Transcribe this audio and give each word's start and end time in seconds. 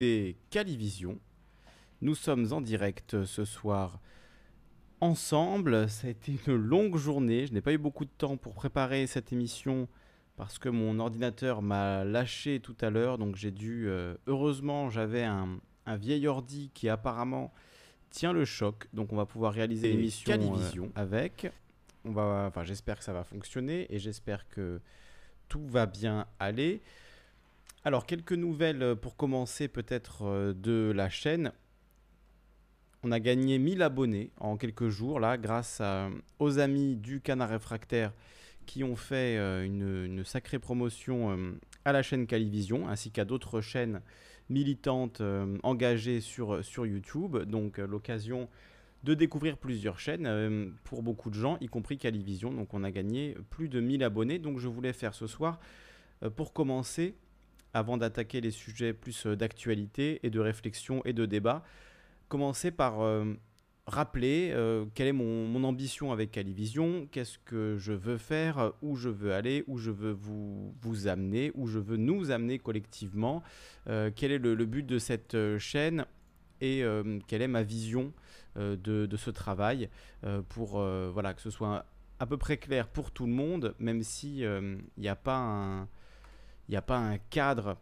et 0.00 0.36
Calivision. 0.50 1.18
Nous 2.00 2.14
sommes 2.14 2.52
en 2.52 2.60
direct 2.60 3.24
ce 3.24 3.44
soir 3.44 4.00
ensemble. 5.00 5.88
Ça 5.88 6.06
a 6.06 6.10
été 6.10 6.38
une 6.46 6.54
longue 6.54 6.96
journée. 6.96 7.46
Je 7.46 7.52
n'ai 7.52 7.60
pas 7.60 7.72
eu 7.72 7.78
beaucoup 7.78 8.04
de 8.04 8.10
temps 8.16 8.36
pour 8.36 8.54
préparer 8.54 9.06
cette 9.06 9.32
émission 9.32 9.88
parce 10.36 10.58
que 10.58 10.68
mon 10.68 11.00
ordinateur 11.00 11.62
m'a 11.62 12.04
lâché 12.04 12.60
tout 12.60 12.76
à 12.80 12.90
l'heure. 12.90 13.18
Donc 13.18 13.34
j'ai 13.34 13.50
dû... 13.50 13.86
euh, 13.88 14.14
heureusement, 14.28 14.88
j'avais 14.88 15.24
un, 15.24 15.58
un 15.86 15.96
vieil 15.96 16.28
ordi 16.28 16.70
qui 16.74 16.88
apparemment 16.88 17.52
tient 18.10 18.32
le 18.32 18.44
choc. 18.44 18.86
Donc 18.92 19.12
on 19.12 19.16
va 19.16 19.26
pouvoir 19.26 19.52
réaliser 19.52 19.90
l'émission 19.90 20.30
Calivision. 20.30 20.84
euh, 20.96 21.00
avec. 21.02 21.50
On 22.04 22.12
va, 22.12 22.44
enfin, 22.48 22.62
j'espère 22.62 22.98
que 22.98 23.04
ça 23.04 23.12
va 23.12 23.24
fonctionner 23.24 23.92
et 23.92 23.98
j'espère 23.98 24.48
que 24.48 24.80
tout 25.48 25.66
va 25.66 25.86
bien 25.86 26.26
aller. 26.38 26.80
Alors, 27.84 28.06
quelques 28.06 28.32
nouvelles 28.32 28.82
euh, 28.82 28.94
pour 28.94 29.16
commencer 29.16 29.68
peut-être 29.68 30.22
euh, 30.22 30.52
de 30.52 30.92
la 30.94 31.08
chaîne. 31.08 31.52
On 33.04 33.12
a 33.12 33.20
gagné 33.20 33.58
1000 33.58 33.82
abonnés 33.82 34.30
en 34.38 34.56
quelques 34.56 34.88
jours, 34.88 35.20
là, 35.20 35.38
grâce 35.38 35.80
à- 35.80 36.10
aux 36.40 36.58
amis 36.58 36.96
du 36.96 37.20
Canard 37.20 37.50
Réfractaire 37.50 38.12
qui 38.66 38.84
ont 38.84 38.96
fait 38.96 39.38
euh, 39.38 39.64
une, 39.64 40.24
sacrée 40.24 40.58
promotion 40.58 41.30
euh, 41.30 41.52
à 41.84 41.92
la 41.92 42.02
chaîne 42.02 42.26
Calivision, 42.26 42.88
ainsi 42.88 43.10
qu'à 43.10 43.24
d'autres 43.24 43.60
chaînes 43.60 44.02
militantes 44.50 45.20
euh, 45.20 45.56
engagées 45.62 46.20
sur, 46.20 46.60
YouTube. 46.84 47.38
Donc, 47.44 47.78
euh, 47.78 47.86
l'occasion 47.86 48.48
de 49.04 49.14
découvrir 49.14 49.56
plusieurs 49.56 50.00
chaînes 50.00 50.26
euh, 50.26 50.68
pour 50.84 51.02
beaucoup 51.02 51.30
de 51.30 51.34
gens, 51.36 51.56
y 51.60 51.66
compris 51.66 51.96
Calivision. 51.96 52.52
Donc, 52.52 52.74
on 52.74 52.82
a 52.84 52.90
gagné 52.90 53.36
plus 53.50 53.68
de 53.68 53.80
1000 53.80 54.02
abonnés. 54.02 54.38
Donc, 54.38 54.58
je 54.58 54.68
voulais 54.68 54.92
faire 54.92 55.14
ce 55.14 55.26
soir, 55.26 55.60
euh, 56.22 56.30
pour 56.30 56.52
commencer, 56.52 57.14
avant 57.74 57.96
d'attaquer 57.96 58.40
les 58.40 58.50
sujets 58.50 58.92
plus 58.92 59.26
euh, 59.26 59.36
d'actualité 59.36 60.20
et 60.22 60.30
de 60.30 60.40
réflexion 60.40 61.02
et 61.04 61.12
de 61.12 61.26
débat, 61.26 61.62
commencer 62.28 62.70
par 62.70 63.00
euh, 63.00 63.34
rappeler 63.86 64.50
euh, 64.52 64.84
quelle 64.94 65.08
est 65.08 65.12
mon, 65.12 65.62
ambition 65.64 66.12
avec 66.12 66.30
Calivision, 66.30 67.08
qu'est-ce 67.10 67.38
que 67.38 67.76
je 67.78 67.92
veux 67.92 68.18
faire, 68.18 68.72
où 68.82 68.96
je 68.96 69.08
veux 69.08 69.32
aller, 69.32 69.64
où 69.66 69.78
je 69.78 69.90
veux 69.90 70.12
vous, 70.12 70.74
vous 70.80 71.08
amener, 71.08 71.52
où 71.54 71.66
je 71.66 71.78
veux 71.78 71.96
nous 71.96 72.30
amener 72.30 72.58
collectivement, 72.58 73.42
quel 73.86 74.32
est 74.32 74.38
le, 74.38 74.54
but 74.66 74.84
de 74.84 74.98
cette 74.98 75.36
chaîne 75.58 76.06
et 76.60 76.84
quelle 77.26 77.42
est 77.42 77.48
ma 77.48 77.62
vision 77.62 78.12
de, 78.56 79.08
ce 79.16 79.30
travail 79.30 79.88
pour 80.48 80.80
voilà, 81.12 81.34
que 81.34 81.42
ce 81.42 81.50
soit 81.50 81.84
à 82.20 82.26
peu 82.26 82.36
près 82.36 82.56
clair 82.56 82.88
pour 82.88 83.10
tout 83.10 83.26
le 83.26 83.32
monde, 83.32 83.74
même 83.78 84.02
si 84.02 84.44
euh, 84.44 84.76
il 84.96 85.00
n'y 85.00 85.08
a 85.08 85.16
pas 85.16 85.36
un 85.36 85.88
il 86.68 86.72
n'y 86.72 86.76
a 86.76 86.82
pas 86.82 86.98
un 86.98 87.18
cadre 87.18 87.78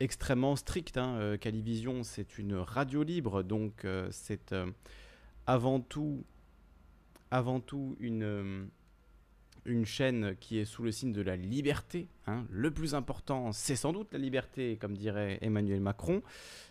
extrêmement 0.00 0.56
strict. 0.56 0.96
Hein. 0.96 1.16
Euh, 1.18 1.36
Calivision, 1.36 2.02
c'est 2.02 2.38
une 2.38 2.54
radio 2.54 3.02
libre, 3.02 3.42
donc 3.42 3.84
euh, 3.84 4.08
c'est 4.10 4.52
euh, 4.52 4.70
avant 5.46 5.80
tout, 5.80 6.24
avant 7.30 7.60
tout 7.60 7.96
une, 8.00 8.68
une 9.64 9.84
chaîne 9.84 10.36
qui 10.40 10.58
est 10.58 10.64
sous 10.64 10.82
le 10.82 10.92
signe 10.92 11.12
de 11.12 11.22
la 11.22 11.36
liberté. 11.36 12.08
hein. 12.26 12.46
Le 12.50 12.70
plus 12.70 12.94
important, 12.94 13.52
c'est 13.52 13.76
sans 13.76 13.92
doute 13.92 14.12
la 14.12 14.18
liberté, 14.18 14.76
comme 14.76 14.96
dirait 14.96 15.38
Emmanuel 15.40 15.80
Macron. 15.80 16.22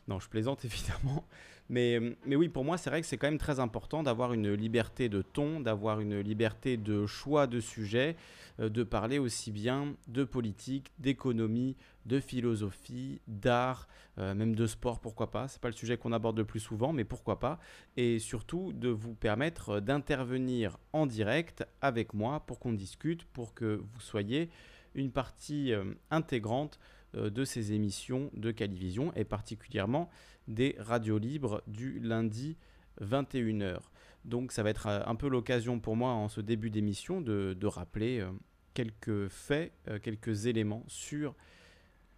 Non, 0.07 0.19
je 0.19 0.29
plaisante 0.29 0.63
évidemment. 0.65 1.25
Mais, 1.69 1.99
oui, 2.25 2.47
pour 2.47 2.63
moi, 2.63 2.77
c'est 2.77 2.89
vrai 2.89 3.01
que 3.01 3.07
c'est 3.07 3.17
quand 3.17 3.27
même 3.27 3.37
très 3.37 3.59
important 3.59 4.01
d'avoir 4.01 4.33
une 4.33 4.53
liberté 4.53 5.09
de 5.09 5.21
ton, 5.21 5.59
d'avoir 5.59 5.99
une 5.99 6.19
liberté 6.19 6.77
de 6.77 7.05
choix 7.05 7.45
de 7.45 7.59
sujet, 7.59 8.15
euh, 8.59 8.69
de 8.69 8.83
parler 8.83 9.19
aussi 9.19 9.51
bien 9.51 9.95
de 10.07 10.23
politique, 10.23 10.93
d'économie, 10.97 11.75
de 12.05 12.21
philosophie, 12.21 13.19
d'art, 13.27 13.87
euh, 14.17 14.33
même 14.33 14.55
de 14.55 14.65
sport, 14.65 14.99
pourquoi 14.99 15.29
pas. 15.29 15.49
C'est 15.49 15.61
pas 15.61 15.67
le 15.67 15.73
sujet 15.73 15.97
qu'on 15.97 16.13
aborde 16.13 16.37
le 16.37 16.45
plus 16.45 16.61
souvent, 16.61 16.93
mais 16.93 17.03
pourquoi 17.03 17.39
pas. 17.39 17.59
Et 17.97 18.19
surtout 18.19 18.71
de 18.71 18.87
vous 18.87 19.13
permettre 19.13 19.81
d'intervenir 19.81 20.77
en 20.93 21.05
direct 21.05 21.65
avec 21.81 22.13
moi 22.13 22.39
pour 22.45 22.59
qu'on 22.59 22.73
discute, 22.73 23.25
pour 23.25 23.53
que 23.53 23.81
vous 23.83 23.99
soyez 23.99 24.49
une 24.95 25.11
partie 25.11 25.73
euh, 25.73 25.83
intégrante 26.11 26.79
de 27.13 27.45
ces 27.45 27.71
émissions 27.71 28.29
de 28.33 28.51
Calivision 28.51 29.13
et 29.15 29.23
particulièrement 29.23 30.09
des 30.47 30.75
radios 30.79 31.17
libres 31.17 31.61
du 31.67 31.99
lundi 31.99 32.57
21h. 33.01 33.79
Donc 34.25 34.51
ça 34.51 34.61
va 34.61 34.69
être 34.69 34.87
euh, 34.87 35.01
un 35.05 35.15
peu 35.15 35.29
l'occasion 35.29 35.79
pour 35.79 35.95
moi 35.95 36.11
en 36.11 36.27
ce 36.27 36.41
début 36.41 36.69
d'émission 36.69 37.21
de, 37.21 37.65
rappeler 37.65 38.19
euh, 38.19 38.31
quelques 38.73 39.29
faits, 39.29 39.71
euh, 39.87 39.99
quelques 39.99 40.45
éléments 40.45 40.83
sur 40.87 41.33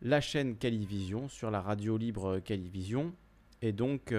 la 0.02 0.22
chaîne 0.22 0.56
Calivision, 0.56 1.28
sur 1.28 1.52
la 1.52 1.62
radio 1.62 1.98
libre 1.98 2.40
Calivision. 2.40 3.14
Et 3.62 3.74
donc, 3.74 4.14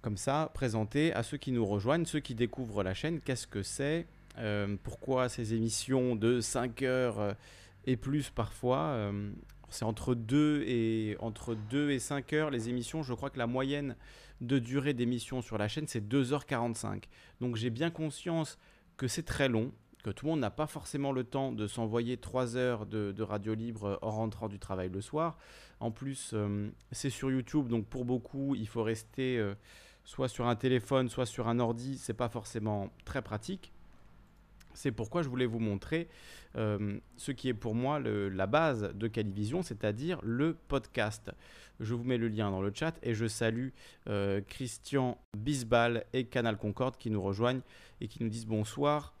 comme 0.00 0.16
ça, 0.16 0.52
présenter 0.54 1.12
à 1.12 1.24
ceux 1.24 1.36
qui 1.36 1.50
nous 1.50 1.66
rejoignent, 1.66 2.04
ceux 2.04 2.20
qui 2.20 2.36
découvrent 2.36 2.84
la 2.84 2.94
chaîne, 2.94 3.20
qu'est-ce 3.20 3.48
que 3.48 3.64
c'est, 3.64 4.06
pourquoi 4.84 5.28
ces 5.28 5.54
émissions 5.54 6.14
de 6.14 6.40
5 6.40 6.82
heures 6.82 7.34
et 7.86 7.96
plus 7.96 8.30
parfois. 8.30 9.10
C'est 9.70 9.84
entre 9.84 10.14
2 10.14 10.64
et, 10.66 11.16
entre 11.20 11.54
2 11.54 11.90
et 11.90 11.98
5 11.98 12.32
heures 12.32 12.50
les 12.50 12.68
émissions. 12.68 13.02
Je 13.02 13.14
crois 13.14 13.30
que 13.30 13.38
la 13.38 13.46
moyenne 13.46 13.96
de 14.40 14.58
durée 14.58 14.94
d'émission 14.94 15.42
sur 15.42 15.58
la 15.58 15.68
chaîne, 15.68 15.86
c'est 15.86 16.06
2h45. 16.06 17.04
Donc 17.40 17.56
j'ai 17.56 17.70
bien 17.70 17.90
conscience 17.90 18.58
que 18.96 19.08
c'est 19.08 19.22
très 19.22 19.48
long, 19.48 19.72
que 20.02 20.10
tout 20.10 20.26
le 20.26 20.32
monde 20.32 20.40
n'a 20.40 20.50
pas 20.50 20.66
forcément 20.66 21.12
le 21.12 21.24
temps 21.24 21.52
de 21.52 21.66
s'envoyer 21.66 22.16
3 22.16 22.56
heures 22.56 22.86
de, 22.86 23.22
radio 23.22 23.54
libre 23.54 23.98
en 24.02 24.10
rentrant 24.10 24.48
du 24.48 24.58
travail 24.58 24.90
le 24.90 25.00
soir. 25.00 25.38
En 25.78 25.90
plus, 25.90 26.32
euh, 26.34 26.68
c'est 26.92 27.10
sur 27.10 27.30
YouTube, 27.30 27.68
donc 27.68 27.86
pour 27.86 28.04
beaucoup, 28.04 28.54
il 28.54 28.68
faut 28.68 28.82
rester 28.82 29.38
euh, 29.38 29.54
soit 30.04 30.28
sur 30.28 30.46
un 30.46 30.56
téléphone, 30.56 31.08
soit 31.08 31.26
sur 31.26 31.48
un 31.48 31.58
ordi. 31.58 31.96
C'est 31.96 32.14
pas 32.14 32.28
forcément 32.28 32.90
très 33.04 33.22
pratique. 33.22 33.72
C'est 34.74 34.92
pourquoi 34.92 35.22
je 35.22 35.28
voulais 35.28 35.46
vous 35.46 35.58
montrer 35.58 36.08
euh, 36.56 36.98
ce 37.16 37.32
qui 37.32 37.48
est 37.48 37.54
pour 37.54 37.74
moi 37.74 38.00
la 38.00 38.46
base 38.46 38.92
de 38.94 39.08
Calivision, 39.08 39.62
c'est-à-dire 39.62 40.20
le 40.22 40.56
podcast. 40.68 41.30
Je 41.78 41.94
vous 41.94 42.04
mets 42.04 42.18
le 42.18 42.28
lien 42.28 42.50
dans 42.50 42.60
le 42.60 42.72
chat 42.74 42.98
et 43.02 43.14
je 43.14 43.26
salue 43.26 43.68
euh, 44.08 44.40
Christian 44.46 45.18
Bisbal 45.36 46.04
et 46.12 46.24
Canal 46.24 46.56
Concorde 46.58 46.96
qui 46.96 47.10
nous 47.10 47.22
rejoignent 47.22 47.62
et 48.00 48.08
qui 48.08 48.22
nous 48.22 48.28
disent 48.28 48.46
bonsoir. 48.46 49.14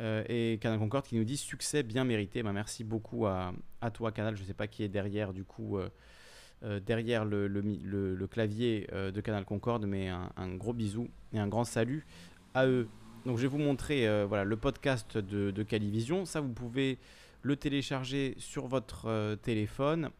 Euh, 0.00 0.24
et 0.28 0.58
Canal 0.60 0.78
Concorde 0.78 1.06
qui 1.06 1.16
nous 1.16 1.24
dit 1.24 1.36
succès 1.36 1.82
bien 1.82 2.04
mérité. 2.04 2.42
Ben, 2.42 2.52
merci 2.52 2.84
beaucoup 2.84 3.26
à, 3.26 3.52
toi 3.92 4.12
Canal. 4.12 4.36
Je 4.36 4.42
ne 4.42 4.46
sais 4.46 4.54
pas 4.54 4.66
qui 4.66 4.82
est 4.82 4.88
derrière 4.88 5.32
du 5.32 5.44
coup 5.44 5.78
derrière 6.86 7.24
le, 7.26 8.26
clavier 8.30 8.88
de 8.92 9.20
Canal 9.20 9.44
Concorde, 9.44 9.86
mais 9.86 10.08
un 10.08 10.54
gros 10.56 10.72
bisou 10.72 11.08
et 11.32 11.38
un 11.38 11.48
grand 11.48 11.64
salut 11.64 12.06
à 12.54 12.66
eux. 12.66 12.88
Donc 13.24 13.38
je 13.38 13.42
vais 13.42 13.48
vous 13.48 13.58
montrer 13.58 14.06
euh, 14.06 14.26
voilà, 14.26 14.44
le 14.44 14.56
podcast 14.56 15.16
de, 15.16 15.62
Calivision. 15.62 16.26
Ça, 16.26 16.42
vous 16.42 16.52
pouvez 16.52 16.98
le 17.40 17.56
télécharger 17.56 18.34
sur 18.36 18.66
votre 18.66 19.06
euh, 19.06 19.34
téléphone. 19.34 20.10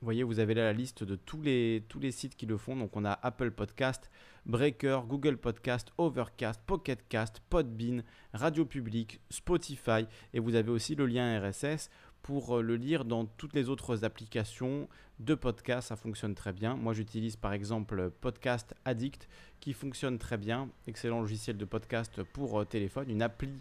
Vous 0.00 0.04
voyez, 0.04 0.22
vous 0.22 0.38
avez 0.38 0.52
là 0.52 0.64
la 0.64 0.74
liste 0.74 1.04
de 1.04 1.16
tous 1.16 1.40
les, 1.40 1.82
tous 1.88 1.98
les 1.98 2.12
sites 2.12 2.36
qui 2.36 2.44
le 2.44 2.58
font. 2.58 2.76
Donc 2.76 2.96
on 2.96 3.04
a 3.06 3.18
Apple 3.22 3.50
Podcast, 3.50 4.10
Breaker, 4.44 5.00
Google 5.08 5.38
Podcast, 5.38 5.90
Overcast, 5.96 6.60
Pocket 6.66 7.08
Cast, 7.08 7.40
Podbean, 7.48 8.02
Radio 8.34 8.66
Public, 8.66 9.20
Spotify. 9.30 10.06
Et 10.34 10.38
vous 10.38 10.54
avez 10.54 10.70
aussi 10.70 10.94
le 10.94 11.06
lien 11.06 11.40
RSS 11.40 11.88
pour 12.22 12.58
euh, 12.58 12.62
le 12.62 12.76
lire 12.76 13.04
dans 13.04 13.24
toutes 13.24 13.54
les 13.54 13.68
autres 13.68 14.04
applications 14.04 14.88
de 15.20 15.34
podcast. 15.34 15.88
Ça 15.88 15.96
fonctionne 15.96 16.34
très 16.34 16.52
bien. 16.52 16.76
Moi, 16.76 16.92
j'utilise 16.92 17.36
par 17.36 17.52
exemple 17.52 18.10
Podcast 18.20 18.74
Addict 18.84 19.28
qui 19.60 19.72
fonctionne 19.72 20.18
très 20.18 20.36
bien. 20.36 20.68
Excellent 20.86 21.20
logiciel 21.20 21.56
de 21.56 21.64
podcast 21.64 22.22
pour 22.22 22.60
euh, 22.60 22.64
téléphone, 22.64 23.10
une 23.10 23.22
appli 23.22 23.60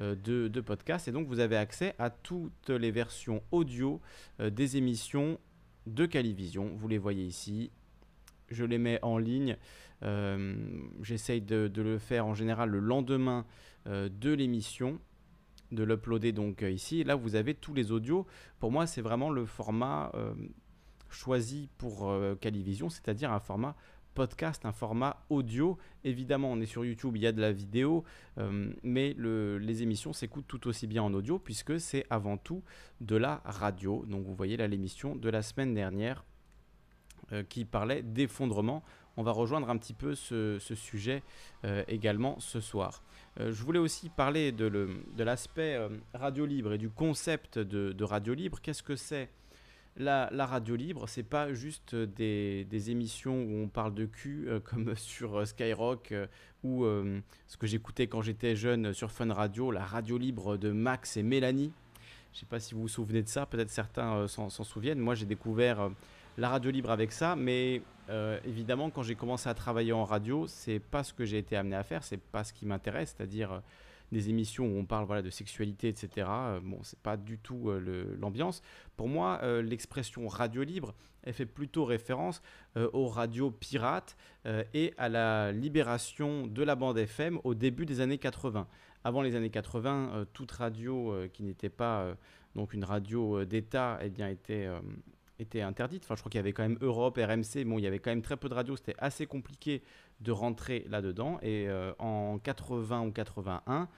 euh, 0.00 0.14
de, 0.14 0.48
de 0.48 0.60
podcast. 0.60 1.08
Et 1.08 1.12
donc, 1.12 1.26
vous 1.26 1.40
avez 1.40 1.56
accès 1.56 1.94
à 1.98 2.10
toutes 2.10 2.70
les 2.70 2.90
versions 2.90 3.42
audio 3.50 4.00
des 4.38 4.76
émissions 4.76 5.38
de 5.86 6.06
Calivision. 6.06 6.72
Vous 6.76 6.88
les 6.88 6.98
voyez 6.98 7.24
ici. 7.24 7.70
Je 8.50 8.64
les 8.64 8.78
mets 8.78 8.98
en 9.02 9.18
ligne. 9.18 9.56
J'essaye 11.02 11.40
de, 11.40 11.70
le 11.74 11.98
faire 11.98 12.26
en 12.26 12.34
général 12.34 12.70
le 12.70 12.80
lendemain 12.80 13.44
de 13.86 14.32
l'émission 14.32 15.00
de 15.72 15.82
l'uploader 15.82 16.32
donc 16.32 16.62
euh, 16.62 16.70
ici. 16.70 17.04
Là, 17.04 17.14
vous 17.14 17.34
avez 17.34 17.54
tous 17.54 17.74
les 17.74 17.92
audios. 17.92 18.26
Pour 18.58 18.70
moi, 18.72 18.86
c'est 18.86 19.02
vraiment 19.02 19.30
le 19.30 19.46
format 19.46 20.10
euh, 20.14 20.34
choisi 21.10 21.68
pour 21.78 22.08
euh, 22.08 22.34
Calivision, 22.36 22.88
c'est-à-dire 22.88 23.32
un 23.32 23.40
format 23.40 23.76
podcast, 24.14 24.64
un 24.64 24.72
format 24.72 25.24
audio. 25.28 25.76
Évidemment, 26.04 26.50
on 26.50 26.60
est 26.60 26.66
sur 26.66 26.84
YouTube, 26.84 27.16
il 27.16 27.22
y 27.22 27.26
a 27.26 27.32
de 27.32 27.40
la 27.42 27.52
vidéo, 27.52 28.02
mais 28.82 29.12
le- 29.18 29.58
les 29.58 29.82
émissions 29.82 30.14
s'écoutent 30.14 30.46
tout 30.48 30.68
aussi 30.68 30.86
bien 30.86 31.02
en 31.02 31.12
audio 31.12 31.38
puisque 31.38 31.78
c'est 31.78 32.06
avant 32.08 32.38
tout 32.38 32.62
de 33.02 33.14
la 33.16 33.42
radio. 33.44 34.06
Donc 34.06 34.24
vous 34.24 34.34
voyez 34.34 34.56
là 34.56 34.68
l'émission 34.68 35.16
de 35.16 35.28
la 35.28 35.42
semaine 35.42 35.74
dernière 35.74 36.24
qui 37.50 37.66
parlait 37.66 38.02
d'effondrement. 38.02 38.82
On 39.18 39.22
va 39.22 39.32
rejoindre 39.32 39.70
un 39.70 39.78
petit 39.78 39.94
peu 39.94 40.14
ce, 40.14 40.58
sujet 40.74 41.22
euh, 41.64 41.82
également 41.88 42.38
ce 42.38 42.60
soir. 42.60 43.02
Euh, 43.40 43.50
je 43.50 43.62
voulais 43.62 43.78
aussi 43.78 44.10
parler 44.10 44.52
de, 44.52 44.88
l'aspect 45.18 45.74
euh, 45.74 45.88
radio 46.12 46.44
libre 46.44 46.74
et 46.74 46.78
du 46.78 46.90
concept 46.90 47.58
de, 47.58 47.92
de 47.92 48.04
radio 48.04 48.34
libre. 48.34 48.60
Qu'est-ce 48.60 48.82
que 48.82 48.96
c'est? 48.96 49.30
La, 49.98 50.28
radio 50.44 50.76
libre, 50.76 51.08
c'est 51.08 51.22
pas 51.22 51.54
juste 51.54 51.94
des, 51.94 52.90
émissions 52.90 53.42
où 53.42 53.62
on 53.64 53.68
parle 53.68 53.94
de 53.94 54.04
cul 54.04 54.50
comme 54.64 54.94
sur 54.94 55.46
Skyrock 55.46 56.12
ou 56.62 56.84
ce 56.84 57.56
que 57.56 57.66
j'écoutais 57.66 58.06
quand 58.06 58.20
j'étais 58.20 58.56
jeune 58.56 58.92
sur 58.92 59.10
Fun 59.10 59.32
Radio, 59.32 59.70
la 59.70 59.86
radio 59.86 60.18
libre 60.18 60.58
de 60.58 60.70
Max 60.70 61.16
et 61.16 61.22
Mélanie. 61.22 61.72
Je 62.34 62.40
sais 62.40 62.46
pas 62.46 62.60
si 62.60 62.74
vous 62.74 62.82
vous 62.82 62.88
souvenez 62.88 63.22
de 63.22 63.28
ça, 63.28 63.46
peut-être 63.46 63.70
certains 63.70 64.28
s'en 64.28 64.50
souviennent. 64.50 64.98
Moi, 64.98 65.14
j'ai 65.14 65.24
découvert 65.24 65.88
la 66.36 66.50
radio 66.50 66.70
libre 66.70 66.90
avec 66.90 67.10
ça, 67.10 67.34
mais 67.34 67.80
euh, 68.08 68.38
évidemment, 68.44 68.90
quand 68.90 69.02
j'ai 69.02 69.14
commencé 69.14 69.48
à 69.48 69.54
travailler 69.54 69.92
en 69.92 70.04
radio, 70.04 70.46
c'est 70.46 70.78
pas 70.78 71.02
ce 71.02 71.12
que 71.12 71.24
j'ai 71.24 71.38
été 71.38 71.56
amené 71.56 71.76
à 71.76 71.82
faire, 71.82 72.04
c'est 72.04 72.20
pas 72.20 72.44
ce 72.44 72.52
qui 72.52 72.66
m'intéresse, 72.66 73.14
c'est-à-dire 73.16 73.52
euh, 73.52 73.60
des 74.12 74.30
émissions 74.30 74.66
où 74.66 74.78
on 74.78 74.84
parle 74.84 75.06
voilà, 75.06 75.22
de 75.22 75.30
sexualité, 75.30 75.88
etc. 75.88 76.28
Euh, 76.28 76.60
bon, 76.62 76.78
c'est 76.82 76.98
pas 77.00 77.16
du 77.16 77.38
tout 77.38 77.70
l'ambiance. 78.20 78.62
Pour 78.96 79.08
moi, 79.08 79.40
l'expression 79.62 80.28
radio 80.28 80.62
libre, 80.62 80.94
elle 81.24 81.32
fait 81.32 81.46
plutôt 81.46 81.84
référence 81.84 82.40
aux 82.76 83.08
radios 83.08 83.50
pirates 83.50 84.16
et 84.74 84.94
à 84.96 85.08
la 85.08 85.50
libération 85.50 86.46
de 86.46 86.62
la 86.62 86.76
bande 86.76 86.98
FM 86.98 87.40
au 87.42 87.54
début 87.54 87.84
des 87.84 88.00
années 88.00 88.18
80. 88.18 88.68
Avant 89.02 89.22
les 89.22 89.34
années 89.34 89.50
80, 89.50 90.26
toute 90.32 90.52
radio 90.52 91.12
qui 91.32 91.42
n'était 91.42 91.68
pas 91.68 92.14
donc 92.54 92.74
une 92.74 92.84
radio 92.84 93.44
d'État 93.44 93.98
eh 94.02 94.08
bien, 94.08 94.28
était 94.28 94.68
était 95.38 95.60
interdite. 95.60 96.04
Enfin, 96.04 96.14
je 96.14 96.20
crois 96.20 96.30
qu'il 96.30 96.38
y 96.38 96.40
avait 96.40 96.52
quand 96.52 96.62
même 96.62 96.78
Europe, 96.80 97.18
RMC. 97.18 97.64
Bon, 97.64 97.78
il 97.78 97.82
y 97.82 97.86
avait 97.86 97.98
quand 97.98 98.10
même 98.10 98.22
très 98.22 98.36
peu 98.36 98.48
de 98.48 98.54
radios. 98.54 98.76
C'était 98.76 98.94
assez 98.98 99.26
compliqué 99.26 99.82
de 100.20 100.32
rentrer 100.32 100.84
là-dedans. 100.88 101.38
Et 101.42 101.68
euh, 101.68 101.92
en 101.98 102.38
80 102.38 103.02
ou 103.06 103.12
81, 103.12 103.88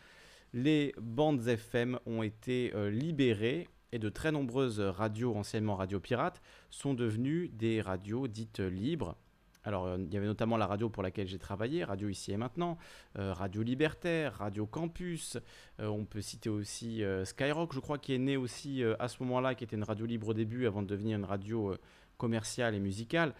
les 0.52 0.94
bandes 1.00 1.46
FM 1.46 1.99
ont 2.06 2.23
été 2.23 2.73
euh, 2.75 2.90
libérées 2.90 3.69
et 3.93 3.99
de 3.99 4.08
très 4.08 4.32
nombreuses 4.32 4.81
radios, 4.81 5.35
anciennement 5.35 5.76
radio 5.76 6.00
pirates, 6.00 6.43
sont 6.70 6.94
devenues 6.94 7.49
des 7.49 7.81
radios 7.81 8.29
dites 8.29 8.61
libres. 8.61 9.17
Alors, 9.64 9.87
euh, 9.87 9.99
il 9.99 10.12
y 10.12 10.16
avait 10.16 10.26
notamment 10.26 10.56
la 10.56 10.66
radio 10.66 10.88
pour 10.88 11.02
laquelle 11.02 11.26
j'ai 11.26 11.38
travaillé, 11.38 11.84
Radio 11.84 12.08
Ici 12.08 12.32
et 12.32 12.37
Maintenant, 12.37 12.78
euh, 13.19 13.32
Radio 13.32 13.62
Libertaire, 13.62 14.34
Radio 14.34 14.66
Campus. 14.66 15.37
Euh, 15.81 15.87
on 15.87 16.05
peut 16.05 16.20
citer 16.20 16.49
aussi 16.49 17.02
Skyrock, 17.25 17.75
je 17.75 17.81
crois, 17.81 17.99
qui 17.99 18.14
est 18.14 18.19
né 18.19 18.37
aussi 18.37 18.82
à 18.99 19.08
ce 19.08 19.22
moment-là, 19.22 19.55
qui 19.55 19.64
était 19.64 19.76
une 19.76 19.84
radio 19.84 20.06
libre 20.06 20.28
au 20.28 20.34
début 20.34 20.66
avant 20.66 20.82
de 20.82 20.87
devenir 20.87 21.19
une 21.19 21.25
radio 21.25 21.75
commerciale 22.16 22.75
et 22.75 22.81
musicale. 22.81 23.34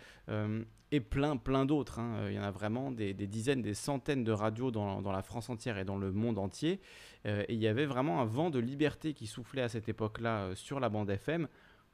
et 0.91 1.01
plein, 1.01 1.37
plein 1.37 1.65
d'autres. 1.65 1.99
Hein. 1.99 2.29
Il 2.29 2.35
y 2.35 2.39
en 2.39 2.43
a 2.43 2.51
vraiment 2.51 2.91
des, 2.91 3.13
dizaines, 3.15 3.63
des 3.63 3.75
centaines 3.75 4.25
de 4.25 4.33
radios 4.33 4.71
dans, 4.71 5.03
dans, 5.03 5.13
la 5.13 5.23
France 5.23 5.51
entière 5.51 5.79
et 5.79 5.85
dans 5.85 5.99
le 5.99 6.13
monde 6.13 6.39
entier. 6.39 6.81
et 7.25 7.53
il 7.53 7.59
y 7.59 7.67
avait 7.67 7.87
vraiment 7.87 8.21
un 8.21 8.25
vent 8.25 8.51
de 8.51 8.59
liberté 8.59 9.15
qui 9.15 9.27
soufflait 9.27 9.63
à 9.63 9.69
cette 9.69 9.89
époque-là 9.89 10.55
sur 10.55 10.81
la 10.81 10.89
bande 10.89 11.11
FM. 11.11 11.49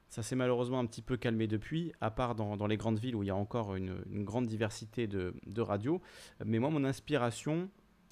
Ça 0.09 0.23
s'est 0.23 0.35
malheureusement 0.35 0.79
un 0.79 0.85
petit 0.85 1.01
peu 1.01 1.17
calmé 1.17 1.47
depuis, 1.47 1.91
à 1.99 2.11
part 2.11 2.35
dans, 2.35 2.67
les 2.67 2.77
grandes 2.77 2.99
villes 2.99 3.15
où 3.15 3.23
il 3.23 3.27
y 3.27 3.31
a 3.31 3.35
encore 3.35 3.75
une, 3.75 4.03
grande 4.23 4.47
diversité 4.47 5.07
de, 5.07 5.61
radios. 5.61 6.01
Mais 6.45 6.59
moi, 6.59 6.69
mon 6.69 6.85
inspiration, 6.85 7.69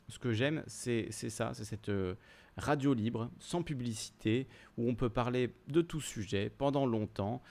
ce 0.09 0.19
que 0.19 0.33
j'aime, 0.33 0.63
c'est 0.67 1.11
ça, 1.11 1.51
c'est 1.53 1.65
cette 1.65 1.89
euh, 1.89 2.15
radio 2.57 2.93
libre, 2.93 3.29
sans 3.39 3.63
publicité, 3.63 4.47
où 4.77 4.89
on 4.89 4.95
peut 4.95 5.09
parler 5.09 5.53
de 5.67 5.81
tout 5.81 6.01
sujet 6.01 6.49
pendant 6.49 6.85
longtemps. 6.85 7.41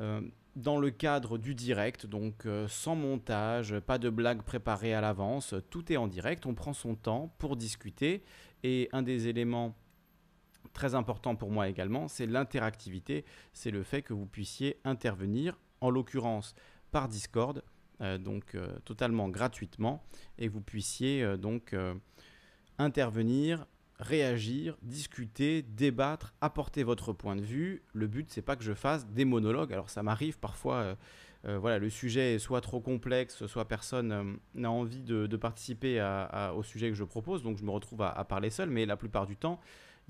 Euh, 0.00 0.20
dans 0.56 0.78
le 0.78 0.90
cadre 0.90 1.38
du 1.38 1.54
direct, 1.54 2.06
donc 2.06 2.46
euh, 2.46 2.66
sans 2.68 2.96
montage, 2.96 3.78
pas 3.80 3.98
de 3.98 4.10
blagues 4.10 4.42
préparées 4.42 4.94
à 4.94 5.00
l'avance, 5.00 5.54
tout 5.70 5.92
est 5.92 5.96
en 5.96 6.08
direct, 6.08 6.44
on 6.46 6.54
prend 6.54 6.72
son 6.72 6.94
temps 6.96 7.32
pour 7.38 7.56
discuter. 7.56 8.22
Et 8.62 8.88
un 8.92 9.02
des 9.02 9.28
éléments 9.28 9.74
très 10.72 10.94
important 10.94 11.36
pour 11.36 11.50
moi 11.50 11.68
également, 11.68 12.08
c'est 12.08 12.26
l'interactivité, 12.26 13.24
c'est 13.52 13.70
le 13.70 13.82
fait 13.82 14.02
que 14.02 14.12
vous 14.12 14.26
puissiez 14.26 14.78
intervenir, 14.84 15.58
en 15.80 15.90
l'occurrence 15.90 16.54
par 16.90 17.08
Discord, 17.08 17.62
euh, 18.00 18.18
donc 18.18 18.54
euh, 18.54 18.66
totalement 18.84 19.28
gratuitement, 19.28 20.02
et 20.38 20.48
vous 20.48 20.60
puissiez 20.60 21.22
euh, 21.22 21.36
donc 21.36 21.74
intervenir, 22.78 23.66
réagir, 23.98 24.76
discuter, 24.82 25.62
débattre, 25.62 26.32
apporter 26.40 26.82
votre 26.82 27.12
point 27.12 27.36
de 27.36 27.42
vue. 27.42 27.82
Le 27.92 28.06
but, 28.06 28.30
c'est 28.30 28.42
pas 28.42 28.56
que 28.56 28.64
je 28.64 28.72
fasse 28.72 29.06
des 29.06 29.26
monologues. 29.26 29.72
Alors 29.72 29.90
ça 29.90 30.02
m'arrive 30.02 30.38
parfois. 30.38 30.96
voilà, 31.44 31.78
le 31.78 31.90
sujet 31.90 32.34
est 32.34 32.38
soit 32.38 32.62
trop 32.62 32.80
complexe, 32.80 33.46
soit 33.46 33.68
personne 33.68 34.38
n'a 34.54 34.70
envie 34.70 35.02
de, 35.02 35.36
participer 35.36 36.00
au 36.56 36.62
sujet 36.62 36.88
que 36.88 36.96
je 36.96 37.04
propose, 37.04 37.42
donc 37.42 37.58
je 37.58 37.64
me 37.64 37.70
retrouve 37.70 38.00
à 38.00 38.24
parler 38.24 38.48
seul, 38.48 38.70
mais 38.70 38.86
la 38.86 38.96
plupart 38.96 39.26
du 39.26 39.36
temps, 39.36 39.60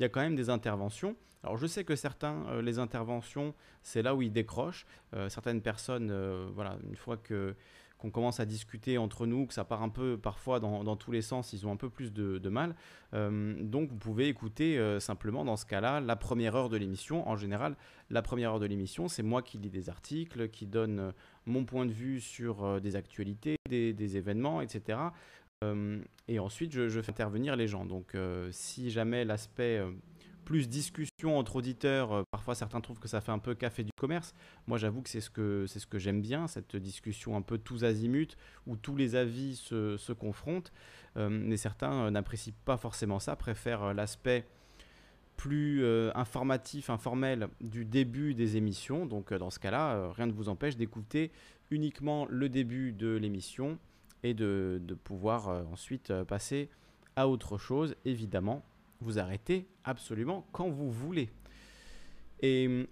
il 0.01 0.03
y 0.03 0.07
a 0.07 0.09
quand 0.09 0.23
même 0.23 0.35
des 0.35 0.49
interventions. 0.49 1.15
Alors 1.45 1.59
je 1.59 1.67
sais 1.67 1.85
que 1.85 1.95
certains, 1.95 2.47
euh, 2.49 2.63
les 2.63 2.79
interventions, 2.79 3.55
c'est 3.83 4.01
là 4.01 4.15
où 4.15 4.23
ils 4.23 4.33
décrochent. 4.33 4.87
Euh, 5.15 5.29
certaines 5.29 5.61
personnes, 5.61 6.11
euh, 6.11 6.49
voilà, 6.55 6.79
une 6.89 6.97
fois 6.97 7.19
que 7.19 7.55
qu'on 7.99 8.11
commence 8.11 8.41
à 8.41 8.47
discuter 8.47 8.97
entre 8.97 9.27
nous, 9.27 9.45
que 9.45 9.53
ça 9.53 9.63
part 9.63 9.83
un 9.83 9.91
peu 9.91 10.17
parfois 10.17 10.59
dans, 10.59 10.97
tous 10.97 11.13
les 11.13 11.21
sens, 11.21 11.53
ils 11.53 11.67
ont 11.67 11.73
un 11.73 11.77
peu 11.77 11.91
plus 11.91 12.15
de, 12.15 12.49
mal. 12.49 12.75
donc 13.13 13.91
vous 13.91 13.99
pouvez 13.99 14.29
écouter 14.29 14.99
simplement 15.01 15.45
dans 15.45 15.59
ce 15.59 15.67
cas-là 15.67 16.01
la 16.01 16.17
première 16.17 16.57
heure 16.57 16.71
de 16.71 16.79
l'émission. 16.79 17.29
En 17.29 17.37
général, 17.37 17.77
la 18.09 18.23
première 18.23 18.53
heure 18.53 18.59
de 18.59 18.65
l'émission, 18.65 19.07
c'est 19.09 19.23
moi 19.23 19.43
qui 19.43 19.59
lis 19.59 19.69
des 19.69 19.91
articles, 19.91 20.49
qui 20.49 20.65
donne 20.67 21.13
mon 21.45 21.67
point 21.67 21.85
de 21.85 21.93
vue 21.93 22.23
sur 22.23 22.81
des 22.81 22.97
actualités, 22.97 23.57
des 23.69 24.17
événements, 24.17 24.63
etc. 24.63 24.97
Euh, 25.63 26.01
et 26.27 26.39
ensuite, 26.39 26.73
je, 26.73 27.03
fais 27.03 27.11
intervenir 27.11 27.55
les 27.55 27.69
gens. 27.69 27.85
Donc, 27.85 28.15
euh, 28.15 28.49
si 28.51 28.91
jamais 28.91 29.27
l'aspect 29.27 29.79
euh, 29.79 29.91
plus 30.47 30.71
discussion 30.71 31.37
entre 31.37 31.57
auditeurs, 31.57 32.25
parfois 32.31 32.55
certains 32.55 32.81
trouvent 32.81 32.99
que 32.99 33.09
ça 33.09 33.21
fait 33.21 33.33
un 33.33 33.39
peu 33.39 33.55
café 33.55 33.85
du 33.85 33.91
commerce. 33.99 34.35
Moi, 34.67 34.79
j'avoue 34.79 35.03
que 35.03 35.11
c'est 35.11 35.21
ce 35.21 35.29
que, 35.29 35.67
c'est 35.69 35.79
ce 35.79 35.87
que 35.87 35.99
j'aime 35.99 36.23
bien, 36.23 36.47
cette 36.47 36.77
discussion 36.77 37.37
un 37.37 37.43
peu 37.43 37.59
tous 37.59 37.85
azimuts, 37.85 38.37
où 38.67 38.77
tous 38.77 38.97
les 38.97 39.17
avis 39.17 39.57
se, 39.57 39.99
se 39.99 40.13
confrontent. 40.13 40.73
mais 41.17 41.59
certains 41.59 42.11
n'apprécient 42.11 42.55
pas 42.65 42.79
forcément 42.79 43.19
ça, 43.19 43.37
préfèrent 43.37 43.93
l'aspect 43.93 44.47
plus 45.37 45.85
informatif, 46.15 46.91
informel 46.91 47.49
du 47.61 47.85
début 47.85 48.35
des 48.35 48.57
émissions. 48.57 49.05
Donc 49.05 49.35
dans 49.35 49.51
ce 49.51 49.59
cas-là, 49.59 50.11
rien 50.13 50.27
ne 50.27 50.33
vous 50.33 50.49
empêche 50.49 50.77
d'écouter 50.77 51.31
uniquement 51.71 52.27
le 52.29 52.49
début 52.49 52.93
de 52.93 53.15
l'émission 53.15 53.79
et 54.23 54.35
de, 54.35 54.81
pouvoir 55.05 55.49
euh, 55.49 55.63
ensuite 55.73 56.11
euh, 56.11 56.25
passer 56.25 56.69
à 57.17 57.29
autre 57.29 57.59
chose. 57.59 57.95
Évidemment, 58.05 58.65
vous 59.01 59.19
arrêtez 59.19 59.67
absolument 59.85 60.47
quand 60.53 60.69
vous 60.69 60.91
voulez. 60.91 61.31
Et 62.41 62.67
euh, 62.69 62.87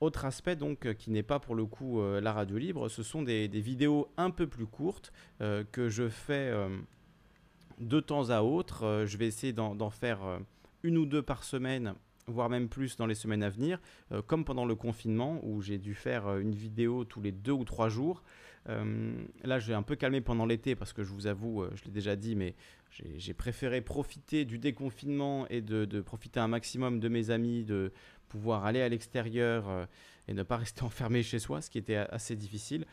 autre, 0.00 0.24
aspect 0.24 0.56
donc 0.56 0.92
qui 0.94 1.10
n'est 1.10 1.22
pas 1.22 1.38
pour 1.38 1.54
le 1.54 1.64
coup 1.64 2.02
la 2.02 2.32
radio 2.32 2.58
libre, 2.58 2.88
ce 2.88 3.02
sont 3.02 3.22
des, 3.22 3.46
vidéos 3.48 4.08
un 4.16 4.30
peu 4.30 4.48
plus 4.48 4.66
courtes 4.66 5.12
que 5.38 5.88
je 5.88 6.08
fais 6.08 6.52
de 7.78 8.00
temps 8.00 8.30
à 8.30 8.42
autre. 8.42 9.04
je 9.06 9.16
vais 9.16 9.28
essayer 9.28 9.52
d'en 9.52 9.90
faire 9.90 10.40
une 10.82 10.98
ou 10.98 11.06
deux 11.06 11.22
par 11.22 11.44
semaine 11.44 11.94
voire 12.26 12.48
même 12.48 12.68
plus 12.68 12.96
dans 12.96 13.06
les 13.06 13.14
semaines 13.14 13.44
à 13.44 13.48
venir, 13.48 13.80
comme 14.26 14.44
pendant 14.44 14.64
le 14.64 14.74
confinement 14.74 15.40
où 15.44 15.62
j'ai 15.62 15.78
dû 15.78 15.94
faire 15.94 16.36
une 16.38 16.54
vidéo 16.54 17.04
tous 17.04 17.20
les 17.20 17.32
deux 17.32 17.52
ou 17.52 17.64
trois 17.64 17.88
jours. 17.88 18.24
Euh, 18.68 19.12
là, 19.44 19.58
je 19.58 19.66
vais 19.66 19.74
un 19.74 19.82
peu 19.82 19.96
calmer 19.96 20.20
pendant 20.20 20.46
l'été 20.46 20.76
parce 20.76 20.92
que 20.92 21.02
je 21.02 21.12
vous 21.12 21.26
avoue, 21.26 21.62
euh, 21.62 21.70
je 21.74 21.84
l'ai 21.84 21.90
déjà 21.90 22.16
dit, 22.16 22.36
mais 22.36 22.54
j'ai 23.16 23.34
préféré 23.34 23.80
profiter 23.80 24.44
du 24.44 24.58
déconfinement 24.58 25.46
et 25.48 25.62
de, 25.62 26.00
profiter 26.00 26.40
un 26.40 26.48
maximum 26.48 27.00
de 27.00 27.08
mes 27.08 27.30
amis, 27.30 27.64
de 27.64 27.92
pouvoir 28.28 28.64
aller 28.64 28.82
à 28.82 28.88
l'extérieur 28.88 29.68
euh, 29.68 29.86
et 30.28 30.34
ne 30.34 30.42
pas 30.42 30.56
rester 30.58 30.82
enfermé 30.82 31.22
chez 31.22 31.38
soi, 31.38 31.62
ce 31.62 31.70
qui 31.70 31.78
était 31.78 31.96
assez 31.96 32.36
difficile. 32.36 32.84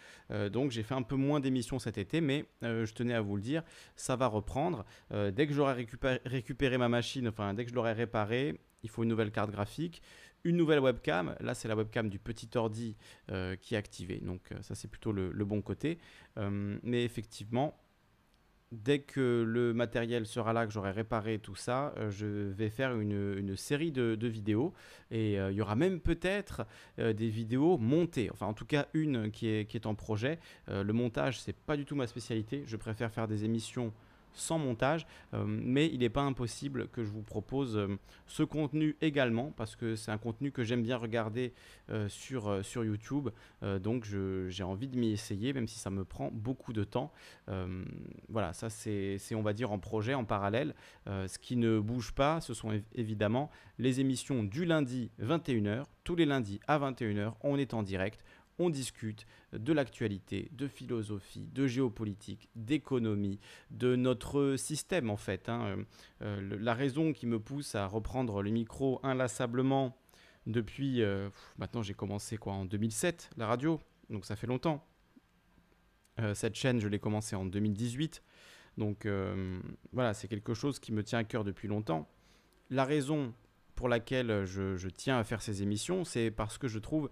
donc 0.51 0.71
j'ai 0.71 0.83
fait 0.83 0.95
un 0.95 1.01
peu 1.01 1.15
moins 1.15 1.39
d'émissions 1.39 1.79
cet 1.79 1.97
été, 1.97 2.21
mais 2.21 2.45
je 2.61 2.91
tenais 2.93 3.13
à 3.13 3.21
vous 3.21 3.35
le 3.35 3.41
dire, 3.41 3.63
ça 3.95 4.15
va 4.15 4.27
reprendre. 4.27 4.85
dès 5.11 5.45
que 5.45 5.53
j'aurai 5.53 5.73
récupéré, 5.73 6.21
récupéré, 6.25 6.77
ma 6.77 6.89
machine, 6.89 7.27
enfin 7.27 7.53
dès 7.53 7.65
que 7.65 7.69
je 7.69 7.75
l'aurai 7.75 7.93
réparée, 7.93 8.59
il 8.83 8.89
faut 8.89 9.03
une 9.03 9.09
nouvelle 9.09 9.31
carte 9.31 9.51
graphique 9.51 10.01
une 10.43 10.57
nouvelle 10.57 10.79
webcam. 10.79 11.35
Là, 11.39 11.53
c'est 11.53 11.67
la 11.67 11.75
webcam 11.75 12.09
du 12.09 12.19
petit 12.19 12.49
ordi 12.55 12.95
euh, 13.31 13.55
qui 13.55 13.75
est 13.75 13.77
activée. 13.77 14.19
Donc, 14.21 14.51
euh, 14.51 14.61
ça, 14.61 14.75
c'est 14.75 14.87
plutôt 14.87 15.11
le, 15.11 15.31
bon 15.45 15.61
côté. 15.61 15.99
Euh, 16.37 16.77
mais 16.83 17.03
effectivement, 17.03 17.77
dès 18.71 18.99
que 18.99 19.43
le 19.47 19.73
matériel 19.73 20.25
sera 20.25 20.53
là, 20.53 20.65
que 20.67 20.71
j'aurai 20.71 20.91
réparé 20.91 21.39
tout 21.39 21.55
ça, 21.55 21.93
je 22.09 22.27
vais 22.27 22.69
faire 22.69 22.97
une, 22.99 23.55
série 23.57 23.91
de, 23.91 24.27
vidéos. 24.27 24.73
Et 25.09 25.33
il 25.35 25.53
y 25.53 25.61
aura 25.61 25.75
même 25.75 25.99
peut-être 25.99 26.67
des 26.97 27.29
vidéos 27.29 27.79
montées. 27.79 28.29
Enfin, 28.31 28.45
en 28.45 28.53
tout 28.53 28.67
cas, 28.67 28.87
une 28.93 29.31
qui 29.31 29.47
est, 29.47 29.65
qui 29.65 29.75
est 29.75 29.87
en 29.87 29.95
projet. 29.95 30.39
le 30.67 30.91
montage, 30.91 31.41
c'est 31.41 31.55
pas 31.55 31.77
du 31.77 31.85
tout 31.85 31.95
ma 31.95 32.05
spécialité. 32.05 32.63
Je 32.67 32.77
préfère 32.77 33.11
faire 33.11 33.27
des 33.27 33.43
émissions 33.43 33.91
sans 34.39 34.57
montage, 34.57 35.05
mais 35.45 35.87
il 35.87 35.99
n'est 35.99 36.09
pas 36.09 36.21
impossible 36.21 36.87
que 36.89 37.03
je 37.03 37.09
vous 37.09 37.21
propose 37.21 37.79
ce 38.25 38.43
contenu 38.43 38.95
également, 39.01 39.51
parce 39.55 39.75
que 39.75 39.95
c'est 39.95 40.11
un 40.11 40.17
contenu 40.17 40.51
que 40.51 40.63
j'aime 40.63 40.81
bien 40.81 40.97
regarder 40.97 41.53
sur, 42.07 42.63
sur 42.63 42.83
YouTube, 42.83 43.29
donc 43.61 44.05
j'ai 44.47 44.63
envie 44.63 44.87
de 44.87 44.97
m'y 44.97 45.11
essayer, 45.11 45.53
même 45.53 45.67
si 45.67 45.77
ça 45.77 45.89
me 45.89 46.03
prend 46.05 46.29
beaucoup 46.31 46.73
de 46.73 46.83
temps. 46.83 47.11
voilà, 48.29 48.53
ça 48.53 48.69
c'est, 48.69 49.19
on 49.33 49.41
va 49.41 49.53
dire, 49.53 49.71
en 49.71 49.79
projet, 49.79 50.13
en 50.13 50.25
parallèle. 50.25 50.73
ce 51.05 51.37
qui 51.39 51.55
ne 51.55 51.79
bouge 51.79 52.11
pas, 52.13 52.41
ce 52.41 52.53
sont 52.53 52.81
évidemment 52.93 53.49
les 53.77 53.99
émissions 53.99 54.43
du 54.43 54.65
lundi 54.65 55.11
21h, 55.21 55.85
tous 56.03 56.15
les 56.15 56.25
lundis 56.25 56.59
à 56.67 56.79
21h, 56.79 57.33
on 57.41 57.57
est 57.57 57.73
en 57.73 57.83
direct 57.83 58.23
on 58.59 58.69
discute 58.69 59.25
de 59.53 59.73
l'actualité, 59.73 60.49
de 60.51 60.67
philosophie, 60.67 61.47
de 61.53 61.65
géopolitique, 61.65 62.49
d'économie, 62.55 63.39
de 63.71 63.95
notre 63.95 64.57
système 64.57 65.09
en 65.09 65.17
fait. 65.17 65.49
Hein. 65.49 65.77
Euh, 66.21 66.57
la 66.59 66.73
raison 66.73 67.13
qui 67.13 67.25
me 67.25 67.39
pousse 67.39 67.73
à 67.75 67.87
reprendre 67.87 68.43
le 68.43 68.51
micro 68.51 68.99
inlassablement 69.01 69.97
depuis, 70.45 71.01
euh, 71.01 71.29
maintenant 71.57 71.81
j'ai 71.81 71.93
commencé 71.93 72.37
quoi 72.37 72.53
en 72.53 72.65
2007, 72.65 73.31
la 73.37 73.47
radio, 73.47 73.79
donc 74.09 74.25
ça 74.25 74.35
fait 74.35 74.47
longtemps. 74.47 74.85
Euh, 76.19 76.33
cette 76.33 76.55
chaîne, 76.55 76.79
je 76.79 76.87
l'ai 76.89 76.99
commencé 76.99 77.35
en 77.35 77.45
2018. 77.45 78.21
Donc 78.77 79.07
voilà, 79.91 80.13
c'est 80.13 80.29
quelque 80.29 80.53
chose 80.53 80.79
qui 80.79 80.93
me 80.93 81.03
tient 81.03 81.19
à 81.19 81.25
cœur 81.25 81.43
depuis 81.43 81.67
longtemps. 81.67 82.07
La 82.69 82.85
raison 82.85 83.33
pour 83.75 83.89
laquelle 83.89 84.45
je 84.45 84.87
tiens 84.87 85.19
à 85.19 85.25
faire 85.25 85.41
ces 85.41 85.63
émissions, 85.63 86.05
c'est 86.05 86.31
parce 86.31 86.57
que 86.57 86.69
je 86.69 86.79
trouve 86.79 87.09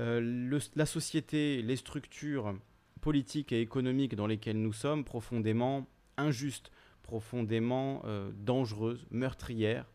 euh, 0.00 0.60
la 0.76 0.86
société, 0.86 1.60
les 1.60 1.76
structures 1.76 2.54
politiques 3.02 3.52
et 3.52 3.60
économiques 3.60 4.14
dans 4.14 4.26
lesquelles 4.26 4.60
nous 4.60 4.72
sommes 4.72 5.04
profondément 5.04 5.86
injustes, 6.16 6.70
profondément 7.02 8.00
euh, 8.06 8.30
dangereuses, 8.34 9.06
meurtrières, 9.10 9.86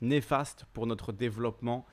néfastes 0.00 0.64
pour 0.72 0.86
notre 0.88 1.12
développement 1.12 1.86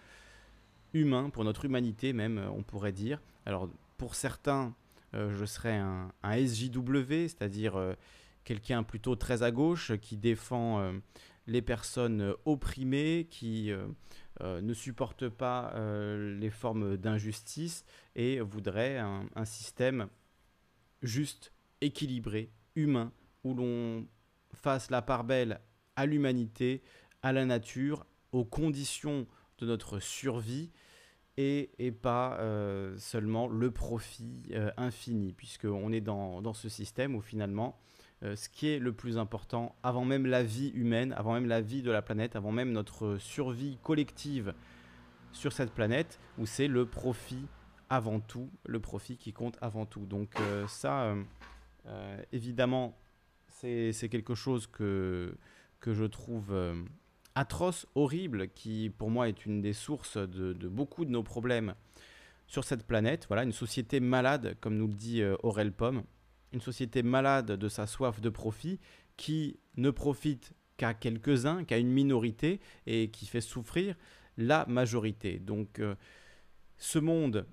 humain, 0.93 1.29
pour 1.29 1.43
notre 1.43 1.65
humanité 1.65 2.13
même, 2.13 2.39
euh, 2.39 2.49
on 2.49 2.63
pourrait 2.63 2.91
dire. 2.91 3.21
Alors 3.45 3.69
pour 3.97 4.15
certains, 4.15 4.75
je 5.13 5.45
serais 5.45 5.77
un, 5.77 6.11
SJW, 6.23 7.27
c'est-à-dire 7.27 7.95
quelqu'un 8.43 8.81
plutôt 8.81 9.15
très 9.15 9.43
à 9.43 9.51
gauche 9.51 9.95
qui 10.01 10.17
défend 10.17 10.91
les 11.45 11.61
personnes 11.61 12.33
opprimées, 12.45 13.27
qui 13.29 13.71
euh, 14.41 14.61
ne 14.61 14.73
supporte 14.73 15.29
pas 15.29 15.71
euh, 15.75 16.35
les 16.39 16.49
formes 16.49 16.97
d'injustice 16.97 17.85
et 18.15 18.39
voudrait 18.39 18.97
un, 18.97 19.45
système 19.45 20.07
juste, 21.03 21.53
équilibré, 21.81 22.49
humain, 22.75 23.11
où 23.43 23.53
l'on 23.53 24.07
fasse 24.53 24.89
la 24.89 25.03
part 25.03 25.23
belle 25.23 25.59
à 25.95 26.07
l'humanité, 26.07 26.81
à 27.21 27.31
la 27.31 27.45
nature, 27.45 28.07
aux 28.31 28.45
conditions 28.45 29.27
de 29.59 29.67
notre 29.67 29.99
survie 29.99 30.71
et, 31.37 31.69
pas 32.01 32.37
euh, 32.39 32.97
seulement 32.97 33.47
le 33.47 33.69
profit 33.69 34.51
infini, 34.77 35.33
puisqu'on 35.33 35.91
est 35.91 36.01
dans, 36.01 36.53
ce 36.53 36.69
système 36.69 37.15
où 37.15 37.21
finalement 37.21 37.77
ce 38.35 38.47
qui 38.49 38.69
est 38.69 38.79
le 38.79 38.93
plus 38.93 39.17
important 39.17 39.75
avant 39.83 40.05
même 40.05 40.25
la 40.25 40.43
vie 40.43 40.69
humaine, 40.69 41.13
avant 41.17 41.33
même 41.33 41.45
la 41.45 41.61
vie 41.61 41.81
de 41.81 41.91
la 41.91 42.01
planète, 42.01 42.35
avant 42.35 42.51
même 42.51 42.71
notre 42.71 43.17
survie 43.17 43.77
collective 43.83 44.53
sur 45.33 45.51
cette 45.51 45.71
planète, 45.71 46.19
où 46.37 46.45
c'est 46.45 46.67
le 46.67 46.85
profit 46.85 47.45
avant 47.89 48.19
tout, 48.19 48.49
le 48.65 48.79
profit 48.79 49.17
qui 49.17 49.33
compte 49.33 49.57
avant 49.61 49.85
tout. 49.85 50.05
Donc 50.05 50.39
euh, 50.39 50.65
ça, 50.67 51.15
euh, 51.85 52.23
évidemment, 52.31 52.97
c'est 53.49 54.09
quelque 54.09 54.35
chose 54.35 54.67
que, 54.67 55.35
que 55.79 55.93
je 55.93 56.03
trouve 56.03 56.53
atroce, 57.35 57.87
horrible, 57.95 58.49
qui 58.49 58.91
pour 58.97 59.09
moi 59.09 59.29
est 59.29 59.45
une 59.45 59.61
des 59.61 59.73
sources 59.73 60.17
de, 60.17 60.53
de, 60.53 60.67
beaucoup 60.67 61.05
de 61.05 61.11
nos 61.11 61.23
problèmes 61.23 61.73
sur 62.47 62.63
cette 62.63 62.85
planète. 62.85 63.25
Voilà, 63.27 63.43
une 63.43 63.53
société 63.53 64.01
malade, 64.01 64.57
comme 64.59 64.75
nous 64.75 64.87
le 64.87 64.93
dit 64.93 65.23
Aurel 65.43 65.71
Pomme 65.71 66.03
une 66.53 66.61
société 66.61 67.03
malade 67.03 67.53
de 67.53 67.67
sa 67.67 67.87
soif 67.87 68.21
de 68.21 68.29
profit 68.29 68.79
qui 69.17 69.59
ne 69.77 69.89
profite 69.89 70.53
qu'à 70.77 70.93
quelques-uns, 70.93 71.63
qu'à 71.63 71.77
une 71.77 71.91
minorité 71.91 72.59
et 72.85 73.09
qui 73.09 73.25
fait 73.25 73.41
souffrir 73.41 73.95
la 74.37 74.65
majorité. 74.67 75.39
Donc 75.39 75.79
euh, 75.79 75.95
ce 76.77 76.99
monde, 76.99 77.45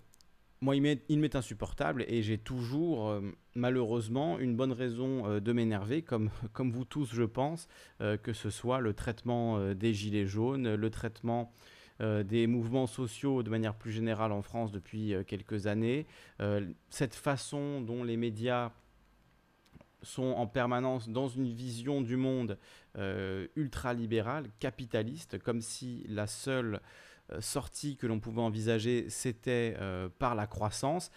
moi, 0.61 0.77
il 0.77 0.83
m'est 1.21 1.37
insupportable 1.37 2.05
et 2.07 2.23
j'ai 2.23 2.37
toujours, 2.37 3.09
euh, 3.09 3.21
malheureusement, 3.55 4.39
une 4.39 4.57
bonne 4.57 4.73
raison 4.73 5.27
euh, 5.27 5.41
de 5.41 5.53
m'énerver, 5.53 6.03
comme, 6.03 6.31
comme 6.53 6.71
vous 6.71 6.85
tous, 6.85 7.15
je 7.15 7.23
pense, 7.23 7.69
que 7.99 8.33
ce 8.33 8.51
soit 8.51 8.81
le 8.81 8.95
traitement 8.95 9.75
des 9.75 9.95
gilets 9.95 10.27
jaunes, 10.27 10.75
le 10.75 10.91
traitement 10.91 11.53
des 12.01 12.47
mouvements 12.47 12.87
sociaux 12.87 13.43
de 13.43 13.51
manière 13.51 13.75
plus 13.75 13.93
générale 13.93 14.33
en 14.33 14.41
France 14.41 14.73
depuis 14.73 15.13
quelques 15.27 15.67
années, 15.67 16.07
cette 16.89 17.15
façon 17.15 17.83
dont 17.83 18.05
les 18.05 18.17
médias 18.17 18.73
sont 20.03 20.35
en 20.37 20.47
permanence 20.47 21.09
dans 21.09 21.29
une 21.29 21.53
vision 21.53 22.01
du 22.01 22.17
monde 22.17 22.59
euh, 22.97 23.47
ultralibérale, 23.57 24.51
capitaliste, 24.59 25.39
comme 25.39 25.61
si 25.61 26.05
la 26.09 26.27
seule 26.27 26.81
euh, 27.33 27.41
sortie 27.41 27.97
que 27.97 28.07
l'on 28.07 28.21
pouvait 28.21 28.41
envisager, 28.41 29.09
c'était 29.09 29.77
euh, 29.79 30.09
par 30.19 30.35
la 30.35 30.47
croissance. 30.47 31.11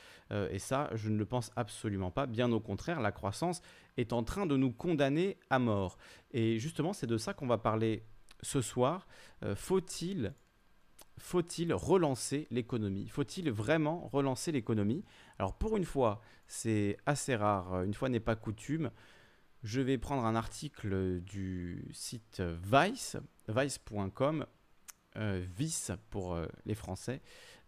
et 0.49 0.59
ça, 0.59 0.89
je 0.95 1.09
ne 1.09 1.17
le 1.17 1.25
pense 1.25 1.51
absolument 1.55 2.09
pas. 2.09 2.25
Bien 2.25 2.51
au 2.51 2.59
contraire, 2.59 3.01
la 3.01 3.11
croissance 3.11 3.61
est 3.97 4.13
en 4.13 4.23
train 4.23 4.47
de 4.47 4.57
nous 4.57 4.71
condamner 4.71 5.37
à 5.49 5.59
mort. 5.59 5.97
Et 6.31 6.57
justement, 6.57 6.91
c'est 6.93 7.07
de 7.07 7.17
ça 7.17 7.33
qu'on 7.33 7.45
va 7.45 7.59
parler 7.59 8.03
ce 8.41 8.61
soir. 8.61 9.05
Faut-il 9.55 10.33
faut-il 11.17 11.73
relancer 11.73 12.47
l'économie? 12.51 13.07
Faut-il 13.07 13.51
vraiment 13.51 14.09
relancer 14.11 14.51
l'économie? 14.51 15.03
Alors 15.39 15.55
pour 15.55 15.77
une 15.77 15.85
fois, 15.85 16.21
c'est 16.47 16.97
assez 17.05 17.35
rare, 17.35 17.83
une 17.83 17.93
fois 17.93 18.09
n'est 18.09 18.19
pas 18.19 18.35
coutume, 18.35 18.91
je 19.63 19.79
vais 19.79 19.97
prendre 19.97 20.25
un 20.25 20.35
article 20.35 21.21
du 21.21 21.87
site 21.93 22.41
Vice, 22.41 23.17
vice.com, 23.47 24.45
euh, 25.17 25.45
Vice 25.57 25.91
pour 26.09 26.35
euh, 26.35 26.45
les 26.65 26.75
Français, 26.75 27.21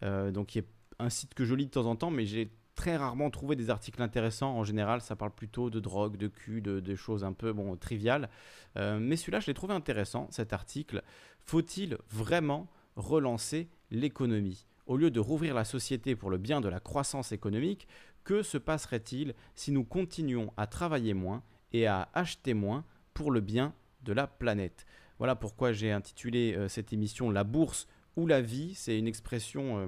euh, 0.04 0.32
donc 0.32 0.48
qui 0.48 0.60
est 0.60 0.68
un 1.00 1.10
site 1.10 1.34
que 1.34 1.46
je 1.46 1.56
lis 1.56 1.66
de 1.66 1.72
temps 1.72 1.86
en 1.86 1.96
temps, 1.96 2.12
mais 2.12 2.26
j'ai 2.26 2.52
très 2.76 2.98
rarement 2.98 3.30
trouvé 3.30 3.56
des 3.56 3.70
articles 3.70 4.02
intéressants. 4.02 4.58
En 4.58 4.66
général, 4.66 5.00
ça 5.00 5.16
parle 5.16 5.32
plutôt 5.32 5.70
de 5.70 5.80
drogue, 5.80 6.18
de 6.18 6.28
cul, 6.28 6.62
de, 6.62 6.96
choses 6.96 7.24
un 7.24 7.32
peu 7.32 7.54
bon, 7.54 7.78
triviales. 7.78 8.30
mais 8.76 9.16
celui-là, 9.16 9.40
je 9.40 9.48
l'ai 9.48 9.54
trouvé 9.54 9.74
intéressant, 9.74 10.28
cet 10.32 10.52
article. 10.52 11.02
Faut-il 11.40 11.98
vraiment 12.10 12.68
relancer 12.98 13.70
l'économie? 13.92 14.66
Au 14.88 14.98
lieu 14.98 15.10
de 15.10 15.20
rouvrir 15.20 15.56
la 15.56 15.66
société 15.66 16.16
pour 16.16 16.30
le 16.30 16.38
bien 16.38 16.62
de 16.62 16.70
la 16.70 16.80
croissance 16.80 17.32
économique, 17.32 17.88
que 18.24 18.44
se 18.44 18.58
passerait-il 18.58 19.34
si 19.56 19.72
nous 19.72 19.84
continuons 19.84 20.52
à 20.58 20.68
travailler 20.68 21.14
moins 21.14 21.42
et 21.74 21.88
à 21.88 22.10
acheter 22.14 22.54
moins 22.54 22.84
pour 23.14 23.32
le 23.32 23.42
bien 23.42 23.74
de 24.04 24.14
la 24.14 24.28
planète? 24.28 24.86
Voilà 25.18 25.36
pourquoi 25.36 25.72
j'ai 25.72 25.92
intitulé 25.92 26.54
euh, 26.56 26.68
cette 26.68 26.94
émission 26.94 27.32
La 27.32 27.44
bourse 27.44 27.88
ou 28.16 28.28
la 28.28 28.42
vie. 28.42 28.76
C'est 28.76 29.00
une 29.00 29.08
expression 29.08 29.80
euh, 29.80 29.88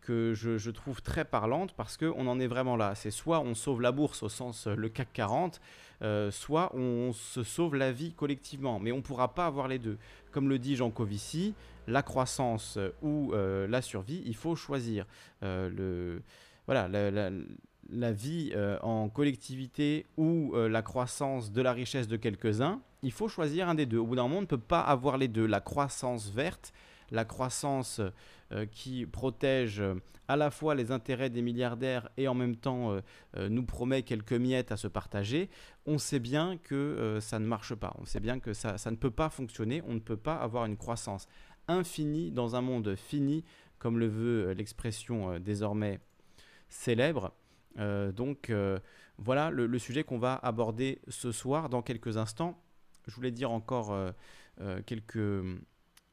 que 0.00 0.34
je, 0.34 0.70
trouve 0.70 1.00
très 1.00 1.24
parlante 1.24 1.72
parce 1.74 1.96
qu'on 1.96 2.26
en 2.26 2.38
est 2.38 2.46
vraiment 2.46 2.76
là. 2.76 2.94
C'est 2.94 3.10
soit 3.10 3.40
on 3.40 3.54
sauve 3.54 3.80
la 3.80 3.92
bourse 3.92 4.22
au 4.22 4.28
sens 4.28 4.66
euh, 4.66 4.74
le 4.74 4.88
CAC 4.88 5.12
40, 5.12 5.60
soit 6.30 6.74
on 6.74 7.12
se 7.14 7.42
sauve 7.42 7.74
la 7.74 7.90
vie 7.90 8.12
collectivement. 8.12 8.80
Mais 8.80 8.92
on 8.92 8.98
ne 8.98 9.02
pourra 9.02 9.34
pas 9.34 9.46
avoir 9.46 9.66
les 9.66 9.78
deux. 9.78 9.96
Comme 10.30 10.48
le 10.48 10.58
dit 10.58 10.76
Jean 10.76 10.90
Covici, 10.90 11.54
la 11.86 12.02
croissance 12.02 12.78
ou 13.02 13.32
euh, 13.32 13.66
la 13.68 13.82
survie, 13.82 14.22
il 14.24 14.34
faut 14.34 14.56
choisir. 14.56 15.06
Euh, 15.42 15.68
le, 15.70 16.22
voilà, 16.66 16.88
la, 16.88 18.12
vie 18.12 18.52
euh, 18.54 18.78
en 18.82 19.08
collectivité 19.08 20.06
ou 20.16 20.54
la 20.54 20.82
croissance 20.82 21.52
de 21.52 21.62
la 21.62 21.72
richesse 21.72 22.08
de 22.08 22.16
quelques-uns, 22.16 22.80
il 23.02 23.12
faut 23.12 23.28
choisir 23.28 23.68
un 23.68 23.74
des 23.74 23.86
deux. 23.86 23.98
Au 23.98 24.06
bout 24.06 24.16
d'un 24.16 24.24
moment, 24.24 24.38
on 24.38 24.42
ne 24.42 24.46
peut 24.46 24.58
pas 24.58 24.80
avoir 24.80 25.16
les 25.16 25.28
deux. 25.28 25.46
La 25.46 25.60
croissance 25.60 26.30
verte, 26.30 26.72
la 27.10 27.24
croissance 27.24 28.00
qui 28.72 29.06
protège 29.06 29.82
à 30.28 30.36
la 30.36 30.50
fois 30.50 30.74
les 30.74 30.90
intérêts 30.90 31.30
des 31.30 31.42
milliardaires 31.42 32.08
et 32.16 32.26
en 32.26 32.34
même 32.34 32.56
temps 32.56 32.96
nous 33.38 33.64
promet 33.64 34.02
quelques 34.02 34.32
miettes 34.32 34.72
à 34.72 34.76
se 34.76 34.88
partager, 34.88 35.48
on 35.84 35.98
sait 35.98 36.18
bien 36.18 36.56
que 36.56 37.18
ça 37.20 37.38
ne 37.38 37.46
marche 37.46 37.76
pas. 37.76 37.94
On 38.00 38.04
sait 38.04 38.18
bien 38.18 38.40
que 38.40 38.52
ça, 38.52 38.76
ça 38.76 38.90
ne 38.90 38.96
peut 38.96 39.12
pas 39.12 39.28
fonctionner. 39.28 39.82
On 39.86 39.94
ne 39.94 40.00
peut 40.00 40.16
pas 40.16 40.34
avoir 40.34 40.66
une 40.66 40.76
croissance 40.76 41.28
infini 41.68 42.30
dans 42.30 42.56
un 42.56 42.60
monde 42.60 42.94
fini, 42.96 43.44
comme 43.78 43.98
le 43.98 44.06
veut 44.06 44.48
euh, 44.48 44.54
l'expression 44.54 45.32
euh, 45.32 45.38
désormais 45.38 46.00
célèbre. 46.68 47.32
Euh, 47.78 48.10
donc 48.10 48.52
voilà 49.18 49.50
le, 49.50 49.78
sujet 49.78 50.02
qu'on 50.02 50.18
va 50.18 50.34
aborder 50.36 51.00
ce 51.08 51.30
soir 51.32 51.68
dans 51.68 51.82
quelques 51.82 52.16
instants. 52.16 52.60
Je 53.06 53.14
voulais 53.14 53.30
dire 53.30 53.50
encore 53.50 53.96
quelques, 54.84 55.44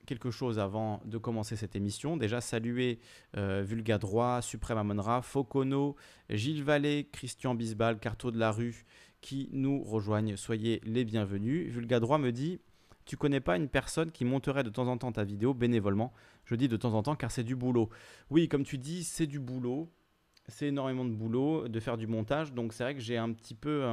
quelque 0.05 0.29
chose 0.29 0.59
avant 0.59 1.01
de 1.05 1.17
commencer 1.17 1.55
cette 1.55 1.75
émission. 1.75 2.17
Déjà 2.17 2.39
saluer 2.39 2.99
Vulga 3.33 3.97
Droit, 3.97 4.41
Suprême 4.41 4.77
Amonra, 4.77 5.21
Focono, 5.21 5.95
Gilles 6.29 6.63
Vallée, 6.63 7.09
Christian 7.11 7.55
Bisbal, 7.55 7.99
Carto 7.99 8.29
de 8.29 8.37
la 8.37 8.51
Rue, 8.51 8.85
qui 9.21 9.49
nous 9.51 9.83
rejoignent. 9.83 10.37
Soyez 10.37 10.79
les 10.85 11.03
bienvenus. 11.03 11.71
Vulgadroit 11.71 12.19
me 12.19 12.31
dit 12.31 12.59
Tu 13.05 13.17
connais 13.17 13.39
pas 13.39 13.57
une 13.57 13.69
personne 13.69 14.11
qui 14.11 14.25
monterait 14.25 14.63
de 14.63 14.69
temps 14.69 14.87
en 14.87 14.97
temps 14.97 15.11
ta 15.11 15.23
vidéo 15.23 15.53
bénévolement 15.53 16.13
Je 16.45 16.55
dis 16.55 16.67
de 16.67 16.77
temps 16.77 16.93
en 16.93 17.03
temps 17.03 17.15
car 17.15 17.31
c'est 17.31 17.43
du 17.43 17.55
boulot. 17.55 17.89
Oui, 18.29 18.47
comme 18.47 18.63
tu 18.63 18.77
dis, 18.77 19.03
c'est 19.03 19.27
du 19.27 19.39
boulot. 19.39 19.91
C'est 20.49 20.67
énormément 20.67 21.05
de 21.05 21.11
boulot 21.11 21.69
de 21.69 21.79
faire 21.79 21.97
du 21.97 22.05
montage. 22.05 22.53
Donc 22.53 22.73
c'est 22.73 22.83
vrai 22.83 22.95
que 22.95 22.99
j'ai 22.99 23.17
un 23.17 23.31
petit 23.31 23.55
peu. 23.55 23.85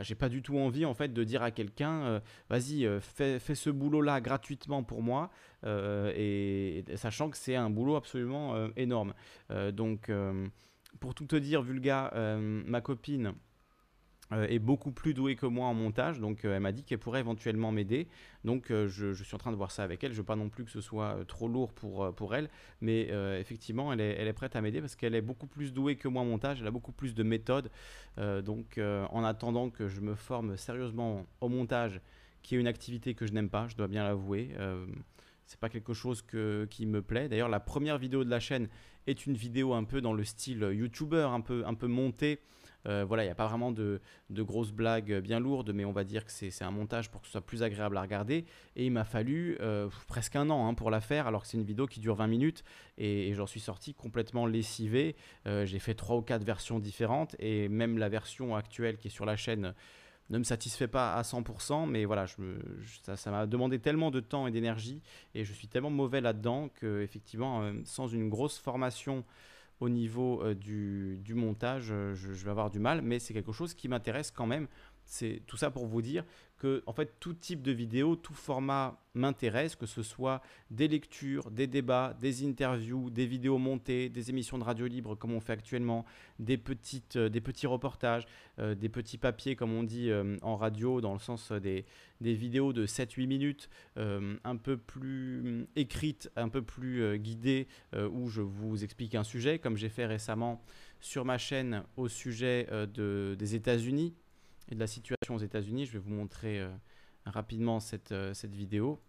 j'ai 0.00 0.14
pas 0.14 0.28
du 0.28 0.42
tout 0.42 0.58
envie 0.58 0.84
en 0.84 0.94
fait 0.94 1.12
de 1.12 1.24
dire 1.24 1.42
à 1.42 1.50
quelqu'un 1.50 2.02
euh, 2.02 2.20
vas-y 2.48 2.86
euh, 2.86 3.00
fais, 3.00 3.38
ce 3.38 3.70
boulot 3.70 4.00
là 4.00 4.20
gratuitement 4.20 4.82
pour 4.82 5.02
moi 5.02 5.30
euh, 5.64 6.12
et, 6.16 6.84
sachant 6.96 7.30
que 7.30 7.36
c'est 7.36 7.54
un 7.54 7.70
boulot 7.70 7.96
absolument 7.96 8.68
énorme 8.76 9.14
donc 9.72 10.10
pour 11.00 11.14
tout 11.14 11.26
te 11.26 11.36
dire 11.36 11.62
Vulga 11.62 12.12
ma 12.38 12.80
copine 12.80 13.26
euh, 13.28 13.32
est 14.32 14.58
beaucoup 14.58 14.90
plus 14.90 15.14
douée 15.14 15.36
que 15.36 15.46
moi 15.46 15.66
en 15.66 15.74
montage, 15.74 16.18
donc 16.18 16.44
euh, 16.44 16.54
elle 16.54 16.60
m'a 16.60 16.72
dit 16.72 16.82
qu'elle 16.82 16.98
pourrait 16.98 17.20
éventuellement 17.20 17.72
m'aider. 17.72 18.08
Donc 18.44 18.70
euh, 18.70 18.88
je, 18.88 19.12
suis 19.12 19.34
en 19.34 19.38
train 19.38 19.52
de 19.52 19.56
voir 19.56 19.70
ça 19.70 19.84
avec 19.84 20.02
elle. 20.02 20.12
Je 20.12 20.16
veux 20.16 20.24
pas 20.24 20.36
non 20.36 20.48
plus 20.48 20.64
que 20.64 20.70
ce 20.70 20.80
soit 20.80 21.24
trop 21.26 21.46
lourd 21.48 21.72
pour, 21.72 22.12
pour 22.14 22.34
elle, 22.34 22.48
mais 22.80 23.10
effectivement 23.38 23.92
elle 23.92 24.00
est, 24.00 24.16
elle 24.18 24.28
est, 24.28 24.32
prête 24.32 24.56
à 24.56 24.60
m'aider 24.60 24.80
parce 24.80 24.96
qu'elle 24.96 25.14
est 25.14 25.22
beaucoup 25.22 25.46
plus 25.46 25.72
douée 25.72 25.96
que 25.96 26.08
moi 26.08 26.22
en 26.22 26.26
montage, 26.26 26.60
elle 26.60 26.66
a 26.66 26.70
beaucoup 26.70 26.92
plus 26.92 27.14
de 27.14 27.22
méthodes. 27.22 27.70
donc 28.18 28.78
en 28.78 29.24
attendant 29.24 29.70
que 29.70 29.88
je 29.88 30.00
me 30.00 30.14
forme 30.14 30.56
sérieusement 30.56 31.26
au 31.40 31.48
montage, 31.48 32.00
qui 32.42 32.56
est 32.56 32.58
une 32.58 32.66
activité 32.66 33.14
que 33.14 33.26
je 33.26 33.32
n'aime 33.32 33.50
pas, 33.50 33.68
je 33.68 33.76
dois 33.76 33.88
bien 33.88 34.04
l'avouer. 34.04 34.50
c'est 35.46 35.60
pas 35.60 35.68
quelque 35.68 35.94
chose 35.94 36.22
que, 36.22 36.66
qui 36.70 36.86
me 36.86 37.02
plaît. 37.02 37.28
D'ailleurs, 37.28 37.48
la 37.48 37.60
première 37.60 37.98
vidéo 37.98 38.24
de 38.24 38.30
la 38.30 38.40
chaîne 38.40 38.68
est 39.06 39.26
une 39.26 39.34
vidéo 39.34 39.74
un 39.74 39.84
peu 39.84 40.00
dans 40.00 40.12
le 40.12 40.24
style 40.24 40.68
YouTuber, 40.72 41.28
un 41.30 41.40
peu, 41.40 41.64
un 41.66 41.74
peu 41.74 41.86
montée. 41.86 42.40
Euh, 42.86 43.04
voilà, 43.06 43.22
il 43.22 43.26
n'y 43.26 43.32
a 43.32 43.34
pas 43.34 43.46
vraiment 43.46 43.72
de, 43.72 44.00
grosses 44.30 44.72
blagues 44.72 45.20
bien 45.20 45.40
lourdes, 45.40 45.72
mais 45.72 45.84
on 45.84 45.92
va 45.92 46.04
dire 46.04 46.24
que 46.24 46.30
c'est 46.30 46.62
un 46.62 46.70
montage 46.70 47.10
pour 47.10 47.20
que 47.20 47.26
ce 47.26 47.32
soit 47.32 47.40
plus 47.40 47.62
agréable 47.62 47.96
à 47.96 48.02
regarder. 48.02 48.44
Et 48.76 48.86
il 48.86 48.90
m'a 48.90 49.04
fallu 49.04 49.56
euh, 49.60 49.88
presque 50.08 50.36
un 50.36 50.50
an 50.50 50.68
hein, 50.68 50.74
pour 50.74 50.90
la 50.90 51.00
faire, 51.00 51.26
alors 51.26 51.42
que 51.42 51.48
c'est 51.48 51.56
une 51.56 51.64
vidéo 51.64 51.86
qui 51.86 52.00
dure 52.00 52.14
20 52.14 52.26
minutes. 52.26 52.64
Et, 52.98 53.32
j'en 53.34 53.46
suis 53.46 53.60
sorti 53.60 53.94
complètement 53.94 54.46
lessivé. 54.46 55.16
Euh, 55.46 55.64
j'ai 55.66 55.78
fait 55.78 55.94
trois 55.94 56.16
ou 56.16 56.22
quatre 56.22 56.44
versions 56.44 56.78
différentes, 56.78 57.34
et 57.38 57.68
même 57.68 57.98
la 57.98 58.08
version 58.08 58.54
actuelle 58.54 58.96
qui 58.96 59.08
est 59.08 59.10
sur 59.10 59.24
la 59.24 59.36
chaîne 59.36 59.74
ne 60.30 60.38
me 60.38 60.44
satisfait 60.44 60.88
pas 60.88 61.14
à 61.14 61.22
100%, 61.22 61.86
mais 61.86 62.06
voilà, 62.06 62.26
ça 63.16 63.30
m'a 63.30 63.46
demandé 63.46 63.78
tellement 63.78 64.10
de 64.10 64.20
temps 64.20 64.46
et 64.46 64.50
d'énergie, 64.50 65.02
et 65.34 65.44
je 65.44 65.52
suis 65.52 65.68
tellement 65.68 65.90
mauvais 65.90 66.22
là-dedans 66.22 66.70
que 66.74 67.02
effectivement, 67.02 67.70
sans 67.84 68.08
une 68.08 68.30
grosse 68.30 68.58
formation 68.58 69.24
au 69.84 69.88
niveau 69.90 70.42
euh, 70.42 70.54
du, 70.54 71.34
montage, 71.34 71.88
euh, 71.90 72.14
je, 72.14 72.32
vais 72.44 72.50
avoir 72.50 72.70
du 72.70 72.78
mal, 72.78 73.02
mais 73.02 73.18
c'est 73.18 73.34
quelque 73.34 73.52
chose 73.52 73.74
qui 73.74 73.86
m'intéresse 73.88 74.30
quand 74.30 74.46
même. 74.46 74.66
C'est 75.06 75.42
tout 75.46 75.56
ça 75.56 75.70
pour 75.70 75.86
vous 75.86 76.02
dire 76.02 76.24
que 76.58 76.82
en 76.86 76.92
fait 76.92 77.14
tout 77.20 77.34
type 77.34 77.62
de 77.62 77.72
vidéo, 77.72 78.16
tout 78.16 78.34
format 78.34 79.00
m'intéresse, 79.14 79.76
que 79.76 79.86
ce 79.86 80.02
soit 80.02 80.40
des 80.70 80.88
lectures, 80.88 81.50
des 81.50 81.66
débats, 81.66 82.16
des 82.20 82.46
interviews, 82.46 83.10
des 83.10 83.26
vidéos 83.26 83.58
montées, 83.58 84.08
des 84.08 84.30
émissions 84.30 84.58
de 84.58 84.64
radio 84.64 84.86
libre 84.86 85.14
comme 85.14 85.32
on 85.32 85.40
fait 85.40 85.52
actuellement, 85.52 86.04
des, 86.38 86.60
euh, 87.16 87.30
petits 87.30 87.66
reportages, 87.66 88.26
euh, 88.58 88.74
des 88.74 88.88
petits 88.88 89.18
papiers 89.18 89.56
comme 89.56 89.72
on 89.72 89.82
dit 89.82 90.10
euh, 90.10 90.36
en 90.42 90.56
radio, 90.56 91.00
dans 91.00 91.12
le 91.12 91.18
sens 91.18 91.52
des, 91.52 91.84
vidéos 92.20 92.72
de 92.72 92.86
7-8 92.86 93.26
minutes, 93.26 93.68
un 93.96 94.56
peu 94.56 94.78
plus 94.78 95.66
écrites, 95.76 96.30
un 96.36 96.48
peu 96.48 96.62
plus 96.62 97.18
guidées, 97.18 97.68
où 97.94 98.30
je 98.30 98.40
vous 98.40 98.82
explique 98.82 99.14
un 99.14 99.24
sujet, 99.24 99.58
comme 99.58 99.76
j'ai 99.76 99.90
fait 99.90 100.06
récemment 100.06 100.62
sur 101.00 101.26
ma 101.26 101.36
chaîne 101.36 101.82
au 101.98 102.08
sujet 102.08 102.66
de, 102.94 103.36
des 103.38 103.54
États-Unis 103.56 104.14
et 104.68 104.74
de 104.74 104.80
la 104.80 104.86
situation 104.86 105.34
aux 105.34 105.38
États-Unis. 105.38 105.86
Je 105.86 105.92
vais 105.92 105.98
vous 105.98 106.12
montrer 106.12 106.66
rapidement 107.24 107.80
cette, 107.80 108.14
cette 108.32 108.54
vidéo. 108.54 109.00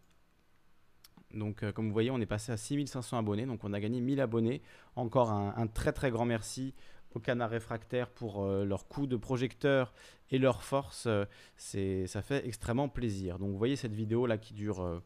Donc, 1.35 1.63
euh, 1.63 1.71
comme 1.71 1.87
vous 1.87 1.93
voyez, 1.93 2.11
on 2.11 2.19
est 2.19 2.25
passé 2.25 2.51
à 2.51 2.57
6500 2.57 3.17
abonnés. 3.17 3.45
Donc, 3.45 3.63
on 3.63 3.73
a 3.73 3.79
gagné 3.79 4.01
1000 4.01 4.21
abonnés. 4.21 4.61
Encore 4.95 5.31
un, 5.31 5.67
très 5.67 5.91
très 5.91 6.11
grand 6.11 6.25
merci 6.25 6.73
au 7.13 7.19
Canard 7.19 7.49
Réfractaire 7.49 8.09
pour 8.09 8.43
euh, 8.43 8.65
leur 8.65 8.87
coup 8.87 9.07
de 9.07 9.15
projecteur 9.15 9.93
et 10.31 10.37
leur 10.37 10.63
force. 10.63 11.07
Euh, 11.07 11.25
ça 11.57 12.21
fait 12.21 12.45
extrêmement 12.45 12.89
plaisir. 12.89 13.39
Donc, 13.39 13.51
vous 13.51 13.57
voyez 13.57 13.75
cette 13.75 13.93
vidéo 13.93 14.25
là 14.25 14.37
qui 14.37 14.53
dure 14.53 15.01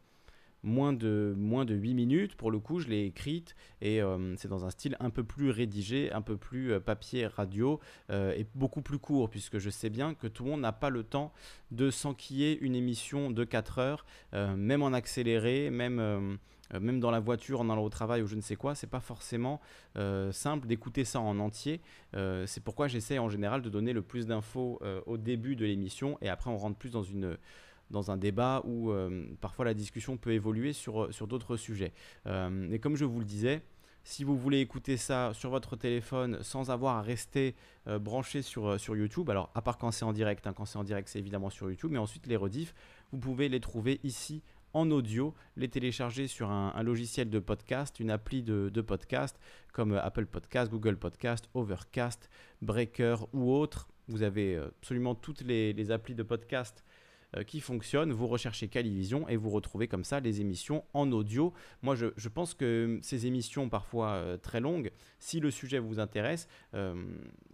moins 0.62 0.92
de, 0.92 1.34
moins 1.36 1.64
de 1.64 1.74
8 1.74 1.94
minutes. 1.94 2.34
Pour 2.36 2.50
le 2.50 2.58
coup, 2.58 2.80
je 2.80 2.88
l'ai 2.88 3.04
écrite 3.04 3.54
et 3.80 4.02
euh, 4.02 4.34
c'est 4.36 4.48
dans 4.48 4.64
un 4.64 4.70
style 4.70 4.96
un 5.00 5.10
peu 5.10 5.24
plus 5.24 5.50
rédigé, 5.50 6.12
un 6.12 6.22
peu 6.22 6.36
plus 6.36 6.72
euh, 6.72 6.80
papier 6.80 7.26
radio 7.26 7.80
euh, 8.10 8.32
et 8.32 8.46
beaucoup 8.54 8.82
plus 8.82 8.98
court 8.98 9.30
puisque 9.30 9.58
je 9.58 9.70
sais 9.70 9.90
bien 9.90 10.14
que 10.14 10.26
tout 10.26 10.44
le 10.44 10.50
monde 10.50 10.60
n'a 10.60 10.72
pas 10.72 10.90
le 10.90 11.02
temps 11.02 11.32
de 11.70 11.90
s'enquiller 11.90 12.58
une 12.60 12.74
émission 12.74 13.30
de 13.30 13.44
4 13.44 13.78
heures, 13.78 14.04
même 14.32 14.82
en 14.82 14.92
accéléré, 14.92 15.70
même 15.70 16.38
même 16.80 17.00
dans 17.00 17.10
la 17.10 17.20
voiture, 17.20 17.60
en 17.60 17.70
allant 17.70 17.84
au 17.84 17.88
travail 17.88 18.22
ou 18.22 18.26
je 18.26 18.34
ne 18.34 18.40
sais 18.40 18.56
quoi, 18.56 18.74
c'est 18.74 18.88
pas 18.88 19.00
forcément 19.00 19.60
simple 20.32 20.66
d'écouter 20.66 21.04
ça 21.04 21.20
en 21.20 21.38
entier. 21.38 21.80
c'est 22.12 22.62
pourquoi 22.64 22.88
j'essaie 22.88 23.18
en 23.18 23.28
général 23.28 23.62
de 23.62 23.68
donner 23.68 23.92
le 23.92 24.02
plus 24.02 24.26
d'infos 24.26 24.80
au 25.06 25.16
début 25.16 25.54
de 25.54 25.64
l'émission 25.64 26.18
et 26.22 26.28
après 26.28 26.50
on 26.50 26.56
rentre 26.56 26.76
plus 26.76 26.90
dans 26.90 27.04
une 27.04 27.36
dans 27.90 28.10
un 28.10 28.16
débat 28.16 28.62
où 28.64 28.90
euh, 28.90 29.26
parfois 29.40 29.64
la 29.64 29.74
discussion 29.74 30.16
peut 30.16 30.32
évoluer 30.32 30.72
sur, 30.72 31.04
euh, 31.04 31.12
sur 31.12 31.26
d'autres 31.26 31.56
sujets. 31.56 31.92
Euh, 32.26 32.70
et 32.70 32.78
comme 32.78 32.96
je 32.96 33.04
vous 33.04 33.18
le 33.18 33.24
disais, 33.24 33.62
si 34.02 34.24
vous 34.24 34.36
voulez 34.36 34.60
écouter 34.60 34.96
ça 34.96 35.32
sur 35.34 35.50
votre 35.50 35.76
téléphone 35.76 36.38
sans 36.42 36.70
avoir 36.70 36.96
à 36.96 37.02
rester 37.02 37.54
branché 37.86 38.40
sur, 38.40 38.80
sur 38.80 38.96
YouTube, 38.96 39.28
alors 39.28 39.50
à 39.54 39.60
part 39.60 39.76
quand 39.76 39.90
c'est 39.90 40.06
en 40.06 40.14
direct, 40.14 40.46
hein, 40.46 40.54
quand 40.54 40.64
c'est 40.64 40.78
en 40.78 40.84
direct 40.84 41.06
c'est 41.06 41.18
évidemment 41.18 41.50
sur 41.50 41.68
YouTube, 41.68 41.90
mais 41.92 41.98
ensuite 41.98 42.26
les 42.26 42.36
rediffs, 42.36 42.74
vous 43.12 43.18
pouvez 43.18 43.50
les 43.50 43.60
trouver 43.60 44.00
ici 44.02 44.42
en 44.72 44.90
audio, 44.90 45.34
les 45.56 45.68
télécharger 45.68 46.28
sur 46.28 46.50
un, 46.50 46.82
logiciel 46.82 47.28
de 47.28 47.40
podcast, 47.40 48.00
une 48.00 48.10
appli 48.10 48.42
de, 48.42 48.70
de, 48.72 48.80
podcast 48.80 49.38
comme 49.74 49.92
Apple 49.92 50.24
Podcast, 50.24 50.70
Google 50.70 50.96
Podcast, 50.96 51.50
Overcast, 51.52 52.30
Breaker 52.62 53.16
ou 53.34 53.52
autre. 53.52 53.86
Vous 54.08 54.22
avez 54.22 54.56
absolument 54.56 55.14
toutes 55.14 55.42
les, 55.42 55.74
les 55.74 55.90
applis 55.90 56.14
de 56.14 56.22
podcast 56.22 56.84
qui 57.46 57.60
fonctionne. 57.60 58.12
Vous 58.12 58.26
recherchez 58.26 58.68
Calivision 58.68 59.28
et 59.28 59.36
vous 59.36 59.50
retrouvez 59.50 59.88
comme 59.88 60.04
ça 60.04 60.20
les 60.20 60.40
émissions 60.40 60.84
en 60.94 61.10
audio. 61.12 61.52
Moi, 61.82 61.94
je, 61.94 62.28
pense 62.28 62.54
que 62.54 62.98
ces 63.02 63.26
émissions, 63.26 63.68
parfois 63.68 64.10
euh, 64.10 64.36
très 64.36 64.60
longues, 64.60 64.90
si 65.18 65.40
le 65.40 65.50
sujet 65.50 65.78
vous 65.78 66.00
intéresse, 66.00 66.48
euh, 66.74 66.94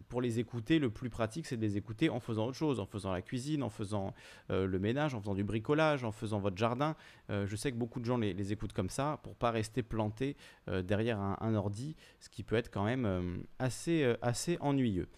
pour 0.08 0.20
les 0.20 0.38
écouter, 0.38 0.78
le 0.78 0.90
plus 0.90 1.10
pratique, 1.10 1.46
c'est 1.46 1.56
de 1.56 1.62
les 1.62 1.76
écouter 1.76 2.08
en 2.08 2.20
faisant 2.20 2.46
autre 2.46 2.56
chose, 2.56 2.80
en 2.80 2.86
faisant 2.86 3.12
la 3.12 3.22
cuisine, 3.22 3.62
en 3.62 3.70
faisant 3.70 4.14
le 4.48 4.78
ménage, 4.78 5.14
en 5.14 5.20
faisant 5.20 5.34
du 5.34 5.42
bricolage, 5.42 6.04
en 6.04 6.12
faisant 6.12 6.38
votre 6.38 6.56
jardin. 6.56 6.94
je 7.28 7.56
sais 7.56 7.72
que 7.72 7.76
beaucoup 7.76 7.98
de 7.98 8.04
gens 8.04 8.16
les, 8.16 8.52
écoutent 8.52 8.72
comme 8.72 8.88
ça 8.88 9.18
pour 9.24 9.34
pas 9.34 9.50
rester 9.50 9.82
plantés 9.82 10.36
derrière 10.84 11.18
un, 11.18 11.36
un, 11.40 11.54
ordi, 11.54 11.96
ce 12.20 12.28
qui 12.28 12.44
peut 12.44 12.54
être 12.54 12.70
quand 12.70 12.84
même 12.84 13.44
assez, 13.58 14.14
assez 14.22 14.58
ennuyeux. 14.60 15.08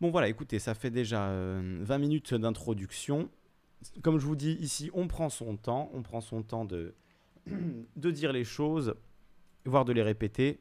Bon 0.00 0.10
voilà, 0.10 0.28
écoutez, 0.28 0.58
ça 0.58 0.74
fait 0.74 0.90
déjà 0.90 1.30
20 1.30 1.98
minutes 1.98 2.32
d'introduction 2.32 3.28
comme 4.02 4.18
je 4.18 4.26
vous 4.26 4.36
dis 4.36 4.52
ici, 4.60 4.90
on 4.94 5.08
prend 5.08 5.28
son 5.28 5.56
temps, 5.56 5.90
on 5.94 6.02
prend 6.02 6.20
son 6.20 6.42
temps 6.42 6.64
de, 6.64 6.94
de 7.96 8.10
dire 8.10 8.32
les 8.32 8.44
choses, 8.44 8.94
voire 9.64 9.84
de 9.84 9.92
les 9.92 10.02
répéter. 10.02 10.60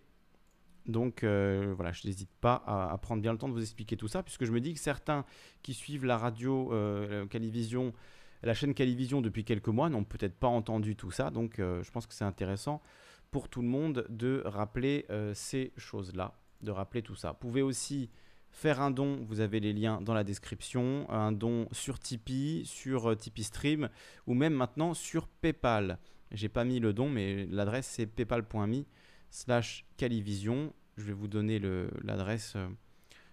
Donc 0.86 1.24
euh, 1.24 1.74
voilà, 1.76 1.92
je 1.92 2.08
n'hésite 2.08 2.32
pas 2.42 2.64
à, 2.66 2.98
prendre 2.98 3.22
bien 3.22 3.32
le 3.32 3.38
temps 3.38 3.48
de 3.48 3.54
vous 3.54 3.62
expliquer 3.62 3.96
tout 3.96 4.08
ça, 4.08 4.24
puisque 4.24 4.46
je 4.46 4.52
me 4.52 4.60
dis 4.60 4.74
que 4.74 4.80
certains 4.80 5.26
qui 5.62 5.74
suivent 5.74 6.06
la 6.06 6.18
radio 6.18 6.74
euh, 6.74 7.28
Calivision, 7.28 7.94
la 8.42 8.54
chaîne 8.54 8.74
Calivision 8.74 9.22
depuis 9.22 9.44
quelques 9.44 9.68
mois, 9.68 9.90
n'ont 9.90 10.04
peut-être 10.04 10.36
pas 10.36 10.48
entendu 10.48 10.96
tout 10.96 11.12
ça. 11.12 11.30
Donc 11.30 11.60
euh, 11.60 11.84
je 11.84 11.92
pense 11.92 12.08
que 12.08 12.14
c'est 12.14 12.26
intéressant 12.26 12.82
pour 13.30 13.50
tout 13.50 13.62
le 13.62 13.68
monde 13.68 14.08
de 14.10 14.42
rappeler 14.46 15.06
ces 15.36 15.72
choses-là, 15.78 16.40
de 16.62 16.72
rappeler 16.72 17.04
tout 17.04 17.14
ça. 17.14 17.34
Vous 17.34 17.38
pouvez 17.38 17.62
aussi 17.62 18.10
Faire 18.52 18.82
un 18.82 18.92
don, 18.92 19.24
vous 19.28 19.40
avez 19.40 19.60
les 19.60 19.74
liens 19.74 20.02
dans 20.02 20.14
la 20.14 20.24
description, 20.24 21.10
un 21.10 21.32
don 21.32 21.68
sur 21.72 22.00
Tipeee, 22.00 22.66
sur 22.66 23.12
euh, 23.12 23.16
Tipeee 23.16 23.44
Stream 23.44 23.90
ou 24.28 24.34
même 24.34 24.54
maintenant 24.54 24.94
sur 24.94 25.28
PayPal. 25.28 26.00
J'ai 26.32 26.50
pas 26.50 26.66
mis 26.66 26.80
le 26.80 26.94
don, 26.94 27.10
mais 27.10 27.46
l'adresse 27.46 27.88
c'est 27.88 28.06
paypal.me 28.06 28.84
slash 29.30 29.86
Calivision. 29.98 30.74
Je 30.98 31.04
vais 31.04 31.14
vous 31.14 31.28
donner 31.28 31.60
l'adresse, 32.04 32.54
euh, 32.56 32.68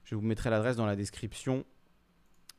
je 0.04 0.14
vous 0.14 0.22
mettrai 0.22 0.50
l'adresse 0.50 0.76
dans 0.76 0.86
la 0.86 0.96
description. 0.96 1.64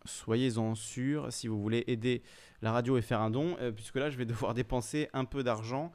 Soyez-en 0.06 0.76
sûrs 0.76 1.32
si 1.32 1.48
vous 1.48 1.62
voulez 1.62 1.84
aider 1.88 2.22
la 2.62 2.72
radio 2.72 2.98
et 2.98 3.02
faire 3.02 3.22
un 3.22 3.30
don, 3.30 3.56
euh, 3.60 3.72
puisque 3.72 3.96
là 3.96 4.10
je 4.10 4.18
vais 4.18 4.26
devoir 4.26 4.54
dépenser 4.54 5.10
un 5.14 5.26
peu 5.26 5.44
d'argent 5.44 5.92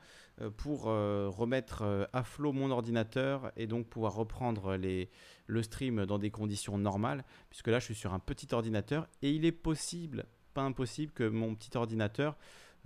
pour 0.57 0.89
euh, 0.89 1.29
remettre 1.29 1.83
euh, 1.83 2.05
à 2.13 2.23
flot 2.23 2.53
mon 2.53 2.71
ordinateur 2.71 3.53
et 3.57 3.67
donc 3.67 3.87
pouvoir 3.87 4.15
reprendre 4.15 4.77
le 4.77 5.63
stream 5.63 6.07
dans 6.07 6.19
des 6.19 6.31
conditions 6.31 6.79
normales, 6.79 7.25
puisque 7.51 7.69
là 7.69 7.79
je 7.79 7.87
suis 7.87 7.95
sur 7.95 8.15
un 8.15 8.19
petit 8.19 8.49
ordinateur 8.53 9.09
et 9.23 9.31
il 9.31 9.45
est 9.45 9.53
possible, 9.53 10.25
pas 10.55 10.63
impossible, 10.63 11.13
que 11.13 11.29
mon 11.29 11.55
petit 11.55 11.77
ordinateur 11.77 12.37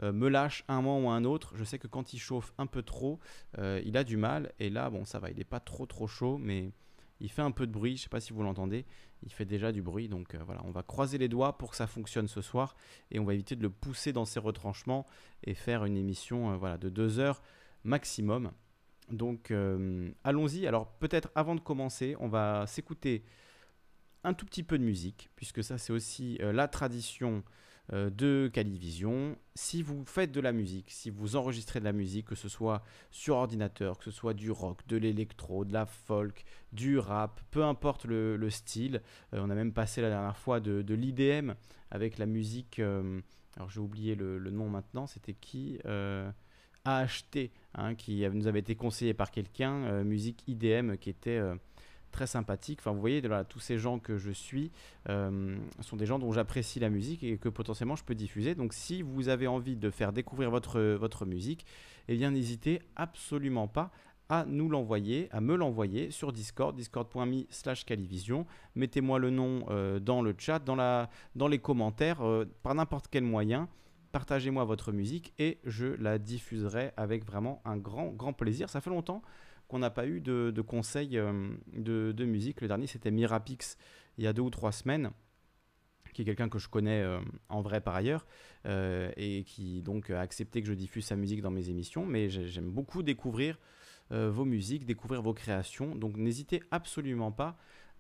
me 0.03 0.29
lâche 0.29 0.63
un 0.69 0.83
moment 0.83 1.09
ou 1.09 1.11
un 1.11 1.25
autre. 1.25 1.55
Je 1.57 1.65
sais 1.65 1.79
que 1.79 1.87
quand 1.87 2.13
il 2.13 2.19
chauffe 2.19 2.53
un 2.59 2.67
peu 2.67 2.83
trop, 2.83 3.19
il 3.57 3.97
a 3.97 4.05
du 4.05 4.19
mal. 4.19 4.53
Et 4.59 4.69
là, 4.69 4.91
bon, 4.91 5.07
ça 5.07 5.19
va, 5.19 5.31
il 5.31 5.39
n'est 5.39 5.45
pas 5.45 5.59
trop 5.59 5.87
trop 5.87 6.07
chaud, 6.07 6.37
mais 6.37 6.71
Il 7.21 7.31
fait 7.31 7.43
un 7.43 7.51
peu 7.51 7.67
de 7.67 7.73
bruit, 7.73 7.97
je 7.97 8.01
ne 8.01 8.03
sais 8.05 8.09
pas 8.09 8.21
si 8.21 8.33
vous 8.33 8.43
l'entendez, 8.43 8.85
il 9.23 9.33
fait 9.33 9.45
déjà 9.45 9.73
du 9.73 9.83
bruit. 9.83 10.09
Donc 10.09 10.35
euh, 10.35 10.39
voilà, 10.45 10.63
on 10.65 10.71
va 10.71 10.83
croiser 10.83 11.19
les 11.19 11.29
doigts 11.29 11.57
pour 11.59 11.71
que 11.71 11.77
ça 11.77 11.87
fonctionne 11.87 12.29
ce 12.29 12.43
soir 12.43 12.77
et 13.11 13.19
on 13.19 13.25
va 13.25 13.35
éviter 13.35 13.57
de 13.57 13.63
le 13.63 13.71
pousser 13.71 14.13
dans 14.13 14.25
ses 14.25 14.41
retranchements 14.41 15.07
et 15.45 15.55
faire 15.55 15.85
une 15.85 15.97
émission 15.97 16.53
euh, 16.53 16.57
voilà, 16.57 16.79
de 16.79 16.89
deux 16.89 17.19
heures 17.19 17.43
maximum. 17.85 18.53
Donc 19.11 19.51
euh, 19.51 20.11
allons-y. 20.25 20.67
Alors 20.67 20.89
peut-être 20.99 21.31
avant 21.35 21.55
de 21.55 21.61
commencer, 21.61 22.17
on 22.21 22.29
va 22.29 22.67
s'écouter 22.67 23.25
un 24.25 24.35
tout 24.35 24.45
petit 24.45 24.65
peu 24.65 24.77
de 24.77 24.85
musique, 24.85 25.31
puisque 25.37 25.63
ça 25.63 25.79
c'est 25.79 25.93
aussi 25.93 26.39
la 26.41 26.67
tradition 26.67 27.45
de 27.93 28.51
Calivision. 28.53 29.37
Si 29.55 29.83
vous 29.83 30.05
faites 30.05 30.33
de 30.33 30.41
la 30.41 30.53
musique, 30.53 30.91
si 30.91 31.11
vous 31.11 31.37
enregistrez 31.37 31.81
de 31.81 31.85
la 31.85 31.93
musique, 31.93 32.27
que 32.27 32.35
ce 32.35 32.49
soit 32.49 32.83
sur 33.11 33.37
ordinateur, 33.37 33.99
que 33.99 34.05
ce 34.05 34.11
soit 34.11 34.35
du 34.35 34.51
rock, 34.51 34.87
de 34.89 34.97
l'électro, 34.97 35.65
de 35.65 35.73
la 35.73 35.87
folk, 35.87 36.45
du 36.73 36.99
rap, 36.99 37.41
peu 37.51 37.65
importe 37.65 38.05
le, 38.05 38.51
style, 38.51 39.03
euh, 39.35 39.41
on 39.43 39.51
a 39.51 39.55
même 39.55 39.73
passé 39.73 40.03
la 40.03 40.09
dernière 40.09 40.37
fois 40.37 40.61
de, 40.61 40.95
l'IDM 40.95 41.53
avec 41.91 42.19
la 42.19 42.27
musique, 42.27 42.79
euh, 42.79 43.21
alors 43.57 43.71
j'ai 43.71 43.81
oublié 43.81 44.15
le, 44.15 44.39
nom 44.51 44.69
maintenant, 44.69 45.07
c'était 45.07 45.35
qui 45.35 45.79
AHT, 46.85 47.51
hein, 47.75 47.95
qui 47.95 48.29
nous 48.29 48.47
avait 48.47 48.61
été 48.61 48.75
conseillé 48.75 49.15
par 49.15 49.31
quelqu'un, 49.31 50.03
musique 50.05 50.43
IDM 50.47 50.97
qui 50.97 51.11
était 51.11 51.41
très 52.11 52.27
sympathique. 52.27 52.79
Enfin, 52.81 52.93
vous 52.93 53.01
voyez, 53.01 53.23
tous 53.49 53.61
ces 53.61 53.79
gens 53.79 53.99
que 53.99 54.17
je 54.17 54.31
suis 54.31 54.71
euh, 55.09 55.57
sont 55.81 55.97
des 55.97 56.07
gens 56.07 56.19
dont 56.19 56.33
j'apprécie 56.33 56.81
la 56.81 56.91
musique 56.91 57.23
et 57.23 57.39
que 57.39 57.49
potentiellement 57.49 57.97
je 57.97 58.05
peux 58.05 58.15
diffuser. 58.15 58.55
Donc, 58.55 58.73
si 58.73 59.03
vous 59.03 59.29
avez 59.29 59.47
envie 59.47 59.77
de 59.77 59.91
faire 59.91 60.13
découvrir 60.13 60.51
votre, 60.51 60.81
votre 60.81 61.27
musique, 61.27 61.67
eh 62.09 62.17
bien, 62.17 62.31
n'hésitez 62.31 62.81
absolument 62.97 63.69
pas 63.69 63.91
à 64.29 64.45
nous 64.47 64.69
l'envoyer, 64.69 65.29
à 65.31 65.41
me 65.41 65.55
l'envoyer 65.55 66.11
sur 66.11 66.33
Discord, 66.33 66.75
discord.me 66.75 67.45
slash 67.49 67.85
calivision. 67.85 68.47
Mettez-moi 68.75 69.19
le 69.19 69.31
nom 69.31 69.67
euh, 69.69 70.01
dans 70.01 70.23
le 70.23 70.35
chat, 70.37 70.59
dans, 70.59 70.75
la, 70.75 71.11
dans 71.37 71.49
les 71.49 71.59
commentaires, 71.59 72.23
euh, 72.23 72.45
par 72.63 72.75
n'importe 72.75 73.07
quel 73.11 73.25
moyen. 73.25 73.69
Partagez-moi 74.13 74.65
votre 74.65 74.93
musique 74.93 75.35
et 75.39 75.59
je 75.65 75.87
la 75.87 76.19
diffuserai 76.19 76.93
avec 76.97 77.25
vraiment 77.25 77.61
un 77.65 77.77
grand, 77.77 78.09
grand 78.09 78.33
plaisir. 78.33 78.71
Ça 78.71 78.81
fait 78.81 78.91
longtemps 78.91 79.23
qu'on 79.69 79.79
n'a 79.79 79.91
pas 79.91 80.07
eu 80.07 80.21
de, 80.21 80.61
conseils 80.61 81.19
euh, 81.19 81.51
de, 81.73 82.25
musique. 82.25 82.61
Le 82.61 82.69
dernier, 82.69 82.87
c'était 82.87 83.11
Mirapix, 83.11 83.77
il 84.19 84.25
y 84.25 84.27
a 84.27 84.33
deux 84.33 84.43
ou 84.43 84.51
trois 84.51 84.73
semaines, 84.73 85.11
qui 86.13 86.23
est 86.23 86.25
quelqu'un 86.25 86.49
que 86.49 86.59
je 86.59 86.69
connais 86.69 87.03
euh, 87.03 87.21
en 87.49 87.61
vrai 87.61 87.81
par 87.81 87.95
ailleurs, 87.95 88.27
euh, 88.67 89.11
et 89.17 89.45
qui 89.45 89.83
donc 89.83 90.11
a 90.11 90.21
accepté 90.21 90.63
que 90.63 90.69
je 90.69 90.75
diffuse 90.75 91.05
sa 91.05 91.17
musique 91.17 91.43
dans 91.43 91.51
mes 91.51 91.69
émissions. 91.69 92.07
Mais 92.07 92.29
j'aime 92.29 92.71
beaucoup 92.71 93.03
découvrir 93.03 93.59
vos 94.11 94.45
musiques, 94.45 94.87
découvrir 94.87 95.21
vos 95.21 95.35
créations. 95.35 95.97
Donc 95.97 96.17
n'hésitez 96.17 96.63
absolument 96.71 97.33
pas 97.33 97.57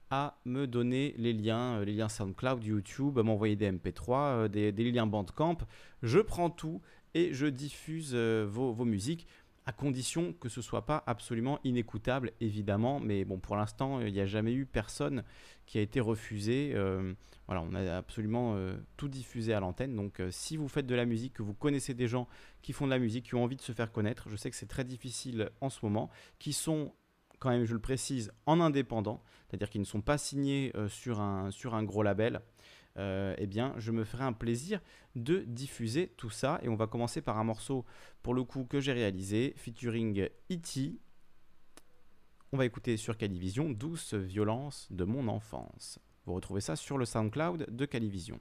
à 0.09 0.39
me 0.45 0.69
donner 0.69 1.17
les 1.19 1.33
liens, 1.33 1.85
les 1.85 1.95
liens 1.95 2.09
SoundCloud, 2.09 2.63
YouTube, 2.63 3.19
m'envoyer 3.19 3.57
des 3.57 3.73
MP3, 3.73 4.47
des, 4.47 4.71
liens 4.93 5.09
Bandcamp. 5.09 5.59
Je 6.05 6.21
prends 6.21 6.49
tout 6.49 6.81
et 7.15 7.35
je 7.35 7.47
diffuse 7.47 8.15
vos 8.15 8.85
musiques 8.85 9.27
à 9.67 9.73
condition 9.73 10.33
que 10.33 10.49
ce 10.49 10.63
soit 10.63 10.87
pas 10.87 11.03
absolument 11.07 11.59
inécoutable, 11.65 12.33
évidemment. 12.41 13.01
Mais 13.01 13.25
bon, 13.25 13.39
pour 13.39 13.57
l'instant, 13.57 14.01
il 14.01 14.13
n'y 14.13 14.21
a 14.21 14.27
jamais 14.27 14.53
eu 14.53 14.65
personne 14.65 15.25
qui 15.67 15.79
a 15.79 15.81
été 15.81 15.99
refusé. 15.99 16.73
Euh, 16.75 17.15
voilà, 17.49 17.63
on 17.63 17.75
a 17.75 17.97
absolument 17.97 18.55
euh, 18.55 18.77
tout 18.97 19.09
diffusé 19.09 19.53
à 19.53 19.61
l'antenne. 19.61 19.97
Donc, 19.97 20.21
euh, 20.21 20.31
si 20.31 20.57
vous 20.57 20.69
faites 20.69 20.87
de 20.87 20.95
la 20.95 21.05
musique, 21.05 21.35
que 21.35 21.43
vous 21.43 21.53
connaissez 21.53 21.95
des 21.95 22.07
gens 22.07 22.29
qui 22.63 22.73
font 22.73 22.87
de 22.87 22.93
la 22.93 23.01
musique, 23.01 23.27
qui 23.27 23.35
ont 23.35 23.43
envie 23.43 23.57
de 23.57 23.63
se 23.63 23.73
faire 23.73 23.91
connaître, 23.91 24.29
je 24.31 24.37
sais 24.37 24.51
que 24.51 24.57
c'est 24.57 24.67
très 24.67 24.85
difficile 24.85 25.51
en 25.61 25.69
ce 25.69 25.85
moment, 25.85 26.11
qui 26.39 26.53
sont 26.53 26.95
quand 27.41 27.51
même, 27.51 27.65
je 27.65 27.75
le 27.75 27.81
précise, 27.81 28.33
en 28.47 28.61
indépendant, 28.61 29.23
c'est-à-dire 29.49 29.69
qu'ils 29.69 29.83
ne 29.83 29.87
sont 29.87 30.01
pas 30.01 30.17
signés 30.17 30.73
sur 30.89 31.21
un 31.21 31.83
gros 31.83 32.03
label. 32.03 32.41
Euh, 32.99 33.35
eh 33.39 33.47
bien, 33.47 33.75
je 33.77 33.93
me 33.93 34.05
ferai 34.05 34.25
un 34.25 34.33
plaisir 34.33 34.81
de 35.15 35.41
diffuser 35.41 36.09
tout 36.17 36.31
ça. 36.31 36.59
Et 36.63 36.69
on 36.69 36.77
va 36.77 36.87
commencer 36.87 37.21
par 37.21 37.39
un 37.39 37.45
morceau, 37.45 37.85
pour 38.23 38.35
le 38.35 38.45
coup, 38.45 38.65
que 38.65 38.81
j'ai 38.81 38.93
réalisé, 38.93 39.55
featuring 39.57 40.29
E.T. 40.51 40.99
On 42.53 42.57
va 42.57 42.65
écouter 42.65 42.97
sur 42.97 43.17
Calivision, 43.17 43.71
Douce 43.71 44.15
violence 44.15 44.89
de 44.91 45.05
mon 45.05 45.29
enfance. 45.29 45.99
Vous 46.25 46.35
retrouvez 46.35 46.61
ça 46.61 46.77
sur 46.77 46.99
le 46.99 47.05
SoundCloud 47.05 47.67
de 47.69 47.85
Calivision. 47.85 48.41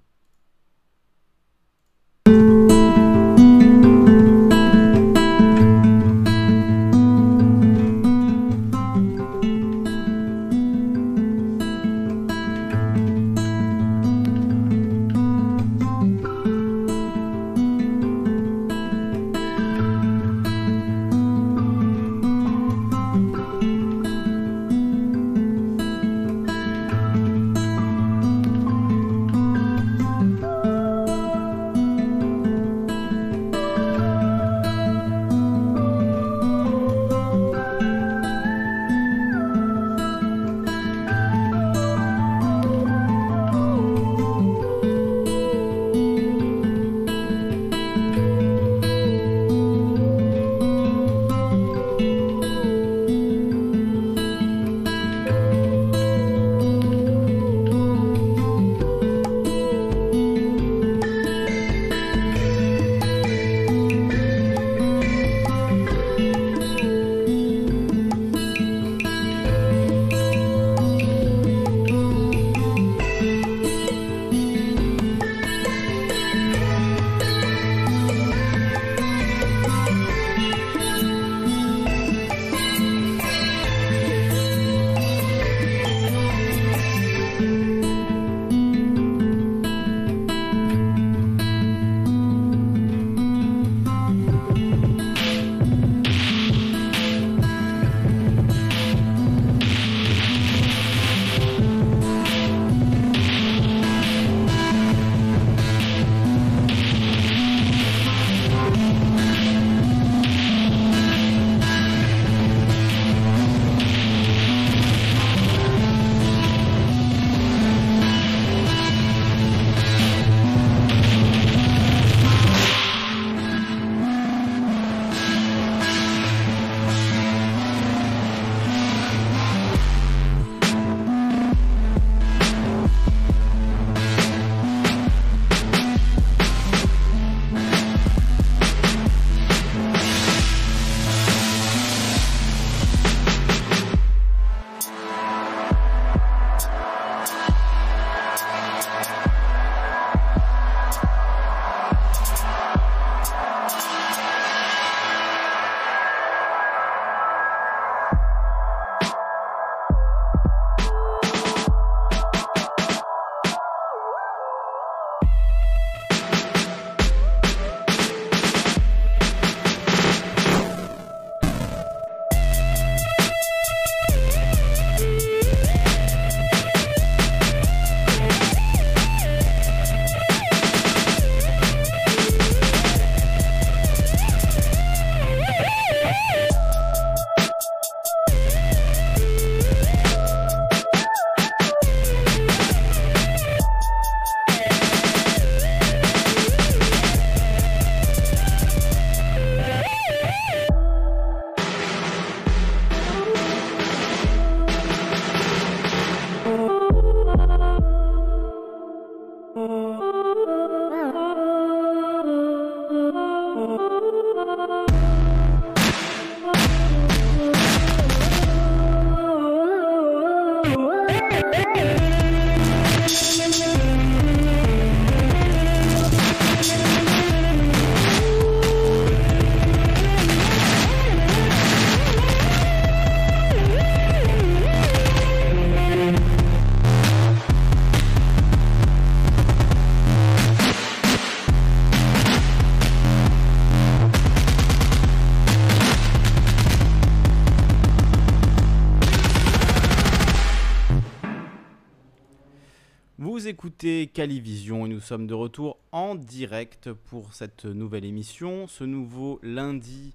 Écoutez 253.76 254.08
Calivision 254.08 254.86
et 254.86 254.90
nous 254.90 255.02
sommes 255.02 255.28
de 255.28 255.34
retour 255.34 255.78
en 255.92 256.16
direct 256.16 256.94
pour 256.94 257.34
cette 257.34 257.66
nouvelle 257.66 258.06
émission, 258.06 258.68
ce 258.68 258.86
nouveau 258.86 259.38
lundi 259.44 260.14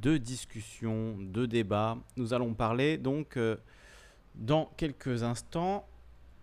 de 0.00 0.16
discussion, 0.16 1.14
de 1.18 1.44
débat. 1.44 1.98
Nous 2.16 2.32
allons 2.32 2.54
parler 2.54 2.96
donc 2.96 3.36
euh, 3.36 3.56
dans 4.36 4.72
quelques 4.78 5.22
instants 5.22 5.86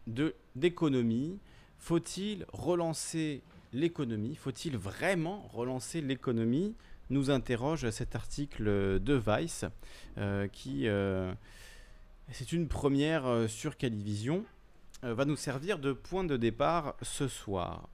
de 0.06 0.36
d'économie. 0.56 1.40
Faut-il 1.80 2.46
relancer 2.54 3.42
l'économie? 3.74 4.36
Faut-il 4.36 4.78
vraiment 4.78 5.50
relancer 5.52 6.00
l'économie? 6.00 6.76
Nous 7.10 7.32
interroge 7.32 7.90
cet 7.90 8.16
article 8.16 9.00
de 9.00 9.14
Vice 9.16 9.66
euh, 10.20 10.48
qui 10.48 10.88
euh, 10.88 11.34
c'est 12.32 12.52
une 12.52 12.68
première 12.68 13.50
sur 13.50 13.78
Calivision. 13.78 14.46
Euh, 15.04 15.16
va 15.16 15.26
nous 15.26 15.36
servir 15.36 15.80
de 15.80 15.94
point 15.94 16.24
de 16.24 16.38
départ 16.38 16.96
ce 17.02 17.28
soir. 17.28 17.90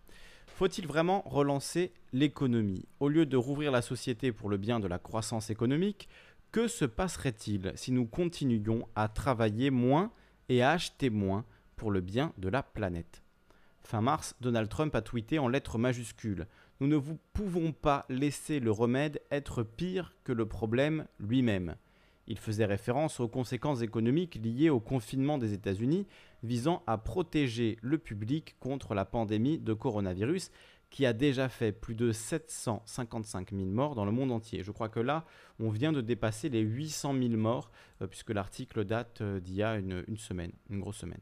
Faut-il 0.48 0.88
vraiment 0.88 1.22
relancer 1.22 1.94
l'économie? 2.12 2.86
Au 3.00 3.08
lieu 3.08 3.26
de 3.26 3.38
rouvrir 3.38 3.72
la 3.72 3.82
société 3.82 4.32
pour 4.32 4.50
le 4.50 4.58
bien 4.58 4.80
de 4.80 4.88
la 4.88 5.00
croissance 5.00 5.50
économique, 5.50 6.10
que 6.52 6.68
se 6.68 6.84
passerait-il 6.84 7.72
si 7.76 7.92
nous 7.92 8.06
continuions 8.06 8.88
à 8.96 9.08
travailler 9.08 9.70
moins 9.70 10.12
et 10.50 10.62
à 10.62 10.72
acheter 10.72 11.10
moins 11.10 11.46
pour 11.76 11.92
le 11.92 12.02
bien 12.02 12.34
de 12.38 12.50
la 12.50 12.64
planète? 12.64 13.24
Fin 13.84 14.02
mars, 14.02 14.36
Donald 14.42 14.68
Trump 14.68 14.94
a 14.96 15.02
tweeté 15.02 15.40
en 15.40 15.48
lettres 15.48 15.78
majuscules 15.78 16.46
Nous 16.82 16.88
ne 16.88 16.98
vous 16.98 17.18
pouvons 17.32 17.72
pas 17.72 18.06
laisser 18.10 18.60
le 18.60 18.72
remède 18.72 19.22
être 19.32 19.64
pire 19.64 20.14
que 20.26 20.34
le 20.34 20.46
problème 20.46 21.06
lui-même. 21.20 21.76
Il 22.28 22.38
faisait 22.38 22.66
référence 22.66 23.20
aux 23.20 23.28
conséquences 23.28 23.82
économiques 23.82 24.36
liées 24.36 24.70
au 24.70 24.80
confinement 24.80 25.38
des 25.38 25.54
États-Unis 25.54 26.06
visant 26.44 26.84
à 26.86 26.98
protéger 26.98 27.78
le 27.82 27.98
public 27.98 28.56
contre 28.60 28.94
la 28.94 29.06
pandémie 29.06 29.60
de 29.60 29.74
coronavirus 29.74 30.52
qui 30.90 31.06
a 31.06 31.14
déjà 31.14 31.50
fait 31.50 31.72
plus 31.72 31.96
de 31.96 32.12
755 32.12 33.52
000 33.52 33.66
morts 33.66 33.96
dans 33.96 34.06
le 34.06 34.12
monde 34.12 34.32
entier. 34.32 34.64
Je 34.64 34.72
crois 34.72 34.90
que 34.90 35.00
là, 35.00 35.26
on 35.60 35.70
vient 35.70 35.92
de 35.92 36.02
dépasser 36.02 36.50
les 36.50 36.62
800 36.62 37.14
000 37.14 37.30
morts, 37.32 37.72
euh, 38.02 38.08
puisque 38.08 38.30
l'article 38.30 38.86
date 38.86 39.22
euh, 39.22 39.40
d'il 39.40 39.56
y 39.56 39.64
a 39.64 39.76
une, 39.76 40.04
une, 40.08 40.18
semaine, 40.18 40.52
une 40.70 40.80
grosse 40.80 40.98
semaine. 40.98 41.20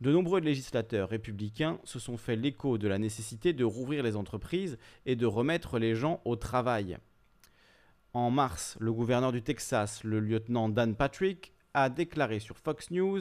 De 0.00 0.12
nombreux 0.12 0.40
législateurs 0.40 1.08
républicains 1.08 1.78
se 1.84 1.98
sont 1.98 2.16
fait 2.16 2.36
l'écho 2.36 2.78
de 2.78 2.88
la 2.88 2.98
nécessité 2.98 3.52
de 3.52 3.64
rouvrir 3.64 4.02
les 4.02 4.16
entreprises 4.16 4.78
et 5.06 5.16
de 5.16 5.26
remettre 5.26 5.78
les 5.78 5.94
gens 5.94 6.22
au 6.24 6.36
travail. 6.36 6.98
En 8.12 8.30
mars, 8.30 8.76
le 8.80 8.92
gouverneur 8.92 9.30
du 9.30 9.42
Texas, 9.42 10.02
le 10.02 10.18
lieutenant 10.18 10.68
Dan 10.68 10.96
Patrick, 10.96 11.52
a 11.74 11.88
déclaré 11.88 12.40
sur 12.40 12.58
Fox 12.58 12.90
News 12.90 13.20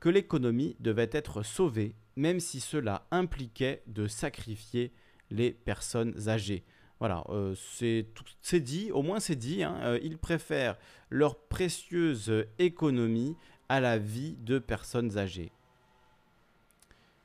que 0.00 0.10
l'économie 0.10 0.76
devait 0.80 1.08
être 1.12 1.42
sauvée, 1.42 1.94
même 2.14 2.38
si 2.38 2.60
cela 2.60 3.06
impliquait 3.10 3.82
de 3.86 4.06
sacrifier 4.06 4.92
les 5.30 5.50
personnes 5.50 6.28
âgées. 6.28 6.64
Voilà, 6.98 7.24
euh, 7.30 7.54
c'est 7.54 8.60
dit, 8.60 8.90
au 8.92 9.02
moins 9.02 9.20
c'est 9.20 9.36
dit, 9.36 9.62
hein, 9.62 9.78
euh, 9.82 9.98
ils 10.02 10.18
préfèrent 10.18 10.76
leur 11.10 11.38
précieuse 11.38 12.46
économie 12.58 13.36
à 13.68 13.80
la 13.80 13.98
vie 13.98 14.36
de 14.40 14.58
personnes 14.58 15.16
âgées. 15.16 15.52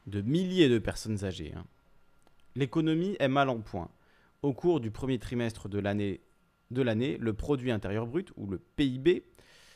De 0.07 0.21
milliers 0.21 0.69
de 0.69 0.79
personnes 0.79 1.25
âgées. 1.25 1.53
Hein. 1.55 1.65
L'économie 2.55 3.15
est 3.19 3.27
mal 3.27 3.49
en 3.49 3.59
point. 3.59 3.89
Au 4.41 4.53
cours 4.53 4.79
du 4.79 4.91
premier 4.91 5.17
trimestre 5.17 5.69
de 5.69 5.79
l'année, 5.79 6.21
le 6.81 7.31
produit 7.33 7.71
intérieur 7.71 8.07
brut, 8.07 8.31
ou 8.35 8.47
le 8.47 8.59
PIB, 8.59 9.23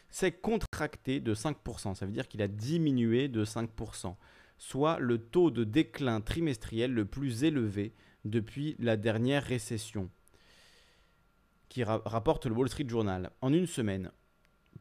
s'est 0.09 0.31
contracté 0.31 1.19
de 1.19 1.33
5%. 1.33 1.95
Ça 1.95 2.05
veut 2.05 2.11
dire 2.11 2.27
qu'il 2.27 2.41
a 2.41 2.47
diminué 2.47 3.27
de 3.27 3.43
5%, 3.45 4.15
soit 4.57 4.99
le 4.99 5.17
taux 5.17 5.51
de 5.51 5.63
déclin 5.63 6.21
trimestriel 6.21 6.93
le 6.93 7.05
plus 7.05 7.43
élevé 7.43 7.93
depuis 8.25 8.75
la 8.79 8.97
dernière 8.97 9.43
récession, 9.43 10.09
qui 11.69 11.83
rapporte 11.83 12.45
le 12.45 12.55
Wall 12.55 12.69
Street 12.69 12.87
Journal. 12.87 13.31
En 13.41 13.53
une 13.53 13.67
semaine, 13.67 14.11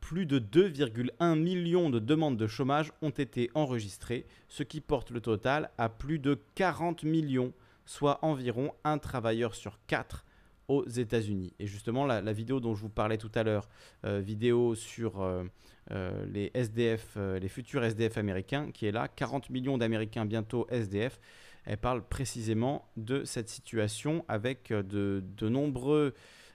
plus 0.00 0.26
de 0.26 0.38
2,1 0.38 1.38
millions 1.38 1.90
de 1.90 1.98
demandes 1.98 2.36
de 2.36 2.46
chômage 2.46 2.92
ont 3.02 3.10
été 3.10 3.50
enregistrées, 3.54 4.26
ce 4.48 4.62
qui 4.62 4.80
porte 4.80 5.10
le 5.10 5.20
total 5.20 5.70
à 5.78 5.88
plus 5.88 6.18
de 6.18 6.40
40 6.54 7.02
millions, 7.02 7.52
soit 7.84 8.24
environ 8.24 8.72
un 8.84 8.98
travailleur 8.98 9.54
sur 9.54 9.78
quatre 9.86 10.24
aux 10.68 10.84
États-Unis. 10.86 11.52
Et 11.58 11.66
justement, 11.66 12.06
la, 12.06 12.32
vidéo 12.32 12.60
dont 12.60 12.74
je 12.74 12.82
vous 12.82 12.88
parlais 12.88 13.18
tout 13.18 13.30
à 13.34 13.42
l'heure, 13.42 13.68
euh, 14.04 14.20
vidéo 14.20 14.74
sur 14.74 15.20
euh, 15.20 15.44
euh, 15.90 16.26
les 16.26 16.50
SDF, 16.54 17.16
les 17.16 17.48
futurs 17.48 17.84
SDF 17.84 18.18
américains, 18.18 18.70
qui 18.72 18.86
est 18.86 18.92
là, 18.92 19.08
40 19.08 19.50
millions 19.50 19.78
d'Américains 19.78 20.24
bientôt 20.24 20.66
SDF, 20.70 21.20
elle 21.64 21.78
parle 21.78 22.02
précisément 22.02 22.88
de 22.96 23.24
cette 23.24 23.48
situation 23.48 24.24
avec 24.28 24.72
de, 24.72 25.22
de 25.36 25.48
nombreux 25.48 26.14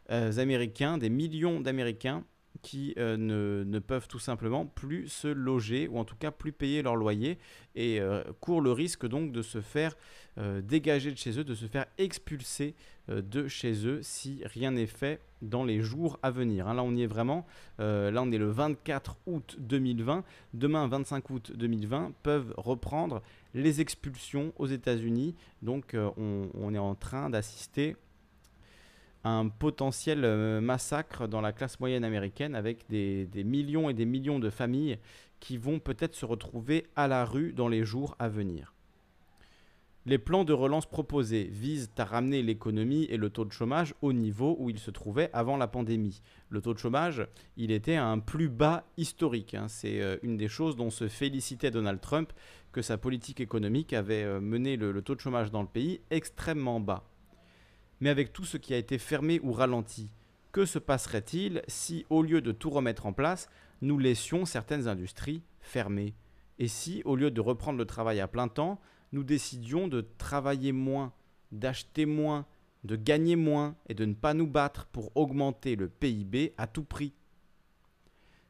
Américains, 0.09 0.97
des 0.97 1.09
millions 1.09 1.59
d'Américains 1.61 2.23
qui 2.61 2.93
euh, 2.97 3.17
ne, 3.17 3.79
peuvent 3.79 4.07
tout 4.07 4.19
simplement 4.19 4.65
plus 4.65 5.07
se 5.07 5.27
loger 5.27 5.87
ou 5.87 5.97
en 5.97 6.05
tout 6.05 6.15
cas 6.15 6.31
plus 6.31 6.51
payer 6.51 6.81
leur 6.81 6.95
loyer 6.95 7.37
et 7.75 7.99
euh, 7.99 8.23
courent 8.39 8.61
le 8.61 8.71
risque 8.71 9.07
donc 9.07 9.31
de 9.31 9.41
se 9.41 9.61
faire 9.61 9.95
euh, 10.37 10.61
dégager 10.61 11.11
de 11.11 11.17
chez 11.17 11.37
eux, 11.39 11.43
de 11.43 11.55
se 11.55 11.65
faire 11.65 11.85
expulser 11.97 12.75
de 13.07 13.47
chez 13.47 13.87
eux 13.87 13.99
si 14.03 14.41
rien 14.45 14.71
n'est 14.71 14.85
fait 14.85 15.19
dans 15.41 15.65
les 15.65 15.81
jours 15.81 16.17
à 16.23 16.31
venir. 16.31 16.67
Hein. 16.67 16.75
là 16.75 16.83
on 16.83 16.95
y 16.95 17.01
est 17.01 17.07
vraiment, 17.07 17.45
là 17.79 18.21
on 18.21 18.31
est 18.31 18.37
le 18.37 18.49
24 18.49 19.17
août 19.25 19.57
2020, 19.59 20.23
demain 20.53 20.87
25 20.87 21.29
août 21.31 21.51
2020 21.55 22.13
peuvent 22.23 22.53
reprendre 22.57 23.21
les 23.53 23.81
expulsions 23.81 24.53
aux 24.57 24.67
États-Unis, 24.67 25.35
donc 25.61 25.93
on 26.17 26.73
est 26.73 26.77
en 26.77 26.95
train 26.95 27.29
d'assister 27.29 27.97
un 29.23 29.49
potentiel 29.49 30.25
euh, 30.25 30.61
massacre 30.61 31.27
dans 31.27 31.41
la 31.41 31.51
classe 31.51 31.79
moyenne 31.79 32.03
américaine 32.03 32.55
avec 32.55 32.89
des, 32.89 33.27
millions 33.43 33.89
et 33.89 33.93
des 33.93 34.05
millions 34.05 34.39
de 34.39 34.49
familles 34.49 34.97
qui 35.39 35.57
vont 35.57 35.79
peut-être 35.79 36.15
se 36.15 36.25
retrouver 36.25 36.87
à 36.95 37.07
la 37.07 37.25
rue 37.25 37.53
dans 37.53 37.67
les 37.67 37.83
jours 37.83 38.15
à 38.19 38.29
venir. 38.29 38.73
Les 40.07 40.17
plans 40.17 40.43
de 40.43 40.53
relance 40.53 40.87
proposés 40.87 41.43
visent 41.43 41.91
à 41.97 42.05
ramener 42.05 42.41
l'économie 42.41 43.03
et 43.11 43.17
le 43.17 43.29
taux 43.29 43.45
de 43.45 43.51
chômage 43.51 43.93
au 44.01 44.13
niveau 44.13 44.55
où 44.59 44.71
il 44.71 44.79
se 44.79 44.89
trouvait 44.89 45.29
avant 45.31 45.57
la 45.57 45.67
pandémie. 45.67 46.23
Le 46.49 46.59
taux 46.59 46.73
de 46.73 46.79
chômage, 46.79 47.27
il 47.55 47.69
était 47.69 47.97
à 47.97 48.07
un 48.07 48.17
plus 48.17 48.49
bas 48.49 48.83
historique. 48.97 49.53
Hein. 49.53 49.67
C'est 49.67 50.01
euh, 50.01 50.17
une 50.23 50.37
des 50.37 50.47
choses 50.47 50.75
dont 50.75 50.89
se 50.89 51.07
félicitait 51.07 51.69
Donald 51.69 52.01
Trump, 52.01 52.33
que 52.71 52.81
sa 52.81 52.97
politique 52.97 53.41
économique 53.41 53.93
avait 53.93 54.23
euh, 54.23 54.41
mené 54.41 54.75
le 54.75 54.99
taux 55.03 55.13
de 55.13 55.19
chômage 55.19 55.51
dans 55.51 55.61
le 55.61 55.67
pays 55.67 56.01
extrêmement 56.09 56.79
bas. 56.79 57.10
Mais 58.01 58.09
avec 58.09 58.33
tout 58.33 58.43
ce 58.43 58.57
qui 58.57 58.73
a 58.73 58.77
été 58.77 58.97
fermé 58.97 59.39
ou 59.43 59.53
ralenti, 59.53 60.11
que 60.51 60.65
se 60.65 60.79
passerait-il 60.79 61.61
si, 61.67 62.05
au 62.09 62.23
lieu 62.23 62.41
de 62.41 62.51
tout 62.51 62.69
remettre 62.69 63.05
en 63.05 63.13
place, 63.13 63.47
nous 63.81 63.97
laissions 63.97 64.45
certaines 64.45 64.87
industries 64.87 65.43
fermées 65.61 66.13
Et 66.59 66.67
si, 66.67 67.01
au 67.05 67.15
lieu 67.15 67.31
de 67.31 67.41
reprendre 67.41 67.77
le 67.77 67.85
travail 67.85 68.19
à 68.19 68.27
plein 68.27 68.47
temps, 68.47 68.81
nous 69.13 69.23
décidions 69.23 69.87
de 69.87 70.01
travailler 70.17 70.71
moins, 70.71 71.13
d'acheter 71.51 72.05
moins, 72.05 72.45
de 72.83 72.95
gagner 72.95 73.35
moins 73.35 73.75
et 73.87 73.93
de 73.93 74.05
ne 74.05 74.13
pas 74.13 74.33
nous 74.33 74.47
battre 74.47 74.87
pour 74.87 75.15
augmenter 75.15 75.75
le 75.75 75.87
PIB 75.87 76.53
à 76.57 76.67
tout 76.67 76.83
prix? 76.83 77.13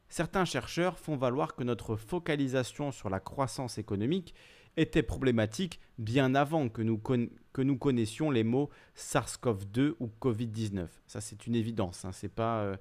Certains 0.08 0.44
chercheurs 0.44 0.98
font 0.98 1.16
valoir 1.16 1.54
que 1.54 1.64
notre 1.64 1.96
focalisation 1.96 2.92
sur 2.92 3.08
la 3.08 3.20
croissance 3.20 3.78
économique 3.78 4.34
était 4.76 5.02
problématique 5.02 5.80
bien 5.98 6.34
avant 6.34 6.68
que 6.68 6.82
nous, 6.82 6.98
que 6.98 7.62
nous 7.62 7.76
connaissions 7.76 8.30
les 8.30 8.44
mots 8.44 8.70
SARS-CoV-2 8.96 9.94
ou 10.00 10.10
Covid-19. 10.20 10.86
Ça, 11.06 11.20
c'est 11.20 11.46
une 11.46 11.54
évidence. 11.54 12.04
Hein. 12.04 12.12
C'est 12.12 12.32
pas, 12.32 12.62
euh, 12.62 12.76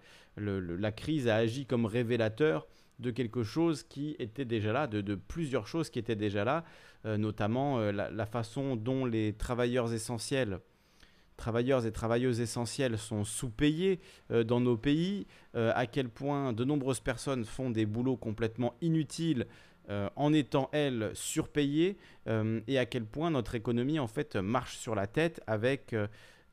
la 0.80 0.92
crise 0.92 1.28
a 1.28 1.36
agi 1.36 1.66
comme 1.66 1.86
révélateur 1.86 2.68
de 3.00 3.12
quelque 3.12 3.44
chose 3.44 3.84
qui 3.84 4.16
était 4.20 4.46
déjà 4.46 4.72
là, 4.72 4.88
de, 4.88 5.16
plusieurs 5.16 5.68
choses 5.68 5.90
qui 5.90 6.00
étaient 6.00 6.16
déjà 6.16 6.44
là, 6.44 6.64
euh, 7.06 7.18
notamment 7.18 7.80
euh, 7.80 7.92
la, 7.92 8.26
façon 8.26 8.76
dont 8.76 9.06
les 9.06 9.34
travailleurs 9.34 9.94
essentiels 9.94 10.60
travailleurs 11.38 11.88
et 11.88 11.92
travailleuses 11.92 12.40
essentielles 12.40 13.00
sont 13.00 13.24
sous-payés 13.24 14.00
dans 14.30 14.60
nos 14.60 14.78
pays, 14.78 15.26
à 15.56 15.88
quel 15.88 16.08
point 16.08 16.54
de 16.54 16.64
nombreuses 16.64 17.00
personnes 17.00 17.46
font 17.46 17.72
des 17.72 17.88
boulots 17.88 18.16
complètement 18.16 18.76
inutiles 18.80 19.48
en 19.90 20.34
étant, 20.34 20.70
elles, 20.72 21.12
surpayées, 21.14 21.98
et 22.28 22.78
à 22.78 22.86
quel 22.86 23.06
point 23.06 23.30
notre 23.30 23.56
économie, 23.56 24.00
en 24.00 24.08
fait, 24.08 24.36
marche 24.36 24.78
sur 24.78 24.96
la 24.96 25.08
tête 25.08 25.42
avec 25.48 25.96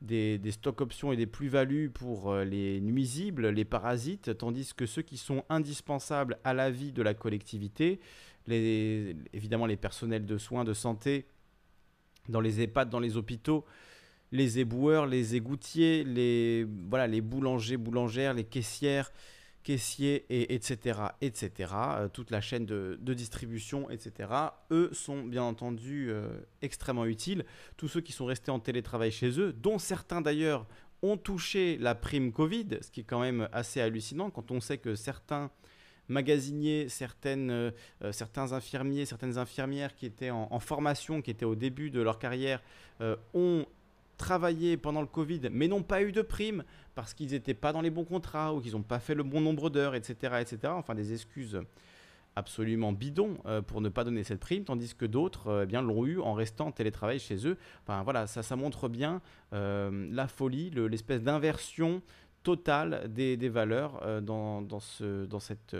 des, 0.01 0.37
des 0.37 0.51
stocks 0.51 0.81
options 0.81 1.13
et 1.13 1.15
des 1.15 1.25
plus-values 1.25 1.89
pour 1.89 2.35
les 2.35 2.81
nuisibles, 2.81 3.47
les 3.47 3.65
parasites, 3.65 4.37
tandis 4.37 4.73
que 4.73 4.85
ceux 4.85 5.01
qui 5.03 5.17
sont 5.17 5.43
indispensables 5.49 6.37
à 6.43 6.53
la 6.53 6.69
vie 6.69 6.91
de 6.91 7.01
la 7.01 7.13
collectivité, 7.13 7.99
évidemment 8.47 9.65
les 9.65 9.77
personnels 9.77 10.25
de 10.25 10.37
soins, 10.37 10.63
de 10.63 10.73
santé, 10.73 11.25
dans 12.27 12.41
les 12.41 12.61
EHPAD, 12.61 12.89
dans 12.89 12.99
les 12.99 13.17
hôpitaux, 13.17 13.65
les 14.31 14.59
éboueurs, 14.59 15.07
les 15.07 15.35
égoutiers, 15.35 16.03
les, 16.03 16.65
voilà, 16.89 17.07
les 17.07 17.21
boulangers, 17.21 17.77
boulangères, 17.77 18.33
les 18.33 18.43
caissières, 18.43 19.11
caissiers, 19.69 20.25
et, 20.31 20.55
etc., 20.55 20.99
etc., 21.21 21.73
euh, 21.75 22.07
toute 22.07 22.31
la 22.31 22.41
chaîne 22.41 22.65
de, 22.65 23.13
distribution, 23.13 23.87
etc., 23.91 24.29
eux 24.71 24.89
sont 24.93 25.23
bien 25.23 25.43
entendu 25.43 26.07
euh, 26.09 26.27
extrêmement 26.63 27.05
utiles. 27.05 27.45
Tous 27.77 27.87
ceux 27.87 28.01
qui 28.01 28.11
sont 28.11 28.25
restés 28.25 28.49
en 28.49 28.59
télétravail 28.59 29.11
chez 29.11 29.39
eux, 29.39 29.53
dont 29.53 29.77
certains 29.77 30.21
d'ailleurs 30.21 30.65
ont 31.03 31.17
touché 31.17 31.77
la 31.77 31.93
prime 31.93 32.31
Covid, 32.31 32.79
ce 32.81 32.89
qui 32.89 33.01
est 33.01 33.03
quand 33.03 33.21
même 33.21 33.47
assez 33.53 33.79
hallucinant 33.79 34.31
quand 34.31 34.49
on 34.49 34.59
sait 34.59 34.79
que 34.79 34.95
certains 34.95 35.51
magasiniers, 36.07 36.89
certaines, 36.89 37.51
euh, 37.51 37.71
certains 38.11 38.53
infirmiers, 38.53 39.05
certaines 39.05 39.37
infirmières 39.37 39.93
qui 39.93 40.07
étaient 40.07 40.31
en, 40.31 40.59
formation, 40.59 41.21
qui 41.21 41.29
étaient 41.29 41.45
au 41.45 41.55
début 41.55 41.91
de 41.91 42.01
leur 42.01 42.17
carrière, 42.17 42.63
ont 43.35 43.65
travaillé 44.19 44.77
pendant 44.77 45.01
le 45.01 45.07
Covid, 45.07 45.49
mais 45.51 45.67
n'ont 45.67 45.81
pas 45.81 46.03
eu 46.03 46.11
de 46.11 46.21
prime 46.21 46.63
parce 46.93 47.15
qu'ils 47.15 47.31
n'étaient 47.31 47.55
pas 47.55 47.73
dans 47.73 47.81
les 47.81 47.89
bons 47.89 48.03
contrats 48.03 48.53
ou 48.53 48.61
qu'ils 48.61 48.73
n'ont 48.73 48.83
pas 48.83 48.99
fait 48.99 49.15
le 49.15 49.23
bon 49.23 49.41
nombre 49.41 49.71
d'heures, 49.71 49.95
etc., 49.95 50.35
etc. 50.41 50.73
Enfin, 50.75 50.93
des 50.93 51.13
excuses 51.13 51.59
absolument 52.35 52.91
bidons 52.91 53.37
euh, 53.45 53.61
pour 53.61 53.81
ne 53.81 53.89
pas 53.89 54.03
donner 54.03 54.23
cette 54.23 54.39
prime, 54.39 54.63
tandis 54.63 54.95
que 54.95 55.05
d'autres 55.05 55.47
euh, 55.47 55.65
eh 55.67 55.73
l'ont 55.73 56.05
eu 56.05 56.19
en 56.19 56.33
restant 56.33 56.67
en 56.67 56.71
télétravail 56.71 57.19
chez 57.19 57.47
eux. 57.47 57.57
Enfin 57.83 58.03
voilà, 58.03 58.27
ça, 58.27 58.43
ça 58.43 58.55
montre 58.55 58.89
bien 58.89 59.21
euh, 59.53 60.07
la 60.11 60.27
folie, 60.27 60.69
l'espèce 60.69 61.21
d'inversion 61.21 62.01
totale 62.43 63.11
des, 63.11 63.49
valeurs 63.49 64.21
dans, 64.21 64.61
dans, 64.61 64.79
ce, 64.79 65.25
dans, 65.25 65.41
cette, 65.41 65.75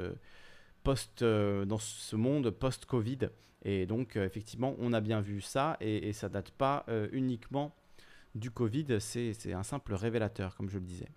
post, 0.84 1.24
dans 1.24 1.78
ce 1.78 2.16
monde 2.18 2.50
post-Covid. 2.50 3.30
Et 3.64 3.86
donc 3.86 4.18
effectivement, 4.18 4.76
on 4.80 4.92
a 4.92 5.00
bien 5.00 5.22
vu 5.22 5.40
ça, 5.40 5.78
et, 5.80 6.10
et 6.10 6.14
ça 6.14 6.28
date 6.28 6.52
pas 6.52 6.86
uniquement 7.14 7.74
du 8.36 8.52
Covid, 8.52 9.00
c'est 9.00 9.54
un 9.54 9.64
simple 9.64 9.94
révélateur, 9.94 10.56
comme 10.56 10.70
je 10.70 10.78
le 10.78 10.86
disais. 10.86 11.10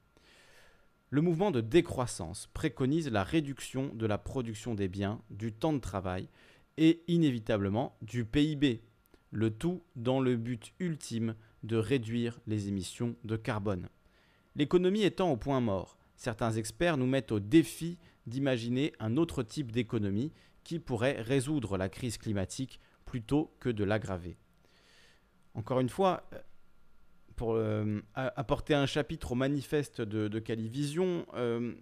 Le 1.11 1.21
mouvement 1.21 1.51
de 1.51 1.61
décroissance 1.61 2.49
préconise 2.55 3.11
la 3.11 3.23
réduction 3.23 3.95
de 3.95 4.07
la 4.07 4.17
production 4.17 4.75
des 4.75 4.89
biens, 4.89 5.21
du 5.31 5.53
temps 5.53 5.75
de 5.75 5.79
travail 5.79 6.29
et 6.79 7.03
inévitablement 7.07 7.97
du 8.01 8.25
PIB, 8.25 8.83
le 9.31 9.51
tout 9.51 9.83
dans 9.95 10.21
le 10.21 10.37
but 10.37 10.73
ultime 10.79 11.35
de 11.65 11.77
réduire 11.77 12.41
les 12.47 12.69
émissions 12.69 13.15
de 13.25 13.37
carbone. 13.37 13.89
L'économie 14.57 15.03
étant 15.03 15.31
au 15.31 15.37
point 15.37 15.61
mort, 15.61 15.99
certains 16.17 16.53
experts 16.53 16.97
nous 16.97 17.07
mettent 17.07 17.33
au 17.33 17.41
défi 17.41 17.99
d'imaginer 18.27 18.93
un 18.99 19.17
autre 19.17 19.43
type 19.43 19.71
d'économie 19.71 20.33
qui 20.65 20.79
pourrait 20.79 21.21
résoudre 21.21 21.77
la 21.77 21.89
crise 21.89 22.19
climatique 22.19 22.81
plutôt 23.05 23.55
que 23.61 23.69
de 23.69 23.85
l'aggraver. 23.85 24.37
Encore 25.55 25.81
une 25.81 25.89
fois, 25.89 26.29
pour 27.43 27.57
euh, 27.57 28.01
apporter 28.15 28.73
un 28.73 28.87
chapitre 28.87 29.33
au 29.33 29.35
manifeste 29.35 30.01
de, 30.01 30.39
Calivision, 30.39 31.27
euh, 31.35 31.73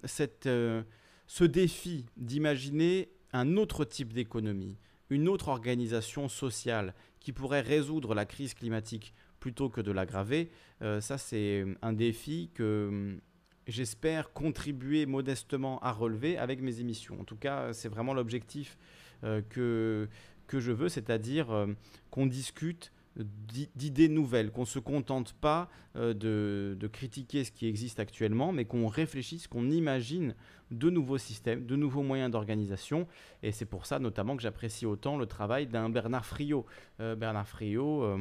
euh, 0.46 0.83
ce 1.27 1.44
défi 1.44 2.07
d'imaginer 2.16 3.11
un 3.35 3.59
autre 3.59 3.85
type 3.85 4.14
d'économie, 4.14 4.79
une 5.11 5.29
autre 5.29 5.49
organisation 5.49 6.31
sociale 6.31 6.94
qui 7.18 7.35
pourrait 7.35 7.61
résoudre 7.61 8.14
la 8.14 8.25
crise 8.25 8.55
climatique 8.55 9.12
plutôt 9.38 9.68
que 9.68 9.83
de 9.83 9.92
l'aggraver, 9.92 10.51
ça 10.81 11.18
c'est 11.18 11.66
un 11.83 11.92
défi 11.92 12.51
que 12.55 13.18
j'espère 13.66 14.33
contribuer 14.33 15.05
modestement 15.05 15.79
à 15.81 15.92
relever 15.92 16.38
avec 16.38 16.62
mes 16.62 16.81
émissions. 16.81 17.20
En 17.20 17.25
tout 17.25 17.37
cas, 17.37 17.75
c'est 17.75 17.90
vraiment 17.90 18.14
l'objectif 18.14 18.79
que, 19.23 20.09
que 20.46 20.59
je 20.59 20.73
veux, 20.73 20.88
c'est-à-dire 20.88 21.66
qu'on 22.11 22.27
discute 22.27 22.92
d'idées 23.16 24.09
nouvelles, 24.09 24.51
qu'on 24.51 24.62
ne 24.62 24.66
se 24.66 24.79
contente 24.79 25.33
pas 25.33 25.68
euh, 25.96 26.14
de, 26.14 26.87
critiquer 26.87 27.44
ce 27.44 27.51
qui 27.51 27.66
existe 27.66 28.01
actuellement, 28.01 28.53
mais 28.53 28.64
qu'on 28.64 28.87
réfléchisse, 28.87 29.49
qu'on 29.49 29.70
imagine 29.70 30.35
de 30.70 30.90
nouveaux 30.90 31.18
systèmes, 31.18 31.66
de 31.66 31.77
nouveaux 31.77 32.03
moyens 32.03 32.31
d'organisation. 32.31 33.09
Et 33.42 33.53
c'est 33.53 33.66
pour 33.66 33.87
ça 33.87 33.99
notamment 33.99 34.37
que 34.37 34.42
j'apprécie 34.42 34.87
autant 34.87 35.18
le 35.18 35.27
travail 35.27 35.66
d'un 35.66 35.90
Bernard 35.90 36.25
Friot. 36.25 36.66
Euh, 37.01 37.16
Bernard 37.16 37.49
Friot, 37.49 38.05
euh, 38.05 38.18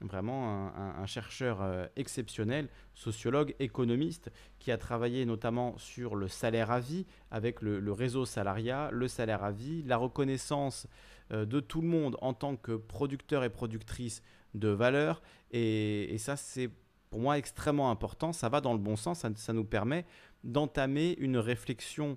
vraiment 0.00 0.74
un, 0.76 1.06
chercheur 1.06 1.88
exceptionnel, 1.94 2.68
sociologue, 2.92 3.54
économiste, 3.60 4.32
qui 4.58 4.72
a 4.72 4.78
travaillé 4.78 5.24
notamment 5.24 5.78
sur 5.78 6.16
le 6.16 6.26
salaire 6.26 6.72
à 6.72 6.80
vie, 6.80 7.06
avec 7.30 7.62
le, 7.62 7.78
le 7.78 7.92
réseau 7.92 8.24
salariat, 8.24 8.90
le 8.90 9.06
salaire 9.06 9.44
à 9.44 9.52
vie, 9.52 9.84
la 9.84 9.96
reconnaissance 9.96 10.88
de 11.32 11.60
tout 11.60 11.80
le 11.80 11.88
monde 11.88 12.16
en 12.20 12.34
tant 12.34 12.56
que 12.56 12.72
producteur 12.72 13.44
et 13.44 13.50
productrice 13.50 14.22
de 14.54 14.68
valeur. 14.68 15.22
Et, 15.50 16.16
ça, 16.18 16.36
c'est 16.36 16.70
pour 17.10 17.20
moi 17.20 17.38
extrêmement 17.38 17.90
important. 17.90 18.32
Ça 18.32 18.48
va 18.48 18.60
dans 18.60 18.72
le 18.72 18.78
bon 18.78 18.96
sens. 18.96 19.24
ça 19.36 19.52
nous 19.52 19.64
permet 19.64 20.04
d'entamer 20.44 21.16
une 21.18 21.38
réflexion 21.38 22.16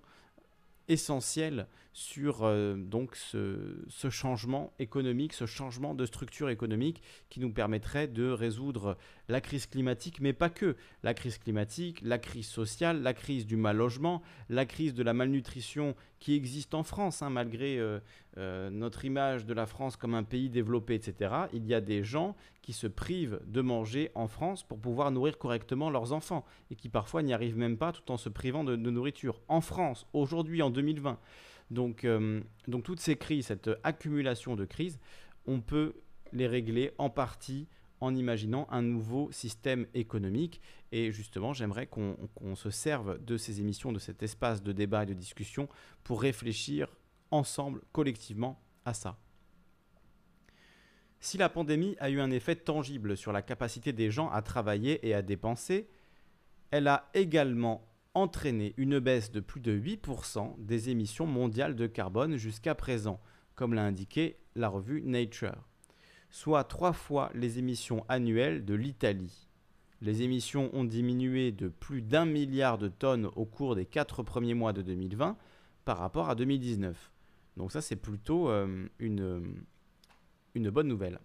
essentielle 0.87 1.67
sur 1.95 2.43
euh, 2.43 2.75
donc 2.75 3.15
ce, 3.15 4.09
changement 4.09 4.73
économique, 4.79 5.31
ce 5.31 5.45
changement 5.45 5.95
de 5.95 6.05
structure 6.05 6.49
économique 6.49 7.01
qui 7.29 7.39
nous 7.39 7.53
permettrait 7.53 8.09
de 8.09 8.29
résoudre 8.29 8.97
la 9.29 9.39
crise 9.39 9.65
climatique, 9.65 10.19
mais 10.19 10.33
pas 10.33 10.49
que. 10.49 10.75
La 11.03 11.13
crise 11.13 11.37
climatique, 11.37 12.01
la 12.01 12.17
crise 12.17 12.47
sociale, 12.47 13.01
la 13.01 13.13
crise 13.13 13.45
du 13.45 13.55
mal 13.55 13.77
logement, 13.77 14.21
la 14.49 14.65
crise 14.65 14.93
de 14.93 15.03
la 15.03 15.13
malnutrition 15.13 15.95
qui 16.19 16.35
existe 16.35 16.73
en 16.73 16.83
France, 16.83 17.21
hein, 17.21 17.29
malgré 17.29 17.79
euh, 17.79 18.01
euh, 18.37 18.69
notre 18.69 19.05
image 19.05 19.45
de 19.45 19.53
la 19.53 19.65
France 19.65 19.95
comme 19.95 20.15
un 20.15 20.23
pays 20.23 20.49
développé, 20.49 20.95
etc. 20.95 21.33
Il 21.53 21.65
y 21.65 21.73
a 21.73 21.79
des 21.79 22.03
gens 22.03 22.35
qui 22.61 22.73
se 22.73 22.87
privent 22.87 23.39
de 23.47 23.61
manger 23.61 24.11
en 24.15 24.27
France 24.27 24.63
pour 24.63 24.79
pouvoir 24.79 25.11
nourrir 25.11 25.37
correctement 25.37 25.89
leurs 25.89 26.11
enfants 26.11 26.43
et 26.69 26.75
qui 26.75 26.89
parfois 26.89 27.23
n'y 27.23 27.33
arrivent 27.33 27.57
même 27.57 27.77
pas 27.77 27.93
tout 27.93 28.11
en 28.11 28.17
se 28.17 28.27
privant 28.27 28.65
de 28.65 28.75
nourriture. 28.75 29.39
En 29.47 29.61
France, 29.61 30.07
aujourd'hui, 30.11 30.61
en 30.61 30.69
2020. 30.69 31.17
Donc, 31.71 32.05
euh, 32.05 32.41
donc 32.67 32.83
toutes 32.83 32.99
ces 32.99 33.15
crises, 33.15 33.47
cette 33.47 33.69
accumulation 33.83 34.55
de 34.55 34.65
crises, 34.65 34.99
on 35.45 35.61
peut 35.61 35.93
les 36.31 36.47
régler 36.47 36.91
en 36.97 37.09
partie 37.09 37.67
en 38.01 38.13
imaginant 38.13 38.67
un 38.69 38.81
nouveau 38.81 39.31
système 39.31 39.87
économique. 39.93 40.61
Et 40.91 41.11
justement, 41.11 41.53
j'aimerais 41.53 41.87
qu'on 41.87 42.55
se 42.55 42.69
serve 42.69 43.23
de 43.23 43.37
ces 43.37 43.61
émissions, 43.61 43.91
de 43.91 43.99
cet 43.99 44.21
espace 44.21 44.61
de 44.61 44.71
débat 44.71 45.03
et 45.03 45.07
de 45.07 45.13
discussion 45.13 45.67
pour 46.03 46.21
réfléchir 46.21 46.89
ensemble, 47.31 47.81
collectivement, 47.91 48.61
à 48.85 48.93
ça. 48.93 49.17
Si 51.19 51.37
la 51.37 51.49
pandémie 51.49 51.95
a 51.99 52.09
eu 52.09 52.19
un 52.19 52.29
effet 52.29 52.55
tangible 52.55 53.17
sur 53.17 53.31
la 53.31 53.41
capacité 53.41 53.93
des 53.93 54.11
gens 54.11 54.29
à 54.29 54.41
travailler 54.41 55.05
et 55.07 55.13
à 55.13 55.21
dépenser, 55.21 55.89
elle 56.69 56.87
a 56.87 57.09
également 57.13 57.87
entraîné 58.15 58.73
une 58.77 58.99
baisse 58.99 59.31
de 59.31 59.39
plus 59.39 59.61
de 59.61 59.77
8% 59.77 60.55
des 60.57 60.89
émissions 60.89 61.27
mondiales 61.27 61.75
de 61.75 61.85
carbone 61.85 62.37
jusqu'à 62.37 62.73
présent, 62.73 63.21
comme 63.55 63.73
l'a 63.73 63.83
indiqué 63.83 64.37
la 64.55 64.69
revue 64.69 65.01
Nature, 65.01 65.67
soit 66.29 66.63
trois 66.63 66.93
fois 66.93 67.29
les 67.35 67.59
émissions 67.59 68.05
annuelles 68.07 68.65
de 68.65 68.73
l'Italie. 68.73 69.47
Les 70.01 70.21
émissions 70.21 70.69
ont 70.73 70.83
diminué 70.83 71.51
de 71.51 71.67
plus 71.67 72.01
d'un 72.01 72.25
milliard 72.25 72.77
de 72.77 72.87
tonnes 72.87 73.29
au 73.35 73.45
cours 73.45 73.75
des 73.75 73.85
quatre 73.85 74.23
premiers 74.23 74.53
mois 74.53 74.73
de 74.73 74.81
2020 74.81 75.37
par 75.83 75.97
rapport 75.97 76.29
à 76.29 76.35
2019. 76.35 77.11
Donc 77.57 77.71
ça 77.71 77.81
c'est 77.81 77.95
plutôt 77.95 78.49
euh, 78.49 78.87
une, 78.99 79.63
une 80.53 80.69
bonne 80.69 80.87
nouvelle. 80.87 81.19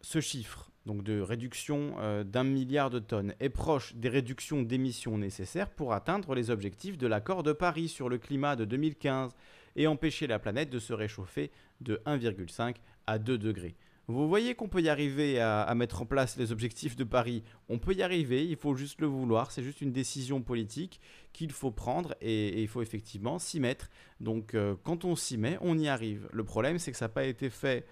Ce 0.00 0.20
chiffre 0.20 0.70
donc 0.86 1.02
de 1.02 1.20
réduction 1.20 1.96
euh, 1.98 2.24
d'un 2.24 2.44
milliard 2.44 2.90
de 2.90 3.00
tonnes, 3.00 3.34
est 3.40 3.50
proche 3.50 3.94
des 3.96 4.08
réductions 4.08 4.62
d'émissions 4.62 5.18
nécessaires 5.18 5.68
pour 5.68 5.92
atteindre 5.92 6.34
les 6.34 6.50
objectifs 6.50 6.96
de 6.96 7.08
l'accord 7.08 7.42
de 7.42 7.52
Paris 7.52 7.88
sur 7.88 8.08
le 8.08 8.18
climat 8.18 8.56
de 8.56 8.64
2015 8.64 9.34
et 9.74 9.86
empêcher 9.88 10.26
la 10.26 10.38
planète 10.38 10.70
de 10.70 10.78
se 10.78 10.92
réchauffer 10.92 11.50
de 11.80 12.00
1,5 12.06 12.76
à 13.06 13.18
2 13.18 13.36
degrés. 13.36 13.74
Vous 14.08 14.28
voyez 14.28 14.54
qu'on 14.54 14.68
peut 14.68 14.80
y 14.80 14.88
arriver 14.88 15.40
à, 15.40 15.74
mettre 15.74 16.02
en 16.02 16.06
place 16.06 16.36
les 16.36 16.52
objectifs 16.52 16.94
de 16.94 17.02
Paris. 17.02 17.42
On 17.68 17.80
peut 17.80 17.92
y 17.92 18.04
arriver, 18.04 18.46
il 18.46 18.56
faut 18.56 18.76
juste 18.76 19.00
le 19.00 19.08
vouloir. 19.08 19.50
C'est 19.50 19.64
juste 19.64 19.80
une 19.80 19.90
décision 19.90 20.42
politique 20.42 21.00
qu'il 21.32 21.50
faut 21.50 21.72
prendre 21.72 22.14
et, 22.20 22.62
il 22.62 22.68
faut 22.68 22.82
effectivement 22.82 23.40
s'y 23.40 23.58
mettre. 23.58 23.90
Donc 24.20 24.54
euh, 24.54 24.76
quand 24.84 25.04
on 25.04 25.16
s'y 25.16 25.36
met, 25.36 25.58
on 25.60 25.76
y 25.76 25.88
arrive. 25.88 26.28
Le 26.32 26.44
problème, 26.44 26.78
c'est 26.78 26.92
que 26.92 26.96
ça 26.96 27.06
n'a 27.06 27.10
pas 27.14 27.24
été 27.24 27.50
fait 27.50 27.84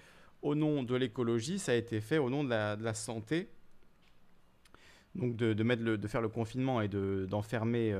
au 0.44 0.54
nom 0.54 0.82
de 0.82 0.94
l'écologie, 0.94 1.58
ça 1.58 1.72
a 1.72 1.74
été 1.74 2.00
fait 2.00 2.18
au 2.18 2.28
nom 2.28 2.44
de 2.44 2.50
la, 2.50 2.94
santé. 2.94 3.48
Donc 5.14 5.36
de, 5.36 5.62
mettre 5.62 5.82
de 5.82 6.08
faire 6.08 6.20
le 6.20 6.28
confinement 6.28 6.82
et 6.82 6.88
d'enfermer 6.88 7.98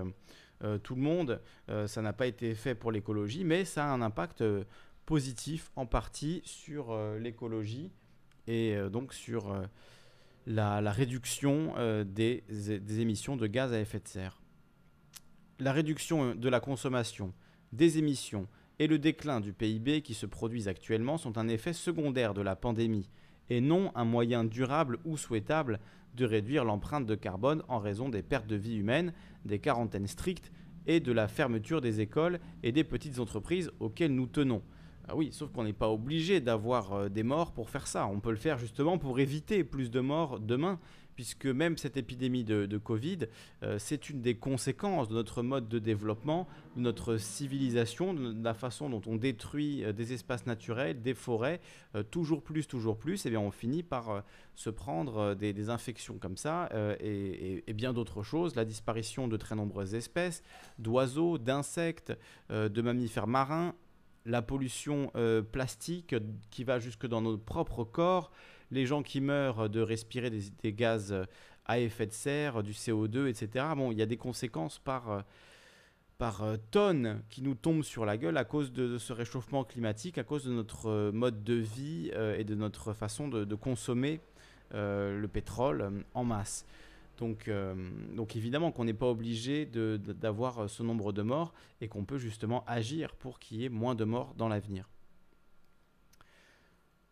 euh, 0.63 0.79
tout 0.79 0.95
le 0.95 1.01
monde. 1.01 1.41
ça 1.87 2.03
n'a 2.03 2.13
pas 2.13 2.27
été 2.27 2.55
fait 2.55 2.75
pour 2.75 2.93
l'écologie, 2.93 3.45
mais 3.45 3.65
ça 3.65 3.87
a 3.87 3.89
un 3.89 4.03
impact 4.03 4.45
positif 5.07 5.71
en 5.75 5.87
partie 5.87 6.43
sur 6.45 6.97
l'écologie 7.19 7.91
et 8.47 8.77
donc 8.91 9.15
sur 9.15 9.55
la, 10.47 10.81
réduction 10.91 11.75
des, 12.05 12.43
émissions 13.01 13.37
de 13.37 13.47
gaz 13.47 13.73
à 13.73 13.81
effet 13.81 14.01
de 14.01 14.09
serre. 14.09 14.41
La 15.61 15.73
réduction 15.73 16.35
de 16.35 16.49
la 16.49 16.61
consommation, 16.61 17.33
des 17.73 17.99
émissions 17.99 18.49
et 18.79 18.87
le 18.87 18.99
déclin 18.99 19.41
du 19.41 19.53
PIB 19.53 20.03
qui 20.03 20.15
se 20.15 20.27
produisent 20.27 20.69
actuellement 20.69 21.19
sont 21.19 21.39
un 21.39 21.49
effet 21.49 21.73
secondaire 21.73 22.35
de 22.35 22.43
la 22.43 22.57
pandémie 22.57 23.09
et 23.51 23.61
non 23.61 23.93
un 23.95 24.05
moyen 24.05 24.45
durable 24.45 24.99
ou 25.05 25.17
souhaitable 25.17 25.81
de 26.15 26.25
réduire 26.25 26.65
l'empreinte 26.65 27.07
de 27.07 27.15
carbone 27.15 27.63
en 27.69 27.79
raison 27.79 28.09
des 28.09 28.23
pertes 28.23 28.47
de 28.47 28.57
vie 28.57 28.77
humaines, 28.77 29.13
des 29.45 29.59
quarantaines 29.59 30.07
strictes 30.07 30.53
et 30.87 31.01
de 31.01 31.13
la 31.13 31.29
fermeture 31.29 31.81
des 31.81 32.01
écoles 32.01 32.41
et 32.63 32.73
des 32.73 32.85
petites 32.85 33.19
entreprises 33.19 33.71
auxquelles 33.81 34.15
nous 34.15 34.27
tenons. 34.27 34.63
Ah 35.07 35.17
oui, 35.17 35.31
sauf 35.33 35.53
qu'on 35.53 35.65
n'est 35.65 35.75
pas 35.75 35.91
obligé 35.91 36.41
d'avoir 36.41 36.93
euh, 36.93 37.09
des 37.11 37.23
morts 37.23 37.53
pour 37.53 37.69
faire 37.69 37.87
ça. 37.87 38.07
On 38.07 38.21
peut 38.21 38.31
le 38.31 38.37
faire 38.37 38.57
justement 38.57 38.97
pour 38.97 39.21
éviter 39.21 39.63
plus 39.63 39.91
de 39.91 40.01
morts 40.01 40.41
demain 40.41 40.81
puisque 41.15 41.47
même 41.47 41.77
cette 41.77 41.97
épidémie 41.97 42.45
de, 42.45 42.79
Covid, 42.79 43.21
euh, 43.63 43.79
c'est 43.79 44.11
une 44.11 44.21
des 44.21 44.37
conséquences 44.37 45.09
de 45.09 45.15
notre 45.15 45.43
mode 45.43 45.69
de 45.69 45.79
développement, 45.79 46.49
de 46.77 46.81
notre 46.81 47.17
civilisation, 47.17 48.15
de 48.15 48.43
la 48.43 48.55
façon 48.55 48.91
dont 48.91 49.03
on 49.07 49.17
détruit 49.17 49.85
euh, 49.85 49.93
des 49.93 50.13
espaces 50.13 50.47
naturels, 50.47 51.03
des 51.03 51.15
forêts, 51.15 51.61
euh, 51.95 52.03
toujours 52.03 52.43
plus, 52.43 52.67
toujours 52.67 52.99
plus, 52.99 53.27
et 53.27 53.31
bien 53.31 53.41
on 53.41 53.51
finit 53.51 53.83
par 53.83 54.25
se 54.55 54.71
prendre 54.71 55.35
des, 55.35 55.71
infections 55.71 56.19
comme 56.19 56.37
ça 56.37 56.69
et, 57.01 57.65
bien 57.75 57.93
d'autres 57.93 58.23
choses, 58.23 58.55
la 58.55 58.65
disparition 58.65 59.29
de 59.29 59.37
très 59.37 59.55
nombreuses 59.55 59.95
espèces, 59.95 60.43
d'oiseaux, 60.79 61.39
d'insectes, 61.39 62.13
de 62.51 62.83
mammifères 62.83 63.27
marins, 63.27 63.75
la 64.27 64.43
pollution 64.43 65.11
plastique 65.53 66.15
qui 66.51 66.65
va 66.65 66.79
jusque 66.79 67.07
dans 67.07 67.23
nos 67.23 67.39
propres 67.39 67.85
corps, 67.85 68.31
les 68.71 68.87
gens 68.87 69.03
qui 69.03 69.21
meurent 69.21 69.69
de 69.69 69.81
respirer 69.81 70.31
des, 70.31 70.73
gaz 70.73 71.15
à 71.67 71.79
effet 71.79 72.07
de 72.07 72.13
serre, 72.13 72.63
du 72.63 72.73
CO2, 72.73 73.29
etc. 73.29 73.67
Bon, 73.77 73.93
il 73.93 73.99
y 73.99 74.03
a 74.03 74.07
des 74.07 74.17
conséquences 74.17 74.79
par, 74.79 75.11
euh, 75.11 75.21
par 76.19 76.43
euh, 76.43 76.57
tonnes 76.71 77.23
qui 77.31 77.43
nous 77.43 77.55
tombent 77.55 77.83
sur 77.83 78.05
la 78.05 78.17
gueule 78.17 78.37
à 78.37 78.45
cause 78.45 78.73
de, 78.73 78.99
ce 78.99 79.13
réchauffement 79.13 79.65
climatique, 79.65 80.19
à 80.19 80.25
cause 80.25 80.45
de 80.45 80.53
notre 80.53 80.89
euh, 80.89 81.13
mode 81.13 81.43
de 81.45 81.55
vie 81.55 82.11
et 82.37 82.45
de 82.45 82.55
notre 82.55 82.93
façon 82.93 83.29
de, 83.29 83.55
consommer 83.55 84.21
le 84.73 85.27
pétrole 85.27 86.05
en 86.15 86.25
masse. 86.25 86.67
Donc, 87.19 87.49
donc 88.17 88.35
évidemment 88.35 88.73
qu'on 88.73 88.85
n'est 88.85 88.93
pas 88.93 89.07
obligé 89.07 89.67
d'avoir 89.67 90.69
ce 90.69 90.83
nombre 90.83 91.13
de 91.13 91.23
morts 91.23 91.55
et 91.81 91.87
qu'on 91.87 92.05
peut 92.05 92.19
justement 92.19 92.65
agir 92.67 93.15
pour 93.15 93.39
qu'il 93.39 93.61
y 93.61 93.65
ait 93.65 93.69
moins 93.69 93.95
de 93.95 94.05
morts 94.05 94.35
dans 94.37 94.49
l'avenir. 94.49 94.89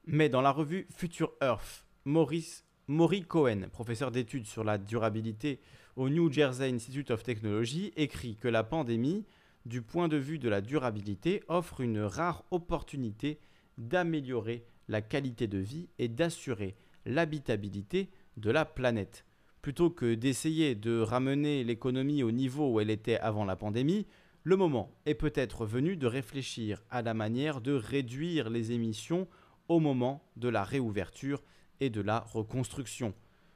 Mais 0.07 0.28
dans 0.28 0.40
la 0.40 0.50
revue 0.50 0.88
Future 0.90 1.32
Earth, 1.40 1.86
Maurice, 2.05 2.64
Maury 2.88 3.22
Cohen, 3.22 3.68
professeur 3.70 4.11
d'études 4.11 4.46
sur 4.46 4.64
la 4.64 4.76
durabilité 4.76 5.61
au 5.94 6.09
New 6.09 6.30
Jersey 6.30 6.72
Institute 6.72 7.12
of 7.12 7.22
Technology, 7.22 7.92
écrit 7.96 8.34
que 8.34 8.48
la 8.48 8.64
pandémie, 8.64 9.24
du 9.64 9.80
point 9.80 10.09
de 10.09 10.16
vue 10.16 10.40
de 10.40 10.48
la 10.48 10.61
durabilité, 10.61 11.44
offre 11.46 11.80
une 11.82 12.00
rare 12.00 12.44
opportunité 12.50 13.38
d'améliorer 13.78 14.64
la 14.88 15.03
qualité 15.03 15.46
de 15.46 15.59
vie 15.59 15.88
et 16.00 16.09
d'assurer 16.09 16.74
l'habitabilité 17.07 18.11
de 18.36 18.50
la 18.50 18.64
planète. 18.64 19.24
Plutôt 19.61 19.90
que 19.90 20.14
d'essayer 20.14 20.74
de 20.74 20.98
ramener 20.98 21.62
l'économie 21.62 22.24
au 22.24 22.32
niveau 22.32 22.72
où 22.72 22.80
elle 22.80 22.90
était 22.90 23.18
avant 23.18 23.44
la 23.44 23.55
pandémie, 23.55 24.09
le 24.42 24.57
moment 24.57 24.90
est 25.07 25.14
peut-être 25.14 25.64
venu 25.64 25.96
de 25.96 26.09
réfléchir 26.09 26.82
à 26.90 27.03
la 27.03 27.14
manière 27.14 27.61
de 27.61 27.72
réduire 27.72 28.50
les 28.50 28.72
émissions 28.72 29.28
au 29.73 29.81
moment 29.81 30.23
de 30.37 30.49
la 30.49 30.64
réouverture 30.64 31.43
et 31.81 31.89
de 31.89 32.03
la 32.03 32.20
reconstruction. 32.20 33.14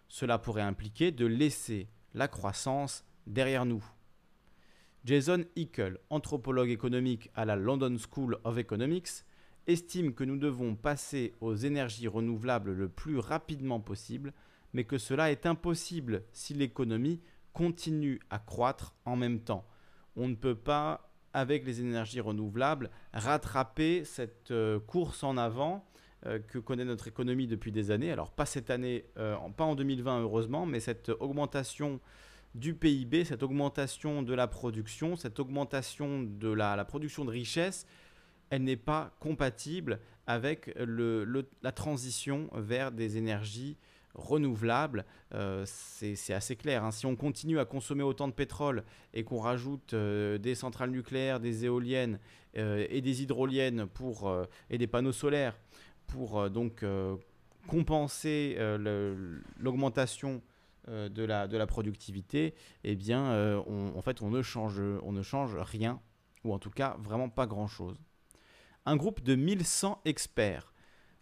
Cela 0.08 0.38
pourrait 0.38 0.62
impliquer 0.62 1.12
de 1.12 1.26
laisser 1.26 1.88
la 2.14 2.26
croissance 2.26 3.04
derrière 3.26 3.66
nous. 3.66 3.84
Jason 5.04 5.44
Hickel, 5.56 5.98
anthropologue 6.08 6.70
économique 6.70 7.30
à 7.34 7.44
la 7.44 7.54
London 7.54 7.96
School 7.98 8.38
of 8.44 8.56
Economics, 8.56 9.24
estime 9.66 10.14
que 10.14 10.24
nous 10.24 10.38
devons 10.38 10.74
passer 10.74 11.34
aux 11.42 11.54
énergies 11.54 12.08
renouvelables 12.08 12.72
le 12.72 12.88
plus 12.88 13.18
rapidement 13.18 13.80
possible, 13.80 14.32
mais 14.72 14.84
que 14.84 14.96
cela 14.96 15.30
est 15.30 15.44
impossible 15.44 16.24
si 16.32 16.54
l'économie 16.54 17.20
continue 17.52 18.20
à 18.30 18.38
croître 18.38 18.94
en 19.04 19.16
même 19.16 19.40
temps. 19.40 19.66
On 20.16 20.28
ne 20.28 20.34
peut 20.34 20.56
pas, 20.56 21.10
avec 21.34 21.66
les 21.66 21.80
énergies 21.82 22.20
renouvelables, 22.20 22.90
rattraper 23.12 24.04
cette 24.04 24.50
euh, 24.50 24.80
course 24.80 25.22
en 25.22 25.36
avant 25.36 25.84
que 26.48 26.58
connaît 26.58 26.84
notre 26.84 27.08
économie 27.08 27.46
depuis 27.46 27.72
des 27.72 27.90
années. 27.90 28.10
Alors 28.10 28.30
pas 28.30 28.46
cette 28.46 28.70
année, 28.70 29.04
euh, 29.18 29.36
pas 29.56 29.64
en 29.64 29.74
2020 29.74 30.22
heureusement, 30.22 30.66
mais 30.66 30.80
cette 30.80 31.10
augmentation 31.20 32.00
du 32.54 32.74
PIB, 32.74 33.24
cette 33.24 33.42
augmentation 33.42 34.22
de 34.22 34.34
la 34.34 34.48
production, 34.48 35.16
cette 35.16 35.38
augmentation 35.38 36.22
de 36.22 36.48
la, 36.48 36.84
production 36.84 37.24
de 37.24 37.30
richesse, 37.30 37.86
elle 38.50 38.64
n'est 38.64 38.76
pas 38.76 39.14
compatible 39.20 40.00
avec 40.26 40.74
la 40.76 41.72
transition 41.72 42.48
vers 42.54 42.92
des 42.92 43.18
énergies 43.18 43.76
renouvelables. 44.14 45.04
Euh, 45.34 45.64
c'est 45.66 46.32
assez 46.32 46.56
clair. 46.56 46.82
Hein. 46.82 46.90
Si 46.90 47.04
on 47.04 47.14
continue 47.14 47.58
à 47.58 47.66
consommer 47.66 48.02
autant 48.02 48.26
de 48.26 48.32
pétrole 48.32 48.84
et 49.12 49.22
qu'on 49.22 49.38
rajoute 49.38 49.94
des 49.94 50.54
centrales 50.54 50.90
nucléaires, 50.90 51.38
des 51.38 51.66
éoliennes 51.66 52.18
et 52.54 53.02
des 53.02 53.22
hydroliennes 53.22 53.86
pour, 53.86 54.34
et 54.70 54.78
des 54.78 54.86
panneaux 54.86 55.12
solaires 55.12 55.58
pour 56.06 56.38
euh, 56.38 56.48
donc 56.48 56.82
euh, 56.82 57.16
compenser 57.66 58.56
euh, 58.58 59.40
l'augmentation 59.58 60.42
de, 60.88 61.24
la, 61.24 61.66
productivité, 61.66 62.54
eh 62.84 62.94
bien, 62.94 63.58
en 63.58 64.02
fait, 64.02 64.22
on 64.22 64.30
ne, 64.30 64.40
change, 64.40 64.80
on 65.02 65.10
ne 65.10 65.20
change 65.20 65.56
rien, 65.56 66.00
ou 66.44 66.54
en 66.54 66.60
tout 66.60 66.70
cas 66.70 66.96
vraiment 67.00 67.28
pas 67.28 67.48
grand-chose. 67.48 68.00
Un 68.84 68.94
groupe 68.94 69.20
de 69.20 69.34
1100 69.34 70.00
experts 70.04 70.72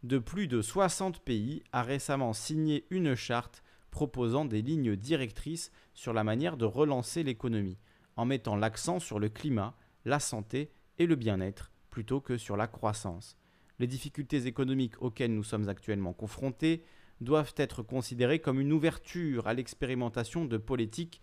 de 0.02 0.18
plus 0.18 0.48
de 0.48 0.60
60 0.60 1.20
pays 1.20 1.62
a 1.72 1.82
récemment 1.82 2.34
signé 2.34 2.84
une 2.90 3.14
charte 3.14 3.62
proposant 3.90 4.44
des 4.44 4.60
lignes 4.60 4.96
directrices 4.96 5.72
sur 5.94 6.12
la 6.12 6.24
manière 6.24 6.58
de 6.58 6.66
relancer 6.66 7.22
l'économie, 7.22 7.78
en 8.16 8.26
mettant 8.26 8.56
l'accent 8.56 9.00
sur 9.00 9.18
le 9.18 9.30
climat, 9.30 9.74
la 10.04 10.20
santé 10.20 10.70
et 10.98 11.06
le 11.06 11.16
bien-être, 11.16 11.72
plutôt 11.88 12.20
que 12.20 12.36
sur 12.36 12.58
la 12.58 12.66
croissance 12.66 13.38
les 13.78 13.86
difficultés 13.86 14.46
économiques 14.46 15.00
auxquelles 15.02 15.34
nous 15.34 15.44
sommes 15.44 15.68
actuellement 15.68 16.12
confrontés 16.12 16.84
doivent 17.20 17.54
être 17.56 17.82
considérées 17.82 18.40
comme 18.40 18.60
une 18.60 18.72
ouverture 18.72 19.46
à 19.46 19.54
l'expérimentation 19.54 20.44
de 20.44 20.56
politiques 20.56 21.20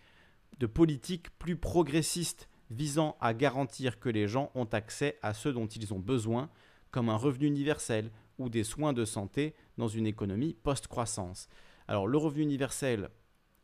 plus 1.38 1.56
progressistes 1.56 2.48
visant 2.70 3.16
à 3.20 3.34
garantir 3.34 4.00
que 4.00 4.08
les 4.08 4.26
gens 4.26 4.50
ont 4.54 4.64
accès 4.64 5.18
à 5.22 5.34
ce 5.34 5.48
dont 5.48 5.66
ils 5.66 5.92
ont 5.92 5.98
besoin, 5.98 6.50
comme 6.90 7.08
un 7.08 7.16
revenu 7.16 7.46
universel 7.46 8.10
ou 8.38 8.48
des 8.48 8.64
soins 8.64 8.92
de 8.92 9.04
santé 9.04 9.54
dans 9.76 9.88
une 9.88 10.06
économie 10.06 10.54
post-croissance. 10.62 11.48
Alors 11.88 12.06
le 12.06 12.16
revenu 12.16 12.42
universel, 12.42 13.10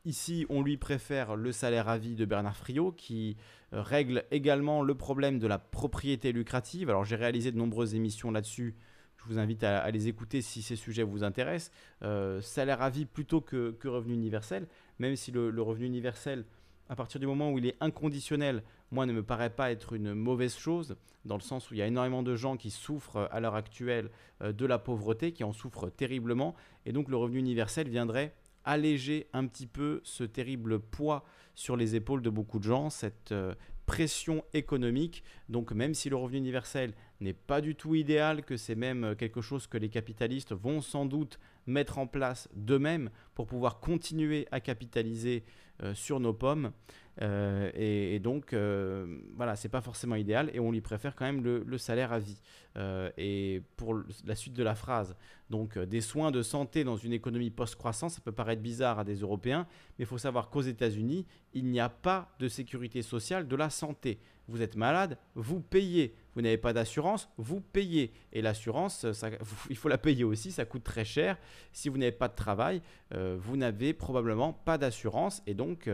Ici, 0.05 0.47
on 0.49 0.63
lui 0.63 0.77
préfère 0.77 1.37
le 1.37 1.53
salaire 1.53 1.89
à 1.89 1.99
vie 1.99 2.15
de 2.15 2.25
Bernard 2.25 2.57
Friot, 2.57 2.93
qui 2.93 3.37
euh, 3.73 3.83
règle 3.83 4.25
également 4.31 4.83
le 4.83 4.95
problème 4.95 5.39
de 5.39 5.47
la 5.47 5.59
propriété 5.59 6.33
lucrative. 6.33 6.89
Alors, 6.89 7.05
j'ai 7.05 7.17
réalisé 7.17 7.51
de 7.51 7.59
nombreuses 7.59 7.95
émissions 7.95 8.31
là-dessus. 8.31 8.77
Je 9.17 9.25
vous 9.25 9.39
invite 9.39 9.65
à, 9.65 9.91
les 9.91 10.07
écouter 10.07 10.41
si 10.41 10.63
ces 10.63 10.77
sujets 10.77 11.03
vous 11.03 11.25
intéressent. 11.25 11.73
Euh, 12.03 12.41
salaire 12.41 12.81
à 12.81 12.91
vie 12.91 13.05
plutôt 13.05 13.41
que, 13.41 13.77
revenu 13.85 14.15
universel, 14.15 14.69
même 15.01 15.17
si 15.17 15.33
le, 15.33 15.51
revenu 15.61 15.87
universel, 15.87 16.45
à 16.89 16.95
partir 16.95 17.19
du 17.19 17.27
moment 17.27 17.51
où 17.51 17.59
il 17.59 17.67
est 17.67 17.77
inconditionnel, 17.81 18.63
moi, 18.93 19.05
ne 19.05 19.13
me 19.13 19.25
paraît 19.25 19.51
pas 19.51 19.73
être 19.73 19.93
une 19.95 20.15
mauvaise 20.15 20.57
chose, 20.57 20.97
dans 21.25 21.37
le 21.37 21.43
sens 21.43 21.71
où 21.71 21.75
il 21.75 21.79
y 21.79 21.83
a 21.83 21.87
énormément 21.87 22.23
de 22.23 22.37
gens 22.37 22.57
qui 22.57 22.71
souffrent 22.71 23.29
à 23.33 23.41
l'heure 23.41 23.57
actuelle 23.57 24.11
euh, 24.43 24.53
de 24.53 24.65
la 24.65 24.79
pauvreté, 24.79 25.33
qui 25.33 25.43
en 25.43 25.53
souffrent 25.53 25.91
terriblement. 25.91 26.55
Et 26.87 26.93
donc, 26.93 27.09
le 27.09 27.17
revenu 27.17 27.41
universel 27.41 27.89
viendrait 27.89 28.33
alléger 28.65 29.29
un 29.33 29.47
petit 29.47 29.67
peu 29.67 30.01
ce 30.05 30.25
terrible 30.25 30.81
poids 30.81 31.25
sur 31.55 31.77
les 31.77 31.97
épaules 31.97 32.23
de 32.23 32.31
beaucoup 32.31 32.59
de 32.59 32.65
gens, 32.65 32.91
cette 32.91 33.33
euh, 33.33 33.55
pression 33.87 34.45
économique. 34.53 35.25
Donc 35.49 35.73
même 35.73 35.95
si 35.95 36.09
le 36.11 36.17
revenu 36.17 36.39
universel 36.39 36.93
n'est 37.21 37.33
pas 37.33 37.61
du 37.61 37.75
tout 37.75 37.95
idéal, 37.95 38.45
que 38.45 38.57
c'est 38.57 38.75
même 38.75 39.05
euh, 39.05 39.15
quelque 39.15 39.41
chose 39.41 39.67
que 39.67 39.79
les 39.79 39.89
capitalistes 39.89 40.53
vont 40.53 40.81
sans 40.81 41.07
doute 41.07 41.41
mettre 41.67 41.99
en 41.99 42.07
place 42.07 42.49
d'eux-mêmes 42.55 43.11
pour 43.35 43.47
pouvoir 43.47 43.81
continuer 43.81 44.47
à 44.51 44.61
capitaliser 44.61 45.45
euh, 45.83 45.95
sur 45.95 46.21
nos 46.21 46.33
pommes, 46.33 46.73
Euh, 47.21 47.71
et, 47.75 48.19
donc, 48.19 48.53
euh, 48.53 49.19
voilà, 49.35 49.57
c'est 49.57 49.69
pas 49.69 49.81
forcément 49.81 50.15
idéal 50.15 50.51
et 50.55 50.61
on 50.61 50.71
lui 50.71 50.81
préfère 50.81 51.15
quand 51.15 51.25
même 51.25 51.43
le, 51.43 51.79
salaire 51.79 52.13
à 52.13 52.19
vie. 52.19 52.41
Euh, 52.77 53.11
et 53.17 53.63
pour 53.77 53.97
la 54.25 54.35
suite 54.35 54.55
de 54.55 54.63
la 54.63 54.75
phrase, 54.75 55.17
donc 55.51 55.79
des 55.79 56.01
soins 56.01 56.31
de 56.31 56.43
santé 56.43 56.85
dans 56.85 56.97
une 56.97 57.13
économie 57.13 57.51
post-croissance, 57.51 58.15
ça 58.15 58.21
peut 58.21 58.33
paraître 58.33 58.63
bizarre 58.63 59.01
à 59.01 59.05
des 59.05 59.17
Européens, 59.17 59.67
mais 59.99 60.05
il 60.05 60.07
faut 60.07 60.19
savoir 60.19 60.51
qu'aux 60.51 60.63
États-Unis, 60.63 61.27
il 61.55 61.65
n'y 61.65 61.81
a 61.81 61.89
pas 61.89 62.35
de 62.39 62.49
sécurité 62.49 63.03
sociale 63.03 63.49
de 63.49 63.57
la 63.57 63.71
santé. 63.71 64.19
Vous 64.47 64.63
êtes 64.63 64.77
malade, 64.77 65.19
vous 65.35 65.61
payez. 65.61 66.15
Vous 66.35 66.43
n'avez 66.43 66.57
pas 66.57 66.73
d'assurance, 66.73 67.29
vous 67.37 67.61
payez. 67.61 68.13
Et 68.33 68.41
l'assurance, 68.43 69.05
il 69.71 69.77
faut 69.77 69.89
la 69.89 69.99
payer 69.99 70.25
aussi, 70.25 70.53
ça 70.53 70.65
coûte 70.65 70.85
très 70.85 71.05
cher. 71.05 71.37
Si 71.73 71.89
vous 71.89 71.99
n'avez 71.99 72.13
pas 72.13 72.29
de 72.29 72.35
travail, 72.35 72.81
vous 73.11 73.57
n'avez 73.57 73.93
probablement 73.93 74.53
pas 74.53 74.79
d'assurance. 74.79 75.43
Et 75.47 75.55
donc, 75.55 75.89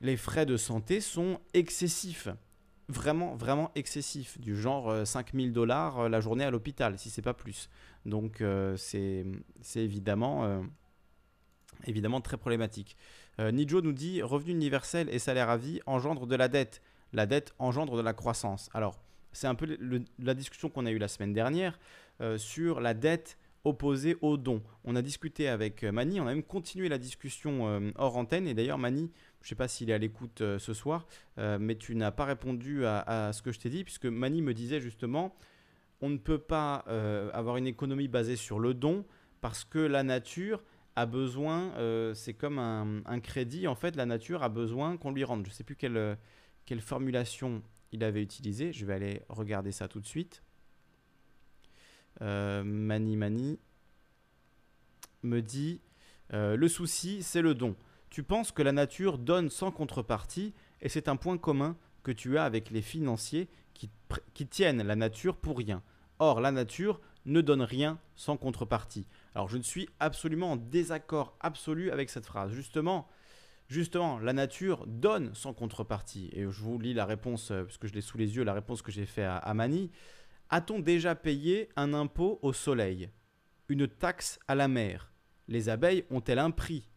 les 0.00 0.16
frais 0.16 0.46
de 0.46 0.56
santé 0.56 1.00
sont 1.00 1.40
excessifs. 1.54 2.28
Vraiment, 2.88 3.34
vraiment 3.34 3.72
excessifs. 3.74 4.38
Du 4.40 4.56
genre 4.56 5.06
5000 5.06 5.48
euh, 5.48 5.52
dollars 5.52 6.00
euh, 6.00 6.08
la 6.08 6.20
journée 6.20 6.44
à 6.44 6.50
l'hôpital, 6.50 6.98
si 6.98 7.10
c'est 7.10 7.22
pas 7.22 7.34
plus. 7.34 7.68
Donc 8.04 8.40
euh, 8.40 8.76
c'est 8.76 9.24
évidemment, 9.74 10.60
très 12.22 12.36
problématique. 12.36 12.96
Nijo 13.38 13.82
nous 13.82 13.92
dit 13.92 14.22
revenu 14.22 14.52
universel 14.52 15.08
et 15.10 15.18
salaire 15.18 15.50
à 15.50 15.56
vie 15.56 15.80
engendrent 15.86 16.26
de 16.26 16.36
la 16.36 16.48
dette. 16.48 16.80
La 17.12 17.26
dette 17.26 17.54
engendre 17.58 17.96
de 17.96 18.02
la 18.02 18.12
croissance. 18.12 18.70
Alors, 18.72 18.98
c'est 19.32 19.46
un 19.46 19.54
peu 19.54 19.76
la 20.18 20.34
discussion 20.34 20.70
qu'on 20.70 20.86
a 20.86 20.90
eue 20.90 20.98
la 20.98 21.08
semaine 21.08 21.34
dernière 21.34 21.78
sur 22.38 22.80
la 22.80 22.94
dette 22.94 23.36
opposée 23.66 24.16
au 24.22 24.36
don. 24.36 24.62
On 24.84 24.96
a 24.96 25.02
discuté 25.02 25.48
avec 25.48 25.82
Mani, 25.82 26.20
on 26.20 26.26
a 26.26 26.34
même 26.34 26.42
continué 26.42 26.88
la 26.88 26.98
discussion 26.98 27.92
hors 27.96 28.16
antenne. 28.16 28.46
Et 28.46 28.54
d'ailleurs, 28.54 28.78
Mani, 28.78 29.10
je 29.46 29.52
ne 29.52 29.54
sais 29.54 29.54
pas 29.58 29.68
s'il 29.68 29.90
est 29.90 29.92
à 29.92 29.98
l'écoute 29.98 30.40
euh, 30.40 30.58
ce 30.58 30.74
soir, 30.74 31.06
euh, 31.38 31.56
mais 31.60 31.76
tu 31.76 31.94
n'as 31.94 32.10
pas 32.10 32.24
répondu 32.24 32.84
à, 32.84 33.30
ce 33.32 33.42
que 33.42 33.52
je 33.52 33.60
t'ai 33.60 33.70
dit, 33.70 33.84
puisque 33.84 34.06
Mani 34.06 34.42
me 34.42 34.52
disait 34.52 34.80
justement, 34.80 35.36
on 36.00 36.08
ne 36.08 36.16
peut 36.16 36.40
pas 36.40 36.84
euh, 36.88 37.30
avoir 37.32 37.56
une 37.56 37.68
économie 37.68 38.08
basée 38.08 38.34
sur 38.34 38.58
le 38.58 38.74
don, 38.74 39.04
parce 39.40 39.64
que 39.64 39.78
la 39.78 40.02
nature 40.02 40.64
a 40.96 41.06
besoin, 41.06 41.72
c'est 42.14 42.34
comme 42.34 42.58
un, 42.58 43.20
crédit, 43.20 43.68
en 43.68 43.76
fait, 43.76 43.94
la 43.94 44.06
nature 44.06 44.42
a 44.42 44.48
besoin 44.48 44.96
qu'on 44.96 45.12
lui 45.12 45.22
rende. 45.22 45.44
Je 45.44 45.50
ne 45.50 45.54
sais 45.54 45.62
plus 45.62 45.76
quelle, 45.76 46.18
quelle 46.64 46.80
formulation 46.80 47.62
il 47.92 48.02
avait 48.02 48.22
utilisée, 48.22 48.72
je 48.72 48.84
vais 48.84 48.94
aller 48.94 49.22
regarder 49.28 49.70
ça 49.70 49.86
tout 49.86 50.00
de 50.00 50.06
suite. 50.06 50.42
Mani 52.20 53.16
Mani 53.16 53.58
me 55.22 55.40
dit, 55.40 55.80
le 56.30 56.68
souci, 56.68 57.22
c'est 57.22 57.42
le 57.42 57.54
don. 57.54 57.76
Tu 58.10 58.22
penses 58.22 58.52
que 58.52 58.62
la 58.62 58.72
nature 58.72 59.18
donne 59.18 59.50
sans 59.50 59.70
contrepartie 59.70 60.54
et 60.80 60.88
c'est 60.88 61.08
un 61.08 61.16
point 61.16 61.38
commun 61.38 61.76
que 62.02 62.12
tu 62.12 62.38
as 62.38 62.44
avec 62.44 62.70
les 62.70 62.82
financiers 62.82 63.48
qui, 64.32 64.46
tiennent 64.46 64.82
la 64.82 64.96
nature 64.96 65.36
pour 65.36 65.58
rien. 65.58 65.82
Or, 66.18 66.40
la 66.40 66.52
nature 66.52 67.00
ne 67.24 67.40
donne 67.40 67.62
rien 67.62 67.98
sans 68.14 68.36
contrepartie. 68.36 69.06
Alors, 69.34 69.48
je 69.48 69.58
ne 69.58 69.62
suis 69.62 69.88
absolument 69.98 70.52
en 70.52 70.56
désaccord 70.56 71.36
absolu 71.40 71.90
avec 71.90 72.08
cette 72.08 72.24
phrase. 72.24 72.52
Justement, 72.52 73.08
justement, 73.68 74.18
la 74.18 74.32
nature 74.32 74.86
donne 74.86 75.34
sans 75.34 75.52
contrepartie. 75.52 76.30
Et 76.32 76.42
je 76.42 76.62
vous 76.62 76.78
lis 76.78 76.94
la 76.94 77.04
réponse, 77.04 77.50
euh, 77.50 77.64
parce 77.64 77.78
que 77.78 77.88
je 77.88 77.92
l'ai 77.92 78.00
sous 78.00 78.16
les 78.16 78.36
yeux, 78.36 78.44
la 78.44 78.54
réponse 78.54 78.82
que 78.82 78.92
j'ai 78.92 79.06
faite 79.06 79.26
à, 79.26 79.38
à 79.38 79.54
Mani. 79.54 79.90
A-t-on 80.48 80.78
déjà 80.78 81.16
payé 81.16 81.70
un 81.74 81.92
impôt 81.92 82.38
au 82.40 82.52
soleil? 82.52 83.10
Une 83.68 83.88
taxe 83.88 84.38
à 84.46 84.54
la 84.54 84.68
mer 84.68 85.12
Les 85.48 85.68
abeilles 85.68 86.04
ont-elles 86.08 86.38
un 86.38 86.52
prix? 86.52 86.88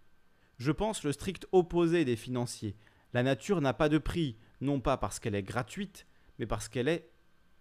Je 0.57 0.71
pense 0.71 1.03
le 1.03 1.11
strict 1.11 1.47
opposé 1.51 2.05
des 2.05 2.15
financiers. 2.15 2.75
La 3.11 3.23
nature 3.23 3.59
n'a 3.59 3.73
pas 3.73 3.89
de 3.89 3.97
prix, 3.97 4.37
non 4.61 4.79
pas 4.79 4.97
parce 4.97 5.19
qu'elle 5.19 5.33
est 5.33 5.41
gratuite, 5.41 6.05
mais 6.37 6.45
parce 6.45 6.69
qu'elle 6.69 6.87
est 6.87 7.09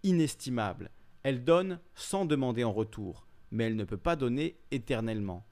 inestimable. 0.03 0.91
Elle 1.23 1.43
donne 1.43 1.79
sans 1.95 2.25
demander 2.25 2.63
en 2.63 2.71
retour, 2.71 3.27
mais 3.49 3.63
elle 3.63 3.75
ne 3.75 3.83
peut 3.83 3.97
pas 3.97 4.15
donner 4.15 4.59
éternellement. 4.69 5.47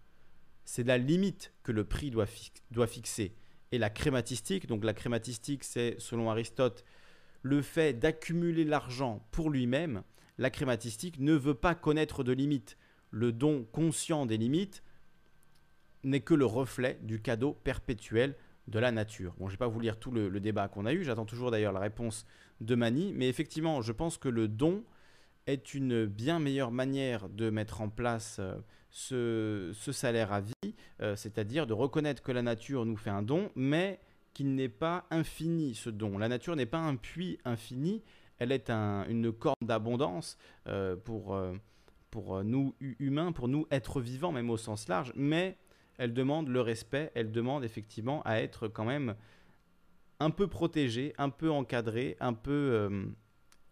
C'est 0.66 0.86
la 0.86 1.00
limite 1.00 1.52
que 1.64 1.72
le 1.72 1.84
prix 1.84 2.12
doit, 2.12 2.28
fixer. 2.28 3.36
Et 3.72 3.80
la 3.80 3.90
crématistique, 3.90 4.68
donc 4.68 4.84
la 4.84 4.94
crématistique 4.94 5.64
c'est 5.64 5.96
selon 5.98 6.30
Aristote 6.30 6.86
le 7.42 7.64
fait 7.64 7.94
d'accumuler 7.94 8.66
l'argent 8.66 9.26
pour 9.32 9.50
lui-même, 9.50 10.04
la 10.38 10.50
crématistique 10.50 11.20
ne 11.20 11.34
veut 11.34 11.56
pas 11.56 11.76
connaître 11.76 12.24
de 12.24 12.32
limites. 12.32 12.78
Le 13.12 13.32
don 13.32 13.66
conscient 13.72 14.26
des 14.26 14.38
limites 14.38 14.84
n'est 16.04 16.22
que 16.22 16.34
le 16.34 16.46
reflet 16.46 17.00
du 17.04 17.22
cadeau 17.22 17.54
perpétuel 17.64 18.36
de 18.68 18.80
la 18.80 18.92
nature. 18.92 19.34
Bon, 19.38 19.48
je 19.48 19.52
ne 19.52 19.52
vais 19.52 19.58
pas 19.58 19.68
vous 19.68 19.80
lire 19.80 19.98
tout 19.98 20.12
le, 20.12 20.40
débat 20.40 20.68
qu'on 20.68 20.86
a 20.86 20.94
eu, 20.94 21.04
j'attends 21.04 21.26
toujours 21.26 21.52
d'ailleurs 21.52 21.72
la 21.74 21.80
réponse 21.80 22.26
de 22.62 22.76
Mani, 22.76 23.14
mais 23.14 23.30
effectivement, 23.30 23.82
je 23.82 23.92
pense 23.92 24.18
que 24.18 24.30
le 24.30 24.48
don 24.48 24.84
est 25.46 25.74
une 25.74 26.06
bien 26.06 26.40
meilleure 26.40 26.72
manière 26.72 27.30
de 27.30 27.50
mettre 27.50 27.80
en 27.80 27.90
place 27.90 28.38
euh, 28.40 29.72
ce, 29.72 29.92
salaire 29.92 30.34
à 30.34 30.42
vie, 30.42 30.76
euh, 31.02 31.16
c'est-à-dire 31.16 31.66
de 31.66 31.74
reconnaître 31.74 32.22
que 32.22 32.34
la 32.34 32.42
nature 32.42 32.86
nous 32.86 32.98
fait 32.98 33.10
un 33.10 33.22
don, 33.22 33.50
mais 33.56 34.02
qu'il 34.34 34.54
n'est 34.54 34.70
pas 34.70 35.06
infini 35.10 35.74
ce 35.74 35.90
don. 35.90 36.18
La 36.18 36.28
nature 36.28 36.56
n'est 36.56 36.66
pas 36.66 36.80
un 36.80 36.96
puits 36.96 37.40
infini, 37.46 38.04
elle 38.40 38.52
est 38.52 38.70
une 38.70 39.32
corne 39.32 39.56
d'abondance 39.62 40.38
euh, 40.68 40.96
pour, 40.96 41.40
pour 42.12 42.44
nous 42.44 42.76
humains, 42.80 43.32
pour 43.32 43.48
nous 43.48 43.68
êtres 43.72 44.02
vivants, 44.02 44.32
même 44.32 44.50
au 44.50 44.58
sens 44.58 44.88
large, 44.88 45.12
mais 45.16 45.58
elle 45.98 46.14
demande 46.14 46.48
le 46.50 46.62
respect, 46.62 47.12
elle 47.16 47.32
demande 47.32 47.64
effectivement 47.64 48.22
à 48.24 48.40
être 48.40 48.68
quand 48.68 48.86
même 48.86 49.16
un 50.20 50.30
peu 50.30 50.48
protégée, 50.48 51.14
un 51.18 51.30
peu 51.30 51.52
encadrée, 51.52 52.18
un 52.20 52.34
peu 52.34 52.52
euh, 52.52 53.06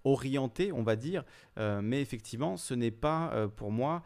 orientée, 0.04 0.72
on 0.72 0.84
va 0.84 0.96
dire. 0.96 1.24
Euh, 1.58 1.82
mais 1.82 2.02
effectivement, 2.02 2.58
ce 2.58 2.74
n'est 2.74 2.92
pas 2.92 3.32
euh, 3.34 3.48
pour 3.48 3.72
moi 3.72 4.04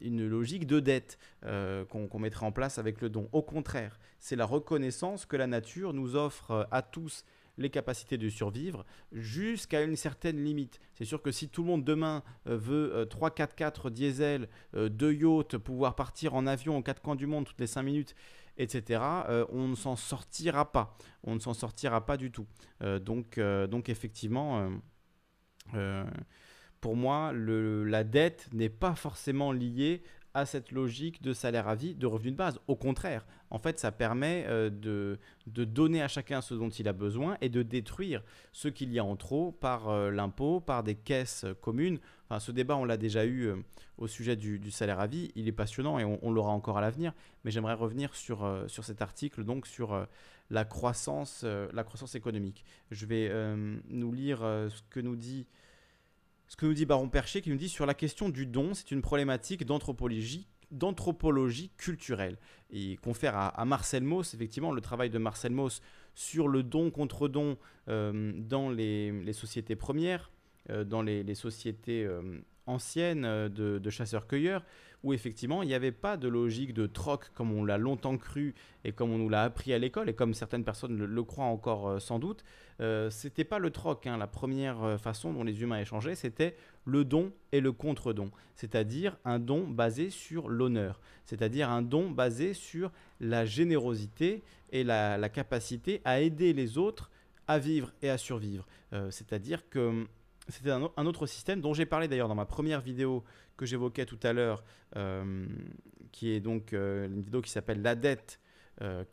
une 0.00 0.26
logique 0.26 0.66
de 0.66 0.80
dette 0.80 1.18
qu'on 1.42 2.18
mettrait 2.18 2.46
en 2.46 2.50
place 2.50 2.78
avec 2.78 3.00
le 3.00 3.08
don. 3.08 3.28
Au 3.30 3.42
contraire, 3.42 4.00
c'est 4.18 4.34
la 4.34 4.44
reconnaissance 4.44 5.24
que 5.24 5.36
la 5.36 5.46
nature 5.46 5.94
nous 5.94 6.16
offre 6.16 6.66
à 6.72 6.82
tous 6.82 7.24
les 7.60 7.70
capacités 7.70 8.18
de 8.18 8.28
survivre 8.28 8.84
jusqu'à 9.12 9.82
une 9.82 9.94
certaine 9.94 10.42
limite. 10.42 10.80
C'est 10.94 11.04
sûr 11.04 11.22
que 11.22 11.30
si 11.30 11.48
tout 11.48 11.62
le 11.62 11.68
monde 11.68 11.84
demain 11.84 12.24
euh, 12.48 12.56
veut 12.56 13.06
3 13.08 13.30
4x4 13.30 13.90
diesel, 13.90 14.48
2 14.72 15.06
euh, 15.06 15.12
yachts, 15.12 15.58
pouvoir 15.58 15.94
partir 15.94 16.34
en 16.34 16.46
avion 16.46 16.78
aux 16.78 16.82
quatre 16.82 17.02
coins 17.02 17.16
du 17.16 17.26
monde 17.26 17.44
toutes 17.44 17.60
les 17.60 17.66
5 17.66 17.82
minutes, 17.82 18.14
etc., 18.56 19.00
euh, 19.28 19.46
on 19.50 19.68
ne 19.68 19.76
s'en 19.76 19.94
sortira 19.94 20.72
pas. 20.72 20.96
On 21.22 21.34
ne 21.34 21.40
s'en 21.40 21.54
sortira 21.54 22.04
pas 22.04 22.16
du 22.16 22.32
tout. 22.32 22.46
donc, 23.02 23.38
donc 23.38 23.88
effectivement, 23.90 24.70
pour 26.80 26.96
moi, 26.96 27.32
la 27.34 28.04
dette 28.04 28.48
n'est 28.52 28.70
pas 28.70 28.94
forcément 28.94 29.52
liée 29.52 30.02
à 30.34 30.46
cette 30.46 30.70
logique 30.70 31.22
de 31.22 31.32
salaire 31.32 31.68
à 31.68 31.74
vie, 31.74 31.94
de 31.94 32.06
revenu 32.06 32.30
de 32.32 32.36
base. 32.36 32.60
Au 32.68 32.76
contraire, 32.76 33.26
en 33.50 33.58
fait, 33.58 33.80
ça 33.80 33.90
permet 33.90 34.44
euh, 34.46 34.70
de, 34.70 35.18
de, 35.48 35.64
donner 35.64 36.02
à 36.02 36.08
chacun 36.08 36.40
ce 36.40 36.54
dont 36.54 36.68
il 36.68 36.86
a 36.86 36.92
besoin 36.92 37.36
et 37.40 37.48
de 37.48 37.62
détruire 37.62 38.22
ce 38.52 38.68
qu'il 38.68 38.92
y 38.92 38.98
a 38.98 39.04
en 39.04 39.16
trop 39.16 39.50
par 39.50 39.88
euh, 39.88 40.10
l'impôt, 40.10 40.60
par 40.60 40.84
des 40.84 40.94
caisses 40.94 41.44
communes. 41.60 41.98
Enfin, 42.28 42.38
ce 42.38 42.52
débat, 42.52 42.76
on 42.76 42.84
l'a 42.84 42.96
déjà 42.96 43.24
eu 43.24 43.46
euh, 43.46 43.56
au 43.98 44.06
sujet 44.06 44.36
du, 44.36 44.70
salaire 44.70 45.00
à 45.00 45.08
vie. 45.08 45.32
Il 45.34 45.48
est 45.48 45.52
passionnant 45.52 45.98
et 45.98 46.04
on, 46.04 46.30
l'aura 46.30 46.52
encore 46.52 46.78
à 46.78 46.80
l'avenir. 46.80 47.12
Mais 47.44 47.50
j'aimerais 47.50 47.74
revenir 47.74 48.14
sur, 48.14 48.64
sur 48.68 48.84
cet 48.84 49.02
article, 49.02 49.44
donc 49.44 49.66
sur 49.66 50.06
la, 50.48 50.64
croissance, 50.64 51.44
la 51.44 51.84
croissance 51.84 52.14
économique. 52.14 52.64
Je 52.90 53.04
vais 53.04 53.30
nous 53.88 54.12
lire 54.12 54.38
ce 54.38 54.80
que 54.88 55.00
nous 55.00 55.16
dit 55.16 55.46
ce 56.50 56.56
que 56.56 56.66
nous 56.66 56.74
dit 56.74 56.84
Baron 56.84 57.08
Percher, 57.08 57.42
qui 57.42 57.50
nous 57.50 57.56
dit 57.56 57.68
sur 57.68 57.86
la 57.86 57.94
question 57.94 58.28
du 58.28 58.44
don, 58.44 58.74
c'est 58.74 58.90
une 58.90 59.02
problématique 59.02 59.64
d'anthropologie 59.64 60.48
d'anthropologie 60.72 61.70
culturelle. 61.76 62.36
Et 62.70 62.96
confère 62.98 63.36
à, 63.36 63.64
Marcel 63.64 64.04
Mauss, 64.04 64.34
effectivement, 64.34 64.70
le 64.70 64.80
travail 64.80 65.10
de 65.10 65.18
Marcel 65.18 65.50
Mauss 65.50 65.82
sur 66.14 66.46
le 66.46 66.62
don 66.62 66.92
contre 66.92 67.26
don 67.26 67.56
euh, 67.88 68.32
dans 68.36 68.70
les, 68.70 69.32
sociétés 69.32 69.74
premières, 69.74 70.30
euh, 70.70 70.84
dans 70.84 71.02
les, 71.02 71.34
sociétés 71.34 72.04
euh, 72.04 72.40
anciennes 72.66 73.48
de 73.48 73.90
chasseurs-cueilleurs, 73.90 74.64
où 75.02 75.12
effectivement 75.12 75.62
il 75.62 75.68
n'y 75.68 75.74
avait 75.74 75.92
pas 75.92 76.16
de 76.16 76.28
logique 76.28 76.74
de 76.74 76.86
troc 76.86 77.30
comme 77.34 77.52
on 77.52 77.64
l'a 77.64 77.78
longtemps 77.78 78.16
cru 78.18 78.54
et 78.84 78.92
comme 78.92 79.10
on 79.10 79.18
nous 79.18 79.28
l'a 79.28 79.42
appris 79.42 79.72
à 79.72 79.78
l'école 79.78 80.08
et 80.08 80.14
comme 80.14 80.34
certaines 80.34 80.64
personnes 80.64 80.96
le, 80.96 81.22
croient 81.22 81.44
encore 81.44 81.88
euh, 81.88 81.98
sans 81.98 82.18
doute. 82.18 82.44
Euh, 82.80 83.10
c'était 83.10 83.44
pas 83.44 83.58
le 83.58 83.70
troc, 83.70 84.06
hein. 84.06 84.16
la 84.16 84.26
première 84.26 84.82
euh, 84.82 84.98
façon 84.98 85.32
dont 85.32 85.44
les 85.44 85.62
humains 85.62 85.80
échangeaient, 85.80 86.14
c'était 86.14 86.56
le 86.84 87.04
don 87.04 87.32
et 87.52 87.60
le 87.60 87.72
contre-don, 87.72 88.30
c'est-à-dire 88.54 89.16
un 89.24 89.38
don 89.38 89.66
basé 89.66 90.10
sur 90.10 90.48
l'honneur, 90.48 91.00
c'est-à-dire 91.24 91.70
un 91.70 91.82
don 91.82 92.10
basé 92.10 92.54
sur 92.54 92.90
la 93.20 93.44
générosité 93.44 94.42
et 94.72 94.84
la, 94.84 95.28
capacité 95.28 96.00
à 96.04 96.20
aider 96.20 96.52
les 96.52 96.78
autres 96.78 97.10
à 97.46 97.58
vivre 97.58 97.92
et 98.02 98.08
à 98.08 98.16
survivre. 98.16 98.66
c'est-à-dire 99.10 99.68
que 99.68 100.06
c'était 100.50 100.70
un, 100.70 101.06
autre 101.06 101.26
système 101.26 101.60
dont 101.60 101.74
j'ai 101.74 101.86
parlé 101.86 102.08
d'ailleurs 102.08 102.28
dans 102.28 102.34
ma 102.34 102.46
première 102.46 102.80
vidéo 102.80 103.24
que 103.56 103.66
j'évoquais 103.66 104.06
tout 104.06 104.18
à 104.22 104.32
l'heure, 104.32 104.64
euh, 104.96 105.46
qui 106.12 106.30
est 106.30 106.40
donc 106.40 106.72
euh, 106.72 107.06
une 107.06 107.22
vidéo 107.22 107.40
qui 107.42 107.50
s'appelle 107.50 107.82
La 107.82 107.94
dette 107.94 108.40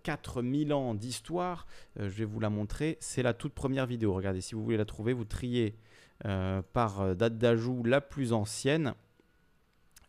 4000 0.03 0.71
ans 0.71 0.93
d'histoire. 0.93 1.67
je 1.97 2.07
vais 2.07 2.23
vous 2.23 2.39
la 2.39 2.49
montrer. 2.49 2.97
C'est 3.01 3.21
la 3.21 3.33
toute 3.33 3.53
première 3.53 3.85
vidéo. 3.85 4.13
Regardez, 4.13 4.39
si 4.39 4.55
vous 4.55 4.63
voulez 4.63 4.77
la 4.77 4.85
trouver, 4.85 5.11
vous 5.11 5.25
triez 5.25 5.75
par 6.71 7.17
date 7.17 7.38
d'ajout 7.38 7.83
la 7.83 7.99
plus 7.99 8.31
ancienne. 8.31 8.93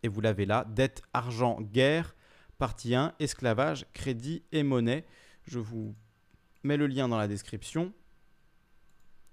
Et 0.01 0.07
vous 0.07 0.21
l'avez 0.21 0.45
là. 0.45 0.65
Dette, 0.69 1.01
argent, 1.11 1.59
guerre. 1.59 2.15
Partie 2.59 2.93
1, 2.93 3.13
esclavage, 3.19 3.85
crédit 3.93 4.43
et 4.51 4.63
monnaie. 4.63 5.05
Je 5.45 5.59
vous 5.59 5.95
mets 6.63 6.75
le 6.75 6.87
lien 6.87 7.07
dans 7.07 7.17
la 7.17 7.29
description 7.29 7.93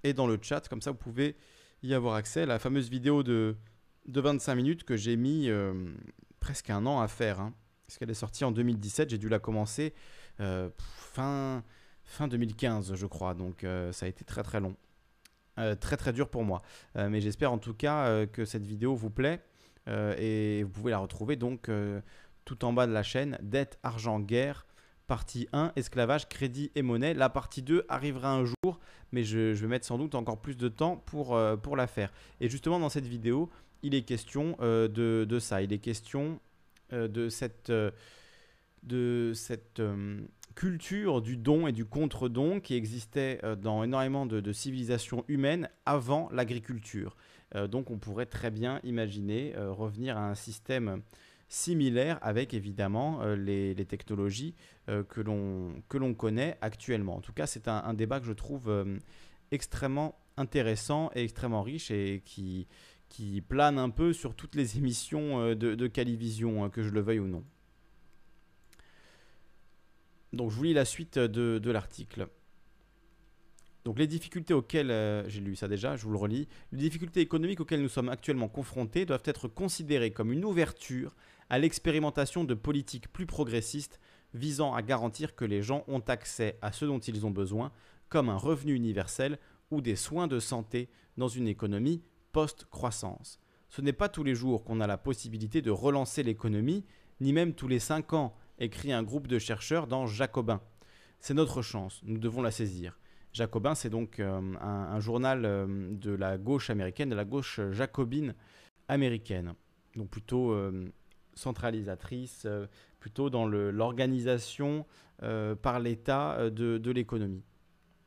et 0.04 0.12
dans 0.12 0.28
le 0.28 0.38
chat. 0.40 0.68
Comme 0.68 0.80
ça, 0.80 0.92
vous 0.92 0.96
pouvez 0.96 1.36
y 1.82 1.94
avoir 1.94 2.14
accès. 2.14 2.46
La 2.46 2.58
fameuse 2.58 2.90
vidéo 2.90 3.22
de, 3.22 3.56
de 4.06 4.20
25 4.20 4.54
minutes 4.54 4.84
que 4.84 4.96
j'ai 4.96 5.16
mis 5.16 5.48
euh, 5.48 5.74
presque 6.40 6.70
un 6.70 6.86
an 6.86 7.00
à 7.00 7.08
faire. 7.08 7.40
Hein. 7.40 7.54
parce 7.86 7.98
qu'elle 7.98 8.10
est 8.10 8.14
sortie 8.14 8.44
en 8.44 8.52
2017. 8.52 9.10
J'ai 9.10 9.18
dû 9.18 9.28
la 9.28 9.38
commencer 9.38 9.94
euh, 10.40 10.70
fin, 10.76 11.62
fin 12.04 12.28
2015, 12.28 12.94
je 12.94 13.06
crois. 13.06 13.34
Donc, 13.34 13.64
euh, 13.64 13.92
ça 13.92 14.06
a 14.06 14.08
été 14.08 14.24
très 14.24 14.42
très 14.42 14.60
long. 14.60 14.76
très 15.80 15.96
très 15.96 16.12
dur 16.12 16.28
pour 16.28 16.44
moi. 16.44 16.60
mais 16.94 17.20
j'espère 17.22 17.50
en 17.50 17.58
tout 17.58 17.72
cas 17.72 18.26
que 18.26 18.44
cette 18.44 18.66
vidéo 18.66 18.94
vous 18.94 19.08
plaît. 19.08 19.42
et 19.88 20.62
vous 20.64 20.70
pouvez 20.70 20.90
la 20.90 20.98
retrouver 20.98 21.36
donc 21.36 21.70
tout 22.44 22.64
en 22.64 22.74
bas 22.74 22.86
de 22.86 22.92
la 22.92 23.02
chaîne, 23.02 23.38
dette, 23.40 23.78
argent, 23.82 24.20
guerre, 24.20 24.66
partie 25.06 25.48
1, 25.52 25.72
esclavage, 25.76 26.28
crédit 26.28 26.70
et 26.74 26.82
monnaie. 26.82 27.14
La 27.14 27.28
partie 27.28 27.62
2 27.62 27.84
arrivera 27.88 28.32
un 28.32 28.44
jour, 28.44 28.80
mais 29.12 29.24
je, 29.24 29.52
vais 29.54 29.66
mettre 29.66 29.86
sans 29.86 29.98
doute 29.98 30.14
encore 30.14 30.40
plus 30.40 30.56
de 30.56 30.68
temps 30.68 30.96
pour, 31.06 31.34
euh, 31.34 31.56
pour 31.56 31.76
la 31.76 31.86
faire. 31.86 32.12
Et 32.40 32.48
justement, 32.48 32.78
dans 32.78 32.88
cette 32.88 33.06
vidéo, 33.06 33.50
il 33.82 33.94
est 33.94 34.02
question 34.02 34.56
euh, 34.60 34.88
de, 34.88 35.38
ça. 35.38 35.62
Il 35.62 35.72
est 35.72 35.78
question 35.78 36.40
euh, 36.92 37.08
de 37.08 37.28
cette, 37.28 37.70
de 38.82 39.32
culture 40.54 41.20
du 41.20 41.36
don 41.36 41.66
et 41.66 41.72
du 41.72 41.84
contre-don 41.84 42.60
qui 42.60 42.74
existait 42.74 43.40
dans 43.60 43.82
énormément 43.84 44.24
de, 44.24 44.40
de 44.40 44.52
civilisations 44.52 45.22
humaines 45.28 45.68
avant 45.84 46.30
l'agriculture. 46.32 47.14
donc 47.68 47.90
on 47.90 47.98
pourrait 47.98 48.24
très 48.24 48.50
bien 48.50 48.80
imaginer 48.82 49.52
revenir 49.54 50.16
à 50.16 50.30
un 50.30 50.34
système 50.34 51.02
similaire 51.48 52.18
avec 52.22 52.54
évidemment 52.54 53.22
euh, 53.22 53.36
les, 53.36 53.84
technologies 53.86 54.54
euh, 54.88 55.02
que 55.04 55.20
l'on 55.20 56.14
connaît 56.14 56.58
actuellement. 56.60 57.16
En 57.16 57.20
tout 57.20 57.32
cas, 57.32 57.46
c'est 57.46 57.68
un, 57.68 57.94
débat 57.94 58.20
que 58.20 58.26
je 58.26 58.32
trouve 58.32 58.68
euh, 58.68 58.98
extrêmement 59.50 60.18
intéressant 60.36 61.10
et 61.14 61.22
extrêmement 61.22 61.62
riche 61.62 61.90
et 61.90 62.22
qui, 62.24 62.66
qui 63.08 63.40
plane 63.40 63.78
un 63.78 63.90
peu 63.90 64.12
sur 64.12 64.34
toutes 64.34 64.54
les 64.54 64.76
émissions 64.78 65.54
de, 65.54 65.86
Calivision, 65.86 66.64
hein, 66.64 66.70
que 66.70 66.82
je 66.82 66.90
le 66.90 67.00
veuille 67.00 67.20
ou 67.20 67.28
non. 67.28 67.44
Donc 70.32 70.50
je 70.50 70.56
vous 70.56 70.64
lis 70.64 70.74
la 70.74 70.84
suite 70.84 71.18
de, 71.18 71.58
de 71.58 71.70
l'article. 71.70 72.28
Donc 73.84 74.00
les 74.00 74.08
difficultés 74.08 74.52
auxquelles, 74.52 75.24
j'ai 75.28 75.40
lu 75.40 75.54
ça 75.54 75.68
déjà, 75.68 75.94
je 75.94 76.02
vous 76.04 76.10
le 76.10 76.18
relis, 76.18 76.48
les 76.72 76.78
difficultés 76.78 77.20
économiques 77.20 77.60
auxquelles 77.60 77.80
nous 77.80 77.88
sommes 77.88 78.08
actuellement 78.08 78.48
confrontés 78.48 79.06
doivent 79.06 79.22
être 79.24 79.46
considérées 79.46 80.10
comme 80.10 80.32
une 80.32 80.44
ouverture 80.44 81.14
à 81.50 81.58
l'expérimentation 81.58 82.44
de 82.44 82.54
politiques 82.54 83.12
plus 83.12 83.26
progressistes 83.26 84.00
visant 84.34 84.74
à 84.74 84.82
garantir 84.82 85.34
que 85.34 85.44
les 85.44 85.62
gens 85.62 85.84
ont 85.88 86.00
accès 86.00 86.58
à 86.62 86.72
ce 86.72 86.84
dont 86.84 86.98
ils 86.98 87.24
ont 87.26 87.30
besoin, 87.30 87.72
comme 88.08 88.28
un 88.28 88.36
revenu 88.36 88.74
universel 88.74 89.38
ou 89.70 89.80
des 89.80 89.96
soins 89.96 90.26
de 90.26 90.38
santé 90.38 90.88
dans 91.16 91.28
une 91.28 91.48
économie 91.48 92.02
post-croissance. 92.32 93.40
Ce 93.68 93.80
n'est 93.80 93.92
pas 93.92 94.08
tous 94.08 94.24
les 94.24 94.34
jours 94.34 94.64
qu'on 94.64 94.80
a 94.80 94.86
la 94.86 94.98
possibilité 94.98 95.62
de 95.62 95.70
relancer 95.70 96.22
l'économie, 96.22 96.84
ni 97.20 97.32
même 97.32 97.54
tous 97.54 97.68
les 97.68 97.78
cinq 97.78 98.12
ans, 98.12 98.34
écrit 98.58 98.92
un 98.92 99.02
groupe 99.02 99.26
de 99.26 99.38
chercheurs 99.38 99.86
dans 99.86 100.06
Jacobin. 100.06 100.60
C'est 101.18 101.34
notre 101.34 101.62
chance, 101.62 102.00
nous 102.04 102.18
devons 102.18 102.42
la 102.42 102.50
saisir. 102.50 102.98
Jacobin, 103.32 103.74
c'est 103.74 103.90
donc 103.90 104.18
euh, 104.18 104.40
un, 104.60 105.00
journal 105.00 105.44
euh, 105.44 105.66
de 105.90 106.12
la 106.12 106.38
gauche 106.38 106.70
américaine, 106.70 107.10
de 107.10 107.14
la 107.14 107.26
gauche 107.26 107.60
jacobine 107.72 108.34
américaine. 108.88 109.54
Donc 109.94 110.08
plutôt 110.08 110.52
euh, 110.52 110.88
centralisatrice, 111.36 112.42
euh, 112.46 112.66
plutôt 112.98 113.30
dans 113.30 113.46
l'organisation 113.46 114.84
euh, 115.22 115.54
par 115.54 115.78
l'État 115.78 116.36
euh, 116.38 116.50
de, 116.50 116.90
l'économie. 116.90 117.44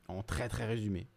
En 0.10 0.24
très 0.24 0.50
très 0.50 0.66
résumé. 0.66 1.08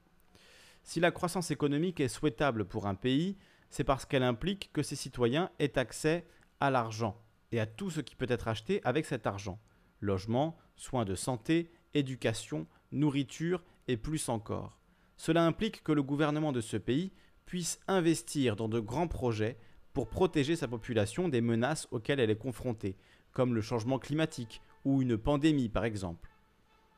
Si 0.84 1.00
la 1.00 1.10
croissance 1.10 1.50
économique 1.50 2.00
est 2.00 2.08
souhaitable 2.08 2.66
pour 2.66 2.86
un 2.86 2.94
pays, 2.94 3.36
c'est 3.70 3.84
parce 3.84 4.04
qu'elle 4.04 4.22
implique 4.22 4.70
que 4.72 4.82
ses 4.82 4.96
citoyens 4.96 5.50
aient 5.58 5.78
accès 5.78 6.26
à 6.60 6.70
l'argent 6.70 7.20
et 7.52 7.60
à 7.60 7.66
tout 7.66 7.90
ce 7.90 8.00
qui 8.00 8.14
peut 8.14 8.26
être 8.28 8.48
acheté 8.48 8.80
avec 8.84 9.06
cet 9.06 9.26
argent. 9.26 9.58
Logement, 10.00 10.58
soins 10.76 11.04
de 11.04 11.14
santé, 11.14 11.70
éducation, 11.94 12.66
nourriture 12.90 13.64
et 13.88 13.96
plus 13.96 14.28
encore. 14.28 14.78
Cela 15.16 15.44
implique 15.46 15.82
que 15.82 15.92
le 15.92 16.02
gouvernement 16.02 16.52
de 16.52 16.60
ce 16.60 16.76
pays 16.76 17.12
puisse 17.46 17.80
investir 17.88 18.56
dans 18.56 18.68
de 18.68 18.80
grands 18.80 19.08
projets 19.08 19.58
pour 19.92 20.08
protéger 20.08 20.56
sa 20.56 20.68
population 20.68 21.28
des 21.28 21.40
menaces 21.40 21.88
auxquelles 21.90 22.20
elle 22.20 22.30
est 22.30 22.36
confrontée, 22.36 22.96
comme 23.32 23.54
le 23.54 23.60
changement 23.60 23.98
climatique 23.98 24.62
ou 24.84 25.02
une 25.02 25.16
pandémie 25.16 25.68
par 25.68 25.84
exemple. 25.84 26.30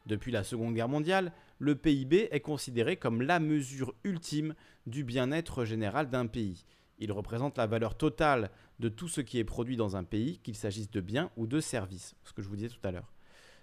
Depuis 0.06 0.32
la 0.32 0.44
Seconde 0.44 0.74
Guerre 0.74 0.88
mondiale, 0.88 1.32
le 1.58 1.74
PIB 1.76 2.28
est 2.30 2.40
considéré 2.40 2.96
comme 2.96 3.22
la 3.22 3.40
mesure 3.40 3.94
ultime 4.04 4.54
du 4.86 5.02
bien-être 5.02 5.64
général 5.64 6.10
d'un 6.10 6.26
pays. 6.26 6.66
Il 6.98 7.10
représente 7.10 7.58
la 7.58 7.66
valeur 7.66 7.96
totale 7.96 8.50
de 8.80 8.88
tout 8.88 9.08
ce 9.08 9.20
qui 9.20 9.38
est 9.38 9.44
produit 9.44 9.76
dans 9.76 9.96
un 9.96 10.04
pays, 10.04 10.38
qu'il 10.38 10.54
s'agisse 10.54 10.90
de 10.90 11.00
biens 11.00 11.30
ou 11.36 11.46
de 11.46 11.60
services, 11.60 12.14
ce 12.24 12.32
que 12.32 12.42
je 12.42 12.48
vous 12.48 12.56
disais 12.56 12.68
tout 12.68 12.86
à 12.86 12.90
l'heure. 12.90 13.12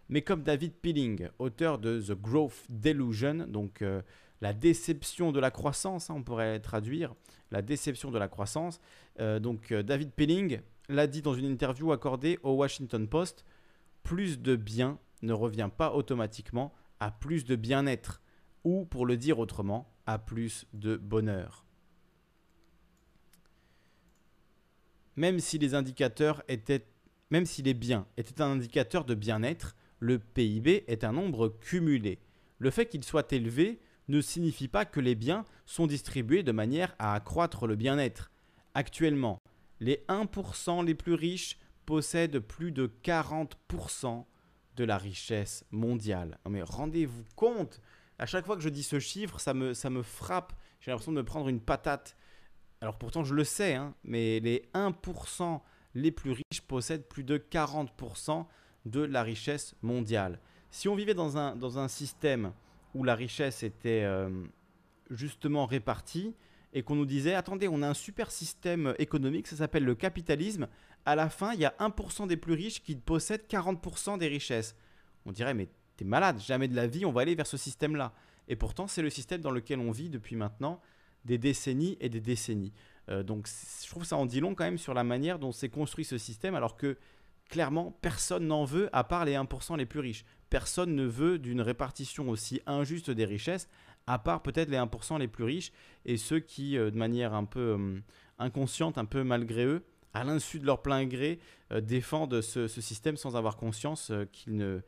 Mais 0.09 0.21
comme 0.21 0.43
David 0.43 0.73
Pilling, 0.73 1.29
auteur 1.39 1.77
de 1.77 2.01
The 2.01 2.19
Growth 2.19 2.65
Delusion, 2.69 3.45
donc 3.47 3.81
euh, 3.81 4.01
la 4.41 4.53
déception 4.53 5.31
de 5.31 5.39
la 5.39 5.51
croissance, 5.51 6.09
hein, 6.09 6.15
on 6.17 6.23
pourrait 6.23 6.59
traduire, 6.59 7.13
la 7.51 7.61
déception 7.61 8.11
de 8.11 8.17
la 8.17 8.27
croissance. 8.27 8.81
Euh, 9.19 9.39
donc 9.39 9.71
euh, 9.71 9.83
David 9.83 10.11
Pilling 10.11 10.61
l'a 10.89 11.07
dit 11.07 11.21
dans 11.21 11.35
une 11.35 11.45
interview 11.45 11.91
accordée 11.91 12.39
au 12.43 12.53
Washington 12.53 13.07
Post, 13.07 13.45
plus 14.03 14.39
de 14.39 14.55
bien 14.55 14.99
ne 15.21 15.33
revient 15.33 15.69
pas 15.75 15.93
automatiquement 15.93 16.73
à 16.99 17.11
plus 17.11 17.45
de 17.45 17.55
bien-être, 17.55 18.21
ou 18.63 18.85
pour 18.85 19.05
le 19.05 19.17
dire 19.17 19.39
autrement, 19.39 19.91
à 20.05 20.17
plus 20.17 20.65
de 20.73 20.97
bonheur. 20.97 21.65
Même 25.15 25.39
si 25.39 25.57
les 25.57 25.75
indicateurs 25.75 26.43
étaient, 26.47 26.87
même 27.29 27.45
si 27.45 27.61
les 27.61 27.73
biens 27.73 28.07
étaient 28.17 28.41
un 28.41 28.51
indicateur 28.51 29.05
de 29.05 29.13
bien-être, 29.13 29.75
le 29.99 30.17
PIB 30.17 30.85
est 30.87 31.03
un 31.03 31.11
nombre 31.11 31.49
cumulé. 31.49 32.19
Le 32.57 32.71
fait 32.71 32.87
qu'il 32.87 33.03
soit 33.03 33.31
élevé 33.31 33.79
ne 34.07 34.21
signifie 34.21 34.67
pas 34.67 34.85
que 34.85 34.99
les 34.99 35.15
biens 35.15 35.45
sont 35.65 35.87
distribués 35.87 36.43
de 36.43 36.51
manière 36.51 36.95
à 36.99 37.13
accroître 37.13 37.67
le 37.67 37.75
bien-être. 37.75 38.31
Actuellement, 38.73 39.39
les 39.79 40.03
1% 40.07 40.85
les 40.85 40.95
plus 40.95 41.13
riches 41.13 41.57
possèdent 41.85 42.39
plus 42.39 42.71
de 42.71 42.91
40% 43.03 44.25
de 44.77 44.83
la 44.83 44.97
richesse 44.97 45.65
mondiale. 45.71 46.37
mais 46.49 46.61
rendez-vous 46.61 47.23
compte, 47.35 47.81
à 48.19 48.25
chaque 48.25 48.45
fois 48.45 48.55
que 48.55 48.61
je 48.61 48.69
dis 48.69 48.83
ce 48.83 48.99
chiffre, 48.99 49.39
ça 49.39 49.53
me, 49.53 49.73
ça 49.73 49.89
me 49.89 50.03
frappe. 50.03 50.53
J'ai 50.79 50.91
l'impression 50.91 51.11
de 51.11 51.17
me 51.17 51.25
prendre 51.25 51.49
une 51.49 51.59
patate. 51.59 52.15
Alors 52.79 52.97
pourtant, 52.97 53.23
je 53.23 53.33
le 53.33 53.43
sais, 53.43 53.75
hein, 53.75 53.95
mais 54.03 54.39
les 54.39 54.69
1% 54.73 55.59
les 55.95 56.11
plus 56.11 56.31
riches 56.31 56.61
possèdent 56.67 57.07
plus 57.07 57.23
de 57.23 57.37
40% 57.37 58.45
de 58.85 59.01
la 59.01 59.23
richesse 59.23 59.75
mondiale. 59.81 60.39
Si 60.69 60.87
on 60.87 60.95
vivait 60.95 61.13
dans 61.13 61.37
un, 61.37 61.55
dans 61.55 61.79
un 61.79 61.87
système 61.87 62.53
où 62.93 63.03
la 63.03 63.15
richesse 63.15 63.63
était 63.63 64.03
euh, 64.03 64.29
justement 65.09 65.65
répartie 65.65 66.35
et 66.73 66.83
qu'on 66.83 66.95
nous 66.95 67.05
disait 67.05 67.33
attendez, 67.33 67.67
on 67.67 67.81
a 67.81 67.87
un 67.87 67.93
super 67.93 68.31
système 68.31 68.93
économique, 68.97 69.47
ça 69.47 69.57
s'appelle 69.57 69.83
le 69.83 69.95
capitalisme. 69.95 70.67
À 71.05 71.15
la 71.15 71.29
fin, 71.29 71.53
il 71.53 71.59
y 71.59 71.65
a 71.65 71.73
1% 71.79 72.27
des 72.27 72.37
plus 72.37 72.53
riches 72.53 72.81
qui 72.83 72.95
possèdent 72.95 73.45
40% 73.49 74.17
des 74.17 74.27
richesses. 74.27 74.75
On 75.25 75.31
dirait 75.31 75.53
mais 75.53 75.69
t'es 75.97 76.05
malade, 76.05 76.39
jamais 76.39 76.67
de 76.67 76.75
la 76.75 76.87
vie, 76.87 77.05
on 77.05 77.11
va 77.11 77.21
aller 77.21 77.35
vers 77.35 77.47
ce 77.47 77.57
système-là. 77.57 78.13
Et 78.47 78.55
pourtant, 78.55 78.87
c'est 78.87 79.01
le 79.01 79.09
système 79.09 79.41
dans 79.41 79.51
lequel 79.51 79.79
on 79.79 79.91
vit 79.91 80.09
depuis 80.09 80.35
maintenant 80.35 80.81
des 81.25 81.37
décennies 81.37 81.97
et 81.99 82.09
des 82.09 82.21
décennies. 82.21 82.73
Euh, 83.09 83.23
donc 83.23 83.47
je 83.47 83.89
trouve 83.89 84.05
ça 84.05 84.17
en 84.17 84.25
dit 84.25 84.39
long 84.39 84.55
quand 84.55 84.63
même 84.63 84.77
sur 84.77 84.93
la 84.93 85.03
manière 85.03 85.39
dont 85.39 85.51
s'est 85.51 85.69
construit 85.69 86.05
ce 86.05 86.17
système, 86.17 86.55
alors 86.55 86.77
que 86.77 86.97
clairement, 87.49 87.91
personne 88.01 88.47
n'en 88.47 88.63
veut 88.63 88.89
à 88.93 89.03
part 89.03 89.25
les 89.25 89.33
1% 89.33 89.77
les 89.77 89.85
plus 89.85 89.99
riches. 89.99 90.25
Personne 90.51 90.95
ne 90.95 91.05
veut 91.05 91.39
d'une 91.39 91.61
répartition 91.61 92.29
aussi 92.29 92.61
injuste 92.65 93.09
des 93.09 93.23
richesses, 93.23 93.69
à 94.05 94.19
part 94.19 94.43
peut-être 94.43 94.69
les 94.69 94.75
1% 94.75 95.17
les 95.17 95.29
plus 95.29 95.45
riches 95.45 95.71
et 96.03 96.17
ceux 96.17 96.41
qui, 96.41 96.77
euh, 96.77 96.91
de 96.91 96.97
manière 96.97 97.33
un 97.33 97.45
peu 97.45 97.77
euh, 97.79 97.99
inconsciente, 98.37 98.97
un 98.97 99.05
peu 99.05 99.23
malgré 99.23 99.63
eux, 99.63 99.81
à 100.13 100.25
l'insu 100.25 100.59
de 100.59 100.65
leur 100.65 100.81
plein 100.81 101.05
gré, 101.05 101.39
euh, 101.71 101.79
défendent 101.79 102.41
ce, 102.41 102.67
système 102.67 103.15
sans 103.15 103.37
avoir 103.37 103.55
conscience 103.55 104.11
qu'ils 104.33 104.57
ne, 104.57 104.81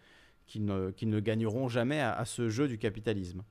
ne, 0.58 1.20
gagneront 1.22 1.70
jamais 1.70 2.02
à 2.02 2.26
ce 2.26 2.50
jeu 2.50 2.68
du 2.68 2.78
capitalisme. 2.78 3.42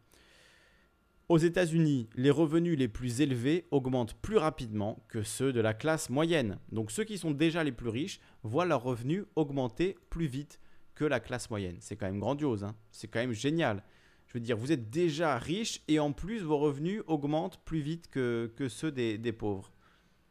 Aux 1.31 1.39
États-Unis, 1.39 2.11
les 2.15 2.31
revenus 2.31 2.77
les 2.77 2.89
plus 2.89 3.23
élevés 3.23 3.65
augmentent 3.71 4.13
plus 4.21 4.37
rapidement 4.37 5.03
que 5.09 5.23
ceux 5.23 5.55
de 5.55 5.61
la 5.61 5.73
classe 5.73 6.11
moyenne. 6.11 6.59
Donc 6.73 6.91
ceux 6.91 7.05
qui 7.05 7.17
sont 7.17 7.31
déjà 7.31 7.65
les 7.65 7.73
plus 7.73 7.89
riches 7.89 8.21
voient 8.43 8.67
leurs 8.67 8.83
revenus 8.83 9.25
augmenter 9.35 9.97
plus 10.11 10.27
vite 10.27 10.61
que 11.03 11.07
que 11.07 11.09
la 11.09 11.21
classe 11.21 11.51
moyenne. 11.51 11.79
C'est 11.81 11.97
quand 11.97 12.07
même 12.07 12.21
grandiose, 12.21 12.63
hein. 12.63 12.77
c'est 12.93 13.09
quand 13.09 13.19
même 13.19 13.33
génial. 13.33 13.83
Je 14.29 14.35
veux 14.35 14.41
dire, 14.41 14.57
vous 14.57 14.71
êtes 14.71 14.89
déjà 14.89 15.37
riche 15.37 15.83
et 15.89 15.99
en 15.99 16.13
plus 16.13 16.39
vos 16.39 16.59
revenus 16.59 17.03
augmentent 17.09 17.59
plus 17.65 17.81
vite 17.81 18.09
que, 18.09 18.51
ceux 18.69 18.93
des, 18.93 19.19
des 19.19 19.33
pauvres. 19.33 19.73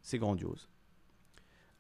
C'est 0.01 0.17
grandiose. 0.17 0.69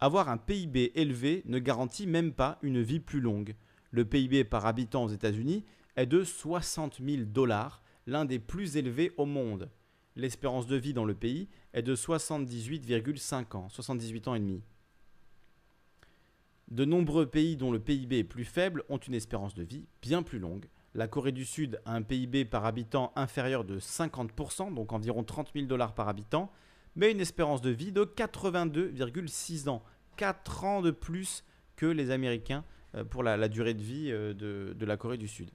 Avoir 0.01 0.27
un 0.27 0.37
PIB 0.37 0.91
élevé 0.95 1.41
ne 1.45 1.57
garantit 1.57 2.05
même 2.05 2.33
pas 2.33 2.59
une 2.61 2.81
vie 2.81 2.99
plus 2.99 3.21
longue. 3.21 3.55
Le 3.91 4.03
PIB 4.03 4.43
par 4.43 4.65
habitant 4.65 5.05
aux 5.05 5.09
États-Unis 5.09 5.63
est 5.95 6.05
de 6.05 6.23
60 6.23 6.99
000 7.01 7.23
dollars, 7.23 7.81
l'un 8.07 8.25
des 8.25 8.39
plus 8.39 8.75
élevés 8.75 9.13
au 9.17 9.25
monde. 9.25 9.69
L'espérance 10.17 10.67
de 10.67 10.75
vie 10.75 10.93
dans 10.93 11.05
le 11.05 11.15
pays 11.15 11.47
est 11.73 11.81
de 11.81 11.95
78,5 11.95 13.55
ans, 13.55 13.69
78 13.69 14.27
ans 14.27 14.35
et 14.35 14.39
demi. 14.39 14.61
De 16.71 16.85
nombreux 16.85 17.25
pays 17.25 17.57
dont 17.57 17.73
le 17.73 17.81
PIB 17.81 18.19
est 18.19 18.23
plus 18.23 18.45
faible 18.45 18.85
ont 18.87 18.97
une 18.97 19.13
espérance 19.13 19.53
de 19.53 19.61
vie 19.61 19.83
bien 20.01 20.23
plus 20.23 20.39
longue. 20.39 20.69
La 20.95 21.09
Corée 21.09 21.33
du 21.33 21.43
Sud 21.43 21.81
a 21.83 21.93
un 21.93 22.01
PIB 22.01 22.45
par 22.45 22.65
habitant 22.65 23.11
inférieur 23.17 23.65
de 23.65 23.77
50%, 23.77 24.73
donc 24.73 24.93
environ 24.93 25.25
30 25.25 25.51
000 25.53 25.65
dollars 25.65 25.93
par 25.93 26.07
habitant, 26.07 26.49
mais 26.95 27.11
une 27.11 27.19
espérance 27.19 27.61
de 27.61 27.71
vie 27.71 27.91
de 27.91 28.05
82,6 28.05 29.67
ans. 29.67 29.83
4 30.15 30.63
ans 30.63 30.81
de 30.81 30.91
plus 30.91 31.43
que 31.75 31.85
les 31.85 32.09
Américains 32.09 32.63
euh, 32.95 33.03
pour 33.03 33.21
la, 33.21 33.49
durée 33.49 33.73
de 33.73 33.83
vie 33.83 34.09
euh, 34.09 34.33
de, 34.33 34.73
de 34.73 34.85
la 34.85 34.95
Corée 34.95 35.17
du 35.17 35.27
Sud. 35.27 35.51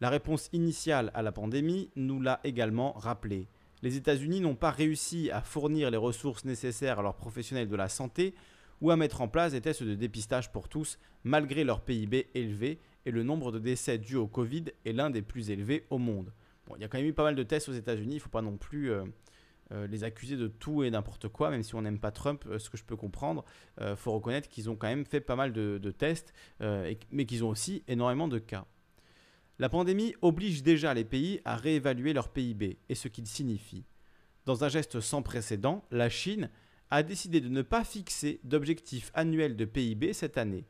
La 0.00 0.10
réponse 0.10 0.48
initiale 0.52 1.10
à 1.14 1.22
la 1.22 1.32
pandémie 1.32 1.90
nous 1.96 2.20
l'a 2.20 2.38
également 2.44 2.92
rappelé. 2.92 3.48
Les 3.82 3.96
États-Unis 3.96 4.40
n'ont 4.40 4.54
pas 4.54 4.70
réussi 4.70 5.28
à 5.32 5.40
fournir 5.40 5.90
les 5.90 5.96
ressources 5.96 6.44
nécessaires 6.44 7.00
à 7.00 7.02
leurs 7.02 7.16
professionnels 7.16 7.68
de 7.68 7.76
la 7.76 7.88
santé 7.88 8.36
ou 8.80 8.90
à 8.90 8.96
mettre 8.96 9.20
en 9.20 9.28
place 9.28 9.52
des 9.52 9.60
tests 9.60 9.82
de 9.82 9.94
dépistage 9.94 10.52
pour 10.52 10.68
tous, 10.68 10.98
malgré 11.24 11.64
leur 11.64 11.80
PIB 11.80 12.28
élevé, 12.34 12.78
et 13.04 13.10
le 13.10 13.22
nombre 13.22 13.52
de 13.52 13.58
décès 13.58 13.98
dus 13.98 14.16
au 14.16 14.26
Covid 14.26 14.64
est 14.84 14.92
l'un 14.92 15.10
des 15.10 15.22
plus 15.22 15.50
élevés 15.50 15.86
au 15.90 15.98
monde. 15.98 16.32
Bon, 16.66 16.74
il 16.76 16.82
y 16.82 16.84
a 16.84 16.88
quand 16.88 16.98
même 16.98 17.06
eu 17.06 17.12
pas 17.12 17.22
mal 17.22 17.36
de 17.36 17.42
tests 17.42 17.68
aux 17.68 17.72
États-Unis, 17.72 18.14
il 18.14 18.18
ne 18.18 18.22
faut 18.22 18.28
pas 18.28 18.42
non 18.42 18.56
plus 18.56 18.90
euh, 18.90 19.04
euh, 19.72 19.86
les 19.86 20.02
accuser 20.02 20.36
de 20.36 20.48
tout 20.48 20.82
et 20.82 20.90
n'importe 20.90 21.28
quoi, 21.28 21.50
même 21.50 21.62
si 21.62 21.76
on 21.76 21.82
n'aime 21.82 22.00
pas 22.00 22.10
Trump, 22.10 22.44
euh, 22.48 22.58
ce 22.58 22.68
que 22.68 22.76
je 22.76 22.84
peux 22.84 22.96
comprendre. 22.96 23.44
Il 23.80 23.94
faut 23.96 24.12
reconnaître 24.12 24.48
qu'ils 24.48 24.68
ont 24.68 24.76
quand 24.76 24.88
même 24.88 25.06
fait 25.06 25.20
pas 25.20 25.36
mal 25.36 25.52
de, 25.52 25.90
tests, 25.90 26.34
mais 26.60 27.26
qu'ils 27.26 27.44
ont 27.44 27.48
aussi 27.48 27.84
énormément 27.86 28.28
de 28.28 28.38
cas. 28.38 28.66
La 29.58 29.68
pandémie 29.68 30.14
oblige 30.20 30.62
déjà 30.62 30.92
les 30.92 31.04
pays 31.04 31.40
à 31.44 31.56
réévaluer 31.56 32.12
leur 32.12 32.28
PIB 32.28 32.78
et 32.88 32.94
ce 32.94 33.08
qu'il 33.08 33.26
signifie. 33.26 33.84
Dans 34.44 34.64
un 34.64 34.68
geste 34.68 35.00
sans 35.00 35.22
précédent, 35.22 35.84
la 35.90 36.10
Chine 36.10 36.50
a 36.90 37.02
décidé 37.02 37.40
de 37.40 37.48
ne 37.48 37.62
pas 37.62 37.84
fixer 37.84 38.40
d'objectif 38.44 39.10
annuel 39.14 39.56
de 39.56 39.64
PIB 39.64 40.12
cette 40.12 40.38
année, 40.38 40.64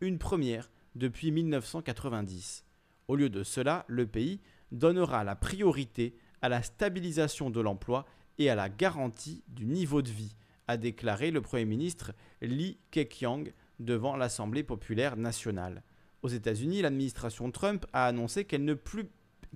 une 0.00 0.18
première 0.18 0.70
depuis 0.94 1.30
1990. 1.30 2.64
Au 3.08 3.16
lieu 3.16 3.28
de 3.28 3.42
cela, 3.42 3.84
le 3.88 4.06
pays 4.06 4.40
donnera 4.72 5.24
la 5.24 5.36
priorité 5.36 6.14
à 6.42 6.48
la 6.48 6.62
stabilisation 6.62 7.50
de 7.50 7.60
l'emploi 7.60 8.06
et 8.38 8.50
à 8.50 8.54
la 8.54 8.68
garantie 8.68 9.44
du 9.48 9.66
niveau 9.66 10.02
de 10.02 10.10
vie, 10.10 10.34
a 10.66 10.76
déclaré 10.76 11.30
le 11.30 11.42
Premier 11.42 11.64
ministre 11.64 12.12
Li 12.40 12.78
Keqiang 12.90 13.52
devant 13.78 14.16
l'Assemblée 14.16 14.62
populaire 14.62 15.16
nationale. 15.16 15.82
Aux 16.22 16.28
États-Unis, 16.28 16.82
l'administration 16.82 17.50
Trump 17.50 17.86
a 17.92 18.06
annoncé 18.06 18.44
qu'elle 18.44 18.64
ne, 18.64 18.74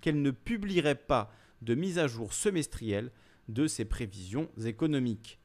qu'elle 0.00 0.22
ne 0.22 0.30
publierait 0.30 0.94
pas 0.94 1.32
de 1.62 1.74
mise 1.74 1.98
à 1.98 2.06
jour 2.06 2.32
semestrielle 2.32 3.10
de 3.48 3.66
ses 3.66 3.84
prévisions 3.84 4.48
économiques. 4.64 5.38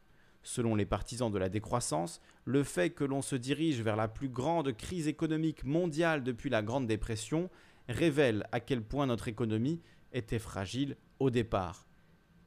Selon 0.43 0.75
les 0.75 0.85
partisans 0.85 1.31
de 1.31 1.37
la 1.37 1.49
décroissance, 1.49 2.21
le 2.45 2.63
fait 2.63 2.91
que 2.91 3.03
l'on 3.03 3.21
se 3.21 3.35
dirige 3.35 3.81
vers 3.81 3.95
la 3.95 4.07
plus 4.07 4.29
grande 4.29 4.71
crise 4.75 5.07
économique 5.07 5.63
mondiale 5.63 6.23
depuis 6.23 6.49
la 6.49 6.61
Grande 6.61 6.87
Dépression 6.87 7.49
révèle 7.87 8.47
à 8.51 8.59
quel 8.59 8.81
point 8.81 9.05
notre 9.05 9.27
économie 9.27 9.81
était 10.13 10.39
fragile 10.39 10.95
au 11.19 11.29
départ. 11.29 11.87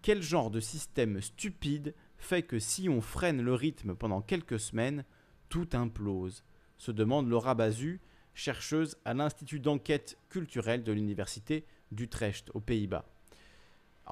Quel 0.00 0.22
genre 0.22 0.50
de 0.50 0.60
système 0.60 1.20
stupide 1.20 1.94
fait 2.16 2.42
que 2.42 2.58
si 2.58 2.88
on 2.88 3.00
freine 3.00 3.42
le 3.42 3.54
rythme 3.54 3.94
pendant 3.94 4.20
quelques 4.20 4.60
semaines, 4.60 5.04
tout 5.48 5.68
implose 5.72 6.44
se 6.78 6.90
demande 6.90 7.28
Laura 7.28 7.54
Bazu, 7.54 8.00
chercheuse 8.34 8.96
à 9.04 9.14
l'Institut 9.14 9.60
d'enquête 9.60 10.18
culturelle 10.28 10.82
de 10.82 10.92
l'Université 10.92 11.66
d'Utrecht 11.92 12.50
aux 12.54 12.60
Pays-Bas. 12.60 13.04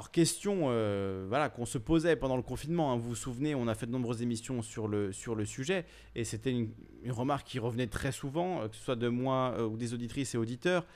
Alors 0.00 0.10
question 0.10 0.68
euh, 0.68 1.26
voilà, 1.28 1.50
qu'on 1.50 1.66
se 1.66 1.76
posait 1.76 2.16
pendant 2.16 2.38
le 2.38 2.42
confinement, 2.42 2.90
hein. 2.90 2.96
vous 2.96 3.10
vous 3.10 3.14
souvenez, 3.14 3.54
on 3.54 3.68
a 3.68 3.74
fait 3.74 3.84
de 3.84 3.90
nombreuses 3.90 4.22
émissions 4.22 4.62
sur 4.62 4.88
le, 4.88 5.12
sur 5.12 5.34
le 5.34 5.44
sujet, 5.44 5.84
et 6.14 6.24
c'était 6.24 6.52
une, 6.52 6.72
remarque 7.10 7.46
qui 7.46 7.58
revenait 7.58 7.86
très 7.86 8.10
souvent, 8.10 8.62
euh, 8.62 8.68
que 8.68 8.76
ce 8.76 8.82
soit 8.82 8.96
de 8.96 9.08
moi 9.08 9.54
euh, 9.58 9.66
ou 9.66 9.76
des 9.76 9.92
auditrices 9.92 10.34
et 10.34 10.38
auditeurs, 10.38 10.86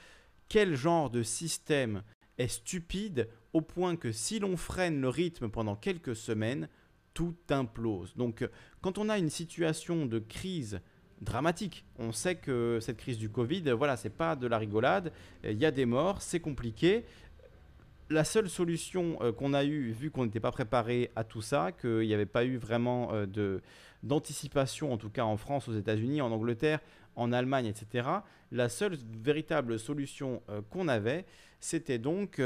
quel 0.48 0.74
genre 0.74 1.10
de 1.10 1.22
système 1.22 2.02
est 2.38 2.48
stupide 2.48 3.28
au 3.52 3.60
point 3.60 3.96
que 3.96 4.10
si 4.10 4.38
l'on 4.38 4.56
freine 4.56 5.02
le 5.02 5.10
rythme 5.10 5.50
pendant 5.50 5.76
quelques 5.76 6.16
semaines, 6.16 6.70
tout 7.12 7.36
implose? 7.50 8.16
Donc 8.16 8.48
quand 8.80 8.96
on 8.96 9.10
a 9.10 9.18
une 9.18 9.28
situation 9.28 10.06
de 10.06 10.18
crise 10.18 10.80
dramatique. 11.20 11.84
On 11.98 12.12
sait 12.12 12.36
que 12.36 12.78
cette 12.80 12.98
crise 12.98 13.18
du 13.18 13.28
Covid, 13.28 13.70
voilà, 13.70 13.96
c'est 13.96 14.10
pas 14.10 14.36
de 14.36 14.46
la 14.46 14.58
rigolade. 14.58 15.12
Il 15.42 15.58
y 15.58 15.64
a 15.64 15.70
des 15.70 15.86
morts, 15.86 16.22
c'est 16.22 16.40
compliqué 16.40 17.04
la 18.10 18.24
seule 18.24 18.48
solution 18.48 19.18
euh, 19.20 19.32
qu'on 19.32 19.54
a 19.54 19.64
eue, 19.64 19.90
vu 19.90 20.10
qu'on 20.10 20.24
n'était 20.24 20.40
pas 20.40 20.52
préparé 20.52 21.10
à 21.16 21.24
tout 21.24 21.42
ça, 21.42 21.72
qu'il 21.72 22.06
n'y 22.06 22.14
avait 22.14 22.26
pas 22.26 22.44
eu 22.44 22.56
vraiment 22.56 23.10
euh, 23.12 23.60
d'anticipation, 24.02 24.92
en 24.92 24.96
tout 24.96 25.10
cas 25.10 25.24
en 25.24 25.36
France, 25.36 25.68
aux 25.68 25.74
États-Unis, 25.74 26.20
en 26.20 26.30
Angleterre, 26.30 26.80
en 27.16 27.32
Allemagne, 27.32 27.66
etc., 27.66 28.08
la 28.52 28.68
seule 28.68 28.96
véritable 29.22 29.78
solution 29.78 30.42
euh, 30.48 30.60
qu'on 30.70 30.88
avait, 30.88 31.24
c'était 31.60 31.98
donc 31.98 32.42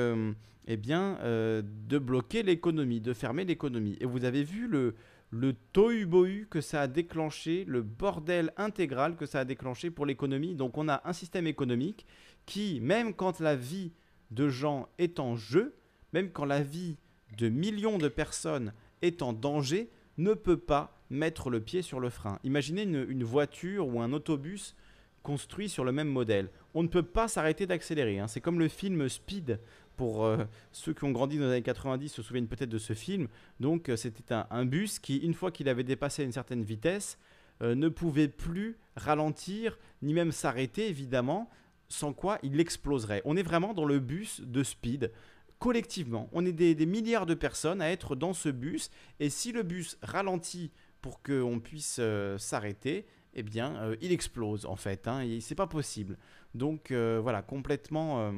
eh 0.69 0.77
bien, 0.77 1.19
de 1.25 1.99
bloquer 1.99 2.45
l'économie, 2.45 3.01
de 3.01 3.13
fermer 3.13 3.45
l'économie. 3.45 3.97
Et 4.01 4.07
vous 4.07 4.25
avez 4.25 4.45
vu 4.45 4.69
le, 4.69 4.95
le 5.31 5.55
tohu-bohu 5.73 6.47
que 6.49 6.61
ça 6.61 6.83
a 6.83 6.87
déclenché, 6.87 7.65
le 7.67 7.83
bordel 7.83 8.53
intégral 8.57 9.17
que 9.17 9.27
ça 9.27 9.41
a 9.41 9.45
déclenché 9.45 9.91
pour 9.91 10.07
l'économie. 10.07 10.55
Donc 10.55 10.79
on 10.79 10.89
a 10.89 11.01
un 11.05 11.13
système 11.13 11.49
économique 11.49 12.07
qui, 12.47 12.81
même 12.81 13.13
quand 13.13 13.41
la 13.41 13.57
vie 13.57 13.91
de 14.31 14.49
gens 14.49 14.89
est 14.99 15.21
en 15.21 15.37
jeu, 15.37 15.75
même 16.13 16.31
quand 16.31 16.45
la 16.45 16.63
vie 16.63 16.97
de 17.37 17.49
millions 17.49 17.99
de 17.99 18.09
personnes 18.09 18.73
est 19.03 19.23
en 19.23 19.33
danger, 19.33 19.91
ne 20.17 20.35
peut 20.35 20.57
pas 20.57 20.99
mettre 21.11 21.51
le 21.51 21.61
pied 21.61 21.83
sur 21.83 22.01
le 22.01 22.11
frein. 22.11 22.39
Imaginez 22.45 22.83
une, 22.83 23.25
voiture 23.25 23.87
ou 23.89 24.01
un 24.01 24.13
autobus 24.13 24.75
construit 25.23 25.69
sur 25.69 25.85
le 25.85 25.93
même 25.93 26.09
modèle. 26.09 26.51
On 26.75 26.83
ne 26.83 26.89
peut 26.89 27.03
pas 27.03 27.29
s'arrêter 27.29 27.67
d'accélérer. 27.67 28.19
Hein. 28.19 28.29
C'est 28.29 28.41
comme 28.41 28.59
le 28.59 28.69
film 28.69 29.09
Speed. 29.09 29.61
Pour 29.97 30.25
euh, 30.25 30.45
ceux 30.71 30.95
qui 30.95 31.03
ont 31.03 31.11
grandi 31.11 31.39
dans 31.39 31.47
les 31.47 31.51
années 31.51 31.63
90 31.63 32.09
se 32.09 32.23
souviennent 32.23 32.47
peut-être 32.47 32.71
de 32.71 32.79
ce 32.79 32.93
film. 32.93 33.27
Donc 33.59 33.89
euh, 33.89 33.97
c'était 33.97 34.33
un, 34.33 34.65
bus 34.65 35.01
qui, 35.01 35.17
une 35.17 35.35
fois 35.35 35.51
qu'il 35.51 35.69
avait 35.69 35.83
dépassé 35.83 36.23
une 36.23 36.31
certaine 36.31 36.63
vitesse, 36.63 37.19
euh, 37.63 37.75
ne 37.75 37.89
pouvait 37.89 38.29
plus 38.29 38.79
ralentir 38.95 39.77
ni 40.03 40.15
même 40.15 40.31
s'arrêter 40.31 40.89
évidemment 40.89 41.51
sans 41.89 42.13
quoi 42.13 42.39
il 42.43 42.61
exploserait. 42.61 43.23
On 43.25 43.37
est 43.37 43.43
vraiment 43.43 43.75
dans 43.75 43.85
le 43.85 43.99
bus 43.99 44.41
de 44.41 44.63
speed. 44.63 45.11
Collectivement, 45.59 46.29
on 46.33 46.47
est 46.47 46.53
des, 46.53 46.87
milliards 46.87 47.27
de 47.27 47.35
personnes 47.35 47.83
à 47.83 47.91
être 47.91 48.15
dans 48.15 48.33
ce 48.33 48.49
bus. 48.49 48.91
Et 49.19 49.29
si 49.29 49.51
le 49.51 49.63
bus 49.63 49.99
ralentit 50.03 50.71
pour 51.01 51.23
qu'on 51.23 51.59
puisse 51.59 51.97
euh, 51.99 52.39
s'arrêter, 52.39 53.07
eh 53.35 53.43
bien, 53.43 53.77
euh, 53.77 53.97
il 54.01 54.13
explose 54.13 54.67
en 54.67 54.77
fait. 54.77 55.09
Hein, 55.09 55.27
c'est 55.41 55.57
pas 55.57 55.67
possible. 55.67 56.17
Donc 56.55 56.91
euh, 56.91 57.19
voilà, 57.21 57.43
complètement, 57.43 58.33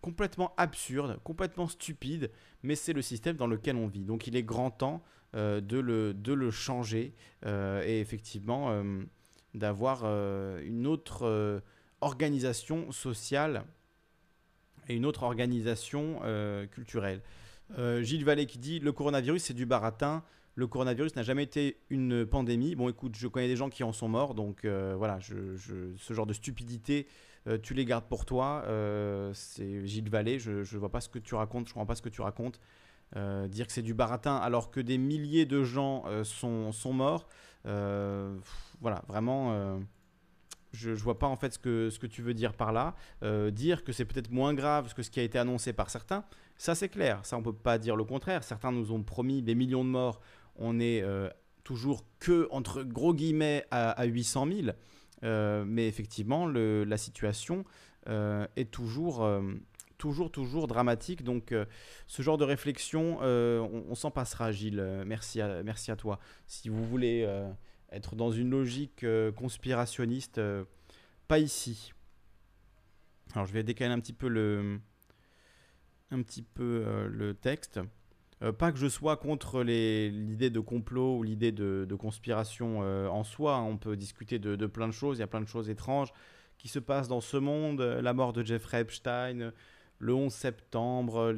complètement 0.00 0.54
absurde, 0.56 1.18
complètement 1.22 1.68
stupide, 1.68 2.30
mais 2.62 2.76
c'est 2.76 2.92
le 2.92 3.02
système 3.02 3.36
dans 3.36 3.46
lequel 3.46 3.76
on 3.76 3.86
vit. 3.86 4.04
Donc 4.04 4.26
il 4.26 4.36
est 4.36 4.42
grand 4.42 4.70
temps 4.70 5.02
de, 5.34 5.78
le, 5.78 6.14
de 6.14 6.32
le 6.32 6.50
changer 6.52 7.12
et 7.44 8.00
effectivement 8.00 8.84
d'avoir 9.52 10.04
une 10.04 10.86
autre 10.86 11.62
organisation 12.00 12.92
sociale 12.92 13.64
et 14.88 14.94
une 14.94 15.06
autre 15.06 15.22
organisation 15.22 16.20
euh, 16.24 16.66
culturelle. 16.66 17.22
Euh, 17.78 18.02
Gilles 18.02 18.24
Vallée 18.24 18.46
qui 18.46 18.58
dit 18.58 18.78
le 18.78 18.92
coronavirus 18.92 19.44
c'est 19.44 19.54
du 19.54 19.66
baratin. 19.66 20.22
Le 20.56 20.66
coronavirus 20.66 21.16
n'a 21.16 21.22
jamais 21.24 21.42
été 21.42 21.80
une 21.90 22.24
pandémie. 22.24 22.76
Bon, 22.76 22.88
écoute, 22.88 23.16
je 23.16 23.26
connais 23.26 23.48
des 23.48 23.56
gens 23.56 23.70
qui 23.70 23.82
en 23.82 23.92
sont 23.92 24.08
morts, 24.08 24.34
donc 24.34 24.64
euh, 24.64 24.94
voilà, 24.96 25.18
ce 25.20 26.14
genre 26.14 26.26
de 26.26 26.32
stupidité, 26.32 27.08
tu 27.62 27.74
les 27.74 27.84
gardes 27.84 28.04
pour 28.04 28.24
toi. 28.24 28.64
c'est 29.34 29.84
Gilles 29.84 30.08
Vallée, 30.08 30.38
je 30.38 30.52
ne 30.52 30.78
vois 30.78 30.90
pas 30.90 31.00
ce 31.00 31.08
que 31.08 31.18
tu 31.18 31.34
racontes, 31.34 31.66
je 31.66 31.70
ne 31.70 31.74
comprends 31.74 31.86
pas 31.86 31.96
ce 31.96 32.02
que 32.02 32.08
tu 32.08 32.20
racontes. 32.20 32.60
dire 33.48 33.66
que 33.66 33.72
c'est 33.72 33.82
du 33.82 33.94
baratin 33.94 34.36
alors 34.36 34.70
que 34.70 34.78
des 34.78 34.96
milliers 34.96 35.44
de 35.44 35.64
gens 35.64 36.04
sont, 36.22 36.70
sont, 36.70 36.92
morts, 36.92 37.26
voilà, 37.64 39.02
vraiment 39.08 39.80
je 40.74 40.90
ne 40.90 40.96
vois 40.96 41.18
pas 41.18 41.26
en 41.26 41.36
fait 41.36 41.54
ce 41.54 41.58
que, 41.58 41.88
ce 41.90 41.98
que 41.98 42.06
tu 42.06 42.20
veux 42.20 42.34
dire 42.34 42.52
par 42.52 42.72
là. 42.72 42.94
Euh, 43.22 43.50
dire 43.50 43.84
que 43.84 43.92
c'est 43.92 44.04
peut-être 44.04 44.30
moins 44.30 44.54
grave 44.54 44.92
que 44.94 45.02
ce 45.02 45.10
qui 45.10 45.20
a 45.20 45.22
été 45.22 45.38
annoncé 45.38 45.72
par 45.72 45.88
certains, 45.88 46.24
ça 46.56 46.74
c'est 46.74 46.88
clair. 46.88 47.20
Ça 47.24 47.36
on 47.36 47.42
peut 47.42 47.52
pas 47.52 47.78
dire 47.78 47.96
le 47.96 48.04
contraire. 48.04 48.42
Certains 48.42 48.72
nous 48.72 48.92
ont 48.92 49.02
promis 49.02 49.42
des 49.42 49.54
millions 49.54 49.84
de 49.84 49.90
morts. 49.90 50.20
On 50.56 50.80
est 50.80 51.02
euh, 51.02 51.28
toujours 51.62 52.04
que 52.18 52.48
entre 52.50 52.82
gros 52.82 53.14
guillemets 53.14 53.64
à, 53.70 54.04
800 54.04 54.48
000. 55.22 55.64
mais 55.66 55.88
effectivement, 55.88 56.46
la 56.46 56.96
situation 56.98 57.64
est 58.04 58.70
toujours 58.70 59.26
toujours, 59.96 60.30
toujours 60.30 60.66
dramatique. 60.66 61.24
Donc, 61.24 61.54
ce 62.06 62.22
genre 62.22 62.36
de 62.36 62.44
réflexion, 62.44 63.20
on, 63.22 63.94
s'en 63.94 64.10
passera, 64.10 64.52
Gilles. 64.52 65.02
merci, 65.06 65.40
à, 65.40 65.62
merci 65.62 65.90
à 65.90 65.96
toi. 65.96 66.18
Si 66.46 66.68
vous 66.68 66.84
voulez 66.84 67.26
être 67.94 68.16
dans 68.16 68.30
une 68.30 68.50
logique 68.50 69.04
conspirationniste, 69.36 70.40
pas 71.28 71.38
ici. 71.38 71.92
Alors, 73.34 73.46
je 73.46 73.52
vais 73.52 73.62
décaler 73.62 73.92
un 73.92 74.00
petit 74.00 74.12
peu 74.12 74.28
le, 74.28 74.80
un 76.10 76.22
petit 76.22 76.42
peu 76.42 77.06
le 77.08 77.34
texte. 77.34 77.80
Euh, 78.42 78.52
pas 78.52 78.72
que 78.72 78.78
je 78.78 78.88
sois 78.88 79.16
contre 79.16 79.62
l'idée 79.62 80.50
de 80.50 80.60
complot 80.60 81.18
ou 81.18 81.22
l'idée 81.22 81.52
de, 81.52 81.94
conspiration 81.98 82.80
euh, 82.82 83.08
en 83.08 83.24
soi. 83.24 83.56
Hein. 83.56 83.62
On 83.62 83.76
peut 83.76 83.96
discuter 83.96 84.38
de, 84.38 84.66
plein 84.66 84.88
de 84.88 84.92
choses. 84.92 85.18
Il 85.18 85.20
y 85.20 85.24
a 85.24 85.28
plein 85.28 85.40
de 85.40 85.48
choses 85.48 85.70
étranges 85.70 86.12
qui 86.58 86.68
se 86.68 86.78
passent 86.78 87.08
dans 87.08 87.20
ce 87.20 87.36
monde. 87.36 87.80
La 87.80 88.12
mort 88.12 88.32
de 88.32 88.44
Jeffrey 88.44 88.80
Epstein, 88.80 89.52
le 89.98 90.14
11 90.14 90.32
septembre, 90.32 91.34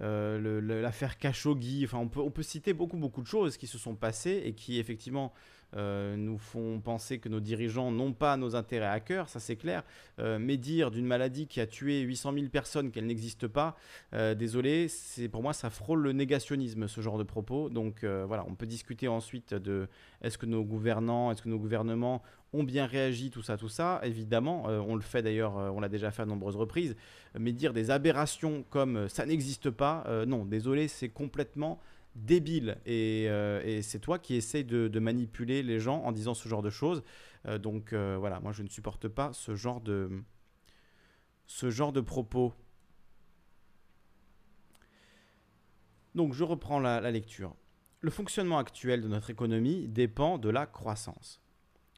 euh, 0.00 0.60
l'affaire 0.82 1.18
Khashoggi. 1.18 1.84
Enfin, 1.84 1.98
on 1.98 2.08
peut, 2.08 2.20
on 2.20 2.30
peut 2.30 2.42
citer 2.42 2.72
beaucoup, 2.72 2.96
beaucoup 2.96 3.22
de 3.22 3.26
choses 3.26 3.56
qui 3.56 3.66
se 3.66 3.78
sont 3.78 3.94
passées 3.94 4.42
et 4.44 4.54
qui, 4.54 4.78
effectivement, 4.78 5.34
euh, 5.76 6.16
nous 6.16 6.38
font 6.38 6.80
penser 6.80 7.18
que 7.18 7.28
nos 7.28 7.40
dirigeants 7.40 7.90
n'ont 7.90 8.14
pas 8.14 8.38
nos 8.38 8.56
intérêts 8.56 8.86
à 8.86 9.00
cœur, 9.00 9.28
ça 9.28 9.38
c'est 9.38 9.56
clair. 9.56 9.82
Euh, 10.18 10.38
mais 10.40 10.56
dire 10.56 10.90
d'une 10.90 11.06
maladie 11.06 11.46
qui 11.46 11.60
a 11.60 11.66
tué 11.66 12.00
800 12.00 12.32
000 12.32 12.46
personnes 12.48 12.90
qu'elle 12.90 13.06
n'existe 13.06 13.46
pas, 13.46 13.76
euh, 14.14 14.34
désolé, 14.34 14.88
c'est 14.88 15.28
pour 15.28 15.42
moi 15.42 15.52
ça 15.52 15.68
frôle 15.68 16.00
le 16.00 16.12
négationnisme 16.12 16.88
ce 16.88 17.00
genre 17.02 17.18
de 17.18 17.22
propos. 17.22 17.68
Donc 17.68 18.04
voilà, 18.04 18.44
on 18.48 18.54
peut 18.54 18.66
discuter 18.66 19.08
ensuite 19.08 19.52
de 19.52 19.88
est-ce 20.22 20.38
que 20.38 20.46
nos 20.46 20.64
gouvernants, 20.64 21.30
est-ce 21.30 21.42
que 21.42 21.48
nos 21.48 21.58
gouvernements 21.58 22.22
ont 22.54 22.64
bien 22.64 22.86
réagi, 22.86 23.30
tout 23.30 23.42
ça, 23.42 23.58
tout 23.58 23.68
ça. 23.68 24.00
Évidemment, 24.02 24.64
on 24.64 24.94
le 24.94 25.02
fait 25.02 25.22
d'ailleurs, 25.22 25.56
on 25.56 25.80
l'a 25.80 25.88
déjà 25.88 26.10
fait 26.10 26.22
à 26.22 26.24
de 26.24 26.30
nombreuses 26.30 26.56
reprises. 26.56 26.96
Mais 27.38 27.52
dire 27.52 27.74
des 27.74 27.90
aberrations 27.90 28.64
comme 28.70 29.08
ça 29.08 29.26
n'existe 29.26 29.70
pas, 29.70 30.04
non, 30.26 30.44
désolé, 30.44 30.88
c'est 30.88 31.10
complètement 31.10 31.78
débile 32.14 32.78
euh, 32.86 33.62
et, 33.64 33.82
c'est 33.82 33.98
toi 33.98 34.18
qui 34.18 34.34
essayes 34.34 34.64
de, 34.64 34.98
manipuler 34.98 35.62
les 35.62 35.78
gens 35.78 36.02
en 36.02 36.12
disant 36.12 36.34
ce 36.34 36.48
genre 36.48 36.62
de 36.62 36.70
choses. 36.70 37.02
Euh, 37.46 37.58
donc 37.58 37.92
euh, 37.92 38.16
voilà, 38.18 38.40
moi 38.40 38.52
je 38.52 38.62
ne 38.62 38.68
supporte 38.68 39.08
pas 39.08 39.32
ce 39.32 39.54
genre 39.54 39.80
de, 39.80 40.10
ce 41.46 41.70
genre 41.70 41.92
de 41.92 42.00
propos. 42.00 42.52
Donc 46.14 46.34
je 46.34 46.44
reprends 46.44 46.80
la 46.80 47.10
lecture. 47.10 47.54
Le 48.00 48.10
fonctionnement 48.10 48.58
actuel 48.58 49.02
de 49.02 49.08
notre 49.08 49.30
économie 49.30 49.88
dépend 49.88 50.38
de 50.38 50.48
la 50.48 50.66
croissance. 50.66 51.40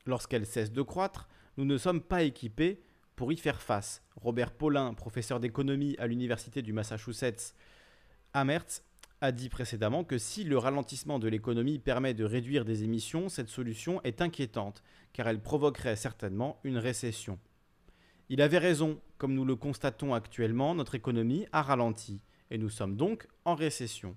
Lorsqu'elle 0.06 0.46
cesse 0.46 0.72
de 0.72 0.82
croître, 0.82 1.28
nous 1.56 1.64
ne 1.64 1.76
sommes 1.76 2.00
pas 2.00 2.22
équipés 2.22 2.82
pour 3.16 3.32
y 3.32 3.36
faire 3.36 3.60
face. 3.60 4.02
Robert 4.16 4.52
Paulin, 4.52 4.94
professeur 4.94 5.40
d'économie 5.40 5.94
à 5.98 6.06
l'université 6.06 6.62
du 6.62 6.72
Massachusetts, 6.72 7.54
Amherst, 8.32 8.82
a 9.20 9.32
dit 9.32 9.48
précédemment 9.48 10.04
que 10.04 10.18
si 10.18 10.44
le 10.44 10.56
ralentissement 10.56 11.18
de 11.18 11.28
l'économie 11.28 11.78
permet 11.78 12.14
de 12.14 12.24
réduire 12.24 12.64
des 12.64 12.84
émissions, 12.84 13.28
cette 13.28 13.48
solution 13.48 14.00
est 14.02 14.22
inquiétante, 14.22 14.82
car 15.12 15.28
elle 15.28 15.42
provoquerait 15.42 15.96
certainement 15.96 16.58
une 16.64 16.78
récession. 16.78 17.38
Il 18.30 18.40
avait 18.40 18.58
raison, 18.58 19.00
comme 19.18 19.34
nous 19.34 19.44
le 19.44 19.56
constatons 19.56 20.14
actuellement, 20.14 20.74
notre 20.74 20.94
économie 20.94 21.46
a 21.52 21.62
ralenti, 21.62 22.22
et 22.50 22.58
nous 22.58 22.70
sommes 22.70 22.96
donc 22.96 23.26
en 23.44 23.54
récession. 23.54 24.16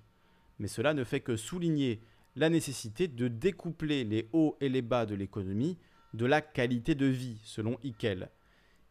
Mais 0.58 0.68
cela 0.68 0.94
ne 0.94 1.04
fait 1.04 1.20
que 1.20 1.36
souligner 1.36 2.00
la 2.36 2.48
nécessité 2.48 3.06
de 3.06 3.28
découpler 3.28 4.04
les 4.04 4.28
hauts 4.32 4.56
et 4.60 4.68
les 4.68 4.82
bas 4.82 5.06
de 5.06 5.14
l'économie 5.14 5.78
de 6.14 6.26
la 6.26 6.40
qualité 6.40 6.94
de 6.94 7.06
vie, 7.06 7.40
selon 7.44 7.78
Hickel. 7.82 8.30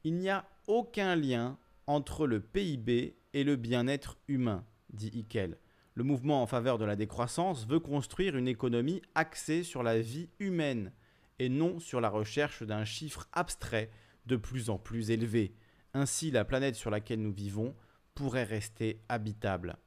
Il 0.04 0.16
n'y 0.16 0.30
a 0.30 0.46
aucun 0.68 1.16
lien 1.16 1.58
entre 1.88 2.28
le 2.28 2.40
PIB 2.40 3.16
et 3.34 3.44
le 3.44 3.56
bien-être 3.56 4.18
humain, 4.28 4.66
dit 4.92 5.12
Hickel. 5.14 5.58
Le 5.96 6.04
mouvement 6.04 6.42
en 6.42 6.48
faveur 6.48 6.80
de 6.80 6.86
la 6.86 6.96
décroissance 6.96 7.68
veut 7.68 7.80
construire 7.80 8.36
une 8.36 8.48
économie 8.48 9.02
axée 9.14 9.64
sur 9.64 9.84
la 9.84 10.00
vie 10.00 10.30
humaine 10.40 10.92
et 11.38 11.50
non 11.50 11.80
sur 11.80 12.02
la 12.02 12.10
recherche 12.10 12.64
d'un 12.64 12.84
chiffre 12.84 13.28
abstrait 13.32 13.92
de 14.26 14.36
plus 14.36 14.70
en 14.70 14.80
plus 14.80 15.12
élevé. 15.12 15.54
Ainsi, 15.94 16.32
la 16.32 16.46
planète 16.46 16.76
sur 16.76 16.90
laquelle 16.90 17.22
nous 17.22 17.32
vivons 17.32 17.76
pourrait 18.16 18.44
rester 18.44 19.02
habitable. 19.08 19.78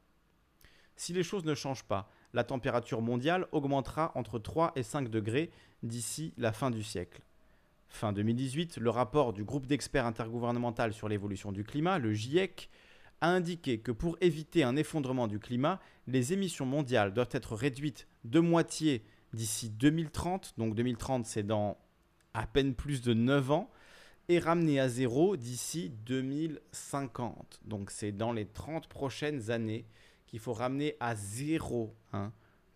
Si 0.95 1.11
les 1.11 1.23
choses 1.23 1.45
ne 1.45 1.55
changent 1.55 1.83
pas, 1.83 2.09
la 2.33 2.43
température 2.43 3.01
mondiale 3.01 3.47
augmentera 3.51 4.11
entre 4.15 4.39
3 4.39 4.73
et 4.75 4.83
5 4.83 5.09
degrés 5.09 5.51
d'ici 5.83 6.33
la 6.37 6.53
fin 6.53 6.71
du 6.71 6.83
siècle. 6.83 7.21
Fin 7.89 8.13
2018, 8.13 8.77
le 8.77 8.89
rapport 8.89 9.33
du 9.33 9.43
groupe 9.43 9.65
d'experts 9.65 10.05
intergouvernemental 10.05 10.93
sur 10.93 11.07
l'évolution 11.07 11.51
du 11.51 11.63
climat, 11.63 11.99
le 11.99 12.13
GIEC, 12.13 12.69
a 13.21 13.29
indiqué 13.29 13.79
que 13.79 13.91
pour 13.91 14.17
éviter 14.21 14.63
un 14.63 14.75
effondrement 14.75 15.27
du 15.27 15.39
climat, 15.39 15.79
les 16.07 16.33
émissions 16.33 16.65
mondiales 16.65 17.13
doivent 17.13 17.29
être 17.31 17.55
réduites 17.55 18.07
de 18.23 18.39
moitié 18.39 19.03
d'ici 19.33 19.69
2030, 19.69 20.53
donc 20.57 20.75
2030 20.75 21.25
c'est 21.25 21.43
dans 21.43 21.77
à 22.33 22.45
peine 22.45 22.75
plus 22.75 23.01
de 23.01 23.13
9 23.13 23.51
ans, 23.51 23.71
et 24.29 24.39
ramenées 24.39 24.79
à 24.79 24.89
zéro 24.89 25.37
d'ici 25.37 25.91
2050. 26.05 27.61
Donc 27.65 27.91
c'est 27.91 28.11
dans 28.11 28.33
les 28.33 28.45
30 28.45 28.87
prochaines 28.87 29.51
années 29.51 29.85
qu'il 30.27 30.39
faut 30.39 30.53
ramener 30.53 30.95
à 30.99 31.15
zéro, 31.15 31.95
hein. 32.13 32.31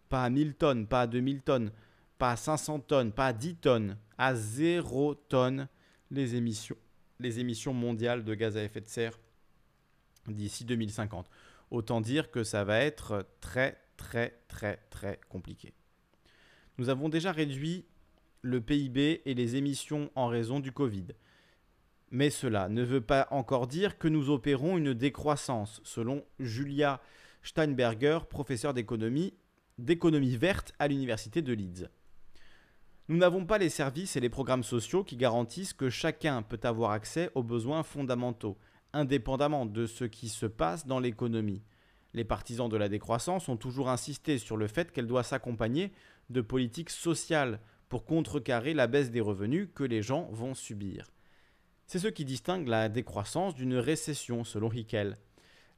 pas 0.10 0.24
à 0.24 0.30
1000 0.30 0.56
tonnes, 0.56 0.88
pas 0.88 1.02
à 1.02 1.08
2000 1.08 1.42
tonnes, 1.42 1.72
pas 2.18 2.32
à 2.32 2.36
500 2.38 2.80
tonnes, 2.80 3.12
pas 3.12 3.28
à 3.28 3.34
10 3.34 3.56
tonnes, 3.56 3.98
à 4.18 4.36
zéro 4.36 5.16
tonnes 5.16 5.68
les 6.10 6.36
émissions, 6.36 6.78
les 7.20 7.40
émissions 7.40 7.74
mondiales 7.74 8.24
de 8.24 8.34
gaz 8.34 8.56
à 8.56 8.64
effet 8.64 8.82
de 8.82 8.88
serre 8.88 9.20
d'ici 10.34 10.66
2050. 10.66 11.30
Autant 11.70 12.02
dire 12.02 12.32
que 12.32 12.44
ça 12.44 12.64
va 12.64 12.80
être 12.80 13.28
très 13.40 13.78
très 13.98 14.40
très 14.48 14.78
très 14.90 15.20
compliqué. 15.30 15.74
Nous 16.78 16.90
avons 16.90 17.10
déjà 17.10 17.32
réduit 17.32 17.86
le 18.42 18.62
PIB 18.62 19.22
et 19.26 19.34
les 19.34 19.56
émissions 19.56 20.12
en 20.16 20.28
raison 20.28 20.60
du 20.60 20.72
Covid. 20.72 21.08
Mais 22.10 22.30
cela 22.30 22.68
ne 22.68 22.84
veut 22.84 23.02
pas 23.02 23.28
encore 23.32 23.68
dire 23.68 23.98
que 23.98 24.08
nous 24.08 24.30
opérons 24.30 24.78
une 24.78 24.94
décroissance, 24.94 25.80
selon 25.84 26.26
Julia 26.40 27.02
Steinberger, 27.44 28.20
professeure 28.30 28.74
d'économie 28.74 29.34
d'économie 29.78 30.36
verte 30.36 30.74
à 30.80 30.88
l'université 30.88 31.42
de 31.42 31.54
Leeds. 31.54 31.90
Nous 33.08 33.18
n'avons 33.18 33.46
pas 33.46 33.58
les 33.58 33.70
services 33.70 34.16
et 34.16 34.20
les 34.20 34.30
programmes 34.30 34.64
sociaux 34.64 35.04
qui 35.04 35.18
garantissent 35.18 35.74
que 35.74 35.90
chacun 35.90 36.44
peut 36.44 36.60
avoir 36.64 36.92
accès 36.92 37.32
aux 37.36 37.44
besoins 37.44 37.84
fondamentaux, 37.84 38.58
indépendamment 38.94 39.66
de 39.66 39.86
ce 39.86 40.06
qui 40.06 40.30
se 40.30 40.46
passe 40.46 40.86
dans 40.86 41.00
l'économie. 41.00 41.64
Les 42.14 42.24
partisans 42.24 42.70
de 42.70 42.78
la 42.78 42.90
décroissance 42.90 43.48
ont 43.48 43.58
toujours 43.58 43.90
insisté 43.90 44.38
sur 44.38 44.58
le 44.58 44.68
fait 44.68 44.92
qu'elle 44.92 45.08
doit 45.08 45.24
s'accompagner 45.24 45.92
de 46.30 46.42
politiques 46.42 46.90
sociales 46.90 47.60
pour 47.88 48.06
contrecarrer 48.06 48.74
la 48.74 48.88
baisse 48.88 49.12
des 49.12 49.22
revenus 49.22 49.70
que 49.74 49.84
les 49.84 50.02
gens 50.02 50.28
vont 50.32 50.54
subir. 50.54 51.12
C'est 51.88 52.00
ce 52.00 52.08
qui 52.08 52.26
distingue 52.26 52.68
la 52.68 52.90
décroissance 52.90 53.56
d'une 53.56 53.76
récession, 53.76 54.44
selon 54.44 54.72
Hickel. 54.72 55.18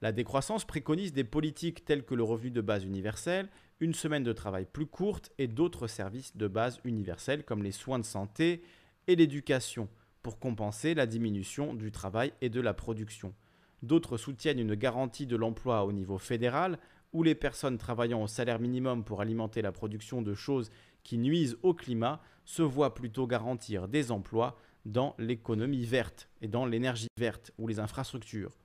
La 0.02 0.12
décroissance 0.12 0.66
préconise 0.66 1.14
des 1.14 1.24
politiques 1.24 1.86
telles 1.86 2.04
que 2.04 2.14
le 2.14 2.24
revenu 2.24 2.52
de 2.52 2.62
base 2.62 2.84
universel, 2.84 3.50
une 3.80 3.94
semaine 3.94 4.24
de 4.24 4.34
travail 4.34 4.66
plus 4.72 4.86
courte 4.86 5.32
et 5.38 5.48
d'autres 5.48 5.88
services 5.88 6.36
de 6.36 6.48
base 6.48 6.80
universels 6.84 7.44
comme 7.44 7.64
les 7.64 7.72
soins 7.72 8.00
de 8.00 8.06
santé 8.06 8.64
et 9.08 9.16
l'éducation 9.16 9.88
pour 10.24 10.40
compenser 10.40 10.96
la 10.96 11.06
diminution 11.06 11.74
du 11.74 11.92
travail 11.92 12.34
et 12.42 12.50
de 12.50 12.62
la 12.62 12.74
production. 12.74 13.36
D'autres 13.84 14.18
soutiennent 14.18 14.60
une 14.60 14.76
garantie 14.76 15.28
de 15.28 15.36
l'emploi 15.36 15.84
au 15.84 15.92
niveau 15.92 16.18
fédéral, 16.18 16.80
où 17.12 17.22
les 17.22 17.36
personnes 17.36 17.78
travaillant 17.78 18.24
au 18.24 18.28
salaire 18.28 18.60
minimum 18.60 19.04
pour 19.04 19.22
alimenter 19.22 19.62
la 19.62 19.72
production 19.72 20.22
de 20.22 20.34
choses 20.34 20.72
qui 21.04 21.18
nuisent 21.18 21.58
au 21.62 21.74
climat 21.74 22.22
se 22.46 22.64
voient 22.64 22.96
plutôt 22.96 23.28
garantir 23.28 23.88
des 23.88 24.12
emplois 24.12 24.58
dans 24.86 25.16
l'économie 25.20 25.86
verte 25.86 26.30
et 26.42 26.48
dans 26.48 26.66
l'énergie 26.66 27.08
verte 27.20 27.52
ou 27.58 27.68
les 27.68 27.80
infrastructures. 27.80 28.58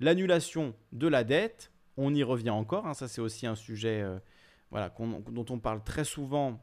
L'annulation 0.00 0.74
de 0.92 1.08
la 1.08 1.24
dette, 1.24 1.72
on 1.96 2.12
y 2.14 2.22
revient 2.22 2.50
encore, 2.50 2.86
hein, 2.86 2.94
ça 2.94 3.08
c'est 3.08 3.20
aussi 3.20 3.46
un 3.46 3.54
sujet 3.54 4.02
euh, 4.02 4.18
voilà, 4.70 4.92
dont 5.30 5.46
on 5.50 5.58
parle 5.58 5.82
très 5.82 6.04
souvent 6.04 6.60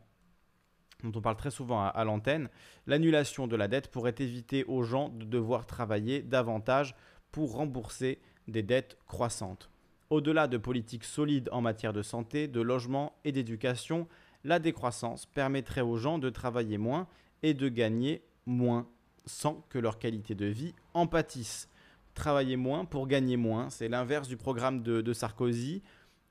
dont 1.04 1.12
on 1.16 1.22
parle 1.22 1.38
très 1.38 1.52
souvent 1.52 1.86
à, 1.86 2.04
l'antenne, 2.04 2.49
l'annulation 2.88 3.47
de 3.47 3.56
la 3.56 3.68
dette 3.68 3.89
pourrait 3.89 4.16
éviter 4.20 4.64
aux 4.66 4.84
gens 4.84 5.10
de 5.10 5.26
devoir 5.26 5.66
travailler 5.66 6.22
davantage 6.22 6.95
pour 7.32 7.54
rembourser 7.54 8.20
des 8.47 8.64
dettes 8.64 8.97
croissantes. 9.08 9.70
Au-delà 10.10 10.47
de 10.47 10.58
politiques 10.58 11.06
solides 11.06 11.49
en 11.52 11.62
matière 11.62 11.93
de 11.93 12.02
santé, 12.02 12.47
de 12.47 12.62
logement 12.62 13.14
et 13.24 13.32
d'éducation, 13.32 14.08
la 14.43 14.60
décroissance 14.60 15.26
permettrait 15.26 15.82
aux 15.82 15.97
gens 15.97 16.18
de 16.18 16.30
travailler 16.30 16.78
moins 16.78 17.08
et 17.43 17.54
de 17.54 17.70
gagner 17.70 18.22
moins 18.45 18.88
sans 19.26 19.66
que 19.70 19.80
leur 19.80 19.99
qualité 19.99 20.36
de 20.36 20.47
vie 20.47 20.74
en 20.93 21.08
pâtisse. 21.08 21.70
Travailler 22.14 22.58
moins 22.58 22.84
pour 22.84 23.08
gagner 23.08 23.38
moins, 23.38 23.70
c'est 23.70 23.88
l'inverse 23.88 24.28
du 24.28 24.36
programme 24.36 24.84
de, 24.84 25.02
de 25.02 25.14
Sarkozy. 25.14 25.82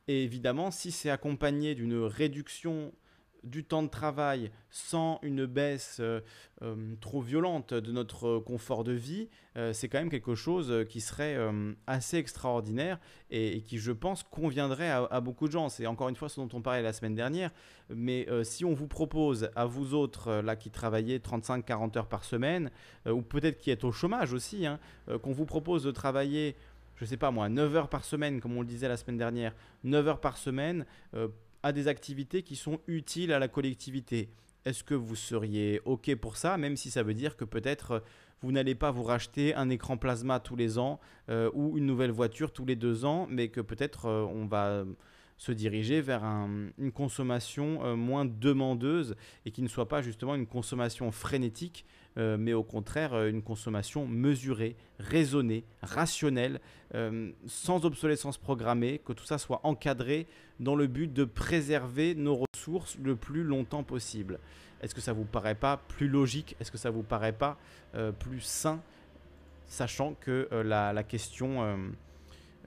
Et 0.08 0.24
évidemment, 0.24 0.70
si 0.70 0.90
c'est 0.90 1.08
accompagné 1.08 1.74
d'une 1.74 2.02
réduction 2.02 2.92
du 3.44 3.64
temps 3.64 3.82
de 3.82 3.88
travail 3.88 4.50
sans 4.70 5.18
une 5.22 5.46
baisse 5.46 5.98
euh, 6.00 6.20
euh, 6.62 6.94
trop 7.00 7.20
violente 7.20 7.74
de 7.74 7.92
notre 7.92 8.38
confort 8.38 8.84
de 8.84 8.92
vie, 8.92 9.28
euh, 9.56 9.72
c'est 9.72 9.88
quand 9.88 9.98
même 9.98 10.10
quelque 10.10 10.34
chose 10.34 10.84
qui 10.88 11.00
serait 11.00 11.36
assez 11.86 12.18
extraordinaire 12.18 12.98
et, 13.30 13.62
qui, 13.62 13.78
je 13.78 13.92
pense, 13.92 14.22
conviendrait 14.22 14.90
à, 14.90 15.20
beaucoup 15.20 15.46
de 15.46 15.52
gens. 15.52 15.68
C'est 15.68 15.86
encore 15.86 16.08
une 16.08 16.16
fois 16.16 16.28
ce 16.28 16.40
dont 16.40 16.48
on 16.52 16.62
parlait 16.62 16.82
la 16.82 16.92
semaine 16.92 17.14
dernière. 17.14 17.50
Mais 17.88 18.26
si 18.44 18.64
on 18.64 18.74
vous 18.74 18.86
propose 18.86 19.50
à 19.56 19.66
vous 19.66 19.94
autres, 19.94 20.40
là, 20.40 20.56
qui 20.56 20.70
travaillez 20.70 21.18
35-40 21.18 21.98
heures 21.98 22.08
par 22.08 22.24
semaine, 22.24 22.70
ou 23.06 23.22
peut-être 23.22 23.58
qui 23.58 23.70
êtes 23.70 23.84
au 23.84 23.92
chômage 23.92 24.32
aussi, 24.32 24.66
hein, 24.66 24.78
qu'on 25.22 25.32
vous 25.32 25.46
propose 25.46 25.82
de 25.82 25.90
travailler 25.90 26.56
je 26.96 27.06
sais 27.06 27.16
pas 27.16 27.30
moi, 27.30 27.48
9 27.48 27.76
heures 27.76 27.88
par 27.88 28.04
semaine, 28.04 28.42
comme 28.42 28.54
on 28.58 28.60
le 28.60 28.66
disait 28.66 28.86
la 28.86 28.98
semaine 28.98 29.16
dernière, 29.16 29.54
9 29.84 30.06
heures 30.06 30.20
par 30.20 30.36
semaine, 30.36 30.84
à 31.62 31.72
des 31.72 31.88
activités 31.88 32.42
qui 32.42 32.56
sont 32.56 32.80
utiles 32.86 33.32
à 33.32 33.38
la 33.38 33.48
collectivité. 33.48 34.30
Est-ce 34.64 34.84
que 34.84 34.94
vous 34.94 35.16
seriez 35.16 35.80
OK 35.84 36.14
pour 36.16 36.36
ça, 36.36 36.58
même 36.58 36.76
si 36.76 36.90
ça 36.90 37.02
veut 37.02 37.14
dire 37.14 37.36
que 37.36 37.44
peut-être 37.44 37.90
euh, 37.92 38.00
vous 38.42 38.52
n'allez 38.52 38.74
pas 38.74 38.90
vous 38.90 39.02
racheter 39.02 39.54
un 39.54 39.70
écran 39.70 39.96
plasma 39.96 40.40
tous 40.40 40.56
les 40.56 40.78
ans 40.78 41.00
euh, 41.28 41.50
ou 41.54 41.78
une 41.78 41.86
nouvelle 41.86 42.10
voiture 42.10 42.52
tous 42.52 42.66
les 42.66 42.76
deux 42.76 43.04
ans, 43.04 43.26
mais 43.30 43.48
que 43.48 43.60
peut-être 43.60 44.06
euh, 44.06 44.22
on 44.22 44.46
va 44.46 44.84
se 45.38 45.52
diriger 45.52 46.02
vers 46.02 46.22
une 46.22 46.92
consommation 46.92 47.96
moins 47.96 48.26
demandeuse 48.26 49.16
et 49.46 49.50
qui 49.50 49.62
ne 49.62 49.68
soit 49.68 49.88
pas 49.88 50.02
justement 50.02 50.34
une 50.34 50.46
consommation 50.46 51.10
frénétique 51.10 51.86
euh, 52.18 52.36
mais 52.36 52.52
au 52.52 52.64
contraire 52.64 53.14
euh, 53.14 53.28
une 53.28 53.42
consommation 53.42 54.06
mesurée, 54.06 54.76
raisonnée, 54.98 55.64
rationnelle, 55.80 56.60
euh, 56.94 57.30
sans 57.46 57.84
obsolescence 57.84 58.36
programmée, 58.36 59.00
que 59.04 59.12
tout 59.12 59.24
ça 59.24 59.38
soit 59.38 59.60
encadré 59.62 60.26
dans 60.58 60.74
le 60.74 60.88
but 60.88 61.12
de 61.12 61.24
préserver 61.24 62.14
nos 62.16 62.44
ressources 62.52 62.96
le 63.02 63.14
plus 63.14 63.44
longtemps 63.44 63.84
possible. 63.84 64.40
Est-ce 64.82 64.94
que 64.94 65.00
ça 65.00 65.12
vous 65.12 65.24
paraît 65.24 65.54
pas 65.54 65.76
plus 65.76 66.08
logique? 66.08 66.56
Est-ce 66.58 66.72
que 66.72 66.78
ça 66.78 66.90
vous 66.90 67.02
paraît 67.02 67.32
pas 67.32 67.58
plus 68.18 68.40
sain, 68.40 68.80
sachant 69.66 70.14
que 70.20 70.48
la, 70.64 71.02
question 71.02 71.92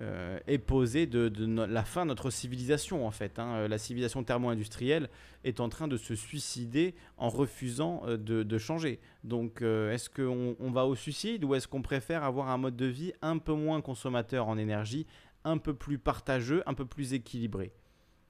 euh, 0.01 0.39
est 0.47 0.57
posée 0.57 1.05
de, 1.05 1.31
la 1.65 1.83
fin 1.83 2.01
de 2.03 2.07
notre 2.07 2.31
civilisation 2.31 3.05
en 3.05 3.11
fait. 3.11 3.37
Hein. 3.37 3.55
Euh, 3.55 3.67
la 3.67 3.77
civilisation 3.77 4.23
thermo-industrielle 4.23 5.07
est 5.43 5.59
en 5.59 5.69
train 5.69 5.87
de 5.87 5.97
se 5.97 6.15
suicider 6.15 6.95
en 7.17 7.29
refusant 7.29 8.01
euh, 8.07 8.17
de, 8.17 8.57
changer. 8.57 8.99
Donc 9.23 9.61
est-ce 9.61 10.09
qu'on 10.09 10.55
on 10.59 10.71
va 10.71 10.85
au 10.85 10.95
suicide 10.95 11.43
ou 11.43 11.53
est-ce 11.53 11.67
qu'on 11.67 11.83
préfère 11.83 12.23
avoir 12.23 12.49
un 12.49 12.57
mode 12.57 12.75
de 12.75 12.87
vie 12.87 13.13
un 13.21 13.37
peu 13.37 13.53
moins 13.53 13.81
consommateur 13.81 14.47
en 14.47 14.57
énergie, 14.57 15.05
un 15.43 15.59
peu 15.59 15.75
plus 15.75 15.99
partageux, 15.99 16.63
un 16.65 16.73
peu 16.73 16.85
plus 16.85 17.13
équilibré? 17.13 17.71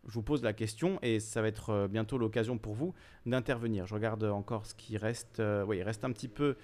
Je 0.06 0.12
vous 0.14 0.24
pose 0.24 0.44
la 0.44 0.52
question 0.52 1.00
et 1.02 1.22
ça 1.22 1.42
va 1.42 1.48
être 1.48 1.88
bientôt 1.90 2.18
l'occasion 2.18 2.58
pour 2.58 2.74
vous 2.74 2.94
d'intervenir. 3.26 3.86
Je 3.86 3.94
regarde 3.94 4.24
encore 4.26 4.66
ce 4.66 4.76
qui 4.76 4.98
reste. 4.98 5.42
oui, 5.66 5.78
il 5.78 5.84
reste 5.84 6.04
un 6.04 6.12
petit 6.12 6.28
peu 6.28 6.58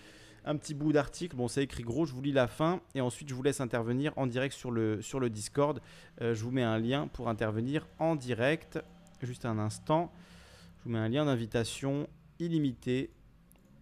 un 0.49 0.57
petit 0.57 0.73
bout 0.73 0.91
d'article. 0.91 1.35
Bon, 1.35 1.47
c'est 1.47 1.63
écrit 1.63 1.83
gros, 1.83 2.07
je 2.07 2.13
vous 2.13 2.23
lis 2.23 2.31
la 2.31 2.47
fin 2.47 2.81
et 2.95 3.01
ensuite 3.01 3.29
je 3.29 3.35
vous 3.35 3.43
laisse 3.43 3.61
intervenir 3.61 4.11
en 4.17 4.25
direct 4.25 4.55
sur 4.55 4.71
le, 4.71 4.99
sur 4.99 5.19
le 5.19 5.29
Discord. 5.29 5.79
Euh, 6.21 6.33
je 6.33 6.43
vous 6.43 6.49
mets 6.49 6.63
un 6.63 6.79
lien 6.79 7.07
pour 7.07 7.29
intervenir 7.29 7.87
en 7.99 8.15
direct. 8.15 8.79
Juste 9.21 9.45
un 9.45 9.59
instant. 9.59 10.11
Je 10.79 10.85
vous 10.85 10.89
mets 10.89 10.97
un 10.97 11.07
lien 11.07 11.25
d'invitation 11.25 12.09
illimité. 12.39 13.11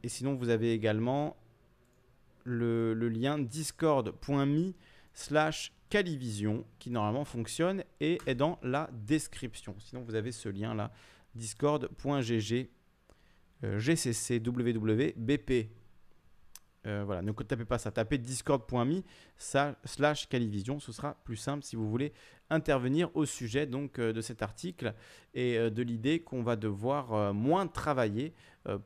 Et 0.04 0.10
sinon, 0.10 0.36
vous 0.36 0.50
avez 0.50 0.74
également 0.74 1.38
le, 2.44 2.94
lien 2.94 3.40
discord.me 3.40 4.74
slash 5.14 5.72
Calivision 5.90 6.66
qui 6.80 6.92
normalement 6.92 7.24
fonctionne 7.24 7.82
et 8.02 8.18
est 8.26 8.36
dans 8.36 8.60
la 8.62 8.90
description. 8.92 9.74
Sinon, 9.80 10.02
vous 10.02 10.16
avez 10.16 10.34
ce 10.34 10.50
lien 10.50 10.76
là 10.76 10.92
discord.gg 11.34 12.68
euh, 13.64 13.80
GCC 13.80 14.42
www.bp 14.46 15.70
euh, 16.88 17.04
voilà, 17.06 17.22
ne 17.22 17.32
tapez 17.32 17.66
pas 17.66 17.78
ça, 17.78 17.92
tapez 17.92 18.18
discord.me 18.18 19.02
slash 19.38 20.30
Calivision, 20.30 20.80
ce 20.80 20.92
sera 20.92 21.16
plus 21.26 21.36
simple 21.36 21.64
si 21.64 21.76
vous 21.76 21.90
voulez 21.90 22.14
intervenir 22.50 23.10
au 23.14 23.26
sujet 23.26 23.66
donc 23.66 24.00
euh, 24.00 24.14
de 24.14 24.22
cet 24.22 24.42
article 24.42 24.94
et 25.34 25.58
euh, 25.58 25.70
de 25.70 25.84
l'idée 25.84 26.22
qu'on 26.22 26.44
va 26.44 26.56
devoir 26.56 27.34
moins 27.34 27.68
travailler 27.68 28.34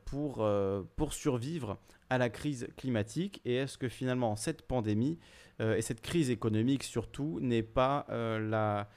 pour, 0.04 0.48
pour 0.94 1.12
survivre 1.12 1.76
à 2.08 2.16
la 2.16 2.30
crise 2.30 2.68
climatique. 2.76 3.40
Et 3.44 3.54
est-ce 3.54 3.76
que 3.76 3.88
finalement 3.88 4.36
cette 4.36 4.62
pandémie 4.62 5.18
et 5.60 5.82
cette 5.82 6.00
crise 6.00 6.30
économique 6.30 6.84
surtout 6.84 7.40
n'est 7.40 7.64
pas 7.64 8.06
la, 8.08 8.88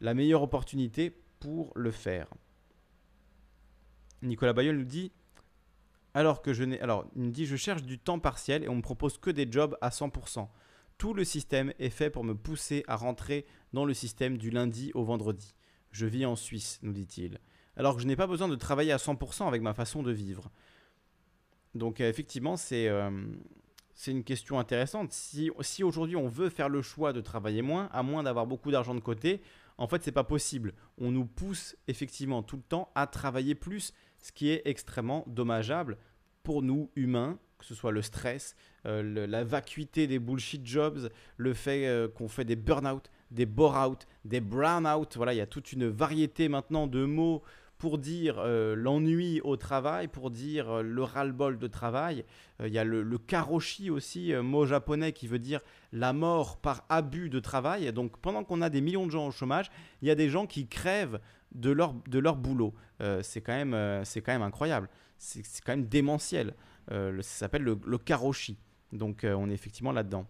la 0.00 0.14
meilleure 0.14 0.42
opportunité 0.42 1.16
pour 1.38 1.72
le 1.76 1.92
faire? 1.92 2.28
Nicolas 4.22 4.52
Bayol 4.52 4.76
nous 4.76 4.84
dit 4.84 5.12
alors 6.14 6.42
que 6.42 6.52
je 6.52 6.62
n'ai. 6.64 6.80
Alors, 6.80 7.06
il 7.16 7.22
me 7.22 7.30
dit 7.30 7.44
je 7.44 7.56
cherche 7.56 7.82
du 7.82 7.98
temps 7.98 8.20
partiel 8.20 8.62
et 8.64 8.68
on 8.68 8.76
me 8.76 8.82
propose 8.82 9.18
que 9.18 9.30
des 9.30 9.50
jobs 9.50 9.76
à 9.80 9.90
100%. 9.90 10.48
Tout 10.96 11.12
le 11.12 11.24
système 11.24 11.72
est 11.80 11.90
fait 11.90 12.08
pour 12.08 12.22
me 12.22 12.34
pousser 12.34 12.84
à 12.86 12.94
rentrer 12.96 13.46
dans 13.72 13.84
le 13.84 13.94
système 13.94 14.38
du 14.38 14.50
lundi 14.50 14.92
au 14.94 15.02
vendredi. 15.02 15.54
Je 15.90 16.06
vis 16.06 16.24
en 16.24 16.36
Suisse, 16.36 16.78
nous 16.82 16.92
dit-il. 16.92 17.40
Alors 17.76 17.96
que 17.96 18.02
je 18.02 18.06
n'ai 18.06 18.16
pas 18.16 18.28
besoin 18.28 18.46
de 18.46 18.54
travailler 18.54 18.92
à 18.92 18.96
100% 18.96 19.48
avec 19.48 19.60
ma 19.60 19.74
façon 19.74 20.04
de 20.04 20.12
vivre. 20.12 20.50
Donc, 21.74 22.00
euh, 22.00 22.08
effectivement, 22.08 22.54
euh, 22.72 23.26
c'est. 23.94 24.10
une 24.12 24.22
question 24.22 24.60
intéressante. 24.60 25.12
Si, 25.12 25.50
si 25.60 25.82
aujourd'hui 25.82 26.14
on 26.14 26.28
veut 26.28 26.48
faire 26.48 26.68
le 26.68 26.82
choix 26.82 27.12
de 27.12 27.20
travailler 27.20 27.62
moins, 27.62 27.88
à 27.92 28.04
moins 28.04 28.22
d'avoir 28.22 28.46
beaucoup 28.46 28.70
d'argent 28.70 28.94
de 28.94 29.00
côté, 29.00 29.42
en 29.76 29.88
fait, 29.88 30.04
c'est 30.04 30.12
pas 30.12 30.22
possible. 30.22 30.74
On 30.98 31.10
nous 31.10 31.26
pousse 31.26 31.76
effectivement 31.88 32.44
tout 32.44 32.56
le 32.56 32.62
temps 32.62 32.92
à 32.94 33.08
travailler 33.08 33.56
plus 33.56 33.92
ce 34.24 34.32
qui 34.32 34.48
est 34.48 34.62
extrêmement 34.64 35.22
dommageable 35.26 35.98
pour 36.42 36.62
nous 36.62 36.90
humains, 36.96 37.38
que 37.58 37.66
ce 37.66 37.74
soit 37.74 37.92
le 37.92 38.00
stress, 38.00 38.56
euh, 38.86 39.26
la 39.26 39.44
vacuité 39.44 40.06
des 40.06 40.18
bullshit 40.18 40.66
jobs, 40.66 41.10
le 41.36 41.52
fait 41.52 41.86
euh, 41.86 42.08
qu'on 42.08 42.28
fait 42.28 42.46
des 42.46 42.56
burn-out, 42.56 43.10
des 43.30 43.44
bore-out, 43.44 44.06
des 44.24 44.40
brown-out. 44.40 45.14
Voilà, 45.16 45.34
il 45.34 45.36
y 45.36 45.42
a 45.42 45.46
toute 45.46 45.72
une 45.72 45.88
variété 45.88 46.48
maintenant 46.48 46.86
de 46.86 47.04
mots 47.04 47.42
pour 47.76 47.98
dire 47.98 48.36
euh, 48.38 48.74
l'ennui 48.74 49.42
au 49.42 49.58
travail, 49.58 50.08
pour 50.08 50.30
dire 50.30 50.82
le 50.82 51.02
ras-le-bol 51.02 51.58
de 51.58 51.66
travail. 51.66 52.24
Il 52.64 52.72
y 52.72 52.78
a 52.78 52.84
le, 52.84 53.02
le 53.02 53.18
karoshi 53.18 53.90
aussi, 53.90 54.32
mot 54.42 54.64
japonais 54.64 55.12
qui 55.12 55.26
veut 55.26 55.38
dire 55.38 55.60
la 55.92 56.14
mort 56.14 56.56
par 56.56 56.86
abus 56.88 57.28
de 57.28 57.40
travail. 57.40 57.92
Donc 57.92 58.16
pendant 58.20 58.42
qu'on 58.42 58.62
a 58.62 58.70
des 58.70 58.80
millions 58.80 59.04
de 59.04 59.10
gens 59.10 59.26
au 59.26 59.32
chômage, 59.32 59.70
il 60.00 60.08
y 60.08 60.10
a 60.10 60.14
des 60.14 60.30
gens 60.30 60.46
qui 60.46 60.66
crèvent 60.66 61.20
de 61.54 61.70
leur, 61.70 61.94
de 62.08 62.18
leur 62.18 62.36
boulot. 62.36 62.74
Euh, 63.00 63.22
c'est 63.22 63.40
quand, 63.40 63.54
même, 63.54 63.74
euh, 63.74 64.04
c'est 64.04 64.20
quand 64.20 64.32
même 64.32 64.42
incroyable. 64.42 64.88
C'est, 65.18 65.42
quand 65.64 65.72
même 65.72 65.86
démentiel. 65.86 66.54
Euh, 66.90 67.22
ça 67.22 67.38
s'appelle 67.40 67.62
le, 67.62 67.78
le 67.86 67.98
karoshi. 67.98 68.58
Donc 68.92 69.26
on 69.28 69.50
est 69.50 69.54
effectivement 69.54 69.92
là-dedans. 69.92 70.26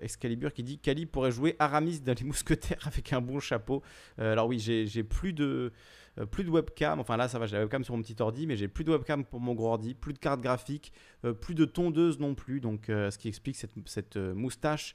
Excalibur 0.00 0.52
qui 0.52 0.62
dit 0.62 0.78
Kali 0.78 1.04
pourrait 1.04 1.32
jouer 1.32 1.56
Aramis 1.58 2.00
dans 2.00 2.14
les 2.16 2.24
mousquetaires 2.24 2.86
avec 2.86 3.12
un 3.12 3.20
bon 3.20 3.40
chapeau. 3.40 3.82
alors 4.18 4.46
oui, 4.46 4.58
j'ai, 4.58 5.02
plus 5.02 5.32
de 5.32 5.72
plus 6.30 6.44
de 6.44 6.50
webcam. 6.50 7.00
Enfin 7.00 7.16
là, 7.16 7.26
ça 7.26 7.40
va, 7.40 7.46
j'ai 7.46 7.56
la 7.56 7.62
webcam 7.62 7.82
sur 7.82 7.96
mon 7.96 8.02
petit 8.02 8.16
ordi, 8.20 8.46
mais 8.46 8.56
j'ai 8.56 8.68
plus 8.68 8.84
de 8.84 8.92
webcam 8.92 9.24
pour 9.24 9.40
mon 9.40 9.54
gros 9.54 9.68
ordi, 9.68 9.94
plus 9.94 10.12
de 10.12 10.18
carte 10.18 10.40
graphique, 10.40 10.92
plus 11.40 11.56
de 11.56 11.64
tondeuse 11.64 12.20
non 12.20 12.36
plus. 12.36 12.60
Donc 12.60 12.84
ce 12.86 13.18
qui 13.18 13.26
explique 13.26 13.56
cette, 13.56 13.72
cette 13.86 14.16
moustache 14.16 14.94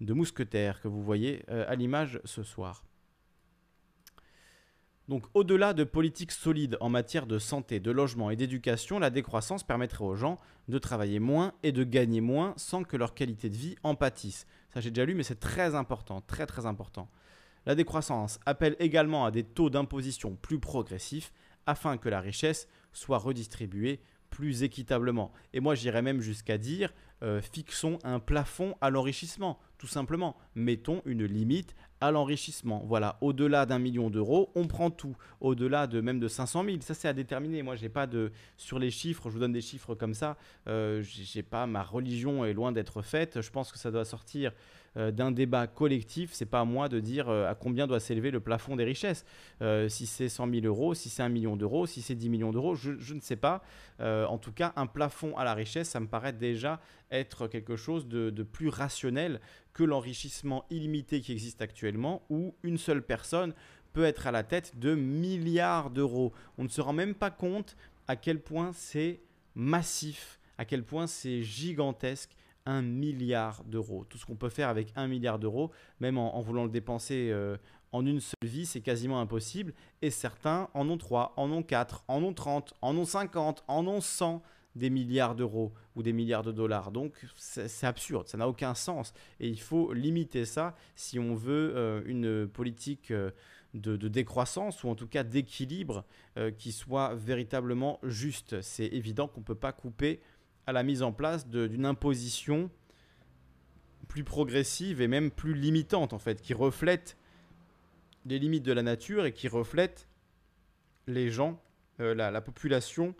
de 0.00 0.14
mousquetaire 0.14 0.80
que 0.80 0.88
vous 0.88 1.02
voyez 1.02 1.48
à 1.48 1.74
l'image 1.74 2.20
ce 2.24 2.42
soir. 2.42 2.84
Donc 5.08 5.24
au-delà 5.34 5.74
de 5.74 5.84
politiques 5.84 6.32
solides 6.32 6.78
en 6.80 6.88
matière 6.88 7.26
de 7.26 7.38
santé, 7.38 7.78
de 7.78 7.90
logement 7.90 8.30
et 8.30 8.36
d'éducation, 8.36 8.98
la 8.98 9.10
décroissance 9.10 9.62
permettrait 9.62 10.04
aux 10.04 10.14
gens 10.14 10.38
de 10.68 10.78
travailler 10.78 11.18
moins 11.18 11.52
et 11.62 11.72
de 11.72 11.84
gagner 11.84 12.22
moins 12.22 12.54
sans 12.56 12.84
que 12.84 12.96
leur 12.96 13.14
qualité 13.14 13.50
de 13.50 13.54
vie 13.54 13.76
en 13.82 13.94
pâtisse. 13.94 14.46
Ça 14.72 14.80
j'ai 14.80 14.90
déjà 14.90 15.04
lu 15.04 15.14
mais 15.14 15.22
c'est 15.22 15.40
très 15.40 15.74
important, 15.74 16.22
très 16.22 16.46
très 16.46 16.64
important. 16.64 17.08
La 17.66 17.74
décroissance 17.74 18.40
appelle 18.46 18.76
également 18.78 19.26
à 19.26 19.30
des 19.30 19.44
taux 19.44 19.68
d'imposition 19.68 20.36
plus 20.36 20.58
progressifs 20.58 21.32
afin 21.66 21.98
que 21.98 22.08
la 22.08 22.20
richesse 22.20 22.66
soit 22.92 23.18
redistribuée 23.18 24.00
plus 24.34 24.64
équitablement. 24.64 25.30
Et 25.52 25.60
moi 25.60 25.76
j'irais 25.76 26.02
même 26.02 26.20
jusqu'à 26.20 26.58
dire 26.58 26.92
euh, 27.22 27.40
fixons 27.40 28.00
un 28.02 28.18
plafond 28.18 28.74
à 28.80 28.90
l'enrichissement, 28.90 29.60
tout 29.78 29.86
simplement. 29.86 30.36
Mettons 30.56 31.02
une 31.06 31.24
limite 31.24 31.76
à 32.00 32.10
l'enrichissement. 32.10 32.82
Voilà, 32.84 33.16
au-delà 33.20 33.64
d'un 33.64 33.78
million 33.78 34.10
d'euros, 34.10 34.50
on 34.56 34.66
prend 34.66 34.90
tout. 34.90 35.16
Au-delà 35.40 35.86
de 35.86 36.00
même 36.00 36.18
de 36.18 36.26
500 36.26 36.64
000, 36.64 36.76
ça 36.80 36.94
c'est 36.94 37.06
à 37.06 37.12
déterminer. 37.12 37.62
Moi, 37.62 37.76
j'ai 37.76 37.88
pas 37.88 38.08
de 38.08 38.32
sur 38.56 38.80
les 38.80 38.90
chiffres, 38.90 39.28
je 39.28 39.34
vous 39.34 39.38
donne 39.38 39.52
des 39.52 39.60
chiffres 39.60 39.94
comme 39.94 40.14
ça. 40.14 40.36
Euh, 40.66 41.00
j'ai 41.02 41.44
pas 41.44 41.66
ma 41.66 41.84
religion 41.84 42.44
est 42.44 42.52
loin 42.52 42.72
d'être 42.72 43.02
faite. 43.02 43.40
Je 43.40 43.50
pense 43.50 43.70
que 43.70 43.78
ça 43.78 43.92
doit 43.92 44.04
sortir 44.04 44.52
d'un 44.96 45.30
débat 45.30 45.66
collectif. 45.66 46.32
C'est 46.32 46.46
pas 46.46 46.60
à 46.60 46.64
moi 46.64 46.88
de 46.88 47.00
dire 47.00 47.28
euh, 47.28 47.48
à 47.48 47.54
combien 47.54 47.86
doit 47.86 48.00
s'élever 48.00 48.30
le 48.30 48.40
plafond 48.40 48.76
des 48.76 48.84
richesses. 48.84 49.24
Euh, 49.62 49.88
si 49.88 50.06
c'est 50.06 50.28
100 50.28 50.50
000 50.50 50.66
euros, 50.66 50.94
si 50.94 51.08
c'est 51.08 51.22
un 51.22 51.28
million 51.28 51.56
d'euros, 51.56 51.86
si 51.86 52.02
c'est 52.02 52.14
10 52.14 52.28
millions 52.28 52.52
d'euros, 52.52 52.74
je, 52.74 53.14
ne 53.14 53.20
sais 53.20 53.36
pas. 53.36 53.62
en 54.00 54.38
tout 54.38 54.52
cas, 54.52 54.72
un 54.76 54.86
plafond 54.86 55.36
à 55.36 55.44
la 55.44 55.54
richesse, 55.54 55.88
ça 55.88 56.00
me 56.00 56.06
paraît 56.06 56.32
déjà 56.32 56.80
être 57.10 57.46
quelque 57.46 57.76
chose 57.76 58.08
de, 58.08 58.30
de 58.30 58.42
plus 58.42 58.68
rationnel 58.68 59.40
que 59.72 59.84
l'enrichissement 59.84 60.64
illimité 60.70 61.20
qui 61.20 61.32
existe 61.32 61.62
actuellement, 61.62 62.22
où 62.30 62.54
une 62.62 62.78
seule 62.78 63.02
personne 63.02 63.54
peut 63.92 64.04
être 64.04 64.26
à 64.26 64.32
la 64.32 64.42
tête 64.42 64.78
de 64.78 64.94
milliards 64.94 65.90
d'euros. 65.90 66.32
On 66.58 66.64
ne 66.64 66.68
se 66.68 66.80
rend 66.80 66.92
même 66.92 67.14
pas 67.14 67.30
compte 67.30 67.76
à 68.08 68.16
quel 68.16 68.40
point 68.40 68.72
c'est 68.74 69.20
massif, 69.54 70.38
à 70.58 70.64
quel 70.64 70.84
point 70.84 71.06
c'est 71.06 71.42
gigantesque 71.42 72.36
un 72.66 72.82
milliard 72.82 73.62
d'euros. 73.64 74.04
Tout 74.08 74.18
ce 74.18 74.26
qu'on 74.26 74.36
peut 74.36 74.48
faire 74.48 74.68
avec 74.68 74.92
un 74.96 75.06
milliard 75.06 75.38
d'euros, 75.38 75.70
même 76.00 76.18
en, 76.18 76.40
voulant 76.40 76.64
le 76.64 76.70
dépenser 76.70 77.30
euh, 77.30 77.56
en 77.92 78.06
une 78.06 78.20
seule 78.20 78.34
vie, 78.48 78.66
c'est 78.66 78.80
quasiment 78.80 79.20
impossible. 79.20 79.74
Et 80.02 80.10
certains 80.10 80.68
en 80.74 80.88
ont 80.88 80.98
trois, 80.98 81.34
en 81.36 81.50
ont 81.50 81.62
quatre, 81.62 82.04
en 82.08 82.22
ont 82.22 82.32
30, 82.32 82.74
en 82.80 82.96
ont 82.96 83.04
50, 83.04 83.64
en 83.68 83.86
ont 83.86 84.00
100 84.00 84.42
des 84.76 84.90
milliards 84.90 85.36
d'euros 85.36 85.72
ou 85.94 86.02
des 86.02 86.12
milliards 86.12 86.42
de 86.42 86.50
dollars. 86.50 86.90
Donc 86.90 87.14
c'est 87.36 87.86
absurde, 87.86 88.28
ça 88.28 88.38
n'a 88.38 88.48
aucun 88.48 88.74
sens. 88.74 89.12
Et 89.40 89.48
il 89.48 89.60
faut 89.60 89.92
limiter 89.92 90.44
ça 90.46 90.74
si 90.96 91.18
on 91.18 91.34
veut 91.34 91.72
euh, 91.76 92.02
une 92.06 92.48
politique 92.48 93.10
euh, 93.10 93.30
de, 93.74 93.96
décroissance 94.08 94.82
ou 94.84 94.88
en 94.88 94.94
tout 94.94 95.08
cas 95.08 95.24
d'équilibre 95.24 96.04
qui 96.58 96.70
soit 96.70 97.14
véritablement 97.16 97.98
juste. 98.04 98.60
C'est 98.60 98.86
évident 98.86 99.26
qu'on 99.26 99.40
ne 99.40 99.44
peut 99.44 99.56
pas 99.56 99.72
couper 99.72 100.20
à 100.66 100.72
la 100.72 100.82
mise 100.82 101.02
en 101.02 101.12
place 101.12 101.46
d'une 101.46 101.86
imposition 101.86 102.70
plus 104.08 104.24
progressive 104.24 105.00
et 105.00 105.08
même 105.08 105.30
plus 105.30 105.54
limitante 105.54 106.12
en 106.12 106.18
fait, 106.18 106.40
qui 106.40 106.54
reflète 106.54 107.16
les 108.26 108.38
limites 108.38 108.62
de 108.62 108.72
la 108.72 108.82
nature 108.82 109.26
et 109.26 109.32
qui 109.32 109.48
reflète 109.48 110.08
les 111.06 111.30
gens, 111.30 111.60
euh, 112.00 112.14
la, 112.14 112.40
population 112.40 113.14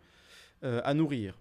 euh, 0.62 0.80
à 0.84 0.94
nourrir. 0.94 1.38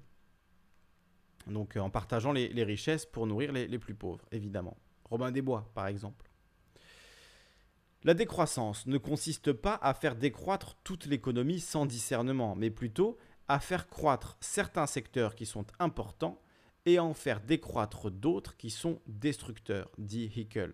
Donc 1.47 1.77
euh, 1.77 1.79
en 1.79 1.89
partageant 1.89 2.31
les, 2.31 2.63
richesses 2.63 3.05
pour 3.05 3.27
nourrir 3.27 3.51
les, 3.51 3.67
les, 3.67 3.79
plus 3.79 3.93
pauvres, 3.93 4.25
évidemment. 4.31 4.77
Robin 5.05 5.31
des 5.31 5.41
Bois, 5.41 5.69
par 5.73 5.87
exemple. 5.87 6.29
La 8.03 8.13
décroissance 8.13 8.85
ne 8.85 8.97
consiste 8.97 9.53
pas 9.53 9.79
à 9.81 9.93
faire 9.93 10.17
décroître 10.17 10.75
toute 10.83 11.05
l'économie 11.05 11.61
sans 11.61 11.85
discernement, 11.85 12.55
mais 12.55 12.69
plutôt 12.69 13.17
à 13.47 13.59
faire 13.59 13.87
croître 13.87 14.37
certains 14.39 14.87
secteurs 14.87 15.35
qui 15.35 15.45
sont 15.45 15.65
importants 15.79 16.41
et 16.85 16.97
à 16.97 17.03
en 17.03 17.13
faire 17.13 17.41
décroître 17.41 18.11
d'autres 18.11 18.57
qui 18.57 18.69
sont 18.69 19.01
destructeurs, 19.07 19.89
dit 19.97 20.31
Hickel. 20.35 20.73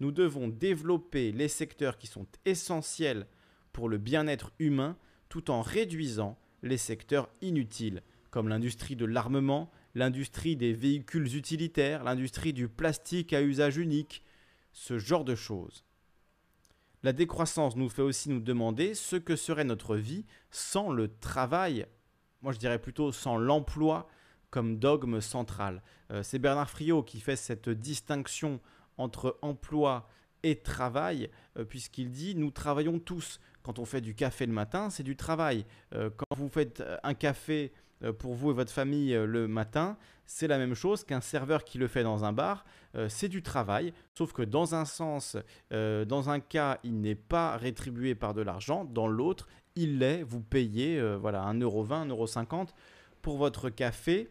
Nous 0.00 0.10
devons 0.10 0.48
développer 0.48 1.32
les 1.32 1.48
secteurs 1.48 1.98
qui 1.98 2.06
sont 2.06 2.26
essentiels 2.44 3.26
pour 3.72 3.88
le 3.88 3.98
bien-être 3.98 4.52
humain 4.58 4.96
tout 5.28 5.50
en 5.50 5.62
réduisant 5.62 6.38
les 6.62 6.78
secteurs 6.78 7.28
inutiles, 7.40 8.02
comme 8.30 8.48
l'industrie 8.48 8.96
de 8.96 9.04
l'armement, 9.04 9.70
l'industrie 9.94 10.56
des 10.56 10.72
véhicules 10.72 11.36
utilitaires, 11.36 12.04
l'industrie 12.04 12.52
du 12.52 12.68
plastique 12.68 13.32
à 13.32 13.42
usage 13.42 13.76
unique, 13.76 14.24
ce 14.72 14.98
genre 14.98 15.24
de 15.24 15.34
choses. 15.34 15.84
La 17.02 17.12
décroissance 17.12 17.76
nous 17.76 17.88
fait 17.88 18.02
aussi 18.02 18.30
nous 18.30 18.40
demander 18.40 18.94
ce 18.94 19.16
que 19.16 19.36
serait 19.36 19.64
notre 19.64 19.96
vie 19.96 20.24
sans 20.50 20.90
le 20.90 21.08
travail 21.18 21.86
moi 22.44 22.52
je 22.52 22.58
dirais 22.58 22.78
plutôt 22.78 23.10
sans 23.10 23.38
l'emploi 23.38 24.06
comme 24.50 24.78
dogme 24.78 25.20
central. 25.20 25.82
Euh, 26.12 26.22
c'est 26.22 26.38
Bernard 26.38 26.70
Friot 26.70 27.02
qui 27.02 27.18
fait 27.18 27.36
cette 27.36 27.70
distinction 27.70 28.60
entre 28.98 29.38
emploi 29.42 30.08
et 30.44 30.60
travail, 30.60 31.30
euh, 31.56 31.64
puisqu'il 31.64 32.10
dit 32.10 32.36
nous 32.36 32.50
travaillons 32.50 33.00
tous. 33.00 33.40
Quand 33.62 33.78
on 33.78 33.86
fait 33.86 34.02
du 34.02 34.14
café 34.14 34.44
le 34.44 34.52
matin, 34.52 34.90
c'est 34.90 35.02
du 35.02 35.16
travail. 35.16 35.64
Euh, 35.94 36.10
quand 36.16 36.36
vous 36.36 36.50
faites 36.50 36.84
un 37.02 37.14
café 37.14 37.72
pour 38.18 38.34
vous 38.34 38.50
et 38.50 38.54
votre 38.54 38.72
famille 38.72 39.14
le 39.14 39.48
matin, 39.48 39.96
c'est 40.26 40.46
la 40.46 40.58
même 40.58 40.74
chose 40.74 41.04
qu'un 41.04 41.22
serveur 41.22 41.64
qui 41.64 41.78
le 41.78 41.88
fait 41.88 42.02
dans 42.02 42.24
un 42.24 42.34
bar, 42.34 42.66
c'est 43.08 43.28
du 43.28 43.42
travail, 43.42 43.94
sauf 44.12 44.34
que 44.34 44.42
dans 44.42 44.74
un 44.74 44.84
sens, 44.84 45.38
dans 45.70 46.28
un 46.28 46.40
cas, 46.40 46.80
il 46.82 47.00
n'est 47.00 47.14
pas 47.14 47.56
rétribué 47.56 48.14
par 48.14 48.34
de 48.34 48.42
l'argent, 48.42 48.84
dans 48.84 49.06
l'autre, 49.06 49.48
il 49.76 49.98
l'est, 49.98 50.22
vous 50.22 50.40
payez 50.40 50.98
euh, 50.98 51.16
voilà, 51.16 51.42
1,20€, 51.52 52.08
1,50€ 52.08 52.68
pour 53.22 53.36
votre 53.36 53.70
café. 53.70 54.28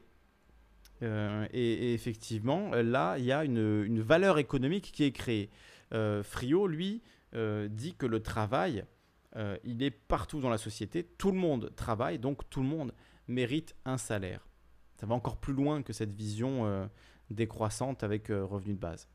Euh, 1.02 1.48
et, 1.52 1.94
effectivement, 1.94 2.72
là, 2.72 3.18
il 3.18 3.26
y 3.26 3.32
a 3.32 3.44
une, 3.44 4.02
valeur 4.02 4.38
économique 4.38 4.91
qui 4.94 5.04
est 5.04 5.12
créée. 5.12 5.50
Euh, 5.94 6.24
Frio, 6.24 6.68
lui, 6.68 7.02
dit 7.70 7.96
que 7.96 8.06
le 8.06 8.22
travail, 8.22 8.86
il 9.64 9.82
est 9.82 9.89
partout 9.89 10.39
dans 10.39 10.52
la 10.52 10.60
société. 10.60 11.04
Tout 11.04 11.32
le 11.32 11.39
monde 11.39 11.72
travaille, 11.76 12.20
donc 12.20 12.48
tout 12.52 12.62
le 12.62 12.68
monde 12.68 12.94
mérite 13.28 13.76
un 13.86 13.98
salaire. 13.98 14.48
Ça 15.00 15.08
va 15.08 15.16
encore 15.16 15.38
plus 15.38 15.56
loin 15.56 15.82
que 15.82 15.94
cette 15.94 16.14
vision 16.14 16.88
décroissante 17.32 18.04
avec 18.04 18.28
revenu 18.28 18.76
de 18.76 18.80
base. 18.80 19.08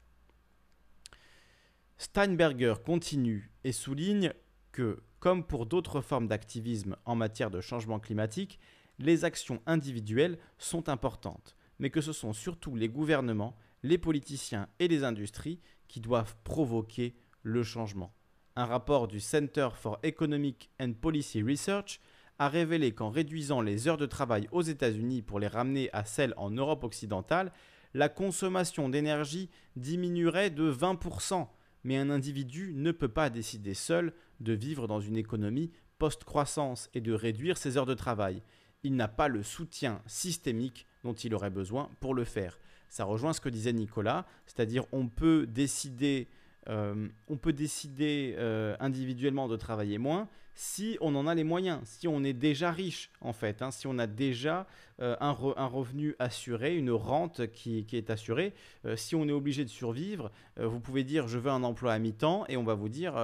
Steinberger 1.97 2.75
continue 2.85 3.53
et 3.63 3.71
souligne 3.71 4.33
que 4.73 5.01
comme 5.21 5.45
pour 5.45 5.67
d'autres 5.67 6.01
formes 6.01 6.29
d'activisme 6.29 6.97
en 7.05 7.17
matière 7.17 7.51
de 7.51 7.61
changement 7.61 7.99
climatique, 7.99 8.59
les 8.99 9.25
actions 9.25 9.61
individuelles 9.67 10.39
sont 10.59 10.89
importantes, 10.89 11.57
mais 11.79 11.91
que 11.91 12.01
ce 12.01 12.13
sont 12.13 12.33
surtout 12.33 12.75
les 12.75 12.89
gouvernements, 12.89 13.57
les 13.83 13.99
politiciens 13.99 14.69
et 14.79 14.89
les 14.89 15.05
industries 15.05 15.61
qui 15.87 16.01
doivent 16.01 16.37
provoquer 16.45 17.15
le 17.43 17.63
changement. 17.63 18.13
Un 18.57 18.67
rapport 18.67 19.07
du 19.07 19.21
Center 19.21 19.69
for 19.75 19.99
Economic 20.03 20.71
and 20.81 20.95
Policy 21.01 21.43
Research 21.43 22.01
a 22.39 22.49
révélé 22.49 22.93
qu'en 22.93 23.11
réduisant 23.11 23.61
les 23.61 23.89
heures 23.89 23.97
de 23.97 24.07
travail 24.07 24.49
aux 24.53 24.63
États-Unis 24.63 25.23
pour 25.23 25.41
les 25.41 25.47
ramener 25.47 25.91
à 25.93 26.05
celles 26.05 26.35
en 26.37 26.51
Europe 26.51 26.85
occidentale, 26.85 27.53
la 27.95 28.09
consommation 28.09 28.89
d'énergie 28.89 29.51
diminuerait 29.77 30.51
de 30.51 30.71
20%, 30.73 31.49
mais 31.85 31.97
un 31.97 32.11
individu 32.11 32.73
ne 32.75 32.93
peut 32.93 33.09
pas 33.09 33.31
décider 33.31 33.75
seul 33.75 34.13
de 34.41 34.53
vivre 34.53 34.87
dans 34.87 35.01
une 35.01 35.17
économie 35.17 35.73
post-croissance 35.99 36.91
et 36.95 37.01
de 37.01 37.13
réduire 37.13 37.59
ses 37.59 37.77
heures 37.77 37.87
de 37.87 37.95
travail. 37.95 38.43
Il 38.83 38.95
n'a 38.95 39.09
pas 39.09 39.29
le 39.29 39.43
soutien 39.43 40.03
systémique 40.07 40.87
dont 41.03 41.15
il 41.15 41.35
aurait 41.35 41.51
besoin 41.51 41.91
pour 42.01 42.15
le 42.15 42.25
faire. 42.25 42.59
Ça 42.89 43.05
rejoint 43.05 43.33
ce 43.33 43.41
que 43.41 43.49
disait 43.49 43.73
Nicolas, 43.73 44.27
c'est-à-dire 44.47 44.85
on 44.93 45.09
peut 45.09 45.47
décider 45.47 46.29
euh, 46.69 47.09
on 47.29 47.37
peut 47.37 47.53
décider 47.53 48.35
euh, 48.39 48.77
individuellement 48.81 49.49
de 49.49 49.57
travailler 49.57 49.99
moins 49.99 50.29
si 50.55 50.99
on 51.01 51.15
en 51.15 51.29
a 51.29 51.37
les 51.37 51.45
moyens, 51.45 51.81
si 51.85 52.09
on 52.09 52.25
est 52.25 52.33
déjà 52.33 52.73
riche 52.73 53.13
en 53.21 53.33
fait, 53.33 53.63
hein, 53.63 53.71
si 53.71 53.87
on 53.87 53.97
a 53.97 54.09
déjà 54.09 54.67
euh, 55.01 55.17
un, 55.21 55.31
revenu 55.31 56.17
assuré, 56.19 56.77
une 56.77 56.91
rente 56.91 57.47
qui, 57.53 57.87
est 57.93 58.11
assurée. 58.11 58.53
si 58.97 59.15
on 59.15 59.29
est 59.29 59.33
obligé 59.33 59.65
de 59.65 59.71
survivre, 59.71 60.33
vous 60.61 60.81
pouvez 60.81 61.05
dire 61.05 61.29
je 61.29 61.39
veux 61.39 61.53
un 61.53 61.63
emploi 61.63 61.93
à 61.93 61.99
mi-temps 62.01 62.45
et 62.49 62.57
on 62.57 62.65
va 62.65 62.75
vous 62.75 62.89
dire 62.89 63.15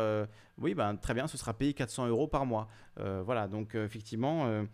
oui 0.58 0.74
ben, 0.74 0.94
très 0.94 1.12
bien 1.12 1.26
ce 1.26 1.36
sera 1.36 1.54
payé 1.54 1.74
400 1.74 2.06
euros 2.06 2.28
par 2.28 2.46
mois. 2.46 2.68
voilà 2.96 3.48
donc 3.48 3.74
effectivement 3.74 4.64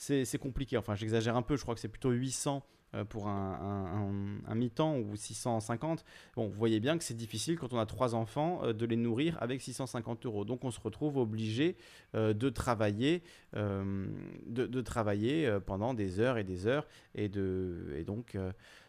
c'est 0.00 0.38
compliqué. 0.38 0.76
Enfin 0.76 0.94
j'exagère 0.94 1.36
un 1.36 1.42
peu, 1.42 1.56
je 1.56 1.62
crois 1.62 1.74
que 1.74 1.80
c'est 1.80 1.88
plutôt 1.88 2.10
800 2.10 2.62
euh, 2.62 2.79
pour 3.08 3.28
un, 3.28 4.54
mi-temps 4.54 4.96
ou 4.96 5.16
650. 5.16 6.04
Bon, 6.34 6.46
vous 6.46 6.58
voyez 6.58 6.80
bien 6.80 6.98
que 6.98 7.04
c'est 7.04 7.14
difficile 7.14 7.58
quand 7.58 7.72
on 7.72 7.78
a 7.78 7.86
trois 7.86 8.14
enfants 8.14 8.60
euh, 8.64 8.72
de 8.72 8.86
les 8.86 8.96
nourrir 8.96 9.36
avec 9.40 9.60
650 9.60 10.26
euros. 10.26 10.44
Donc 10.44 10.64
on 10.64 10.70
se 10.70 10.80
retrouve 10.80 11.16
obligé 11.16 11.76
euh, 12.14 12.32
de 12.34 12.48
travailler, 12.48 13.22
de, 13.52 14.80
travailler 14.80 15.58
pendant 15.66 15.94
des 15.94 16.20
heures 16.20 16.38
et 16.38 16.44
des 16.44 16.66
heures 16.66 16.86
et, 17.14 17.28
de, 17.28 17.94
et 17.96 18.04
donc 18.04 18.36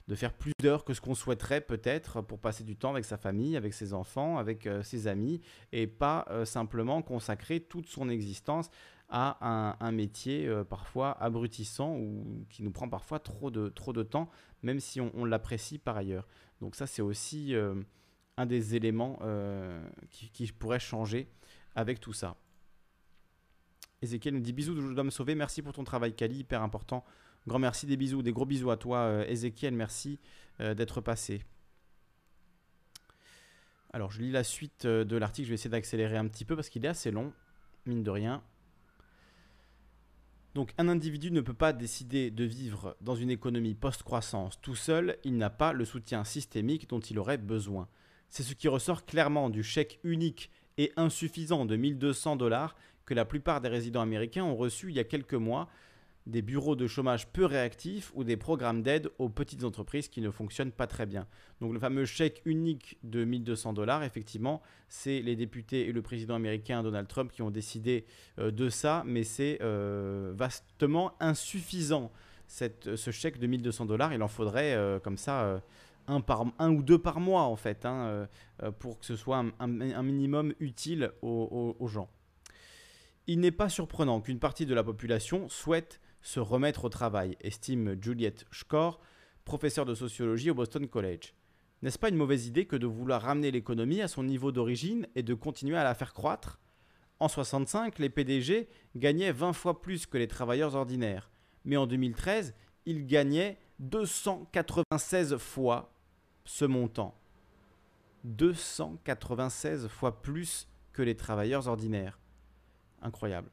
de 0.08 0.16
faire 0.16 0.34
plus 0.34 0.54
d'heures 0.62 0.84
que 0.84 0.94
ce 0.94 1.02
qu'on 1.02 1.16
souhaiterait 1.16 1.62
peut-être 1.62 2.22
pour 2.22 2.40
passer 2.40 2.64
du 2.64 2.76
temps 2.76 2.92
avec 2.92 3.06
sa 3.06 3.18
famille, 3.18 3.56
avec 3.56 3.74
ses 3.74 3.94
enfants, 3.94 4.38
avec 4.38 4.68
ses 4.84 5.08
amis 5.08 5.42
et 5.72 5.88
pas 5.88 6.28
simplement 6.46 7.02
consacrer 7.02 7.60
toute 7.60 7.88
son 7.88 8.10
existence 8.10 8.70
à 9.12 9.76
un, 9.86 9.92
métier 9.92 10.48
euh, 10.48 10.64
parfois 10.64 11.22
abrutissant 11.22 11.98
ou 11.98 12.46
qui 12.50 12.64
nous 12.64 12.72
prend 12.72 12.88
parfois 12.88 13.20
trop 13.20 13.52
de, 13.52 13.68
trop 13.68 13.92
de 13.92 14.04
temps, 14.04 14.30
même 14.64 14.80
si 14.80 15.02
on, 15.02 15.26
l'apprécie 15.26 15.78
par 15.78 15.98
ailleurs. 15.98 16.28
Donc 16.62 16.76
ça, 16.76 16.88
c'est 16.88 17.02
aussi 17.02 17.54
euh, 17.54 17.76
un 18.38 18.46
des 18.46 18.76
éléments 18.76 19.20
euh, 19.24 19.84
qui, 20.10 20.30
qui, 20.30 20.50
pourrait 20.54 20.80
changer 20.80 21.28
avec 21.76 22.00
tout 22.00 22.14
ça. 22.14 22.38
Ezekiel 24.02 24.34
nous 24.34 24.40
dit 24.40 24.54
bisous, 24.54 24.80
je 24.80 24.94
dois 24.94 25.04
me 25.04 25.10
sauver. 25.10 25.36
Merci 25.36 25.62
pour 25.62 25.74
ton 25.74 25.84
travail, 25.84 26.16
Kali, 26.16 26.38
hyper 26.38 26.62
important. 26.62 27.04
Grand 27.48 27.60
merci, 27.60 27.86
des 27.86 27.98
bisous, 27.98 28.22
des 28.22 28.32
gros 28.32 28.46
bisous 28.46 28.72
à 28.72 28.78
toi, 28.78 29.26
Ezekiel. 29.28 29.74
Merci 29.74 30.20
d'être 30.60 31.02
passé. 31.02 31.44
Alors, 33.94 34.12
je 34.12 34.22
lis 34.22 34.32
la 34.32 34.44
suite 34.44 34.86
de 34.88 35.18
l'article. 35.18 35.48
Je 35.48 35.52
vais 35.52 35.56
essayer 35.56 35.70
d'accélérer 35.70 36.18
un 36.18 36.28
petit 36.28 36.46
peu 36.46 36.56
parce 36.56 36.70
qu'il 36.70 36.86
est 36.86 36.88
assez 36.88 37.12
long, 37.12 37.34
mine 37.86 38.04
de 38.04 38.10
rien. 38.10 38.44
Donc 40.54 40.72
un 40.78 40.90
individu 40.90 41.32
ne 41.32 41.42
peut 41.42 41.54
pas 41.54 41.72
décider 41.72 42.30
de 42.30 42.44
vivre 42.44 42.98
dans 43.00 43.16
une 43.16 43.30
économie 43.30 43.74
post-croissance 43.74 44.60
tout 44.62 44.76
seul, 44.76 45.18
il 45.24 45.38
n'a 45.38 45.50
pas 45.50 45.72
le 45.72 45.86
soutien 45.86 46.24
systémique 46.24 46.90
dont 46.90 47.00
il 47.00 47.20
aurait 47.20 47.38
besoin. 47.38 47.88
C'est 48.30 48.44
ce 48.44 48.54
qui 48.54 48.68
ressort 48.68 49.06
clairement 49.06 49.50
du 49.50 49.64
chèque 49.64 50.00
unique 50.04 50.52
et 50.78 50.92
insuffisant 50.98 51.66
de 51.66 51.76
1200 51.76 52.36
dollars 52.36 52.76
que 53.06 53.14
la 53.14 53.26
plupart 53.26 53.62
des 53.62 53.70
résidents 53.70 54.02
américains 54.02 54.44
ont 54.44 54.56
reçu 54.56 54.90
il 54.90 54.96
y 54.96 55.00
a 55.00 55.06
quelques 55.06 55.34
mois 55.34 55.70
des 56.28 56.42
bureaux 56.42 56.76
de 56.76 56.88
chômage 56.88 57.28
peu 57.28 57.46
réactifs 57.46 58.12
ou 58.14 58.24
des 58.24 58.38
programmes 58.38 58.84
d'aide 58.84 59.10
aux 59.18 59.30
petites 59.30 59.64
entreprises 59.64 60.08
qui 60.08 60.22
ne 60.22 60.30
fonctionnent 60.30 60.72
pas 60.72 60.88
très 60.88 61.06
bien. 61.06 61.26
Donc 61.62 61.74
le 61.74 61.80
fameux 61.80 62.06
chèque 62.06 62.42
unique 62.46 63.00
de 63.04 63.24
1200 63.24 63.74
dollars, 63.74 64.04
effectivement, 64.04 64.62
c'est 64.88 65.22
les 65.22 65.36
députés 65.36 65.88
et 65.88 65.92
le 65.92 66.02
président 66.02 66.36
américain 66.36 66.84
Donald 66.84 67.08
Trump 67.08 67.32
qui 67.32 67.42
ont 67.42 67.50
décidé 67.50 68.06
euh, 68.40 68.52
de 68.52 68.70
ça, 68.70 69.04
mais 69.06 69.24
c'est 69.24 69.58
euh, 69.62 70.32
vastement 70.36 71.14
insuffisant. 71.20 72.12
ce 72.48 73.12
chèque 73.12 73.40
de 73.40 73.48
1200 73.48 73.86
dollars, 73.86 74.14
il 74.14 74.22
en 74.22 74.28
faudrait 74.28 74.76
euh, 74.76 75.00
comme 75.00 75.18
ça 75.18 75.62
un, 76.08 76.22
par, 76.22 76.46
un 76.60 76.72
ou 76.72 76.84
deux 76.84 77.00
par 77.00 77.20
mois 77.20 77.44
en 77.44 77.56
fait, 77.56 77.86
hein, 77.86 78.28
pour 78.80 79.00
que 79.00 79.06
ce 79.06 79.16
soit 79.16 79.44
un, 79.60 79.68
minimum 80.04 80.54
utile 80.60 81.12
aux 81.22 81.88
gens. 81.88 82.10
Il 83.28 83.40
n'est 83.40 83.52
pas 83.52 83.70
surprenant 83.70 84.20
qu'une 84.20 84.40
partie 84.40 84.66
de 84.66 84.74
la 84.74 84.84
population 84.84 85.48
souhaite 85.48 86.02
se 86.22 86.40
remettre 86.40 86.86
au 86.86 86.90
travail, 86.90 87.38
estime 87.42 88.02
Juliette 88.02 88.46
Schkor, 88.52 89.00
professeure 89.46 89.86
de 89.86 89.96
sociologie 89.96 90.52
au 90.52 90.56
Boston 90.56 90.88
College. 90.88 91.34
N'est-ce 91.82 91.98
pas 91.98 92.10
une 92.10 92.16
mauvaise 92.16 92.46
idée 92.46 92.66
que 92.66 92.76
de 92.76 92.86
vouloir 92.86 93.24
ramener 93.24 93.50
l'économie 93.50 94.02
à 94.02 94.08
son 94.08 94.24
niveau 94.24 94.52
d'origine 94.52 95.08
et 95.16 95.24
de 95.24 95.34
continuer 95.34 95.78
à 95.78 95.84
la 95.84 95.96
faire 95.96 96.14
croître? 96.14 96.60
En 97.20 97.28
65, 97.28 98.00
les 98.00 98.10
PDG 98.10 98.68
gagnaient 98.96 99.32
20 99.32 99.54
fois 99.54 99.82
plus 99.82 100.06
que 100.06 100.18
les 100.18 100.28
travailleurs 100.28 100.76
ordinaires, 100.76 101.32
mais 101.66 101.78
en 101.78 101.88
2013, 101.88 102.54
ils 102.86 103.06
gagnaient 103.06 103.58
296 103.80 105.38
fois 105.38 105.94
ce 106.46 106.66
montant. 106.66 107.18
296 108.24 109.88
fois 109.88 110.22
plus 110.22 110.68
que 110.94 111.02
les 111.02 111.16
travailleurs 111.16 111.68
ordinaires. 111.68 112.20
Incroyable. 113.02 113.50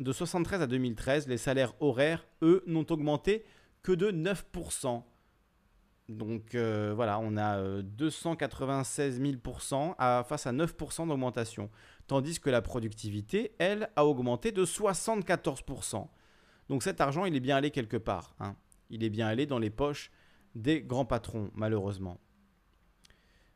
De 0.00 0.12
73 0.12 0.62
à 0.62 0.66
2013, 0.66 1.28
les 1.28 1.38
salaires 1.38 1.74
horaires, 1.80 2.26
eux, 2.42 2.62
n'ont 2.66 2.86
augmenté 2.90 3.44
que 3.82 3.92
de 3.92 4.10
9%. 4.10 5.02
Donc 6.08 6.54
euh, 6.54 6.92
voilà, 6.94 7.18
on 7.20 7.36
a 7.36 7.82
296 7.82 9.20
euh, 9.20 9.24
000% 9.24 9.94
à, 9.98 10.24
face 10.28 10.46
à 10.46 10.52
9% 10.52 11.08
d'augmentation. 11.08 11.70
Tandis 12.06 12.40
que 12.40 12.50
la 12.50 12.60
productivité, 12.60 13.52
elle, 13.58 13.88
a 13.96 14.04
augmenté 14.04 14.52
de 14.52 14.64
74%. 14.64 16.08
Donc 16.68 16.82
cet 16.82 17.00
argent, 17.00 17.24
il 17.24 17.36
est 17.36 17.40
bien 17.40 17.56
allé 17.56 17.70
quelque 17.70 17.96
part. 17.96 18.34
Hein. 18.40 18.56
Il 18.90 19.04
est 19.04 19.10
bien 19.10 19.26
allé 19.26 19.46
dans 19.46 19.58
les 19.58 19.70
poches 19.70 20.10
des 20.54 20.82
grands 20.82 21.06
patrons, 21.06 21.50
malheureusement. 21.54 22.20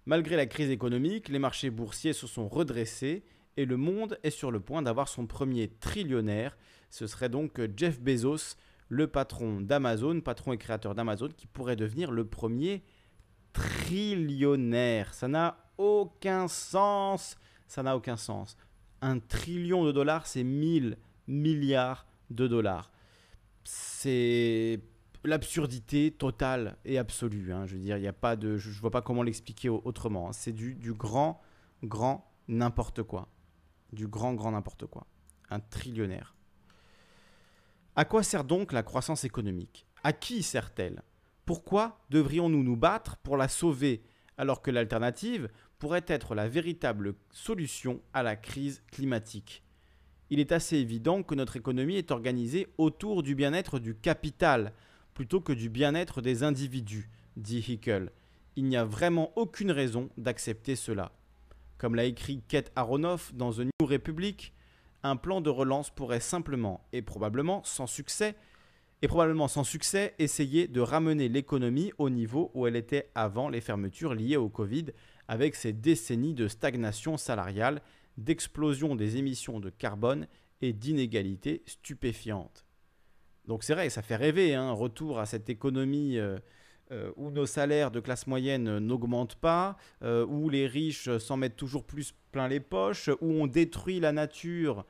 Malgré 0.06 0.36
la 0.36 0.47
crise 0.47 0.70
économique, 0.70 1.28
les 1.28 1.39
marchés 1.39 1.70
boursiers 1.70 2.15
se 2.15 2.27
sont 2.27 2.48
redressés 2.48 3.24
et 3.59 3.64
le 3.64 3.76
monde 3.76 4.20
est 4.22 4.30
sur 4.30 4.52
le 4.52 4.60
point 4.60 4.82
d'avoir 4.82 5.09
son 5.09 5.26
premier 5.26 5.66
trillionnaire. 5.66 6.56
Ce 6.90 7.09
serait 7.09 7.28
donc 7.28 7.60
Jeff 7.76 8.01
Bezos, 8.01 8.55
le 8.89 9.09
patron 9.09 9.60
d'Amazon, 9.60 10.20
patron 10.20 10.52
et 10.52 10.59
créateur 10.59 10.94
d'Amazon, 10.94 11.30
qui 11.36 11.48
pourrait 11.48 11.74
devenir 11.74 12.12
le 12.12 12.24
premier 12.24 12.85
trillionnaire. 13.52 15.12
Ça 15.12 15.26
n'a 15.26 15.59
aucun 15.76 16.47
sens. 16.47 17.36
Ça 17.66 17.82
n'a 17.82 17.97
aucun 17.97 18.16
sens. 18.16 18.56
Un 19.02 19.18
trillion 19.18 19.85
de 19.85 19.90
dollars, 19.90 20.28
c'est 20.28 20.44
1000 20.44 20.97
milliards 21.26 22.06
de 22.30 22.47
dollars. 22.47 22.93
C'est 23.64 24.80
l'absurdité 25.24 26.12
totale 26.12 26.76
et 26.85 26.97
absolue. 26.97 27.52
Hein. 27.52 27.66
Je 27.66 27.74
ne 27.76 28.80
vois 28.80 28.93
pas 28.93 29.02
comment 29.02 29.24
l'expliquer 29.24 29.68
autrement. 29.68 30.28
Hein. 30.28 30.32
C'est 30.32 30.52
du 30.52 30.94
grand, 30.94 31.40
grand 31.82 32.32
n'importe 32.47 33.02
quoi 33.02 33.28
du 33.93 34.06
grand, 34.06 34.35
grand 34.35 34.52
n'importe 34.52 34.86
quoi. 34.86 35.06
Un 35.51 35.60
trillionnaire. 35.60 36.35
À 37.97 38.05
quoi 38.05 38.23
sert 38.23 38.44
donc 38.44 38.73
la 38.73 38.82
croissance 38.82 39.24
économique? 39.24 39.86
À 40.05 40.12
qui 40.12 40.43
sert-elle? 40.43 41.02
Pourquoi 41.44 41.98
devrions-nous 42.10 42.62
nous 42.62 42.77
battre 42.77 43.16
pour 43.16 43.36
la 43.36 43.48
sauver 43.48 44.02
alors 44.36 44.62
que 44.62 44.70
l'alternative 44.70 45.48
pourrait 45.78 46.05
être 46.06 46.35
la 46.35 46.48
véritable 46.48 47.15
solution 47.32 48.01
à 48.12 48.23
la 48.23 48.36
crise 48.36 48.82
climatique? 48.93 49.65
Il 50.31 50.40
est 50.40 50.52
assez 50.52 50.77
évident 50.77 51.23
que 51.23 51.35
notre 51.35 51.56
économie 51.56 51.97
est 51.97 52.10
organisée 52.10 52.69
autour 52.77 53.23
du 53.23 53.35
bien-être 53.35 53.78
du 53.78 53.94
capital 53.94 54.73
plutôt 55.15 55.40
que 55.40 55.52
du 55.52 55.69
bien-être 55.69 56.20
des 56.20 56.43
individus, 56.43 57.10
dit 57.36 57.65
Hickel. 57.66 58.12
Il 58.55 58.66
n'y 58.66 58.77
a 58.77 58.85
vraiment 58.85 59.32
aucune 59.36 59.70
raison 59.70 60.10
d'accepter 60.16 60.77
cela. 60.77 61.12
Comme 61.78 61.94
l'a 61.94 62.05
écrit 62.05 62.42
Kate 62.48 62.72
Aronoff 62.74 63.32
dans 63.34 63.52
The 63.52 63.60
New 63.60 63.86
Republic, 63.86 64.52
un 65.05 65.14
plan 65.16 65.40
de 65.40 65.48
relance 65.48 65.90
pourrait 65.90 66.18
simplement 66.18 66.84
et 66.92 67.02
probablement 67.02 67.62
sans 67.64 67.86
succès 67.86 68.34
essayer 70.18 70.66
de 70.66 70.80
ramener 70.80 71.28
l'économie 71.28 71.92
au 71.98 72.10
niveau 72.10 72.50
où 72.55 72.66
elle 72.66 72.74
était 72.74 73.10
avant 73.14 73.48
les 73.48 73.60
fermetures 73.60 74.14
liées 74.14 74.36
au 74.36 74.48
Covid 74.48 74.86
avec 75.28 75.55
ces 75.55 75.72
décennies 75.72 76.34
de 76.34 76.48
stagnation 76.48 77.16
salariale, 77.16 77.80
d'explosion 78.16 78.96
des 78.96 79.16
émissions 79.16 79.60
de 79.60 79.70
carbone 79.70 80.26
et 80.60 80.72
d'inégalités 80.72 81.62
stupéfiantes. 81.66 82.64
Donc 83.46 83.62
c'est 83.62 83.74
vrai, 83.74 83.88
ça 83.88 84.02
fait 84.02 84.16
rêver, 84.16 84.55
un 84.55 84.64
hein, 84.64 84.72
retour 84.72 85.20
à 85.20 85.26
cette 85.26 85.48
économie 85.48 86.18
euh, 86.18 86.38
euh, 86.90 87.12
où 87.16 87.31
nos 87.31 87.44
salaires 87.44 87.90
de 87.90 88.01
classe 88.01 88.27
moyenne 88.27 88.78
n'augmentent 88.78 89.35
pas, 89.35 89.77
euh, 90.02 90.24
où 90.24 90.48
les 90.48 90.66
riches 90.66 91.19
s'en 91.19 91.36
mettent 91.36 91.56
toujours 91.56 91.85
plus 91.85 92.15
plein 92.32 92.48
les 92.48 92.60
poches, 92.60 93.10
où 93.20 93.31
on 93.31 93.47
détruit 93.47 94.01
la 94.01 94.12
nature. 94.12 94.86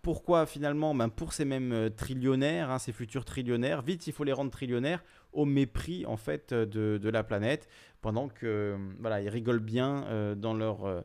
Pourquoi 0.00 0.46
finalement? 0.46 0.94
Ben 0.94 1.08
Pour 1.08 1.32
ces 1.32 1.44
mêmes 1.44 1.72
euh, 1.72 1.90
trillionnaires, 1.90 2.70
hein, 2.70 2.78
ces 2.78 2.92
futurs 2.92 3.24
trillionnaires, 3.24 3.82
vite 3.82 4.06
il 4.06 4.12
faut 4.12 4.22
les 4.22 4.32
rendre 4.32 4.52
trillionnaires 4.52 5.02
au 5.32 5.44
mépris 5.44 6.06
en 6.06 6.16
fait 6.16 6.54
de, 6.54 6.98
de 6.98 7.08
la 7.08 7.24
planète, 7.24 7.68
pendant 8.00 8.28
que 8.28 8.76
voilà 9.00 9.20
ils 9.20 9.28
rigolent 9.28 9.58
bien 9.58 10.36
dans 10.36 10.54
leur 10.54 11.04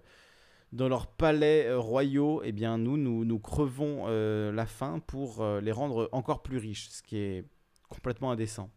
dans 0.71 0.87
leurs 0.87 1.07
palais 1.07 1.73
royaux, 1.73 2.43
eh 2.43 2.51
bien 2.51 2.77
nous, 2.77 2.97
nous, 2.97 3.25
nous 3.25 3.39
crevons 3.39 4.05
la 4.05 4.65
faim 4.67 5.01
pour 5.07 5.43
les 5.63 5.71
rendre 5.71 6.07
encore 6.11 6.43
plus 6.43 6.57
riches, 6.57 6.89
ce 6.89 7.01
qui 7.01 7.17
est 7.17 7.45
complètement 7.89 8.29
indécent. 8.29 8.69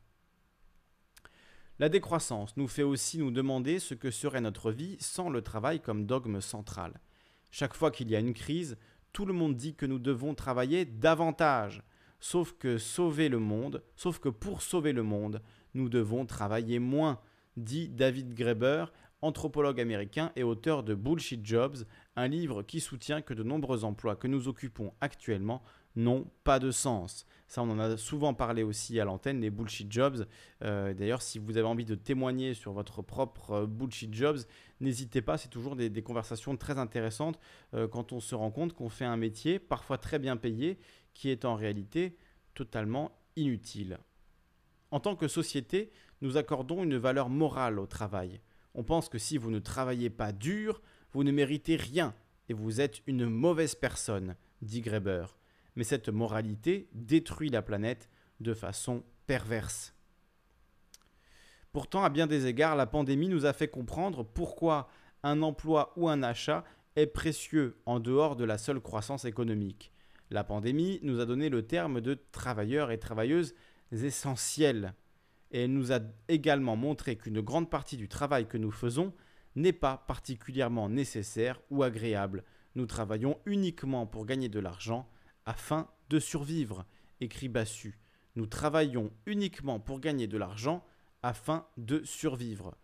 La 1.78 1.88
décroissance 1.88 2.56
nous 2.56 2.68
fait 2.68 2.82
aussi 2.82 3.18
nous 3.18 3.30
demander 3.30 3.78
ce 3.78 3.94
que 3.94 4.10
serait 4.10 4.40
notre 4.40 4.70
vie 4.70 4.96
sans 5.00 5.30
le 5.30 5.42
travail 5.42 5.80
comme 5.80 6.06
dogme 6.06 6.40
central. 6.40 7.00
Chaque 7.50 7.74
fois 7.74 7.90
qu'il 7.90 8.10
y 8.10 8.16
a 8.16 8.20
une 8.20 8.34
crise, 8.34 8.76
tout 9.12 9.24
le 9.24 9.32
monde 9.32 9.56
dit 9.56 9.74
que 9.74 9.86
nous 9.86 9.98
devons 9.98 10.34
travailler 10.34 10.84
davantage. 10.84 11.82
Sauf 12.20 12.52
que 12.52 12.78
sauver 12.78 13.28
le 13.28 13.38
monde, 13.38 13.82
sauf 13.96 14.18
que 14.18 14.28
pour 14.28 14.62
sauver 14.62 14.92
le 14.92 15.02
monde, 15.02 15.42
nous 15.74 15.88
devons 15.88 16.24
travailler 16.24 16.78
moins, 16.78 17.20
dit 17.56 17.88
David 17.88 18.34
Graeber, 18.34 18.86
anthropologue 19.22 19.80
américain 19.80 20.30
et 20.36 20.42
auteur 20.42 20.82
de 20.82 20.94
Bullshit 20.94 21.44
Jobs, 21.44 21.84
un 22.16 22.28
livre 22.28 22.62
qui 22.62 22.80
soutient 22.80 23.22
que 23.22 23.34
de 23.34 23.42
nombreux 23.42 23.84
emplois 23.84 24.16
que 24.16 24.28
nous 24.28 24.48
occupons 24.48 24.92
actuellement 25.00 25.62
n'ont 25.96 26.26
pas 26.44 26.58
de 26.58 26.70
sens. 26.70 27.26
Ça, 27.52 27.62
on 27.62 27.68
en 27.68 27.78
a 27.78 27.98
souvent 27.98 28.32
parlé 28.32 28.62
aussi 28.62 28.98
à 28.98 29.04
l'antenne, 29.04 29.42
les 29.42 29.50
bullshit 29.50 29.92
jobs. 29.92 30.26
Euh, 30.64 30.94
d'ailleurs, 30.94 31.20
si 31.20 31.38
vous 31.38 31.58
avez 31.58 31.66
envie 31.66 31.84
de 31.84 31.94
témoigner 31.94 32.54
sur 32.54 32.72
votre 32.72 33.02
propre 33.02 33.50
euh, 33.50 33.66
bullshit 33.66 34.14
jobs, 34.14 34.38
n'hésitez 34.80 35.20
pas. 35.20 35.36
C'est 35.36 35.50
toujours 35.50 35.76
des, 35.76 36.02
conversations 36.02 36.56
très 36.56 36.78
intéressantes 36.78 37.38
euh, 37.74 37.86
quand 37.86 38.12
on 38.12 38.20
se 38.20 38.34
rend 38.34 38.50
compte 38.50 38.72
qu'on 38.72 38.88
fait 38.88 39.04
un 39.04 39.18
métier, 39.18 39.58
parfois 39.58 39.98
très 39.98 40.18
bien 40.18 40.38
payé, 40.38 40.78
qui 41.12 41.28
est 41.28 41.44
en 41.44 41.54
réalité 41.54 42.16
totalement 42.54 43.12
inutile. 43.36 43.98
En 44.90 45.00
tant 45.00 45.14
que 45.14 45.28
société, 45.28 45.90
nous 46.22 46.38
accordons 46.38 46.82
une 46.82 46.96
valeur 46.96 47.28
morale 47.28 47.78
au 47.78 47.86
travail. 47.86 48.40
On 48.74 48.82
pense 48.82 49.10
que 49.10 49.18
si 49.18 49.36
vous 49.36 49.50
ne 49.50 49.58
travaillez 49.58 50.08
pas 50.08 50.32
dur, 50.32 50.80
vous 51.12 51.22
ne 51.22 51.32
méritez 51.32 51.76
rien 51.76 52.14
et 52.48 52.54
vous 52.54 52.80
êtes 52.80 53.02
une 53.06 53.26
mauvaise 53.26 53.74
personne, 53.74 54.36
dit 54.62 54.80
Greber 54.80 55.26
mais 55.76 55.84
cette 55.84 56.08
moralité 56.08 56.88
détruit 56.92 57.50
la 57.50 57.62
planète 57.62 58.08
de 58.40 58.54
façon 58.54 59.04
perverse. 59.26 59.94
Pourtant, 61.72 62.04
à 62.04 62.10
bien 62.10 62.26
des 62.26 62.46
égards, 62.46 62.76
la 62.76 62.86
pandémie 62.86 63.28
nous 63.28 63.46
a 63.46 63.54
fait 63.54 63.68
comprendre 63.68 64.22
pourquoi 64.22 64.88
un 65.22 65.40
emploi 65.42 65.92
ou 65.96 66.08
un 66.08 66.22
achat 66.22 66.64
est 66.96 67.06
précieux 67.06 67.80
en 67.86 68.00
dehors 68.00 68.36
de 68.36 68.44
la 68.44 68.58
seule 68.58 68.80
croissance 68.80 69.24
économique. 69.24 69.92
La 70.30 70.44
pandémie 70.44 71.00
nous 71.02 71.20
a 71.20 71.26
donné 71.26 71.48
le 71.48 71.66
terme 71.66 72.00
de 72.00 72.18
travailleurs 72.32 72.90
et 72.90 72.98
travailleuses 72.98 73.54
essentiels. 73.92 74.94
Et 75.50 75.64
elle 75.64 75.72
nous 75.72 75.92
a 75.92 76.00
également 76.28 76.76
montré 76.76 77.16
qu'une 77.16 77.40
grande 77.40 77.70
partie 77.70 77.96
du 77.96 78.08
travail 78.08 78.46
que 78.46 78.58
nous 78.58 78.70
faisons 78.70 79.12
n'est 79.56 79.72
pas 79.72 80.04
particulièrement 80.06 80.88
nécessaire 80.88 81.60
ou 81.70 81.82
agréable. 81.82 82.44
Nous 82.74 82.86
travaillons 82.86 83.38
uniquement 83.44 84.06
pour 84.06 84.24
gagner 84.24 84.48
de 84.48 84.60
l'argent 84.60 85.06
afin 85.46 85.88
de 86.08 86.18
survivre, 86.18 86.86
écrit 87.20 87.48
Bassu. 87.48 87.98
Nous 88.36 88.46
travaillons 88.46 89.10
uniquement 89.26 89.80
pour 89.80 90.00
gagner 90.00 90.26
de 90.26 90.38
l'argent 90.38 90.84
afin 91.22 91.66
de 91.76 92.02
survivre. 92.04 92.74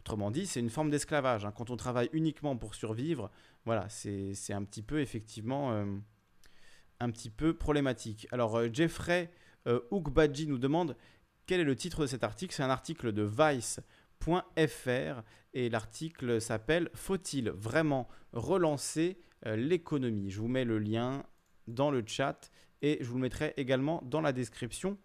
Autrement 0.00 0.30
dit, 0.30 0.46
c'est 0.46 0.60
une 0.60 0.70
forme 0.70 0.90
d'esclavage. 0.90 1.44
Hein. 1.44 1.52
Quand 1.52 1.70
on 1.70 1.76
travaille 1.76 2.08
uniquement 2.12 2.56
pour 2.56 2.74
survivre, 2.74 3.30
voilà, 3.64 3.88
c'est 3.88 4.52
un 4.52 4.64
petit 4.64 4.82
peu 4.82 5.00
effectivement 5.00 5.72
euh, 5.72 5.84
un 7.00 7.10
petit 7.10 7.30
peu 7.30 7.54
problématique. 7.54 8.26
Alors 8.30 8.56
euh, 8.56 8.68
Jeffrey 8.72 9.30
Euh, 9.66 9.80
Badji 9.90 10.46
nous 10.46 10.58
demande 10.58 10.96
quel 11.46 11.60
est 11.60 11.64
le 11.64 11.74
titre 11.74 12.02
de 12.02 12.06
cet 12.06 12.22
article? 12.22 12.54
C'est 12.54 12.62
un 12.62 12.70
article 12.70 13.12
de 13.12 13.22
Vice.fr 13.22 15.22
et 15.54 15.68
l'article 15.68 16.40
s'appelle 16.40 16.88
Faut-il 16.94 17.50
vraiment 17.50 18.08
relancer 18.32 19.18
euh, 19.46 19.56
l'économie? 19.56 20.30
Je 20.30 20.40
vous 20.40 20.48
mets 20.48 20.64
le 20.64 20.78
lien 20.78 21.24
dans 21.68 21.90
le 21.90 22.02
chat 22.06 22.50
et 22.82 22.98
je 23.00 23.06
vous 23.06 23.16
le 23.16 23.22
mettrai 23.22 23.54
également 23.56 24.02
dans 24.04 24.20
la 24.20 24.32
description 24.32 24.98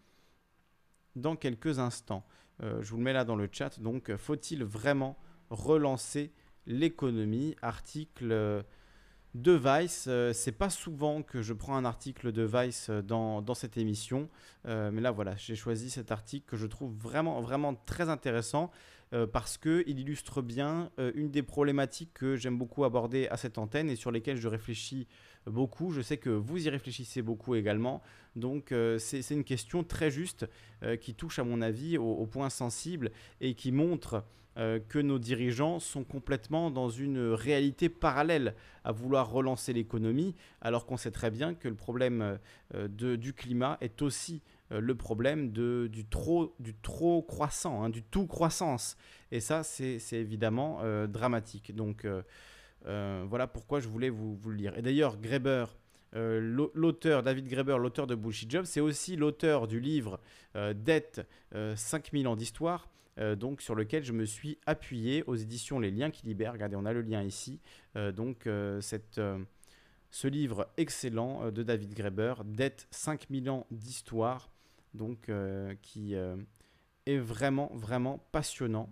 dans 1.15 1.35
quelques 1.35 1.79
instants. 1.79 2.25
Euh, 2.63 2.81
je 2.81 2.91
vous 2.91 2.97
le 2.97 3.03
mets 3.03 3.13
là 3.13 3.25
dans 3.25 3.35
le 3.35 3.49
chat. 3.51 3.79
Donc, 3.79 4.15
faut-il 4.15 4.63
vraiment 4.63 5.17
relancer 5.49 6.31
l'économie? 6.65 7.55
Article 7.61 8.63
de 9.35 9.51
Vice. 9.51 10.05
Euh, 10.07 10.33
c'est 10.33 10.51
pas 10.51 10.69
souvent 10.69 11.21
que 11.23 11.41
je 11.41 11.53
prends 11.53 11.75
un 11.75 11.85
article 11.85 12.31
de 12.31 12.43
Vice 12.43 12.87
euh, 12.89 13.01
dans, 13.01 13.53
cette 13.53 13.77
émission, 13.77 14.29
euh, 14.67 14.91
mais 14.91 15.01
là 15.01 15.11
voilà, 15.11 15.35
j'ai 15.35 15.55
choisi 15.55 15.89
cet 15.89 16.11
article 16.11 16.45
que 16.45 16.57
je 16.57 16.67
trouve 16.67 16.93
vraiment 16.93 17.41
vraiment 17.41 17.75
très 17.85 18.09
intéressant 18.09 18.71
parce 19.31 19.57
que 19.57 19.83
il 19.87 19.99
illustre 19.99 20.41
bien 20.41 20.89
une 21.15 21.31
des 21.31 21.43
problématiques 21.43 22.13
que 22.13 22.35
j'aime 22.35 22.57
beaucoup 22.57 22.85
aborder 22.85 23.27
à 23.27 23.37
cette 23.37 23.57
antenne 23.57 23.89
et 23.89 23.95
sur 23.95 24.11
lesquelles 24.11 24.37
je 24.37 24.47
réfléchis 24.47 25.07
beaucoup. 25.45 25.91
Je 25.91 26.01
sais 26.01 26.17
que 26.17 26.29
vous 26.29 26.65
y 26.65 26.69
réfléchissez 26.69 27.21
beaucoup 27.21 27.55
également, 27.55 28.01
donc 28.35 28.73
c'est 28.99 29.29
une 29.31 29.43
question 29.43 29.83
très 29.83 30.11
juste 30.11 30.47
qui 31.01 31.13
touche 31.13 31.39
à 31.39 31.43
mon 31.43 31.61
avis 31.61 31.97
au, 31.97 32.25
point 32.25 32.49
sensible 32.49 33.11
et 33.41 33.53
qui 33.53 33.71
montre 33.71 34.23
euh, 34.57 34.79
que 34.89 34.99
nos 34.99 35.17
dirigeants 35.17 35.79
sont 35.79 36.03
complètement 36.03 36.71
dans 36.71 36.89
une 36.89 37.31
réalité 37.31 37.87
parallèle 37.87 38.53
à 38.83 38.91
vouloir 38.91 39.31
relancer 39.31 39.71
l'économie, 39.71 40.35
alors 40.59 40.85
qu'on 40.85 40.97
sait 40.97 41.11
très 41.11 41.31
bien 41.31 41.53
que 41.53 41.69
le 41.69 41.75
problème 41.75 42.37
euh, 42.75 42.87
du 43.15 43.31
climat 43.31 43.77
est 43.79 44.01
aussi 44.01 44.41
euh, 44.41 44.60
le 44.71 44.95
problème 44.95 45.51
du, 45.51 46.05
trop, 46.09 46.55
du 46.59 46.73
trop 46.75 47.21
croissant, 47.21 47.83
hein, 47.83 47.89
du 47.89 48.03
tout 48.03 48.25
croissance. 48.27 48.97
Et 49.31 49.39
ça, 49.39 49.63
c'est 49.63 49.99
évidemment 50.13 50.81
dramatique. 51.07 51.75
Donc 51.75 52.07
voilà 52.85 53.47
pourquoi 53.47 53.79
je 53.79 53.87
voulais 53.87 54.09
vous, 54.09 54.35
vous 54.35 54.49
le 54.49 54.55
lire. 54.55 54.77
Et 54.77 54.81
d'ailleurs, 54.81 55.17
Greber, 55.17 55.65
l'auteur, 56.13 57.23
David 57.23 57.47
Greber, 57.47 57.77
l'auteur 57.77 58.07
de 58.07 58.15
Bullshit 58.15 58.49
Job, 58.49 58.65
c'est 58.65 58.81
aussi 58.81 59.15
l'auteur 59.15 59.67
du 59.67 59.79
livre 59.79 60.19
Dette 60.55 61.27
5000 61.53 62.27
ans 62.27 62.35
d'histoire, 62.35 62.87
euh, 63.19 63.35
donc 63.35 63.61
sur 63.61 63.75
lequel 63.75 64.03
je 64.03 64.13
me 64.13 64.25
suis 64.25 64.57
appuyé 64.65 65.23
aux 65.27 65.35
éditions 65.35 65.79
Les 65.79 65.91
Liens 65.91 66.11
qui 66.11 66.25
libèrent. 66.25 66.53
Regardez, 66.53 66.75
on 66.75 66.85
a 66.85 66.93
le 66.93 67.01
lien 67.01 67.21
ici. 67.23 67.59
Euh, 67.95 68.11
donc 68.11 68.47
euh, 68.47 68.79
cette, 68.81 69.21
ce 70.09 70.27
livre 70.27 70.69
excellent 70.77 71.51
de 71.51 71.63
David 71.63 71.93
Graeber, 71.93 72.35
Dette 72.45 72.87
5000 72.91 73.49
ans 73.49 73.67
d'histoire, 73.71 74.50
donc 74.93 75.31
qui 75.81 76.13
est 76.13 77.17
vraiment, 77.17 77.71
vraiment 77.73 78.25
passionnant. 78.31 78.89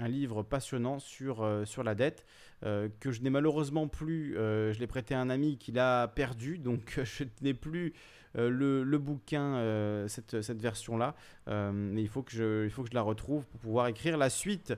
Un 0.00 0.08
livre 0.08 0.42
passionnant 0.42 0.98
sur, 0.98 1.62
sur 1.64 1.84
la 1.84 1.94
dette 1.94 2.26
que 2.62 3.10
je 3.10 3.22
n'ai 3.22 3.30
malheureusement 3.30 3.86
plus. 3.86 4.34
je 4.34 4.78
l'ai 4.78 4.86
prêté 4.86 5.14
à 5.14 5.20
un 5.20 5.30
ami 5.30 5.56
qui 5.58 5.72
l'a 5.72 6.08
perdu, 6.08 6.58
donc 6.58 7.00
je 7.04 7.24
n'ai 7.42 7.54
plus 7.54 7.94
euh, 8.36 8.84
le, 8.84 8.98
bouquin, 8.98 9.56
euh, 9.56 10.08
cette, 10.08 10.60
version-là. 10.60 11.14
Euh, 11.48 11.70
mais 11.72 12.02
il 12.02 12.08
faut, 12.08 12.22
que 12.22 12.32
je, 12.32 12.64
il 12.64 12.70
faut 12.70 12.82
que 12.82 12.88
je 12.88 12.94
la 12.94 13.02
retrouve 13.02 13.46
pour 13.46 13.60
pouvoir 13.60 13.86
écrire 13.86 14.16
la 14.16 14.30
suite 14.30 14.74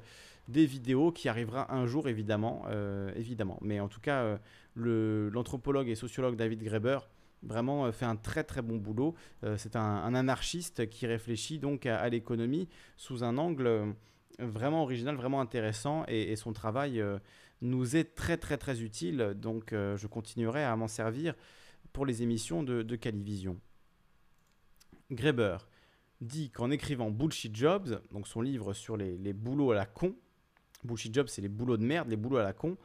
des 0.49 0.67
vidéos 0.67 1.11
qui 1.11 1.29
arrivera 1.29 1.75
un 1.75 1.87
jour, 1.87 2.09
évidemment. 2.09 2.67
évidemment. 3.17 3.59
Mais 3.63 3.81
en 3.81 3.89
tout 3.89 4.01
cas, 4.01 4.39
l'anthropologue 4.77 5.89
et 5.89 5.97
sociologue 5.97 6.37
David 6.37 6.63
Graeber 6.63 6.99
vraiment 7.43 7.91
fait 7.93 8.05
un 8.05 8.17
très 8.17 8.45
très 8.45 8.63
bon 8.63 8.77
boulot. 8.77 9.15
c'est 9.57 9.77
un, 9.77 10.15
anarchiste 10.15 10.89
qui 10.89 11.07
réfléchit 11.07 11.59
donc 11.59 11.87
à, 11.87 12.09
l'économie 12.09 12.69
sous 12.97 13.25
un 13.25 13.39
angle 13.39 13.95
vraiment 14.39 14.83
original, 14.83 15.17
vraiment 15.17 15.41
intéressant 15.41 16.05
et, 16.09 16.35
son 16.37 16.53
travail 16.53 17.03
nous 17.63 17.97
est 17.97 18.15
très 18.15 18.37
très 18.37 18.57
très 18.57 18.83
utile. 18.83 19.35
Donc 19.37 19.71
je 19.73 20.07
continuerai 20.07 20.65
à 20.65 20.75
m'en 20.77 20.89
servir 20.89 21.35
pour 21.93 22.07
les 22.07 22.23
émissions 22.23 22.63
de, 22.63 22.83
de 22.83 22.97
Calivision. 22.97 23.59
Greber 25.11 25.59
dit 26.21 26.51
qu'en 26.51 26.71
écrivant 26.71 27.11
Bullshit 27.11 27.55
Jobs, 27.55 28.01
donc 28.11 28.27
son 28.27 28.41
livre 28.41 28.73
sur 28.73 28.97
les, 28.97 29.17
les 29.19 29.33
boulots 29.33 29.73
à 29.73 29.75
la 29.75 29.87
con, 29.87 30.15
Bullshit 30.85 31.15
Jobs, 31.15 31.29
c'est 31.29 31.43
les 31.43 31.49
boulots 31.49 31.77
de 31.77 31.85
merde, 31.85 32.09
les 32.09 32.17
boulots 32.17 32.39
à 32.39 32.43
la 32.43 32.53
con, 32.53 32.77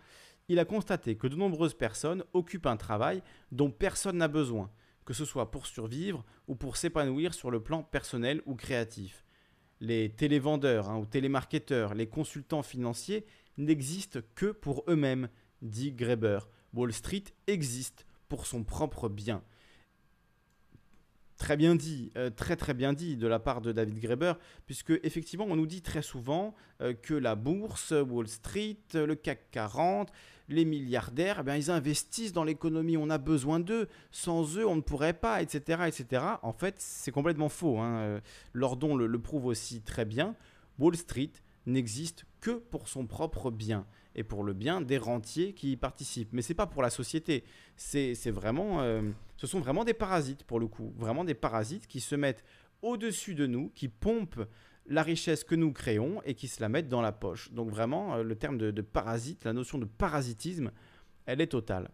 il 0.52 0.60
a 0.60 0.66
constaté 0.66 1.16
que 1.16 1.28
de 1.28 1.38
nombreuses 1.38 1.74
personnes 1.74 2.26
occupent 2.34 2.66
un 2.66 2.76
travail 2.76 3.24
dont 3.54 3.72
personne 3.72 4.18
n'a 4.18 4.28
besoin, 4.28 4.70
que 5.06 5.14
ce 5.14 5.24
soit 5.24 5.50
pour 5.50 5.66
survivre 5.66 6.26
ou 6.50 6.56
pour 6.56 6.76
s'épanouir 6.76 7.34
sur 7.34 7.52
le 7.52 7.64
plan 7.64 7.84
personnel 7.84 8.42
ou 8.46 8.56
créatif. 8.56 9.24
Les 9.80 10.10
télévendeurs 10.10 10.90
hein, 10.90 10.98
ou 10.98 11.06
télémarketeurs, 11.06 11.94
les 11.94 12.08
consultants 12.08 12.64
financiers 12.64 13.26
n'existent 13.58 14.20
que 14.36 14.48
pour 14.48 14.84
eux-mêmes, 14.90 15.30
dit 15.62 15.94
Greber. 15.94 16.40
Wall 16.74 16.92
Street 16.92 17.24
existe 17.48 18.06
pour 18.28 18.46
son 18.46 18.66
propre 18.66 19.08
bien. 19.08 19.44
Très 21.42 21.58
bien 21.58 21.74
dit, 21.74 22.12
euh, 22.18 22.30
très 22.30 22.56
très 22.56 22.76
bien 22.76 22.94
dit 22.94 23.18
de 23.18 23.26
la 23.26 23.40
part 23.40 23.62
de 23.62 23.72
David 23.72 24.00
Graeber, 24.00 24.34
puisque 24.68 24.94
effectivement 25.02 25.48
on 25.50 25.56
nous 25.56 25.66
dit 25.66 25.82
très 25.82 26.04
souvent 26.04 26.54
euh, 26.82 26.94
que 26.94 27.16
la 27.16 27.34
bourse, 27.34 27.96
Wall 28.08 28.28
Street, 28.28 28.78
le 28.94 29.16
CAC 29.16 29.50
40, 29.50 30.12
les 30.50 30.66
milliardaires, 30.66 31.44
eh 31.44 31.58
ils 31.58 31.72
investissent 31.72 32.32
dans 32.32 32.44
l'économie, 32.44 32.96
on 32.96 33.10
a 33.10 33.18
besoin 33.18 33.60
d'eux, 33.60 33.88
sans 34.12 34.56
eux 34.60 34.68
on 34.68 34.76
ne 34.76 34.82
pourrait 34.82 35.14
pas, 35.14 35.42
etc. 35.42 35.82
etc. 35.88 36.24
En 36.44 36.54
fait 36.54 36.76
c'est 36.78 37.12
complètement 37.12 37.50
faux, 37.50 37.80
hein. 37.80 37.98
Euh, 38.02 38.20
Lordon 38.54 38.96
le 38.96 39.20
prouve 39.20 39.48
aussi 39.48 39.82
très 39.82 40.06
bien, 40.06 40.36
Wall 40.78 40.96
Street 40.96 41.32
n'existe 41.66 42.26
que 42.40 42.52
pour 42.52 42.88
son 42.88 43.08
propre 43.08 43.50
bien 43.50 43.88
et 44.16 44.24
pour 44.24 44.44
le 44.44 44.54
bien 44.54 44.82
des 44.82 44.98
rentiers 44.98 45.54
qui 45.54 45.74
y 45.74 45.78
participent. 45.78 46.34
Mais 46.34 46.42
c'est 46.42 46.54
pas 46.54 46.68
pour 46.68 46.82
la 46.82 46.90
société. 46.90 47.44
C'est 47.76 48.32
vraiment, 48.32 48.82
euh, 48.82 49.02
ce 49.38 49.48
sont 49.48 49.60
vraiment 49.60 49.84
des 49.84 49.94
parasites 49.94 50.44
pour 50.44 50.60
le 50.60 50.68
coup, 50.68 50.94
vraiment 50.98 51.24
des 51.24 51.34
parasites 51.34 51.88
qui 51.88 52.00
se 52.00 52.16
mettent 52.16 52.44
au-dessus 52.82 53.36
de 53.36 53.46
nous, 53.46 53.70
qui 53.70 53.88
pompent 53.88 54.46
la 54.88 55.04
richesse 55.04 55.44
que 55.44 55.56
nous 55.56 55.72
créons 55.72 56.22
et 56.24 56.34
qui 56.34 56.48
se 56.48 56.62
la 56.62 56.70
mettent 56.70 56.90
dans 56.90 57.02
la 57.02 57.12
poche. 57.12 57.52
Donc 57.52 57.70
vraiment, 57.70 58.16
euh, 58.16 58.24
le 58.24 58.36
terme 58.36 58.58
de, 58.58 58.72
de 58.72 58.82
parasite, 58.82 59.46
la 59.46 59.54
notion 59.54 59.78
de 59.78 59.86
parasitisme, 59.86 60.72
elle 61.26 61.42
est 61.42 61.48
totale. 61.48 61.92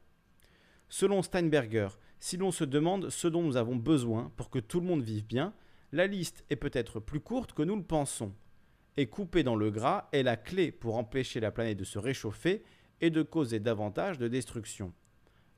Selon 0.89 1.21
Steinberger, 1.21 1.89
si 2.19 2.37
l'on 2.37 2.51
se 2.51 2.63
demande 2.63 3.09
ce 3.09 3.27
dont 3.27 3.43
nous 3.43 3.57
avons 3.57 3.75
besoin 3.75 4.31
pour 4.37 4.49
que 4.49 4.59
tout 4.59 4.79
le 4.79 4.87
monde 4.87 5.03
vive 5.03 5.25
bien, 5.25 5.53
la 5.91 6.07
liste 6.07 6.43
est 6.49 6.55
peut-être 6.55 6.99
plus 6.99 7.19
courte 7.19 7.53
que 7.53 7.61
nous 7.61 7.75
le 7.75 7.83
pensons 7.83 8.33
et 8.97 9.07
couper 9.07 9.43
dans 9.43 9.55
le 9.55 9.71
gras 9.71 10.09
est 10.11 10.23
la 10.23 10.35
clé 10.35 10.71
pour 10.71 10.97
empêcher 10.97 11.39
la 11.39 11.51
planète 11.51 11.77
de 11.77 11.83
se 11.83 11.99
réchauffer 11.99 12.63
et 12.99 13.11
de 13.11 13.21
causer 13.21 13.59
davantage 13.59 14.17
de 14.17 14.27
destruction. 14.27 14.91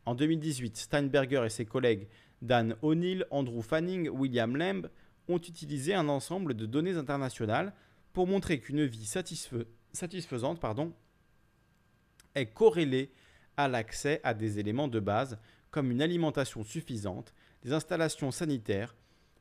En 0.05 0.13
2018, 0.13 0.77
Steinberger 0.77 1.45
et 1.45 1.49
ses 1.49 1.65
collègues 1.65 2.07
Dan 2.41 2.75
O'Neill, 2.81 3.25
Andrew 3.31 3.61
Fanning, 3.61 4.09
William 4.09 4.55
Lamb 4.55 4.89
ont 5.27 5.37
utilisé 5.37 5.93
un 5.93 6.09
ensemble 6.09 6.53
de 6.53 6.65
données 6.65 6.95
internationales 6.95 7.73
pour 8.13 8.27
montrer 8.27 8.59
qu'une 8.59 8.85
vie 8.85 9.05
satisfaisante 9.05 10.59
est 12.35 12.47
corrélée 12.47 13.11
à 13.55 13.67
l'accès 13.67 14.19
à 14.23 14.33
des 14.33 14.59
éléments 14.59 14.87
de 14.87 14.99
base 14.99 15.37
comme 15.71 15.91
une 15.91 16.01
alimentation 16.01 16.63
suffisante, 16.63 17.33
des 17.63 17.73
installations 17.73 18.31
sanitaires, 18.31 18.95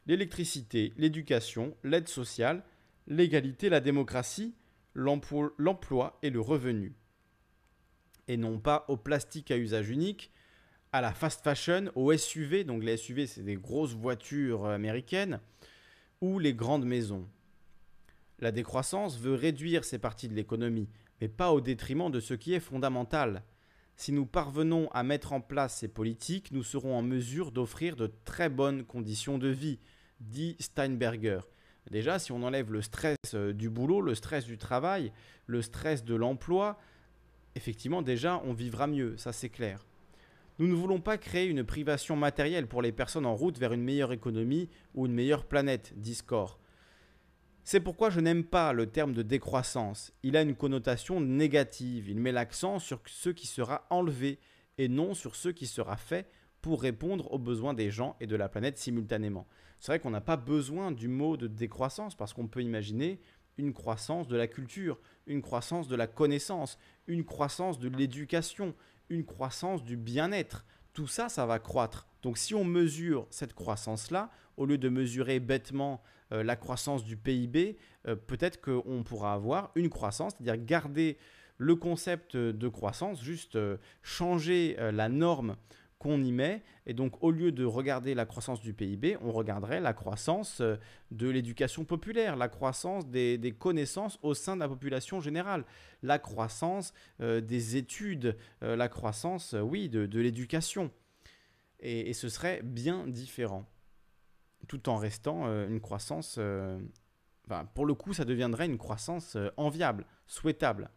l'électricité, 0.06 0.92
l'éducation, 0.96 1.74
l'aide 1.84 2.08
sociale, 2.08 2.62
l'égalité, 3.08 3.68
la 3.70 3.80
démocratie, 3.80 4.54
l'emploi 4.94 6.18
et 6.22 6.30
le 6.30 6.40
revenu. 6.40 6.94
Et 8.28 8.36
non 8.36 8.58
pas 8.60 8.84
au 8.88 8.96
plastique 8.96 9.50
à 9.50 9.56
usage 9.56 9.88
unique, 9.88 10.30
à 10.92 11.00
la 11.00 11.12
fast 11.12 11.42
fashion, 11.42 11.90
aux 11.94 12.14
SUV, 12.16 12.64
donc 12.64 12.84
les 12.84 12.96
SUV 12.96 13.26
c'est 13.26 13.42
des 13.42 13.56
grosses 13.56 13.94
voitures 13.94 14.66
américaines, 14.66 15.40
ou 16.20 16.38
les 16.38 16.54
grandes 16.54 16.84
maisons. 16.84 17.26
La 18.38 18.52
décroissance 18.52 19.18
veut 19.18 19.34
réduire 19.34 19.84
ces 19.84 19.98
parties 19.98 20.28
de 20.28 20.34
l'économie, 20.34 20.88
mais 21.20 21.28
pas 21.28 21.52
au 21.52 21.60
détriment 21.60 22.10
de 22.10 22.20
ce 22.20 22.34
qui 22.34 22.52
est 22.54 22.60
fondamental. 22.60 23.42
Si 23.96 24.12
nous 24.12 24.26
parvenons 24.26 24.88
à 24.92 25.02
mettre 25.02 25.32
en 25.32 25.40
place 25.40 25.78
ces 25.78 25.88
politiques, 25.88 26.52
nous 26.52 26.62
serons 26.62 26.96
en 26.96 27.02
mesure 27.02 27.50
d'offrir 27.50 27.96
de 27.96 28.12
très 28.24 28.48
bonnes 28.48 28.84
conditions 28.84 29.38
de 29.38 29.48
vie, 29.48 29.80
dit 30.20 30.56
Steinberger. 30.60 31.40
Déjà, 31.90 32.18
si 32.18 32.32
on 32.32 32.42
enlève 32.42 32.72
le 32.72 32.82
stress 32.82 33.16
euh, 33.34 33.52
du 33.52 33.70
boulot, 33.70 34.00
le 34.00 34.14
stress 34.14 34.44
du 34.44 34.58
travail, 34.58 35.12
le 35.46 35.62
stress 35.62 36.04
de 36.04 36.14
l'emploi, 36.14 36.78
effectivement, 37.54 38.02
déjà, 38.02 38.42
on 38.44 38.52
vivra 38.52 38.86
mieux, 38.86 39.16
ça 39.16 39.32
c'est 39.32 39.48
clair. 39.48 39.86
Nous 40.58 40.66
ne 40.66 40.74
voulons 40.74 41.00
pas 41.00 41.18
créer 41.18 41.46
une 41.46 41.64
privation 41.64 42.16
matérielle 42.16 42.66
pour 42.66 42.82
les 42.82 42.92
personnes 42.92 43.26
en 43.26 43.34
route 43.34 43.58
vers 43.58 43.72
une 43.72 43.82
meilleure 43.82 44.12
économie 44.12 44.68
ou 44.94 45.06
une 45.06 45.14
meilleure 45.14 45.44
planète, 45.44 45.92
dit 45.96 46.16
Score. 46.16 46.58
C'est 47.62 47.80
pourquoi 47.80 48.10
je 48.10 48.20
n'aime 48.20 48.44
pas 48.44 48.72
le 48.72 48.86
terme 48.86 49.12
de 49.12 49.22
décroissance. 49.22 50.12
Il 50.22 50.36
a 50.36 50.42
une 50.42 50.56
connotation 50.56 51.20
négative. 51.20 52.08
Il 52.08 52.18
met 52.18 52.32
l'accent 52.32 52.78
sur 52.78 53.00
ce 53.04 53.30
qui 53.30 53.46
sera 53.46 53.86
enlevé 53.90 54.38
et 54.78 54.88
non 54.88 55.14
sur 55.14 55.36
ce 55.36 55.50
qui 55.50 55.66
sera 55.66 55.96
fait 55.96 56.26
pour 56.60 56.82
répondre 56.82 57.32
aux 57.32 57.38
besoins 57.38 57.74
des 57.74 57.90
gens 57.90 58.16
et 58.20 58.26
de 58.26 58.36
la 58.36 58.48
planète 58.48 58.78
simultanément. 58.78 59.46
C'est 59.80 59.92
vrai 59.92 60.00
qu'on 60.00 60.10
n'a 60.10 60.20
pas 60.20 60.36
besoin 60.36 60.90
du 60.90 61.08
mot 61.08 61.36
de 61.36 61.46
décroissance 61.46 62.16
parce 62.16 62.32
qu'on 62.32 62.48
peut 62.48 62.62
imaginer 62.62 63.20
une 63.58 63.72
croissance 63.72 64.28
de 64.28 64.36
la 64.36 64.46
culture, 64.46 64.98
une 65.26 65.42
croissance 65.42 65.88
de 65.88 65.96
la 65.96 66.06
connaissance, 66.06 66.78
une 67.06 67.24
croissance 67.24 67.78
de 67.78 67.88
l'éducation, 67.88 68.74
une 69.08 69.24
croissance 69.24 69.84
du 69.84 69.96
bien-être. 69.96 70.64
Tout 70.92 71.06
ça, 71.06 71.28
ça 71.28 71.46
va 71.46 71.58
croître. 71.58 72.08
Donc 72.22 72.38
si 72.38 72.54
on 72.54 72.64
mesure 72.64 73.26
cette 73.30 73.54
croissance-là, 73.54 74.30
au 74.56 74.66
lieu 74.66 74.78
de 74.78 74.88
mesurer 74.88 75.40
bêtement 75.40 76.02
euh, 76.32 76.42
la 76.42 76.56
croissance 76.56 77.04
du 77.04 77.16
PIB, 77.16 77.76
euh, 78.06 78.16
peut-être 78.16 78.60
qu'on 78.60 79.02
pourra 79.04 79.34
avoir 79.34 79.70
une 79.74 79.88
croissance, 79.88 80.34
c'est-à-dire 80.36 80.64
garder 80.64 81.18
le 81.56 81.74
concept 81.74 82.36
de 82.36 82.68
croissance, 82.68 83.22
juste 83.22 83.56
euh, 83.56 83.78
changer 84.02 84.76
la 84.92 85.08
norme 85.08 85.56
qu'on 85.98 86.22
y 86.22 86.32
met. 86.32 86.62
Et 86.86 86.94
donc, 86.94 87.22
au 87.22 87.30
lieu 87.30 87.52
de 87.52 87.64
regarder 87.64 88.14
la 88.14 88.24
croissance 88.24 88.60
du 88.60 88.72
PIB, 88.72 89.16
on 89.20 89.32
regarderait 89.32 89.80
la 89.80 89.92
croissance 89.92 90.60
euh, 90.60 90.76
de 91.10 91.28
l'éducation 91.28 91.84
populaire, 91.84 92.36
la 92.36 92.48
croissance 92.48 93.06
des, 93.08 93.54
connaissances 93.58 94.18
au 94.22 94.34
sein 94.34 94.54
de 94.54 94.60
la 94.60 94.68
population 94.68 95.20
générale, 95.20 95.64
la 96.02 96.18
croissance 96.18 96.92
euh, 97.20 97.40
des 97.40 97.76
études, 97.76 98.36
euh, 98.62 98.76
la 98.76 98.88
croissance, 98.88 99.54
oui, 99.60 99.88
de, 99.88 100.20
l'éducation. 100.20 100.90
Et, 101.80 102.12
ce 102.12 102.28
serait 102.28 102.60
bien 102.62 103.06
différent, 103.06 103.68
tout 104.66 104.88
en 104.88 104.96
restant 104.96 105.46
une 105.68 105.80
croissance... 105.80 106.40
pour 107.74 107.86
le 107.86 107.94
coup, 107.94 108.12
ça 108.12 108.24
deviendrait 108.24 108.66
une 108.66 108.78
croissance 108.78 109.36
enviable, 109.56 110.04
souhaitable. 110.26 110.90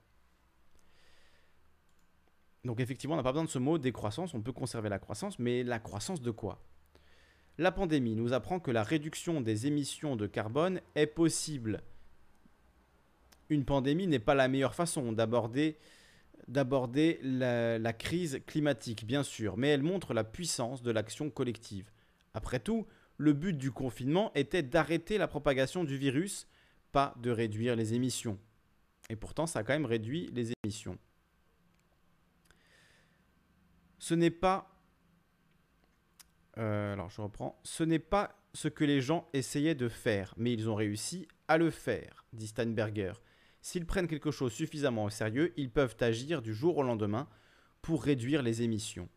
Donc 2.63 2.79
effectivement, 2.79 3.15
on 3.15 3.17
n'a 3.17 3.23
pas 3.23 3.31
besoin 3.31 3.45
de 3.45 3.49
ce 3.49 3.59
mot 3.59 3.77
décroissance, 3.77 4.33
on 4.33 4.41
peut 4.41 4.51
conserver 4.51 4.89
la 4.89 4.99
croissance, 4.99 5.39
mais 5.39 5.63
la 5.63 5.79
croissance 5.79 6.21
de 6.21 6.31
quoi? 6.31 6.61
La 7.57 7.71
pandémie 7.71 8.15
nous 8.15 8.33
apprend 8.33 8.59
que 8.59 8.71
la 8.71 8.83
réduction 8.83 9.41
des 9.41 9.67
émissions 9.67 10.15
de 10.15 10.27
carbone 10.27 10.79
est 10.95 11.07
possible. 11.07 11.81
Une 13.49 13.65
pandémie 13.65 14.07
n'est 14.07 14.19
pas 14.19 14.35
la 14.35 14.47
meilleure 14.47 14.75
façon 14.75 15.11
d'aborder 15.11 15.77
la, 16.47 17.77
la, 17.77 17.93
crise 17.93 18.41
climatique, 18.45 19.05
bien 19.05 19.23
sûr, 19.23 19.57
mais 19.57 19.69
elle 19.69 19.83
montre 19.83 20.13
la 20.13 20.23
puissance 20.23 20.81
de 20.81 20.91
l'action 20.91 21.29
collective. 21.29 21.91
Après 22.33 22.59
tout, 22.59 22.87
le 23.17 23.33
but 23.33 23.57
du 23.57 23.71
confinement 23.71 24.31
était 24.35 24.63
d'arrêter 24.63 25.17
la 25.17 25.27
propagation 25.27 25.83
du 25.83 25.97
virus, 25.97 26.47
pas 26.91 27.13
de 27.21 27.31
réduire 27.31 27.75
les 27.75 27.93
émissions. 27.93 28.37
Et 29.09 29.15
pourtant, 29.15 29.45
ça 29.45 29.59
a 29.59 29.63
quand 29.63 29.73
même 29.73 29.85
réduit 29.85 30.29
les 30.33 30.53
émissions 30.63 30.97
ce 34.01 34.15
n'est 34.15 34.31
pas. 34.31 34.67
Euh. 36.57 36.97
Ce 37.63 37.99
ce 38.53 38.67
que 38.67 38.83
les 38.83 38.99
gens 38.99 39.29
essayaient 39.31 39.75
de 39.75 39.87
faire, 39.87 40.33
mais 40.37 40.51
ils 40.51 40.69
ont 40.69 40.75
réussi 40.75 41.27
à 41.47 41.57
le 41.57 41.69
faire, 41.69 42.25
dit 42.33 42.47
Steinberger. 42.47 43.13
S'ils 43.61 43.85
prennent 43.85 44.07
quelque 44.07 44.31
chose 44.31 44.51
suffisamment 44.51 45.05
au 45.05 45.09
sérieux, 45.09 45.53
ils 45.55 45.69
peuvent 45.69 45.95
agir 46.01 46.41
du 46.41 46.53
jour 46.53 46.77
au 46.77 46.83
lendemain 46.83 47.29
pour 47.81 48.03
réduire 48.03 48.41
les 48.41 48.63
émissions. 48.63 49.07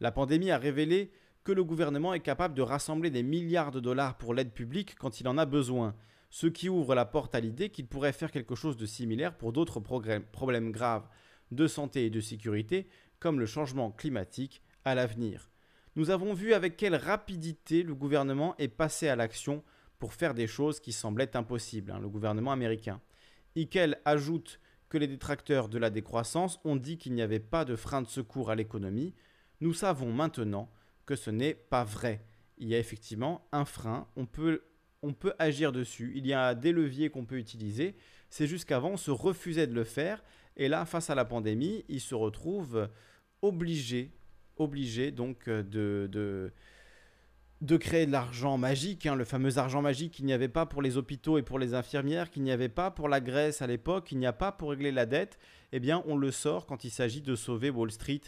La 0.00 0.10
pandémie 0.10 0.50
a 0.50 0.58
révélé 0.58 1.12
que 1.44 1.52
le 1.52 1.64
gouvernement 1.64 2.12
est 2.12 2.20
capable 2.20 2.54
de 2.54 2.62
rassembler 2.62 3.10
des 3.10 3.22
milliards 3.22 3.70
de 3.70 3.80
dollars 3.80 4.18
pour 4.18 4.34
l'aide 4.34 4.52
publique 4.52 4.96
quand 4.96 5.20
il 5.20 5.28
en 5.28 5.38
a 5.38 5.46
besoin, 5.46 5.94
ce 6.30 6.48
qui 6.48 6.68
ouvre 6.68 6.94
la 6.94 7.06
porte 7.06 7.34
à 7.34 7.40
l'idée 7.40 7.70
qu'il 7.70 7.86
pourrait 7.86 8.12
faire 8.12 8.32
quelque 8.32 8.56
chose 8.56 8.76
de 8.76 8.86
similaire 8.86 9.36
pour 9.38 9.52
d'autres 9.52 9.80
problèmes 9.80 10.72
graves 10.72 11.08
de 11.52 11.66
santé 11.66 12.06
et 12.06 12.10
de 12.10 12.20
sécurité 12.20 12.88
comme 13.22 13.38
le 13.38 13.46
changement 13.46 13.92
climatique 13.92 14.60
à 14.84 14.96
l'avenir. 14.96 15.48
Nous 15.94 16.10
avons 16.10 16.34
vu 16.34 16.54
avec 16.54 16.76
quelle 16.76 16.96
rapidité 16.96 17.84
le 17.84 17.94
gouvernement 17.94 18.56
est 18.58 18.66
passé 18.66 19.06
à 19.06 19.14
l'action 19.14 19.62
pour 20.00 20.12
faire 20.12 20.34
des 20.34 20.48
choses 20.48 20.80
qui 20.80 20.90
semblaient 20.90 21.36
impossibles, 21.36 21.92
hein, 21.92 22.00
le 22.00 22.08
gouvernement 22.08 22.50
américain. 22.50 23.00
Ikel 23.54 24.00
ajoute 24.04 24.58
que 24.88 24.98
les 24.98 25.06
détracteurs 25.06 25.68
de 25.68 25.78
la 25.78 25.90
décroissance 25.90 26.58
ont 26.64 26.74
dit 26.74 26.98
qu'il 26.98 27.14
n'y 27.14 27.22
avait 27.22 27.38
pas 27.38 27.64
de 27.64 27.76
frein 27.76 28.02
de 28.02 28.08
secours 28.08 28.50
à 28.50 28.56
l'économie. 28.56 29.14
Nous 29.60 29.72
savons 29.72 30.12
maintenant 30.12 30.68
que 31.06 31.14
ce 31.14 31.30
n'est 31.30 31.54
pas 31.54 31.84
vrai. 31.84 32.24
Il 32.58 32.66
y 32.66 32.74
a 32.74 32.78
effectivement 32.80 33.46
un 33.52 33.64
frein, 33.64 34.08
on 34.16 34.26
peut, 34.26 34.64
on 35.02 35.12
peut 35.12 35.34
agir 35.38 35.70
dessus, 35.70 36.12
il 36.16 36.26
y 36.26 36.32
a 36.32 36.56
des 36.56 36.72
leviers 36.72 37.08
qu'on 37.08 37.24
peut 37.24 37.38
utiliser. 37.38 37.94
C'est 38.30 38.48
juste 38.48 38.64
qu'avant, 38.64 38.90
on 38.90 38.96
se 38.96 39.12
refusait 39.12 39.68
de 39.68 39.74
le 39.74 39.84
faire. 39.84 40.24
Et 40.56 40.66
là, 40.66 40.84
face 40.86 41.08
à 41.08 41.14
la 41.14 41.24
pandémie, 41.24 41.84
il 41.88 42.00
se 42.00 42.16
retrouve 42.16 42.88
obligé, 43.42 44.10
obligé 44.56 45.10
donc 45.10 45.48
euh, 45.48 45.62
de, 45.62 46.08
de, 46.10 46.52
de 47.60 47.76
créer 47.76 48.06
de 48.06 48.12
l'argent 48.12 48.56
magique, 48.56 49.06
hein, 49.06 49.14
le 49.14 49.24
fameux 49.24 49.58
argent 49.58 49.82
magique 49.82 50.12
qu'il 50.12 50.24
n'y 50.24 50.32
avait 50.32 50.48
pas 50.48 50.66
pour 50.66 50.80
les 50.80 50.96
hôpitaux 50.96 51.38
et 51.38 51.42
pour 51.42 51.58
les 51.58 51.74
infirmières, 51.74 52.30
qu'il 52.30 52.42
n'y 52.42 52.52
avait 52.52 52.68
pas 52.68 52.90
pour 52.90 53.08
la 53.08 53.20
Grèce 53.20 53.60
à 53.62 53.66
l'époque, 53.66 54.06
qu'il 54.06 54.18
n'y 54.18 54.26
a 54.26 54.32
pas 54.32 54.52
pour 54.52 54.70
régler 54.70 54.92
la 54.92 55.06
dette, 55.06 55.38
eh 55.72 55.80
bien 55.80 56.02
on 56.06 56.16
le 56.16 56.30
sort 56.30 56.66
quand 56.66 56.84
il 56.84 56.90
s'agit 56.90 57.20
de 57.20 57.34
sauver 57.34 57.70
Wall 57.70 57.90
Street 57.90 58.22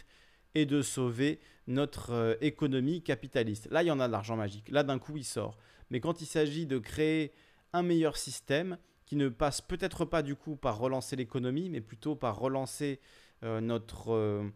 et 0.53 0.65
de 0.65 0.81
sauver 0.81 1.39
notre 1.67 2.11
euh, 2.11 2.35
économie 2.41 3.01
capitaliste. 3.01 3.67
Là, 3.71 3.83
il 3.83 3.87
y 3.87 3.91
en 3.91 3.99
a 3.99 4.07
de 4.07 4.11
l'argent 4.11 4.35
magique. 4.35 4.69
Là, 4.69 4.83
d'un 4.83 4.99
coup, 4.99 5.17
il 5.17 5.25
sort. 5.25 5.57
Mais 5.89 5.99
quand 5.99 6.21
il 6.21 6.25
s'agit 6.25 6.65
de 6.65 6.77
créer 6.77 7.33
un 7.73 7.83
meilleur 7.83 8.15
système, 8.15 8.77
qui 9.05 9.15
ne 9.15 9.29
passe 9.29 9.61
peut-être 9.61 10.05
pas 10.05 10.23
du 10.23 10.35
coup 10.35 10.55
par 10.55 10.79
relancer 10.79 11.15
l'économie, 11.15 11.69
mais 11.69 11.81
plutôt 11.81 12.15
par 12.15 12.39
relancer 12.39 12.99
euh, 13.43 13.61
notre, 13.61 14.51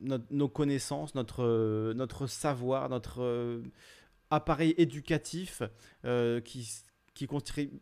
nos 0.00 0.48
connaissances, 0.48 1.14
notre, 1.14 1.44
euh, 1.44 1.94
notre 1.94 2.26
savoir, 2.26 2.88
notre 2.88 3.22
euh, 3.22 3.62
appareil 4.30 4.74
éducatif 4.78 5.62
qui, 6.44 6.68
qui, 7.14 7.28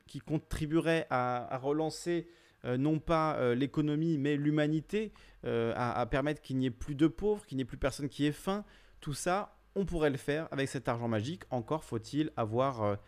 qui, 0.07 0.19
contribuerait 0.21 1.07
à, 1.11 1.59
relancer 1.63 2.27
non 2.65 2.99
pas 2.99 3.55
l'économie 3.55 4.19
mais 4.19 4.37
l'humanité, 4.37 5.13
à, 5.45 6.07
permettre 6.11 6.43
qu'il 6.43 6.59
n'y 6.59 6.67
ait 6.67 6.71
plus 6.71 6.97
de 6.97 7.07
pauvres, 7.07 7.47
qu'il 7.47 7.57
n'y 7.57 7.63
ait 7.63 7.67
plus 7.67 7.79
personne 7.79 8.09
qui 8.09 8.27
ait 8.27 8.33
faim. 8.33 8.65
Tout 9.01 9.15
ça, 9.15 9.57
on 9.77 9.87
pourrait 9.87 10.11
le 10.11 10.17
faire 10.17 10.49
avec 10.51 10.69
cet 10.69 10.89
argent 10.89 11.07
magique. 11.07 11.45
Encore 11.51 11.85
faut-il 11.85 12.33
avoir 12.37 12.99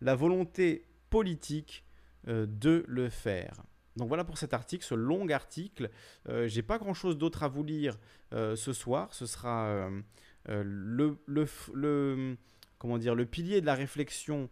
la 0.00 0.14
volonté 0.14 0.86
politique 1.10 1.84
de 2.28 2.84
le 2.86 3.08
faire. 3.08 3.64
Donc 3.96 4.08
voilà 4.08 4.24
pour 4.24 4.38
cet 4.38 4.54
article, 4.54 4.84
ce 4.84 4.94
long 4.94 5.28
article. 5.28 5.90
Euh, 6.28 6.48
J'ai 6.48 6.62
pas 6.62 6.78
grand 6.78 6.94
chose 6.94 7.16
d'autre 7.16 7.42
à 7.42 7.48
vous 7.48 7.62
lire 7.62 7.98
euh, 8.32 8.56
ce 8.56 8.72
soir. 8.72 9.14
Ce 9.14 9.26
sera 9.26 9.66
euh, 10.48 12.34
comment 12.78 12.98
dire, 12.98 13.14
le 13.14 13.26
pilier 13.26 13.60
de 13.60 13.66
la 13.66 13.74
réflexion 13.74 14.50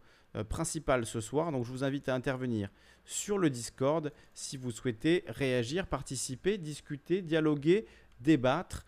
principale 0.49 1.05
ce 1.05 1.21
soir. 1.21 1.53
Donc 1.53 1.65
je 1.65 1.71
vous 1.71 1.85
invite 1.85 2.09
à 2.09 2.15
intervenir 2.15 2.71
sur 3.05 3.37
le 3.37 3.51
Discord 3.51 4.13
si 4.33 4.57
vous 4.57 4.71
souhaitez 4.71 5.25
réagir, 5.27 5.87
participer, 5.87 6.57
discuter, 6.57 7.21
dialoguer, 7.21 7.87
débattre, 8.21 8.87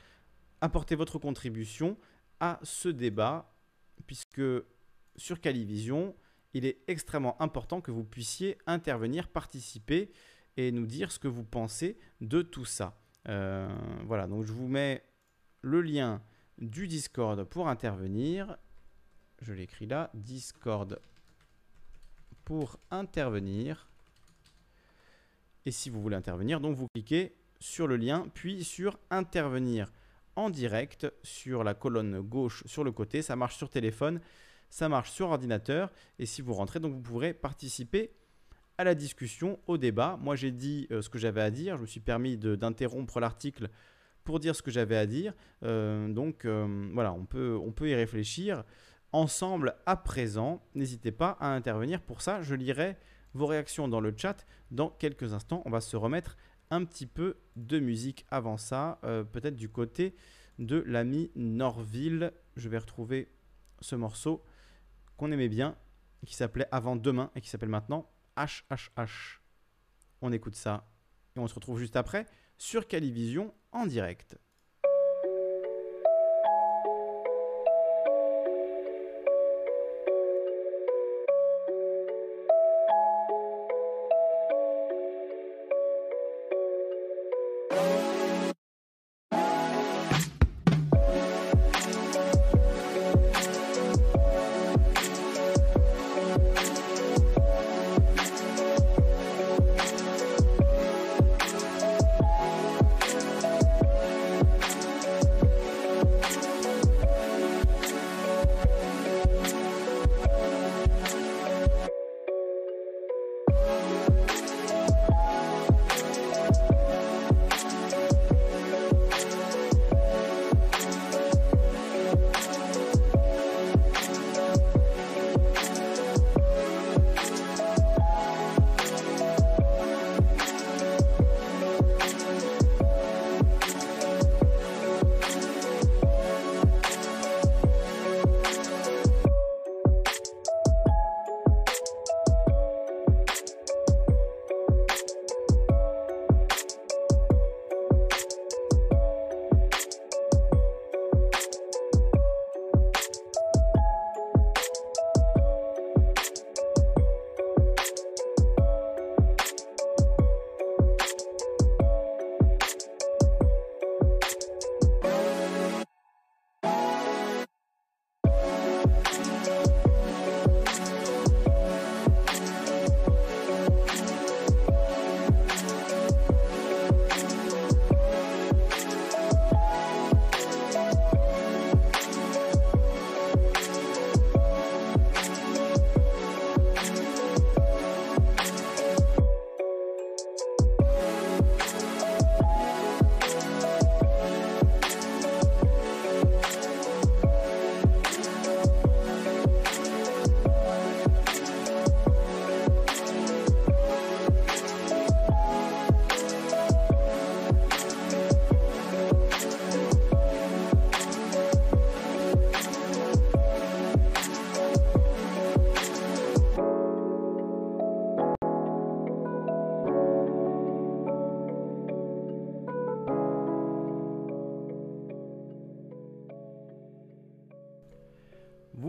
apporter 0.63 0.95
votre 0.95 1.19
contribution 1.19 1.99
à 2.41 2.59
ce 2.63 2.89
débat, 2.89 3.53
puisque 4.07 4.41
sur 5.17 5.41
Calivision, 5.41 6.15
il 6.55 6.65
est 6.65 6.79
extrêmement 6.87 7.41
important 7.43 7.81
que 7.81 7.91
vous 7.91 8.05
puissiez 8.05 8.57
intervenir, 8.67 9.29
participer 9.29 10.11
et 10.57 10.73
nous 10.73 10.87
dire 10.87 11.13
ce 11.13 11.19
que 11.19 11.29
vous 11.29 11.45
pensez 11.45 11.97
de 12.21 12.43
tout 12.43 12.65
ça. 12.65 12.97
Euh, 13.29 13.69
voilà, 14.05 14.27
donc 14.27 14.45
je 14.45 14.53
vous 14.53 14.69
mets 14.69 15.03
le 15.63 15.81
lien 15.81 16.23
du 16.59 16.87
Discord 16.87 17.45
pour 17.45 17.69
intervenir. 17.69 18.57
Je 19.41 19.53
l'écris 19.53 19.87
là, 19.87 20.11
Discord 20.15 21.01
pour 22.45 22.79
intervenir. 22.91 23.89
Et 25.67 25.71
si 25.71 25.89
vous 25.91 26.03
voulez 26.03 26.17
intervenir, 26.17 26.61
donc 26.61 26.77
vous 26.77 26.89
cliquez 26.89 27.35
sur 27.59 27.87
le 27.87 27.97
lien, 27.97 28.29
puis 28.35 28.65
sur 28.65 28.99
intervenir 29.11 29.91
en 30.37 30.51
direct 30.51 31.07
sur 31.23 31.65
la 31.65 31.75
colonne 31.75 32.21
gauche 32.21 32.65
sur 32.67 32.85
le 32.85 32.93
côté. 32.93 33.23
Ça 33.23 33.37
marche 33.37 33.57
sur 33.57 33.71
téléphone, 33.71 34.21
ça 34.69 34.89
marche 34.89 35.11
sur 35.11 35.31
ordinateur. 35.31 35.91
Et 36.19 36.27
si 36.27 36.43
vous 36.43 36.53
rentrez, 36.53 36.81
donc 36.81 36.93
vous 36.93 37.01
pourrez 37.01 37.33
participer 37.33 38.13
à 38.79 38.85
la 38.85 38.95
discussion, 38.95 39.59
au 39.67 39.79
débat. 39.79 40.19
Moi, 40.21 40.37
j'ai 40.37 40.51
dit 40.51 40.87
euh, 40.91 41.03
ce 41.03 41.09
que 41.09 41.19
j'avais 41.19 41.41
à 41.41 41.51
dire. 41.51 41.77
Je 41.77 41.83
me 41.83 41.87
suis 41.87 42.01
permis 42.01 42.37
d'interrompre 42.37 43.21
l'article 43.21 43.69
pour 44.25 44.41
dire 44.41 44.57
ce 44.57 44.63
que 44.63 44.71
j'avais 44.71 44.97
à 44.97 45.07
dire. 45.07 45.35
Euh, 45.63 46.09
donc, 46.09 46.45
euh, 46.45 46.91
voilà, 46.93 47.13
on 47.13 47.25
peut, 47.25 47.59
on 47.63 47.73
peut 47.73 47.89
y 47.89 47.95
réfléchir 47.95 48.65
ensemble 49.13 49.77
à 49.87 49.97
présent. 49.97 50.63
N'hésitez 50.75 51.13
pas 51.13 51.37
à 51.41 51.49
intervenir. 51.49 52.01
Pour 52.01 52.21
ça, 52.21 52.43
je 52.43 52.55
lirai 52.55 52.97
vos 53.35 53.47
réactions 53.47 53.89
dans 53.89 54.01
le 54.01 54.15
chat 54.17 54.45
dans 54.71 54.89
quelques 54.89 55.33
instants. 55.33 55.63
On 55.67 55.71
va 55.71 55.81
se 55.81 55.97
remettre 55.97 56.37
un 56.71 56.85
petit 56.85 57.07
peu 57.07 57.37
de 57.57 57.79
musique 57.79 58.27
avant 58.31 58.57
ça, 58.57 58.99
peut-être 59.33 59.55
du 59.55 59.69
côté 59.69 60.15
de 60.59 60.83
l'ami 60.87 61.31
Norville. 61.37 62.33
Je 62.57 62.69
vais 62.69 62.79
retrouver 62.79 63.29
ce 63.81 63.95
morceau 63.95 64.43
qu'on 65.17 65.31
aimait 65.31 65.49
bien, 65.49 65.77
qui 66.27 66.35
s'appelait 66.35 66.67
Avant 66.73 66.97
demain 66.97 67.31
et 67.37 67.41
qui 67.41 67.49
s'appelle 67.49 67.69
maintenant 67.69 68.09
HHH. 68.37 69.41
On 70.21 70.33
écoute 70.33 70.57
ça 70.57 70.89
et 71.37 71.41
on 71.41 71.47
se 71.47 71.55
retrouve 71.55 71.79
juste 71.79 71.97
après 71.97 72.27
sur 72.59 72.87
Calivision 72.87 73.55
en 73.73 73.87
direct. 73.87 74.39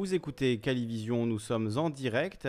Vous 0.05 0.13
écoutez 0.13 0.59
Calivision, 0.59 1.25
nous 1.25 1.39
sommes 1.39 1.79
en 1.79 1.89
direct. 1.89 2.47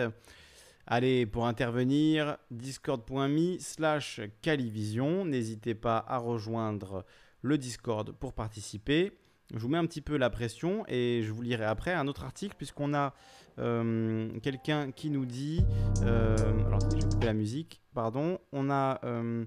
Allez, 0.85 1.25
pour 1.25 1.47
intervenir, 1.47 2.37
discord.me 2.51 3.57
slash 3.57 4.21
Calivision. 4.43 5.25
N'hésitez 5.25 5.73
pas 5.73 6.05
à 6.07 6.19
rejoindre 6.19 7.03
le 7.41 7.57
Discord 7.57 8.11
pour 8.11 8.33
participer. 8.33 9.11
Je 9.51 9.57
vous 9.57 9.69
mets 9.69 9.79
un 9.79 9.87
petit 9.87 10.01
peu 10.01 10.17
la 10.17 10.29
pression 10.29 10.85
et 10.87 11.23
je 11.23 11.31
vous 11.31 11.41
lirai 11.41 11.65
après 11.65 11.93
un 11.93 12.07
autre 12.07 12.25
article 12.25 12.53
puisqu'on 12.55 12.93
a 12.93 13.15
euh, 13.57 14.29
quelqu'un 14.43 14.91
qui 14.91 15.09
nous 15.09 15.25
dit... 15.25 15.65
Euh, 16.03 16.37
alors, 16.67 16.79
je 16.81 16.97
vais 16.97 17.09
couper 17.09 17.25
la 17.25 17.33
musique, 17.33 17.81
pardon. 17.95 18.37
On 18.51 18.69
a... 18.69 18.99
Euh, 19.03 19.45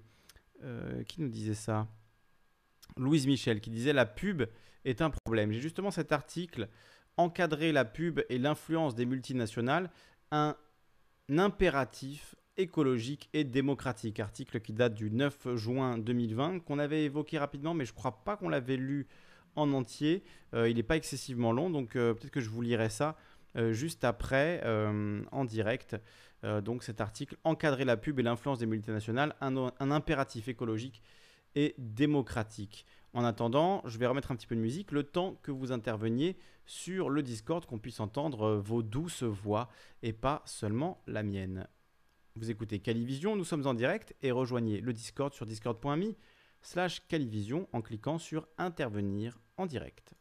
qui 1.07 1.23
nous 1.23 1.29
disait 1.29 1.55
ça? 1.55 1.87
Louise 2.97 3.29
Michel 3.29 3.61
qui 3.61 3.71
disait 3.71 3.93
la 3.93 4.05
pub 4.05 4.43
est 4.85 5.01
un 5.01 5.11
problème. 5.11 5.53
J'ai 5.53 5.61
justement 5.61 5.93
cet 5.93 6.11
article 6.11 6.69
encadrer 7.21 7.73
la 7.73 7.85
pub 7.85 8.21
et 8.29 8.39
l'influence 8.39 8.95
des 8.95 9.07
multinationales, 9.07 9.91
un 10.33 10.57
impératif 11.29 12.35
écologique 12.57 13.29
et 13.33 13.45
démocratique. 13.45 14.21
Article 14.21 14.61
qui 14.61 14.73
date 14.73 14.95
du 14.95 15.11
9 15.11 15.57
juin 15.57 15.99
2020, 15.99 16.61
qu'on 16.61 16.79
avait 16.79 17.05
évoqué 17.05 17.39
rapidement, 17.39 17.75
mais 17.75 17.85
je 17.85 17.93
ne 17.93 17.97
crois 17.97 18.23
pas 18.25 18.37
qu'on 18.37 18.49
l'avait 18.49 18.77
lu 18.77 19.07
en 19.57 19.73
entier. 19.73 20.23
Euh, 20.55 20.69
il 20.69 20.77
n'est 20.77 20.83
pas 20.83 20.97
excessivement 20.97 21.53
long, 21.53 21.71
donc 21.71 21.97
euh, 21.97 22.15
peut-être 22.15 22.31
que 22.31 22.41
je 22.41 22.51
vous 22.51 22.63
lirai 22.63 22.89
ça 22.89 23.17
euh, 23.57 23.73
juste 23.73 24.05
après 24.05 24.63
en 25.33 25.45
direct. 25.45 25.97
donc 26.63 26.85
cet 26.85 27.01
article, 27.01 27.37
Encadrer 27.45 27.85
la 27.85 27.97
pub 27.97 28.19
et 28.19 28.23
l'influence 28.23 28.59
des 28.59 28.67
multinationales, 28.67 29.35
un 29.41 29.91
impératif 29.91 30.49
écologique 30.49 31.03
et 31.55 31.75
démocratique. 31.79 32.87
En 33.13 33.25
attendant, 33.25 33.83
je 33.87 33.99
vais 33.99 34.07
remettre 34.07 34.31
un 34.31 34.37
petit 34.37 34.47
peu 34.47 34.55
de 34.55 34.61
musique 34.61 34.93
le 34.93 35.03
temps 35.03 35.37
que 35.43 35.51
vous 35.51 35.73
interveniez 35.73 36.37
sur 36.65 37.11
le 37.11 37.23
Discord, 37.23 37.67
qu'on 37.67 37.79
puisse 37.79 37.99
entendre 37.99 38.43
euh, 38.43 38.61
vos 38.61 38.83
douces 38.83 39.25
voix 39.25 39.69
et 40.03 40.13
pas 40.13 40.43
seulement 40.45 41.03
la 41.07 41.25
mienne. 41.25 41.67
Vous 42.37 42.51
écoutez 42.51 42.79
Calivision, 42.79 43.35
nous 43.35 43.45
sommes 43.45 43.67
en 43.67 43.75
direct 43.75 44.15
et 44.23 44.31
rejoignez 44.31 44.81
le 44.81 44.93
Discord 44.93 45.35
sur 45.35 45.47
discord.me 45.47 46.15
slash 46.63 47.07
Calivision 47.09 47.69
en 47.73 47.83
cliquant 47.83 48.19
sur 48.19 48.47
Intervenir 48.57 49.41
en 49.57 49.67
direct. 49.67 50.15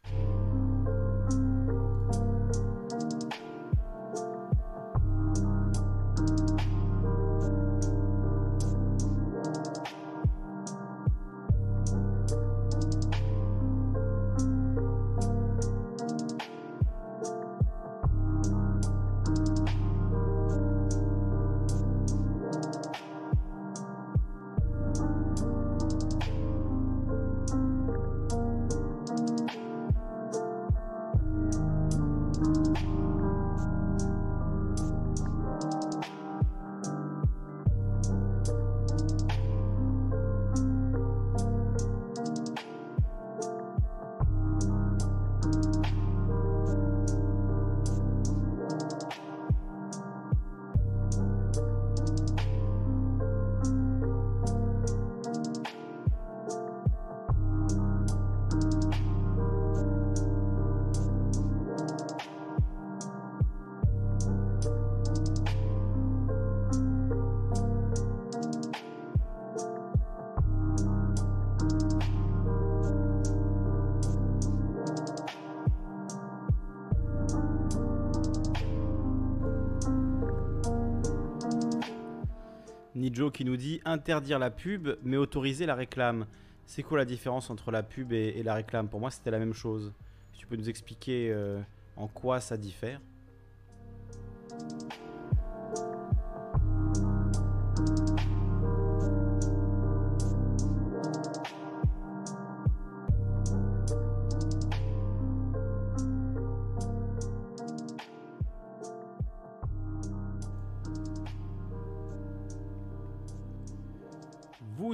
Interdire 83.89 84.39
la 84.39 84.49
pub 84.49 84.89
mais 85.03 85.17
autoriser 85.17 85.65
la 85.65 85.75
réclame. 85.75 86.25
C'est 86.65 86.83
quoi 86.83 86.97
la 86.97 87.05
différence 87.05 87.49
entre 87.49 87.71
la 87.71 87.83
pub 87.83 88.13
et, 88.13 88.43
la 88.43 88.53
réclame? 88.53 88.87
Pour 88.87 88.99
moi, 88.99 89.11
c'était 89.11 89.31
la 89.31 89.39
même 89.39 89.53
chose. 89.53 89.91
Tu 90.33 90.45
peux 90.45 90.55
nous 90.55 90.69
expliquer 90.69 91.31
euh, 91.31 91.59
en 91.95 92.07
quoi 92.07 92.39
ça 92.39 92.57
diffère? 92.57 93.01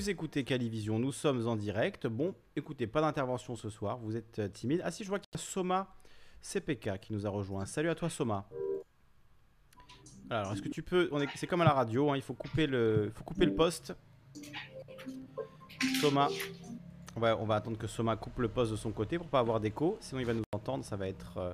Vous 0.05 0.11
écoutez 0.11 0.43
Calivision, 0.43 0.99
nous 0.99 1.11
sommes 1.11 1.47
en 1.47 1.55
direct. 1.55 2.05
Bon, 2.05 2.35
écoutez, 2.55 2.85
pas 2.85 3.01
d'intervention 3.01 3.55
ce 3.55 3.71
soir, 3.71 3.97
vous 3.97 4.15
êtes 4.15 4.37
euh, 4.37 4.47
timide. 4.47 4.79
Ah 4.83 4.91
si, 4.91 5.03
je 5.03 5.09
vois 5.09 5.17
qu'il 5.17 5.31
y 5.33 5.35
a 5.35 5.39
Soma 5.39 5.95
CPK 6.43 6.99
qui 6.99 7.11
nous 7.11 7.25
a 7.25 7.29
rejoint. 7.31 7.65
Salut 7.65 7.89
à 7.89 7.95
toi 7.95 8.07
Soma. 8.07 8.47
Alors, 10.29 10.53
est-ce 10.53 10.61
que 10.61 10.69
tu 10.69 10.83
peux... 10.83 11.09
Est... 11.23 11.27
C'est 11.35 11.47
comme 11.47 11.61
à 11.61 11.65
la 11.65 11.73
radio, 11.73 12.11
hein, 12.11 12.17
il 12.17 12.21
faut 12.21 12.35
couper 12.35 12.67
le, 12.67 13.11
faut 13.15 13.23
couper 13.23 13.47
le 13.47 13.55
poste. 13.55 13.95
Soma. 15.99 16.27
On 17.15 17.19
va, 17.19 17.35
on 17.39 17.45
va 17.45 17.55
attendre 17.55 17.79
que 17.79 17.87
Soma 17.87 18.15
coupe 18.15 18.37
le 18.37 18.47
poste 18.47 18.73
de 18.73 18.77
son 18.77 18.91
côté 18.91 19.17
pour 19.17 19.27
pas 19.27 19.39
avoir 19.39 19.59
d'écho. 19.59 19.97
Sinon, 20.01 20.21
il 20.21 20.27
va 20.27 20.35
nous 20.35 20.43
entendre, 20.53 20.85
ça 20.85 20.97
va 20.97 21.07
être 21.07 21.37
euh, 21.37 21.53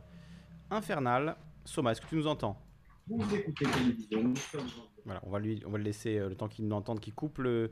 infernal. 0.72 1.38
Soma, 1.64 1.94
est-ce 1.94 2.02
que 2.02 2.08
tu 2.08 2.18
nous 2.18 2.28
entends? 2.28 2.62
Vous 3.08 3.34
écoutez 3.34 3.64
Calivision, 3.64 4.34
Voilà, 5.06 5.22
on 5.24 5.30
va, 5.30 5.40
lui, 5.40 5.64
on 5.66 5.70
va 5.70 5.78
le 5.78 5.86
laisser 5.86 6.18
euh, 6.18 6.28
le 6.28 6.36
temps 6.36 6.50
qu'il 6.50 6.68
nous 6.68 6.76
entende, 6.76 7.00
qu'il 7.00 7.14
coupe 7.14 7.38
le 7.38 7.72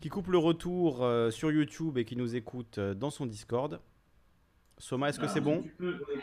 qui 0.00 0.08
coupe 0.08 0.28
le 0.28 0.38
retour 0.38 1.02
euh, 1.02 1.30
sur 1.30 1.50
YouTube 1.50 1.98
et 1.98 2.04
qui 2.04 2.16
nous 2.16 2.36
écoute 2.36 2.78
euh, 2.78 2.94
dans 2.94 3.10
son 3.10 3.26
Discord. 3.26 3.80
Soma, 4.78 5.08
est-ce 5.08 5.18
que 5.18 5.26
c'est 5.26 5.40
bon 5.40 5.64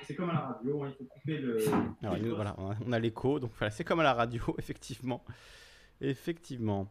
C'est 0.05 0.15
comme 0.15 0.29
à 0.29 0.33
la 0.33 0.39
radio, 0.41 0.83
hein, 0.83 0.89
il 0.91 0.95
faut 0.95 1.11
couper 1.11 1.37
le. 1.39 2.33
voilà, 2.35 2.55
on 2.85 2.91
a 2.91 2.99
l'écho, 2.99 3.39
donc 3.39 3.51
voilà, 3.57 3.71
c'est 3.71 3.83
comme 3.83 3.99
à 3.99 4.03
la 4.03 4.13
radio, 4.13 4.43
effectivement. 4.59 5.23
Effectivement. 5.99 6.87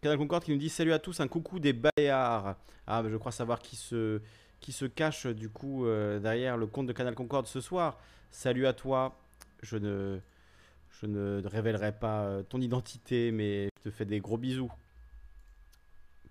Canal 0.00 0.18
Concorde 0.18 0.42
qui 0.42 0.50
nous 0.50 0.58
dit 0.58 0.68
Salut 0.68 0.92
à 0.92 0.98
tous, 0.98 1.20
un 1.20 1.28
coucou 1.28 1.60
des 1.60 1.72
Baléares. 1.72 2.56
Ah, 2.88 3.04
je 3.08 3.16
crois 3.16 3.30
savoir 3.30 3.60
qui 3.60 3.76
se, 3.76 4.20
qui 4.58 4.72
se 4.72 4.84
cache 4.84 5.26
du 5.26 5.48
coup 5.48 5.86
euh, 5.86 6.18
derrière 6.18 6.56
le 6.56 6.66
compte 6.66 6.88
de 6.88 6.92
Canal 6.92 7.14
Concorde 7.14 7.46
ce 7.46 7.60
soir. 7.60 7.98
Salut 8.32 8.66
à 8.66 8.72
toi. 8.72 9.16
Je 9.62 9.76
ne, 9.76 10.18
je 10.90 11.06
ne 11.06 11.40
révélerai 11.46 11.92
pas 11.92 12.42
ton 12.48 12.60
identité, 12.60 13.30
mais 13.30 13.68
je 13.78 13.90
te 13.90 13.90
fais 13.90 14.04
des 14.04 14.18
gros 14.18 14.38
bisous 14.38 14.72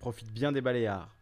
profite 0.04 0.30
bien 0.30 0.52
des 0.52 0.60
Baléares. 0.60 1.16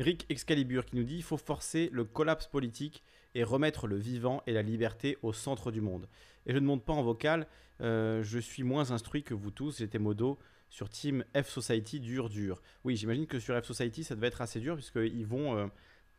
Rick 0.00 0.26
Excalibur 0.28 0.84
qui 0.84 0.96
nous 0.96 1.04
dit 1.04 1.14
il 1.14 1.22
faut 1.22 1.36
forcer 1.36 1.88
le 1.92 2.04
collapse 2.04 2.48
politique 2.48 3.04
et 3.36 3.44
remettre 3.44 3.86
le 3.86 3.94
vivant 3.94 4.42
et 4.48 4.52
la 4.52 4.62
liberté 4.62 5.18
au 5.22 5.32
centre 5.32 5.70
du 5.70 5.80
monde. 5.80 6.08
Et 6.46 6.52
je 6.52 6.58
ne 6.58 6.66
monte 6.66 6.84
pas 6.84 6.92
en 6.92 7.04
vocal, 7.04 7.46
euh, 7.80 8.24
je 8.24 8.40
suis 8.40 8.64
moins 8.64 8.90
instruit 8.90 9.22
que 9.22 9.34
vous 9.34 9.52
tous, 9.52 9.78
j'étais 9.78 10.00
modo 10.00 10.36
sur 10.68 10.90
Team 10.90 11.24
F 11.40 11.48
Society 11.48 12.00
dur 12.00 12.28
dur. 12.28 12.60
Oui, 12.82 12.96
j'imagine 12.96 13.28
que 13.28 13.38
sur 13.38 13.56
F 13.56 13.66
Society 13.66 14.02
ça 14.02 14.16
devait 14.16 14.26
être 14.26 14.40
assez 14.40 14.58
dur 14.58 14.74
puisqu'ils 14.74 15.26
vont 15.26 15.56
euh, 15.56 15.68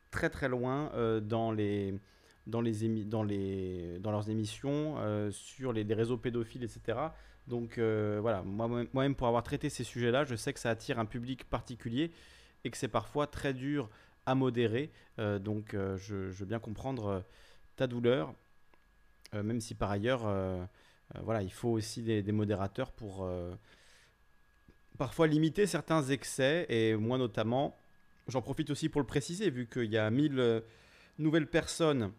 très 0.09 0.29
très 0.29 0.47
loin 0.47 0.89
euh, 0.93 1.19
dans 1.19 1.51
les 1.51 1.99
dans 2.47 2.61
les, 2.61 3.03
dans 3.03 3.23
les 3.23 3.99
dans 3.99 4.11
leurs 4.11 4.29
émissions 4.29 4.95
sur 5.31 5.73
les 5.73 5.83
réseaux 5.93 6.17
pédophiles 6.17 6.63
etc. 6.63 6.97
Donc 7.47 7.77
euh, 7.77 8.19
voilà, 8.21 8.41
moi-même 8.43 9.15
pour 9.15 9.27
avoir 9.27 9.43
traité 9.43 9.69
ces 9.69 9.83
sujets-là, 9.83 10.23
je 10.23 10.35
sais 10.35 10.53
que 10.53 10.59
ça 10.59 10.69
attire 10.69 10.99
un 10.99 11.05
public 11.05 11.43
particulier 11.43 12.11
et 12.63 12.69
que 12.69 12.77
c'est 12.77 12.87
parfois 12.87 13.27
très 13.27 13.53
dur 13.53 13.89
à 14.25 14.35
modérer. 14.35 14.91
Euh, 15.19 15.39
donc 15.39 15.73
euh, 15.73 15.97
je, 15.97 16.15
veux 16.15 16.45
bien 16.45 16.59
comprendre 16.59 17.23
ta 17.75 17.87
douleur, 17.87 18.33
même 19.33 19.59
si 19.59 19.73
par 19.73 19.89
ailleurs, 19.89 20.29
voilà, 21.21 21.41
il 21.41 21.51
faut 21.51 21.69
aussi 21.69 22.03
des, 22.03 22.31
modérateurs 22.31 22.91
pour 22.91 23.27
parfois 24.99 25.25
limiter 25.25 25.65
certains 25.65 26.03
excès 26.03 26.67
et 26.69 26.95
moi 26.95 27.17
notamment, 27.17 27.75
j'en 28.27 28.43
profite 28.43 28.69
aussi 28.69 28.89
pour 28.89 29.01
le 29.01 29.07
préciser 29.07 29.49
vu 29.49 29.67
qu'il 29.67 29.91
y 29.91 29.97
a 29.97 30.11
1000 30.11 30.61
nouvelles 31.17 31.49
personnes 31.49 32.11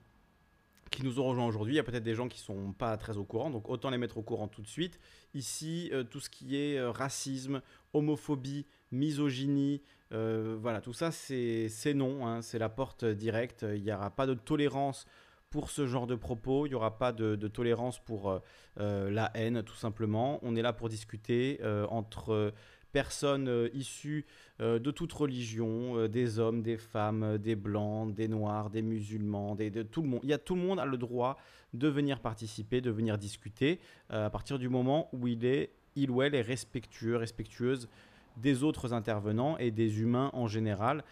qui 0.95 1.05
nous 1.05 1.19
ont 1.19 1.25
rejoints 1.25 1.47
aujourd'hui. 1.47 1.75
Il 1.75 1.77
y 1.77 1.81
a 1.81 1.83
peut-être 1.83 2.05
des 2.05 2.15
gens 2.15 2.29
qui 2.29 2.39
sont 2.39 2.73
pas 2.73 2.97
très 2.97 3.17
au 3.17 3.25
courant, 3.25 3.51
donc 3.51 3.69
autant 3.69 3.91
les 3.91 3.99
mettre 3.99 4.17
au 4.17 4.23
courant 4.23 4.49
tout 4.49 4.63
de 4.63 4.67
suite. 4.67 5.01
Ici, 5.35 5.91
euh, 5.93 6.05
tout 6.05 6.21
ce 6.21 6.31
qui 6.31 6.57
est 6.57 6.79
euh, 6.79 6.91
racisme, 6.91 7.61
homophobie, 7.93 8.67
misogynie, 8.93 9.83
euh, 10.13 10.57
voilà, 10.61 10.81
tout 10.81 10.93
ça, 10.93 11.11
c'est 11.11 11.69
non, 11.95 12.27
hein, 12.27 12.43
c'est 12.43 12.59
la 12.59 12.69
porte 12.69 13.05
directe. 13.05 13.67
Il 13.75 13.83
n'y 13.83 13.93
aura 13.93 14.11
pas 14.11 14.27
de 14.27 14.35
tolérance 14.35 15.07
pour 15.51 15.71
ce 15.71 15.87
genre 15.87 16.07
de 16.07 16.15
propos, 16.15 16.67
il 16.67 16.71
n'y 16.71 16.75
aura 16.75 16.99
pas 16.99 17.13
de 17.13 17.49
tolérance 17.49 18.01
pour 18.01 18.41
la 18.77 19.31
haine, 19.35 19.63
tout 19.63 19.77
simplement. 19.77 20.41
On 20.43 20.57
est 20.57 20.63
là 20.63 20.73
pour 20.73 20.89
discuter 20.89 21.61
entre 21.89 22.53
personnes 22.95 23.49
euh, 23.49 23.69
issues 23.75 24.25
euh, 24.61 24.79
de 24.79 24.93
toute 24.93 25.13
religion, 25.13 25.99
euh, 25.99 26.09
des 26.09 26.39
hommes, 26.39 26.63
des 26.63 26.77
femmes, 26.77 27.39
des 27.39 27.57
blancs, 27.57 28.15
des 28.15 28.29
noirs, 28.29 28.71
des 28.71 28.83
musulmans, 28.83 29.57
des, 29.57 29.69
de 29.69 29.83
tout 29.83 30.01
le 30.01 30.09
monde. 30.09 30.21
Il 30.23 30.31
y 30.31 30.33
a 30.33 30.39
tout 30.39 30.55
le 30.55 30.63
monde 30.63 30.79
a 30.79 30.87
le 30.87 30.97
droit 30.97 31.37
de 31.73 31.89
venir 31.89 32.21
participer, 32.21 32.81
de 32.81 32.93
venir 32.93 33.19
discuter 33.19 33.81
à 34.11 34.31
partir 34.31 34.61
du 34.61 34.69
moment 34.69 35.09
où 35.13 35.27
il 35.27 35.45
est, 35.45 35.73
il 35.97 36.09
ou 36.13 36.23
elle 36.23 36.37
est 36.37 36.41
respectueux, 36.41 37.17
respectueuse 37.17 37.89
des 38.37 38.63
autres 38.63 38.93
intervenants 38.93 39.59
et 39.59 39.73
des 39.73 40.01
humains 40.01 40.31
en 40.35 40.47
général. 40.47 41.03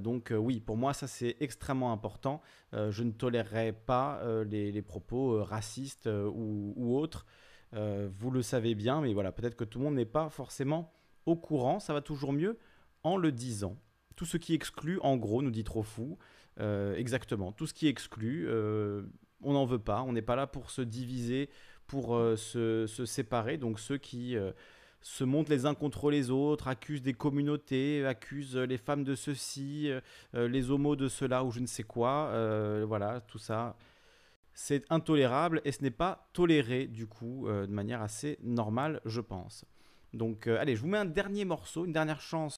donc 0.00 0.32
oui, 0.36 0.58
pour 0.58 0.76
moi, 0.76 0.92
ça 0.94 1.06
c'est 1.06 1.36
extrêmement 1.38 1.92
important. 1.92 2.40
je 2.72 3.02
ne 3.04 3.12
tolérerai 3.12 3.72
pas 3.72 4.20
les, 4.50 4.82
propos 4.82 5.44
racistes 5.44 6.08
ou, 6.08 6.72
ou, 6.74 6.98
autres. 6.98 7.24
vous 7.72 8.30
le 8.32 8.42
savez 8.42 8.74
bien, 8.74 9.00
mais 9.00 9.14
voilà, 9.14 9.30
peut-être 9.30 9.56
que 9.56 9.64
tout 9.64 9.78
le 9.78 9.84
monde 9.84 9.94
n'est 9.94 10.04
pas 10.04 10.28
forcément 10.28 10.92
au 11.30 11.36
courant, 11.36 11.80
ça 11.80 11.92
va 11.92 12.00
toujours 12.00 12.32
mieux 12.32 12.58
en 13.02 13.16
le 13.16 13.32
disant. 13.32 13.76
Tout 14.16 14.26
ce 14.26 14.36
qui 14.36 14.54
exclut, 14.54 14.98
en 15.02 15.16
gros, 15.16 15.42
nous 15.42 15.50
dit 15.50 15.64
trop 15.64 15.82
fou, 15.82 16.18
euh, 16.60 16.94
exactement, 16.96 17.52
tout 17.52 17.66
ce 17.66 17.74
qui 17.74 17.86
exclut, 17.86 18.46
euh, 18.48 19.02
on 19.42 19.54
n'en 19.54 19.64
veut 19.64 19.78
pas, 19.78 20.02
on 20.02 20.12
n'est 20.12 20.22
pas 20.22 20.36
là 20.36 20.46
pour 20.46 20.70
se 20.70 20.82
diviser, 20.82 21.48
pour 21.86 22.16
euh, 22.16 22.36
se, 22.36 22.86
séparer, 23.06 23.56
donc 23.56 23.80
ceux 23.80 23.96
qui 23.96 24.36
se 25.00 25.24
montent 25.24 25.48
les 25.48 25.64
uns 25.64 25.74
contre 25.74 26.10
les 26.10 26.30
autres, 26.30 26.68
accusent 26.68 27.02
des 27.02 27.14
communautés, 27.14 28.04
accusent 28.04 28.56
les 28.56 28.76
femmes 28.76 29.04
de 29.04 29.14
ceci, 29.14 29.90
les 30.34 30.70
homos 30.70 30.96
de 30.96 31.08
cela 31.08 31.44
ou 31.44 31.50
je 31.50 31.60
ne 31.60 31.66
sais 31.66 31.84
quoi, 31.84 32.30
voilà, 32.84 33.20
tout 33.22 33.38
ça. 33.38 33.76
C'est 34.52 34.84
intolérable 34.90 35.62
et 35.64 35.72
ce 35.72 35.82
n'est 35.82 35.90
pas 35.90 36.28
toléré 36.34 36.86
du 36.86 37.06
coup 37.06 37.46
de 37.48 37.72
manière 37.72 38.02
assez 38.02 38.38
normale, 38.42 39.00
je 39.06 39.22
pense. 39.22 39.64
Donc 40.14 40.46
euh, 40.46 40.58
allez, 40.60 40.76
je 40.76 40.80
vous 40.80 40.88
mets 40.88 40.98
un 40.98 41.04
dernier 41.04 41.44
morceau, 41.44 41.84
une 41.84 41.92
dernière 41.92 42.20
chance 42.20 42.56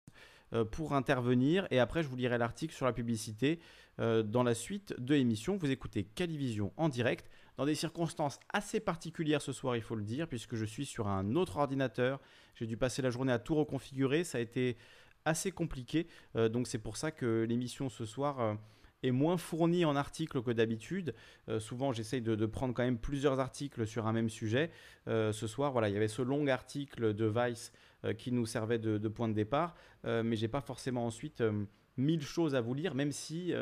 euh, 0.52 0.64
pour 0.64 0.94
intervenir 0.94 1.66
et 1.70 1.78
après 1.78 2.02
je 2.02 2.08
vous 2.08 2.16
lirai 2.16 2.38
l'article 2.38 2.74
sur 2.74 2.86
la 2.86 2.92
publicité 2.92 3.60
euh, 4.00 4.22
dans 4.22 4.42
la 4.42 4.54
suite 4.54 4.94
de 4.98 5.14
l'émission. 5.14 5.56
Vous 5.56 5.70
écoutez 5.70 6.04
Calivision 6.04 6.72
en 6.76 6.88
direct 6.88 7.28
dans 7.58 7.66
des 7.66 7.74
circonstances 7.74 8.40
assez 8.52 8.80
particulières 8.80 9.42
ce 9.42 9.52
soir, 9.52 9.76
il 9.76 9.82
faut 9.82 9.94
le 9.94 10.04
dire, 10.04 10.26
puisque 10.26 10.56
je 10.56 10.64
suis 10.64 10.86
sur 10.86 11.08
un 11.08 11.34
autre 11.34 11.58
ordinateur. 11.58 12.18
J'ai 12.54 12.66
dû 12.66 12.78
passer 12.78 13.02
la 13.02 13.10
journée 13.10 13.32
à 13.32 13.38
tout 13.38 13.54
reconfigurer, 13.54 14.24
ça 14.24 14.38
a 14.38 14.40
été 14.40 14.78
assez 15.26 15.52
compliqué. 15.52 16.08
donc 16.34 16.66
c'est 16.66 16.78
pour 16.78 16.96
ça 16.96 17.10
que 17.10 17.44
l'émission 17.48 17.90
ce 17.90 18.06
soir 18.06 18.56
est 19.02 19.10
moins 19.10 19.36
fourni 19.36 19.84
en 19.84 19.96
articles 19.96 20.42
que 20.42 20.50
d'habitude. 20.50 21.14
Euh, 21.48 21.60
souvent, 21.60 21.92
j'essaye 21.92 22.20
de, 22.20 22.46
prendre 22.46 22.74
quand 22.74 22.84
même 22.84 22.98
plusieurs 22.98 23.40
articles 23.40 23.86
sur 23.86 24.06
un 24.06 24.12
même 24.12 24.28
sujet. 24.28 24.70
Euh, 25.08 25.32
ce 25.32 25.46
soir, 25.46 25.72
voilà, 25.72 25.88
il 25.88 25.94
y 25.94 25.96
avait 25.96 26.08
ce 26.08 26.22
long 26.22 26.46
article 26.46 27.14
de 27.14 27.26
Vice 27.26 27.72
euh, 28.04 28.12
qui 28.12 28.32
nous 28.32 28.46
servait 28.46 28.78
de, 28.78 29.08
point 29.08 29.28
de 29.28 29.34
départ, 29.34 29.74
mais 30.04 30.36
j'ai 30.36 30.48
pas 30.48 30.60
forcément 30.60 31.06
ensuite 31.06 31.42
mille 31.98 32.22
choses 32.22 32.54
à 32.54 32.60
vous 32.60 32.72
lire, 32.72 32.94
même 32.94 33.12
si 33.12 33.52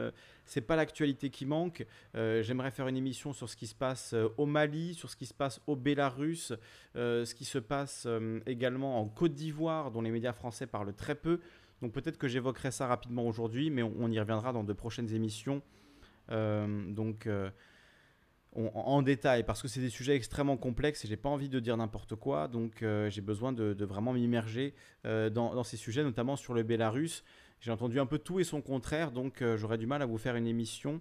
c'est 0.44 0.60
pas 0.60 0.76
l'actualité 0.76 1.28
qui 1.28 1.44
manque. 1.44 1.84
J'aimerais 2.14 2.70
faire 2.70 2.86
une 2.88 2.96
émission 2.96 3.32
sur 3.32 3.48
ce 3.48 3.56
qui 3.56 3.66
se 3.66 3.74
passe 3.74 4.14
au 4.36 4.46
Mali, 4.46 4.94
sur 4.94 5.10
ce 5.10 5.16
qui 5.16 5.26
se 5.26 5.34
passe 5.34 5.60
au 5.66 5.76
Bélarus, 5.76 6.52
ce 6.94 7.34
qui 7.34 7.44
se 7.44 7.58
passe 7.58 8.06
également 8.46 9.00
en 9.00 9.08
Côte 9.08 9.34
d'Ivoire, 9.34 9.90
dont 9.90 10.02
les 10.02 10.10
médias 10.10 10.32
français 10.32 10.66
parlent 10.66 10.94
très 10.94 11.16
peu. 11.16 11.40
Donc 11.82 11.92
peut-être 11.92 12.18
que 12.18 12.28
j'évoquerai 12.28 12.70
ça 12.70 12.86
rapidement 12.86 13.26
aujourd'hui, 13.26 13.70
mais 13.70 13.82
on, 13.82 14.08
y 14.08 14.20
reviendra 14.20 14.52
dans 14.52 14.64
de 14.64 14.72
prochaines 14.72 15.12
émissions. 15.14 15.62
Euh, 16.30 16.92
donc 16.92 17.26
euh, 17.26 17.50
en 18.52 19.00
détail, 19.02 19.44
parce 19.44 19.62
que 19.62 19.68
c'est 19.68 19.80
des 19.80 19.90
sujets 19.90 20.16
extrêmement 20.16 20.56
complexes 20.56 21.04
et 21.04 21.08
j'ai 21.08 21.16
pas 21.16 21.28
envie 21.28 21.48
de 21.48 21.60
dire 21.60 21.76
n'importe 21.76 22.16
quoi. 22.16 22.48
Donc 22.48 22.82
euh, 22.82 23.08
j'ai 23.08 23.20
besoin 23.20 23.52
de, 23.52 23.84
vraiment 23.84 24.12
m'immerger 24.12 24.74
dans, 25.04 25.62
ces 25.64 25.76
sujets, 25.76 26.02
notamment 26.02 26.36
sur 26.36 26.52
le 26.52 26.62
Bélarus. 26.62 27.24
J'ai 27.60 27.70
entendu 27.70 28.00
un 28.00 28.06
peu 28.06 28.18
tout 28.18 28.40
et 28.40 28.44
son 28.44 28.62
contraire, 28.62 29.12
donc 29.12 29.44
j'aurais 29.56 29.78
du 29.78 29.86
mal 29.86 30.02
à 30.02 30.06
vous 30.06 30.18
faire 30.18 30.34
une 30.34 30.46
émission, 30.46 31.00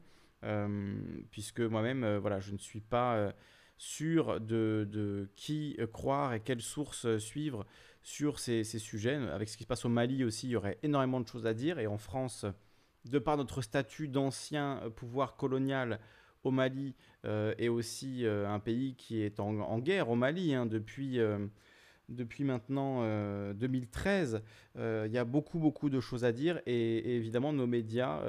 puisque 1.31 1.61
moi-même, 1.61 2.18
voilà, 2.18 2.39
je 2.39 2.51
ne 2.51 2.57
suis 2.57 2.81
pas 2.81 3.34
sûr 3.80 4.39
de, 4.39 4.88
de, 4.91 5.30
qui 5.35 5.76
croire 5.91 6.34
et 6.34 6.41
quelles 6.41 6.61
sources 6.61 7.18
suivre 7.18 7.65
sur 8.03 8.39
ces, 8.39 8.64
sujets. 8.64 9.15
Avec 9.15 9.49
ce 9.49 9.57
qui 9.57 9.64
se 9.64 9.68
passe 9.68 9.85
au 9.85 9.89
Mali 9.89 10.23
aussi, 10.23 10.47
il 10.47 10.51
y 10.51 10.56
aurait 10.56 10.77
énormément 10.84 11.19
de 11.19 11.27
choses 11.27 11.45
à 11.45 11.53
dire. 11.53 11.80
Et 11.80 11.88
en 11.88 11.97
France, 11.97 12.45
de 13.06 13.19
par 13.19 13.38
notre 13.38 13.61
statut 13.61 14.07
d'ancien 14.07 14.81
pouvoir 14.95 15.35
colonial 15.35 15.99
au 16.43 16.51
Mali, 16.51 16.95
euh, 17.26 17.53
et 17.57 17.68
aussi 17.68 18.26
euh, 18.26 18.47
un 18.47 18.60
pays 18.60 18.95
qui 18.95 19.22
est 19.22 19.39
en, 19.39 19.80
guerre 19.80 20.10
au 20.10 20.15
Mali 20.15 20.53
hein, 20.53 20.65
depuis, 20.65 21.19
euh, 21.19 21.47
depuis 22.07 22.43
maintenant 22.43 23.03
2013, 23.53 24.41
il 24.76 25.11
y 25.11 25.18
a 25.18 25.26
beaucoup, 25.26 25.60
beaucoup 25.60 25.89
de 25.89 25.99
choses 25.99 26.23
à 26.26 26.31
dire. 26.31 26.61
Et, 26.65 27.15
évidemment, 27.15 27.53
nos 27.53 27.68
médias, 27.68 28.22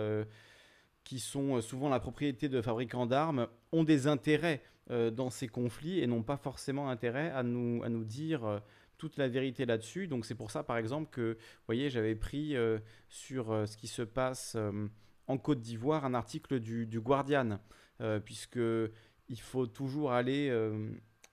qui 1.05 1.19
sont 1.19 1.61
souvent 1.61 1.89
la 1.89 1.99
propriété 1.99 2.49
de 2.49 2.61
fabricants 2.61 3.07
d'armes, 3.07 3.47
ont 3.73 3.85
des 3.85 4.07
intérêts 4.07 4.61
dans 4.89 5.31
ces 5.31 5.47
conflits 5.47 6.01
et 6.01 6.07
n'ont 6.09 6.25
pas 6.25 6.37
forcément 6.37 6.91
intérêt 6.91 7.31
à 7.31 7.45
nous, 7.45 7.83
à 7.85 7.89
nous 7.89 8.05
dire 8.05 8.61
toute 9.01 9.17
la 9.17 9.27
vérité 9.27 9.67
là-dessus. 9.67 10.07
Donc 10.07 10.27
c'est 10.27 10.37
pour 10.37 10.53
ça, 10.53 10.63
par 10.63 10.77
exemple, 10.77 11.09
que, 11.11 11.33
vous 11.33 11.67
voyez, 11.67 11.91
j'avais 11.91 12.15
pris 12.15 12.55
euh, 12.55 12.79
sur 13.09 13.51
euh, 13.51 13.67
ce 13.67 13.77
qui 13.77 13.89
se 13.89 14.03
passe 14.03 14.55
euh, 14.57 14.87
en 15.27 15.39
Côte 15.39 15.61
d'Ivoire 15.61 16.05
un 16.05 16.15
article 16.15 16.61
du, 16.61 17.01
Guardian, 17.01 17.59
puisque 18.25 18.59
il 19.29 19.41
faut 19.41 19.67
toujours 19.67 20.13
aller 20.13 20.51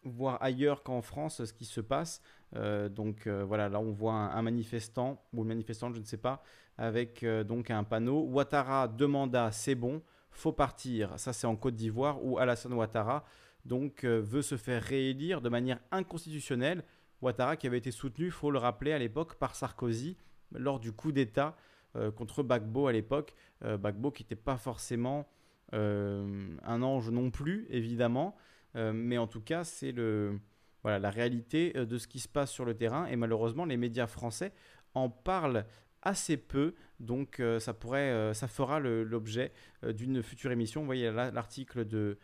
voir 0.03 0.37
ailleurs 0.43 0.83
qu'en 0.83 1.01
France 1.01 1.43
ce 1.43 1.51
qui 1.51 1.65
se 1.65 1.81
passe. 1.81 2.21
donc 2.53 3.27
voilà, 3.27 3.69
là 3.69 3.79
on 3.79 3.91
voit 3.91 4.13
un, 4.13 4.41
manifestant, 4.43 5.25
ou 5.33 5.41
une 5.41 5.47
manifestante, 5.47 5.95
je 5.95 5.99
ne 5.99 6.05
sais 6.05 6.17
pas, 6.17 6.43
avec 6.77 7.25
donc 7.47 7.71
un 7.71 7.83
panneau. 7.83 8.21
Ouattara 8.25 8.87
demanda, 8.87 9.51
c'est 9.51 9.73
bon, 9.73 10.03
faut 10.37 10.53
partir. 10.53 11.17
Ça 11.19 11.33
c'est 11.33 11.47
en 11.47 11.55
Côte 11.55 11.75
d'Ivoire, 11.75 12.23
où 12.23 12.37
Alassane 12.37 12.73
Ouattara 12.73 13.25
donc 13.65 14.05
veut 14.05 14.41
se 14.41 14.55
faire 14.55 14.81
réélire 14.81 15.41
de 15.41 15.49
manière 15.49 15.79
inconstitutionnelle 15.91 16.83
Ouattara 17.21 17.57
qui 17.57 17.67
avait 17.67 17.77
été 17.77 17.91
soutenu, 17.91 18.29
faut 18.29 18.51
le 18.51 18.59
rappeler, 18.59 18.93
à 18.93 18.99
l'époque 18.99 19.35
par 19.35 19.55
Sarkozy 19.55 20.17
lors 20.51 20.79
du 20.79 20.91
coup 20.91 21.11
d'État 21.11 21.55
euh, 21.95 22.11
contre 22.11 22.43
Bagbo 22.43 22.87
à 22.87 22.91
l'époque. 22.91 23.33
Euh, 23.63 23.77
Bagbo 23.77 24.11
qui 24.11 24.23
n'était 24.23 24.35
pas 24.35 24.57
forcément 24.57 25.27
euh, 25.73 26.55
un 26.63 26.81
ange 26.83 27.09
non 27.09 27.31
plus, 27.31 27.65
évidemment, 27.69 28.35
mais 28.75 29.17
en 29.17 29.25
tout 29.25 29.41
cas, 29.41 29.63
c'est 29.63 29.91
le, 29.91 30.39
voilà, 30.83 30.99
la 30.99 31.09
réalité 31.09 31.73
de 31.73 31.97
ce 31.97 32.07
qui 32.07 32.19
se 32.19 32.27
passe 32.27 32.51
sur 32.51 32.63
le 32.63 32.75
terrain. 32.75 33.07
Et 33.07 33.15
malheureusement, 33.15 33.65
les 33.65 33.75
médias 33.75 34.05
français 34.05 34.53
en 34.93 35.09
parlent 35.09 35.65
assez 36.03 36.37
peu, 36.37 36.75
donc 36.99 37.41
ça 37.59 37.73
pourrait, 37.73 38.33
ça 38.33 38.47
fera 38.47 38.79
l'objet 38.79 39.51
d'une 39.83 40.23
future 40.23 40.51
émission. 40.51 40.81
Vous 40.81 40.87
voyez 40.87 41.11
l'article 41.11 41.85
de 41.85 42.17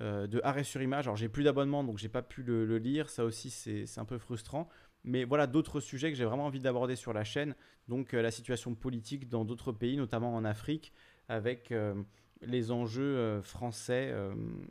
euh, 0.00 0.26
de 0.26 0.40
arrêt 0.42 0.64
sur 0.64 0.82
image. 0.82 1.06
Alors 1.06 1.16
j'ai 1.16 1.28
plus 1.28 1.44
d'abonnement 1.44 1.84
donc 1.84 1.98
j'ai 1.98 2.08
pas 2.08 2.22
pu 2.22 2.42
le, 2.42 2.78
lire, 2.78 3.08
ça 3.08 3.24
aussi 3.24 3.48
c'est 3.48 3.86
un 3.96 4.04
peu 4.04 4.18
frustrant. 4.18 4.68
Mais 5.04 5.22
voilà 5.22 5.46
d'autres 5.46 5.78
sujets 5.78 6.10
que 6.10 6.16
j'ai 6.16 6.24
vraiment 6.24 6.46
envie 6.46 6.58
d'aborder 6.58 6.96
sur 6.96 7.12
la 7.12 7.22
chaîne. 7.22 7.54
Donc 7.86 8.12
euh, 8.12 8.20
la 8.20 8.32
situation 8.32 8.74
politique 8.74 9.28
dans 9.28 9.44
d'autres 9.44 9.70
pays, 9.70 9.96
notamment 9.96 10.34
en 10.34 10.44
Afrique, 10.44 10.92
avec 11.28 11.70
euh, 11.70 11.94
les 12.42 12.72
enjeux 12.72 13.40
français 13.42 14.12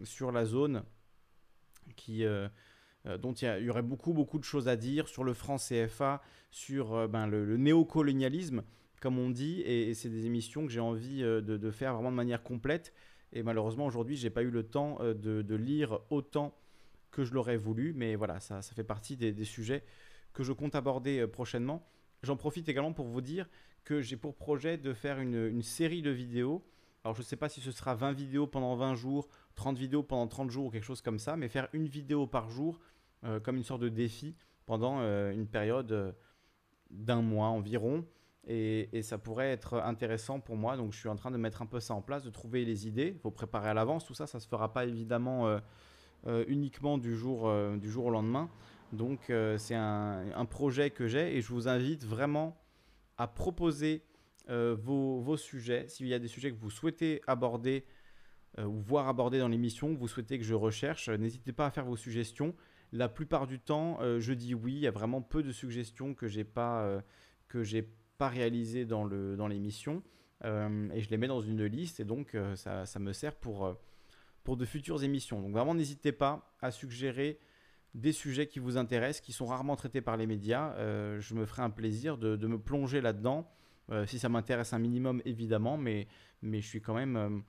sur 0.04 0.34
la 0.34 0.44
zone 0.46 0.84
qui 1.96 2.24
dont 3.06 3.34
il 3.34 3.64
y, 3.64 3.70
aurait 3.70 3.82
beaucoup, 3.82 4.14
beaucoup 4.14 4.38
de 4.38 4.44
choses 4.44 4.68
à 4.68 4.76
dire 4.76 5.08
sur 5.08 5.24
le 5.24 5.34
franc 5.34 5.56
CFA, 5.56 6.22
sur 6.52 7.08
ben, 7.08 7.26
le, 7.26 7.58
néocolonialisme, 7.58 8.64
comme 9.04 9.20
on 9.20 9.30
dit, 9.30 9.60
et, 9.66 9.94
c'est 9.96 10.08
des 10.08 10.28
émissions 10.28 10.66
que 10.66 10.72
j'ai 10.72 10.80
envie 10.80 11.24
de, 11.24 11.72
faire 11.72 11.94
vraiment 11.94 12.10
de 12.10 12.16
manière 12.16 12.42
complète. 12.42 12.94
Et 13.34 13.44
malheureusement, 13.44 13.86
aujourd'hui, 13.86 14.16
j'ai 14.16 14.30
pas 14.30 14.44
eu 14.44 14.50
le 14.50 14.64
temps 14.64 14.98
euh, 15.02 15.14
de, 15.14 15.56
lire 15.56 16.00
autant 16.10 16.58
que 17.12 17.26
je 17.26 17.34
l'aurais 17.34 17.58
voulu. 17.58 17.92
Mais 17.94 18.16
voilà, 18.16 18.40
ça, 18.40 18.62
fait 18.62 18.86
partie 18.86 19.18
des, 19.18 19.44
sujets 19.44 19.84
que 20.32 20.42
je 20.42 20.54
compte 20.54 20.74
aborder 20.74 21.20
euh, 21.20 21.28
prochainement. 21.28 21.86
J'en 22.22 22.38
profite 22.38 22.70
également 22.70 22.94
pour 22.94 23.08
vous 23.08 23.20
dire 23.20 23.50
que 23.84 24.00
j'ai 24.00 24.16
pour 24.16 24.36
projet 24.36 24.78
de 24.78 24.94
faire 24.94 25.20
une, 25.20 25.62
série 25.62 26.02
de 26.02 26.10
vidéos. 26.10 26.64
Alors, 27.04 27.14
je 27.14 27.20
ne 27.20 27.26
sais 27.26 27.36
pas 27.36 27.50
si 27.50 27.60
ce 27.60 27.74
sera 27.74 27.96
20 27.96 28.14
vidéos 28.14 28.48
pendant 28.48 28.74
20 28.78 28.96
jours, 28.96 29.28
30 29.56 29.78
vidéos 29.78 30.04
pendant 30.04 30.28
30 30.30 30.50
jours 30.50 30.68
ou 30.68 30.70
quelque 30.70 30.86
chose 30.86 31.02
comme 31.02 31.20
ça, 31.20 31.36
mais 31.36 31.50
faire 31.50 31.68
une 31.74 31.88
vidéo 31.88 32.26
par 32.26 32.50
jour 32.50 32.80
euh, 33.26 33.42
comme 33.42 33.58
une 33.58 33.64
sorte 33.64 33.82
de 33.82 33.90
défi 33.90 34.38
pendant 34.66 35.02
une 35.32 35.46
période 35.46 36.16
d'un 36.90 37.22
mois 37.22 37.48
environ. 37.48 38.06
Et, 38.48 39.02
ça 39.04 39.18
pourrait 39.18 39.52
être 39.52 39.76
intéressant 39.76 40.40
pour 40.40 40.58
moi. 40.58 40.76
Donc 40.76 40.94
je 40.94 41.00
suis 41.00 41.10
en 41.10 41.16
train 41.16 41.32
de 41.32 41.38
mettre 41.38 41.62
un 41.62 41.66
peu 41.66 41.80
ça 41.80 41.94
en 41.94 42.02
place, 42.02 42.24
de 42.24 42.30
trouver 42.30 42.66
les 42.66 42.88
idées. 42.88 43.14
Il 43.16 43.20
faut 43.20 43.32
préparer 43.32 43.70
à 43.70 43.74
l'avance. 43.74 44.06
Tout 44.06 44.14
ça, 44.14 44.28
ça 44.28 44.38
ne 44.38 44.42
se 44.42 44.48
fera 44.48 44.74
pas 44.74 44.86
évidemment 44.86 45.48
euh, 45.48 45.60
euh, 46.28 46.44
uniquement 46.48 46.98
du 46.98 47.16
jour, 47.16 47.48
euh, 47.48 47.78
du 47.78 47.90
jour 47.90 48.06
au 48.06 48.10
lendemain. 48.10 48.50
Donc 48.92 49.32
c'est 49.58 49.76
un, 49.76 50.46
projet 50.48 50.92
que 50.92 51.08
j'ai 51.08 51.36
et 51.36 51.42
je 51.42 51.52
vous 51.52 51.68
invite 51.68 52.06
vraiment 52.06 52.62
à 53.18 53.26
proposer 53.26 54.04
vos, 54.48 55.20
vos 55.20 55.36
sujets. 55.36 55.88
S'il 55.88 56.06
y 56.06 56.14
a 56.14 56.20
des 56.20 56.28
sujets 56.28 56.52
que 56.52 56.60
vous 56.60 56.70
souhaitez 56.70 57.20
aborder 57.26 57.86
ou 58.60 58.80
voir 58.82 59.08
abordés 59.08 59.40
dans 59.40 59.48
l'émission, 59.48 59.96
que 59.96 60.00
vous 60.00 60.08
souhaitez 60.08 60.38
que 60.38 60.44
je 60.44 60.54
recherche, 60.54 61.10
n'hésitez 61.10 61.54
pas 61.54 61.66
à 61.66 61.72
faire 61.72 61.86
vos 61.86 61.96
suggestions. 61.96 62.54
La 62.92 63.10
plupart 63.10 63.48
du 63.48 63.60
temps, 63.60 63.98
je 64.20 64.34
dis 64.34 64.54
oui. 64.54 64.74
Il 64.74 64.80
y 64.82 64.88
a 64.88 64.92
vraiment 64.92 65.24
peu 65.24 65.42
de 65.42 65.52
suggestions 65.52 66.14
que 66.14 66.28
j'ai 66.28 66.44
pas 66.44 67.02
que 67.48 67.64
j'ai 67.64 67.90
pas 68.24 68.30
réalisées 68.30 68.86
dans 68.86 69.48
l'émission 69.48 70.02
Euh, 70.46 70.90
et 70.94 71.02
je 71.02 71.10
les 71.10 71.18
mets 71.18 71.28
dans 71.28 71.42
une 71.42 71.64
liste 71.66 72.00
et 72.00 72.06
donc 72.06 72.36
euh, 72.36 72.56
ça, 72.56 72.86
ça 72.86 73.00
me 73.00 73.14
sert 73.14 73.36
pour 73.36 73.66
euh, 73.66 73.74
pour 74.44 74.58
de 74.58 74.66
futures 74.66 75.04
émissions. 75.04 75.42
Donc 75.42 75.54
vraiment, 75.54 75.74
n'hésitez 75.74 76.12
pas 76.12 76.54
à 76.60 76.70
suggérer 76.72 77.40
des 77.94 78.12
sujets 78.12 78.48
qui 78.48 78.60
vous 78.60 78.76
intéressent, 78.78 79.22
qui 79.22 79.32
sont 79.32 79.46
rarement 79.46 79.78
traités 79.78 80.02
par 80.02 80.18
les 80.18 80.28
médias. 80.28 80.76
Je 81.20 81.34
me 81.34 81.46
ferai 81.46 81.62
un 81.62 81.70
plaisir 81.70 82.18
de, 82.18 82.36
de 82.36 82.48
me 82.48 82.58
plonger 82.58 83.00
là-dedans, 83.00 83.48
si 84.06 84.20
ça 84.20 84.28
m'intéresse 84.28 84.74
un 84.74 84.80
minimum 84.80 85.22
évidemment, 85.24 85.78
mais, 85.78 86.08
mais 86.42 86.60
je 86.60 86.68
suis 86.68 86.82
quand 86.82 86.96
même 86.96 87.44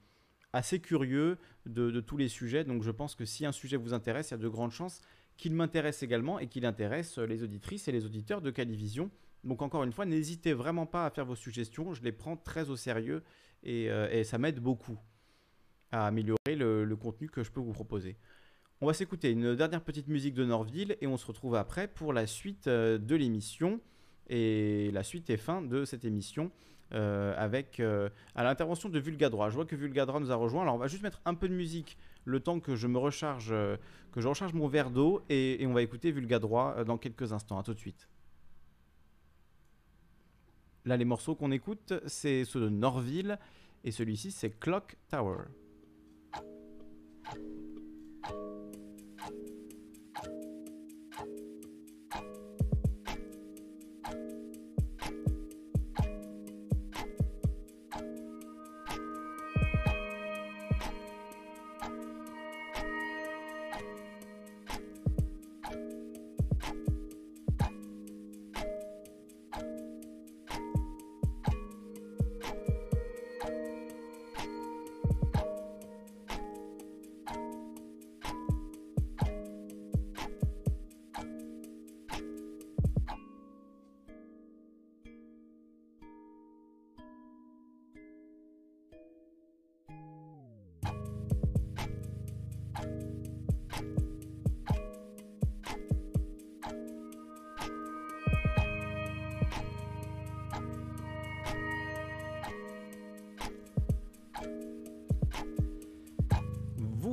assez 0.53 0.79
curieux 0.79 1.37
de 1.65 1.99
tous 1.99 2.15
les 2.15 2.29
sujets. 2.29 2.63
Donc 2.63 2.81
je 2.83 2.91
pense 2.91 3.13
que 3.15 3.25
si 3.25 3.45
un 3.45 3.51
sujet 3.51 3.75
vous 3.75 3.93
intéresse, 3.93 4.29
il 4.29 4.35
y 4.35 4.39
a 4.39 4.43
de 4.47 4.47
grandes 4.47 4.75
chances 4.79 5.01
qu'il 5.35 5.53
m'intéresse 5.53 6.01
également 6.01 6.39
et 6.39 6.47
qu'il 6.47 6.65
intéresse 6.65 7.17
les 7.17 7.43
auditrices 7.43 7.89
et 7.89 7.91
les 7.91 8.05
auditeurs 8.05 8.41
de 8.41 8.51
Calivision. 8.51 9.09
Donc 9.45 9.61
encore 9.61 9.83
une 9.83 9.93
fois, 9.93 10.05
n'hésitez 10.05 10.53
vraiment 10.53 10.87
pas 10.87 11.05
à 11.05 11.11
faire 11.11 11.25
vos 11.25 11.35
suggestions, 11.35 11.93
je 11.93 12.01
les 12.01 12.11
prends 12.11 12.35
très 12.35 12.69
au 12.71 12.75
sérieux 12.75 13.23
et, 13.63 13.89
euh, 13.89 14.23
ça 14.23 14.39
m'aide 14.39 14.59
beaucoup 14.59 14.97
à 15.91 16.07
améliorer 16.07 16.55
le, 16.55 16.95
contenu 16.95 17.29
que 17.29 17.43
je 17.43 17.51
peux 17.51 17.59
vous 17.59 17.71
proposer. 17.71 18.17
On 18.81 18.87
va 18.87 18.93
s'écouter 18.93 19.31
une 19.31 19.55
dernière 19.55 19.81
petite 19.81 20.07
musique 20.07 20.33
de 20.33 20.43
Norville 20.43 20.97
et 20.99 21.07
on 21.07 21.15
se 21.15 21.25
retrouve 21.27 21.55
après 21.55 21.87
pour 21.87 22.11
la 22.11 22.25
suite 22.25 22.67
euh, 22.67 22.97
de 22.97 23.15
l'émission 23.15 23.79
et 24.27 24.89
la 24.91 25.03
suite 25.03 25.29
et 25.29 25.37
fin 25.37 25.61
de 25.61 25.85
cette 25.85 26.03
émission 26.03 26.51
euh, 26.93 27.33
avec 27.37 27.79
à 27.79 28.43
l'intervention 28.43 28.89
de 28.89 28.97
Vulgadroit. 28.97 29.51
Je 29.51 29.55
vois 29.55 29.65
que 29.65 29.75
Vulgadroit 29.75 30.19
nous 30.19 30.31
a 30.31 30.35
rejoint. 30.35 30.63
Alors 30.63 30.73
on 30.73 30.79
va 30.79 30.87
juste 30.87 31.03
mettre 31.03 31.21
un 31.25 31.35
peu 31.35 31.47
de 31.47 31.53
musique 31.53 31.99
le 32.25 32.39
temps 32.39 32.59
que 32.59 32.75
je 32.75 32.87
me 32.87 32.97
recharge, 32.97 33.49
que 34.11 34.21
je 34.21 34.27
recharge 34.27 34.53
mon 34.53 34.67
verre 34.67 34.89
d'eau 34.89 35.23
et, 35.29 35.61
et 35.61 35.67
on 35.67 35.73
va 35.73 35.83
écouter 35.83 36.11
Vulgadroit 36.11 36.83
dans 36.83 36.97
quelques 36.97 37.31
instants. 37.31 37.59
À 37.59 37.63
tout 37.63 37.75
de 37.75 37.79
suite. 37.79 38.07
Là, 40.85 40.97
les 40.97 41.05
morceaux 41.05 41.33
qu'on 41.33 41.51
écoute, 41.51 41.93
c'est 42.05 42.45
ceux 42.45 42.61
de 42.61 42.69
Norville 42.69 43.39
et 43.83 43.91
celui-ci, 43.91 44.31
c'est 44.31 44.51
Clock 44.59 44.95
Tower. 45.09 45.45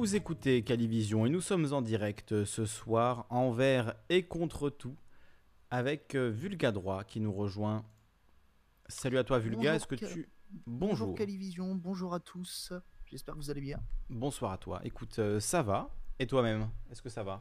Vous 0.02 0.16
écoutez 0.16 0.64
Calivision 0.64 1.26
et 1.26 1.30
nous 1.30 1.40
sommes 1.40 1.72
en 1.72 1.80
direct 1.80 2.42
ce 2.44 2.66
soir 2.66 3.24
envers 3.30 3.94
et 4.08 4.24
contre 4.26 4.68
tout 4.68 4.96
avec 5.70 6.16
euh, 6.16 6.28
Vulga 6.28 6.72
Droit 6.72 7.04
qui 7.04 7.20
nous 7.20 7.32
rejoint. 7.32 7.84
Salut 8.88 9.16
à 9.16 9.22
toi 9.22 9.38
Vulga, 9.38 9.76
est-ce 9.76 9.86
que 9.86 9.94
tu... 9.94 10.28
Bonjour 10.66 11.06
Bonjour, 11.06 11.14
Calivision, 11.14 11.76
bonjour 11.76 12.14
à 12.14 12.18
tous. 12.18 12.72
J'espère 13.06 13.34
que 13.34 13.38
vous 13.38 13.50
allez 13.50 13.60
bien. 13.60 13.78
bonsoir 14.10 14.50
à 14.50 14.58
toi. 14.58 14.80
Écoute, 14.82 15.20
euh, 15.20 15.38
ça 15.38 15.62
va 15.62 15.88
Et 16.18 16.26
toi-même, 16.26 16.68
est-ce 16.90 17.00
que 17.00 17.08
ça 17.08 17.22
va? 17.22 17.40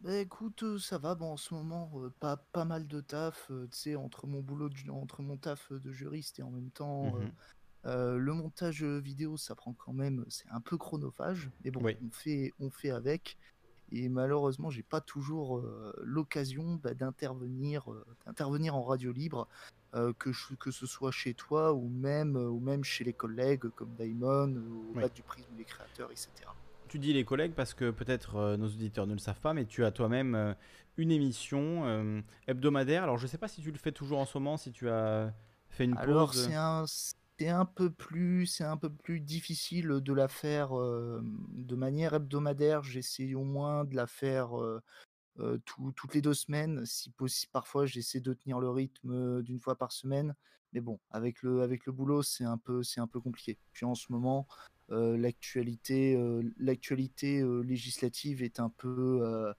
Bah 0.00 0.16
écoute, 0.16 0.64
euh, 0.64 0.80
ça 0.80 0.98
va. 0.98 1.14
Bon, 1.14 1.30
en 1.30 1.36
ce 1.36 1.54
moment, 1.54 1.92
euh, 1.94 2.10
pas, 2.18 2.38
pas 2.38 2.64
mal 2.64 2.88
de 2.88 3.00
taf. 3.00 3.46
euh, 3.52 3.68
tu 3.70 3.78
sais, 3.78 3.94
entre 3.94 4.26
mon 4.26 4.40
boulot, 4.40 4.68
de, 4.68 4.90
entre 4.90 5.22
mon 5.22 5.36
taf 5.36 5.70
de 5.72 5.92
juriste 5.92 6.40
et 6.40 6.42
en 6.42 6.50
même 6.50 6.72
temps 6.72 7.14
Mhm. 7.14 7.30
Euh, 7.86 8.16
le 8.16 8.32
montage 8.34 8.82
vidéo, 8.84 9.36
ça 9.36 9.54
prend 9.54 9.72
quand 9.72 9.92
même, 9.92 10.24
c'est 10.28 10.48
un 10.50 10.60
peu 10.60 10.76
chronophage. 10.78 11.50
Mais 11.64 11.70
bon, 11.70 11.80
Oui. 11.82 11.96
on 12.04 12.10
fait, 12.10 12.52
on 12.60 12.70
fait 12.70 12.90
avec. 12.90 13.36
Et 13.90 14.08
malheureusement, 14.08 14.70
j'ai 14.70 14.82
pas 14.82 15.00
toujours 15.02 15.58
euh, 15.58 15.92
l'occasion 16.02 16.80
bah, 16.82 16.94
d'intervenir, 16.94 17.86
d'intervenir 18.24 18.74
en 18.74 18.82
radio 18.82 19.12
libre, 19.12 19.48
que, 20.18 20.32
je- 20.32 20.54
que 20.54 20.70
ce 20.70 20.86
soit 20.86 21.10
chez 21.10 21.34
toi 21.34 21.74
ou 21.74 21.86
même, 21.88 22.36
ou 22.36 22.60
même 22.60 22.82
chez 22.82 23.04
les 23.04 23.12
collègues 23.12 23.68
comme 23.76 23.94
Daimon, 23.94 24.56
ou 24.56 24.92
Oui. 24.94 25.02
du 25.14 25.22
prisme 25.22 25.54
des 25.54 25.64
créateurs, 25.64 26.10
etc. 26.10 26.30
Tu 26.88 26.98
dis 26.98 27.12
les 27.12 27.24
collègues 27.26 27.52
parce 27.54 27.74
que 27.74 27.90
peut-être 27.90 28.36
euh, 28.36 28.56
nos 28.56 28.66
auditeurs 28.68 29.06
ne 29.06 29.12
le 29.12 29.18
savent 29.18 29.40
pas, 29.40 29.52
mais 29.52 29.66
tu 29.66 29.84
as 29.84 29.90
toi-même 29.92 30.34
euh, 30.34 30.54
une 30.96 31.10
émission 31.10 31.84
euh, 31.86 32.20
hebdomadaire. 32.46 33.02
Alors 33.02 33.18
je 33.18 33.24
ne 33.24 33.28
sais 33.28 33.38
pas 33.38 33.48
si 33.48 33.60
tu 33.60 33.70
le 33.70 33.78
fais 33.78 33.92
toujours 33.92 34.18
en 34.18 34.24
ce 34.24 34.38
moment, 34.38 34.56
si 34.56 34.72
tu 34.72 34.88
as 34.88 35.34
fait 35.68 35.84
une 35.84 35.96
Alors 35.98 36.30
pause. 36.32 36.44
c'est 36.46 36.54
un, 36.54 36.84
c'est 37.42 37.48
un 37.48 37.64
peu 37.64 37.90
plus, 37.90 38.46
c'est 38.46 38.62
un 38.62 38.76
peu 38.76 38.88
plus 38.88 39.18
difficile 39.18 39.88
de 39.88 40.12
la 40.12 40.28
faire 40.28 40.70
de 40.74 41.74
manière 41.74 42.14
hebdomadaire. 42.14 42.84
J'essaie 42.84 43.34
au 43.34 43.42
moins 43.42 43.84
de 43.84 43.96
la 43.96 44.06
faire 44.06 44.50
tout- 45.64 45.90
toutes 45.96 46.14
les 46.14 46.22
deux 46.22 46.34
semaines. 46.34 46.86
Si 46.86 47.10
possible, 47.10 47.50
parfois 47.50 47.84
j'essaie 47.84 48.20
de 48.20 48.32
tenir 48.32 48.60
le 48.60 48.70
rythme 48.70 49.42
d'une 49.42 49.58
fois 49.58 49.76
par 49.76 49.90
semaine. 49.90 50.36
Mais 50.72 50.80
bon, 50.80 51.00
avec 51.10 51.42
le, 51.42 51.62
avec 51.62 51.84
le 51.84 51.90
boulot, 51.92 52.22
c'est 52.22 52.44
un 52.44 52.58
peu, 52.58 52.84
c'est 52.84 53.00
un 53.00 53.08
peu 53.08 53.18
compliqué. 53.20 53.58
Puis 53.72 53.86
en 53.86 53.96
ce 53.96 54.12
moment, 54.12 54.46
l'actualité, 54.88 56.16
l'actualité 56.58 57.42
législative 57.64 58.44
est 58.44 58.60
un 58.60 58.68
peu, 58.68 59.52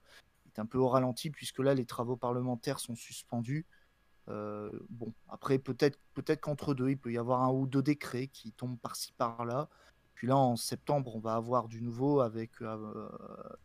est 0.46 0.58
un 0.58 0.64
peu 0.64 0.78
au 0.78 0.88
ralenti 0.88 1.28
puisque 1.28 1.58
là, 1.58 1.74
les 1.74 1.84
travaux 1.84 2.16
parlementaires 2.16 2.80
sont 2.80 2.96
suspendus. 2.96 3.66
Euh, 4.28 4.70
bon, 4.90 5.12
après, 5.28 5.58
peut-être 5.58 5.98
peut-être 6.14 6.40
qu'entre 6.40 6.74
deux, 6.74 6.90
il 6.90 6.98
peut 6.98 7.12
y 7.12 7.18
avoir 7.18 7.42
un 7.42 7.50
ou 7.52 7.66
deux 7.66 7.82
décrets 7.82 8.28
qui 8.28 8.52
tombent 8.52 8.78
par-ci 8.78 9.12
par-là. 9.12 9.68
Puis 10.14 10.26
là, 10.28 10.36
en 10.36 10.56
septembre, 10.56 11.14
on 11.16 11.18
va 11.20 11.34
avoir 11.34 11.68
du 11.68 11.82
nouveau 11.82 12.20
avec. 12.20 12.62
euh, 12.62 13.08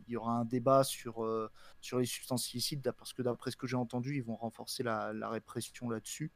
il 0.08 0.14
y 0.14 0.18
aura 0.18 0.34
un 0.34 0.46
débat 0.46 0.84
sur, 0.84 1.24
euh, 1.24 1.50
sur 1.82 2.00
les 2.00 2.06
substances 2.06 2.54
illicites, 2.54 2.92
parce 2.92 3.14
que 3.14 3.22
d'après 3.22 3.52
ce 3.52 3.58
que 3.58 3.68
j'ai 3.68 3.76
entendu, 3.78 4.16
ils 4.16 4.24
vont 4.24 4.36
renforcer 4.36 4.84
la, 4.84 5.14
la 5.14 5.30
répression 5.30 5.90
là-dessus. 5.90 6.32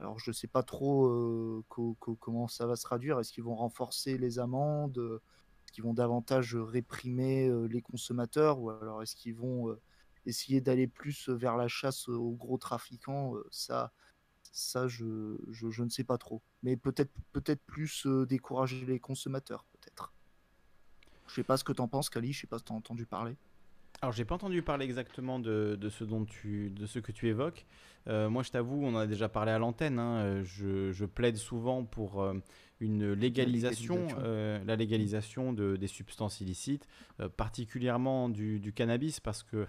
Alors, 0.00 0.18
je 0.18 0.30
ne 0.30 0.34
sais 0.34 0.48
pas 0.48 0.62
trop 0.62 1.06
euh, 1.06 1.64
co- 1.68 1.96
co- 2.00 2.16
comment 2.16 2.48
ça 2.48 2.66
va 2.66 2.76
se 2.76 2.82
traduire. 2.84 3.20
Est-ce 3.20 3.32
qu'ils 3.32 3.44
vont 3.44 3.54
renforcer 3.56 4.18
les 4.18 4.38
amendes? 4.38 4.98
Euh, 4.98 5.22
Est-ce 5.64 5.72
qu'ils 5.72 5.84
vont 5.84 5.94
davantage 5.94 6.56
réprimer 6.56 7.48
euh, 7.48 7.66
les 7.66 7.80
consommateurs? 7.82 8.60
Ou 8.60 8.70
alors 8.70 9.02
est-ce 9.02 9.16
qu'ils 9.16 9.34
vont 9.34 9.70
euh, 9.70 9.80
essayer 10.26 10.60
d'aller 10.60 10.86
plus 10.86 11.28
vers 11.28 11.56
la 11.56 11.68
chasse 11.68 12.08
aux 12.08 12.32
gros 12.32 12.58
trafiquants 12.58 13.34
Ça, 13.50 13.92
ça 14.52 14.86
je, 14.88 15.36
je, 15.50 15.70
je 15.70 15.82
ne 15.82 15.88
sais 15.90 16.04
pas 16.04 16.18
trop. 16.18 16.42
Mais 16.62 16.76
peut-être 16.76 17.12
peut-être 17.32 17.62
plus 17.66 18.06
décourager 18.28 18.84
les 18.86 19.00
consommateurs, 19.00 19.64
peut-être. 19.72 20.12
Je 21.26 21.34
sais 21.34 21.44
pas 21.44 21.56
ce 21.56 21.64
que 21.64 21.72
t'en 21.72 21.88
penses, 21.88 22.10
Kali. 22.10 22.32
Je 22.32 22.42
sais 22.42 22.46
pas 22.46 22.58
si 22.58 22.64
t'as 22.64 22.74
entendu 22.74 23.06
parler. 23.06 23.34
Alors, 24.02 24.12
j'ai 24.12 24.24
pas 24.26 24.34
entendu 24.34 24.60
parler 24.60 24.84
exactement 24.84 25.38
de, 25.38 25.78
de 25.80 25.88
ce 25.88 26.04
dont 26.04 26.24
tu, 26.26 26.68
de 26.70 26.84
ce 26.84 26.98
que 26.98 27.10
tu 27.12 27.28
évoques. 27.28 27.64
Euh, 28.06 28.28
moi, 28.28 28.42
je 28.42 28.50
t'avoue, 28.50 28.84
on 28.84 28.94
en 28.94 28.98
a 28.98 29.06
déjà 29.06 29.30
parlé 29.30 29.50
à 29.52 29.58
l'antenne. 29.58 29.98
hein, 29.98 30.42
Je, 30.42 30.92
je 30.92 31.04
plaide 31.06 31.36
souvent 31.36 31.84
pour 31.84 32.20
euh, 32.20 32.34
une 32.80 33.12
légalisation, 33.12 33.94
légalisation. 33.94 34.22
euh, 34.22 34.62
la 34.64 34.76
légalisation 34.76 35.52
de, 35.54 35.76
des 35.76 35.86
substances 35.86 36.40
illicites, 36.42 36.86
particulièrement 37.38 38.28
du, 38.28 38.60
du 38.60 38.72
cannabis, 38.74 39.20
parce 39.20 39.42
que 39.42 39.66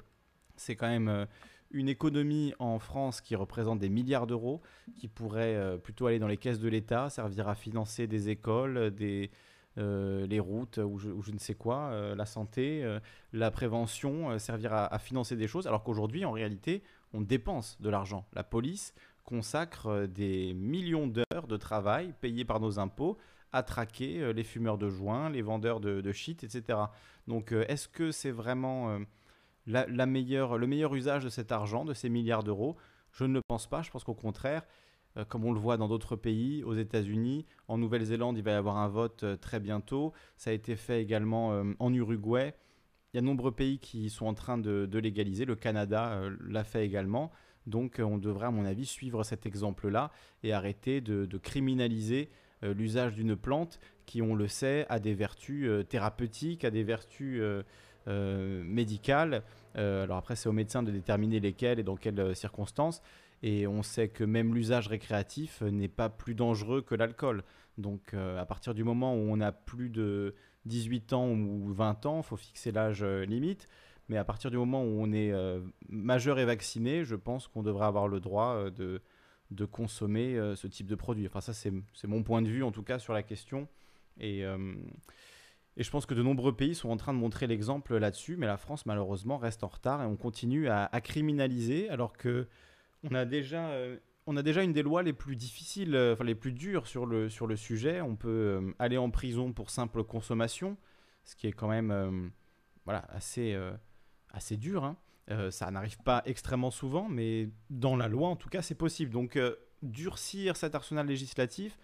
c'est 0.57 0.76
quand 0.76 0.88
même 0.88 1.07
euh, 1.07 1.26
une 1.72 1.90
économie 1.90 2.53
en 2.60 2.80
France 2.80 3.22
qui 3.22 3.36
représente 3.36 3.80
des 3.80 3.90
milliards 3.90 4.27
d'euros, 4.27 4.61
qui 4.95 5.07
pourrait 5.07 5.56
euh, 5.56 5.77
plutôt 5.77 6.07
aller 6.07 6.19
dans 6.19 6.27
les 6.27 6.38
caisses 6.38 6.60
de 6.60 6.69
l'État, 6.69 7.10
servir 7.10 7.48
à 7.48 7.56
financer 7.56 8.07
des 8.07 8.30
écoles, 8.30 8.91
des, 8.91 9.32
euh, 9.77 10.26
les 10.27 10.40
routes 10.40 10.77
ou 10.77 10.98
je, 10.98 11.32
ne 11.32 11.40
sais 11.40 11.56
quoi, 11.56 12.15
la 12.15 12.26
santé, 12.26 12.99
la 13.34 13.52
prévention, 13.52 14.38
servir 14.40 14.73
à, 14.73 14.99
financer 14.99 15.36
des 15.36 15.48
choses, 15.48 15.68
alors 15.68 15.84
qu'aujourd'hui, 15.84 16.26
en 16.26 16.32
réalité, 16.32 16.82
on 17.14 17.22
dépense 17.22 17.80
de 17.82 17.90
l'argent. 17.90 18.26
La 18.34 18.44
police 18.44 18.94
consacre 19.23 20.06
des 20.06 20.53
millions 20.53 21.07
d'heures 21.07 21.48
de 21.48 21.57
travail 21.57 22.14
payées 22.22 22.45
par 22.45 22.60
nos 22.60 22.80
impôts 22.80 23.18
à 23.52 23.64
traquer 23.64 24.34
les 24.34 24.44
fumeurs 24.44 24.77
de 24.77 24.90
joints, 24.90 25.30
les 25.30 25.41
vendeurs 25.41 25.80
de, 25.80 26.02
de 26.02 26.11
shit, 26.11 26.44
etc. 26.44 26.80
Donc, 27.27 27.52
est-ce 27.52 27.88
que 27.88 28.11
c'est 28.11 28.32
vraiment 28.32 28.99
la, 29.68 30.06
meilleure, 30.06 30.58
le 30.58 30.68
meilleur 30.68 30.94
usage 30.96 31.24
de 31.24 31.30
cet 31.30 31.52
argent, 31.52 31.86
de 31.86 31.94
ces 31.94 32.10
milliards 32.10 32.44
d'euros 32.44 32.76
Je 33.12 33.26
ne 33.26 33.34
le 33.34 33.42
pense 33.48 33.68
pas. 33.68 33.82
Je 33.82 33.92
pense 33.92 34.04
qu'au 34.04 34.14
contraire, 34.14 34.66
euh, 35.18 35.26
comme 35.26 35.46
on 35.46 35.54
le 35.54 35.60
voit 35.60 35.78
dans 35.78 35.88
d'autres 35.88 36.16
pays, 36.16 36.64
aux 36.64 36.76
États-Unis, 36.76 37.46
en 37.68 37.78
Nouvelle-Zélande, 37.78 38.38
il 38.38 38.44
va 38.44 38.52
y 38.52 38.56
avoir 38.56 38.78
un 38.78 38.88
vote 38.88 39.24
euh, 39.24 39.38
très 39.38 39.60
bientôt. 39.60 40.14
Ça 40.38 40.50
a 40.50 40.54
été 40.54 40.76
fait 40.76 41.02
également 41.02 41.54
euh, 41.54 41.64
en 41.80 41.94
Uruguay. 41.94 42.54
Il 43.14 43.18
y 43.18 43.20
a 43.20 43.22
de 43.22 43.26
nombreux 43.26 43.54
pays 43.54 43.80
qui 43.80 44.10
sont 44.10 44.26
en 44.26 44.34
train 44.34 44.58
de, 44.58 44.90
légaliser. 44.98 45.46
Le 45.46 45.56
Canada 45.56 46.22
l'a 46.50 46.66
fait 46.66 46.86
également. 46.86 47.32
Donc 47.66 48.02
on 48.04 48.18
devrait, 48.18 48.48
à 48.48 48.52
mon 48.52 48.66
avis, 48.66 48.86
suivre 48.86 49.24
cet 49.24 49.46
exemple-là 49.46 50.12
et 50.44 50.52
arrêter 50.52 51.00
de, 51.00 51.38
criminaliser 51.38 52.30
l'usage 52.62 53.14
d'une 53.14 53.38
plante 53.38 53.80
qui, 54.06 54.22
on 54.22 54.36
le 54.36 54.50
sait, 54.50 54.86
a 54.90 55.00
des 55.00 55.14
vertus 55.14 55.70
thérapeutiques, 55.88 56.66
a 56.66 56.72
des 56.72 56.84
vertus 56.84 57.42
médicales. 58.07 59.44
Euh, 59.77 60.03
alors 60.03 60.18
après, 60.18 60.36
c'est 60.36 60.49
au 60.49 60.53
médecin 60.53 60.84
de 60.84 60.91
déterminer 60.91 61.40
lesquelles 61.40 61.80
et 61.80 61.84
dans 61.84 61.95
quelles 61.95 62.19
euh, 62.19 62.34
circonstances. 62.34 63.02
Et 63.44 63.68
on 63.68 63.84
sait 63.84 64.07
que 64.07 64.23
même 64.23 64.56
l'usage 64.56 64.88
récréatif 64.88 65.61
n'est 65.61 65.88
pas 65.88 66.10
plus 66.10 66.36
dangereux 66.36 66.82
que 66.82 66.95
l'alcool. 66.95 67.44
Donc 67.77 68.14
à 68.14 68.45
partir 68.45 68.73
du 68.73 68.86
moment 68.86 69.14
où 69.14 69.27
on 69.30 69.41
a 69.41 69.52
plus 69.52 69.90
de 69.90 70.34
18 70.64 71.11
ans 71.11 71.30
ou 71.30 71.73
20 71.73 72.06
ans, 72.06 72.22
il 72.22 72.23
faut 72.23 72.38
fixer 72.38 72.72
l'âge 72.72 73.03
limite. 73.03 73.68
Mais 74.07 74.15
à 74.18 74.23
partir 74.23 74.49
du 74.49 74.57
moment 74.57 74.82
où 74.82 75.02
on 75.02 75.11
est 75.11 75.34
majeur 75.90 76.40
et 76.40 76.45
vacciné, 76.45 77.03
je 77.03 77.15
pense 77.15 77.49
qu'on 77.49 77.61
devrait 77.61 77.86
avoir 77.86 78.07
le 78.07 78.22
droit 78.22 78.69
de 78.72 79.65
consommer 79.65 80.40
ce 80.56 80.65
type 80.65 80.88
de 80.88 80.95
produit. 80.95 81.27
Enfin 81.27 81.41
ça 81.41 81.53
c'est 81.53 82.07
mon 82.07 82.23
point 82.23 82.41
de 82.41 82.48
vue 82.48 82.64
en 82.64 82.72
tout 82.72 82.84
cas 82.84 82.98
sur 82.98 83.14
la 83.14 83.22
question. 83.22 83.68
Et, 84.22 84.44
et 85.77 85.84
je 85.84 85.91
pense 85.91 86.06
que 86.06 86.14
de 86.14 86.23
nombreux 86.23 86.56
pays 86.56 86.73
sont 86.73 86.89
en 86.89 86.97
train 86.97 87.14
de 87.14 87.19
montrer 87.19 87.47
l'exemple 87.47 87.97
là-dessus, 87.97 88.38
mais 88.38 88.47
la 88.47 88.57
France 88.57 88.85
malheureusement 88.85 89.38
reste 89.38 89.64
en 89.64 89.68
retard 89.68 90.02
et 90.02 90.06
on 90.06 90.15
continue 90.15 90.69
à, 90.69 90.89
criminaliser 91.02 91.89
alors 91.89 92.14
que 92.14 92.47
on 93.03 93.14
a 93.14 93.26
déjà 93.26 93.69
euh, 93.69 93.97
on 94.26 94.38
a 94.38 94.41
déjà 94.41 94.64
une 94.64 94.73
des 94.73 94.81
lois 94.81 95.03
les 95.03 95.14
plus 95.14 95.35
difficiles, 95.35 95.95
euh, 95.95 96.14
enfin 96.14 96.23
les 96.23 96.34
plus 96.34 96.53
dures 96.53 96.88
sur 96.88 97.06
le 97.06 97.56
sujet. 97.56 98.02
On 98.02 98.15
peut 98.15 98.30
euh, 98.30 98.73
aller 98.80 98.97
en 98.97 99.11
prison 99.11 99.52
pour 99.52 99.69
simple 99.69 100.03
consommation, 100.03 100.77
ce 101.23 101.35
qui 101.35 101.47
est 101.47 101.52
quand 101.52 101.68
même 101.68 102.31
assez 102.88 103.57
assez 104.31 104.56
dur. 104.56 104.85
Hein. 104.85 104.97
ça 105.52 105.69
n'arrive 105.72 105.97
pas 106.03 106.22
extrêmement 106.26 106.72
souvent, 106.72 107.10
mais 107.10 107.49
dans 107.69 107.97
la 107.97 108.07
loi 108.07 108.30
en 108.30 108.38
tout 108.38 108.49
cas 108.49 108.61
c'est 108.61 108.76
possible. 108.76 109.11
Donc 109.11 109.38
durcir 109.81 110.56
cet 110.56 110.73
arsenal 110.73 111.06
législatif 111.06 111.77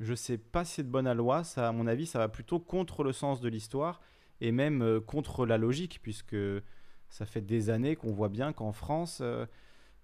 je 0.00 0.14
sais 0.14 0.38
pas 0.38 0.64
si 0.64 0.74
c'est 0.74 0.82
de 0.82 0.90
bonne 0.90 1.10
loi. 1.12 1.44
Ça, 1.44 1.68
à 1.68 1.72
mon 1.72 1.86
avis, 1.86 2.06
ça 2.06 2.18
va 2.18 2.28
plutôt 2.28 2.60
contre 2.60 3.04
le 3.04 3.12
sens 3.12 3.40
de 3.40 3.48
l'histoire 3.48 4.00
et 4.40 4.52
même 4.52 4.82
euh, 4.82 5.00
contre 5.00 5.46
la 5.46 5.58
logique, 5.58 6.00
puisque 6.02 6.36
ça 7.08 7.24
fait 7.24 7.40
des 7.40 7.70
années 7.70 7.96
qu'on 7.96 8.12
voit 8.12 8.28
bien 8.28 8.52
qu'en 8.52 8.72
France, 8.72 9.20
euh, 9.22 9.46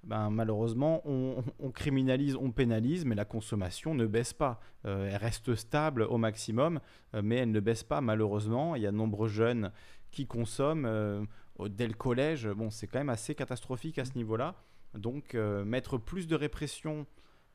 ben, 0.05 0.31
malheureusement, 0.31 1.03
on, 1.05 1.71
criminalise, 1.71 2.35
on 2.37 2.51
pénalise, 2.51 3.05
mais 3.05 3.15
la 3.15 3.25
consommation 3.25 3.95
ne 3.95 4.07
baisse 4.07 4.33
pas. 4.33 4.61
Euh, 4.85 5.11
elle 5.11 5.17
reste 5.17 5.55
stable 5.55 6.03
au 6.03 6.19
maximum, 6.19 6.81
mais 7.23 7.37
elle 7.37 7.53
ne 7.53 7.61
baisse 7.61 7.85
pas, 7.85 8.01
malheureusement. 8.01 8.75
Il 8.75 8.83
y 8.83 8.87
a 8.87 8.91
de 8.91 8.97
nombreux 8.97 9.29
jeunes 9.29 9.71
qui 10.11 10.27
consomment 10.27 11.27
dès 11.69 11.87
le 11.87 11.95
collège. 11.95 12.49
Bon, 12.49 12.71
c'est 12.71 12.89
quand 12.89 12.99
même 12.99 13.11
assez 13.11 13.37
catastrophique 13.37 13.99
à 14.01 14.05
ce 14.05 14.15
niveau-là. 14.17 14.57
Donc, 14.95 15.35
mettre 15.35 15.99
plus 15.99 16.27
de 16.27 16.35
répression, 16.35 17.07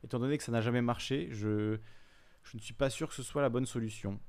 étant 0.06 0.20
donné 0.20 0.38
que 0.38 0.44
ça 0.44 0.54
n'a 0.54 0.62
jamais 0.62 0.82
marché, 0.82 1.28
je 1.32 1.80
je 2.52 2.58
ne 2.58 2.62
suis 2.62 2.74
pas 2.74 2.90
sûr 2.90 3.10
que 3.10 3.16
ce 3.16 3.24
soit 3.24 3.42
la 3.42 3.50
bonne 3.50 3.66
solution. 3.66 4.20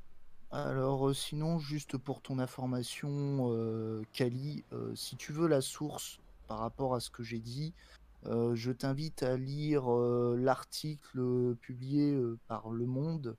Alors, 0.51 1.09
euh, 1.09 1.15
sinon, 1.15 1.59
juste 1.59 1.99
pour 1.99 2.21
ton 2.21 2.39
information, 2.39 3.53
euh, 3.53 4.03
Kali, 4.13 4.65
euh, 4.73 4.95
si 4.95 5.17
tu 5.17 5.33
veux 5.33 5.47
la 5.47 5.61
source 5.61 6.21
par 6.49 6.59
rapport 6.59 6.95
à 6.95 7.01
ce 7.01 7.11
que 7.11 7.23
j'ai 7.23 7.41
dit, 7.41 7.75
je 8.25 8.73
t'invite 8.73 9.23
à 9.23 9.37
lire 9.37 9.89
l'article 9.89 11.55
publié 11.61 12.21
par 12.49 12.71
Le 12.71 12.85
Monde, 12.85 13.37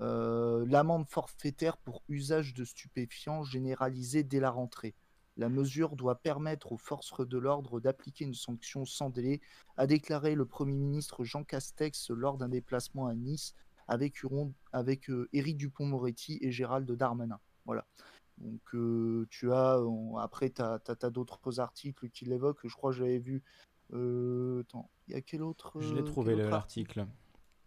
l'amende 0.00 1.06
forfaitaire 1.08 1.76
pour 1.76 2.02
usage 2.08 2.52
de 2.52 2.64
stupéfiants 2.64 3.44
généralisé 3.44 4.24
dès 4.24 4.40
la 4.40 4.50
rentrée. 4.50 4.94
La 5.36 5.48
mesure 5.48 5.96
doit 5.96 6.16
permettre 6.16 6.72
aux 6.72 6.76
forces 6.76 7.26
de 7.26 7.38
l'ordre 7.38 7.78
d'appliquer 7.78 8.24
une 8.24 8.34
sanction 8.34 8.84
sans 8.84 9.10
délai, 9.10 9.40
a 9.76 9.86
déclaré 9.86 10.34
le 10.34 10.44
Premier 10.44 10.76
ministre 10.76 11.22
Jean 11.24 11.44
Castex 11.44 12.10
lors 12.10 12.36
d'un 12.36 12.48
déplacement 12.48 13.06
à 13.06 13.14
Nice 13.14 13.54
avec, 13.88 14.16
avec 14.72 15.10
euh, 15.10 15.28
Éric 15.32 15.56
Dupont-Moretti 15.56 16.38
et 16.40 16.50
Gérald 16.50 16.90
Darmanin. 16.90 17.40
Voilà. 17.64 17.86
Donc 18.38 18.60
euh, 18.74 19.26
tu 19.30 19.52
as, 19.52 19.80
après 20.18 20.50
tu 20.50 20.62
as, 20.62 21.10
d'autres 21.10 21.60
articles 21.60 22.08
qui 22.10 22.24
l'évoquent, 22.26 22.66
je 22.68 22.74
crois 22.74 22.90
que 22.90 22.98
j'avais 22.98 23.18
vu... 23.18 23.42
Euh, 23.92 24.62
attends, 24.62 24.90
il 25.06 25.14
y 25.14 25.16
a 25.16 25.20
quel 25.20 25.42
autre... 25.42 25.80
Je 25.80 25.94
l'ai 25.94 26.04
trouvé 26.04 26.34
l'article. 26.34 27.06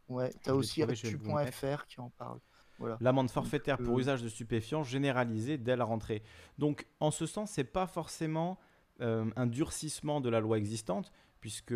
Ouais, 0.09 0.33
tu 0.43 0.49
as 0.49 0.55
aussi 0.55 0.83
actu.fr 0.83 1.85
qui 1.87 1.99
en 2.01 2.09
parle. 2.09 2.39
Voilà. 2.77 2.97
L'amende 3.01 3.29
forfaitaire 3.29 3.77
pour 3.77 3.99
usage 3.99 4.23
de 4.23 4.29
stupéfiants 4.29 4.83
généralisée 4.83 5.57
dès 5.57 5.75
la 5.75 5.83
rentrée. 5.83 6.23
Donc, 6.57 6.87
en 6.99 7.11
ce 7.11 7.25
sens, 7.25 7.51
c'est 7.51 7.65
pas 7.65 7.87
forcément 7.87 8.57
un 8.99 9.47
durcissement 9.47 10.19
de 10.19 10.29
la 10.29 10.41
loi 10.41 10.57
existante, 10.57 11.11
puisque 11.39 11.73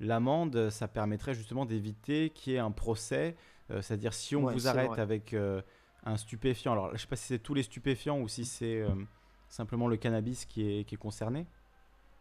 l'amende, 0.00 0.70
ça 0.70 0.88
permettrait 0.88 1.34
justement 1.34 1.64
d'éviter 1.64 2.30
qu'il 2.30 2.52
y 2.52 2.56
ait 2.56 2.60
un 2.60 2.70
procès 2.70 3.36
euh, 3.36 3.51
c'est-à-dire 3.80 4.12
si 4.12 4.36
on 4.36 4.46
vous 4.46 4.66
arrête 4.66 4.98
avec 4.98 5.32
euh, 5.32 5.62
un 6.04 6.16
stupéfiant, 6.16 6.72
alors 6.72 6.88
je 6.88 6.94
ne 6.94 6.98
sais 6.98 7.06
pas 7.06 7.16
si 7.16 7.26
c'est 7.26 7.38
tous 7.38 7.54
les 7.54 7.62
stupéfiants 7.62 8.20
ou 8.20 8.28
si 8.28 8.44
c'est 8.44 8.80
euh, 8.80 8.90
simplement 9.48 9.88
le 9.88 9.96
cannabis 9.96 10.44
qui 10.44 10.68
est, 10.68 10.84
qui 10.84 10.96
est 10.96 10.98
concerné. 10.98 11.46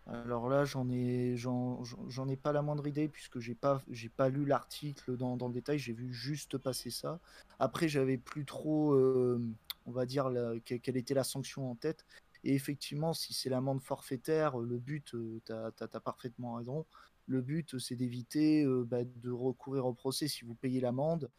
Alors 0.08 0.50
là, 0.50 0.66
j'en 0.66 0.90
ai, 0.90 1.36
j'en, 1.38 1.84
ai 2.28 2.36
pas 2.36 2.52
la 2.52 2.62
moindre 2.62 2.88
idée 2.88 3.08
puisque 3.08 3.40
j'ai 3.40 3.54
pas, 3.54 3.82
j'ai 3.90 4.10
pas 4.10 4.30
lu 4.30 4.46
l'article 4.46 5.16
dans, 5.16 5.38
dans, 5.38 5.48
le 5.48 5.54
détail. 5.54 5.78
J'ai 5.78 5.94
vu 5.94 6.12
juste 6.12 6.58
passer 6.58 6.90
ça. 6.90 7.20
Après, 7.60 7.88
j'avais 7.88 8.18
plus 8.18 8.44
trop, 8.44 8.96
on 8.96 9.92
va 9.92 10.06
dire, 10.08 10.32
quelle 10.66 10.98
était 10.98 11.14
la 11.14 11.24
sanction 11.24 11.70
en 11.70 11.76
tête. 11.76 12.06
Et 12.44 12.56
effectivement, 12.56 13.14
si 13.14 13.34
c'est 13.34 13.50
l'amende 13.50 13.82
forfaitaire, 13.82 14.58
le 14.58 14.78
but, 14.78 15.16
tu 15.46 15.54
as, 15.54 16.00
parfaitement 16.00 16.56
raison. 16.56 16.86
Le 17.28 17.42
but, 17.42 17.78
c'est 17.80 17.96
d'éviter 17.96 18.64
euh, 18.64 18.84
bah, 18.84 19.04
de 19.04 19.32
recourir 19.32 19.86
au 19.86 19.94
procès. 19.94 20.28
Si 20.28 20.44
vous 20.44 20.56
payez 20.56 20.82
l'amende, 20.82 21.30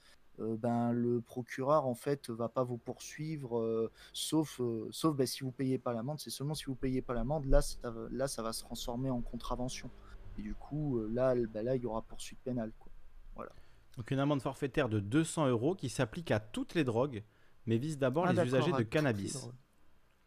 euh, 0.41 0.57
ben, 0.57 0.93
le 0.93 1.21
procureur 1.21 1.87
en 1.87 1.95
fait 1.95 2.31
va 2.31 2.49
pas 2.49 2.63
vous 2.63 2.79
poursuivre, 2.79 3.59
euh, 3.59 3.91
sauf, 4.13 4.61
sauf 4.91 5.17
ben, 5.17 5.27
si 5.27 5.45
vous 5.45 5.53
payez 5.53 5.79
pas 5.79 5.93
l'amende. 5.93 6.21
C'est 6.21 6.31
seulement 6.31 6.55
si 6.55 6.67
vous 6.67 6.75
payez 6.75 7.03
pas 7.03 7.15
l'amende, 7.15 7.47
là, 7.47 7.61
ça, 7.63 7.95
là, 8.11 8.29
ça 8.29 8.43
va 8.43 8.53
se 8.53 8.63
transformer 8.63 9.11
en 9.11 9.21
contravention. 9.21 9.91
Et 10.39 10.43
du 10.43 10.55
coup, 10.55 11.01
là, 11.09 11.35
ben, 11.35 11.65
là, 11.65 11.77
il 11.77 11.83
y 11.83 11.87
aura 11.87 12.03
poursuite 12.03 12.39
pénale. 12.41 12.73
Quoi. 12.79 12.91
Voilà. 13.35 13.53
Donc 13.97 14.11
une 14.11 14.19
amende 14.19 14.41
forfaitaire 14.41 14.89
de 14.89 15.01
200 15.01 15.49
euros 15.49 15.75
qui 15.75 15.89
s'applique 15.89 16.31
à 16.31 16.41
toutes 16.41 16.75
les 16.75 16.85
drogues, 16.85 17.23
mais 17.67 17.77
vise 17.77 17.99
d'abord 17.99 18.27
ah, 18.27 18.33
les 18.33 18.43
usagers 18.43 18.73
de 18.73 18.83
cannabis. 18.83 19.49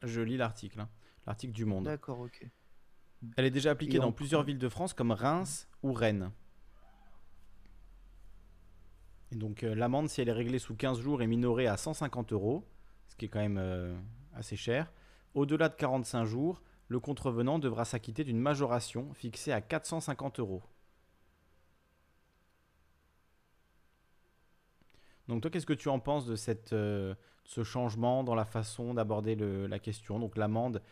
Je 0.03 0.22
lis 0.22 0.38
l'article, 0.38 0.82
hein. 0.82 0.90
l'article 1.26 1.53
du 1.53 1.65
Monde. 1.65 1.86
D'accord, 1.86 2.19
ok. 2.19 2.48
Elle 3.38 3.45
est 3.45 3.52
déjà 3.52 3.72
appliquée 3.72 3.99
dans 3.99 4.11
plusieurs 4.11 4.43
villes 4.43 4.60
de 4.60 4.69
France 4.69 4.93
comme 4.93 5.11
Reims 5.11 5.68
ou 5.84 5.93
Rennes. 5.93 6.31
Et 9.31 9.35
donc 9.35 9.64
euh, 9.64 9.76
l'amende, 9.76 10.10
si 10.10 10.22
elle 10.22 10.30
est 10.30 10.34
réglée 10.34 10.60
sous 10.60 10.76
15 10.76 10.99
jours, 10.99 11.22
est 11.22 11.27
minorée 11.27 11.68
à 11.68 11.77
150 11.77 12.34
euros, 12.34 12.64
ce 13.07 13.15
qui 13.15 13.26
est 13.26 13.27
quand 13.27 13.39
même 13.39 13.57
euh, 13.57 13.95
assez 14.34 14.56
cher. 14.56 14.91
Au-delà 15.34 15.69
de 15.69 15.76
45 15.76 16.26
jours, 16.26 16.61
le 16.88 16.99
contrevenant 16.99 17.60
devra 17.60 17.85
s'acquitter 17.85 18.23
d'une 18.23 18.39
majoration 18.39 19.14
fixée 19.14 19.52
à 19.52 19.61
450 19.61 20.39
euros. 20.39 20.64
Donc 25.27 25.41
toi, 25.41 25.49
qu'est-ce 25.49 25.65
que 25.65 25.73
tu 25.73 25.89
en 25.89 25.99
penses 25.99 26.27
de 26.27 26.35
cette, 26.35 26.73
euh, 26.73 27.15
ce 27.45 27.64
changement 27.64 28.23
dans 28.23 28.35
la 28.35 28.45
façon 28.45 28.93
d'aborder 28.93 29.35
la 29.35 29.80
question? 29.80 30.19
Donc 30.19 30.38
l'amende, 30.38 30.84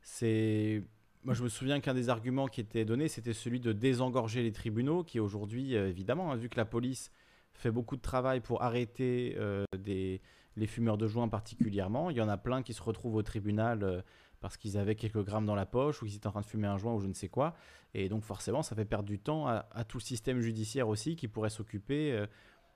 c'est 0.00 0.84
moi, 1.24 1.32
je 1.32 1.42
me 1.42 1.48
souviens 1.48 1.80
qu'un 1.80 1.94
des 1.94 2.10
arguments 2.10 2.48
qui 2.48 2.60
était 2.60 2.84
donné, 2.84 3.08
c'était 3.08 3.32
celui 3.32 3.58
de 3.58 3.72
désengorger 3.72 4.42
les 4.42 4.52
tribunaux, 4.52 5.04
qui 5.04 5.20
aujourd'hui, 5.20 5.74
euh, 5.74 5.88
évidemment, 5.88 6.30
hein, 6.30 6.36
vu 6.36 6.50
que 6.50 6.56
la 6.56 6.66
police 6.66 7.10
fait 7.54 7.70
beaucoup 7.70 7.96
de 7.96 8.02
travail 8.02 8.40
pour 8.40 8.62
arrêter 8.62 9.34
euh, 9.38 9.64
des, 9.78 10.20
les 10.56 10.66
fumeurs 10.66 10.98
de 10.98 11.06
joint 11.06 11.28
particulièrement, 11.28 12.10
il 12.10 12.16
y 12.16 12.20
en 12.20 12.28
a 12.28 12.36
plein 12.36 12.62
qui 12.62 12.74
se 12.74 12.82
retrouvent 12.82 13.14
au 13.14 13.22
tribunal 13.22 13.82
euh, 13.82 14.02
parce 14.40 14.58
qu'ils 14.58 14.76
avaient 14.76 14.96
quelques 14.96 15.24
grammes 15.24 15.46
dans 15.46 15.54
la 15.54 15.64
poche 15.64 16.02
ou 16.02 16.04
qu'ils 16.04 16.16
étaient 16.16 16.26
en 16.26 16.32
train 16.32 16.40
de 16.42 16.46
fumer 16.46 16.66
un 16.66 16.76
joint 16.76 16.92
ou 16.92 17.00
je 17.00 17.06
ne 17.06 17.14
sais 17.14 17.28
quoi. 17.28 17.54
Et 17.94 18.10
donc 18.10 18.22
forcément, 18.22 18.62
ça 18.62 18.74
fait 18.74 18.84
perdre 18.84 19.06
du 19.06 19.18
temps 19.18 19.46
à, 19.46 19.84
tout 19.88 19.96
le 19.96 20.02
système 20.02 20.40
judiciaire 20.40 20.88
aussi 20.88 21.16
qui 21.16 21.28
pourrait 21.28 21.48
s'occuper 21.48 22.26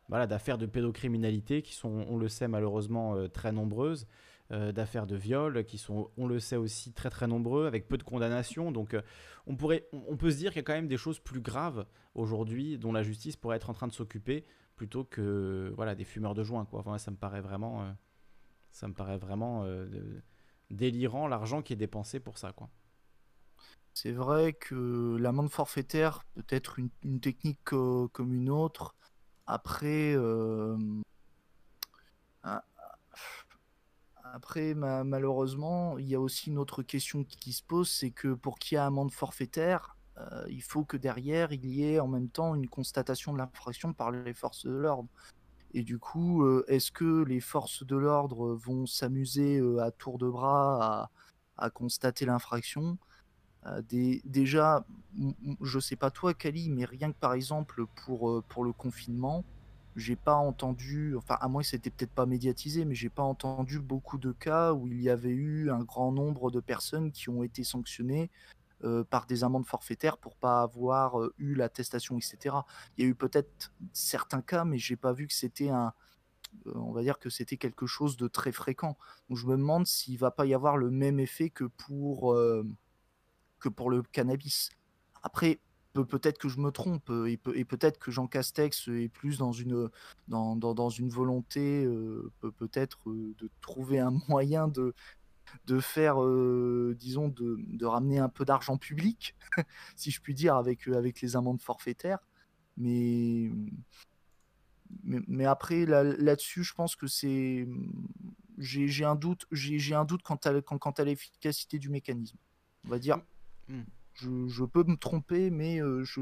voilà, 0.09 0.27
d'affaires 0.27 0.57
de 0.57 0.65
pédocriminalité 0.65 1.61
qui 1.61 1.75
sont, 1.75 2.07
on 2.09 2.17
le 2.17 2.29
sait 2.29 2.49
malheureusement, 2.49 3.29
très 3.29 3.53
nombreuses, 3.53 4.07
euh, 4.51 4.73
d'affaires 4.73 5.07
de 5.07 5.17
viol 5.17 5.65
qui 5.65 5.79
sont, 5.79 6.11
on 6.17 6.27
le 6.27 6.41
sait 6.41 6.57
aussi, 6.57 6.93
très 6.93 7.11
très 7.11 7.27
nombreux, 7.27 7.67
avec 7.67 7.89
peu 7.89 7.99
de 7.99 8.03
condamnations. 8.03 8.73
Donc 8.73 8.97
on, 9.47 9.57
pourrait, 9.57 9.89
on, 9.93 10.17
peut 10.17 10.31
se 10.31 10.37
dire 10.37 10.53
qu'il 10.53 10.61
y 10.61 10.65
a 10.65 10.65
quand 10.65 10.75
même 10.75 10.89
des 10.89 10.97
choses 10.97 11.19
plus 11.19 11.41
graves 11.41 11.87
aujourd'hui 12.15 12.79
dont 12.79 12.93
la 12.93 13.03
justice 13.03 13.37
pourrait 13.37 13.57
être 13.57 13.71
en 13.71 13.75
train 13.75 13.89
de 13.89 13.93
s'occuper 13.93 14.45
plutôt 14.77 15.05
que 15.05 15.73
voilà, 15.77 15.95
des 15.95 16.05
fumeurs 16.05 16.35
de 16.35 16.45
joints. 16.45 16.65
Quoi. 16.65 16.81
Enfin, 16.81 16.99
ça 16.99 17.11
me 17.11 17.17
paraît 17.17 17.41
vraiment... 17.41 17.95
ça 18.73 18.89
me 18.89 18.95
paraît 18.95 19.19
vraiment 19.19 19.67
délirant 20.71 21.29
l'argent 21.29 21.63
qui 21.63 21.73
est 21.73 21.77
dépensé 21.77 22.21
pour 22.21 22.39
ça. 22.39 22.53
quoi. 22.53 22.69
C'est 24.01 24.13
vrai 24.13 24.53
que 24.53 25.17
l'amende 25.19 25.51
forfaitaire 25.51 26.23
peut 26.35 26.45
être 26.51 26.79
une, 26.79 27.21
technique 27.21 27.65
comme 27.65 28.33
une 28.33 28.49
autre. 28.49 28.95
Après, 29.47 30.15
euh, 30.15 30.77
après 34.33 34.75
malheureusement, 34.75 35.99
il 35.99 36.09
y 36.09 36.15
a 36.15 36.21
aussi 36.21 36.51
une 36.51 36.59
autre 36.59 36.83
question 36.83 37.25
qui 37.25 37.53
se 37.53 37.63
pose, 37.63 37.91
c'est 37.91 38.11
que 38.11 38.35
pour 38.35 38.59
qu'il 38.59 38.77
y 38.77 38.79
ait 38.79 38.85
amende 38.85 39.13
forfaitaire, 39.13 39.97
euh, 40.19 40.45
il 40.49 40.63
faut 40.63 40.85
que 40.85 40.97
derrière, 40.97 41.53
il 41.53 41.65
y 41.67 41.85
ait 41.85 42.01
en 42.01 42.09
même 42.09 42.29
temps 42.29 42.55
une 42.55 42.69
constatation 42.69 43.33
de 43.33 43.39
l'infraction 43.39 43.93
par 43.93 44.11
les 44.11 44.35
forces 44.35 44.67
de 44.67 44.73
l'ordre. 44.73 45.09
Et 45.75 45.83
du 45.83 45.99
coup, 45.99 46.45
euh, 46.45 46.65
est-ce 46.69 46.91
que 46.91 47.23
les 47.25 47.41
forces 47.41 47.85
de 47.85 47.97
l'ordre 47.97 48.55
vont 48.55 48.87
s'amuser 48.87 49.59
euh, 49.59 49.83
à 49.83 49.91
tour 49.91 50.19
de 50.19 50.29
bras 50.29 51.11
à, 51.57 51.71
constater 51.71 52.25
l'infraction? 52.25 52.99
Déjà, 53.91 54.87
je 55.61 55.79
sais 55.79 55.97
pas 55.97 56.11
toi, 56.11 56.33
Kali, 56.33 56.71
mais 56.71 56.87
rien 56.87 57.13
que 57.13 57.19
par 57.19 57.35
exemple 57.35 57.85
pour, 58.07 58.43
pour 58.45 58.65
le 58.65 58.73
confinement, 58.73 59.45
j'ai 59.99 60.17
pas 60.17 60.37
entendu, 60.37 61.17
enfin 61.17 61.37
à 61.41 61.49
moins 61.49 61.63
que 61.63 61.69
c'était 61.69 61.91
peut-être 61.91 62.13
pas 62.13 62.27
médiatisé, 62.27 62.85
mais 62.85 62.95
j'ai 62.95 63.09
pas 63.09 63.23
entendu 63.23 63.81
beaucoup 63.81 64.19
de 64.19 64.33
cas 64.33 64.73
où 64.73 64.87
il 64.87 65.01
y 65.01 65.11
avait 65.11 65.31
eu 65.31 65.71
un 65.71 65.83
grand 65.83 66.13
nombre 66.13 66.51
de 66.51 66.61
personnes 66.61 67.11
qui 67.13 67.29
ont 67.29 67.43
été 67.43 67.65
sanctionnées 67.65 68.31
euh, 68.85 69.03
par 69.03 69.27
des 69.27 69.43
amendes 69.43 69.67
forfaitaires 69.67 70.17
pour 70.17 70.37
pas 70.37 70.63
avoir 70.63 71.21
euh, 71.21 71.35
eu 71.39 71.55
l'attestation, 71.55 72.17
etc. 72.17 72.55
Il 72.97 73.05
y 73.05 73.07
a 73.07 73.11
eu 73.11 73.15
peut-être 73.17 73.73
certains 73.93 74.41
cas, 74.41 74.65
mais 74.65 74.79
j'ai 74.79 74.95
pas 74.95 75.13
vu 75.13 75.27
que 75.27 75.35
c'était 75.35 75.71
un, 75.71 75.93
euh, 76.67 76.73
on 76.77 76.93
va 76.93 77.03
dire 77.03 77.19
que 77.19 77.29
c'était 77.29 77.57
quelque 77.57 77.87
chose 77.87 78.17
de 78.17 78.29
très 78.29 78.53
fréquent. 78.53 78.97
Donc 79.29 79.39
je 79.39 79.47
me 79.47 79.57
demande 79.57 79.87
s'il 79.87 80.17
va 80.19 80.31
pas 80.31 80.47
y 80.47 80.55
avoir 80.55 80.77
le 80.77 80.91
même 80.91 81.19
effet 81.19 81.51
que 81.51 81.65
pour 81.65 82.37
que 83.59 83.69
pour 83.69 83.91
le 83.91 84.03
cannabis. 84.03 84.71
Après, 85.25 85.59
peut-être 85.95 86.39
que 86.39 86.49
je 86.49 86.59
me 86.59 86.71
trompe 86.71 87.11
et, 87.27 87.37
peut-être 87.37 87.99
que 87.99 88.11
Jean 88.11 88.27
Castex 88.27 88.89
est 88.89 89.09
plus 89.09 89.39
dans 89.39 89.53
une, 89.53 89.91
volonté 91.09 91.89
peut-être 92.59 92.99
de 93.07 93.51
trouver 93.61 93.99
un 93.99 94.13
moyen 94.29 94.69
de, 94.69 94.95
faire, 95.81 96.23
euh, 96.23 96.95
disons, 96.99 97.29
de, 97.29 97.85
ramener 97.85 98.19
un 98.19 98.29
peu 98.29 98.45
d'argent 98.45 98.77
public, 98.77 99.35
si 99.97 100.11
je 100.11 100.21
puis 100.21 100.35
dire, 100.35 100.57
avec, 100.57 100.89
euh, 100.89 101.01
les 101.01 101.37
amendes 101.37 101.63
forfaitaires. 101.63 102.19
Mais, 102.77 103.51
après, 105.45 105.87
là-dessus, 105.87 106.65
je 106.65 106.75
pense 106.75 106.97
que 106.97 107.07
c'est. 107.07 107.67
J'ai 108.59 109.05
un 109.05 109.15
doute, 109.15 109.47
j'ai 109.53 109.95
un 109.95 110.05
doute 110.05 110.23
quant 110.23 110.37
à, 110.37 111.05
l'efficacité 111.05 111.79
du 111.79 111.89
mécanisme. 111.91 112.37
On 112.85 112.89
va 112.89 112.99
dire, 112.99 113.19
mm. 113.69 113.83
Je, 114.19 114.65
peux 114.65 114.85
me 114.85 114.97
tromper, 114.97 115.51
mais 115.51 115.81
euh, 115.81 116.05
je, 116.05 116.21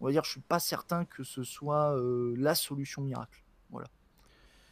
on 0.00 0.06
va 0.06 0.12
dire, 0.12 0.24
je 0.24 0.30
suis 0.30 0.40
pas 0.40 0.58
certain 0.58 1.04
que 1.04 1.24
ce 1.24 1.42
soit 1.42 1.96
la 2.36 2.54
solution 2.54 3.02
miracle. 3.02 3.42
Voilà. 3.70 3.88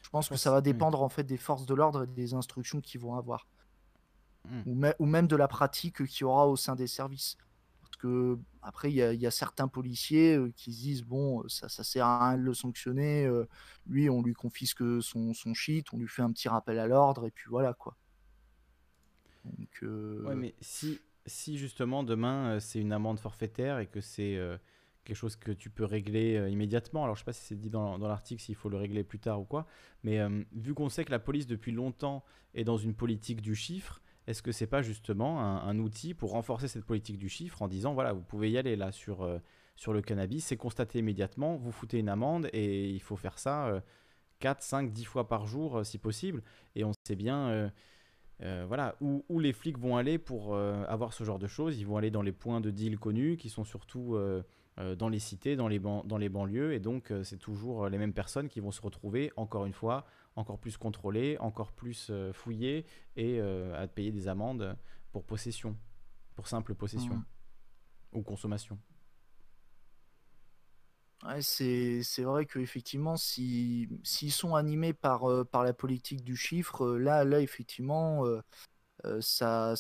Je 0.03 0.09
pense 0.11 0.29
que 0.29 0.37
ça 0.37 0.51
va 0.51 0.61
dépendre 0.61 1.03
en 1.03 1.09
fait 1.09 1.25
des 1.25 1.37
forces 1.37 1.67
de 1.67 1.75
l'ordre 1.75 2.05
et 2.05 2.07
des 2.07 2.35
instructions 2.35 2.81
qu'ils 2.81 3.01
vont 3.01 3.17
avoir. 3.17 3.47
Hmm. 4.47 4.93
ou, 4.99 5.07
même 5.07 5.27
de 5.27 5.37
la 5.37 5.49
pratique 5.49 6.05
qu'il 6.05 6.21
y 6.21 6.25
aura 6.25 6.47
au 6.47 6.57
sein 6.57 6.77
des 6.77 6.87
services. 6.87 7.39
Parce 7.81 7.97
que 7.97 8.39
après, 8.61 8.93
il 8.93 8.97
y, 8.97 9.27
a 9.27 9.31
certains 9.31 9.69
policiers 9.69 10.37
euh, 10.37 10.53
qui 10.55 10.73
se 10.73 10.81
disent 10.81 11.03
bon, 11.03 11.49
ça, 11.49 11.71
ça 11.71 11.83
sert 11.83 12.05
à 12.05 12.29
rien 12.29 12.39
de 12.39 12.43
le 12.43 12.53
sanctionner. 12.53 13.25
Euh, 13.25 13.49
lui, 13.87 14.11
on 14.11 14.21
lui 14.21 14.35
confisque 14.35 15.03
son, 15.03 15.33
son 15.33 15.55
shit, 15.55 15.87
on 15.95 15.97
lui 15.97 16.09
fait 16.09 16.21
un 16.21 16.31
petit 16.31 16.49
rappel 16.49 16.79
à 16.79 16.87
l'ordre 16.87 17.27
et 17.27 17.31
puis 17.31 17.47
voilà 17.49 17.73
quoi. 17.73 17.97
Donc, 19.45 19.83
euh, 19.83 20.23
Ouais, 20.27 20.35
mais 20.35 20.55
si, 20.61 21.01
si 21.27 21.59
justement 21.59 22.03
demain 22.03 22.61
c'est 22.61 22.81
une 22.81 22.93
amende 22.93 23.19
forfaitaire 23.19 23.79
et 23.79 23.87
que 23.87 24.01
c'est 24.01 24.39
quelque 25.05 25.17
chose 25.17 25.37
que 25.37 25.53
tu 25.53 25.71
peux 25.71 25.85
régler 25.85 26.49
immédiatement. 26.51 27.05
Alors, 27.05 27.15
je 27.15 27.21
sais 27.21 27.25
pas 27.25 27.33
si 27.33 27.45
c'est 27.45 27.59
dit 27.59 27.71
dans, 27.71 27.99
l'article 27.99 28.43
s'il 28.43 28.55
faut 28.55 28.69
le 28.69 28.77
régler 28.77 29.05
plus 29.05 29.19
tard 29.19 29.41
ou 29.41 29.45
quoi, 29.45 29.67
mais 30.03 30.21
vu 30.53 30.75
qu'on 30.75 30.89
sait 30.89 31.05
que 31.05 31.11
la 31.11 31.19
police 31.19 31.47
depuis 31.47 31.73
longtemps 31.73 32.25
est 32.55 32.65
dans 32.65 32.77
une 32.77 32.95
politique 32.95 33.43
du 33.43 33.55
chiffre, 33.55 34.01
est-ce 34.27 34.43
que 34.43 34.53
c'est 34.53 34.67
pas 34.67 34.83
justement 34.83 35.41
un, 35.41 35.79
outil 35.79 36.15
pour 36.15 36.31
renforcer 36.31 36.69
cette 36.69 36.85
politique 36.85 37.19
du 37.19 37.29
chiffre 37.29 37.61
en 37.61 37.69
disant 37.69 37.93
voilà, 37.93 38.13
vous 38.13 38.23
pouvez 38.23 38.51
y 38.51 38.57
aller 38.57 38.77
là 38.77 38.91
sur, 38.91 39.23
euh, 39.23 39.39
sur 39.77 39.93
le 39.93 40.01
cannabis, 40.01 40.47
c'est 40.47 40.57
constaté 40.57 41.01
immédiatement, 41.01 41.57
vous 41.57 41.73
foutez 41.73 41.99
une 41.99 42.09
amende 42.09 42.49
et 42.53 42.89
il 42.91 43.03
faut 43.03 43.17
faire 43.17 43.39
ça 43.39 43.83
4, 44.41 44.63
5, 44.63 44.93
10 44.93 45.05
fois 45.05 45.29
par 45.29 45.47
jour 45.47 45.79
euh, 45.79 45.85
si 45.85 45.99
possible. 45.99 46.43
Et 46.75 46.85
on 46.85 46.93
sait 47.07 47.17
bien 47.17 47.71
euh, 48.43 48.65
voilà, 48.67 48.97
où, 49.01 49.25
où, 49.29 49.39
les 49.39 49.53
flics 49.53 49.79
vont 49.79 49.97
aller 49.97 50.19
pour 50.19 50.57
avoir 50.57 51.13
ce 51.13 51.25
genre 51.25 51.39
de 51.39 51.47
choses. 51.47 51.79
Ils 51.79 51.87
vont 51.87 51.97
aller 51.97 52.11
dans 52.11 52.23
les 52.23 52.33
points 52.33 52.61
de 52.61 52.71
deal 52.71 52.99
connus 52.99 53.37
qui 53.37 53.49
sont 53.49 53.65
surtout 53.65 54.19
dans 54.77 55.09
les 55.09 55.21
cités, 55.21 55.57
dans 55.57 55.69
les, 55.69 55.79
dans 55.79 56.19
les 56.19 56.29
banlieues. 56.29 56.73
Et 56.73 56.81
donc, 56.81 57.13
c'est 57.23 57.39
toujours 57.39 57.89
les 57.89 57.99
mêmes 57.99 58.13
personnes 58.13 58.49
qui 58.49 58.61
vont 58.61 58.73
se 58.73 58.83
retrouver, 58.83 59.33
encore 59.37 59.67
une 59.67 59.73
fois, 59.73 60.05
encore 60.37 60.59
plus 60.59 60.77
contrôlé, 60.77 61.37
encore 61.39 61.73
plus 61.73 62.09
euh, 62.11 62.33
fouillé 62.33 62.87
et 63.17 63.39
euh, 63.41 63.81
à 63.81 63.87
payer 63.87 64.13
des 64.13 64.29
amendes 64.29 64.77
pour 65.13 65.25
possession, 65.25 65.77
pour 66.35 66.49
simple 66.49 66.75
possession 66.75 67.15
mmh. 67.15 67.25
ou 68.19 68.23
consommation. 68.23 68.79
C'est, 71.41 72.23
vrai 72.23 72.45
qu'effectivement, 72.45 73.17
s'ils 73.17 73.89
sont 74.31 74.55
animés 74.55 74.93
par, 74.93 75.25
euh, 75.25 75.45
par 75.45 75.65
la 75.65 75.73
politique 75.73 76.23
du 76.23 76.37
chiffre, 76.37 76.97
là, 76.97 77.25
là 77.25 77.41
effectivement, 77.41 78.25
ça, 79.21 79.75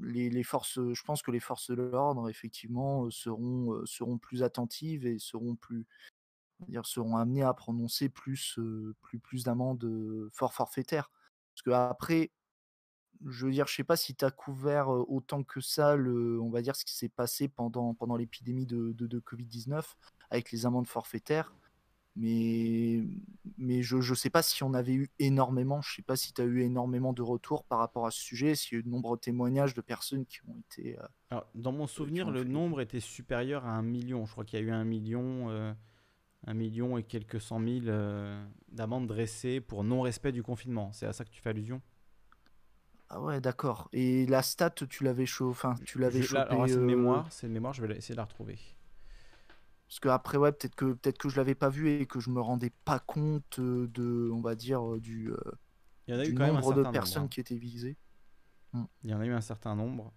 les, 0.00 0.42
forces, 0.42 0.80
je 0.92 1.02
pense 1.02 1.22
que 1.22 1.30
les 1.30 1.40
forces 1.40 1.70
de 1.70 1.82
l'ordre, 1.82 2.28
effectivement, 2.28 3.10
seront, 3.10 4.18
plus 4.20 4.42
attentives 4.42 5.06
et 5.06 5.18
seront 5.18 5.56
plus, 5.56 5.86
amenés 7.14 7.42
à 7.42 7.54
prononcer 7.54 8.08
plus, 8.08 8.58
d'amendes 9.44 10.28
fort 10.32 10.54
forfaitaires. 10.54 11.10
Parce 11.54 11.62
que 11.62 11.70
après, 11.70 12.30
je 13.26 13.46
veux 13.46 13.52
dire, 13.52 13.66
je 13.66 13.74
sais 13.74 13.84
pas 13.84 13.96
si 13.96 14.14
tu 14.14 14.24
as 14.24 14.30
couvert 14.30 14.88
autant 14.88 15.42
que 15.42 15.60
ça, 15.60 15.96
le, 15.96 16.40
on 16.40 16.50
va 16.50 16.62
dire, 16.62 16.76
ce 16.76 16.84
qui 16.84 16.94
s'est 16.94 17.08
passé 17.08 17.48
pendant, 17.48 17.96
l'épidémie 18.16 18.66
de, 18.66 19.20
Covid-19 19.20 19.82
avec 20.30 20.52
les 20.52 20.66
amendes 20.66 20.86
forfaitaires. 20.86 21.54
Mais, 22.16 23.04
mais 23.58 23.82
je 23.82 23.96
ne 23.96 24.14
sais 24.14 24.30
pas 24.30 24.42
si 24.42 24.64
on 24.64 24.74
avait 24.74 24.94
eu 24.94 25.08
énormément, 25.20 25.80
je 25.82 25.94
sais 25.94 26.02
pas 26.02 26.16
si 26.16 26.32
tu 26.32 26.42
as 26.42 26.44
eu 26.44 26.62
énormément 26.62 27.12
de 27.12 27.22
retours 27.22 27.62
par 27.62 27.78
rapport 27.78 28.06
à 28.06 28.10
ce 28.10 28.20
sujet, 28.20 28.56
s'il 28.56 28.72
y 28.72 28.76
a 28.76 28.80
eu 28.80 28.82
de 28.82 28.88
nombreux 28.88 29.18
témoignages 29.18 29.72
de 29.72 29.80
personnes 29.80 30.26
qui 30.26 30.40
ont 30.48 30.56
été... 30.58 30.96
Alors, 31.30 31.46
dans 31.54 31.70
mon 31.70 31.86
souvenir, 31.86 32.30
le 32.30 32.42
nombre 32.42 32.80
était 32.80 32.98
supérieur 32.98 33.66
à 33.66 33.70
un 33.70 33.82
million. 33.82 34.26
Je 34.26 34.32
crois 34.32 34.44
qu'il 34.44 34.58
y 34.58 34.62
a 34.62 34.64
eu 34.64 34.72
un 34.72 34.84
million 34.84 35.74
un 36.46 36.54
million 36.54 36.98
et 36.98 37.02
quelques 37.02 37.40
cent 37.40 37.58
mille 37.58 37.88
euh, 37.88 38.44
d'amendes 38.68 39.06
dressées 39.06 39.60
pour 39.60 39.84
non-respect 39.84 40.32
du 40.32 40.42
confinement. 40.42 40.92
C'est 40.92 41.06
à 41.06 41.12
ça 41.12 41.24
que 41.24 41.30
tu 41.30 41.40
fais 41.40 41.50
allusion? 41.50 41.82
Ah 43.08 43.20
ouais, 43.20 43.40
d'accord. 43.40 43.88
Et 43.92 44.26
la 44.26 44.42
stat, 44.42 44.70
tu 44.70 45.02
l'avais 45.04 45.26
chaud, 45.26 45.50
enfin, 45.50 45.74
tu 45.84 45.98
l'avais 45.98 46.22
chopé. 46.22 46.54
c'est 46.66 46.76
euh, 46.76 46.80
mémoire, 46.80 47.26
c'est 47.32 47.46
une 47.46 47.54
mémoire. 47.54 47.72
Je 47.72 47.84
vais 47.84 47.96
essayer 47.96 48.14
de 48.14 48.18
la 48.18 48.24
retrouver. 48.24 48.58
Parce 49.88 50.00
que 50.00 50.08
après, 50.08 50.36
ouais, 50.36 50.52
peut-être 50.52 50.74
que 50.74 50.92
peut-être 50.92 51.18
que 51.18 51.28
je 51.28 51.36
l'avais 51.36 51.54
pas 51.54 51.70
vu 51.70 51.90
et 51.90 52.06
que 52.06 52.20
je 52.20 52.30
me 52.30 52.40
rendais 52.40 52.70
pas 52.84 52.98
compte 52.98 53.58
de, 53.58 54.30
on 54.32 54.40
va 54.40 54.54
dire, 54.54 54.98
du, 54.98 55.32
Il 56.06 56.14
y 56.14 56.16
en 56.16 56.20
a 56.20 56.26
eu 56.26 56.34
quand 56.34 56.46
nombre 56.46 56.74
même 56.74 56.82
un 56.82 56.82
de 56.84 56.90
personnes 56.92 57.24
hein. 57.24 57.28
qui 57.28 57.40
étaient 57.40 57.56
visées. 57.56 57.96
Hmm. 58.72 58.84
Il 59.02 59.10
y 59.10 59.14
en 59.14 59.20
a 59.20 59.26
eu 59.26 59.32
un 59.32 59.40
certain 59.40 59.74
nombre. 59.74 60.12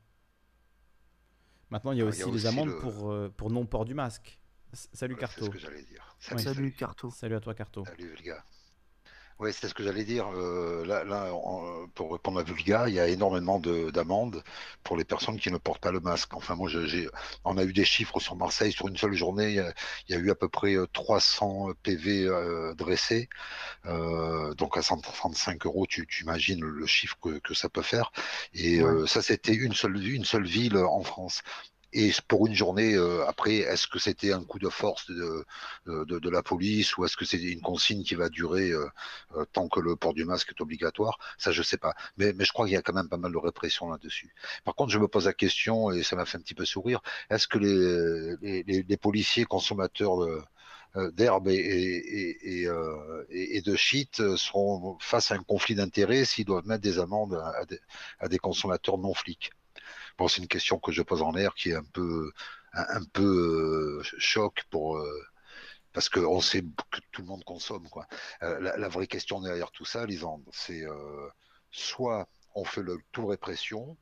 Maintenant, 1.69 1.93
il 1.93 1.99
y 1.99 2.01
a 2.01 2.05
ah, 2.05 2.09
aussi 2.09 2.29
les 2.29 2.45
amendes 2.45 2.77
pour, 2.81 3.11
euh, 3.11 3.29
pour 3.29 3.49
non-port 3.49 3.85
du 3.85 3.93
masque. 3.93 4.39
Salut 4.73 5.15
Carto. 5.15 5.39
C'est 5.39 5.45
ce 5.45 5.49
que 5.49 5.57
j'allais 5.57 5.83
dire. 5.83 6.15
Salut, 6.19 6.71
Carto. 6.73 7.09
Salut 7.09 7.35
à 7.35 7.39
toi 7.39 7.53
Carto. 7.53 7.85
Salut 7.85 8.15
les 8.15 8.23
gars. 8.23 8.43
Oui, 9.41 9.51
c'est 9.59 9.67
ce 9.67 9.73
que 9.73 9.81
j'allais 9.83 10.03
dire. 10.03 10.27
Euh, 10.35 10.85
là, 10.85 11.03
là 11.03 11.31
pour 11.95 12.13
répondre 12.13 12.39
à 12.39 12.43
Vulga, 12.43 12.87
il 12.87 12.93
y 12.93 12.99
a 12.99 13.07
énormément 13.07 13.59
d'amendes 13.59 14.43
pour 14.83 14.97
les 14.97 15.03
personnes 15.03 15.39
qui 15.39 15.51
ne 15.51 15.57
portent 15.57 15.81
pas 15.81 15.91
le 15.91 15.99
masque. 15.99 16.35
Enfin, 16.35 16.53
moi, 16.53 16.69
j'ai, 16.69 17.09
on 17.43 17.57
a 17.57 17.63
eu 17.63 17.73
des 17.73 17.83
chiffres 17.83 18.19
sur 18.19 18.35
Marseille 18.35 18.71
sur 18.71 18.87
une 18.87 18.97
seule 18.97 19.13
journée. 19.13 19.49
Il 19.49 20.13
y 20.13 20.15
a, 20.15 20.19
eu 20.19 20.29
à 20.29 20.35
peu 20.35 20.47
près 20.47 20.75
300 20.93 21.69
euh, 21.69 21.73
PV 21.81 22.27
euh, 22.27 22.75
dressés. 22.75 23.29
donc 24.57 24.77
à 24.77 24.83
135 24.83 25.65
euros, 25.65 25.87
tu, 25.87 26.05
tu 26.05 26.23
imagines 26.23 26.63
le 26.63 26.85
chiffre 26.85 27.17
que, 27.19 27.39
que, 27.39 27.55
ça 27.55 27.67
peut 27.67 27.81
faire. 27.81 28.11
Et 28.53 28.79
ça, 29.07 29.23
c'était 29.23 29.55
une 29.55 29.73
seule, 29.73 29.97
une 29.97 30.25
seule 30.25 30.45
ville 30.45 30.77
en 30.77 31.01
France. 31.03 31.41
Et 31.93 32.11
pour 32.27 32.47
une 32.47 32.53
journée, 32.53 32.95
euh, 32.95 33.25
après, 33.27 33.55
est-ce 33.57 33.87
que 33.87 33.99
c'était 33.99 34.31
un 34.31 34.43
coup 34.43 34.59
de 34.59 34.69
force 34.69 35.09
de, 35.11 35.45
de, 35.85 36.19
de 36.19 36.29
la 36.29 36.41
police 36.41 36.95
ou 36.97 37.05
est-ce 37.05 37.17
que 37.17 37.25
c'est 37.25 37.41
une 37.41 37.61
consigne 37.61 38.03
qui 38.03 38.15
va 38.15 38.29
durer 38.29 38.71
euh, 38.71 38.87
euh, 39.35 39.45
tant 39.51 39.67
que 39.67 39.79
le 39.81 39.95
port 39.97 40.13
du 40.13 40.23
masque 40.25 40.49
est 40.51 40.61
obligatoire? 40.61 41.17
Ça, 41.37 41.51
je 41.51 41.61
sais 41.61 41.77
pas. 41.77 41.93
Mais, 42.17 42.31
mais 42.33 42.45
je 42.45 42.53
crois 42.53 42.65
qu'il 42.65 42.73
y 42.73 42.77
a 42.77 42.81
quand 42.81 42.93
même 42.93 43.09
pas 43.09 43.17
mal 43.17 43.31
de 43.33 43.37
répression 43.37 43.89
là-dessus. 43.91 44.33
Par 44.63 44.75
contre, 44.75 44.91
je 44.91 44.99
me 44.99 45.07
pose 45.07 45.25
la 45.25 45.33
question, 45.33 45.91
et 45.91 46.03
ça 46.03 46.15
m'a 46.15 46.25
fait 46.25 46.37
un 46.37 46.41
petit 46.41 46.55
peu 46.55 46.65
sourire, 46.65 47.01
est-ce 47.29 47.47
que 47.47 47.57
les, 47.57 48.63
les, 48.63 48.83
les, 48.83 48.97
policiers 48.97 49.45
consommateurs 49.45 50.17
d'herbe 51.13 51.47
et, 51.49 51.53
et, 51.55 52.63
et, 52.63 53.57
et, 53.57 53.61
de 53.61 53.75
shit 53.75 54.15
seront 54.37 54.97
face 54.99 55.31
à 55.31 55.35
un 55.35 55.43
conflit 55.43 55.75
d'intérêts 55.75 56.25
s'ils 56.25 56.45
doivent 56.45 56.67
mettre 56.67 56.81
des 56.83 56.99
amendes 56.99 57.35
à 57.35 57.65
des, 57.65 57.79
à 58.19 58.27
des 58.27 58.37
consommateurs 58.39 58.97
non 58.97 59.13
flics? 59.13 59.51
C'est 60.27 60.41
une 60.41 60.47
question 60.47 60.79
que 60.79 60.91
je 60.91 61.01
pose 61.01 61.21
en 61.21 61.31
l'air 61.31 61.53
qui 61.55 61.69
est 61.71 61.75
un 61.75 61.83
peu, 61.83 62.31
un, 62.73 63.03
peu 63.13 64.01
euh, 64.01 64.03
choc 64.17 64.63
pour. 64.69 64.97
Euh, 64.97 65.27
parce 65.93 66.07
qu'on 66.09 66.39
sait 66.39 66.61
que 66.61 66.99
tout 67.11 67.21
le 67.21 67.27
monde 67.27 67.43
consomme. 67.43 67.87
Euh, 68.43 68.59
la, 68.59 68.87
vraie 68.87 69.07
question 69.07 69.41
derrière 69.41 69.71
tout 69.71 69.85
ça, 69.85 70.05
Lisande, 70.05 70.43
c'est 70.53 70.85
soit 71.71 72.29
on 72.55 72.63
fait 72.63 72.81
le 72.81 72.97
tout 73.11 73.27
répression, 73.27 73.97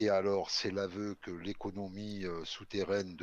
et 0.00 0.08
alors, 0.08 0.50
c'est 0.50 0.70
l'aveu 0.70 1.14
que 1.20 1.30
l'économie 1.30 2.24
souterraine 2.44 3.16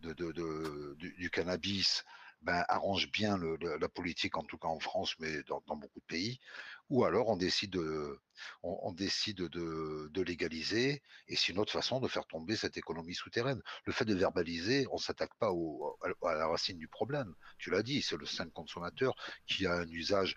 du, 0.00 1.30
cannabis 1.30 2.04
ben, 2.40 2.64
arrange 2.68 3.10
bien 3.12 3.38
la 3.80 3.88
politique, 3.90 4.38
en 4.38 4.44
tout 4.44 4.56
cas 4.56 4.68
en 4.68 4.80
France, 4.80 5.14
mais 5.18 5.42
dans, 5.42 5.60
beaucoup 5.76 6.00
de 6.00 6.06
pays, 6.06 6.40
ou 6.90 7.04
alors 7.04 7.28
on 7.28 7.36
décide, 7.36 7.70
de, 7.70 8.18
on, 8.62 8.92
décide 8.92 9.38
de, 9.38 10.22
légaliser, 10.22 11.02
et 11.28 11.36
c'est 11.36 11.52
une 11.52 11.58
autre 11.58 11.72
façon 11.72 12.00
de 12.00 12.08
faire 12.08 12.26
tomber 12.26 12.56
cette 12.56 12.76
économie 12.76 13.14
souterraine. 13.14 13.62
Le 13.84 13.92
fait 13.92 14.04
de 14.04 14.14
verbaliser, 14.14 14.86
on 14.90 14.96
ne 14.96 15.00
s'attaque 15.00 15.34
pas 15.38 15.50
à 16.24 16.34
la 16.34 16.48
racine 16.48 16.78
du 16.78 16.88
problème. 16.88 17.34
Tu 17.58 17.70
l'as 17.70 17.82
dit, 17.82 18.02
c'est 18.02 18.16
le 18.16 18.26
simple 18.26 18.52
consommateur 18.52 19.14
qui 19.46 19.66
a 19.66 19.74
un 19.74 19.88
usage 19.88 20.36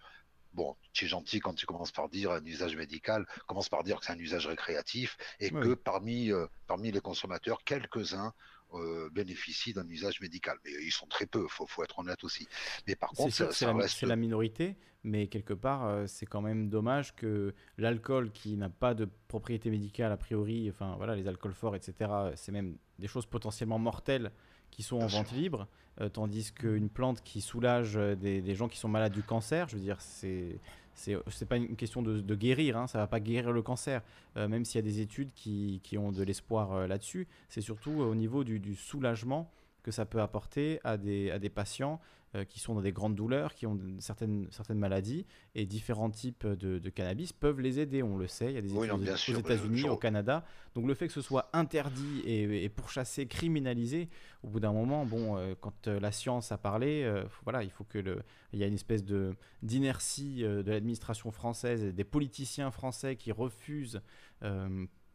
bon, 0.54 0.76
tu 0.92 1.06
es 1.06 1.08
gentil 1.08 1.40
quand 1.40 1.56
tu 1.56 1.66
commences 1.66 1.92
par 1.92 2.10
dire 2.10 2.32
un 2.32 2.46
usage 2.46 2.76
médical, 2.76 3.26
commence 3.48 3.70
par 3.70 3.84
dire 3.84 4.00
que 4.00 4.06
c'est 4.06 4.14
un 4.14 4.20
usage 4.20 4.46
récréatif 4.46 5.18
et 5.40 5.50
que 5.50 5.74
parmi, 5.74 6.32
euh, 6.32 6.46
parmi 6.68 6.92
les 6.92 7.02
consommateurs, 7.02 7.64
quelques-uns 7.64 8.34
euh, 8.76 9.10
bénéficient 9.12 9.74
d'un 9.74 9.88
usage 9.88 10.22
médical. 10.22 10.58
Mais 10.66 10.72
ils 10.84 10.92
sont 10.92 11.08
très 11.08 11.26
peu, 11.26 11.46
il 11.46 11.66
faut, 11.68 11.84
être 11.84 12.00
honnête 12.00 12.24
aussi. 12.24 12.48
Mais 12.88 12.96
par 12.96 13.10
contre, 13.12 13.34
c'est 13.34 13.66
la, 13.66 13.74
reste... 13.74 14.02
la, 14.02 14.16
minorité, 14.16 14.76
mais 15.04 15.28
quelque 15.28 15.54
part, 15.54 15.86
euh, 15.86 16.06
c'est 16.08 16.26
quand 16.26 16.42
même 16.42 16.70
dommage 16.70 17.16
que 17.16 17.54
l'alcool 17.78 18.32
qui 18.32 18.58
n'a 18.58 18.70
pas 18.70 18.94
de 18.94 19.08
propriété 19.28 19.70
médicale 19.70 20.12
a 20.12 20.18
priori, 20.18 20.70
enfin 20.70 20.96
voilà, 20.98 21.16
les 21.16 21.28
alcools 21.28 21.54
forts, 21.54 21.76
etc., 21.76 22.12
c'est 22.36 22.52
même 22.52 22.78
des 23.00 23.08
choses 23.08 23.26
potentiellement 23.26 23.80
mortelles 23.80 24.32
qui 24.72 24.82
sont 24.82 24.98
en 24.98 25.08
vente 25.08 25.32
libre, 25.32 25.68
euh, 26.02 26.10
tandis 26.10 26.52
qu'une 26.52 26.90
plante 26.90 27.22
qui 27.24 27.42
soulage 27.42 27.94
des, 27.94 28.42
des, 28.42 28.56
gens 28.56 28.68
qui 28.68 28.80
sont 28.80 28.90
malades 28.90 29.14
du 29.14 29.22
cancer, 29.22 29.70
je 29.70 29.76
veux 29.76 29.84
dire, 29.84 30.02
c'est 30.02 30.60
c'est 30.96 31.48
pas 31.48 31.58
une 31.58 31.76
question 31.76 32.02
de, 32.02 32.22
de 32.22 32.36
guérir, 32.36 32.78
hein, 32.78 32.88
ça 32.88 32.98
va 33.00 33.08
pas 33.08 33.20
guérir 33.20 33.52
le 33.52 33.62
cancer, 33.62 34.02
euh, 34.38 34.48
même 34.48 34.66
s'il 34.66 34.76
y 34.78 34.84
a 34.84 34.90
des 34.90 35.00
études 35.02 35.32
qui, 35.34 35.82
qui 35.84 35.98
ont 35.98 36.12
de 36.12 36.24
l'espoir 36.24 36.74
euh, 36.74 36.88
là-dessus. 36.88 37.28
C'est 37.50 37.62
surtout 37.62 37.92
au 37.92 38.16
niveau 38.16 38.44
du, 38.44 38.60
du, 38.60 38.76
soulagement 38.76 39.52
que 39.84 39.92
ça 39.92 40.06
peut 40.06 40.22
apporter 40.22 40.80
à 40.84 40.98
des, 40.98 41.32
à 41.32 41.40
des 41.40 41.50
patients 41.50 42.00
euh, 42.36 42.46
qui 42.46 42.60
sont 42.60 42.74
dans 42.74 42.82
des 42.82 42.92
grandes 42.92 43.14
douleurs, 43.14 43.54
qui 43.54 43.68
ont 43.68 43.80
certaines, 44.00 44.48
certaines 44.50 44.80
maladies, 44.80 45.28
et 45.54 45.68
différents 45.68 46.10
types 46.10 46.48
de, 46.48 46.90
cannabis 46.90 47.32
peuvent 47.32 47.60
les 47.62 47.80
aider, 47.80 48.02
on 48.02 48.18
le 48.18 48.26
sait, 48.26 48.48
il 48.48 48.56
y 48.56 48.58
a 48.58 48.62
des 48.62 48.74
études 48.74 49.36
aux 49.36 49.40
États-Unis, 49.40 49.88
au 49.88 49.98
Canada. 49.98 50.44
Donc 50.74 50.88
le 50.88 50.96
fait 50.96 51.06
que 51.06 51.14
ce 51.14 51.22
soit 51.22 51.52
interdit 51.54 52.24
et, 52.26 52.70
pourchassé, 52.70 53.28
criminalisé, 53.28 54.10
au 54.42 54.48
bout 54.48 54.60
d'un 54.60 54.74
moment, 54.74 55.06
bon, 55.06 55.38
euh, 55.38 55.54
quand 55.62 55.88
euh, 55.88 56.00
la 56.00 56.12
science 56.12 56.52
a 56.52 56.58
parlé, 56.58 57.08
voilà, 57.44 57.62
il 57.62 57.70
faut 57.70 57.84
que 57.84 58.00
le, 58.00 58.24
il 58.52 58.58
y 58.58 58.64
a 58.64 58.68
une 58.68 58.74
espèce 58.74 59.04
de 59.04 59.36
d'inertie 59.62 60.42
de 60.42 60.72
l'administration 60.72 61.32
française, 61.32 61.84
et 61.84 61.94
des 61.94 62.04
politiciens 62.04 62.72
français 62.72 63.16
qui 63.16 63.32
refusent 63.32 64.02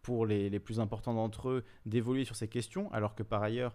pour 0.03 0.25
les, 0.25 0.49
les, 0.49 0.61
plus 0.61 0.79
importants 0.79 1.15
d'entre 1.15 1.49
eux 1.49 1.65
d'évoluer 1.85 2.25
sur 2.25 2.37
ces 2.37 2.49
questions, 2.49 2.91
alors 2.93 3.15
que 3.15 3.23
par 3.25 3.43
ailleurs, 3.43 3.75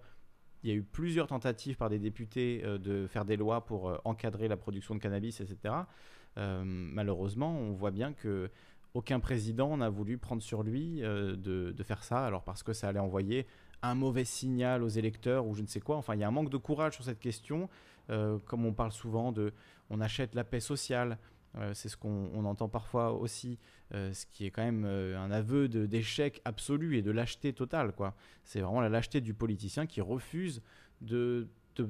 il 0.64 0.70
y 0.70 0.74
a 0.74 0.76
eu 0.76 0.84
plusieurs 0.84 1.28
tentatives 1.28 1.78
par 1.78 1.90
des 1.90 2.00
députés 2.00 2.62
euh, 2.64 2.78
de 2.78 3.08
faire 3.08 3.26
des 3.26 3.38
lois 3.38 3.66
pour 3.66 3.90
euh, 3.90 3.98
encadrer 4.06 4.48
la 4.48 4.58
production 4.58 4.96
de 4.96 5.00
cannabis, 5.00 5.42
etc. 5.42 5.76
Euh, 6.38 6.64
malheureusement, 6.66 7.56
on 7.58 7.74
voit 7.74 7.92
bien 7.92 8.14
que 8.14 8.50
aucun 8.94 9.20
président 9.20 9.76
n'a 9.78 9.90
voulu 9.90 10.18
prendre 10.18 10.42
sur 10.42 10.62
lui 10.62 11.02
de, 11.02 11.84
faire 11.84 12.04
ça, 12.04 12.26
alors 12.28 12.44
parce 12.44 12.62
que 12.62 12.74
ça 12.74 12.90
allait 12.90 13.00
envoyer 13.00 13.48
un 13.82 13.96
mauvais 13.96 14.24
signal 14.24 14.84
aux 14.84 14.88
électeurs 14.88 15.48
ou 15.48 15.56
je 15.56 15.64
ne 15.64 15.68
sais 15.68 15.80
quoi. 15.80 15.98
Enfin, 15.98 16.14
il 16.14 16.20
y 16.20 16.24
a 16.24 16.28
un 16.28 16.32
manque 16.32 16.52
de 16.52 16.58
courage 16.58 16.94
sur 16.94 17.04
cette 17.04 17.20
question, 17.20 17.70
comme 18.08 18.68
on 18.68 18.72
parle 18.72 18.92
souvent 18.92 19.32
de 19.32 19.52
on 19.90 20.00
achète 20.00 20.36
la 20.36 20.44
paix 20.44 20.60
sociale, 20.60 21.18
euh, 21.60 21.74
c'est 21.74 21.90
ce 21.90 21.98
qu'on 21.98 22.46
entend 22.46 22.68
parfois 22.68 23.12
aussi, 23.14 23.60
euh, 23.94 24.12
ce 24.14 24.26
qui 24.26 24.46
est 24.46 24.52
quand 24.52 24.64
même 24.64 24.86
euh, 24.86 25.20
un 25.20 25.30
aveu 25.30 25.68
d'échec 25.68 26.42
absolu 26.46 26.98
et 26.98 27.02
de 27.02 27.12
lâcheté 27.12 27.54
totale. 27.54 27.94
C'est 28.44 28.62
vraiment 28.62 28.82
la 28.82 28.90
lâcheté 28.90 29.22
du 29.22 29.34
politicien 29.34 29.86
qui 29.86 30.02
refuse 30.02 30.62
de, 31.02 31.48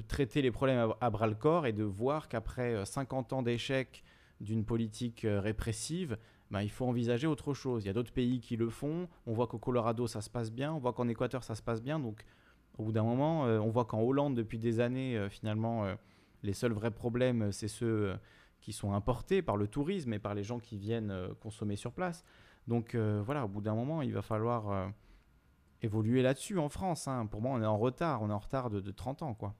traiter 0.07 0.41
les 0.41 0.51
problèmes 0.51 0.93
à, 0.99 1.09
bras 1.09 1.27
le 1.27 1.35
corps 1.35 1.65
et 1.65 1.73
de 1.73 1.83
voir 1.83 2.27
qu'après 2.27 2.85
50 2.85 3.33
ans 3.33 3.41
d'échec 3.41 4.03
d'une 4.41 4.65
politique 4.65 5.25
répressive, 5.25 6.17
ben, 6.51 6.61
il 6.61 6.69
faut 6.69 6.85
envisager 6.85 7.27
autre 7.27 7.53
chose. 7.53 7.83
Il 7.83 7.87
y 7.87 7.89
a 7.89 7.93
d'autres 7.93 8.13
pays 8.13 8.39
qui 8.39 8.57
le 8.57 8.69
font. 8.69 9.07
On 9.25 9.33
voit 9.33 9.47
qu'au 9.47 9.57
Colorado, 9.57 10.07
ça 10.07 10.21
se 10.21 10.29
passe 10.29 10.51
bien. 10.51 10.73
On 10.73 10.79
voit 10.79 10.93
qu'en 10.93 11.07
Équateur, 11.07 11.43
ça 11.43 11.55
se 11.55 11.61
passe 11.61 11.81
bien. 11.81 11.99
Donc, 11.99 12.23
au 12.77 12.83
bout 12.83 12.91
d'un 12.91 13.03
moment, 13.03 13.43
on 13.43 13.69
voit 13.69 13.85
qu'en 13.85 14.01
Hollande, 14.01 14.35
depuis 14.35 14.57
des 14.57 14.79
années, 14.79 15.27
finalement, 15.29 15.85
les 16.43 16.53
seuls 16.53 16.73
vrais 16.73 16.91
problèmes, 16.91 17.51
c'est 17.51 17.67
ceux 17.67 18.15
qui 18.63 18.71
sont 18.71 18.93
importés 18.93 19.41
par 19.41 19.57
le 19.57 19.67
tourisme 19.67 20.13
et 20.13 20.19
par 20.19 20.33
les 20.33 20.43
gens 20.43 20.57
qui 20.57 20.77
viennent 20.77 21.11
euh, 21.11 21.33
consommer 21.41 21.75
sur 21.75 21.91
place. 21.91 22.23
Donc 22.67 22.95
euh, 22.95 23.21
voilà, 23.23 23.43
au 23.43 23.49
bout 23.49 23.59
d'un 23.59 23.75
moment, 23.75 24.01
il 24.01 24.13
va 24.13 24.21
falloir 24.21 24.71
euh, 24.71 24.87
évoluer 25.81 26.21
là-dessus 26.21 26.57
en 26.57 26.69
France. 26.69 27.09
Hein. 27.09 27.25
Pour 27.25 27.41
moi, 27.41 27.51
on 27.51 27.61
est 27.61 27.65
en 27.65 27.77
retard, 27.77 28.21
on 28.21 28.29
est 28.29 28.33
en 28.33 28.39
retard 28.39 28.69
de, 28.69 28.79
30 28.89 29.21
ans, 29.21 29.33
quoi. 29.33 29.53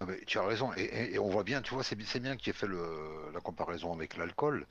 Ah 0.00 0.06
tu 0.26 0.38
as 0.38 0.46
raison, 0.46 0.72
et, 0.76 1.18
on 1.18 1.28
voit 1.28 1.44
bien, 1.44 1.62
tu 1.62 1.74
vois, 1.74 1.82
c'est 1.82 1.96
bien 1.96 2.36
qu'il 2.36 2.50
ait 2.50 2.52
fait 2.52 2.66
le, 2.66 3.30
la 3.32 3.40
comparaison 3.40 3.92
avec 3.92 4.16
l'alcool. 4.16 4.66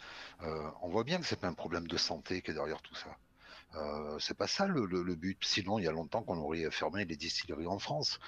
on 0.81 0.89
voit 0.89 1.05
bien 1.05 1.17
que 1.17 1.25
c'est 1.25 1.39
pas 1.39 1.47
un 1.47 1.53
problème 1.53 1.87
de 1.87 1.97
santé 1.97 2.41
qui 2.41 2.51
est 2.51 2.53
derrière 2.53 2.81
tout 2.81 2.93
ça. 2.93 3.09
Euh, 3.75 4.19
c'est 4.19 4.37
pas 4.37 4.47
ça 4.47 4.67
le, 4.67 5.15
but. 5.15 5.43
Sinon, 5.43 5.79
il 5.79 5.85
y 5.85 5.87
a 5.87 5.91
longtemps 5.91 6.21
qu'on 6.21 6.37
aurait 6.37 6.69
fermé 6.71 7.05
les 7.05 7.15
distilleries 7.15 7.67
en 7.67 7.79
France. 7.79 8.19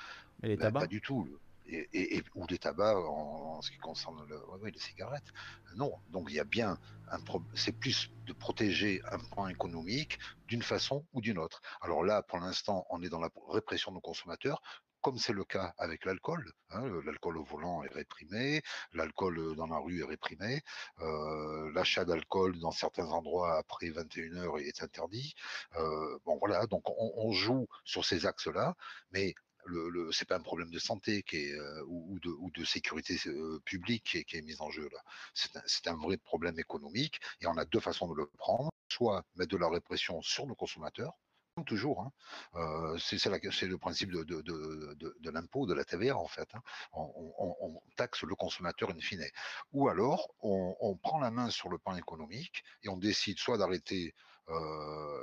Et 0.41 0.47
les 0.47 0.55
ben, 0.55 0.63
tabacs 0.63 0.83
Pas 0.83 0.87
du 0.87 1.01
tout 1.01 1.27
et, 1.67 2.23
ou 2.35 2.45
des 2.47 2.57
tabacs 2.57 2.97
en, 2.97 3.61
ce 3.61 3.71
qui 3.71 3.77
concerne 3.77 4.25
le, 4.27 4.39
les 4.69 4.79
cigarettes. 4.79 5.31
Non, 5.75 5.93
donc 6.09 6.27
il 6.29 6.35
y 6.35 6.39
a 6.39 6.43
bien 6.43 6.77
un 7.09 7.19
c'est 7.53 7.71
plus 7.71 8.11
de 8.25 8.33
protéger 8.33 9.01
un 9.11 9.19
point 9.19 9.49
économique 9.49 10.19
d'une 10.47 10.63
façon 10.63 11.05
ou 11.13 11.21
d'une 11.21 11.37
autre. 11.37 11.61
Alors 11.81 12.03
là, 12.03 12.23
pour 12.23 12.39
l'instant, 12.39 12.85
on 12.89 13.01
est 13.01 13.09
dans 13.09 13.19
la 13.19 13.29
répression 13.49 13.91
de 13.91 13.95
nos 13.95 14.01
consommateurs 14.01 14.61
comme 15.05 15.19
c'est 15.19 15.33
le 15.33 15.45
cas 15.45 15.75
avec 15.77 16.03
l'alcool. 16.03 16.51
Hein, 16.71 16.89
l'alcool 17.05 17.37
au 17.37 17.43
volant 17.43 17.83
est 17.83 17.93
réprimé, 17.93 18.63
l'alcool 18.91 19.55
dans 19.55 19.67
la 19.67 19.77
rue 19.77 20.01
est 20.01 20.03
réprimé, 20.03 20.63
euh, 20.99 21.71
l'achat 21.73 22.05
d'alcool 22.05 22.57
dans 22.57 22.71
certains 22.71 23.05
endroits 23.09 23.55
après 23.59 23.91
21 23.91 24.37
heures 24.37 24.57
est 24.57 24.81
interdit. 24.81 25.35
Euh, 25.75 26.17
bon 26.25 26.39
voilà, 26.39 26.65
donc 26.65 26.89
on, 26.89 27.13
on 27.17 27.31
joue 27.33 27.67
sur 27.83 28.03
ces 28.03 28.25
axes-là, 28.25 28.73
mais 29.11 29.35
le, 29.65 29.89
le 29.89 30.11
c'est 30.11 30.27
pas 30.27 30.37
un 30.37 30.41
problème 30.41 30.69
de 30.71 30.79
santé 30.79 31.23
qui 31.23 31.37
est, 31.37 31.53
euh, 31.53 31.83
ou, 31.87 32.19
de, 32.19 32.29
ou, 32.29 32.51
de, 32.51 32.63
sécurité 32.63 33.17
euh, 33.27 33.59
publique 33.65 34.03
qui 34.03 34.17
est, 34.19 34.23
qui 34.23 34.37
est, 34.37 34.41
mis 34.41 34.59
en 34.59 34.69
jeu 34.69 34.89
là. 34.91 34.99
C'est 35.33 35.87
un, 35.87 35.93
un, 35.93 35.97
vrai 35.97 36.17
problème 36.17 36.59
économique 36.59 37.19
et 37.41 37.47
on 37.47 37.57
a 37.57 37.65
deux 37.65 37.79
façons 37.79 38.07
de 38.07 38.15
le 38.15 38.27
prendre. 38.37 38.69
Soit 38.91 39.25
mettre 39.35 39.51
de 39.51 39.57
la 39.57 39.67
répression 39.67 40.21
sur 40.21 40.45
nos 40.45 40.55
consommateurs, 40.55 41.17
toujours. 41.63 42.01
Hein. 42.01 42.11
Euh, 42.55 42.97
c'est 42.97 43.65
le 43.67 43.77
principe 43.77 44.11
de, 44.11 44.23
de, 44.23 44.41
de, 44.41 45.15
de 45.19 45.29
l'impôt, 45.29 45.65
de 45.65 45.73
la 45.73 45.85
TVA 45.85 46.17
en 46.17 46.27
fait. 46.27 46.47
Hein. 46.53 46.61
On, 46.93 47.81
taxe 47.95 48.23
le 48.23 48.35
consommateur 48.35 48.89
in 48.89 48.99
fine. 48.99 49.23
Ou 49.71 49.87
alors 49.87 50.33
on, 50.41 50.75
on, 50.81 50.97
prend 50.97 51.19
la 51.19 51.31
main 51.31 51.49
sur 51.49 51.69
le 51.69 51.77
plan 51.77 51.95
économique 51.95 52.63
et 52.83 52.89
on 52.89 52.97
décide 52.97 53.39
soit 53.39 53.57
d'arrêter 53.57 54.13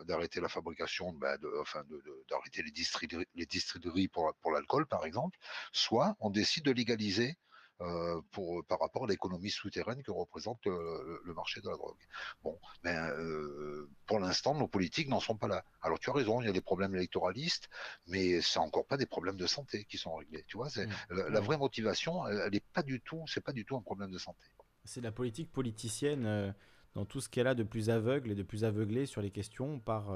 d'arrêter 0.04 0.40
la 0.40 0.48
fabrication, 0.48 1.12
bah, 1.12 1.38
de, 1.38 1.48
enfin 1.60 1.84
d'arrêter 2.28 2.62
les 2.62 2.70
distilleries, 2.70 3.26
les 3.34 3.46
distilleries 3.46 4.08
pour, 4.08 4.34
pour 4.40 4.50
l'alcool 4.50 4.86
par 4.86 5.04
exemple, 5.04 5.38
soit 5.72 6.16
on 6.20 6.30
décide 6.30 6.64
de 6.64 6.72
légaliser 6.72 7.36
euh, 7.82 8.20
pour, 8.30 8.64
par 8.66 8.78
rapport 8.78 9.04
à 9.04 9.06
l'économie 9.08 9.50
souterraine 9.50 10.04
que 10.04 10.12
représente 10.12 10.64
le, 10.66 11.20
le, 11.24 11.34
marché 11.34 11.60
de 11.60 11.68
la 11.68 11.76
drogue. 11.76 11.98
Bon, 12.44 12.56
mais 12.84 12.94
euh, 12.94 13.90
pour 14.06 14.20
l'instant, 14.20 14.54
nos 14.54 14.68
politiques 14.68 15.08
n'en 15.08 15.18
sont 15.18 15.36
pas 15.36 15.48
là. 15.48 15.64
Alors 15.80 15.98
tu 15.98 16.08
as 16.08 16.12
raison, 16.12 16.40
il 16.40 16.46
y 16.46 16.48
a 16.48 16.52
des 16.52 16.60
problèmes 16.60 16.94
électoralistes, 16.94 17.68
mais 18.06 18.40
c'est 18.40 18.60
encore 18.60 18.86
pas 18.86 18.96
des 18.96 19.06
problèmes 19.06 19.36
de 19.36 19.48
santé 19.48 19.84
qui 19.84 19.98
sont 19.98 20.14
réglés. 20.14 20.44
Tu 20.46 20.56
vois, 20.56 20.68
mmh. 20.68 21.30
la, 21.30 21.40
vraie 21.40 21.58
motivation, 21.58 22.24
elle, 22.28 22.52
n'est 22.52 22.60
pas 22.60 22.84
du 22.84 23.00
tout, 23.00 23.24
c'est 23.26 23.42
pas 23.42 23.52
du 23.52 23.64
tout 23.64 23.76
un 23.76 23.82
problème 23.82 24.12
de 24.12 24.18
santé. 24.18 24.46
C'est 24.84 25.00
la 25.00 25.10
politique 25.10 25.50
politicienne 25.50 26.26
euh, 26.26 26.52
dans 26.94 27.04
tout 27.04 27.20
ce 27.20 27.28
qu'elle 27.28 27.46
a 27.46 27.54
de 27.54 27.62
plus 27.62 27.90
aveugle 27.90 28.30
et 28.30 28.34
de 28.34 28.42
plus 28.42 28.64
aveuglé 28.64 29.06
sur 29.06 29.22
les 29.22 29.30
questions 29.30 29.78
par 29.80 30.10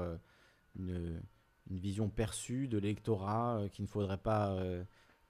une, 0.77 1.21
une, 1.69 1.77
vision 1.79 2.09
perçue 2.09 2.67
de 2.67 2.77
l'électorat 2.77 3.63
qu'il 3.71 3.83
ne 3.83 3.89
faudrait 3.89 4.17
pas 4.17 4.55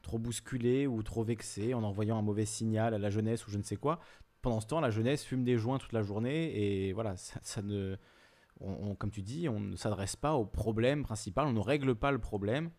trop 0.01 0.17
bousculé 0.17 0.87
ou 0.87 1.03
trop 1.03 1.23
vexé 1.23 1.73
en 1.73 1.83
envoyant 1.83 2.17
un 2.17 2.21
mauvais 2.21 2.45
signal 2.45 2.93
à 2.93 2.97
la 2.97 3.09
jeunesse 3.09 3.45
ou 3.47 3.51
je 3.51 3.57
ne 3.57 3.63
sais 3.63 3.75
quoi. 3.75 3.99
Pendant 4.41 4.61
ce 4.61 4.67
temps, 4.67 4.79
la 4.79 4.89
jeunesse 4.89 5.23
fume 5.23 5.43
des 5.43 5.57
joints 5.57 5.77
toute 5.77 5.93
la 5.93 6.01
journée 6.01 6.87
et 6.87 6.93
voilà, 6.93 7.17
ça, 7.17 7.61
ne, 7.61 7.97
on, 8.59 8.95
comme 8.95 9.11
tu 9.11 9.21
dis, 9.21 9.49
on 9.49 9.59
ne 9.59 9.75
s'adresse 9.75 10.15
pas 10.15 10.33
au 10.33 10.45
problème 10.45 11.03
principal, 11.03 11.47
on 11.47 11.53
ne 11.53 11.59
règle 11.59 11.95
pas 11.95 12.11
le 12.11 12.19
problème 12.19 12.71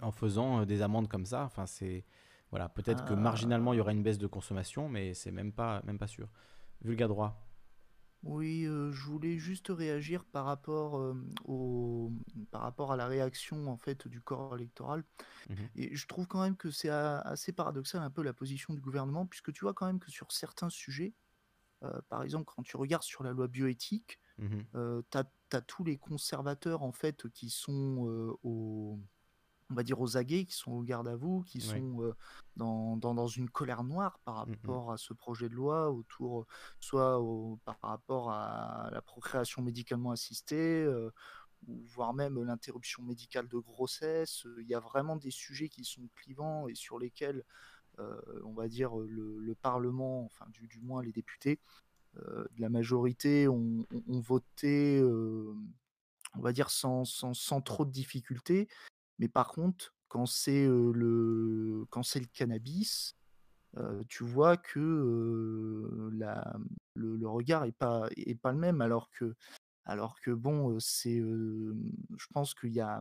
en 0.00 0.12
faisant 0.12 0.60
euh, 0.60 0.64
des 0.64 0.82
amendes 0.82 1.08
comme 1.08 1.26
ça. 1.26 1.44
Enfin, 1.44 1.66
c'est 1.66 2.04
voilà, 2.50 2.68
peut-être 2.68 3.04
que 3.04 3.14
ah. 3.14 3.16
marginalement 3.16 3.72
il 3.72 3.78
y 3.78 3.80
aura 3.80 3.92
une 3.92 4.02
baisse 4.02 4.18
de 4.18 4.26
consommation, 4.26 4.88
mais 4.88 5.14
c'est 5.14 5.32
même 5.32 5.52
pas 5.52 5.82
même 5.84 5.98
pas 5.98 6.06
sûr. 6.06 6.28
Vulga 6.82 7.08
droit. 7.08 7.44
Oui, 8.24 8.64
je 8.64 9.04
voulais 9.04 9.36
juste 9.36 9.68
réagir 9.68 10.24
par 10.24 10.44
rapport, 10.44 11.14
au 11.44 12.12
par 12.50 12.62
rapport 12.62 12.92
à 12.92 12.96
la 12.96 13.06
réaction, 13.06 13.66
en 13.68 13.76
fait, 13.76 14.06
du 14.06 14.20
corps 14.20 14.54
électoral. 14.56 15.04
Mmh 15.50 15.54
et 15.74 15.94
je 15.96 16.06
trouve 16.06 16.26
quand 16.28 16.42
même 16.42 16.56
que 16.56 16.70
c'est 16.70 16.88
assez 16.88 17.52
paradoxal 17.52 18.02
un 18.02 18.10
peu 18.10 18.22
la 18.22 18.32
position 18.32 18.74
du 18.74 18.80
gouvernement 18.80 19.26
puisque 19.26 19.52
tu 19.52 19.64
vois 19.64 19.74
quand 19.74 19.86
même 19.86 19.98
que 19.98 20.10
sur 20.10 20.30
certains 20.30 20.70
sujets, 20.70 21.14
par 22.08 22.22
exemple, 22.22 22.44
quand 22.54 22.62
tu 22.62 22.76
regardes 22.76 23.02
sur 23.02 23.24
la 23.24 23.32
loi 23.32 23.48
bioéthique, 23.48 24.20
mmh 24.38 24.60
tu 25.10 25.18
as 25.56 25.60
tous 25.62 25.84
les 25.84 25.98
conservateurs, 25.98 26.82
en 26.82 26.92
fait, 26.92 27.28
qui 27.30 27.50
sont, 27.50 28.36
au 28.42 28.98
on 29.72 29.74
va 29.74 29.82
dire 29.82 30.00
aux 30.00 30.16
aguets, 30.16 30.44
qui 30.44 30.54
sont 30.54 30.72
au 30.72 30.82
garde 30.82 31.08
à 31.08 31.16
vous, 31.16 31.42
qui 31.42 31.60
sont 31.60 32.14
dans, 32.56 32.96
dans, 32.96 33.26
une 33.26 33.48
colère 33.48 33.82
noire 33.82 34.18
par 34.24 34.46
mmh 34.46 34.50
rapport 34.50 34.92
à 34.92 34.98
ce 34.98 35.14
projet 35.14 35.48
de 35.48 35.54
loi, 35.54 35.90
autour, 35.90 36.46
soit 36.78 37.18
par 37.64 37.78
rapport 37.80 38.30
à 38.30 38.90
la 38.92 39.00
procréation 39.00 39.62
médicalement 39.62 40.10
assistée, 40.10 40.86
ou 41.66 41.82
voire 41.86 42.12
même 42.12 42.42
l'interruption 42.42 43.02
médicale 43.02 43.48
de 43.48 43.58
grossesse. 43.58 44.46
Il 44.60 44.68
y 44.68 44.74
a 44.74 44.80
vraiment 44.80 45.16
des 45.16 45.30
sujets 45.30 45.68
qui 45.68 45.84
sont 45.84 46.08
clivants 46.14 46.68
et 46.68 46.74
sur 46.74 46.98
lesquels, 46.98 47.42
on 47.98 48.52
va 48.52 48.68
dire, 48.68 48.94
le, 48.96 49.54
Parlement, 49.62 50.24
enfin 50.24 50.46
du, 50.50 50.66
du, 50.66 50.80
moins 50.80 51.02
les 51.02 51.12
députés 51.12 51.58
de 52.16 52.60
la 52.60 52.68
majorité 52.68 53.48
ont, 53.48 53.86
voté, 54.08 55.02
on 55.02 56.40
va 56.40 56.52
dire, 56.52 56.68
sans, 56.68 57.06
sans, 57.06 57.32
sans 57.32 57.62
trop 57.62 57.86
de 57.86 57.90
difficultés. 57.90 58.68
Mais 59.22 59.28
par 59.28 59.52
contre, 59.52 59.94
quand 60.08 60.26
c'est 60.26 60.66
le 60.66 61.86
quand 61.90 62.02
c'est 62.02 62.18
le 62.18 62.26
cannabis, 62.26 63.16
tu 64.08 64.24
vois 64.24 64.56
que 64.56 66.10
le, 66.96 67.28
regard 67.28 67.64
est 67.64 67.70
pas 67.70 68.08
est 68.16 68.34
pas 68.34 68.50
le 68.50 68.58
même. 68.58 68.80
Alors 68.80 69.10
que 69.12 69.36
alors 69.84 70.18
que 70.18 70.32
bon 70.32 70.76
c'est 70.80 71.20
je 71.20 72.26
pense 72.34 72.52
qu'il 72.52 72.72
y 72.72 72.80
a 72.80 73.00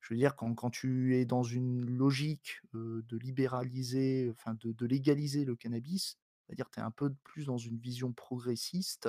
je 0.00 0.12
veux 0.12 0.18
dire 0.18 0.34
quand, 0.34 0.52
quand 0.54 0.70
tu 0.70 1.14
es 1.14 1.24
dans 1.24 1.44
une 1.44 1.88
logique 1.88 2.60
de 2.74 3.16
libéraliser 3.16 4.28
enfin 4.32 4.54
de, 4.54 4.72
de 4.72 4.86
légaliser 4.86 5.44
le 5.44 5.54
cannabis, 5.54 6.18
c'est-à-dire 6.44 6.68
tu 6.68 6.80
es 6.80 6.82
un 6.82 6.90
peu 6.90 7.14
plus 7.22 7.46
dans 7.46 7.58
une 7.58 7.78
vision 7.78 8.12
progressiste 8.12 9.08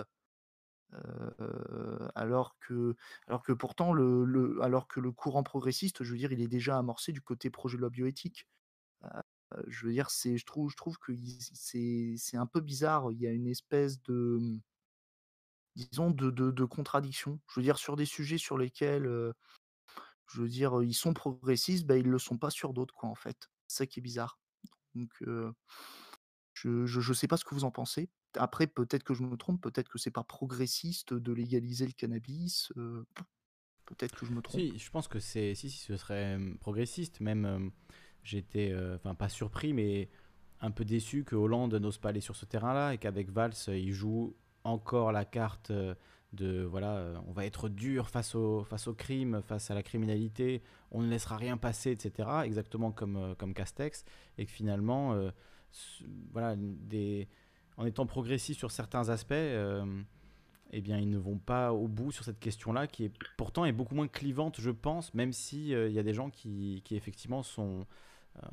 alors 2.16 2.58
que, 2.60 2.96
alors 3.28 3.44
que 3.44 3.52
pourtant 3.52 3.94
le, 3.94 4.60
alors 4.62 4.88
que 4.88 5.00
le 5.00 5.12
courant 5.12 5.44
progressiste, 5.44 6.04
je 6.04 6.12
veux 6.12 6.18
dire, 6.18 6.32
il 6.32 6.42
est 6.42 6.48
déjà 6.48 6.78
amorcé 6.78 7.12
du 7.12 7.22
côté 7.22 7.50
projet 7.50 7.78
de 7.78 7.82
loi 7.82 7.90
bioéthique. 7.90 8.48
je 9.68 9.86
veux 9.86 9.92
dire, 9.92 10.10
c'est, 10.10 10.38
je 10.38 10.46
trouve, 10.46 10.72
je 10.72 10.78
trouve 10.78 10.98
que 10.98 11.14
c'est, 11.54 12.38
un 12.38 12.46
peu 12.46 12.62
bizarre. 12.62 13.12
Il 13.12 13.20
y 13.20 13.28
a 13.28 13.32
une 13.32 13.48
espèce 13.48 14.02
de, 14.04 14.40
disons, 15.76 16.12
de, 16.12 16.32
de, 16.32 16.66
contradiction. 16.66 17.40
Je 17.50 17.60
veux 17.60 17.64
dire, 17.64 17.78
sur 17.78 17.96
des 17.96 18.06
sujets 18.06 18.38
sur 18.38 18.58
lesquels, 18.58 19.06
je 20.28 20.42
veux 20.42 20.50
dire, 20.50 20.84
ils 20.84 20.94
sont 20.94 21.14
progressistes, 21.14 21.86
ben, 21.86 21.96
ils 21.96 22.10
le 22.10 22.20
sont 22.20 22.38
pas 22.38 22.50
sur 22.50 22.74
d'autres, 22.74 22.94
quoi, 22.94 23.10
en 23.10 23.16
fait. 23.16 23.50
C'est 23.68 23.80
ça 23.80 23.86
qui 23.88 24.00
est 24.00 24.04
bizarre. 24.04 24.40
Donc, 24.96 25.12
je, 26.54 27.10
ne 27.10 27.14
sais 27.14 27.28
pas 27.28 27.38
ce 27.38 27.46
que 27.46 27.54
vous 27.54 27.66
en 27.66 27.72
pensez. 27.72 28.10
Après, 28.36 28.68
peut-être 28.68 29.04
que 29.04 29.14
je 29.14 29.24
me 29.24 29.36
trompe, 29.38 29.62
peut-être 29.62 29.90
que 29.90 29.98
c'est 29.98 30.12
pas 30.12 30.24
progressiste 30.24 31.14
de 31.14 31.34
légaliser 31.34 31.86
le 31.86 31.94
cannabis. 31.94 32.72
peut-être 33.86 34.16
que 34.16 34.26
je 34.26 34.32
me 34.32 34.42
trompe. 34.42 34.62
Si, 34.62 34.78
je 34.78 34.90
pense 34.92 35.08
que 35.08 35.20
c'est 35.20 35.56
si, 35.56 35.70
ce 35.70 35.98
serait 35.98 36.38
progressiste. 36.60 37.20
Même, 37.20 37.72
j'étais, 38.24 38.76
enfin, 38.96 39.16
pas 39.16 39.30
surpris, 39.30 39.74
mais 39.74 40.10
un 40.60 40.72
peu 40.72 40.86
déçu 40.86 41.24
que 41.24 41.36
Hollande 41.36 41.76
n'ose 41.76 41.98
pas 41.98 42.10
aller 42.10 42.22
sur 42.22 42.36
ce 42.36 42.46
terrain-là 42.46 42.94
et 42.94 42.98
qu'avec 42.98 43.30
Valls, 43.30 43.54
il 43.68 43.92
joue 43.92 44.36
encore 44.64 45.12
la 45.12 45.26
carte 45.26 45.72
de 46.34 46.64
voilà, 46.64 47.24
on 47.28 47.32
va 47.32 47.46
être 47.46 47.70
dur 47.70 48.10
face 48.10 48.36
au, 48.36 48.64
face 48.66 48.88
au 48.88 48.94
crime, 48.94 49.42
face 49.42 49.72
à 49.72 49.76
la 49.76 49.84
criminalité, 49.84 50.62
on 50.92 51.02
ne 51.02 51.10
laissera 51.10 51.38
rien 51.38 51.58
passer, 51.58 51.92
etc. 51.92 52.30
Exactement 52.44 52.92
comme, 52.92 53.36
comme 53.38 53.54
Castex. 53.54 54.04
Et 54.38 54.46
que 54.46 54.52
finalement, 54.52 55.16
voilà, 56.32 56.56
des, 56.58 57.28
en 57.78 57.86
étant 57.86 58.06
progressistes 58.06 58.60
sur 58.60 58.72
certains 58.72 59.10
aspects, 59.10 59.32
euh, 59.34 59.86
eh 60.72 60.82
bien, 60.82 60.98
ils 60.98 61.10
ne 61.10 61.18
vont 61.18 61.38
pas 61.38 61.72
au 61.72 61.88
bout 61.88 62.12
sur 62.12 62.26
cette 62.26 62.40
question-là, 62.40 62.88
qui 62.88 63.06
est 63.06 63.12
pourtant 63.38 63.66
est 63.66 63.72
beaucoup 63.72 63.96
moins 63.96 64.08
clivante, 64.08 64.60
je 64.60 64.72
pense, 64.72 65.14
même 65.14 65.32
si 65.32 65.74
euh, 65.74 65.88
il 65.88 65.94
y 65.94 66.00
a 66.00 66.04
des 66.04 66.14
gens 66.14 66.30
qui, 66.30 66.82
qui 66.84 66.96
effectivement 66.96 67.44
sont 67.44 67.86
euh, 68.38 68.48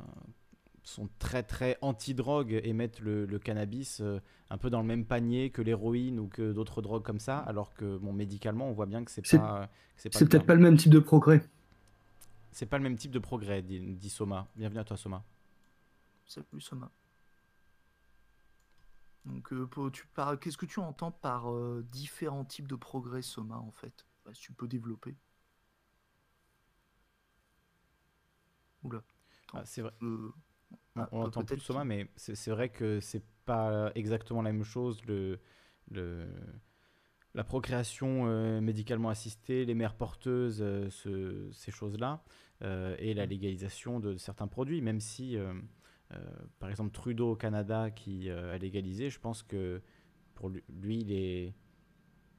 sont 0.82 1.08
très 1.18 1.42
très 1.42 1.78
anti-drogue 1.80 2.60
et 2.62 2.72
mettent 2.74 3.00
le, 3.00 3.26
cannabis 3.38 4.02
un 4.50 4.58
peu 4.58 4.68
dans 4.68 4.80
le 4.80 4.86
même 4.86 5.06
panier 5.06 5.48
que 5.48 5.62
l'héroïne 5.62 6.20
ou 6.20 6.28
que 6.28 6.52
d'autres 6.52 6.82
drogues 6.82 7.02
comme 7.02 7.18
ça, 7.18 7.38
alors 7.38 7.72
que 7.72 7.96
bon, 7.96 8.12
médicalement, 8.12 8.68
on 8.68 8.72
voit 8.72 8.84
bien 8.84 9.02
que 9.02 9.10
c'est 9.10 9.22
pas. 9.38 9.70
C'est 9.96 10.10
peut-être 10.10 10.44
pas 10.44 10.54
le 10.54 10.60
même 10.60 10.76
type 10.76 10.92
de 10.92 10.98
progrès. 10.98 11.42
C'est 12.52 12.66
pas 12.66 12.76
le 12.76 12.82
même 12.82 12.96
type 12.96 13.10
de 13.10 13.18
progrès, 13.18 13.62
dit, 13.62 13.80
dit 13.80 14.10
Soma. 14.10 14.46
Bienvenue 14.54 14.80
à 14.80 14.84
toi, 14.84 14.96
Soma. 14.96 15.24
Salut, 16.26 16.60
Soma. 16.60 16.90
Donc, 19.24 19.48
tu 19.92 20.06
qu'est-ce 20.40 20.58
que 20.58 20.66
tu 20.66 20.80
entends 20.80 21.10
par 21.10 21.52
différents 21.84 22.44
types 22.44 22.68
de 22.68 22.76
progrès 22.76 23.22
Soma 23.22 23.56
en 23.56 23.70
fait? 23.70 24.06
Bah, 24.24 24.32
Si 24.34 24.42
tu 24.42 24.52
peux 24.52 24.68
développer. 24.68 25.16
Oula. 28.82 29.02
Ah, 29.54 29.62
c'est 29.64 29.80
vrai. 29.80 29.92
on, 30.02 30.32
ah, 30.96 31.08
entend 31.12 31.42
plus 31.44 31.60
Soma, 31.60 31.84
mais 31.84 32.10
c'est 32.16 32.50
vrai 32.50 32.68
que 32.68 33.00
c'est 33.00 33.24
pas 33.46 33.90
exactement 33.94 34.42
la 34.42 34.52
même 34.52 34.64
chose. 34.64 35.02
Le, 35.06 35.40
le, 35.90 36.28
la 37.34 37.44
procréation 37.44 38.60
médicalement 38.60 39.08
assistée, 39.08 39.64
les 39.64 39.74
mères 39.74 39.96
porteuses, 39.96 40.64
ces 40.90 41.70
choses-là, 41.70 42.22
et 42.60 43.14
la 43.14 43.26
mmh. 43.26 43.30
légalisation 43.30 44.00
de 44.00 44.16
certains 44.16 44.46
produits, 44.48 44.80
même 44.80 45.00
si 45.00 45.36
euh, 45.36 45.54
par 46.58 46.70
exemple, 46.70 46.92
Trudeau 46.92 47.32
au 47.32 47.36
Canada 47.36 47.90
qui 47.90 48.28
euh, 48.28 48.54
a 48.54 48.58
légalisé, 48.58 49.10
je 49.10 49.18
pense 49.18 49.42
que 49.42 49.80
pour 50.34 50.48
lui, 50.48 51.00
il 51.00 51.12
est, 51.12 51.54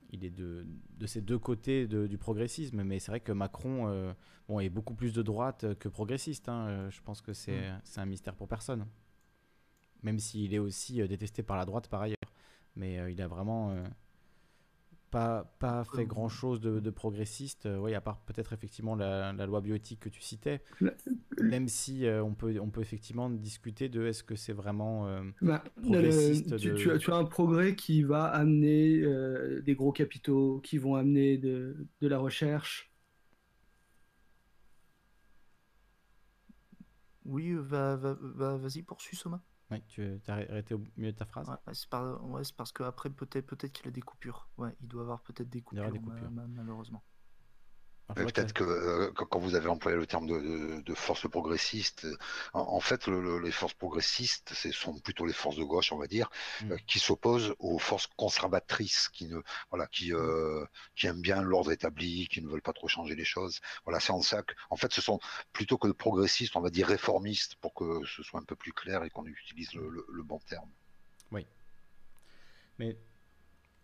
il 0.10 0.26
est 0.26 0.30
de, 0.30 0.66
de 0.98 1.08
ces 1.08 1.22
deux 1.22 1.40
côtés 1.40 1.88
du 1.88 2.18
progressisme. 2.18 2.84
Mais 2.84 3.00
c'est 3.00 3.12
vrai 3.12 3.20
que 3.20 3.32
Macron 3.32 3.88
euh, 3.88 4.14
bon, 4.48 4.60
est 4.60 4.70
beaucoup 4.70 4.96
plus 4.96 5.14
de 5.14 5.22
droite 5.22 5.76
que 5.80 5.90
progressiste. 5.90 6.50
Hein. 6.50 6.90
Je 6.90 7.02
pense 7.02 7.22
que 7.22 7.34
c'est 7.34 7.72
mm. 7.72 7.82
un 7.98 8.06
mystère 8.06 8.36
pour 8.36 8.48
personne. 8.48 8.86
Même 10.04 10.20
s'il 10.20 10.54
est 10.54 10.60
aussi 10.60 11.08
détesté 11.08 11.42
par 11.42 11.58
la 11.58 11.66
droite 11.66 11.88
par 11.88 12.02
ailleurs. 12.02 12.18
Mais 12.76 13.12
il 13.12 13.22
a 13.22 13.28
vraiment 13.28 13.74
pas, 15.16 15.56
pas 15.60 15.86
fait 15.86 16.06
grand 16.06 16.28
chose 16.28 16.60
de, 16.60 16.90
progressiste, 16.90 17.68
euh, 17.68 17.78
oui, 17.78 17.96
à 17.96 18.02
part 18.02 18.20
peut-être 18.26 18.52
effectivement 18.52 18.98
la, 18.98 19.32
loi 19.46 19.62
bioéthique 19.62 20.02
que 20.02 20.10
tu 20.10 20.22
citais, 20.22 20.62
même 21.42 21.70
si 21.70 22.06
euh, 22.06 22.22
on, 22.22 22.34
peut, 22.34 22.60
on 22.60 22.70
peut 22.70 22.82
effectivement 22.82 23.30
discuter 23.30 23.88
de 23.88 24.06
est-ce 24.06 24.26
que 24.26 24.36
c'est 24.36 24.52
vraiment 24.52 25.08
euh, 25.08 25.22
bah, 25.42 25.64
progressiste. 25.82 26.58
tu, 26.58 26.92
as, 26.92 26.98
tu, 26.98 27.12
as, 27.12 27.16
un 27.16 27.24
progrès 27.24 27.76
qui 27.76 28.04
va 28.04 28.26
amener 28.26 29.06
des 29.62 29.76
gros 29.76 29.94
capitaux, 29.94 30.60
qui 30.62 30.78
vont 30.78 30.96
amener 30.96 31.38
de, 31.38 31.88
de 32.02 32.08
la 32.10 32.18
recherche. 32.18 32.92
Oui, 37.24 37.54
va, 37.54 37.96
va, 37.96 38.18
va 38.20 38.58
vas-y, 38.58 38.82
poursuis 38.82 39.16
Soma. 39.16 39.42
Ouais, 39.72 39.82
tu 39.88 40.22
as 40.28 40.34
arrêté 40.34 40.76
au 40.76 40.84
milieu 40.96 41.12
de 41.12 41.18
ta 41.18 41.26
phrase 41.26 41.50
ouais, 41.50 41.74
C'est 41.74 42.56
parce 42.56 42.72
qu'après, 42.72 43.10
peut-être 43.10 43.48
peut 43.48 43.68
qu'il 43.68 43.88
a 43.88 43.92
des 43.92 44.02
coupures. 44.02 44.48
Ouais, 44.58 44.76
il 44.82 44.88
doit 44.88 45.02
avoir 45.02 45.22
peut-être 45.22 45.50
des 45.50 45.62
coupures, 45.62 45.92
malheureusement. 46.02 47.04
Peut-être 48.14 48.54
que 48.54 48.64
euh, 48.64 49.12
quand 49.14 49.40
vous 49.40 49.56
avez 49.56 49.68
employé 49.68 49.98
le 49.98 50.06
terme 50.06 50.28
de, 50.28 50.80
de, 50.80 50.94
force 50.94 51.28
progressiste, 51.28 52.06
en, 52.54 52.80
fait, 52.80 53.08
les 53.08 53.52
forces 53.52 53.74
progressistes, 53.74 54.54
ce 54.54 54.72
sont 54.72 55.00
plutôt 55.00 55.26
les 55.26 55.34
forces 55.34 55.56
de 55.56 55.64
gauche, 55.64 55.92
on 55.92 55.98
va 55.98 56.06
dire, 56.06 56.30
mm. 56.62 56.72
euh, 56.74 56.78
qui 56.86 57.00
s'opposent 57.00 57.56
aux 57.58 57.80
forces 57.80 58.08
conservatrices, 58.16 59.10
qui 59.10 59.28
ne, 59.28 59.40
voilà, 59.72 59.88
qui, 59.88 60.14
euh, 60.14 60.64
qui 60.96 61.08
aiment 61.08 61.22
bien 61.22 61.42
l'ordre 61.42 61.72
établi, 61.72 62.28
qui 62.28 62.44
ne 62.44 62.48
veulent 62.48 62.62
pas 62.62 62.74
trop 62.74 62.88
changer 62.88 63.16
les 63.16 63.26
choses. 63.26 63.60
Voilà, 63.86 64.00
c'est 64.00 64.14
en 64.14 64.22
ça 64.22 64.44
que, 64.44 64.54
en 64.70 64.76
fait, 64.76 64.94
ce 64.94 65.02
sont 65.02 65.20
plutôt 65.52 65.80
que 65.80 65.88
de 65.88 65.94
progressistes, 65.94 66.56
on 66.56 66.62
va 66.62 66.70
dire 66.70 66.88
réformistes, 66.88 67.56
pour 67.56 67.74
que 67.74 68.06
ce 68.06 68.22
soit 68.22 68.40
un 68.40 68.44
peu 68.44 68.56
plus 68.56 68.72
clair 68.72 69.04
et 69.04 69.10
qu'on 69.10 69.26
utilise 69.26 69.74
le, 69.74 70.06
le 70.08 70.24
bon 70.24 70.40
terme. 70.48 70.70
Oui. 71.32 71.48
Mais 72.78 73.00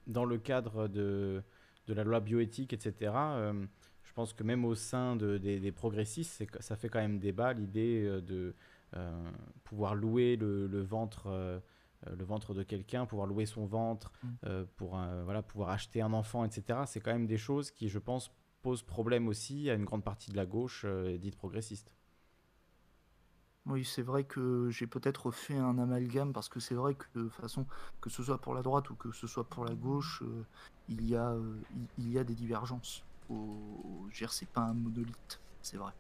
dans 0.06 0.26
le 0.26 0.38
cadre 0.38 0.88
de, 0.88 1.44
de 1.88 1.94
la 1.96 2.04
loi 2.04 2.20
bioéthique, 2.20 2.74
etc 2.74 3.12
je 4.12 4.14
pense 4.14 4.34
que 4.34 4.44
même 4.44 4.66
au 4.66 4.76
sein 4.76 5.16
de, 5.16 5.38
des, 5.38 5.72
progressistes, 5.72 6.44
ça 6.60 6.76
fait 6.76 6.90
quand 6.90 7.00
même 7.00 7.18
débat 7.18 7.54
l'idée 7.54 8.04
euh, 8.04 8.20
de 8.20 8.54
euh, 8.98 9.32
pouvoir 9.64 9.96
louer 9.96 10.36
le, 10.36 10.82
ventre. 10.82 11.28
Euh, 11.28 11.60
le 12.18 12.26
ventre 12.26 12.54
de 12.54 12.64
quelqu'un, 12.64 13.06
pouvoir 13.06 13.26
louer 13.26 13.46
son 13.46 13.68
ventre, 13.68 14.12
mm. 14.24 14.64
pour 14.76 15.00
voilà, 15.24 15.44
pouvoir 15.44 15.70
acheter 15.70 16.02
un 16.02 16.14
enfant, 16.14 16.44
etc. 16.44 16.80
C'est 16.88 17.00
quand 17.00 17.14
même 17.14 17.28
des 17.28 17.38
choses 17.38 17.70
qui, 17.70 17.90
je 17.90 18.00
pense, 18.00 18.32
posent 18.64 18.82
problème 18.82 19.28
aussi 19.28 19.70
à 19.70 19.76
une 19.76 19.86
grande 19.86 20.04
partie 20.04 20.32
de 20.32 20.36
la 20.36 20.48
gauche 20.48 20.84
dite 21.20 21.36
progressiste. 21.38 21.94
Oui, 23.68 23.86
c'est 23.86 24.02
vrai 24.02 24.24
que 24.24 24.72
j'ai 24.72 24.88
peut-être 24.88 25.30
fait 25.30 25.58
un 25.58 25.78
amalgame 25.78 26.34
parce 26.34 26.50
que 26.50 26.60
c'est 26.60 26.74
vrai 26.74 26.96
que 26.96 27.06
de 27.14 27.30
façon 27.30 27.68
que 28.02 28.10
ce 28.10 28.24
soit 28.24 28.42
pour 28.42 28.56
la 28.56 28.64
droite 28.64 28.90
ou 28.90 28.96
que 28.96 29.12
ce 29.12 29.28
soit 29.28 29.48
pour 29.48 29.64
la 29.64 29.76
gauche, 29.76 30.24
il 30.90 31.08
y 31.08 31.16
a 31.16 31.38
il 32.00 32.12
y 32.12 32.18
a 32.18 32.24
des 32.24 32.36
divergences 32.36 33.04
c'est 34.30 34.50
pas 34.50 34.62
un 34.62 34.74
monolithe, 34.74 35.40
c'est 35.62 35.78
vrai. 35.78 35.94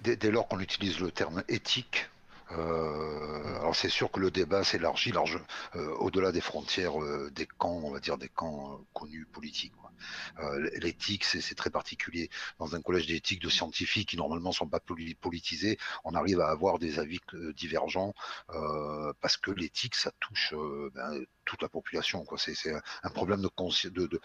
dès, 0.00 0.30
lors 0.30 0.48
qu'on 0.48 0.60
utilise 0.60 1.00
le 1.00 1.10
terme 1.10 1.42
éthique, 1.48 2.08
euh, 2.52 3.58
alors 3.58 3.76
c'est 3.76 3.88
sûr 3.88 4.10
que 4.10 4.18
le 4.18 4.30
débat 4.30 4.64
s'élargit 4.64 5.12
large, 5.12 5.38
euh, 5.76 5.94
au-delà 5.96 6.32
des 6.32 6.40
frontières 6.40 7.00
euh, 7.00 7.30
des 7.30 7.46
camps, 7.46 7.80
on 7.84 7.92
va 7.92 8.00
dire 8.00 8.18
des 8.18 8.28
camps 8.28 8.80
connus 8.92 9.26
politiques. 9.26 9.72
L'éthique, 10.78 11.24
c'est 11.24 11.54
très 11.54 11.68
particulier. 11.68 12.30
Dans 12.58 12.74
un 12.74 12.80
collège 12.80 13.06
d'éthique 13.06 13.42
de 13.42 13.50
scientifiques 13.50 14.08
qui 14.08 14.16
normalement 14.16 14.48
ne 14.48 14.54
sont 14.54 14.66
pas 14.66 14.80
politisés, 14.80 15.78
on 16.04 16.14
arrive 16.14 16.40
à 16.40 16.48
avoir 16.48 16.78
des 16.78 16.98
avis 16.98 17.20
divergents 17.54 18.14
parce 19.20 19.36
que 19.36 19.50
l'éthique, 19.50 19.94
ça 19.94 20.10
touche 20.18 20.54
ben, 20.94 21.22
toute 21.44 21.60
la 21.60 21.68
population. 21.68 22.24
C'est 22.38 22.72
un, 23.02 23.10
problème 23.10 23.42
de, 23.42 24.20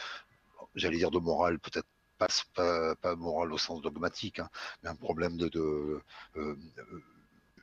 j'allais 0.75 0.97
dire 0.97 1.11
de 1.11 1.19
morale, 1.19 1.59
peut-être 1.59 1.87
pas, 2.17 2.27
pas, 2.53 2.95
pas, 2.95 3.15
morale 3.15 3.51
au 3.51 3.57
sens 3.57 3.81
dogmatique, 3.81 4.39
hein, 4.39 4.49
mais 4.83 4.89
un 4.89 4.95
problème 4.95 5.37
de, 5.37 5.47
de 5.49 6.01
euh, 6.37 6.55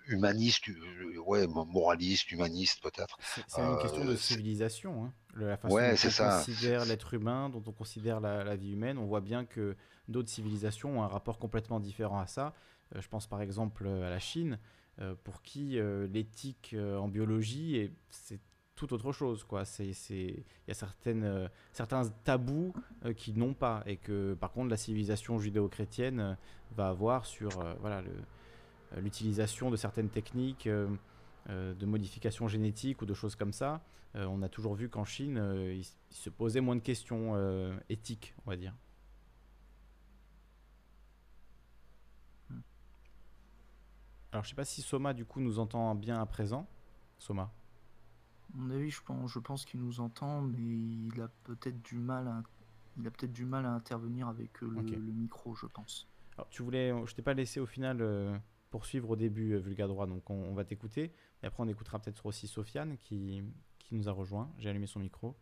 humaniste, 0.08 0.68
euh, 0.68 1.18
ouais, 1.18 1.46
moraliste, 1.46 2.30
humaniste 2.32 2.82
peut-être. 2.82 3.18
C'est 3.46 3.60
une 3.60 3.78
question 3.78 4.04
de 4.04 4.12
euh, 4.12 4.16
civilisation, 4.16 5.04
hein. 5.04 5.12
la 5.36 5.56
façon 5.56 5.76
dont 5.76 5.82
on 5.82 6.38
considère 6.38 6.84
l'être 6.84 7.14
humain, 7.14 7.48
dont 7.48 7.62
on 7.66 7.72
considère 7.72 8.20
la, 8.20 8.56
vie 8.56 8.72
humaine. 8.72 8.98
On 8.98 9.06
voit 9.06 9.20
bien 9.20 9.44
que 9.44 9.76
d'autres 10.08 10.30
civilisations 10.30 10.98
ont 10.98 11.02
un 11.02 11.08
rapport 11.08 11.38
complètement 11.38 11.80
différent 11.80 12.20
à 12.20 12.26
ça. 12.26 12.54
je 12.94 13.08
pense 13.08 13.26
par 13.26 13.40
exemple 13.40 13.86
à 13.86 14.10
la 14.10 14.18
Chine, 14.18 14.58
pour 15.24 15.42
qui 15.42 15.78
l'éthique 16.10 16.76
en 16.78 17.08
biologie, 17.08 17.90
c'est 18.10 18.40
tout 18.86 18.94
autre 18.94 19.12
chose. 19.12 19.44
Quoi. 19.44 19.64
C'est, 19.64 19.92
il 20.10 20.44
y 20.66 20.70
a 20.70 20.74
certaines, 20.74 21.24
euh, 21.24 21.48
certains 21.72 22.02
tabous 22.24 22.74
euh, 23.04 23.12
qui 23.12 23.32
n'ont 23.32 23.54
pas 23.54 23.82
et 23.86 23.96
que 23.96 24.34
par 24.34 24.50
contre 24.50 24.70
la 24.70 24.76
civilisation 24.76 25.38
judéo-chrétienne 25.38 26.20
euh, 26.20 26.34
va 26.76 26.88
avoir 26.88 27.24
sur 27.24 27.50
voilà, 27.80 28.02
le, 28.02 28.10
l'utilisation 29.00 29.70
de 29.70 29.76
certaines 29.76 30.08
techniques 30.08 30.68
de 30.68 31.86
modification 31.86 32.48
génétique 32.48 33.02
ou 33.02 33.06
de 33.06 33.14
choses 33.14 33.36
comme 33.36 33.52
ça. 33.52 33.82
on 34.14 34.42
a 34.42 34.48
toujours 34.48 34.74
vu 34.74 34.88
qu'en 34.88 35.04
Chine, 35.04 35.38
il, 35.70 35.84
se 36.10 36.30
posait 36.30 36.62
moins 36.62 36.76
de 36.76 36.80
questions 36.80 37.36
éthiques, 37.90 38.34
on 38.46 38.50
va 38.50 38.56
dire. 38.56 38.74
Alors 44.32 44.44
je 44.44 44.48
sais 44.48 44.56
pas 44.56 44.64
si 44.64 44.80
Soma 44.80 45.12
du 45.12 45.26
coup 45.26 45.40
nous 45.40 45.58
entend 45.58 45.94
bien 45.94 46.20
à 46.20 46.26
présent. 46.26 46.66
Soma 47.18 47.52
mon 48.54 48.70
avis, 48.70 48.90
je 48.90 49.02
pense, 49.02 49.30
je 49.30 49.38
pense 49.38 49.64
qu'il 49.64 49.80
nous 49.80 50.00
entend, 50.00 50.42
mais 50.42 50.58
il 50.58 51.20
a 51.20 51.28
peut-être 51.44 51.82
du 51.82 51.98
mal 51.98 52.28
à, 52.28 52.42
il 52.98 53.06
a 53.06 53.10
peut-être 53.10 53.32
du 53.32 53.44
mal 53.44 53.64
à 53.66 53.72
intervenir 53.72 54.28
avec 54.28 54.62
euh, 54.62 54.68
le, 54.68 55.12
micro, 55.12 55.54
je 55.54 55.66
pense. 55.66 56.08
Alors, 56.36 56.48
tu 56.50 56.62
voulais, 56.62 56.92
je 57.06 57.14
t'ai 57.14 57.22
pas 57.22 57.34
laissé 57.34 57.60
au 57.60 57.66
final 57.66 57.98
euh, 58.00 58.36
poursuivre 58.70 59.10
au 59.10 59.16
début 59.16 59.54
euh, 59.54 59.86
Droit, 59.86 60.06
donc 60.06 60.28
on, 60.30 60.54
va 60.54 60.64
t'écouter. 60.64 61.12
Et 61.42 61.46
après, 61.46 61.62
on 61.62 61.68
écoutera 61.68 61.98
peut-être 61.98 62.26
aussi 62.26 62.46
Sofiane 62.46 62.96
qui, 62.98 63.42
qui 63.78 63.94
nous 63.94 64.08
a 64.08 64.12
rejoint. 64.12 64.50
J'ai 64.58 64.68
allumé 64.68 64.86
son 64.86 65.00
micro. 65.00 65.36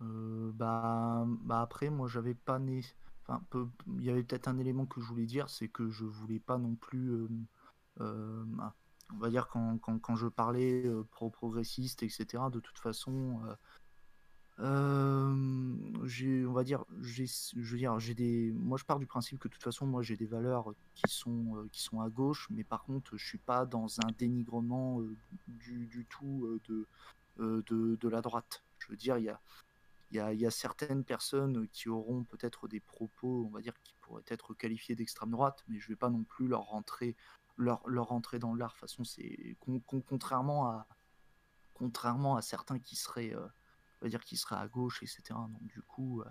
Euh, 0.00 0.52
bah, 0.54 1.26
bah 1.42 1.60
après, 1.60 1.90
moi, 1.90 2.08
j'avais 2.08 2.34
pas 2.34 2.58
né. 2.58 2.80
Enfin, 3.26 3.42
il 3.98 4.04
y 4.04 4.10
avait 4.10 4.22
peut-être 4.22 4.48
un 4.48 4.58
élément 4.58 4.86
que 4.86 5.00
je 5.00 5.06
voulais 5.06 5.26
dire, 5.26 5.50
c'est 5.50 5.68
que 5.68 5.90
je 5.90 6.04
voulais 6.04 6.38
pas 6.38 6.56
non 6.56 6.76
plus. 6.76 7.28
Ah, 8.00 8.74
on 9.14 9.18
va 9.18 9.30
dire 9.30 9.48
quand, 9.48 9.78
quand, 9.78 10.16
je 10.16 10.26
parlais 10.26 10.86
euh, 10.86 11.04
pro-progressiste, 11.10 12.02
etc., 12.02 12.26
de 12.52 12.60
toute 12.60 12.78
façon, 12.78 13.40
euh, 13.46 13.54
euh, 14.60 15.76
j'ai, 16.04 16.44
on 16.44 16.52
va 16.52 16.64
dire, 16.64 16.84
je 17.00 17.24
veux 17.54 17.78
dire, 17.78 17.98
j'ai 18.00 18.14
des, 18.14 18.52
moi 18.52 18.76
je 18.76 18.84
pars 18.84 18.98
du 18.98 19.06
principe 19.06 19.38
que 19.38 19.48
de 19.48 19.52
toute 19.54 19.62
façon, 19.62 19.86
moi 19.86 20.02
j'ai 20.02 20.16
des 20.16 20.26
valeurs 20.26 20.74
qui 20.94 21.08
sont, 21.08 21.66
qui 21.72 21.80
sont 21.80 22.00
à 22.00 22.10
gauche, 22.10 22.48
mais 22.50 22.64
par 22.64 22.82
contre, 22.82 23.16
je 23.16 23.24
suis 23.24 23.38
pas 23.38 23.66
dans 23.66 24.00
un 24.00 24.10
dénigrement 24.18 25.00
du, 25.46 25.86
du, 25.86 26.04
tout 26.06 26.60
de, 26.68 26.86
de, 27.38 27.62
de, 27.96 28.08
la 28.08 28.20
droite. 28.20 28.64
Je 28.80 28.88
veux 28.88 28.96
dire, 28.96 29.16
il 29.18 29.24
y 29.24 29.28
a, 29.30 29.40
il 30.10 30.16
y, 30.16 30.20
a, 30.20 30.32
il 30.32 30.40
y 30.40 30.46
a 30.46 30.50
certaines 30.50 31.04
personnes 31.04 31.68
qui 31.68 31.88
auront 31.88 32.24
peut-être 32.24 32.66
des 32.66 32.80
propos, 32.80 33.46
on 33.46 33.50
va 33.50 33.60
dire, 33.60 33.74
qui 33.84 33.94
pourraient 34.00 34.22
être 34.26 34.54
qualifiés 34.54 34.96
d'extrême 34.96 35.30
droite, 35.30 35.64
mais 35.68 35.78
je 35.78 35.88
vais 35.88 35.96
pas 35.96 36.10
non 36.10 36.24
plus 36.24 36.48
leur 36.48 36.62
rentrer 36.62 37.14
leur, 37.58 37.86
leur 37.86 38.12
entrée 38.12 38.38
dans 38.38 38.54
l'art. 38.54 38.76
façon, 38.76 39.04
c'est 39.04 39.56
contrairement 40.06 40.70
à 40.70 40.86
contrairement 41.74 42.36
à 42.36 42.42
certains 42.42 42.78
qui 42.78 42.96
seraient, 42.96 43.34
euh, 43.34 43.46
on 44.00 44.06
va 44.06 44.08
dire, 44.08 44.24
qui 44.24 44.36
seraient 44.36 44.56
à 44.56 44.66
gauche, 44.66 45.02
etc. 45.02 45.22
Donc 45.28 45.64
du 45.66 45.80
coup, 45.82 46.20
euh, 46.20 46.24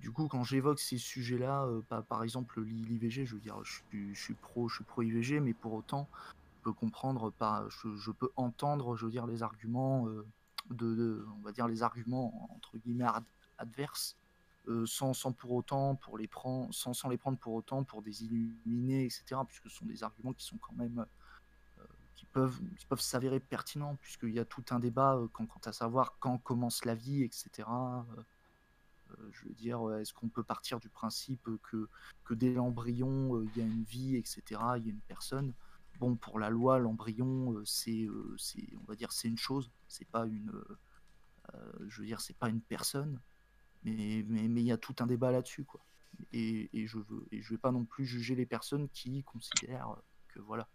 du 0.00 0.10
coup, 0.10 0.26
quand 0.28 0.42
j'évoque 0.42 0.80
ces 0.80 0.98
sujets-là, 0.98 1.64
euh, 1.64 2.02
par 2.02 2.22
exemple 2.24 2.60
l'IVG, 2.60 3.24
je 3.24 3.34
veux 3.34 3.40
dire, 3.40 3.62
je 3.62 3.72
suis, 3.72 4.14
je 4.14 4.20
suis 4.20 4.34
pro, 4.34 4.68
je 4.68 4.76
suis 4.76 4.84
pro 4.84 5.02
IVG, 5.02 5.40
mais 5.40 5.54
pour 5.54 5.74
autant, 5.74 6.08
je 6.58 6.64
peux 6.64 6.72
comprendre, 6.72 7.30
pas, 7.30 7.66
je, 7.68 7.94
je 7.96 8.10
peux 8.10 8.30
entendre, 8.36 8.96
je 8.96 9.06
veux 9.06 9.12
dire, 9.12 9.26
les 9.26 9.42
arguments 9.42 10.06
de, 10.06 10.94
de, 10.94 11.26
on 11.36 11.42
va 11.42 11.52
dire, 11.52 11.68
les 11.68 11.82
arguments 11.82 12.48
entre 12.54 12.78
guillemets 12.78 13.06
adverses 13.58 14.16
euh, 14.66 14.86
sans, 14.86 15.12
sans, 15.12 15.32
pour 15.32 15.52
autant 15.52 15.94
pour 15.94 16.16
les 16.16 16.26
prendre, 16.26 16.72
sans, 16.72 16.94
sans, 16.94 17.10
les 17.10 17.18
prendre 17.18 17.36
pour 17.36 17.52
autant 17.52 17.84
pour 17.84 18.00
des 18.00 18.24
illuminés, 18.24 19.04
etc. 19.04 19.42
Puisque 19.46 19.68
ce 19.68 19.76
sont 19.76 19.84
des 19.84 20.02
arguments 20.02 20.32
qui 20.32 20.44
sont 20.46 20.56
quand 20.56 20.72
même 20.72 21.04
euh, 21.78 21.84
qui 22.14 22.24
peuvent, 22.24 22.58
qui 22.78 22.86
peuvent 22.86 23.00
s'avérer 23.00 23.40
pertinents, 23.40 23.96
puisqu'il 23.96 24.32
y 24.32 24.38
a 24.38 24.46
tout 24.46 24.64
un 24.70 24.78
débat 24.78 25.16
euh, 25.16 25.28
quant, 25.28 25.46
à 25.66 25.72
savoir 25.72 26.16
quand 26.18 26.38
commence 26.38 26.86
la 26.86 26.94
vie, 26.94 27.22
etc. 27.22 27.68
je 29.32 29.46
veux 29.46 29.54
dire, 29.54 29.80
est-ce 30.00 30.14
qu'on 30.14 30.28
peut 30.28 30.42
partir 30.42 30.80
du 30.80 30.88
principe 30.88 31.46
que, 31.62 31.88
que 32.24 32.32
dès 32.32 32.54
l'embryon, 32.54 33.42
il 33.42 33.58
y 33.58 33.60
a 33.60 33.66
une 33.66 33.84
vie, 33.84 34.16
etc., 34.16 34.42
il 34.78 34.86
y 34.86 34.88
a 34.88 34.92
une 34.92 35.00
personne? 35.06 35.52
Bon, 36.00 36.16
pour 36.16 36.38
la 36.38 36.48
loi, 36.50 36.78
l'embryon, 36.78 37.62
c'est, 37.64 38.08
c'est, 38.38 38.66
on 38.80 38.84
va 38.84 38.96
dire, 38.96 39.12
c'est 39.12 39.28
une 39.28 39.38
chose, 39.38 39.70
c'est 39.88 40.08
pas 40.08 40.26
une, 40.26 40.50
c'est 42.18 42.36
pas 42.36 42.48
une 42.48 42.62
personne. 42.62 43.20
Mais 43.84 44.24
mais 44.28 44.60
il 44.62 44.66
y 44.66 44.72
a 44.72 44.78
tout 44.78 44.94
un 45.00 45.06
débat 45.06 45.30
là-dessus 45.30 45.64
quoi. 45.64 45.84
Et, 46.32 46.68
je 46.86 46.98
veux 46.98 47.26
et 47.32 47.42
je 47.42 47.50
vais 47.50 47.58
pas 47.58 47.72
non 47.72 47.84
plus 47.84 48.04
juger 48.04 48.34
les 48.34 48.46
personnes 48.46 48.88
qui 48.88 49.22
considèrent 49.22 49.96
que 50.28 50.40
voilà. 50.40 50.68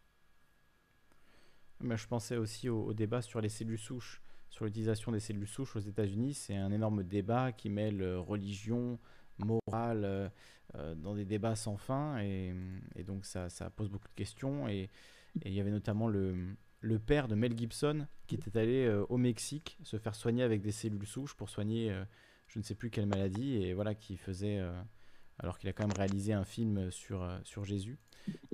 Mais 1.82 1.98
je 1.98 2.08
pensais 2.08 2.36
aussi 2.36 2.68
au, 2.70 2.94
débat 2.94 3.22
sur 3.22 3.40
les 3.40 3.50
cellules 3.50 3.80
souches, 3.80 4.22
sur 4.50 4.66
l'utilisation 4.66 5.12
des 5.12 5.20
cellules 5.20 5.48
souches 5.48 5.76
aux 5.76 5.82
États-Unis. 5.82 6.34
C'est 6.34 6.56
un 6.56 6.72
énorme 6.72 7.04
débat 7.04 7.52
qui 7.54 7.70
mêle 7.70 8.02
euh, 8.02 8.20
religion, 8.20 9.00
morale, 9.38 10.04
euh, 10.04 10.30
euh, 10.76 10.94
dans 10.96 11.16
des 11.16 11.26
débats 11.26 11.56
sans 11.56 11.78
fin. 11.78 12.20
Et, 12.20 12.54
donc 13.06 13.26
ça, 13.26 13.50
ça, 13.50 13.70
pose 13.70 13.90
beaucoup 13.90 14.10
de 14.10 14.16
questions. 14.16 14.68
Et, 14.68 14.90
il 15.46 15.54
y 15.54 15.62
avait 15.62 15.72
notamment 15.72 16.10
le, 16.10 16.36
le, 16.82 17.00
père 17.00 17.28
de 17.28 17.36
Mel 17.36 17.58
Gibson 17.58 18.08
qui 18.28 18.36
était 18.36 18.58
allé 18.58 18.90
au 19.10 19.18
Mexique 19.18 19.78
se 19.84 19.98
faire 19.98 20.16
soigner 20.16 20.42
avec 20.42 20.62
des 20.62 20.72
cellules 20.72 21.06
souches 21.06 21.36
pour 21.36 21.50
soigner 21.50 21.96
je 22.50 22.60
ne 22.60 22.64
sais 22.64 22.76
plus 22.76 22.90
quelle 22.90 23.06
maladie, 23.06 23.56
et 23.56 23.74
voilà, 23.74 23.96
qui 23.96 24.18
faisait 24.18 24.60
euh, 24.60 24.72
alors 25.38 25.58
qu'il 25.58 25.70
a 25.70 25.74
quand 25.74 25.88
même 25.88 25.96
réalisé 25.96 26.34
un 26.34 26.44
film 26.44 26.92
sur, 26.92 27.26
sur 27.44 27.64
Jésus. 27.64 27.98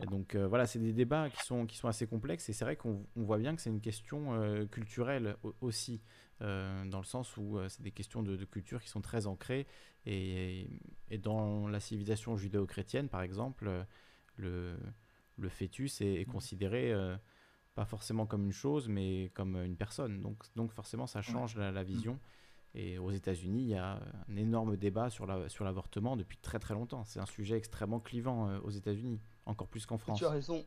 Et 0.02 0.06
donc 0.06 0.36
voilà, 0.36 0.68
c'est 0.68 0.80
des 0.80 0.94
débats 0.94 1.30
qui 1.30 1.44
sont, 1.44 1.66
qui 1.66 1.76
sont 1.76 1.88
assez 1.88 2.06
complexes 2.08 2.48
et 2.48 2.54
c'est 2.54 2.64
vrai 2.64 2.76
qu'on 2.76 3.04
voit 3.16 3.40
bien 3.40 3.56
que 3.56 3.62
c'est 3.62 3.72
une 3.72 3.82
question 3.82 4.68
culturelle 4.68 5.36
aussi, 5.60 6.02
dans 6.40 7.00
le 7.00 7.04
sens 7.04 7.36
où 7.36 7.58
c'est 7.68 7.82
des 7.82 7.92
questions 7.92 8.22
de, 8.22 8.46
culture 8.46 8.82
qui 8.82 8.88
sont 8.88 9.02
très 9.02 9.26
ancrées 9.26 9.66
et, 10.06 10.70
et 11.10 11.18
dans 11.18 11.68
la 11.68 11.80
civilisation 11.80 12.38
judéo-chrétienne, 12.38 13.10
par 13.10 13.24
exemple, 13.24 13.86
le, 14.38 14.78
le 15.38 15.50
fœtus 15.50 16.00
est, 16.02 16.22
est 16.22 16.26
considéré 16.26 16.94
pas 17.76 17.86
forcément 17.86 18.26
comme 18.26 18.46
une 18.46 18.54
chose, 18.54 18.88
mais 18.88 19.30
comme 19.34 19.58
une 19.58 19.76
personne. 19.76 20.22
Donc, 20.22 20.44
donc 20.56 20.72
forcément, 20.72 21.08
ça 21.08 21.22
change 21.22 21.58
la, 21.58 21.84
vision. 21.84 22.20
Et 22.76 23.00
aux 23.00 23.12
États-Unis, 23.12 23.62
il 23.62 23.70
y 23.70 23.76
a 23.76 24.02
un 24.30 24.36
énorme 24.36 24.76
débat 24.76 25.10
sur 25.10 25.26
l'avortement 25.26 26.12
sur 26.12 26.18
depuis 26.18 26.38
très 26.38 26.60
très 26.60 26.74
longtemps. 26.74 27.06
C'est 27.06 27.20
un 27.20 27.26
sujet 27.26 27.56
extrêmement 27.56 28.02
clivant 28.02 28.50
euh, 28.50 28.60
aux 28.64 28.70
États-Unis, 28.70 29.22
encore 29.46 29.70
plus 29.70 29.86
qu'en 29.86 29.98
France. 29.98 30.20
Tu 30.20 30.26
as 30.26 30.30
raison, 30.30 30.66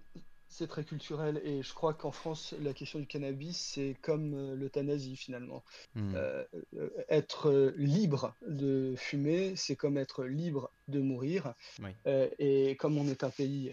c'est 0.49 0.69
très 0.69 0.85
culturel. 0.85 1.39
Et 1.45 1.63
je 1.63 1.75
crois 1.75 1.93
qu'en 1.93 2.11
France, 2.11 2.55
la 2.63 2.73
question 2.73 2.99
du 2.99 3.07
cannabis, 3.07 3.59
c'est 3.59 3.95
comme 4.01 4.33
euh, 4.33 4.55
l'euthanasie 4.55 5.17
finalement. 5.17 5.63
Mm. 5.95 6.15
Euh, 6.15 6.45
être 7.11 7.75
libre 7.77 8.35
de 8.47 8.95
fumer, 8.97 9.55
c'est 9.57 9.77
comme 9.77 9.99
être 9.99 10.25
libre 10.25 10.71
de 10.89 11.01
mourir. 11.01 11.55
et 12.07 12.75
comme 12.79 12.97
on 12.97 13.07
est 13.07 13.23
un 13.23 13.31
pays 13.31 13.71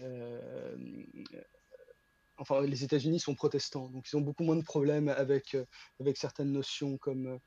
enfin, 2.38 2.60
les 2.62 2.84
États-Unis 2.84 3.20
sont 3.20 3.34
protestants, 3.34 3.88
donc 3.88 4.06
ils 4.10 4.16
ont 4.16 4.20
beaucoup 4.20 4.44
moins 4.44 4.56
de 4.56 4.62
problèmes 4.62 5.08
avec, 5.08 5.54
euh, 5.54 5.64
avec 6.00 6.16
certaines 6.16 6.52
notions 6.52 6.98
comme 6.98 7.38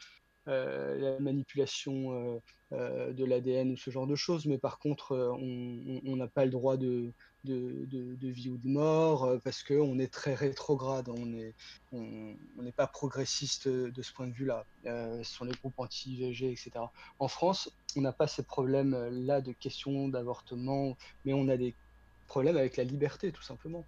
la 0.45 1.19
manipulation 1.19 2.41
euh, 2.71 3.13
de 3.13 3.25
l'ADN 3.25 3.71
ou 3.71 3.77
ce 3.77 3.89
genre 3.89 4.05
de 4.05 4.15
choses, 4.15 4.45
mais 4.45 4.57
par 4.57 4.77
contre, 4.77 5.15
on 5.39 6.15
n'a 6.15 6.27
pas 6.27 6.45
le 6.45 6.51
droit 6.51 6.77
de, 6.77 7.11
vie 7.43 8.49
ou 8.49 8.57
de 8.57 8.67
mort 8.67 9.39
parce 9.43 9.63
qu'on 9.63 9.97
est 9.97 10.11
très 10.13 10.35
rétrograde, 10.35 11.09
on 11.09 11.25
n'est 11.25 11.53
on, 11.91 12.35
n'est 12.61 12.71
pas 12.71 12.87
progressiste 12.87 13.67
de 13.67 14.01
ce 14.01 14.13
point 14.13 14.27
de 14.27 14.33
vue-là. 14.33 14.65
ce 14.85 15.23
sont 15.23 15.45
les 15.45 15.53
groupes 15.53 15.79
anti-IVG, 15.79 16.51
etc. 16.51 16.71
En 17.17 17.27
France, 17.27 17.71
on 17.95 18.01
n'a 18.01 18.13
pas 18.13 18.27
ces 18.27 18.43
problèmes-là 18.43 19.41
de 19.41 19.51
questions 19.51 20.07
d'avortement, 20.07 20.95
mais 21.25 21.33
on 21.33 21.47
a 21.47 21.57
des 21.57 21.73
problèmes 22.27 22.57
avec 22.57 22.77
la 22.77 22.85
liberté, 22.85 23.31
tout 23.31 23.41
simplement. 23.41 23.85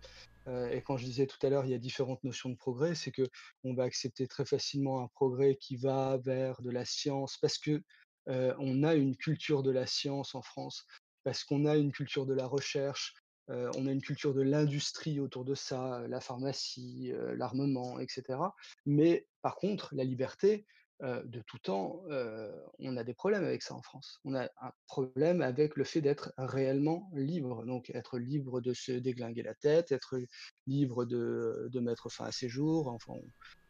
Euh, 0.51 0.69
et 0.69 0.81
quand 0.81 0.97
je 0.97 1.05
disais 1.05 1.27
tout 1.27 1.37
à 1.45 1.49
l'heure, 1.49 1.65
il 1.65 1.71
y 1.71 1.73
a 1.73 1.79
différentes 1.79 2.23
notions 2.23 2.49
de 2.49 2.55
progrès, 2.55 2.95
c'est 2.95 3.11
que 3.11 3.27
on 3.63 3.73
va 3.73 3.83
accepter 3.83 4.27
très 4.27 4.45
facilement 4.45 5.01
un 5.01 5.07
progrès 5.07 5.55
qui 5.55 5.77
va 5.77 6.17
vers 6.17 6.61
de 6.61 6.69
la 6.69 6.85
science 6.85 7.37
parce 7.37 7.57
que 7.57 7.81
euh, 8.29 8.53
on 8.59 8.83
a 8.83 8.95
une 8.95 9.15
culture 9.15 9.63
de 9.63 9.71
la 9.71 9.87
science 9.87 10.35
en 10.35 10.41
France, 10.41 10.85
parce 11.23 11.43
qu'on 11.43 11.65
a 11.65 11.77
une 11.77 11.91
culture 11.91 12.25
de 12.25 12.33
la 12.33 12.45
recherche, 12.45 13.15
euh, 13.49 13.71
on 13.77 13.87
a 13.87 13.91
une 13.91 14.01
culture 14.01 14.33
de 14.33 14.41
l'industrie 14.41 15.19
autour 15.19 15.45
de 15.45 15.55
ça, 15.55 16.03
la 16.07 16.19
pharmacie, 16.19 17.11
l'armement, 17.35 17.99
etc. 17.99 18.39
Mais 18.85 19.27
par 19.41 19.55
contre, 19.55 19.95
la 19.95 20.03
liberté, 20.03 20.65
euh, 21.03 21.23
de 21.23 21.41
tout 21.41 21.57
temps, 21.57 22.03
euh, 22.09 22.51
on 22.79 22.95
a 22.95 23.03
des 23.03 23.15
problèmes 23.15 23.43
avec 23.43 23.63
ça 23.63 23.73
en 23.73 23.81
France. 23.81 24.19
On 24.23 24.35
a 24.35 24.43
un 24.43 24.71
problème 24.85 25.41
avec 25.41 25.75
le 25.75 25.83
fait 25.83 25.99
d'être 25.99 26.31
réellement 26.37 27.09
libre, 27.13 27.65
donc 27.65 27.89
être 27.89 28.19
libre 28.19 28.61
de 28.61 28.73
se 28.73 28.91
déglinguer 28.91 29.41
la 29.41 29.55
tête, 29.55 29.91
être 29.91 30.19
libre 30.67 31.05
de, 31.05 31.69
de 31.71 31.79
mettre 31.79 32.09
fin 32.09 32.25
à 32.25 32.31
ses 32.31 32.49
jours. 32.49 32.87
Enfin, 32.87 33.13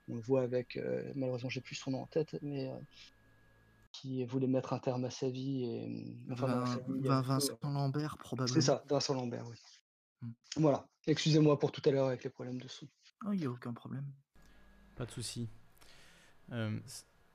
on, 0.10 0.16
le 0.16 0.20
voit 0.20 0.42
avec, 0.42 0.76
euh, 0.76 1.10
malheureusement, 1.16 1.50
j'ai 1.50 1.62
plus 1.62 1.76
son 1.76 1.92
nom 1.92 2.02
en 2.02 2.08
tête, 2.08 2.36
mais 2.42 2.70
qui 3.94 4.26
voulait 4.26 4.48
mettre 4.48 4.74
un 4.74 4.80
terme 4.80 5.06
à 5.06 5.10
sa 5.10 5.30
vie. 5.30 5.64
Et, 5.64 6.18
enfin, 6.32 6.66
Vincent 6.88 7.58
Lambert, 7.64 8.18
probablement. 8.18 8.54
C'est 8.54 8.66
ça, 8.66 8.84
Vincent 8.90 9.14
Lambert, 9.14 9.48
oui. 9.48 9.58
Mmh. 10.22 10.32
Voilà. 10.58 10.86
Excusez-moi 11.08 11.58
pour 11.58 11.72
tout 11.72 11.82
à 11.86 11.92
l'heure 11.92 12.08
avec 12.08 12.26
les 12.26 12.30
problèmes 12.30 12.60
de 12.60 12.68
son. 12.68 12.88
Il 13.32 13.40
n'y 13.40 13.46
a 13.46 13.50
aucun 13.50 13.74
problème. 13.74 14.06
Pas 14.96 15.06
de 15.06 15.12
souci 15.12 15.48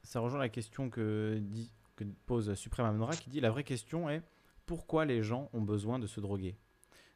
ça 0.07 0.21
rejoint 0.21 0.39
la 0.39 0.49
question 0.49 0.89
que, 0.89 1.39
dit, 1.43 1.73
que 1.97 2.05
pose 2.27 2.55
Supreme 2.55 2.87
Amnora 2.87 3.13
qui 3.13 3.29
dit 3.29 3.41
la 3.41 3.51
vraie 3.51 3.65
question 3.65 4.09
est 4.09 4.23
pourquoi 4.65 5.05
les 5.05 5.23
gens 5.23 5.51
ont 5.53 5.63
besoin 5.63 5.99
de 5.99 6.07
se 6.07 6.21
droguer? 6.21 6.57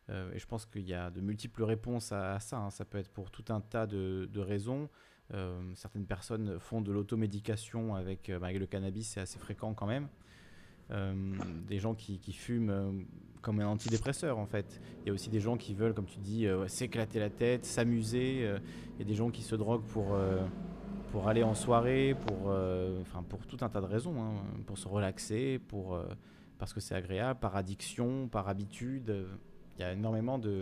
Euh, 0.08 0.32
Et 0.34 0.38
je 0.38 0.46
pense 0.46 0.66
qu'il 0.66 0.88
y 0.88 0.94
a 0.94 1.10
de 1.10 1.20
multiples 1.20 1.62
réponses 1.62 2.12
à, 2.12 2.38
ça. 2.40 2.58
Hein. 2.58 2.70
Ça 2.70 2.84
peut 2.84 2.98
être 2.98 3.10
pour 3.10 3.30
tout 3.30 3.44
un 3.48 3.60
tas 3.60 3.86
de, 3.86 4.28
raisons. 4.38 4.88
Euh, 5.32 5.60
certaines 5.74 6.06
personnes 6.06 6.58
font 6.58 6.80
de 6.80 6.90
l'automédication 6.90 7.94
avec, 7.94 8.28
euh, 8.28 8.40
le 8.40 8.66
cannabis, 8.66 9.10
c'est 9.10 9.20
assez 9.20 9.38
fréquent 9.38 9.72
quand 9.74 9.86
même. 9.86 10.08
des 11.68 11.78
gens 11.78 11.94
qui 11.94 12.32
fument 12.32 13.06
comme 13.40 13.60
un 13.60 13.66
antidépresseur 13.66 14.38
en 14.38 14.46
fait. 14.46 14.80
Il 15.00 15.06
y 15.06 15.10
a 15.10 15.12
aussi 15.12 15.30
des 15.30 15.38
gens 15.38 15.56
qui 15.56 15.74
veulent, 15.74 15.94
comme 15.94 16.06
tu 16.06 16.18
dis, 16.18 16.48
s'éclater 16.66 17.20
la 17.20 17.30
tête, 17.30 17.64
s'amuser. 17.64 18.40
Il 18.40 18.98
y 18.98 19.02
a 19.02 19.04
des 19.04 19.14
gens 19.14 19.30
qui 19.30 19.42
se 19.42 19.54
droguent 19.54 19.86
pour 19.86 20.16
pour 21.10 21.28
aller 21.28 21.42
en 21.42 21.54
soirée, 21.54 22.16
pour, 22.26 22.50
euh, 22.50 23.02
pour 23.28 23.46
tout 23.46 23.58
un 23.62 23.68
tas 23.68 23.80
de 23.80 23.86
raisons, 23.86 24.22
hein, 24.22 24.42
pour 24.66 24.78
se 24.78 24.86
relaxer, 24.86 25.58
pour, 25.58 25.94
euh, 25.94 26.06
parce 26.58 26.72
que 26.72 26.80
c'est 26.80 26.94
agréable, 26.94 27.40
par 27.40 27.56
addiction, 27.56 28.28
par 28.28 28.48
habitude. 28.48 29.26
Il 29.76 29.80
y 29.80 29.84
a 29.84 29.92
énormément 29.92 30.38
de, 30.38 30.60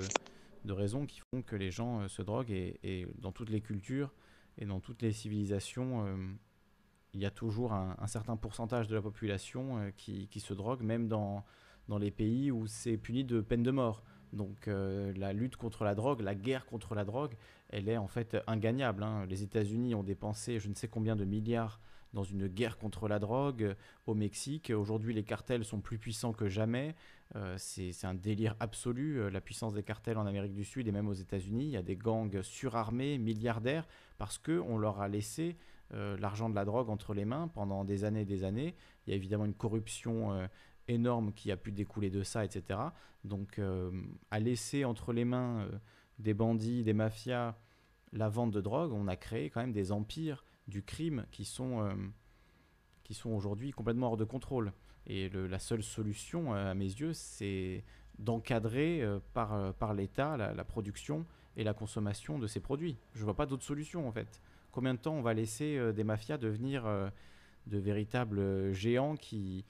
de 0.64 0.72
raisons 0.72 1.06
qui 1.06 1.20
font 1.30 1.42
que 1.42 1.56
les 1.56 1.70
gens 1.70 2.00
euh, 2.00 2.08
se 2.08 2.22
droguent 2.22 2.50
et, 2.50 3.06
dans 3.18 3.32
toutes 3.32 3.50
les 3.50 3.60
cultures 3.60 4.14
et 4.56 4.64
dans 4.64 4.80
toutes 4.80 5.02
les 5.02 5.12
civilisations, 5.12 6.04
il 7.14 7.20
y 7.20 7.26
a 7.26 7.30
toujours 7.30 7.72
un, 7.72 8.06
certain 8.08 8.36
pourcentage 8.36 8.88
de 8.88 8.96
la 8.96 9.02
population 9.02 9.92
qui, 9.96 10.26
qui, 10.26 10.40
se 10.40 10.52
drogue, 10.52 10.82
même 10.82 11.06
dans, 11.06 11.44
dans 11.86 11.96
les 11.96 12.10
pays 12.10 12.50
où 12.50 12.66
c'est 12.66 12.96
puni 12.96 13.22
de 13.22 13.40
peine 13.40 13.62
de 13.62 13.70
mort. 13.70 14.02
Donc 14.32 14.66
la 14.66 15.32
lutte 15.32 15.54
contre 15.54 15.84
la 15.84 15.94
drogue, 15.94 16.22
la 16.22 16.34
guerre 16.34 16.66
contre 16.66 16.96
la 16.96 17.04
drogue, 17.04 17.36
elle 17.70 17.88
est 17.88 17.96
en 17.96 18.08
fait 18.08 18.36
ingagnable. 18.46 19.02
Hein. 19.02 19.26
Les 19.26 19.42
États-Unis 19.42 19.94
ont 19.94 20.02
dépensé 20.02 20.58
je 20.58 20.68
ne 20.68 20.74
sais 20.74 20.88
combien 20.88 21.16
de 21.16 21.24
milliards 21.24 21.80
dans 22.14 22.24
une 22.24 22.46
guerre 22.46 22.78
contre 22.78 23.08
la 23.08 23.18
drogue 23.18 23.74
au 24.06 24.14
Mexique. 24.14 24.72
Aujourd'hui, 24.74 25.14
les 25.14 25.24
cartels 25.24 25.64
sont 25.64 25.80
plus 25.80 25.98
puissants 25.98 26.32
que 26.32 26.48
jamais. 26.48 26.94
Euh, 27.36 27.54
c'est 27.58 28.04
un 28.04 28.14
délire 28.14 28.56
absolu, 28.60 29.20
euh, 29.20 29.30
la 29.30 29.40
puissance 29.40 29.74
des 29.74 29.82
cartels 29.82 30.16
en 30.16 30.26
Amérique 30.26 30.54
du 30.54 30.64
Sud 30.64 30.88
et 30.88 30.92
même 30.92 31.08
aux 31.08 31.14
États-Unis. 31.14 31.64
Il 31.64 31.70
y 31.70 31.76
a 31.76 31.82
des 31.82 31.96
gangs 31.96 32.40
surarmés, 32.42 33.18
milliardaires, 33.18 33.86
parce 34.16 34.38
qu'on 34.38 34.78
leur 34.78 35.00
a 35.00 35.08
laissé 35.08 35.56
euh, 35.92 36.16
l'argent 36.18 36.48
de 36.48 36.54
la 36.54 36.64
drogue 36.64 36.88
entre 36.88 37.12
les 37.12 37.26
mains 37.26 37.48
pendant 37.48 37.84
des 37.84 38.04
années 38.04 38.22
et 38.22 38.26
des 38.26 38.44
années. 38.44 38.74
Il 39.06 39.10
y 39.10 39.12
a 39.12 39.16
évidemment 39.16 39.44
une 39.44 39.54
corruption 39.54 40.48
énorme 40.86 41.32
qui 41.32 41.50
a 41.50 41.56
pu 41.56 41.72
découler 41.72 42.10
de 42.10 42.22
ça, 42.22 42.44
etc. 42.44 42.80
Donc, 43.24 43.58
à 44.30 44.38
laisser 44.38 44.84
entre 44.84 45.14
les 45.14 45.24
mains 45.24 45.66
des 46.18 46.34
bandits, 46.34 46.82
des 46.82 46.92
mafias, 46.92 47.54
la 48.12 48.28
vente 48.28 48.50
de 48.50 48.60
drogue, 48.60 48.92
on 48.92 49.08
a 49.08 49.16
créé 49.16 49.50
quand 49.50 49.60
même 49.60 49.72
des 49.72 49.92
empires 49.92 50.44
du 50.66 50.82
crime 50.82 51.24
qui 51.30 51.44
sont, 51.44 51.82
euh, 51.82 51.94
sont 53.10 53.30
aujourd'hui 53.30 53.70
complètement 53.72 54.08
hors 54.08 54.16
de 54.16 54.24
contrôle. 54.24 54.72
Et 55.06 55.30
la 55.30 55.58
seule 55.58 55.82
solution, 55.82 56.54
euh, 56.54 56.70
à 56.70 56.74
mes 56.74 56.84
yeux, 56.84 57.12
c'est 57.14 57.84
d'encadrer 58.18 59.02
euh, 59.02 59.20
par, 59.32 59.72
par 59.74 59.94
l'État 59.94 60.36
la, 60.36 60.64
production 60.64 61.24
et 61.56 61.64
la 61.64 61.72
consommation 61.72 62.38
de 62.38 62.46
ces 62.46 62.60
produits. 62.60 62.98
Je 63.14 63.20
ne 63.20 63.24
vois 63.24 63.36
pas 63.36 63.46
d'autre 63.46 63.64
solution 63.64 64.06
en 64.06 64.12
fait. 64.12 64.42
Combien 64.72 64.94
de 64.94 64.98
temps 64.98 65.14
on 65.14 65.22
va 65.22 65.34
laisser 65.34 65.92
des 65.92 66.04
mafias 66.04 66.36
devenir 66.36 66.84
de 67.66 67.78
véritables 67.78 68.72
géants 68.72 69.16
qui 69.16 69.64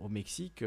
au 0.00 0.08
Mexique, 0.08 0.64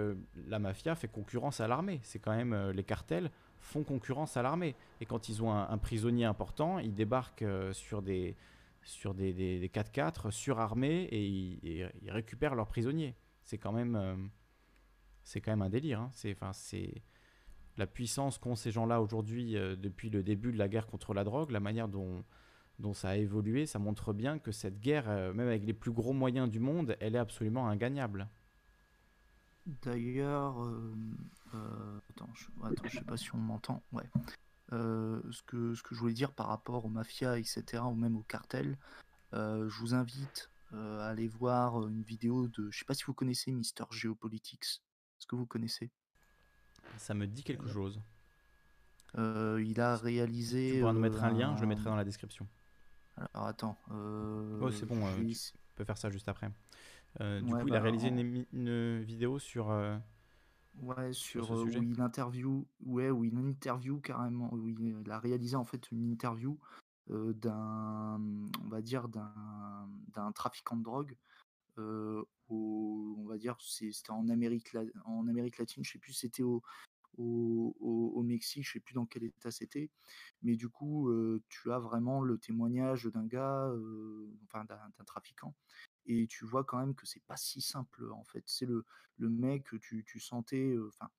la 0.47 0.57
mafia 0.59 0.95
fait 0.95 1.07
concurrence 1.07 1.59
à 1.59 1.67
l'armée. 1.67 1.99
C'est 2.03 2.19
quand 2.19 2.35
même 2.35 2.71
les 2.71 2.83
cartels 2.83 3.29
font 3.61 3.83
concurrence 3.83 4.37
à 4.37 4.41
l'armée. 4.41 4.75
Et 4.99 5.05
quand 5.05 5.29
ils 5.29 5.41
ont 5.43 5.51
un, 5.53 5.77
prisonnier 5.77 6.25
important, 6.25 6.79
ils 6.79 6.93
débarquent 6.93 7.43
euh, 7.43 7.71
sur 7.73 8.01
des, 8.01 8.35
sur 8.83 9.13
des, 9.13 9.33
des, 9.33 9.67
4x4 9.69 10.31
surarmés 10.31 11.03
et 11.11 11.25
ils, 11.25 11.89
récupèrent 12.11 12.55
leurs 12.55 12.67
prisonniers. 12.67 13.15
C'est 13.43 13.57
quand 13.57 13.71
même, 13.71 13.95
euh, 13.95 14.15
c'est 15.23 15.41
quand 15.41 15.51
même 15.51 15.61
un 15.61 15.69
délire. 15.69 16.01
Hein. 16.01 16.09
C'est, 16.13 16.31
enfin, 16.31 16.53
c'est 16.53 17.01
la 17.77 17.87
puissance 17.87 18.37
qu'ont 18.37 18.55
ces 18.55 18.71
gens-là 18.71 19.01
aujourd'hui 19.01 19.55
euh, 19.55 19.75
depuis 19.75 20.09
le 20.09 20.23
début 20.23 20.51
de 20.51 20.57
la 20.57 20.67
guerre 20.67 20.87
contre 20.87 21.13
la 21.13 21.23
drogue, 21.23 21.51
la 21.51 21.59
manière 21.59 21.87
dont, 21.87 22.23
dont 22.79 22.93
ça 22.93 23.09
a 23.09 23.15
évolué, 23.15 23.65
ça 23.65 23.79
montre 23.79 24.13
bien 24.13 24.39
que 24.39 24.51
cette 24.51 24.79
guerre, 24.79 25.07
même 25.33 25.47
avec 25.47 25.63
les 25.63 25.73
plus 25.73 25.91
gros 25.91 26.13
moyens 26.13 26.49
du 26.49 26.59
monde, 26.59 26.97
elle 26.99 27.15
est 27.15 27.19
absolument 27.19 27.67
ingagnable. 27.69 28.27
D'ailleurs, 29.83 30.63
euh, 31.53 31.99
attends, 32.09 32.29
je, 32.33 32.45
attends, 32.63 32.87
je 32.87 32.97
sais 32.97 33.03
pas 33.03 33.17
si 33.17 33.33
on 33.33 33.37
m'entend. 33.37 33.83
Ouais. 33.91 34.09
Euh, 34.73 35.21
ce, 35.31 35.41
que, 35.43 35.75
ce 35.75 35.83
que 35.83 35.95
je 35.95 35.99
voulais 35.99 36.13
dire 36.13 36.31
par 36.31 36.47
rapport 36.47 36.85
aux 36.85 36.89
mafias, 36.89 37.37
etc., 37.37 37.83
ou 37.85 37.95
même 37.95 38.17
aux 38.17 38.23
cartels, 38.23 38.77
euh, 39.33 39.69
je 39.69 39.79
vous 39.79 39.93
invite 39.93 40.49
à 40.73 41.09
aller 41.09 41.27
voir 41.27 41.87
une 41.87 42.01
vidéo 42.01 42.47
de. 42.47 42.69
Je 42.71 42.79
sais 42.79 42.85
pas 42.85 42.93
si 42.93 43.03
vous 43.03 43.13
connaissez 43.13 43.51
Mister 43.51 43.83
Geopolitics. 43.91 44.81
Est-ce 45.19 45.27
que 45.27 45.35
vous 45.35 45.45
connaissez? 45.45 45.91
Ça 46.97 47.13
me 47.13 47.27
dit 47.27 47.43
quelque 47.43 47.67
chose. 47.67 48.01
il 49.15 49.79
a 49.79 49.97
réalisé. 49.97 50.73
Tu 50.73 50.79
pourras 50.79 50.93
nous 50.93 50.99
mettre 50.99 51.23
un, 51.23 51.31
lien, 51.31 51.55
je 51.57 51.61
le 51.61 51.67
mettrai 51.67 51.85
dans 51.85 51.95
la 51.95 52.05
description. 52.05 52.47
Alors 53.33 53.47
attends. 53.47 53.77
oh, 53.89 54.71
c'est 54.71 54.85
bon, 54.85 55.05
tu 55.17 55.53
peux 55.75 55.83
faire 55.83 55.97
ça 55.97 56.09
juste 56.09 56.29
après. 56.29 56.49
Du 57.19 57.53
coup, 57.53 57.67
il 57.67 57.75
a 57.75 57.81
réalisé 57.81 58.07
une, 58.07 58.45
une, 58.53 59.01
vidéo 59.01 59.39
sur 59.39 59.71
Ouais, 60.75 61.11
sur 61.13 61.45
sur, 61.45 61.57
heu, 61.57 61.63
où 61.63 61.83
il 61.83 61.99
interview 61.99 62.65
ouais, 62.85 63.11
où 63.11 63.25
il 63.25 63.37
interview 63.37 63.99
carrément, 63.99 64.53
où 64.53 64.67
il 64.67 65.11
a 65.11 65.19
réalisé 65.19 65.55
en 65.55 65.65
fait 65.65 65.91
une 65.91 66.09
interview, 66.09 66.57
d'un, 67.07 68.21
on 68.63 68.67
va 68.69 68.81
dire 68.81 69.09
d'un 69.09 69.89
d'un 70.13 70.31
trafiquant 70.31 70.77
de 70.77 70.83
drogue, 70.83 71.17
au 71.77 73.15
on 73.19 73.25
va 73.25 73.37
dire 73.37 73.57
c'était 73.59 74.11
en 74.11 74.29
Amérique 74.29 74.75
en 75.05 75.27
Amérique 75.27 75.57
latine, 75.57 75.83
je 75.83 75.91
sais 75.91 75.99
plus 75.99 76.13
si 76.13 76.19
c'était 76.21 76.43
au 76.43 76.63
au 77.17 77.75
au 77.81 78.13
au 78.15 78.23
Mexique, 78.23 78.65
je 78.65 78.73
sais 78.73 78.79
plus 78.79 78.93
dans 78.93 79.05
quel 79.05 79.25
état 79.25 79.51
c'était. 79.51 79.89
Mais 80.41 80.55
du 80.55 80.69
coup, 80.69 81.11
tu 81.49 81.71
as 81.71 81.79
vraiment 81.79 82.21
le 82.21 82.37
témoignage 82.37 83.05
d'un 83.05 83.25
gars, 83.25 83.69
enfin 84.45 84.63
d'un 84.65 85.03
trafiquant 85.05 85.53
et 86.05 86.27
tu 86.27 86.45
vois 86.45 86.63
quand 86.65 86.79
même 86.79 86.95
que 86.95 87.05
c'est 87.07 87.23
pas 87.25 87.37
si 87.37 87.61
simple, 87.61 88.11
en 88.11 88.23
fait. 88.25 88.43
C'est 88.47 88.65
le 88.65 88.85
le 89.17 89.29
mec, 89.29 89.67
tu 89.81 90.03
tu 90.05 90.19
sentais, 90.19 90.75
enfin 90.87 91.09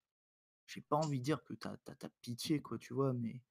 j'ai 0.66 0.80
pas 0.80 0.96
envie 0.96 1.18
de 1.20 1.24
dire 1.24 1.44
que 1.44 1.54
tu 1.54 1.66
as 1.68 2.08
pitié 2.22 2.60
quoi, 2.62 2.78
tu 2.78 2.94
vois? 2.94 3.12
Mais 3.14 3.42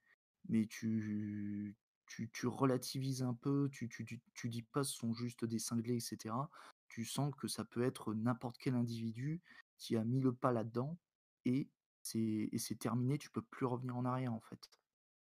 mais 0.49 0.67
tu 0.67 1.77
tu 2.07 2.29
tu 2.31 2.47
relativises 2.47 3.23
un 3.23 3.33
peu, 3.35 3.69
tu 3.71 3.89
tu 3.89 4.05
tu 4.05 4.21
tu 4.33 4.49
dis 4.49 4.63
pas: 4.63 4.83
«Ce 4.83 4.95
sont 4.97 5.13
juste 5.13 5.45
des 5.45 5.59
cinglés» 5.59 5.95
et 5.97 5.99
cetera. 6.01 6.49
Tu 6.89 7.05
sens 7.05 7.33
que 7.37 7.47
ça 7.47 7.65
peut 7.65 7.83
être 7.83 8.13
n'importe 8.13 8.57
quel 8.59 8.75
individu 8.75 9.41
qui 9.77 9.95
a 9.97 10.03
mis 10.05 10.19
le 10.21 10.33
pas 10.35 10.51
là-dedans 10.51 10.99
et 11.45 11.69
c'est 12.03 12.49
terminé, 12.79 13.17
tu 13.17 13.29
peux 13.31 13.41
plus 13.43 13.65
revenir 13.65 13.95
en 13.97 14.05
arrière, 14.05 14.33
en 14.33 14.41
fait. 14.41 14.69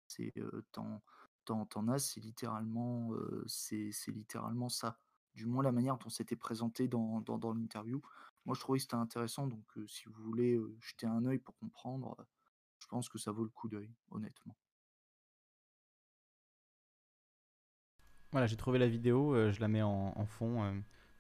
C'est, 0.08 0.32
heu, 0.38 0.64
tu 0.72 0.80
en 0.80 1.02
tu 1.66 1.78
as, 1.90 1.98
c'est 1.98 2.20
littéralement, 2.20 3.12
c'est 3.46 3.90
littéralement 4.08 4.68
ça. 4.68 5.00
Du 5.40 5.46
moins 5.46 5.62
la 5.62 5.72
manière 5.72 5.96
dont 5.96 6.10
c'était 6.10 6.36
présenté 6.36 6.86
dans 6.86 7.22
dans 7.22 7.38
dans 7.38 7.54
l'interview. 7.54 8.02
Moi, 8.44 8.54
je 8.54 8.60
trouvais 8.60 8.78
que 8.78 8.82
c'était 8.82 8.96
intéressant 8.96 9.46
donc 9.46 9.64
heu, 9.78 9.86
si 9.88 10.04
vous 10.06 10.22
voulez, 10.22 10.52
heu, 10.56 10.76
jeter 10.82 11.06
un 11.06 11.24
œil 11.24 11.38
pour 11.38 11.56
comprendre, 11.56 12.14
heu, 12.20 12.26
je 12.80 12.86
pense 12.88 13.08
que 13.08 13.18
ça 13.18 13.32
vaut 13.32 13.44
le 13.44 13.50
coup 13.50 13.68
d'œil, 13.68 13.90
honnêtement. 14.10 14.54
Voilà, 18.32 18.46
j'ai 18.46 18.56
trouvé 18.56 18.78
la 18.78 18.88
vidéo, 18.88 19.34
euh, 19.34 19.52
je 19.52 19.60
la 19.60 19.68
mets 19.68 19.82
en, 19.82 20.12
en 20.16 20.26
fond. 20.26 20.62
euh. 20.64 20.72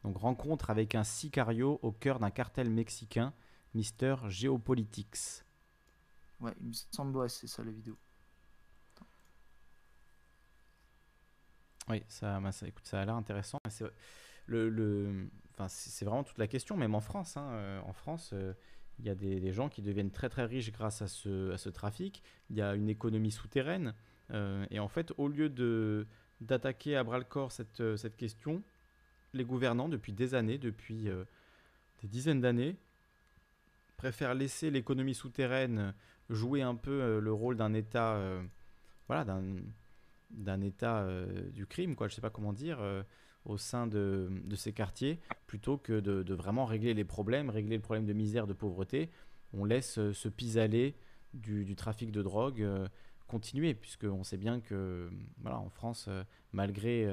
donc, 0.04 0.16
rencontre 0.16 0.70
avec 0.70 0.94
un 0.94 1.04
sicario 1.04 1.78
au 1.82 1.92
cœur 1.92 2.18
d'un 2.20 2.30
cartel 2.30 2.70
mexicain, 2.70 3.32
Mister 3.74 4.16
Geopolitics. 4.28 5.44
Ouais, 6.40 6.54
il 6.60 6.68
me 6.68 6.72
semble, 6.72 7.16
ouais, 7.18 7.28
c'est 7.28 7.46
ça 7.46 7.62
la 7.62 7.70
vidéo. 7.70 7.96
Oui, 11.90 12.04
ça, 12.06 12.38
bah, 12.38 12.52
ça, 12.52 12.68
écoute, 12.68 12.86
ça 12.86 13.00
a 13.00 13.04
l'air 13.04 13.16
intéressant. 13.16 13.58
C'est 13.68 13.82
vraiment 16.04 16.22
toute 16.22 16.38
la 16.38 16.46
question, 16.46 16.76
même 16.76 16.94
en 16.94 17.00
France. 17.00 17.36
hein, 17.36 17.48
euh, 17.50 17.80
en 17.80 17.92
France, 17.92 18.30
euh, 18.32 18.52
il 19.00 19.06
y 19.06 19.10
a 19.10 19.16
des, 19.16 19.52
gens 19.52 19.68
qui 19.68 19.82
deviennent 19.82 20.12
très 20.12 20.28
très 20.28 20.44
riches 20.44 20.70
grâce 20.70 21.02
à 21.02 21.08
ce, 21.08 21.68
trafic. 21.68 22.22
Il 22.48 22.56
y 22.56 22.62
a 22.62 22.74
une 22.74 22.88
économie 22.88 23.32
souterraine. 23.32 23.94
euh, 24.30 24.64
et 24.70 24.78
en 24.78 24.88
fait, 24.88 25.12
au 25.18 25.26
lieu 25.26 25.48
d'attaquer 26.40 26.96
à 26.96 27.02
bras 27.02 27.18
le 27.18 27.24
corps 27.24 27.50
cette, 27.50 28.16
question, 28.16 28.62
les 29.32 29.44
gouvernants, 29.44 29.88
depuis 29.88 30.12
des 30.12 30.34
années, 30.34 30.58
depuis 30.58 31.08
des 32.02 32.08
dizaines 32.08 32.40
d'années, 32.40 32.76
préfèrent 33.96 34.34
laisser 34.34 34.70
l'économie 34.70 35.14
souterraine 35.14 35.92
jouer 36.28 36.62
un 36.62 36.76
peu 36.76 37.18
le 37.18 37.32
rôle 37.32 37.56
d'un 37.56 37.74
État, 37.74 38.20
voilà, 39.08 39.24
d'un 39.24 39.42
d'un 40.30 40.60
état 40.60 41.00
euh, 41.00 41.50
du 41.50 41.66
crime, 41.66 41.94
quoi, 41.94 42.08
je 42.08 42.14
sais 42.14 42.20
pas 42.20 42.30
comment 42.30 42.52
dire, 42.52 42.78
euh, 42.80 43.02
au 43.44 43.56
sein 43.56 43.86
de, 43.86 44.30
de 44.44 44.56
ces 44.56 44.72
quartiers, 44.72 45.20
plutôt 45.46 45.78
que 45.78 46.00
de, 46.00 46.22
de 46.22 46.34
vraiment 46.34 46.64
régler 46.64 46.94
les 46.94 47.04
problèmes, 47.04 47.50
régler 47.50 47.76
le 47.76 47.82
problème 47.82 48.06
de 48.06 48.12
misère, 48.12 48.46
de 48.46 48.52
pauvreté. 48.52 49.10
On 49.52 49.64
laisse 49.64 49.98
euh, 49.98 50.12
ce 50.12 50.28
pis-aller 50.28 50.94
du, 51.34 51.64
du 51.64 51.76
trafic 51.76 52.10
de 52.10 52.22
drogue 52.22 52.66
continuer, 53.28 53.74
puisqu'on 53.74 54.24
sait 54.24 54.36
bien 54.36 54.60
que, 54.60 55.08
voilà, 55.38 55.60
en 55.60 55.68
France, 55.68 56.08
malgré 56.50 57.08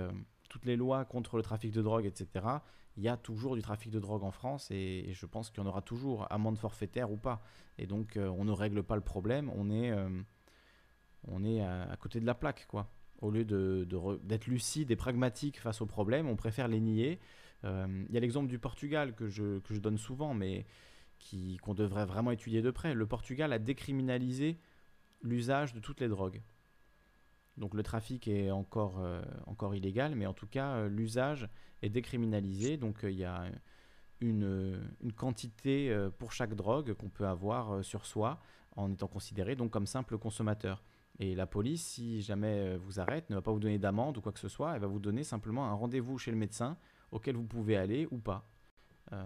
toutes 0.49 0.65
les 0.65 0.75
lois 0.75 1.05
contre 1.05 1.37
le 1.37 1.43
trafic 1.43 1.71
de 1.71 1.83
drogue, 1.83 2.07
etc., 2.07 2.43
il 2.95 3.03
y 3.03 3.07
a 3.07 3.17
toujours 3.17 3.55
du 3.55 3.61
trafic 3.61 3.91
de 3.91 3.99
drogue 3.99 4.23
en 4.23 4.31
France 4.31 4.71
et, 4.71 5.13
je 5.13 5.25
pense 5.27 5.51
qu'il 5.51 5.63
y 5.63 5.63
en 5.63 5.69
aura 5.69 5.83
toujours, 5.83 6.25
amende 6.31 6.57
forfaitaire 6.57 7.11
ou 7.11 7.17
pas. 7.17 7.43
Et 7.77 7.85
donc, 7.85 8.17
on 8.17 8.45
ne 8.45 8.51
règle 8.51 8.81
pas 8.81 8.95
le 8.95 9.03
problème, 9.03 9.51
on 9.55 9.69
est, 9.69 9.93
on 11.27 11.43
est 11.43 11.61
à 11.61 11.95
côté 11.99 12.19
de 12.19 12.25
la 12.25 12.33
plaque, 12.33 12.65
quoi. 12.67 12.89
Au 13.19 13.31
lieu 13.31 13.45
d'être 13.45 14.47
lucide 14.47 14.91
et 14.91 14.95
pragmatique 14.95 15.59
face 15.59 15.81
aux 15.81 15.87
problèmes, 15.87 16.27
on 16.27 16.35
préfère 16.35 16.67
les 16.67 16.79
nier. 16.79 17.19
Euh, 17.63 18.05
Il 18.09 18.13
y 18.13 18.17
a 18.17 18.19
l'exemple 18.19 18.47
du 18.47 18.59
Portugal 18.59 19.15
que 19.15 19.27
je, 19.27 19.59
donne 19.79 19.97
souvent, 19.97 20.33
mais 20.33 20.65
qu'on 21.63 21.73
devrait 21.73 22.05
vraiment 22.05 22.31
étudier 22.31 22.61
de 22.61 22.69
près. 22.69 22.93
Le 22.93 23.07
Portugal 23.07 23.51
a 23.53 23.59
décriminalisé 23.59 24.59
l'usage 25.23 25.73
de 25.73 25.79
toutes 25.79 25.99
les 25.99 26.07
drogues. 26.07 26.41
Donc 27.57 27.73
le 27.73 27.81
trafic 27.81 28.27
est 28.27 28.51
encore, 28.51 28.99
euh, 28.99 29.23
illégal, 29.73 30.13
mais 30.13 30.27
en 30.27 30.33
tout 30.33 30.45
cas, 30.45 30.75
euh, 30.75 30.87
l'usage 30.87 31.49
est 31.81 31.89
décriminalisé. 31.89 32.77
Donc 32.77 32.99
il 33.01 33.15
y 33.15 33.25
a 33.25 33.45
une, 34.21 34.79
quantité 35.15 35.95
pour 36.19 36.33
chaque 36.33 36.53
drogue 36.53 36.93
qu'on 36.93 37.09
peut 37.09 37.25
avoir 37.25 37.83
sur 37.83 38.05
soi 38.05 38.39
en 38.75 38.91
étant 38.91 39.07
considéré 39.07 39.55
comme 39.55 39.87
simple 39.87 40.19
consommateur. 40.19 40.83
Et 41.19 41.35
la 41.35 41.47
police, 41.47 41.83
si 41.83 42.21
jamais 42.21 42.59
euh, 42.59 42.77
vous 42.79 42.99
arrête, 42.99 43.29
ne 43.29 43.35
va 43.35 43.41
pas 43.41 43.51
vous 43.51 43.59
donner 43.59 43.79
d'amende 43.79 44.17
ou 44.17 44.21
quoi 44.21 44.31
que 44.31 44.39
ce 44.39 44.47
soit, 44.47 44.75
elle 44.75 44.81
va 44.81 44.87
vous 44.87 44.99
donner 44.99 45.23
simplement 45.23 45.65
un 45.65 45.73
rendez-vous 45.73 46.17
chez 46.17 46.31
le 46.31 46.37
médecin 46.37 46.77
auquel 47.11 47.35
vous 47.35 47.45
pouvez 47.45 47.75
aller 47.75 48.07
ou 48.11 48.17
pas. 48.17 48.47
Euh, 49.13 49.23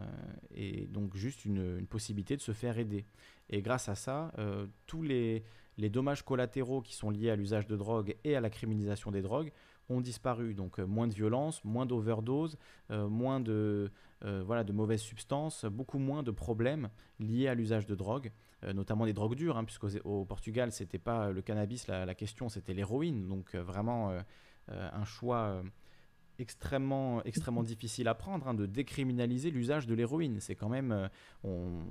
et 0.53 0.85
donc 0.87 1.15
juste 1.15 1.43
une, 1.43 1.85
possibilité 1.87 2.37
de 2.37 2.41
se 2.41 2.53
faire 2.53 2.77
aider. 2.77 3.05
Et 3.49 3.61
grâce 3.61 3.89
à 3.89 3.95
ça, 3.95 4.31
euh, 4.37 4.67
tous 4.87 5.01
les, 5.01 5.43
dommages 5.77 6.23
collatéraux 6.23 6.81
qui 6.81 6.93
sont 6.93 7.09
liés 7.09 7.31
à 7.31 7.35
l'usage 7.35 7.67
de 7.67 7.75
drogue 7.75 8.15
et 8.23 8.35
à 8.35 8.41
la 8.41 8.49
criminalisation 8.49 9.11
des 9.11 9.21
drogues 9.21 9.51
ont 9.89 9.99
disparu. 9.99 10.53
Donc 10.53 10.77
moins 10.77 11.07
de 11.07 11.13
violence, 11.13 11.63
moins 11.65 11.87
d'overdose, 11.87 12.57
moins 12.89 13.39
de, 13.39 13.91
voilà, 14.21 14.63
de 14.63 14.71
mauvaises 14.71 15.01
substances, 15.01 15.65
beaucoup 15.65 15.97
moins 15.97 16.21
de 16.21 16.29
problèmes 16.29 16.89
liés 17.19 17.47
à 17.47 17.55
l'usage 17.55 17.87
de 17.87 17.95
drogue, 17.95 18.31
notamment 18.73 19.05
des 19.05 19.13
drogues 19.13 19.35
dures, 19.35 19.57
hein, 19.57 19.63
puisqu'au 19.63 19.89
au 20.03 20.25
Portugal, 20.25 20.71
c'était 20.71 20.99
pas 20.99 21.31
le 21.31 21.41
cannabis 21.41 21.87
la, 21.87 22.15
question, 22.15 22.49
c'était 22.49 22.73
l'héroïne. 22.73 23.27
Donc 23.27 23.55
euh, 23.55 23.63
vraiment 23.63 24.11
euh, 24.11 24.21
euh, 24.69 24.89
un 24.93 25.05
choix 25.05 25.37
euh, 25.37 25.63
extrêmement, 26.39 27.23
extrêmement 27.23 27.63
difficile 27.63 28.07
à 28.07 28.15
prendre, 28.15 28.47
hein, 28.47 28.53
de 28.53 28.65
décriminaliser 28.65 29.51
l'usage 29.51 29.87
de 29.87 29.93
l'héroïne. 29.93 30.39
C'est 30.39 30.55
quand 30.55 30.69
même... 30.69 31.09
euh, 31.45 31.81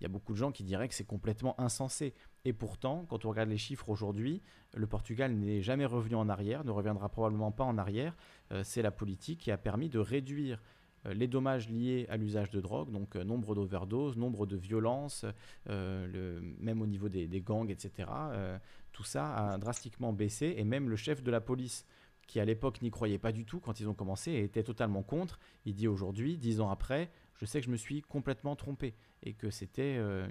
Il 0.00 0.02
y 0.02 0.06
a 0.06 0.08
beaucoup 0.08 0.32
de 0.32 0.38
gens 0.38 0.52
qui 0.52 0.64
diraient 0.64 0.88
que 0.88 0.94
c'est 0.94 1.06
complètement 1.06 1.54
insensé. 1.58 2.14
Et 2.44 2.52
pourtant, 2.52 3.06
quand 3.08 3.24
on 3.24 3.30
regarde 3.30 3.48
les 3.48 3.58
chiffres 3.58 3.88
aujourd'hui, 3.88 4.42
le 4.74 4.86
Portugal 4.86 5.32
n'est 5.32 5.62
jamais 5.62 5.86
revenu 5.86 6.16
en 6.16 6.28
arrière, 6.28 6.64
ne 6.64 6.70
reviendra 6.70 7.08
probablement 7.08 7.52
pas 7.52 7.64
en 7.64 7.78
arrière. 7.78 8.14
Euh, 8.50 8.62
c'est 8.64 8.82
la 8.82 8.90
politique 8.90 9.40
qui 9.40 9.50
a 9.50 9.56
permis 9.56 9.88
de 9.88 9.98
réduire 9.98 10.58
euh, 10.58 10.83
les 11.12 11.28
dommages 11.28 11.68
liés 11.68 12.06
à 12.08 12.16
l'usage 12.16 12.50
de 12.50 12.60
drogue, 12.60 12.90
donc 12.90 13.16
euh, 13.16 13.24
nombre 13.24 13.54
d'overdoses, 13.54 14.16
nombre 14.16 14.46
de 14.46 14.56
violences, 14.56 15.24
euh, 15.68 16.40
même 16.58 16.80
au 16.80 16.86
niveau 16.86 17.08
des, 17.08 17.28
gangs, 17.40 17.70
etc. 17.70 18.08
Euh, 18.10 18.58
tout 18.92 19.04
ça 19.04 19.52
a 19.52 19.58
drastiquement 19.58 20.12
baissé 20.12 20.54
et 20.56 20.64
même 20.64 20.88
le 20.88 20.96
chef 20.96 21.22
de 21.22 21.30
la 21.30 21.40
police, 21.40 21.84
qui 22.26 22.40
à 22.40 22.44
l'époque 22.44 22.80
n'y 22.80 22.90
croyait 22.90 23.18
pas 23.18 23.32
du 23.32 23.44
tout 23.44 23.60
quand 23.60 23.80
ils 23.80 23.88
ont 23.88 23.94
commencé 23.94 24.32
et 24.32 24.44
était 24.44 24.62
totalement 24.62 25.02
contre, 25.02 25.38
il 25.66 25.74
dit 25.74 25.88
aujourd'hui, 25.88 26.38
dix 26.38 26.60
ans 26.60 26.70
après, 26.70 27.10
je 27.34 27.44
sais 27.44 27.60
que 27.60 27.66
je 27.66 27.70
me 27.70 27.76
suis 27.76 28.02
complètement 28.02 28.56
trompé 28.56 28.94
et 29.22 29.34
que 29.34 29.50
c'était 29.50 29.96
euh, 29.98 30.26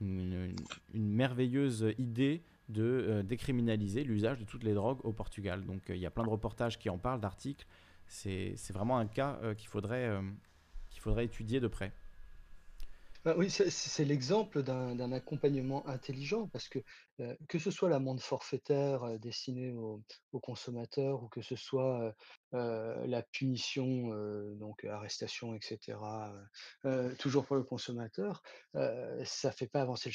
une, 0.00 0.54
merveilleuse 0.92 1.94
idée 1.98 2.42
de 2.68 2.82
euh, 2.82 3.22
décriminaliser 3.22 4.02
l'usage 4.04 4.38
de 4.38 4.44
toutes 4.44 4.64
les 4.64 4.74
drogues 4.74 4.98
au 5.04 5.12
Portugal. 5.12 5.64
Donc 5.64 5.88
euh, 5.88 5.96
il 5.96 6.02
y 6.02 6.06
a 6.06 6.10
plein 6.10 6.24
de 6.24 6.30
reportages 6.30 6.78
qui 6.78 6.90
en 6.90 6.98
parlent, 6.98 7.20
d'articles. 7.20 7.66
C'est 8.06 8.72
vraiment 8.72 8.98
un 8.98 9.06
cas 9.06 9.38
euh, 9.42 9.50
euh, 9.50 9.54
qu'il 10.90 11.00
faudrait 11.00 11.24
étudier 11.24 11.60
de 11.60 11.68
près. 11.68 11.92
Bah 13.24 13.34
oui, 13.38 13.48
c'est 13.50 14.04
l'exemple 14.04 14.62
d'un 14.62 15.10
accompagnement 15.12 15.86
intelligent 15.88 16.46
parce 16.48 16.68
que, 16.68 16.80
heu, 17.20 17.38
que 17.48 17.58
ce 17.58 17.70
soit 17.70 17.88
l'amende 17.88 18.20
forfaitaire, 18.20 19.02
heu, 19.06 19.18
destinée 19.18 19.72
aux 19.72 20.02
aux 20.32 20.40
consommateurs 20.40 21.22
ou 21.22 21.28
que 21.28 21.40
ce 21.40 21.56
soit, 21.56 22.14
heu, 22.52 23.06
la 23.06 23.22
punition, 23.22 24.10
donc 24.56 24.84
arrestation 24.84 25.54
et 25.54 25.60
cetera, 25.62 26.34
heu 26.84 26.90
heu, 26.90 27.16
toujours 27.16 27.46
pour 27.46 27.56
le 27.56 27.62
consommateur, 27.64 28.42
heu, 28.76 29.22
ça 29.24 29.52
fait 29.52 29.68
pas 29.68 29.80
avancer 29.80 30.10
le 30.10 30.12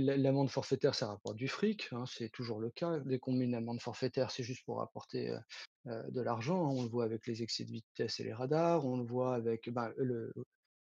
l'a 0.00 0.16
l'amende 0.16 0.50
forfaitaire, 0.50 0.96
ça 0.96 1.06
rapporte 1.06 1.36
du 1.36 1.46
fric, 1.46 1.88
hein, 1.92 2.04
c'est 2.06 2.30
toujours 2.30 2.58
le 2.58 2.70
cas. 2.70 2.98
Dès 2.98 3.20
qu'on 3.20 3.32
met 3.32 3.44
une 3.44 3.54
amende 3.54 3.80
forfaitaire, 3.80 4.32
c'est 4.32 4.42
juste 4.42 4.64
pour 4.64 4.78
rapporter, 4.78 5.36
de 5.86 6.20
l'argent, 6.20 6.64
hein. 6.66 6.74
On 6.74 6.82
le 6.82 6.88
voit 6.88 7.04
avec 7.04 7.26
les 7.26 7.42
excès 7.42 7.64
de 7.64 7.70
vitesse 7.70 8.18
et 8.20 8.24
les 8.24 8.32
radars, 8.32 8.84
on 8.86 8.96
le 8.96 9.04
voit 9.04 9.34
avec, 9.36 9.68
ben, 9.70 9.92
le 9.96 10.32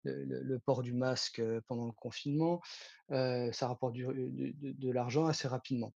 le 0.03 0.57
port 0.59 0.81
du 0.81 0.93
masque, 0.93 1.41
pendant 1.67 1.85
le 1.85 1.91
confinement, 1.91 2.61
ça 3.09 3.67
rapporte 3.67 3.95
de 3.95 4.91
l'argent 4.91 5.25
assez 5.25 5.47
rapidement. 5.47 5.93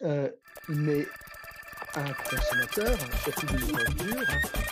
Mais 0.00 1.06
un 1.94 2.12
consommateur, 2.12 2.98
surtout 3.22 3.46
de 3.46 3.56
voiture, 3.72 4.22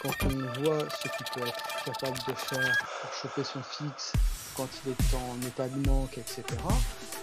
quand 0.02 0.26
on 0.26 0.62
voit 0.62 0.90
ce 0.90 1.08
qu'il 1.08 1.26
peut 1.34 1.46
être 1.48 1.84
capable 1.84 2.18
de 2.28 2.34
faire 2.34 2.86
pour 3.00 3.12
choper 3.12 3.44
son 3.44 3.62
fixe 3.62 4.12
quand 4.56 4.68
il 4.84 4.92
est 4.92 5.14
en 5.14 5.40
état 5.46 5.68
de 5.68 5.86
manque, 5.88 6.18
etc. 6.18 6.44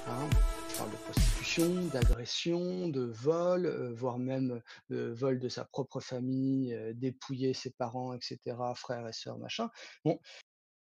Hein, 0.08 0.28
on 0.28 0.78
parle 0.78 0.92
de 0.92 0.98
prostitution, 0.98 1.86
d'agression, 1.94 2.90
de 2.90 3.02
vol, 3.02 3.94
voire 3.94 4.18
même 4.18 4.62
de 4.90 5.12
vol 5.12 5.40
de 5.40 5.48
sa 5.48 5.66
propre 5.66 6.00
famille, 6.00 6.76
dépouiller 6.96 7.54
ses 7.54 7.70
parents, 7.70 8.14
etc., 8.14 8.40
frères 8.76 9.08
et 9.08 9.14
sœurs, 9.14 9.38
machin. 9.38 9.70
Bon, 10.04 10.20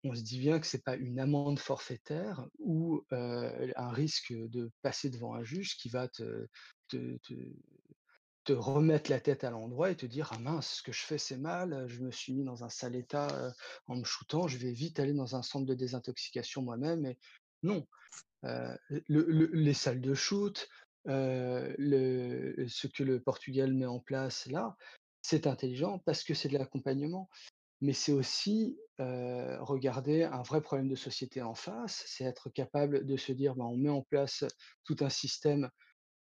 on 0.07 0.15
se 0.15 0.23
dit 0.23 0.39
bien 0.39 0.59
que 0.61 0.67
c'est 0.67 0.85
pas 0.85 0.97
une 0.97 1.19
amende 1.19 1.59
forfaitaire 1.59 2.47
ou 2.59 3.05
un 3.11 3.91
risque 3.91 4.33
de 4.33 4.71
passer 4.83 5.11
devant 5.11 5.35
un 5.35 5.45
juge 5.45 5.77
qui 5.77 5.89
va 5.89 6.09
te, 6.09 6.49
remettre 8.49 9.11
la 9.11 9.21
tête 9.21 9.43
à 9.45 9.51
l'endroit 9.51 9.91
et 9.91 9.97
te 9.97 10.07
dire 10.07 10.31
ah 10.33 10.39
mince 10.39 10.77
ce 10.77 10.83
que 10.83 10.93
je 10.93 11.03
fais 11.03 11.19
c'est 11.19 11.37
mal 11.37 11.87
je 11.89 12.01
me 12.01 12.13
suis 12.13 12.33
mis 12.33 12.45
dans 12.45 12.63
un 12.63 12.69
sale 12.69 12.95
état 12.95 13.53
en 13.89 13.97
me 13.97 14.05
shootant 14.05 14.47
je 14.47 14.57
vais 14.57 14.71
vite 14.71 15.01
aller 15.01 15.15
dans 15.15 15.35
un 15.35 15.43
centre 15.43 15.67
de 15.67 15.75
désintoxication 15.75 16.63
moi-même 16.63 17.07
et 17.07 17.19
non 17.65 17.87
le- 18.43 19.01
le- 19.09 19.51
les 19.53 19.75
salles 19.75 20.01
de 20.01 20.15
shoot 20.15 20.69
ce 21.07 22.87
que 22.87 23.03
le 23.03 23.21
Portugal 23.21 23.75
met 23.75 23.87
en 23.87 23.99
place 23.99 24.47
là 24.47 24.77
c'est 25.23 25.49
intelligent 25.49 25.99
parce 26.07 26.23
que 26.23 26.35
c'est 26.35 26.49
de 26.49 26.57
l'accompagnement 26.57 27.29
mais 27.81 27.93
c'est 27.93 28.13
aussi 28.13 28.79
regarder 28.99 30.25
un 30.25 30.43
vrai 30.43 30.63
problème 30.63 30.89
de 30.89 30.95
société 30.95 31.43
en 31.43 31.55
face 31.55 32.03
c'est 32.07 32.25
être 32.25 32.49
capable 32.49 33.05
de 33.05 33.17
se 33.19 33.31
dire 33.33 33.55
bah, 33.55 33.65
on 33.65 33.77
met 33.77 33.91
en 33.91 34.01
place 34.01 34.45
tout 34.85 34.97
un 35.01 35.11
système 35.11 35.69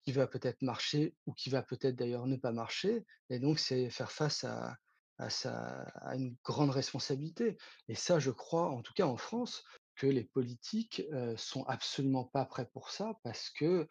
qui 0.07 0.13
va 0.13 0.25
peut-être 0.25 0.61
marcher 0.61 1.15
ou 1.25 1.33
qui 1.33 1.49
va 1.49 1.61
peut-être 1.61 1.97
d'ailleurs 1.97 2.27
ne 2.27 2.37
pas 2.37 2.53
marcher. 2.53 3.05
Et 3.29 3.39
donc, 3.39 3.59
c'est 3.59 3.89
faire 3.89 4.09
face 4.09 4.45
à, 4.45 4.77
à 5.17 6.15
une 6.15 6.37
grande 6.45 6.69
responsabilité. 6.69 7.57
Et 7.89 7.95
ça, 7.95 8.17
je 8.17 8.31
crois, 8.31 8.69
en 8.69 8.81
tout 8.81 8.93
cas 8.93 9.05
en 9.05 9.17
France, 9.17 9.65
que 9.97 10.07
les 10.07 10.23
politiques 10.23 11.03
euh, 11.11 11.35
sont 11.35 11.63
absolument 11.65 12.23
pas 12.23 12.45
prêts 12.45 12.69
pour 12.71 12.89
ça 12.89 13.19
parce 13.23 13.49
que 13.49 13.85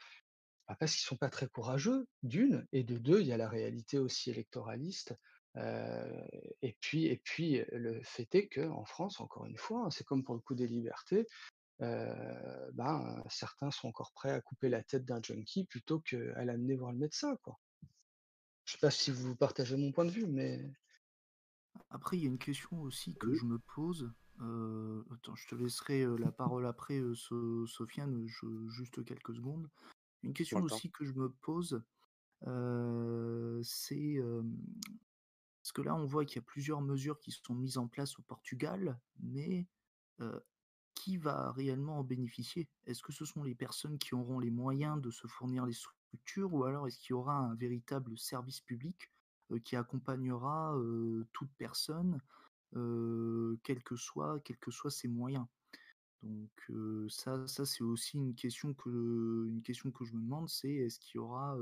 bah, 0.68 0.76
parce 0.80 0.92
qu'ils 0.92 1.04
sont 1.04 1.18
pas 1.18 1.28
très 1.28 1.48
courageux, 1.48 2.08
d'une, 2.22 2.66
et 2.72 2.82
de 2.82 2.96
deux, 2.96 3.20
il 3.20 3.26
y 3.26 3.32
a 3.32 3.36
la 3.36 3.48
réalité 3.48 3.98
aussi 3.98 4.30
électoraliste. 4.30 5.14
Euh, 5.56 6.26
et 6.62 6.76
puis, 6.80 7.06
et 7.06 7.16
puis, 7.16 7.62
le 7.72 8.00
fait 8.02 8.34
est 8.34 8.48
que 8.48 8.68
en 8.68 8.84
France, 8.84 9.20
encore 9.20 9.46
une 9.46 9.56
fois, 9.56 9.86
hein, 9.86 9.90
c'est 9.90 10.04
comme 10.04 10.22
pour 10.22 10.34
le 10.34 10.40
coup 10.40 10.54
des 10.54 10.66
libertés, 10.66 11.26
euh, 11.82 12.70
ben, 12.72 13.22
certains 13.28 13.70
sont 13.70 13.88
encore 13.88 14.12
prêts 14.12 14.30
à 14.32 14.40
couper 14.40 14.68
la 14.68 14.82
tête 14.82 15.04
d'un 15.04 15.22
junkie 15.22 15.64
plutôt 15.64 16.00
qu'à 16.00 16.44
l'amener 16.44 16.76
voir 16.76 16.92
le 16.92 16.98
médecin, 16.98 17.36
quoi. 17.36 17.58
Je 18.64 18.72
sais 18.72 18.78
pas 18.78 18.90
si 18.90 19.10
vous 19.10 19.36
partagez 19.36 19.76
mon 19.76 19.92
point 19.92 20.04
de 20.04 20.10
vue, 20.10 20.26
mais 20.26 20.70
Après, 21.90 22.16
il 22.16 22.22
y 22.24 22.26
a 22.26 22.30
une 22.30 22.38
question 22.38 22.80
aussi 22.82 23.14
que 23.14 23.32
je 23.34 23.44
me 23.44 23.58
pose. 23.74 24.10
Euh, 24.40 25.04
attends, 25.14 25.34
je 25.36 25.46
te 25.46 25.54
laisserai 25.54 26.04
la 26.18 26.32
parole 26.32 26.66
après, 26.66 27.00
So- 27.14 27.66
Sofiane, 27.66 28.26
je- 28.26 28.68
juste 28.68 29.04
quelques 29.04 29.34
secondes. 29.34 29.70
Une 30.22 30.32
question 30.32 30.58
aussi 30.62 30.90
que 30.90 31.04
je 31.04 31.12
me 31.12 31.28
pose, 31.30 31.82
euh, 32.46 33.60
c'est 33.62 34.16
euh, 34.16 34.42
parce 35.66 35.72
que 35.72 35.82
là, 35.82 35.96
on 35.96 36.04
voit 36.04 36.24
qu'il 36.24 36.36
y 36.36 36.38
a 36.38 36.42
plusieurs 36.42 36.80
mesures 36.80 37.18
qui 37.18 37.32
sont 37.32 37.56
mises 37.56 37.76
en 37.76 37.88
place 37.88 38.16
au 38.20 38.22
Portugal, 38.22 39.00
mais 39.18 39.66
qui 40.94 41.16
va 41.16 41.50
réellement 41.50 41.98
en 41.98 42.04
bénéficier? 42.04 42.68
Est-ce 42.86 43.02
que 43.02 43.10
ce 43.10 43.24
sont 43.24 43.42
les 43.42 43.56
personnes 43.56 43.98
qui 43.98 44.14
auront 44.14 44.38
les 44.38 44.52
moyens 44.52 45.02
de 45.02 45.10
se 45.10 45.26
fournir 45.26 45.66
les 45.66 45.72
structures 45.72 46.54
ou 46.54 46.62
alors 46.62 46.86
est-ce 46.86 47.00
qu'il 47.00 47.10
y 47.10 47.14
aura 47.14 47.36
un 47.36 47.56
véritable 47.56 48.16
service 48.16 48.60
public 48.60 49.10
qui 49.64 49.74
accompagnera 49.74 50.78
toute 51.32 51.50
personne, 51.58 52.20
quels 53.64 53.82
que 53.82 53.96
soient 53.96 54.40
ses 54.88 55.08
moyens? 55.08 55.46
Donc 56.22 56.72
ça, 57.08 57.44
c'est 57.48 57.82
aussi 57.82 58.18
une 58.18 58.36
question 58.36 58.72
que 58.72 59.48
une 59.48 59.62
question 59.62 59.90
que 59.90 60.04
je 60.04 60.14
me 60.14 60.20
demande, 60.20 60.48
c'est 60.48 60.72
est-ce 60.72 61.00
qu'il 61.00 61.16
y 61.16 61.18
aura 61.18 61.58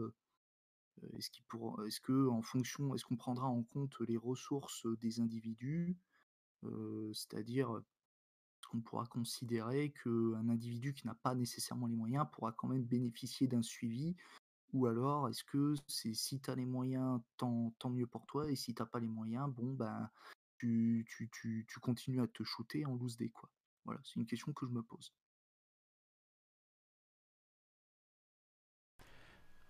pourra, 1.48 1.86
est-ce 1.86 2.00
que 2.00 2.28
en 2.28 2.42
fonction, 2.42 2.94
est-ce 2.94 3.04
qu'on 3.04 3.16
prendra 3.16 3.46
en 3.46 3.62
compte 3.62 3.98
les 4.00 4.16
ressources 4.16 4.86
des 5.00 5.20
individus, 5.20 5.96
euh, 6.64 7.12
c'est-à-dire 7.12 7.80
on 8.72 8.80
pourra 8.80 9.06
considérer 9.06 9.92
qu'un 10.02 10.48
individu 10.48 10.94
qui 10.94 11.06
n'a 11.06 11.14
pas 11.14 11.34
nécessairement 11.34 11.86
les 11.86 11.96
moyens 11.96 12.26
pourra 12.32 12.52
quand 12.52 12.68
même 12.68 12.84
bénéficier 12.84 13.46
d'un 13.46 13.62
suivi? 13.62 14.16
Ou 14.72 14.86
alors 14.86 15.28
est-ce 15.28 15.44
que 15.44 15.74
c'est 15.86 16.14
si 16.14 16.40
tu 16.40 16.50
as 16.50 16.56
les 16.56 16.64
moyens, 16.64 17.20
tant, 17.36 17.72
mieux 17.90 18.08
pour 18.08 18.26
toi, 18.26 18.50
et 18.50 18.56
si 18.56 18.74
t'as 18.74 18.86
pas 18.86 18.98
les 18.98 19.08
moyens, 19.08 19.48
bon 19.48 19.74
ben 19.74 20.10
tu, 20.58 21.06
tu 21.08 21.80
continues 21.80 22.22
à 22.22 22.26
te 22.26 22.42
shooter 22.42 22.84
en 22.86 22.94
loose 22.94 23.16
day 23.16 23.28
quoi. 23.28 23.50
Voilà, 23.84 24.00
c'est 24.02 24.16
une 24.16 24.26
question 24.26 24.52
que 24.52 24.66
je 24.66 24.72
me 24.72 24.82
pose. 24.82 25.12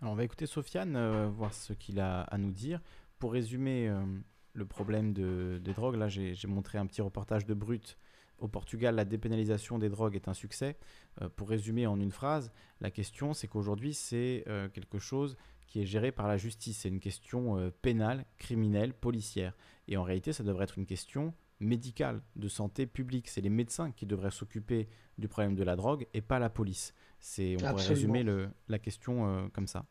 On 0.06 0.14
va 0.14 0.24
écouter 0.24 0.46
Sofiane, 0.46 0.96
euh, 0.96 1.28
voir 1.28 1.54
ce 1.54 1.72
qu'il 1.72 1.98
a 1.98 2.20
à 2.22 2.36
nous 2.38 2.52
dire. 2.52 2.80
Pour 3.18 3.32
résumer 3.32 3.88
euh, 3.88 4.04
le 4.52 4.66
problème 4.66 5.12
de- 5.14 5.58
des 5.62 5.72
drogues, 5.72 5.96
là 5.96 6.08
j'ai 6.08 6.34
montré 6.46 6.78
un 6.78 6.86
petit 6.86 7.00
reportage 7.00 7.46
de 7.46 7.54
Brut. 7.54 7.96
Au 8.38 8.48
Portugal, 8.48 8.96
la 8.96 9.04
dépénalisation 9.04 9.78
des 9.78 9.88
drogues 9.88 10.14
est 10.16 10.28
un 10.28 10.34
succès. 10.34 10.76
Euh, 11.22 11.28
pour 11.34 11.48
résumer 11.48 11.86
en 11.86 11.98
une 11.98 12.10
phrase, 12.12 12.52
la 12.80 12.90
question 12.90 13.32
c'est 13.32 13.48
qu'aujourd'hui 13.48 13.94
c'est 13.94 14.44
quelque 14.74 14.98
chose 14.98 15.36
qui 15.66 15.80
est 15.80 15.86
géré 15.86 16.12
par 16.12 16.28
la 16.28 16.36
justice. 16.36 16.80
C'est 16.80 16.88
une 16.90 17.00
question 17.00 17.72
pénale, 17.80 18.26
criminelle, 18.36 18.92
policière. 18.92 19.54
Et 19.88 19.96
en 19.96 20.02
réalité, 20.02 20.32
ça 20.32 20.44
devrait 20.44 20.64
être 20.64 20.78
une 20.78 20.86
question 20.86 21.32
médicale, 21.60 22.20
de 22.36 22.48
santé 22.48 22.86
publique. 22.86 23.28
C'est 23.28 23.40
les 23.40 23.48
médecins 23.48 23.90
qui 23.90 24.04
devraient 24.06 24.30
s'occuper 24.30 24.88
du 25.18 25.28
problème 25.28 25.54
de 25.54 25.62
la 25.64 25.76
drogue 25.76 26.06
et 26.12 26.20
pas 26.20 26.38
la 26.38 26.50
police. 26.50 26.94
C'est, 27.26 27.54
on 27.54 27.56
pourrait 27.56 27.70
Absolument. 27.70 27.94
résumer 27.94 28.22
le- 28.22 28.50
la 28.68 28.78
question 28.78 29.26
euh, 29.26 29.48
comme 29.48 29.66
ça. 29.66 29.86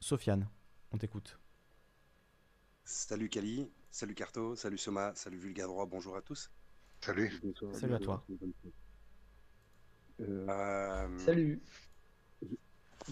Sofiane, 0.00 0.46
on 0.92 0.98
t'écoute. 0.98 1.38
Salut 2.84 3.30
Kali, 3.30 3.66
salut 3.90 4.14
Carto, 4.14 4.54
salut 4.54 4.76
Soma, 4.76 5.14
salut 5.14 5.38
Vulgadroit, 5.38 5.86
bonjour 5.86 6.14
à 6.16 6.20
tous. 6.20 6.50
Salut. 7.00 7.32
Salut 7.72 7.94
à 7.94 7.98
toi. 7.98 8.22
Euh, 10.20 11.18
salut. 11.18 11.62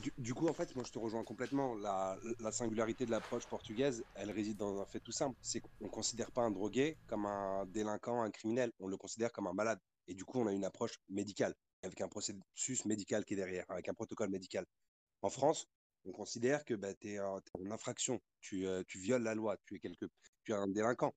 Du, 0.02 0.12
du 0.18 0.34
coup, 0.34 0.46
en 0.46 0.52
fait, 0.52 0.76
moi 0.76 0.84
je 0.86 0.92
te 0.92 0.98
rejoins 0.98 1.24
complètement. 1.24 1.76
La, 1.76 2.18
la 2.40 2.52
singularité 2.52 3.06
de 3.06 3.10
l'approche 3.10 3.46
portugaise, 3.46 4.04
elle 4.16 4.30
réside 4.30 4.58
dans 4.58 4.82
un 4.82 4.84
fait 4.84 5.00
tout 5.00 5.12
simple 5.12 5.34
c'est 5.40 5.60
qu'on 5.60 5.70
ne 5.80 5.88
considère 5.88 6.30
pas 6.30 6.42
un 6.42 6.50
drogué 6.50 6.98
comme 7.06 7.24
un 7.24 7.64
délinquant, 7.64 8.20
un 8.20 8.30
criminel, 8.30 8.70
on 8.80 8.86
le 8.86 8.98
considère 8.98 9.32
comme 9.32 9.46
un 9.46 9.54
malade. 9.54 9.80
Et 10.08 10.14
du 10.14 10.26
coup, 10.26 10.38
on 10.40 10.46
a 10.46 10.52
une 10.52 10.66
approche 10.66 11.00
médicale, 11.08 11.54
avec 11.82 12.00
un 12.00 12.08
processus 12.08 12.84
médical 12.84 13.24
qui 13.24 13.34
est 13.34 13.36
derrière, 13.36 13.64
avec 13.68 13.88
un 13.88 13.94
protocole 13.94 14.30
médical. 14.30 14.64
En 15.22 15.30
France, 15.30 15.68
on 16.04 16.12
considère 16.12 16.64
que 16.64 16.74
bah, 16.74 16.94
tu 16.94 17.12
es, 17.12 17.20
en 17.20 17.40
infraction, 17.70 18.20
tu, 18.40 18.66
euh, 18.66 18.82
tu 18.86 18.98
violes 18.98 19.22
la 19.22 19.34
loi, 19.34 19.56
tu 19.66 19.76
es, 19.76 19.78
quelque, 19.78 20.06
tu 20.44 20.52
es 20.52 20.54
un 20.54 20.68
délinquant. 20.68 21.14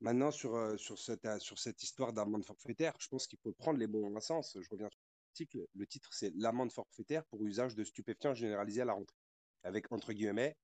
Maintenant, 0.00 0.30
sur, 0.30 0.54
euh, 0.54 0.76
sur, 0.76 0.98
cette, 0.98 1.26
euh, 1.26 1.38
sur 1.38 1.58
cette 1.58 1.82
histoire 1.82 2.12
d'amende 2.12 2.44
forfaitaire, 2.44 2.94
je 2.98 3.08
pense 3.08 3.26
qu'il 3.26 3.38
faut 3.38 3.52
prendre 3.52 3.78
les 3.78 3.86
bons 3.86 4.18
sens. 4.20 4.56
Je 4.58 4.68
reviens 4.70 4.88
sur 4.88 5.00
l'article. 5.28 5.66
Le 5.74 5.86
titre, 5.86 6.08
c'est 6.12 6.32
L'amende 6.36 6.72
forfaitaire 6.72 7.24
pour 7.26 7.44
usage 7.44 7.74
de 7.74 7.84
stupéfiants 7.84 8.34
généralisé 8.34 8.80
à 8.82 8.86
la 8.86 8.94
rentrée. 8.94 9.16
Avec, 9.62 9.92
entre 9.92 10.12
guillemets, 10.12 10.56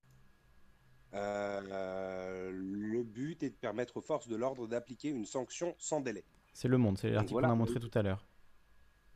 le 1.12 3.02
but 3.02 3.42
est 3.42 3.50
de 3.50 3.56
permettre 3.56 3.98
aux 3.98 4.02
forces 4.02 4.28
de 4.28 4.36
l'ordre 4.36 4.66
d'appliquer 4.66 5.08
une 5.08 5.26
sanction 5.26 5.74
sans 5.78 6.00
délai. 6.00 6.24
C'est 6.54 6.68
Le 6.68 6.78
Monde, 6.78 6.96
c'est 6.96 7.10
l'article 7.10 7.32
voilà. 7.32 7.48
qu'on 7.48 7.52
a 7.52 7.56
montré 7.56 7.78
tout 7.78 7.90
à 7.92 8.02
l'heure. 8.02 8.26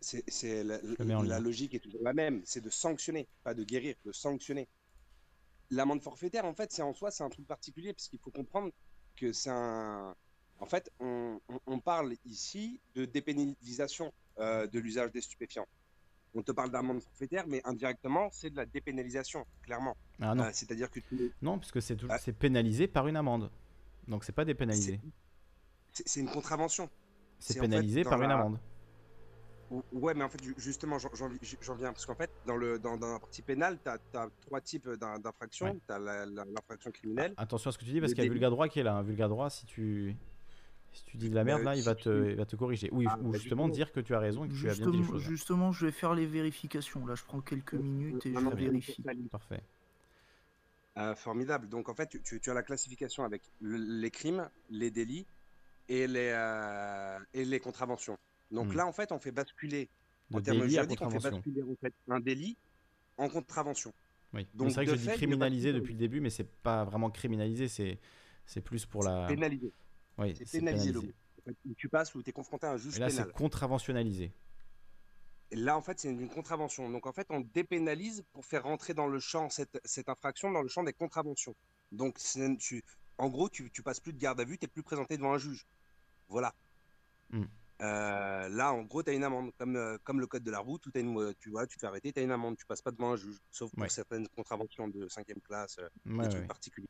C'est, 0.00 0.64
la, 0.64 1.40
logique 1.40 1.74
est 1.74 1.78
toujours 1.80 2.02
la 2.02 2.14
même, 2.14 2.40
c'est 2.44 2.62
de 2.62 2.70
sanctionner, 2.70 3.28
pas 3.44 3.52
de 3.54 3.64
guérir, 3.64 3.94
de 4.04 4.12
sanctionner. 4.12 4.66
L'amende 5.70 6.02
forfaitaire, 6.02 6.44
en 6.46 6.54
fait, 6.54 6.72
c'est 6.72 6.82
en 6.82 6.94
soi, 6.94 7.10
c'est 7.10 7.22
un 7.22 7.28
truc 7.28 7.46
particulier, 7.46 7.92
parce 7.92 8.08
qu'il 8.08 8.18
faut 8.18 8.30
comprendre 8.30 8.70
que 9.16 9.32
c'est 9.32 9.50
un... 9.50 10.14
En 10.58 10.66
fait, 10.66 10.90
on, 11.00 11.38
on- 11.48 11.60
on 11.66 11.78
parle 11.80 12.14
ici 12.24 12.80
de 12.94 13.04
dépénalisation 13.04 14.12
euh, 14.38 14.66
de 14.66 14.78
l'usage 14.78 15.12
des 15.12 15.20
stupéfiants. 15.20 15.66
On 16.34 16.42
te 16.42 16.52
parle 16.52 16.70
d'amende 16.70 17.02
forfaitaire, 17.02 17.46
mais 17.46 17.60
indirectement, 17.64 18.30
c'est 18.32 18.50
de 18.50 18.56
la 18.56 18.66
dépénalisation, 18.66 19.46
clairement. 19.62 19.96
Ah 20.20 20.34
non, 20.34 20.44
Euh, 20.44 20.50
c'est-à-dire 20.52 20.90
que 20.90 21.00
tu, 21.00 21.32
non 21.42 21.58
puisque 21.58 21.82
c'est 21.82 21.96
Ah. 22.08 22.18
c'est 22.18 22.32
pénalisé 22.32 22.86
par 22.88 23.06
une 23.08 23.16
amende. 23.16 23.50
Donc 24.08 24.24
c'est 24.24 24.32
pas 24.32 24.44
dépénalisé. 24.44 25.00
c'est, 25.92 26.20
une 26.20 26.30
contravention. 26.30 26.88
C'est 27.38 27.54
c'est 27.54 27.58
en 27.60 27.62
fait 27.64 27.68
pénalisé 27.68 28.04
par 28.04 28.22
une 28.22 28.30
amende. 28.30 28.58
Ou- 29.70 29.82
Ouais, 29.92 30.14
mais 30.14 30.24
en 30.24 30.28
fait, 30.28 30.42
ju- 30.42 30.54
justement, 30.58 30.98
j'en- 30.98 31.08
viens, 31.76 31.92
parce 31.92 32.04
qu'en 32.04 32.14
fait, 32.16 32.30
dans, 32.46 32.56
le, 32.56 32.78
dans, 32.78 32.96
dans 32.96 33.12
la 33.12 33.18
partie 33.20 33.42
pénale, 33.42 33.78
tu 33.84 33.88
as, 33.88 34.28
trois 34.40 34.60
types 34.60 34.88
d'in- 34.88 35.18
d'infractions. 35.18 35.66
Ouais. 35.66 35.78
Tu 35.86 35.92
as 35.92 35.98
l'infraction 36.26 36.90
criminelle. 36.90 37.34
Attention 37.36 37.68
à 37.68 37.72
ce 37.72 37.78
que 37.78 37.84
tu 37.84 37.92
dis 37.92 38.00
parce 38.00 38.12
qu'il 38.12 38.18
y 38.18 38.26
a 38.26 38.28
délit. 38.28 38.34
Vulgadroit 38.34 38.68
qui 38.68 38.80
est 38.80 38.82
là. 38.82 38.94
hein. 38.96 39.02
Vulgadroit, 39.02 39.48
si 39.50 39.66
tu 39.66 40.16
si 40.92 41.04
tu 41.04 41.16
dis 41.18 41.30
de 41.30 41.36
la 41.36 41.44
merde 41.44 41.60
Euh, 41.60 41.64
là, 41.66 41.76
il 41.76 41.84
va 41.84 41.94
te, 41.94 42.30
il 42.30 42.34
va 42.34 42.44
te 42.44 42.56
corriger. 42.56 42.88
Oui, 42.90 43.06
Ah, 43.08 43.16
ou 43.22 43.30
bah, 43.30 43.38
justement 43.38 43.68
dire 43.68 43.92
que 43.92 44.00
tu 44.00 44.12
as 44.12 44.18
raison 44.18 44.44
et 44.44 44.48
que 44.48 44.54
tu 44.54 44.68
as 44.68 44.74
bien 44.74 44.90
dit 44.90 44.98
les 44.98 45.04
choses. 45.04 45.22
là. 45.22 45.30
justement, 45.30 45.70
je 45.70 45.86
vais 45.86 45.92
faire 45.92 46.14
les 46.14 46.26
vérifications. 46.26 47.06
Là, 47.06 47.14
je 47.14 47.22
prends 47.22 47.40
quelques 47.40 47.74
minutes 47.74 48.26
et 48.26 48.30
Non, 48.30 48.40
je 48.40 48.44
non, 48.46 48.50
vérifie. 48.56 49.00
Parfait. 49.30 49.62
Euh, 50.98 51.14
formidable. 51.14 51.68
Donc 51.68 51.88
en 51.88 51.94
fait, 51.94 52.08
tu, 52.08 52.20
tu- 52.22 52.40
tu 52.40 52.50
as 52.50 52.54
la 52.54 52.64
classification 52.64 53.22
avec 53.22 53.42
le- 53.60 53.76
les 53.76 54.10
crimes, 54.10 54.48
les 54.68 54.90
délits 54.90 55.26
et 55.88 56.08
les, 56.08 56.32
euh, 56.34 57.18
et 57.34 57.44
les 57.44 57.60
contraventions. 57.60 58.18
Donc 58.50 58.68
Hmm. 58.72 58.76
là, 58.76 58.86
en 58.86 58.92
fait, 58.92 59.12
on 59.12 59.18
fait 59.18 59.30
basculer, 59.32 59.88
en 60.32 60.40
termes 60.40 60.66
juridiques, 60.68 61.00
on 61.02 61.10
fait 61.10 61.18
basculer 61.30 61.62
en 61.62 61.74
fait, 61.80 61.94
un 62.08 62.20
délit 62.20 62.56
en 63.16 63.28
contravention. 63.28 63.92
Oui. 64.32 64.46
Donc, 64.54 64.68
c'est 64.70 64.76
vrai 64.76 64.86
que 64.86 64.96
je 64.96 65.08
dis 65.10 65.16
criminalisé 65.16 65.72
depuis 65.72 65.92
le 65.92 65.98
début, 65.98 66.20
mais 66.20 66.30
c'est 66.30 66.48
pas 66.48 66.84
vraiment 66.84 67.10
criminalisé, 67.10 67.68
c'est 67.68 67.98
c'est 68.46 68.60
plus 68.60 68.86
pour 68.86 69.02
la. 69.04 69.26
Pénalisé. 69.26 69.72
Oui, 70.18 70.34
C'est 70.36 70.58
pénalisé 70.58 70.92
le 70.92 71.00
mot. 71.00 71.12
Tu 71.76 71.88
passes, 71.88 72.14
où 72.14 72.22
tu 72.22 72.30
es 72.30 72.32
confronté 72.32 72.66
à 72.66 72.72
un 72.72 72.76
juge 72.76 72.96
Et 72.96 73.00
là, 73.00 73.06
pénal. 73.08 73.26
c'est 73.26 73.32
contraventionnalisé. 73.32 74.32
Et 75.52 75.56
là, 75.56 75.76
en 75.76 75.80
fait, 75.80 75.98
c'est 75.98 76.10
une 76.10 76.28
contravention. 76.28 76.88
Donc, 76.90 77.06
en 77.06 77.12
fait, 77.12 77.26
on 77.30 77.40
dépénalise 77.40 78.24
pour 78.32 78.44
faire 78.44 78.62
rentrer 78.64 78.94
dans 78.94 79.08
le 79.08 79.18
champ, 79.18 79.48
cette, 79.48 79.80
cette 79.84 80.08
infraction, 80.08 80.50
dans 80.52 80.62
le 80.62 80.68
champ 80.68 80.84
des 80.84 80.92
contraventions. 80.92 81.56
Donc, 81.90 82.18
tu, 82.58 82.84
en 83.18 83.28
gros, 83.30 83.48
tu, 83.48 83.70
tu 83.70 83.82
passes 83.82 83.98
plus 84.00 84.12
de 84.12 84.18
garde 84.18 84.38
à 84.40 84.44
vue, 84.44 84.58
tu 84.58 84.64
n'es 84.64 84.68
plus 84.68 84.82
présenté 84.84 85.16
devant 85.16 85.32
un 85.32 85.38
juge. 85.38 85.66
Voilà. 86.28 86.54
Hmm. 87.30 87.44
Euh, 87.80 88.48
là, 88.48 88.72
en 88.72 88.82
gros, 88.82 89.02
tu 89.02 89.10
as 89.10 89.12
une 89.14 89.24
amende. 89.24 89.52
Comme, 89.58 89.76
euh, 89.76 89.98
comme 90.04 90.20
le 90.20 90.26
code 90.26 90.42
de 90.42 90.50
la 90.50 90.58
route, 90.58 90.86
où 90.86 90.90
une, 90.94 91.18
euh, 91.18 91.32
tu, 91.38 91.50
vois, 91.50 91.66
tu 91.66 91.76
te 91.76 91.80
fais 91.80 91.86
arrêter, 91.86 92.12
tu 92.12 92.20
as 92.20 92.22
une 92.22 92.30
amende. 92.30 92.56
Tu 92.56 92.66
passes 92.66 92.82
pas 92.82 92.90
devant 92.90 93.12
un 93.12 93.16
juge, 93.16 93.38
sauf 93.50 93.70
pour 93.70 93.82
Ouais. 93.82 93.88
certaines 93.88 94.28
contraventions 94.28 94.88
de 94.88 95.08
cinquième 95.08 95.40
classe, 95.40 95.78
euh, 95.78 95.88
Ouais, 96.06 96.24
des 96.24 96.28
trucs 96.28 96.42
ouais. 96.42 96.46
particuliers. 96.46 96.88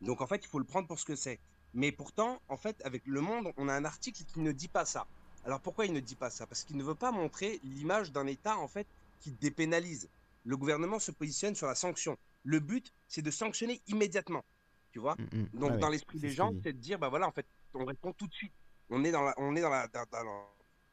Donc, 0.00 0.20
en 0.20 0.26
fait, 0.26 0.44
il 0.44 0.48
faut 0.48 0.58
le 0.58 0.64
prendre 0.64 0.86
pour 0.88 0.98
ce 0.98 1.04
que 1.04 1.16
c'est. 1.16 1.40
Mais 1.72 1.92
pourtant, 1.92 2.40
en 2.48 2.56
fait, 2.56 2.80
avec 2.84 3.06
Le 3.06 3.20
Monde, 3.20 3.52
on 3.56 3.68
a 3.68 3.74
un 3.74 3.84
article 3.84 4.24
qui 4.24 4.40
ne 4.40 4.52
dit 4.52 4.68
pas 4.68 4.84
ça. 4.84 5.06
Alors 5.44 5.60
pourquoi 5.60 5.86
il 5.86 5.92
ne 5.92 6.00
dit 6.00 6.16
pas 6.16 6.28
ça? 6.28 6.46
Parce 6.46 6.64
qu'il 6.64 6.76
ne 6.76 6.82
veut 6.82 6.94
pas 6.96 7.12
montrer 7.12 7.60
l'image 7.62 8.10
d'un 8.10 8.26
État 8.26 8.58
en 8.58 8.66
fait 8.66 8.86
qui 9.20 9.30
dépénalise. 9.30 10.08
Le 10.44 10.56
gouvernement 10.56 10.98
se 10.98 11.12
positionne 11.12 11.54
sur 11.54 11.68
la 11.68 11.74
sanction. 11.76 12.16
Le 12.42 12.58
but, 12.60 12.92
c'est 13.06 13.22
de 13.22 13.30
sanctionner 13.30 13.80
immédiatement. 13.86 14.44
Tu 14.90 14.98
vois? 14.98 15.14
Mm, 15.18 15.38
mm. 15.52 15.58
Donc 15.58 15.78
dans 15.78 15.88
l'esprit 15.88 16.18
des 16.18 16.30
gens, 16.30 16.52
c'est 16.64 16.72
de 16.72 16.78
dire 16.78 16.98
bah 16.98 17.08
voilà, 17.10 17.28
en 17.28 17.32
fait, 17.32 17.46
on 17.74 17.84
répond 17.84 18.12
tout 18.12 18.26
de 18.26 18.32
suite. 18.32 18.52
On 18.90 19.04
est 19.04 19.10
dans 19.10 19.22
la, 19.22 19.34
on 19.38 19.56
est 19.56 19.60
dans 19.60 19.70
la, 19.70 19.88
dans, 19.88 20.04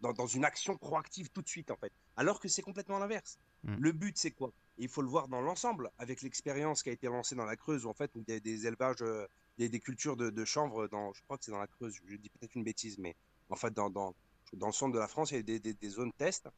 dans- 0.02 0.14
dans- 0.14 0.28
une 0.28 0.44
action 0.46 0.78
proactive 0.78 1.30
tout 1.30 1.42
de 1.42 1.48
suite 1.48 1.72
en 1.72 1.78
fait. 1.78 1.92
Alors 2.18 2.40
que 2.40 2.48
c'est 2.48 2.62
complètement 2.62 3.00
l'inverse. 3.00 3.38
Mm. 3.64 3.76
Le 3.80 3.92
but, 3.92 4.18
c'est 4.18 4.32
quoi? 4.32 4.52
Et 4.78 4.84
Il 4.84 4.90
faut 4.90 5.02
le 5.02 5.08
voir 5.08 5.28
dans 5.28 5.42
l'ensemble, 5.42 5.90
avec 5.98 6.22
l'expérience 6.24 6.84
qui 6.84 6.90
a 6.90 6.92
été 6.94 7.08
lancée 7.08 7.36
dans 7.36 7.46
la 7.46 7.56
Creuse, 7.56 7.86
où 7.86 7.90
en 7.90 7.94
fait, 7.94 8.12
il 8.16 8.24
y 8.28 8.36
a 8.36 8.40
des 8.40 8.68
élevages, 8.68 9.02
euh, 9.02 9.28
des, 9.58 9.70
des 9.70 9.80
cultures 9.80 10.18
de, 10.18 10.30
de 10.30 10.46
chanvre 10.46 10.88
dans, 10.88 11.14
je 11.14 11.22
crois 11.24 11.38
que 11.38 11.46
c'est 11.46 11.52
dans 11.52 11.60
la 11.60 11.68
Creuse. 11.68 11.96
Je 12.06 12.16
dis 12.18 12.30
peut-être 12.30 12.56
une 12.56 12.64
bêtise, 12.64 12.98
mais 12.98 13.16
en 13.50 13.56
fait, 13.56 13.72
dans, 13.74 13.90
dans, 13.90 14.14
dans 14.54 14.68
le 14.68 14.74
centre 14.74 14.94
de 14.94 15.00
la 15.00 15.08
France, 15.08 15.32
il 15.32 15.36
y 15.36 15.40
a 15.40 15.44
des, 15.44 15.60
des- 15.60 15.74
des 15.76 15.90
zones 15.90 16.12
test 16.14 16.50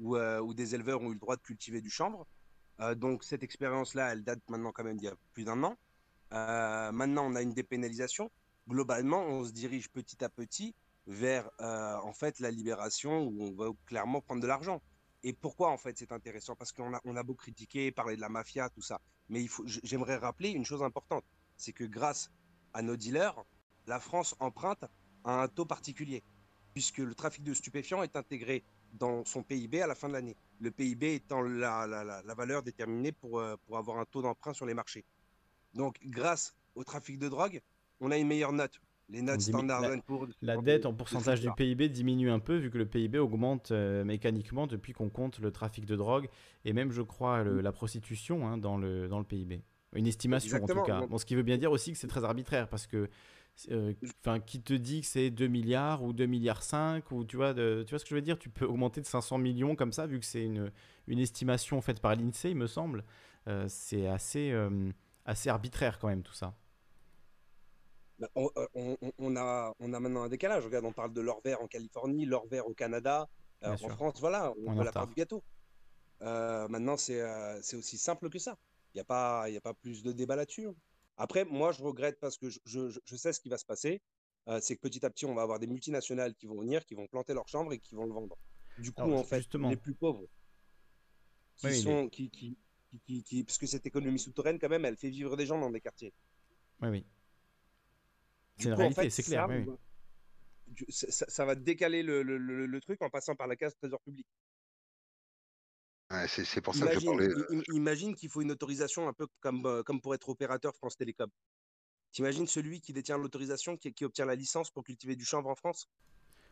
où, 0.00 0.16
euh, 0.16 0.40
où 0.40 0.52
des 0.52 0.74
éleveurs 0.74 1.00
ont 1.00 1.10
eu 1.10 1.14
le 1.14 1.20
droit 1.20 1.36
de 1.36 1.42
cultiver 1.42 1.80
du 1.80 1.90
chanvre. 1.90 2.26
Euh, 2.80 2.94
donc 2.94 3.22
cette 3.24 3.42
expérience-là, 3.42 4.12
elle 4.12 4.24
date 4.24 4.40
maintenant 4.48 4.72
quand 4.72 4.84
même 4.84 4.96
d'il 4.98 5.06
y 5.06 5.08
a 5.08 5.14
plus 5.32 5.44
d'un 5.44 5.62
an. 5.62 5.76
Euh, 6.32 6.92
maintenant, 6.92 7.26
on 7.30 7.34
a 7.34 7.42
une 7.42 7.52
dépénalisation. 7.54 8.30
Globalement, 8.70 9.22
on 9.26 9.44
se 9.44 9.50
dirige 9.52 9.90
petit 9.90 10.22
à 10.24 10.28
petit 10.30 10.74
vers 11.06 11.50
euh, 11.60 11.96
en 12.04 12.12
fait 12.14 12.38
la 12.40 12.50
libération 12.52 13.24
où 13.24 13.42
on 13.42 13.52
va 13.52 13.70
clairement 13.84 14.20
prendre 14.22 14.40
de 14.42 14.46
l'argent. 14.46 14.80
Et 15.24 15.32
pourquoi 15.34 15.70
en 15.72 15.76
fait 15.78 15.98
c'est 15.98 16.12
intéressant? 16.12 16.54
Parce 16.56 16.72
qu'on 16.72 16.94
a, 16.94 17.00
a 17.20 17.22
beau 17.24 17.34
critiquer, 17.34 17.90
parler 17.92 18.16
de 18.16 18.20
la 18.22 18.28
mafia, 18.28 18.70
tout 18.70 18.80
ça, 18.82 19.00
mais 19.28 19.46
j'aimerais 19.82 20.16
rappeler 20.16 20.50
une 20.50 20.64
chose 20.64 20.82
importante, 20.84 21.24
c'est 21.56 21.72
que 21.72 21.84
grâce 21.84 22.30
à 22.72 22.82
nos 22.82 22.96
dealers, 22.96 23.44
la 23.86 24.00
France 24.00 24.34
emprunte 24.38 24.84
à 25.24 25.42
un 25.42 25.48
taux 25.48 25.66
particulier, 25.66 26.24
puisque 26.72 26.98
le 26.98 27.14
trafic 27.14 27.42
de 27.44 27.54
stupéfiants 27.54 28.02
est 28.04 28.16
intégré 28.16 28.64
dans 28.92 29.24
son 29.24 29.42
PIB 29.42 29.82
à 29.82 29.86
la 29.88 29.94
fin 29.96 30.08
de 30.08 30.14
l'année. 30.14 30.38
Le 30.60 30.70
PIB 30.70 31.14
étant 31.16 31.42
la, 31.42 31.86
la- 31.88 32.04
la- 32.04 32.22
la 32.22 32.34
valeur 32.34 32.62
déterminée 32.62 33.12
pour, 33.12 33.40
euh, 33.40 33.56
pour 33.66 33.78
avoir 33.78 33.98
un 33.98 34.06
taux 34.06 34.22
d'emprunt 34.22 34.54
sur 34.54 34.66
les 34.66 34.74
marchés. 34.74 35.04
Donc, 35.74 35.98
grâce 36.04 36.54
au 36.74 36.84
trafic 36.84 37.18
de 37.18 37.28
drogue, 37.28 37.60
on 38.00 38.10
a 38.10 38.16
une 38.18 38.26
meilleure 38.26 38.52
note. 38.52 38.80
Les 39.08 39.22
notes 39.22 39.40
la- 40.40 40.56
dette 40.58 40.86
en 40.86 40.94
pourcentage 40.94 41.40
ce 41.40 41.48
du. 41.48 41.52
PIB 41.56 41.88
diminue 41.88 42.30
un 42.30 42.38
peu 42.38 42.56
vu 42.56 42.70
que 42.70 42.78
le 42.78 42.86
PIB 42.86 43.18
augmente 43.18 43.72
euh, 43.72 44.04
mécaniquement 44.04 44.68
depuis 44.68 44.92
qu'on 44.92 45.10
compte 45.10 45.40
le 45.40 45.50
trafic 45.50 45.84
de 45.84 45.96
drogue 45.96 46.28
et 46.64 46.72
même, 46.72 46.92
je 46.92 47.02
crois, 47.02 47.42
le- 47.42 47.60
la 47.60 47.72
prostitution 47.72 48.46
hein, 48.46 48.56
dans, 48.56 48.76
le, 48.78 49.08
dans 49.08 49.18
le 49.18 49.24
PIB. 49.24 49.62
Une 49.94 50.06
estimation 50.06 50.58
Exactement, 50.58 50.82
en 50.82 50.84
tout 50.84 50.90
cas. 50.92 51.06
Bon, 51.08 51.18
ce 51.18 51.26
qui 51.26 51.34
veut 51.34 51.42
bien 51.42 51.58
dire 51.58 51.72
aussi 51.72 51.90
que 51.92 51.98
c'est 51.98 52.06
très 52.06 52.22
arbitraire 52.22 52.68
parce 52.68 52.86
que, 52.86 53.08
euh, 53.72 53.92
enfin, 54.24 54.38
qui 54.38 54.62
te 54.62 54.74
dit 54.74 55.00
que 55.00 55.08
c'est 55.08 55.30
2 55.30 55.48
milliards 55.48 56.04
ou 56.04 56.12
2 56.12 56.26
milliards 56.26 56.62
5 56.62 57.10
ou 57.10 57.24
tu 57.24 57.34
vois, 57.36 57.52
de- 57.52 57.82
tu 57.84 57.90
vois 57.90 57.98
ce 57.98 58.04
que 58.04 58.10
je 58.10 58.14
veux 58.14 58.22
dire? 58.22 58.38
Tu 58.38 58.48
peux 58.48 58.64
augmenter 58.64 59.00
de 59.00 59.06
500 59.06 59.38
millions 59.38 59.74
comme 59.74 59.92
ça 59.92 60.06
vu 60.06 60.20
que 60.20 60.24
c'est 60.26 60.44
une, 60.44 60.70
une 61.08 61.18
estimation 61.18 61.80
faite 61.80 61.98
par 62.00 62.14
l'INSEE, 62.14 62.50
il 62.50 62.56
me 62.56 62.68
semble. 62.68 63.04
Euh, 63.48 63.64
c'est 63.68 64.06
assez, 64.06 64.52
assez 65.24 65.48
arbitraire 65.48 65.98
quand 65.98 66.06
même 66.08 66.22
tout 66.22 66.32
ça. 66.34 66.54
Bah, 68.20 68.28
on, 68.34 68.50
euh, 68.58 68.96
on- 69.18 69.36
a, 69.36 69.74
on 69.80 69.92
a 69.94 69.98
maintenant 70.00 70.22
un 70.22 70.28
décalage. 70.28 70.64
Regarde, 70.64 70.84
on 70.84 70.92
parle 70.92 71.12
de 71.14 71.20
l'or 71.22 71.40
vert 71.42 71.60
en 71.62 71.66
Californie, 71.66 72.26
l'or 72.26 72.46
vert 72.48 72.66
au 72.68 72.74
Canada. 72.74 73.28
Euh, 73.64 73.72
en 73.72 73.76
sûr. 73.78 73.90
France, 73.92 74.20
voilà, 74.20 74.52
On 74.58 74.72
on 74.72 74.74
veut 74.74 74.84
la 74.84 74.92
part 74.92 75.06
du 75.06 75.14
gâteau. 75.14 75.42
Euh, 76.22 76.68
maintenant, 76.68 76.96
c'est 76.98 77.20
euh, 77.20 77.58
aussi 77.74 77.96
simple 77.98 78.28
que 78.28 78.38
ça. 78.38 78.58
Il 78.92 78.98
n'y 78.98 79.00
a, 79.00 79.04
pas- 79.04 79.44
il 79.48 79.54
y 79.54 79.56
a 79.56 79.60
pas 79.60 79.72
plus 79.74 80.02
de 80.02 80.12
débat 80.12 80.36
là-dessus. 80.36 80.66
hein. 80.66 80.74
Après, 81.16 81.44
moi, 81.46 81.72
je 81.72 81.82
regrette 81.82 82.18
parce 82.20 82.36
que 82.36 82.48
je, 82.50 82.58
je- 82.64 83.00
je 83.04 83.16
sais 83.16 83.32
ce 83.32 83.40
qui 83.40 83.48
va 83.48 83.56
se 83.58 83.64
passer. 83.66 84.00
C'est 84.60 84.74
que 84.74 84.80
petit 84.80 85.04
à 85.06 85.10
petit, 85.10 85.26
on 85.26 85.34
va 85.34 85.42
avoir 85.42 85.58
des 85.60 85.68
multinationales 85.68 86.34
qui 86.34 86.46
vont 86.46 86.60
venir, 86.60 86.84
qui 86.84 86.94
vont 86.94 87.06
planter 87.06 87.34
leur 87.34 87.46
chambre 87.46 87.72
et 87.72 87.78
qui 87.78 87.94
vont 87.94 88.04
le 88.04 88.12
vendre. 88.12 88.36
Du 88.78 88.90
coup, 88.90 89.02
Alors, 89.02 89.20
en 89.20 89.24
fait, 89.24 89.36
justement. 89.36 89.68
les 89.70 89.76
plus 89.76 89.94
pauvres, 89.94 90.24
qui 91.56 91.66
Oui, 91.66 91.80
sont, 91.82 92.08
qui, 92.08 92.30
qui, 92.30 92.58
qui, 92.90 93.00
qui- 93.06 93.22
qui- 93.22 93.44
parce 93.44 93.58
que 93.58 93.66
cette 93.66 93.86
économie 93.86 94.18
souterraine, 94.18 94.58
quand 94.58 94.68
même, 94.68 94.84
elle 94.84 94.96
fait 94.96 95.10
vivre 95.10 95.36
des 95.36 95.46
gens 95.46 95.60
dans 95.60 95.70
des 95.70 95.80
quartiers. 95.80 96.12
Oui, 96.82 96.88
oui. 96.88 97.06
C'est 98.60 98.68
une 98.68 98.74
en 98.76 98.76
réalité, 98.76 98.90
fait, 98.90 99.10
c'est 99.10 99.22
clair. 99.22 99.44
ça, 99.44 99.46
oui, 99.48 99.64
va- 99.66 99.76
du- 100.68 100.86
ça, 100.90 101.10
ça- 101.10 101.26
ça 101.28 101.44
va 101.46 101.54
décaler 101.56 102.02
le, 102.02 102.22
le- 102.22 102.38
le- 102.38 102.66
le 102.66 102.80
truc 102.80 103.02
en 103.02 103.10
passant 103.10 103.36
par 103.36 103.46
la 103.48 103.56
case 103.56 103.74
trésor 103.76 104.00
public. 104.02 104.26
Ouais, 106.10 106.26
c'est 106.28 106.60
pour 106.60 106.74
ça 106.74 106.86
que 106.86 106.92
je 106.92 106.98
Imagine, 106.98 107.10
parlais. 107.10 107.28
euh, 107.30 107.62
imagine 107.72 108.14
qu'il 108.14 108.28
faut 108.28 108.42
une 108.42 108.50
autorisation 108.52 109.08
un 109.08 109.12
peu 109.12 109.26
comme, 109.40 109.66
euh, 109.66 109.82
comme 109.82 110.00
pour 110.00 110.14
être 110.14 110.28
opérateur 110.28 110.74
France 110.76 110.96
Télécom. 110.96 111.28
T'imagines 112.12 112.46
celui 112.48 112.80
qui 112.80 112.92
détient 112.92 113.18
l'autorisation, 113.18 113.76
qui, 113.76 113.92
qui 113.94 114.04
obtient 114.04 114.26
la 114.26 114.36
licence 114.36 114.70
pour 114.70 114.84
cultiver 114.84 115.16
du 115.16 115.24
chanvre 115.24 115.50
en 115.50 115.56
France? 115.56 115.88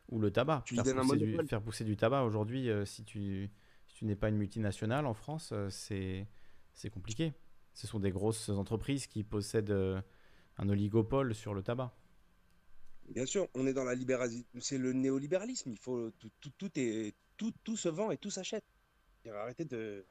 Ou 0.08 0.18
le 0.20 0.30
tabac. 0.30 0.62
Tu 0.64 0.74
lui 0.74 0.82
faire, 0.82 0.94
pousser 0.94 1.16
du, 1.18 1.44
faire 1.46 1.62
pousser 1.62 1.84
du 1.84 1.96
tabac 1.96 2.22
aujourd'hui, 2.24 2.68
euh, 2.70 2.84
si 2.84 3.04
tu, 3.04 3.50
si 3.86 3.94
tu 3.96 4.04
n'es 4.04 4.16
pas 4.16 4.28
une 4.28 4.36
multinationale 4.36 5.06
en 5.06 5.14
France, 5.14 5.50
euh, 5.52 5.68
c'est 5.70 6.28
c'est 6.74 6.90
compliqué. 6.90 7.32
Ce 7.74 7.86
sont 7.86 7.98
des 8.00 8.10
grosses 8.10 8.48
entreprises 8.50 9.06
qui 9.06 9.24
possèdent 9.24 9.70
euh, 9.70 10.00
un 10.58 10.68
oligopole 10.68 11.34
sur 11.34 11.54
le 11.54 11.62
tabac. 11.62 11.94
Bien 13.08 13.26
sûr, 13.26 13.48
on 13.54 13.66
est 13.66 13.72
dans 13.72 13.84
la 13.84 13.94
libéralisation. 13.94 14.46
C'est 14.60 14.78
le 14.78 14.92
néolibéralisme. 14.92 15.70
Il 15.70 15.78
faut 15.78 16.10
tout, 16.12 16.30
tout, 16.40 16.50
tout 16.58 16.70
est 16.78 17.14
tout, 17.36 17.52
tout 17.64 17.76
se 17.76 17.88
vend 17.88 18.10
et 18.10 18.18
tout 18.18 18.30
s'achète. 18.30 18.64
Arrêtez 19.28 19.64
de. 19.64 20.06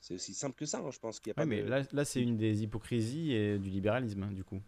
C'est 0.00 0.12
aussi 0.16 0.34
simple 0.34 0.54
que 0.56 0.66
ça, 0.66 0.80
hein, 0.80 0.90
je 0.90 0.98
pense 0.98 1.18
qu'il 1.18 1.30
y 1.30 1.32
a 1.32 1.34
Ouais, 1.36 1.44
pas 1.46 1.46
mais 1.46 1.62
de- 1.62 1.62
là, 1.62 1.82
là 1.92 2.04
c'est 2.06 2.22
une 2.22 2.36
des 2.38 2.62
hypocrisies 2.62 3.32
et 3.32 3.58
du 3.58 3.68
libéralisme, 3.70 4.22
hein, 4.22 4.32
du 4.32 4.44
coup. 4.44 4.62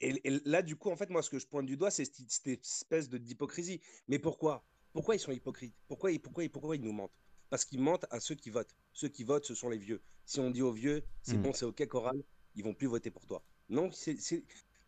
Et, 0.00 0.20
et 0.26 0.40
là, 0.44 0.62
du 0.62 0.76
coup, 0.76 0.90
en 0.90 0.96
fait, 0.96 1.10
moi, 1.10 1.22
ce 1.22 1.30
que 1.30 1.38
je 1.38 1.46
pointe 1.46 1.66
du 1.66 1.76
doigt, 1.76 1.90
c'est 1.90 2.04
cette, 2.04 2.30
cette 2.30 2.64
espèce 2.64 3.08
de 3.08 3.18
d'hypocrisie. 3.18 3.80
Mais 4.08 4.18
pourquoi? 4.18 4.64
Pourquoi 4.92 5.14
ils 5.16 5.18
sont 5.20 5.32
hypocrites? 5.32 5.74
Pourquoi, 5.88 6.12
ils- 6.12 6.20
pourquoi, 6.20 6.48
pourquoi 6.48 6.76
ils 6.76 6.82
nous 6.82 6.92
mentent? 6.92 7.12
Parce 7.50 7.64
qu'ils 7.64 7.80
mentent 7.80 8.06
à 8.10 8.20
ceux 8.20 8.34
qui 8.34 8.50
votent. 8.50 8.74
Ceux 8.92 9.08
qui 9.08 9.24
votent, 9.24 9.44
ce 9.44 9.54
sont 9.54 9.68
les 9.68 9.78
vieux. 9.78 10.02
Si 10.24 10.40
on 10.40 10.50
dit 10.50 10.62
aux 10.62 10.72
vieux, 10.72 11.04
c'est 11.22 11.36
Mm. 11.36 11.42
bon, 11.42 11.52
c'est 11.52 11.64
OK, 11.66 11.86
Coral, 11.86 12.22
ils 12.54 12.64
vont 12.64 12.74
plus 12.74 12.86
voter 12.86 13.10
pour 13.10 13.26
toi. 13.26 13.44
Non, 13.68 13.90
c'est 13.92 14.16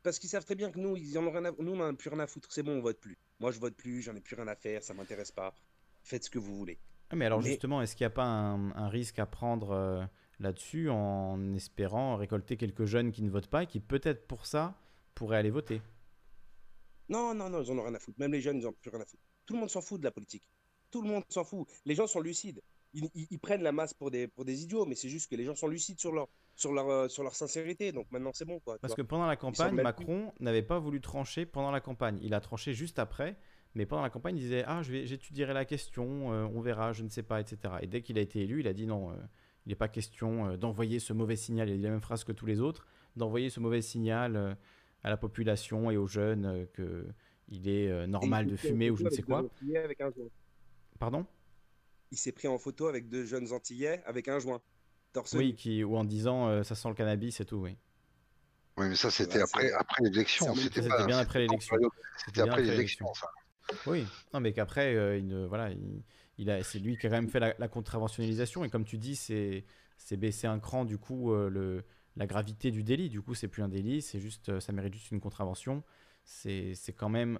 parce 0.03 0.19
qu'ils 0.19 0.29
savent 0.31 0.45
très 0.45 0.55
bien 0.55 0.71
que 0.71 0.79
nous, 0.79 0.97
ils 0.97 1.19
en 1.19 1.27
ont 1.27 1.31
rien 1.31 1.45
à... 1.47 1.51
nous, 1.59 1.73
on 1.73 1.77
n'en 1.77 1.89
a 1.89 1.93
plus 1.93 2.11
rien 2.11 2.21
à 2.21 2.27
foutre. 2.27 2.53
C'est 2.53 2.63
bon, 2.63 2.79
on 2.79 2.81
vote 2.81 3.01
plus. 3.01 3.17
Moi, 3.41 3.51
je 3.51 3.59
vote 3.59 3.75
plus, 3.75 4.03
j'en 4.03 4.15
ai 4.15 4.21
plus 4.21 4.37
rien 4.37 4.47
à 4.49 4.55
faire, 4.55 4.83
ça 4.83 4.95
m'intéresse 4.95 5.33
pas. 5.33 5.55
Faites 6.03 6.25
ce 6.25 6.31
que 6.31 6.39
vous 6.39 6.57
voulez. 6.57 6.79
Ah, 7.11 7.17
mais 7.17 7.27
alors 7.27 7.41
Mais- 7.43 7.49
justement, 7.51 7.83
est-ce 7.83 7.97
qu'il 7.97 8.05
n'y 8.05 8.13
a 8.13 8.15
pas 8.15 8.25
un, 8.25 8.71
un 8.77 8.89
risque 8.89 9.19
à 9.19 9.27
prendre 9.27 9.71
euh, 9.71 10.05
là-dessus 10.39 10.91
en 10.91 11.55
espérant 11.55 12.17
récolter 12.17 12.57
quelques 12.57 12.85
jeunes 12.85 13.11
qui 13.13 13.23
ne 13.23 13.31
votent 13.31 13.49
pas 13.49 13.65
et 13.65 13.67
qui 13.67 13.81
peut-être 13.81 14.27
pour 14.27 14.47
ça 14.47 14.79
pourraient 15.15 15.39
aller 15.39 15.51
voter? 15.51 15.83
Non, 17.09 17.35
non, 17.35 17.49
non, 17.51 17.63
ils 17.63 17.71
en 17.71 17.79
ont 17.79 17.83
rien 17.83 17.95
à 17.95 17.99
foutre. 17.99 18.19
Même 18.19 18.33
les 18.33 18.41
jeunes, 18.41 18.59
ils 18.59 18.67
en 18.67 18.71
ont 18.71 18.77
plus 18.81 18.91
rien 18.91 19.01
à 19.01 19.05
foutre. 19.05 19.23
Tout 19.47 19.55
le 19.55 19.61
monde 19.61 19.71
s'en 19.71 19.81
fout 19.81 20.01
de 20.01 20.05
la 20.05 20.11
politique. 20.11 20.43
Tout 20.91 21.03
le 21.03 21.09
monde 21.09 21.25
s'en 21.29 21.45
fout. 21.45 21.69
Les 21.85 21.95
gens 21.95 22.07
sont 22.07 22.21
lucides. 22.21 22.61
Ils, 22.97 23.09
ils- 23.15 23.27
ils 23.31 23.39
prennent 23.39 23.63
la 23.63 23.73
masse 23.73 23.93
pour 23.95 24.11
des, 24.11 24.27
pour 24.27 24.45
des 24.45 24.63
idiots, 24.65 24.87
mais 24.87 24.95
c'est 24.95 25.09
juste 25.11 25.31
que 25.31 25.37
les 25.37 25.45
gens 25.45 25.55
sont 25.55 25.69
lucides 25.69 26.01
sur 26.01 26.13
leur, 26.13 26.29
sur 26.55 26.73
leur, 26.73 26.89
euh, 26.89 27.09
sur 27.09 27.23
leur 27.23 27.35
sincérité. 27.37 27.93
Donc 27.93 28.11
maintenant, 28.11 28.31
c'est 28.35 28.45
bon. 28.47 28.59
Quoi, 28.61 28.79
Parce 28.81 28.93
vois. 28.95 28.97
que 29.05 29.09
pendant 29.09 29.27
la 29.27 29.37
campagne, 29.37 29.75
Macron 29.83 30.33
n'avait 30.41 30.63
pas 30.63 30.79
voulu 30.79 31.01
trancher 31.01 31.45
pendant 31.47 31.71
la 31.71 31.81
campagne. 31.81 32.19
Il 32.23 32.33
a 32.35 32.41
tranché 32.41 32.73
juste 32.73 32.99
après, 32.99 33.37
mais 33.75 33.85
pendant 33.87 34.03
la 34.03 34.09
campagne, 34.11 34.37
il 34.37 34.41
disait 34.41 34.65
Ah, 34.67 34.83
j'étudierai 34.83 35.53
la 35.53 35.65
question, 35.67 36.33
euh, 36.33 36.47
on 36.55 36.61
verra, 36.63 36.93
je 36.95 37.03
ne 37.03 37.09
sais 37.11 37.23
pas, 37.23 37.41
etc. 37.41 37.75
Et 37.83 37.87
dès 37.87 38.01
qu'il 38.03 38.17
a 38.19 38.23
été 38.23 38.41
élu, 38.41 38.61
il 38.61 38.67
a 38.69 38.73
dit 38.73 38.87
Non, 38.87 39.11
euh, 39.11 39.17
il 39.67 39.69
n'est 39.69 39.75
pas 39.77 39.89
question 39.89 40.47
euh, 40.49 40.57
d'envoyer 40.57 40.99
ce 40.99 41.13
mauvais 41.13 41.37
signal. 41.37 41.69
Il 41.69 41.75
a 41.75 41.77
dit 41.77 41.83
la 41.83 41.91
même 41.91 42.01
phrase 42.01 42.25
que 42.25 42.33
tous 42.33 42.47
les 42.47 42.61
autres 42.61 42.87
d'envoyer 43.17 43.51
ce 43.51 43.61
mauvais 43.61 43.83
signal 43.83 44.57
à 45.03 45.09
la 45.11 45.17
population 45.17 45.91
et 45.91 45.97
aux 45.97 46.07
jeunes 46.07 46.67
que 46.75 47.07
il 47.49 47.67
est 47.69 48.07
normal 48.07 48.47
de 48.47 48.57
fumer 48.57 48.91
ou 48.91 48.97
je 48.97 49.05
ne 49.05 49.11
sais 49.11 49.23
quoi. 49.23 49.43
Pardon? 50.99 51.27
Il 52.13 52.19
s'est 52.19 52.33
pris 52.33 52.49
en 52.49 52.59
photo 52.59 52.87
avec 52.87 53.09
deux 53.09 53.25
jeunes 53.25 53.53
Antillais 53.53 54.03
avec 54.05 54.29
un 54.29 54.39
joint. 54.39 54.61
torse 55.13 55.35
Oui, 55.35 55.55
qui, 55.55 55.83
ou 55.85 55.97
en 55.97 56.05
disant 56.05 56.49
euh, 56.49 56.63
ça 56.63 56.75
sent 56.75 56.89
le 56.89 56.95
cannabis 56.95 57.41
et 57.41 57.45
tout, 57.45 57.57
oui. 57.57 57.77
Oui, 58.79 58.89
mais 58.89 58.97
ça, 58.97 59.11
c'était 59.11 59.41
après, 59.41 59.73
après 59.73 60.05
l'élection. 60.05 60.55
C'était 60.55 60.83
bien 60.83 61.19
après 61.19 61.41
l'élection. 61.41 61.77
C'était 62.25 62.41
après 62.43 62.51
après 62.51 62.63
l'élection, 62.63 63.13
ça. 63.15 63.29
Oui, 63.87 64.05
non, 64.33 64.41
mais 64.41 64.53
qu'après, 64.53 64.95
euh, 64.95 65.19
il 65.19 65.27
ne- 65.27 65.47
voilà, 65.47 65.71
il, 65.71 66.03
il 66.39 66.51
a, 66.51 66.63
c'est 66.63 66.79
lui 66.79 66.99
qui 66.99 67.07
a 67.07 67.11
quand 67.11 67.17
même 67.17 67.29
fait 67.29 67.41
la, 67.41 67.55
la 67.59 67.69
contraventionnalisation. 67.69 68.65
Et 68.65 68.71
comme 68.71 68.85
tu 68.85 68.99
dis, 68.99 69.17
c'est, 69.17 69.65
c'est 69.97 70.17
baisser 70.17 70.47
un 70.47 70.59
cran, 70.61 70.85
du 70.85 70.99
coup, 70.99 71.33
euh, 71.33 71.49
le, 71.49 71.85
la 72.17 72.27
gravité 72.27 72.71
du 72.71 72.85
délit. 72.85 73.09
Du 73.09 73.23
coup, 73.23 73.35
c'est 73.35 73.49
plus 73.49 73.63
un 73.63 73.69
délit, 73.69 74.03
c'est 74.03 74.21
juste, 74.21 74.61
ça 74.61 74.73
mérite 74.73 74.95
juste 74.95 75.11
une 75.11 75.21
contravention. 75.21 75.83
C'est, 76.25 76.75
c'est 76.75 76.93
quand 76.93 77.09
même, 77.09 77.39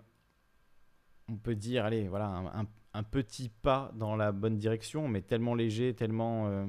on 1.29 1.37
peut 1.37 1.55
dire, 1.55 1.85
allez, 1.85 2.09
voilà, 2.09 2.27
un, 2.27 2.47
un- 2.63 2.67
un 2.97 3.03
petit 3.03 3.51
pas 3.51 3.93
dans 3.95 4.17
la 4.17 4.33
bonne 4.33 4.57
direction, 4.57 5.07
mais 5.07 5.21
tellement 5.21 5.55
léger, 5.55 5.95
tellement, 5.95 6.49
euh, 6.49 6.65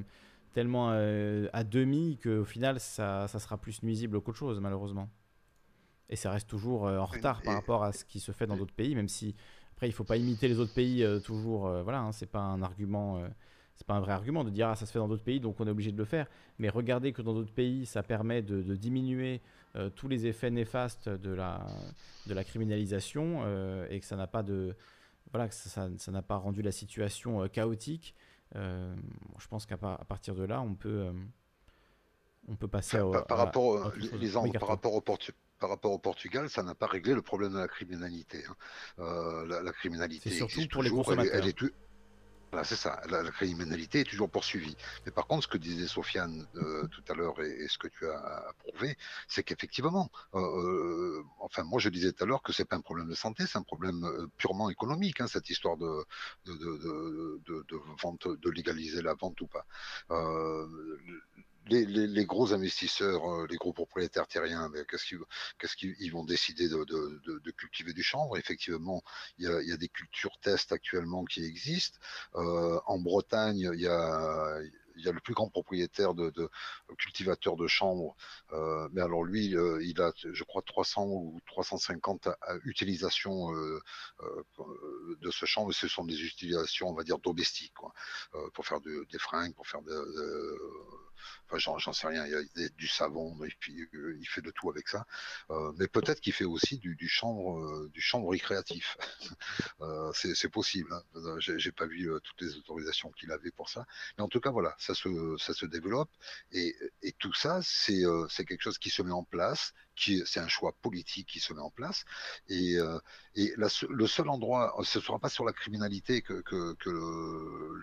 tellement 0.52 0.90
euh, 0.92 1.48
à 1.54 1.64
demi 1.64 2.18
qu'au 2.22 2.44
final, 2.44 2.80
ça, 2.80 3.26
ça 3.28 3.38
sera 3.38 3.56
plus 3.56 3.82
nuisible 3.82 4.20
qu'autre 4.20 4.36
chose, 4.36 4.60
malheureusement. 4.60 5.08
Et 6.10 6.16
ça 6.16 6.30
reste 6.30 6.48
toujours 6.48 6.86
euh, 6.86 6.98
en 6.98 7.06
retard 7.06 7.40
par 7.42 7.54
rapport 7.54 7.82
à 7.82 7.92
ce 7.92 8.04
qui 8.04 8.20
se 8.20 8.32
fait 8.32 8.46
dans 8.46 8.56
d'autres 8.56 8.74
pays, 8.74 8.94
même 8.94 9.08
si 9.08 9.34
après 9.72 9.88
il 9.88 9.92
faut 9.92 10.04
pas 10.04 10.16
imiter 10.16 10.48
les 10.48 10.58
autres 10.58 10.74
pays 10.74 11.02
euh, 11.02 11.18
toujours. 11.18 11.70
voilà, 11.82 12.00
hein, 12.00 12.12
c'est 12.12 12.30
pas 12.30 12.40
un 12.40 12.60
argument, 12.60 13.22
c'est 13.76 13.86
pas 13.86 13.94
un 13.94 14.00
vrai 14.00 14.12
argument 14.12 14.44
de 14.44 14.50
dire 14.50 14.68
ah 14.68 14.74
ça 14.74 14.84
se 14.84 14.92
fait 14.92 14.98
dans 14.98 15.08
d'autres 15.08 15.24
pays 15.24 15.40
donc 15.40 15.60
on 15.60 15.66
est 15.66 15.70
obligé 15.70 15.92
de 15.92 15.98
le 15.98 16.04
faire. 16.04 16.26
Mais 16.58 16.68
regardez 16.68 17.12
que 17.12 17.22
dans 17.22 17.32
d'autres 17.32 17.54
pays 17.54 17.86
ça 17.86 18.02
permet 18.02 18.42
de, 18.42 18.62
de 18.62 18.74
diminuer 18.74 19.40
tous 19.94 20.08
les 20.08 20.26
effets 20.26 20.50
néfastes 20.50 21.08
de 21.08 21.30
la 21.30 21.64
de 22.26 22.34
la 22.34 22.42
criminalisation 22.42 23.44
et 23.88 24.00
que 24.00 24.06
ça 24.06 24.16
n'a 24.16 24.26
pas 24.26 24.42
de 24.42 24.74
voilà 25.32 25.48
que 25.48 25.54
ça 25.54 25.68
ça- 25.70 25.88
ça 25.98 26.12
n'a 26.12 26.22
pas 26.22 26.36
rendu 26.36 26.62
la 26.62 26.72
situation 26.72 27.42
euh, 27.42 27.48
chaotique. 27.48 28.14
Euh, 28.56 28.94
je 29.38 29.46
pense 29.48 29.66
qu'à 29.66 29.76
par- 29.76 30.00
à 30.00 30.04
partir 30.04 30.34
de 30.34 30.44
là 30.44 30.60
on 30.62 30.74
peut 30.74 30.88
euh, 31.08 31.12
on 32.48 32.56
peut 32.56 32.68
passer 32.68 32.98
Enfin, 32.98 33.18
au- 33.20 33.22
par, 33.24 33.40
à- 33.40 33.44
rapport, 33.44 33.86
à 33.86 33.92
les- 34.16 34.36
ans- 34.36 34.42
Oui, 34.44 34.52
par 34.52 34.68
rapport 34.68 34.94
au 34.94 35.00
Portu- 35.00 35.32
par 35.58 35.68
rapport 35.70 35.92
au 35.92 35.98
Portugal, 35.98 36.48
ça 36.48 36.62
n'a 36.62 36.74
pas 36.74 36.86
réglé 36.86 37.12
le 37.14 37.20
problème 37.20 37.52
de 37.52 37.58
la 37.58 37.68
criminalité. 37.68 38.44
hein. 38.48 38.56
Euh, 39.00 39.46
la, 39.46 39.60
la 39.62 39.72
criminalité 39.72 40.30
C'est 40.30 40.36
surtout 40.36 40.66
pour 40.70 40.82
les 40.82 40.88
toujours, 40.88 41.12
elle 41.12 41.18
elle 41.20 41.26
consommateurs. 41.26 41.48
est 41.48 41.52
Voilà, 42.50 42.64
c'est 42.64 42.76
ça. 42.76 43.00
La, 43.10 43.22
criminalité 43.30 44.00
est 44.00 44.04
toujours 44.04 44.30
poursuivie. 44.30 44.76
Mais 45.04 45.12
par 45.12 45.26
contre, 45.26 45.44
ce 45.44 45.48
que 45.48 45.58
disait 45.58 45.86
Sofiane 45.86 46.46
euh, 46.56 46.86
tout 46.88 47.02
à 47.08 47.14
l'heure 47.14 47.38
et, 47.42 47.68
ce 47.68 47.76
que 47.76 47.88
tu 47.88 48.08
as 48.08 48.48
approuvé, 48.48 48.96
c'est 49.28 49.42
qu'effectivement, 49.42 50.10
euh, 50.34 50.40
euh, 50.40 51.24
enfin, 51.40 51.62
moi 51.64 51.78
je 51.78 51.90
disais 51.90 52.12
tout 52.12 52.24
à 52.24 52.26
l'heure 52.26 52.42
que 52.42 52.52
c'est 52.54 52.64
pas 52.64 52.76
un 52.76 52.80
problème 52.80 53.08
de 53.08 53.14
santé, 53.14 53.44
c'est 53.46 53.58
un 53.58 53.62
problème 53.62 54.28
purement 54.38 54.70
économique, 54.70 55.20
hein, 55.20 55.26
cette 55.26 55.50
histoire 55.50 55.76
de 55.76 56.04
vente, 58.02 58.28
de 58.28 58.50
légaliser 58.50 59.02
la 59.02 59.14
vente 59.14 59.40
ou 59.42 59.46
pas. 59.46 59.66
Les, 61.68 62.24
gros 62.24 62.52
investisseurs, 62.52 63.24
euh, 63.32 63.46
les 63.48 63.56
gros 63.56 63.72
propriétaires 63.72 64.26
terriens, 64.26 64.70
qu'est-ce 64.88 65.76
qu'ils 65.76 66.12
vont 66.12 66.24
décider 66.24 66.68
de, 66.68 67.50
cultiver 67.56 67.92
du 67.92 68.02
chanvre? 68.02 68.36
Effectivement, 68.36 69.02
il 69.38 69.46
y 69.66 69.72
a, 69.72 69.76
des 69.76 69.88
cultures 69.88 70.38
tests 70.40 70.72
actuellement 70.72 71.24
qui 71.24 71.44
existent. 71.44 71.98
Euh, 72.36 72.80
en 72.86 72.98
Bretagne, 72.98 73.70
il 73.74 73.80
y 73.80 73.86
a, 73.86 74.58
le 75.12 75.20
plus 75.20 75.34
grand 75.34 75.48
propriétaire 75.48 76.14
de, 76.14 76.30
de 76.30 76.50
cultivateur 76.98 77.56
de 77.56 77.66
chanvre, 77.66 78.16
euh, 78.52 78.88
mais 78.92 79.00
alors 79.00 79.22
lui, 79.22 79.46
il 79.46 80.00
a, 80.00 80.12
je 80.32 80.44
crois, 80.44 80.62
300 80.62 81.06
ou 81.06 81.38
350 81.46 82.26
à- 82.26 82.36
à 82.42 82.56
utilisations 82.64 83.52
de 85.20 85.30
ce 85.30 85.46
chanvre. 85.46 85.72
Ce 85.72 85.88
sont 85.88 86.04
des 86.04 86.20
utilisations, 86.22 86.88
on 86.88 86.94
va 86.94 87.04
dire, 87.04 87.18
domestiques, 87.18 87.74
quoi, 87.74 87.92
pour 88.54 88.66
faire 88.66 88.80
de- 88.80 89.06
des 89.10 89.18
fringues, 89.18 89.54
pour 89.54 89.66
faire 89.66 89.82
de- 89.82 91.07
Enfin, 91.50 91.58
j'en, 91.78 91.92
sais 91.92 92.06
rien, 92.06 92.26
il 92.26 92.62
y 92.62 92.64
a 92.64 92.68
du 92.70 92.88
savon, 92.88 93.42
et 93.44 93.54
puis 93.58 93.88
euh, 93.94 94.16
il 94.20 94.26
fait 94.26 94.42
de 94.42 94.50
tout 94.50 94.70
avec 94.70 94.88
ça. 94.88 95.06
Euh, 95.50 95.72
mais 95.76 95.88
peut-être 95.88 96.20
qu'il 96.20 96.32
fait 96.32 96.44
aussi 96.44 96.78
du, 96.78 96.94
du 96.96 97.08
chanvre, 97.08 97.58
euh, 97.58 97.90
du 97.92 98.00
chanvre 98.00 98.30
récréatif. 98.30 98.96
C'est, 100.14 100.48
possible. 100.48 100.92
Hein. 100.92 101.36
J'ai, 101.38 101.72
pas 101.72 101.86
vu 101.86 102.10
toutes 102.24 102.40
les 102.40 102.56
autorisations 102.56 103.10
qu'il 103.12 103.30
avait 103.32 103.50
pour 103.50 103.68
ça. 103.68 103.86
Mais 104.16 104.24
en 104.24 104.28
tout 104.28 104.40
cas, 104.40 104.50
voilà, 104.50 104.74
ça 104.78 104.94
se, 104.94 105.36
ça 105.38 105.52
se 105.52 105.66
développe. 105.66 106.10
Et, 106.52 106.74
et 107.02 107.12
tout 107.12 107.34
ça, 107.34 107.60
c'est 107.62 108.04
quelque 108.46 108.62
chose 108.62 108.78
qui 108.78 108.90
se 108.90 109.02
met 109.02 109.12
en 109.12 109.24
place, 109.24 109.74
c'est 109.98 110.40
un 110.40 110.48
choix 110.48 110.72
politique 110.82 111.28
qui 111.28 111.40
se 111.40 111.52
met 111.52 111.60
en 111.60 111.70
place. 111.70 112.04
Et, 112.48 112.76
euh, 112.76 112.98
le 113.34 114.06
seul 114.06 114.28
endroit, 114.28 114.74
ce 114.82 114.98
ne 114.98 115.04
sera 115.04 115.18
pas 115.18 115.28
sur 115.28 115.44
la 115.44 115.52
criminalité 115.52 116.22
que, 116.22 116.42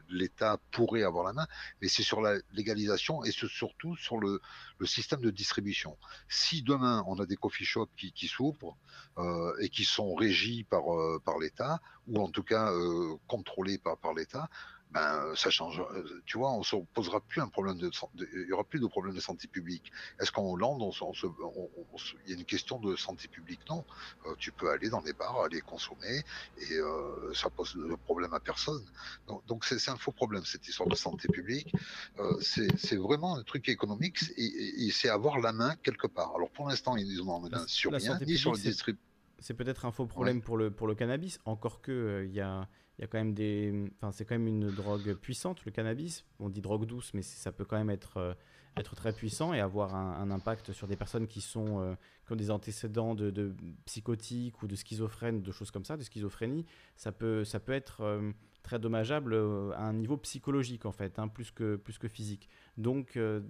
l'État 0.10 0.60
pourrait 0.72 1.04
avoir 1.04 1.26
la 1.26 1.34
main, 1.34 1.48
mais 1.82 1.88
c'est 1.88 2.04
sur 2.04 2.22
la 2.22 2.36
légalisation 2.52 3.24
et 3.24 3.32
surtout 3.32 3.96
sur 3.96 4.18
le, 4.18 4.42
système 4.86 5.22
de 5.22 5.32
distribution. 5.32 5.98
Si 6.30 6.62
demain 6.62 7.04
on 7.08 7.20
a 7.20 7.26
des 7.26 7.36
coffee 7.36 7.66
shops 7.66 7.90
qui, 7.96 8.28
s'ouvrent 8.28 8.78
euh, 9.18 9.54
et 9.60 9.70
qui 9.70 9.84
sont 9.84 10.14
régis 10.14 10.64
par, 10.70 10.94
euh, 10.94 11.22
par 11.24 11.40
l'État, 11.40 11.80
ou 12.08 12.22
en 12.22 12.30
tout 12.30 12.44
cas 12.44 12.72
contrôlés 13.28 13.80
par 13.80 14.14
l'État, 14.14 14.50
ben, 14.96 15.36
ça 15.36 15.50
change. 15.50 15.80
euh, 15.94 16.22
Tu 16.26 16.38
vois, 16.38 16.52
on 16.54 16.64
se 16.64 16.76
posera 16.94 17.20
plus 17.20 17.42
un 17.42 17.50
problème 17.50 17.78
de, 17.78 17.90
de- 18.16 18.30
il 18.34 18.48
y 18.50 18.54
aura 18.54 18.64
plus 18.64 18.80
de 18.80 18.88
problème 18.88 19.14
de 19.14 19.20
santé 19.20 19.48
publique. 19.48 19.92
Est-ce 20.20 20.32
qu'en 20.32 20.46
Hollande, 20.50 20.82
on, 20.82 20.92
se- 20.92 21.04
on 21.04 21.14
se- 21.14 21.26
on- 21.28 21.70
on 21.94 21.98
se- 21.98 22.16
il 22.24 22.32
y 22.32 22.34
a 22.34 22.38
une 22.38 22.46
question 22.46 22.80
de 22.80 22.96
santé 22.96 23.28
publique 23.28 23.60
Non. 23.70 23.84
Euh, 24.26 24.36
tu 24.38 24.52
peux 24.54 24.70
aller 24.72 24.90
dans 24.90 25.02
les 25.02 25.12
bars, 25.14 25.38
aller 25.42 25.60
consommer, 25.62 26.24
et 26.58 26.74
euh, 26.74 27.34
ça 27.34 27.50
pose 27.50 27.76
le 27.76 27.98
problème 27.98 28.34
à 28.34 28.40
personne. 28.40 28.84
Donc, 29.48 29.66
c'est 29.66 29.90
un 29.92 29.98
faux 29.98 30.14
problème 30.14 30.46
cette 30.46 30.66
histoire 30.68 30.88
de 30.90 30.96
santé 30.96 31.28
publique. 31.28 31.74
Euh, 32.20 32.34
c'est 32.40 32.96
vraiment 32.96 33.36
un 33.36 33.44
truc 33.44 33.68
économique 33.68 34.18
et, 34.38 34.44
et- 34.46 34.86
et 34.86 34.92
c'est 34.92 35.10
avoir 35.10 35.40
la 35.40 35.52
main 35.52 35.76
quelque 35.84 36.08
part. 36.08 36.34
Alors 36.36 36.50
pour 36.52 36.70
l'instant, 36.70 36.96
ils 36.96 37.18
n'ont 37.18 37.44
la 37.44 37.50
main 37.50 37.68
sur 37.68 37.92
rien, 37.92 38.18
ni 38.26 38.38
sur 38.38 38.52
le 38.52 38.58
publique, 38.58 38.74
c'est- 39.42 39.54
peut-être 39.54 39.84
un 39.86 39.92
faux 39.92 40.06
problème 40.06 40.42
pour, 40.42 40.56
le, 40.58 40.72
pour 40.72 40.88
le 40.88 40.96
cannabis, 40.96 41.40
encore 41.46 41.82
que 41.82 42.24
il 42.26 42.34
y, 42.34 42.40
a, 42.40 42.68
il 42.98 43.02
y 43.02 43.04
a 43.04 43.08
quand 43.08 43.18
même 43.18 43.34
des. 43.34 43.92
Enfin, 43.98 44.12
c'est 44.12 44.26
quand 44.26 44.36
même 44.36 44.48
une 44.48 44.70
drogue 44.72 45.14
puissante, 45.16 45.66
le 45.66 45.72
cannabis. 45.72 46.26
On 46.40 46.50
dit 46.50 46.62
drogue 46.62 46.86
douce, 46.86 47.14
mais 47.14 47.22
ça 47.22 47.52
peut 47.52 47.66
quand 47.66 47.78
même 47.78 47.90
être, 47.90 48.18
euh, 48.18 48.34
être 48.78 48.96
très 48.96 49.12
puissant 49.14 49.54
et 49.54 49.60
avoir 49.60 49.96
un, 49.96 50.14
un 50.22 50.32
impact 50.32 50.72
sur 50.72 50.88
des 50.88 50.96
personnes 50.96 51.28
qui, 51.28 51.42
sont, 51.42 51.80
euh, 51.82 51.96
qui 52.26 52.34
ont 52.34 52.38
des 52.38 52.52
antécédents 52.52 53.14
de, 53.16 53.32
de 53.32 53.54
psychotiques 53.86 54.62
ou 54.64 54.68
de 54.68 54.76
schizophrène, 54.76 55.42
de 55.42 55.52
choses 55.52 55.72
comme 55.72 55.86
ça, 55.86 55.98
de 55.98 56.04
schizophrénie. 56.04 56.66
Ça 56.96 57.12
peut, 57.12 57.44
ça 57.44 57.60
peut 57.60 57.72
être 57.74 58.02
euh, 58.02 58.32
très 58.64 58.80
dommageable 58.80 59.36
à 59.76 59.84
un 59.84 59.94
niveau 59.94 60.18
psychologique, 60.18 60.86
en 60.86 60.92
fait, 60.92 61.20
hein, 61.20 61.28
plus, 61.28 61.52
que, 61.52 61.76
plus 61.76 61.98
que 62.00 62.08
physique. 62.08 62.50
Donc, 62.78 63.16
euh, 63.16 63.42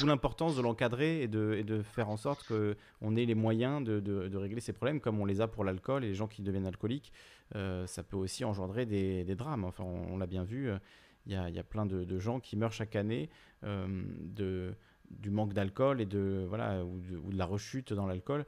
d'où 0.00 0.06
l'importance 0.06 0.56
de 0.56 0.62
l'encadrer 0.62 1.22
et 1.22 1.28
de, 1.28 1.54
et 1.56 1.64
de 1.64 1.82
faire 1.82 2.10
en 2.10 2.16
sorte 2.18 2.46
qu'on 2.46 3.16
ait 3.16 3.24
les 3.24 3.34
moyens 3.34 3.82
de, 3.82 3.98
de- 3.98 4.28
de 4.28 4.36
régler 4.36 4.60
ces 4.60 4.72
problèmes, 4.74 5.00
comme 5.00 5.18
on 5.20 5.24
les 5.24 5.40
a 5.40 5.48
pour 5.48 5.64
l'alcool 5.64 6.04
et 6.04 6.08
les 6.08 6.14
gens 6.14 6.28
qui 6.28 6.42
deviennent 6.42 6.66
alcooliques. 6.66 7.12
Euh, 7.56 7.86
ça 7.86 8.02
peut 8.02 8.16
aussi 8.16 8.44
engendrer 8.44 8.86
des, 8.86 9.24
drames. 9.34 9.64
Enfin, 9.64 9.84
on, 9.84 10.16
l'a 10.18 10.26
bien 10.26 10.44
vu, 10.44 10.70
euh, 10.70 10.78
il 11.26 11.32
y, 11.32 11.36
a, 11.58 11.64
plein 11.64 11.86
de, 11.86 12.18
gens 12.18 12.40
qui 12.40 12.56
meurent 12.56 12.72
chaque 12.72 12.96
année 12.96 13.28
euh, 13.64 14.72
du 15.10 15.30
manque 15.30 15.52
d'alcool 15.52 16.00
et 16.00 16.06
de, 16.06 16.44
voilà, 16.48 16.84
ou, 16.84 17.00
de, 17.00 17.36
la 17.36 17.44
rechute 17.44 17.92
dans 17.92 18.06
l'alcool. 18.06 18.46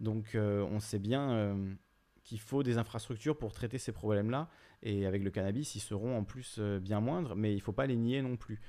Donc, 0.00 0.36
on 0.36 0.80
sait 0.80 0.98
bien 0.98 1.56
qu'il 2.22 2.40
faut 2.40 2.62
des 2.62 2.78
infrastructures 2.78 3.36
pour 3.36 3.52
traiter 3.52 3.78
ces 3.78 3.92
problèmes-là. 3.92 4.48
Et 4.82 5.06
avec 5.06 5.22
le 5.22 5.30
cannabis, 5.30 5.74
ils 5.74 5.80
seront 5.80 6.16
en 6.16 6.24
plus 6.24 6.58
bien 6.58 7.00
moindres, 7.00 7.34
mais 7.34 7.52
il 7.52 7.56
ne 7.56 7.60
faut 7.60 7.72
pas 7.72 7.86
les 7.86 7.96
nier 7.96 8.22
non 8.22 8.36
plus. 8.36 8.60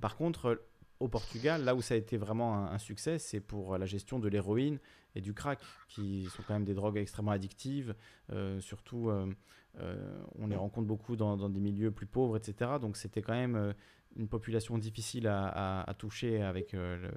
Par 0.00 0.16
contre, 0.16 0.60
au 1.00 1.08
Portugal, 1.08 1.64
là 1.64 1.74
où 1.74 1.82
ça 1.82 1.94
a 1.94 1.96
été 1.96 2.16
vraiment 2.16 2.66
un, 2.66 2.78
succès, 2.78 3.18
c'est 3.18 3.40
pour 3.40 3.78
la 3.78 3.86
gestion 3.86 4.18
de 4.18 4.28
l'héroïne 4.28 4.78
et 5.14 5.20
du 5.20 5.32
crack, 5.32 5.60
qui 5.88 6.28
sont 6.34 6.42
quand 6.46 6.54
même 6.54 6.64
des 6.64 6.74
drogues 6.74 6.96
extrêmement 6.96 7.30
addictives. 7.30 7.94
Euh, 8.32 8.60
surtout, 8.60 9.08
euh, 9.08 9.32
euh, 9.80 10.22
on 10.38 10.48
les 10.48 10.56
rencontre 10.56 10.86
beaucoup 10.86 11.16
dans, 11.16 11.48
des 11.48 11.60
milieux 11.60 11.90
plus 11.90 12.06
pauvres, 12.06 12.36
etc. 12.36 12.72
Donc 12.80 12.96
c'était 12.96 13.22
quand 13.22 13.34
même 13.34 13.56
euh, 13.56 13.72
une 14.16 14.28
population 14.28 14.78
difficile 14.78 15.28
à, 15.28 15.94
toucher 15.98 16.42
avec 16.42 16.74
euh, 16.74 17.10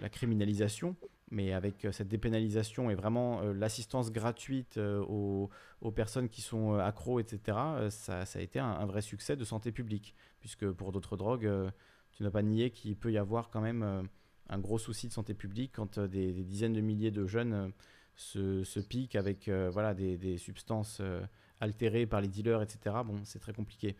la 0.00 0.08
criminalisation. 0.08 0.96
Mais 1.30 1.52
avec 1.52 1.84
euh, 1.84 1.92
cette 1.92 2.08
dépénalisation 2.08 2.90
et 2.90 2.94
vraiment 2.94 3.40
euh, 3.40 3.52
l'assistance 3.54 4.12
gratuite 4.12 4.76
euh, 4.76 5.02
aux, 5.02 5.50
personnes 5.90 6.28
qui 6.28 6.42
sont 6.42 6.74
euh, 6.74 6.78
accros, 6.78 7.18
etc., 7.18 7.40
euh, 7.58 7.90
ça, 7.90 8.22
a 8.22 8.40
été 8.40 8.58
un 8.58 8.84
vrai 8.86 9.00
succès 9.00 9.34
de 9.34 9.44
santé 9.44 9.72
publique. 9.72 10.14
Puisque 10.40 10.70
pour 10.70 10.92
d'autres 10.92 11.16
drogues, 11.16 11.50
tu 12.14 12.22
n'as 12.22 12.30
pas 12.30 12.42
nié 12.42 12.70
qu'il 12.70 12.96
peut 12.96 13.12
y 13.12 13.18
avoir 13.18 13.50
quand 13.50 13.60
même 13.60 13.82
euh, 13.82 14.02
un 14.48 14.58
gros 14.58 14.78
souci 14.78 15.08
de 15.08 15.12
santé 15.12 15.34
publique 15.34 15.72
quand 15.74 15.98
euh, 15.98 16.06
des, 16.06 16.32
dizaines 16.32 16.72
de 16.72 16.80
milliers 16.80 17.10
de 17.10 17.26
jeunes 17.26 17.72
euh, 18.36 18.64
se, 18.64 18.80
piquent 18.80 19.16
avec 19.16 19.48
voilà, 19.48 19.92
des, 19.94 20.38
substances 20.38 21.02
altérées 21.60 22.06
par 22.06 22.20
les 22.20 22.28
dealers, 22.28 22.62
etc. 22.62 22.94
C'est 23.24 23.40
très 23.40 23.52
compliqué. 23.52 23.96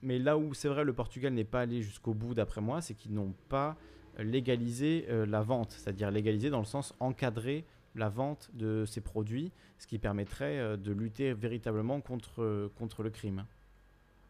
Mais 0.00 0.18
là 0.18 0.38
où 0.38 0.54
c'est 0.54 0.68
vrai 0.68 0.84
le 0.84 0.94
Portugal 0.94 1.34
n'est 1.34 1.44
pas 1.44 1.60
allé 1.60 1.82
jusqu'au 1.82 2.14
bout 2.14 2.32
d'après 2.32 2.62
moi, 2.62 2.80
c'est 2.80 2.94
qu'ils 2.94 3.12
n'ont 3.12 3.34
pas 3.50 3.76
légalisé 4.18 5.06
la 5.26 5.42
vente, 5.42 5.72
c'est-à-dire 5.72 6.10
légaliser 6.10 6.48
dans 6.48 6.60
le 6.60 6.64
sens 6.64 6.94
encadrer 6.98 7.66
la 7.94 8.08
vente 8.08 8.50
de 8.54 8.86
ces 8.86 9.02
produits, 9.02 9.52
ce 9.76 9.86
qui 9.86 9.98
permettrait 9.98 10.78
de 10.78 10.92
lutter 10.92 11.34
véritablement 11.34 12.00
contre 12.00 12.40
le 12.40 13.10
crime. 13.10 13.44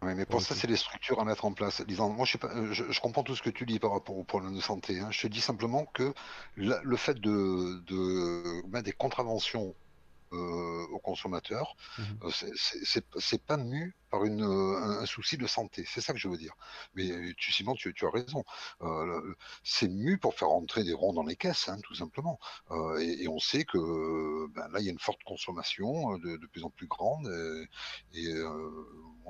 Oui, 0.03 0.15
mais 0.15 0.25
pour 0.25 0.41
ça, 0.41 0.55
c'est 0.55 0.67
les 0.67 0.77
structures 0.77 1.21
à 1.21 1.25
mettre 1.27 1.45
en 1.45 1.53
place. 1.53 1.83
Disant, 1.83 2.09
moi, 2.09 2.25
je, 2.25 2.33
sais 2.33 2.39
pas, 2.39 2.51
je, 2.73 2.91
je 2.91 3.01
comprends 3.01 3.23
tout 3.23 3.37
ce 3.37 3.43
que 3.43 3.51
tu 3.51 3.67
dis 3.67 3.79
par 3.79 3.93
rapport 3.93 4.17
au 4.17 4.25
problème 4.25 4.55
de 4.55 4.61
santé. 4.61 4.99
hein. 4.99 5.11
Je 5.11 5.21
te 5.21 5.27
dis 5.27 5.43
simplement 5.43 5.85
que 5.87 6.15
la- 6.57 6.81
le 6.83 6.97
fait 6.97 7.21
de, 7.21 7.81
de 7.85 8.67
mettre 8.69 8.85
des 8.85 8.93
contraventions 8.93 9.77
euh, 10.33 10.87
aux 10.93 11.01
consommateurs, 11.01 11.77
Mhm. 11.99 12.19
euh, 12.25 12.31
c'est- 13.21 13.47
pas 13.47 13.57
mu 13.59 13.97
par 14.11 14.25
une, 14.25 14.43
euh, 14.45 15.01
un, 15.03 15.07
souci 15.07 15.37
de 15.39 15.47
santé. 15.47 15.85
C'est 15.87 16.01
ça 16.01 16.13
que 16.15 16.19
je 16.19 16.29
veux 16.29 16.37
dire. 16.39 16.55
Mais 16.95 17.11
euh, 17.13 17.33
tu, 17.39 17.53
Simon, 17.53 17.75
tu, 17.75 17.95
tu 17.95 18.07
as 18.07 18.11
raison. 18.11 18.45
C'est 19.65 19.89
mu 19.89 20.19
pour 20.19 20.35
faire 20.35 20.49
rentrer 20.49 20.85
des 20.85 20.93
ronds 20.95 21.13
dans 21.13 21.23
les 21.25 21.37
caisses, 21.37 21.69
hein, 21.69 21.79
tout 21.85 21.95
simplement. 21.95 22.39
Et, 23.01 23.25
et 23.25 23.29
on 23.29 23.39
sait 23.39 23.65
que 23.65 24.47
ben, 24.55 24.69
là, 24.69 24.81
il 24.81 24.87
y 24.87 24.89
a 24.89 24.93
une 24.93 24.99
forte 24.99 25.23
consommation 25.25 26.17
de, 26.19 26.37
de 26.37 26.47
plus 26.47 26.65
en 26.65 26.71
plus 26.71 26.87
grande. 26.89 27.29
Et, 28.15 28.35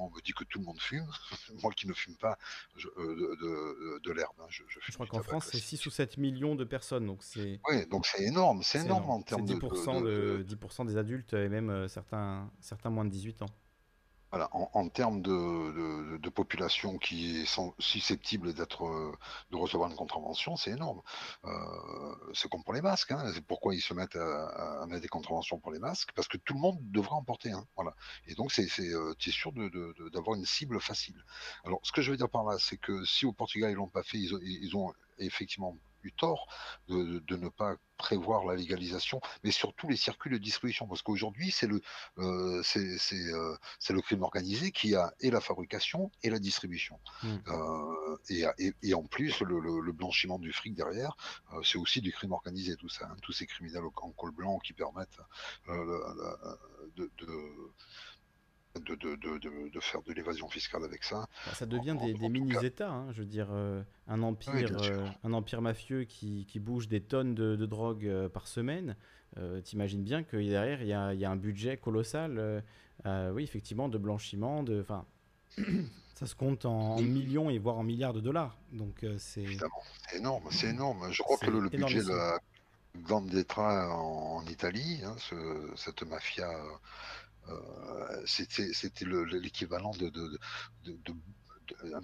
on 0.07 0.11
me 0.11 0.21
dit 0.23 0.33
que 0.33 0.45
tout 0.45 0.59
le 0.59 0.65
monde 0.65 0.81
fume. 0.81 1.07
moi 1.63 1.73
qui 1.73 1.87
ne 1.87 1.93
fume 1.95 2.17
pas 2.17 2.39
je- 2.77 2.89
euh, 2.89 2.93
de, 3.15 3.37
de- 3.43 4.01
de 4.05 4.13
l'herbe, 4.13 4.35
hein, 4.41 4.47
je, 4.49 4.63
je 4.69 4.93
crois 4.93 5.07
qu'en 5.07 5.23
France, 5.23 5.45
c'est 5.47 5.51
classique. 5.53 5.79
6 5.81 5.87
ou 5.87 5.91
7 5.91 6.17
millions 6.19 6.55
de 6.55 6.65
personnes, 6.65 7.07
donc 7.07 7.23
c'est 7.23 7.61
Oui, 7.69 7.87
donc 7.87 8.07
c'est 8.07 8.23
énorme, 8.25 8.63
c'est 8.63 8.79
énorme 8.81 9.03
énorme. 9.05 9.21
en 9.21 9.23
termes 9.23 9.45
de, 9.47 9.55
de- 9.55 9.61
10%, 9.61 10.03
de- 10.03 10.07
de, 10.39 10.43
de- 10.43 10.57
10% 10.57 10.87
des 10.87 10.97
adultes 10.97 11.33
et 11.35 11.49
même 11.49 11.71
euh, 11.71 11.89
certains, 11.89 12.51
certains 12.61 12.91
moins 12.91 13.05
de 13.05 13.11
18 13.11 13.43
ans. 13.43 13.47
Voilà, 14.31 14.49
en, 14.53 14.89
termes 14.89 15.23
de, 15.23 16.29
population 16.29 16.99
qui 16.99 17.41
est 17.41 17.61
susceptible 17.81 18.55
d'être, 18.55 18.87
euh, 18.87 19.13
de 19.51 19.57
recevoir 19.57 19.91
une 19.91 19.97
contravention, 19.97 20.57
c'est 20.57 20.71
énorme. 20.71 21.03
Euh, 21.45 21.51
c'est 22.33 22.49
comme 22.49 22.63
pour 22.63 22.73
les 22.73 22.81
masques. 22.81 23.11
Hein. 23.11 23.29
C'est 23.35 23.45
pourquoi 23.45 23.75
ils 23.75 23.81
se 23.81 23.93
mettent 23.93 24.15
à, 24.15 24.87
mettre 24.87 25.03
des 25.03 25.09
contraventions 25.09 25.59
pour 25.59 25.73
les 25.73 25.81
masques, 25.81 26.13
parce 26.15 26.29
que 26.29 26.37
tout 26.37 26.55
le 26.55 26.61
monde 26.61 26.79
devrait 26.93 27.17
en 27.17 27.25
porter 27.25 27.51
un. 27.51 27.67
Voilà. 27.75 27.95
Et 28.27 28.35
donc, 28.35 28.53
c'est, 28.53 28.69
euh, 28.81 29.15
es 29.27 29.31
sûr 29.31 29.53
d'avoir 30.13 30.37
une 30.37 30.47
cible 30.47 30.81
facile. 30.81 31.25
Alors, 31.65 31.81
ce 31.83 31.91
que 31.91 32.01
je 32.01 32.13
veux 32.13 32.17
dire 32.17 32.31
par 32.31 32.45
là, 32.45 32.57
c'est 32.61 32.79
que 32.79 33.05
si 33.05 33.27
au 33.27 33.33
Portugal 33.33 33.73
ils 33.73 33.75
l'ont 33.75 33.89
pas 33.89 34.05
fait, 34.05 34.19
ils 34.19 34.39
ils 34.43 34.77
ont 34.77 34.93
effectivement 35.19 35.77
eu 36.03 36.13
tort 36.13 36.47
de, 36.89 37.21
ne 37.37 37.49
pas 37.49 37.77
prévoir 37.97 38.45
la 38.47 38.55
légalisation, 38.57 39.21
mais 39.45 39.51
surtout 39.51 39.87
les 39.89 39.97
circuits 39.97 40.31
de 40.31 40.39
distribution, 40.39 40.87
parce 40.87 41.03
qu'aujourd'hui, 41.03 41.51
c'est 41.51 41.67
le, 41.67 41.83
euh, 42.19 42.63
c'est, 42.65 42.97
c'est, 42.99 43.17
euh, 43.33 43.55
le 43.91 44.01
crime 44.01 44.23
organisé 44.23 44.73
qui 44.73 44.95
a 44.95 45.13
et 45.21 45.31
la 45.31 45.41
fabrication 45.41 46.11
et 46.23 46.31
la 46.31 46.39
distribution. 46.39 46.99
Mm. 47.23 47.37
Euh, 47.49 48.17
et, 48.31 48.45
et- 48.59 48.73
et 48.83 48.95
en 48.95 49.03
plus, 49.05 49.41
le, 49.41 49.61
le- 49.61 49.81
le 49.81 49.93
blanchiment 49.93 50.39
du 50.39 50.53
fric 50.53 50.75
derrière, 50.75 51.15
euh, 51.53 51.63
c'est 51.63 51.77
aussi 51.79 52.01
du 52.01 52.13
crime 52.13 52.33
organisé, 52.33 52.77
tout 52.77 52.89
ça. 52.89 53.07
hein. 53.11 53.17
tous 53.23 53.33
ces 53.33 53.47
criminels 53.47 53.83
en 53.85 54.11
col 54.13 54.31
blanc 54.31 54.59
qui 54.61 54.73
permettent 54.73 55.21
de, 56.97 57.11
de, 58.77 58.95
de- 58.95 59.17
de- 59.17 59.69
de 59.69 59.81
faire 59.81 60.03
de 60.03 60.13
l'évasion 60.13 60.49
fiscale 60.49 60.85
avec 60.85 61.03
ça. 61.03 61.27
Bah, 61.47 61.53
ça 61.55 61.67
devient 61.67 61.93
en- 61.93 62.07
des, 62.07 62.15
mini-États. 62.29 62.91
hein. 62.91 63.13
Je 63.13 63.21
veux 63.21 63.27
dire, 63.27 63.49
euh, 63.51 63.83
un, 64.07 64.23
empire, 64.23 64.53
Oui, 64.55 64.65
euh, 64.91 65.07
un 65.25 65.33
empire 65.33 65.61
mafieux 65.61 66.05
qui, 66.05 66.47
qui 66.47 66.61
bouge 66.61 66.87
des 66.89 67.01
tonnes 67.01 67.35
de, 67.35 67.57
drogue 67.67 68.07
euh, 68.07 68.29
par 68.29 68.47
semaine. 68.47 68.97
euh, 69.39 69.61
T'imagines 69.61 70.03
bien 70.05 70.23
que 70.23 70.37
derrière, 70.37 70.83
il 70.83 70.89
y 70.89 70.93
a, 70.93 71.13
il 71.15 71.21
y 71.21 71.25
a 71.25 71.31
un 71.31 71.37
budget 71.37 71.77
colossal, 71.79 72.63
oui, 73.07 73.43
effectivement, 73.43 73.89
de 73.89 73.99
blanchiment. 73.99 74.63
De, 74.63 74.85
ça 76.15 76.27
se 76.27 76.35
compte 76.37 76.65
en, 76.65 76.97
en 76.97 77.03
millions 77.03 77.51
et 77.51 77.59
voire 77.59 77.77
en 77.79 77.83
milliards 77.83 78.13
de 78.13 78.21
dollars. 78.21 78.57
Donc, 78.73 79.05
c'est. 79.19 79.47
Énorme, 80.15 80.45
c'est 80.51 80.69
énorme. 80.69 81.11
Je 81.13 81.23
crois 81.23 81.39
que 81.39 81.51
le, 81.51 81.61
le 81.61 81.69
budget 81.71 82.03
de 82.03 82.09
la 82.09 82.39
Vendetta 82.95 83.89
en, 83.91 84.37
en 84.39 84.47
Italie, 84.47 85.01
hein, 85.05 85.15
ce- 85.19 85.71
cette 85.77 86.03
mafia, 86.03 86.49
c'était 88.27 88.73
c'était 88.73 89.05
le- 89.05 89.25
l'équivalent 89.25 89.93
de, 89.93 90.11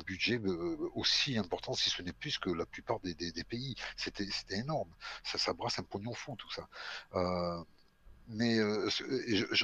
budget 0.06 0.39
euh, 0.39 0.90
aussi 0.94 1.39
important, 1.39 1.74
si 1.74 1.90
ce 1.90 2.02
n'est 2.02 2.12
plus 2.12 2.39
que 2.39 2.50
la 2.50 2.66
plupart 2.66 3.00
des, 3.00 3.15
pays. 3.44 3.74
C'était 3.97 4.26
énorme. 4.50 4.90
Ça, 5.24 5.39
ça 5.39 5.52
brasse 5.52 5.78
un 5.78 5.82
pognon 5.82 6.15
fou, 6.15 6.36
tout 6.36 6.50
ça. 6.50 6.68
Euh, 7.15 7.62
mais 8.28 8.58
euh, 8.58 8.88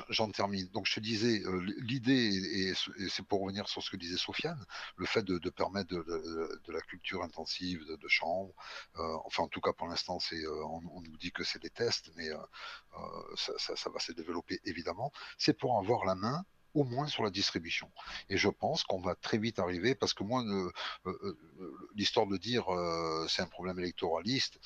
j'en 0.09 0.31
termine. 0.31 0.67
Donc 0.69 0.87
je 0.87 0.95
te 0.95 1.01
disais, 1.01 1.43
euh, 1.45 1.61
l'idée, 1.79 2.13
et, 2.15 2.75
c'est 3.09 3.25
pour 3.25 3.41
revenir 3.43 3.69
sur 3.69 3.83
ce 3.83 3.91
que 3.91 3.97
disait 3.97 4.17
Sofiane, 4.17 4.65
le 4.97 5.07
fait 5.07 5.23
de, 5.23 5.51
permettre 5.51 5.89
de, 5.89 6.73
la 6.73 6.81
culture 6.81 7.23
intensive 7.23 7.85
de, 7.85 8.09
chanvre, 8.09 8.53
euh, 8.97 9.17
enfin 9.25 9.45
en 9.45 9.49
tout 9.49 9.61
cas 9.61 9.73
pour 9.73 9.89
l'instant, 9.89 10.19
c'est, 10.21 10.47
on, 10.47 10.81
nous 10.81 11.17
dit 11.17 11.33
que 11.33 11.45
c'est 11.45 11.61
des 11.61 11.71
tests, 11.71 12.11
mais 12.17 12.29
ça, 13.37 13.91
va 13.91 14.01
se 14.01 14.13
développer 14.13 14.61
évidemment, 14.65 15.13
c'est 15.39 15.59
pour 15.59 15.79
avoir 15.79 16.05
la 16.05 16.15
main 16.15 16.45
au 16.75 16.85
moins 16.85 17.07
sur 17.07 17.23
la 17.23 17.31
distribution. 17.31 17.91
Et 18.31 18.39
je 18.39 18.49
pense 18.49 18.83
qu'on 18.85 19.01
va 19.01 19.15
très 19.15 19.37
vite 19.37 19.59
arriver, 19.59 19.95
parce 19.95 20.15
que 20.15 20.25
moi, 20.25 20.43
l'histoire 21.95 22.27
de 22.27 22.37
dire 22.37 22.67
c'est 23.29 23.43
un 23.43 23.47
problème 23.47 23.79
électoraliste, 23.79 24.59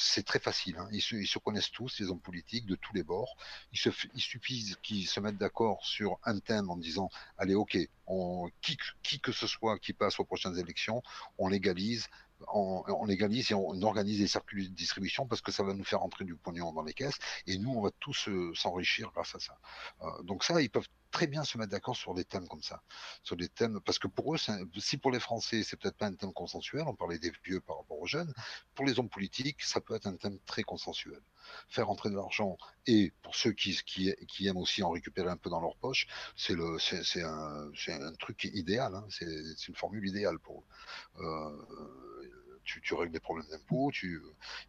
c'est 0.00 0.24
très 0.24 0.38
facile. 0.38 0.76
hein. 0.78 0.88
Ils, 0.92 1.02
se, 1.02 1.16
ils 1.16 1.26
se 1.26 1.38
connaissent 1.38 1.72
tous, 1.72 1.98
les 1.98 2.08
hommes 2.08 2.20
politiques, 2.20 2.66
de 2.66 2.76
tous 2.76 2.94
les 2.94 3.02
bords. 3.02 3.36
Il, 3.72 3.78
se, 3.78 3.90
il 4.14 4.20
suffit 4.20 4.76
qu'ils 4.82 5.08
se 5.08 5.18
mettent 5.18 5.38
d'accord 5.38 5.84
sur 5.84 6.18
un 6.24 6.38
thème 6.38 6.70
en 6.70 6.76
disant 6.76 7.10
allez, 7.36 7.54
ok, 7.54 7.76
on, 8.06 8.48
qui 8.60 9.20
que 9.20 9.32
ce 9.32 9.46
soit 9.46 9.78
qui 9.78 9.92
passe 9.92 10.20
aux 10.20 10.24
prochaines 10.24 10.56
élections, 10.58 11.02
on 11.38 11.48
légalise. 11.48 12.06
On, 12.46 13.04
légalise 13.04 13.50
et 13.50 13.54
on, 13.54 13.82
organise 13.82 14.18
des 14.18 14.28
circuits 14.28 14.68
de 14.68 14.74
distribution 14.74 15.26
parce 15.26 15.40
que 15.40 15.50
ça 15.50 15.62
va 15.62 15.74
nous 15.74 15.84
faire 15.84 16.02
entrer 16.02 16.24
du 16.24 16.36
pognon 16.36 16.72
dans 16.72 16.82
les 16.82 16.94
caisses 16.94 17.18
et 17.46 17.58
nous 17.58 17.70
on 17.70 17.82
va 17.82 17.90
tous 17.98 18.28
euh, 18.28 18.52
s'enrichir 18.54 19.10
grâce 19.12 19.34
à 19.34 19.40
ça. 19.40 19.58
Euh, 20.02 20.22
donc 20.22 20.44
ça, 20.44 20.60
ils 20.60 20.70
peuvent 20.70 20.88
très 21.10 21.26
bien 21.26 21.42
se 21.44 21.58
mettre 21.58 21.70
d'accord 21.70 21.96
sur 21.96 22.14
des 22.14 22.24
thèmes 22.24 22.46
comme 22.48 22.62
ça, 22.62 22.82
sur 23.22 23.36
des 23.36 23.48
thèmes 23.48 23.80
parce 23.80 23.98
que 23.98 24.08
pour 24.08 24.34
eux, 24.34 24.38
si 24.78 24.98
pour 24.98 25.10
les 25.10 25.20
Français 25.20 25.62
c'est 25.62 25.76
peut-être 25.76 25.96
pas 25.96 26.06
un 26.06 26.14
thème 26.14 26.32
consensuel, 26.32 26.84
on 26.86 26.94
parlait 26.94 27.18
des 27.18 27.32
vieux 27.44 27.60
par 27.60 27.78
rapport 27.78 27.98
aux 27.98 28.06
jeunes, 28.06 28.32
pour 28.74 28.86
les 28.86 28.98
hommes 28.98 29.08
politiques, 29.08 29.62
ça 29.62 29.80
peut 29.80 29.94
être 29.94 30.06
un 30.06 30.16
thème 30.16 30.38
très 30.46 30.62
consensuel. 30.62 31.20
Faire 31.68 31.88
entrer 31.88 32.10
de 32.10 32.14
l'argent 32.14 32.58
et 32.86 33.12
pour 33.22 33.34
ceux 33.34 33.52
qui, 33.52 34.14
aiment 34.46 34.58
aussi 34.58 34.82
en 34.82 34.90
récupérer 34.90 35.30
un 35.30 35.36
peu 35.36 35.48
dans 35.50 35.60
leur 35.60 35.76
poche, 35.76 36.06
c'est 36.36 36.54
un, 37.22 38.12
truc 38.18 38.44
idéal. 38.44 38.94
hein. 38.94 39.06
C'est 39.10 39.68
une 39.68 39.74
formule 39.74 40.06
idéale 40.06 40.38
pour 40.38 40.60
eux. 40.60 41.22
Euh, 41.24 42.27
tu, 42.68 42.94
règles 42.94 43.12
des 43.12 43.20
problèmes 43.20 43.48
d'impôts, 43.50 43.90
tu 43.92 44.20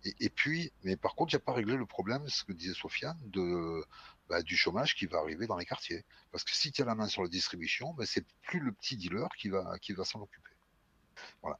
et, 0.04 0.30
puis, 0.30 0.72
mais 0.84 0.96
par 0.96 1.16
contre, 1.16 1.34
il 1.34 1.38
n'y 1.38 1.42
a 1.42 1.46
pas 1.46 1.54
réglé 1.54 1.76
le 1.76 1.86
problème, 1.86 2.28
ce 2.28 2.44
que 2.44 2.54
disait 2.54 2.74
Sofiane, 2.74 3.20
de 3.26 3.84
bah, 4.30 4.42
du 4.42 4.56
chômage 4.56 4.96
qui 4.96 5.06
va 5.06 5.20
arriver 5.20 5.48
dans 5.48 5.58
les 5.58 5.66
quartiers. 5.66 6.06
Parce 6.32 6.44
que 6.44 6.54
si 6.54 6.72
tu 6.72 6.82
as 6.82 6.86
la 6.86 6.96
main 6.96 7.08
sur 7.08 7.24
la 7.24 7.30
distribution, 7.30 7.94
bah, 7.94 8.06
c'est 8.06 8.26
plus 8.44 8.60
le 8.60 8.72
petit 8.72 8.96
dealer 8.96 9.28
qui 9.38 9.50
va 9.50 9.78
qui 9.80 9.94
va 9.94 10.06
s'en 10.06 10.22
occuper. 10.22 10.50
Voilà, 11.42 11.60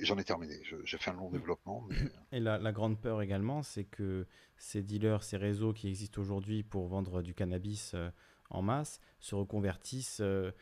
j'en 0.00 0.18
ai 0.18 0.24
terminé. 0.24 0.60
J'ai 0.84 0.98
fait 0.98 1.10
un 1.10 1.14
long 1.14 1.30
développement. 1.30 1.88
Et 2.32 2.40
la, 2.40 2.58
la 2.58 2.72
grande 2.72 3.00
peur 3.00 3.22
également, 3.22 3.62
c'est 3.62 3.84
que 3.84 4.26
ces 4.56 4.82
dealers, 4.82 5.24
ces 5.24 5.36
réseaux 5.36 5.72
qui 5.72 5.88
existent 5.88 6.20
aujourd'hui 6.20 6.62
pour 6.62 6.86
vendre 6.86 7.22
du 7.22 7.34
cannabis 7.34 7.94
euh, 7.94 8.10
en 8.50 8.62
masse, 8.62 9.00
se 9.18 9.34
reconvertissent 9.34 10.20
euh, 10.20 10.52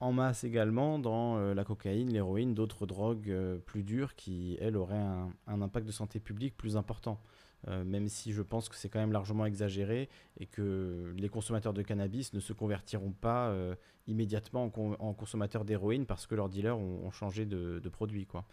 en 0.00 0.12
masse 0.12 0.44
également 0.44 0.98
dans 0.98 1.38
euh, 1.38 1.54
la 1.54 1.64
cocaïne, 1.64 2.12
l'héroïne, 2.12 2.54
d'autres 2.54 2.86
drogues 2.86 3.30
euh, 3.30 3.58
plus 3.58 3.82
dures 3.82 4.14
qui, 4.14 4.56
elles, 4.60 4.76
auraient 4.76 4.96
un, 4.96 5.32
impact 5.62 5.86
de 5.86 5.92
santé 5.92 6.20
publique 6.20 6.56
plus 6.56 6.76
important. 6.76 7.20
Euh, 7.66 7.82
même 7.82 8.06
si 8.06 8.32
je 8.32 8.40
pense 8.40 8.68
que 8.68 8.76
c'est 8.76 8.88
quand 8.88 9.00
même 9.00 9.10
largement 9.10 9.44
exagéré 9.44 10.08
et 10.38 10.46
que 10.46 11.12
les 11.16 11.28
consommateurs 11.28 11.72
de 11.72 11.82
cannabis 11.82 12.32
ne 12.32 12.38
se 12.38 12.52
convertiront 12.52 13.10
pas 13.10 13.52
immédiatement 14.06 14.64
en, 14.64 14.70
con- 14.70 14.96
en 15.00 15.12
consommateurs 15.12 15.64
d'héroïne 15.64 16.06
parce 16.06 16.28
que 16.28 16.36
leurs 16.36 16.48
dealers 16.48 16.78
ont, 16.78 17.10
changé 17.10 17.46
de, 17.46 17.88
produit. 17.88 18.26
Quoi. 18.26 18.46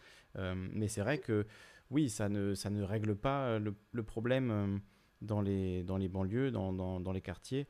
Mais 0.55 0.87
c'est 0.87 1.01
vrai 1.01 1.19
que 1.19 1.45
oui, 1.91 2.09
ça 2.09 2.29
ne, 2.29 2.55
ça 2.55 2.71
ne 2.71 2.81
règle 2.81 3.15
pas 3.15 3.59
le, 3.59 4.03
problème 4.03 4.81
dans 5.21 5.41
les, 5.41 5.83
dans 5.83 5.97
les 5.97 6.07
banlieues, 6.07 6.49
dans, 6.49 6.73
dans, 6.73 7.11
les 7.11 7.21
quartiers 7.21 7.67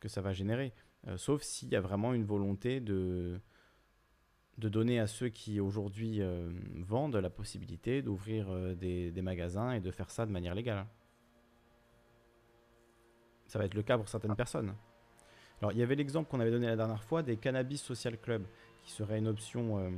que 0.00 0.08
ça 0.08 0.20
va 0.22 0.32
générer. 0.32 0.74
Euh, 1.06 1.16
sauf 1.16 1.42
s'il 1.42 1.68
y 1.68 1.76
a 1.76 1.80
vraiment 1.80 2.14
une 2.14 2.24
volonté 2.24 2.80
de, 2.80 3.38
de 4.58 4.68
donner 4.68 5.00
à 5.00 5.06
ceux 5.06 5.28
qui 5.28 5.60
aujourd'hui 5.60 6.22
euh, 6.22 6.50
vendent 6.76 7.16
la 7.16 7.30
possibilité 7.30 8.00
d'ouvrir 8.00 8.50
euh, 8.50 8.74
des, 8.74 9.10
des 9.10 9.22
magasins 9.22 9.72
et 9.72 9.80
de 9.80 9.90
faire 9.90 10.10
ça 10.10 10.24
de 10.24 10.30
manière 10.30 10.54
légale. 10.54 10.86
Ça 13.46 13.58
va 13.58 13.66
être 13.66 13.74
le 13.74 13.82
cas 13.82 13.98
pour 13.98 14.08
certaines 14.08 14.34
personnes. 14.34 14.74
Alors, 15.60 15.72
il 15.72 15.78
y 15.78 15.82
avait 15.82 15.94
l'exemple 15.94 16.30
qu'on 16.30 16.40
avait 16.40 16.50
donné 16.50 16.66
la 16.66 16.76
dernière 16.76 17.04
fois 17.04 17.22
des 17.22 17.36
cannabis 17.36 17.82
social 17.82 18.18
club, 18.18 18.44
qui 18.82 18.90
serait 18.90 19.18
une 19.18 19.28
option 19.28 19.92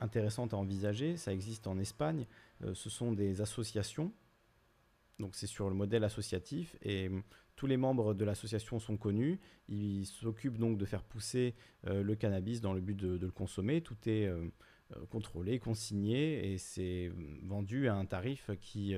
intéressante 0.00 0.52
à 0.52 0.56
envisager. 0.56 1.16
Ça 1.16 1.32
existe 1.32 1.66
en 1.66 1.78
Espagne. 1.78 2.26
Ce 2.72 2.90
sont 2.90 3.12
des 3.12 3.40
associations. 3.40 4.12
Donc, 5.20 5.36
c'est 5.36 5.46
sur 5.46 5.68
le 5.68 5.74
modèle 5.74 6.04
associatif. 6.04 6.76
Et 6.82 7.10
tous 7.56 7.66
les 7.66 7.76
membres 7.76 8.14
de 8.14 8.24
l'association 8.24 8.78
sont 8.78 8.96
connus. 8.96 9.38
Ils 9.68 10.06
s'occupent 10.06 10.58
donc 10.58 10.78
de 10.78 10.84
faire 10.84 11.02
pousser 11.02 11.54
euh, 11.86 12.02
le 12.02 12.14
cannabis 12.14 12.60
dans 12.60 12.72
le 12.72 12.80
but 12.80 12.96
de, 12.96 13.16
le 13.16 13.30
consommer. 13.30 13.80
Tout 13.80 13.96
est 14.06 14.26
euh, 14.26 14.48
euh, 14.96 15.06
contrôlé, 15.10 15.58
consigné 15.58 16.52
et 16.52 16.58
c'est 16.58 17.12
vendu 17.42 17.88
à 17.88 17.94
un 17.94 18.04
tarif 18.06 18.50
qui, 18.60 18.94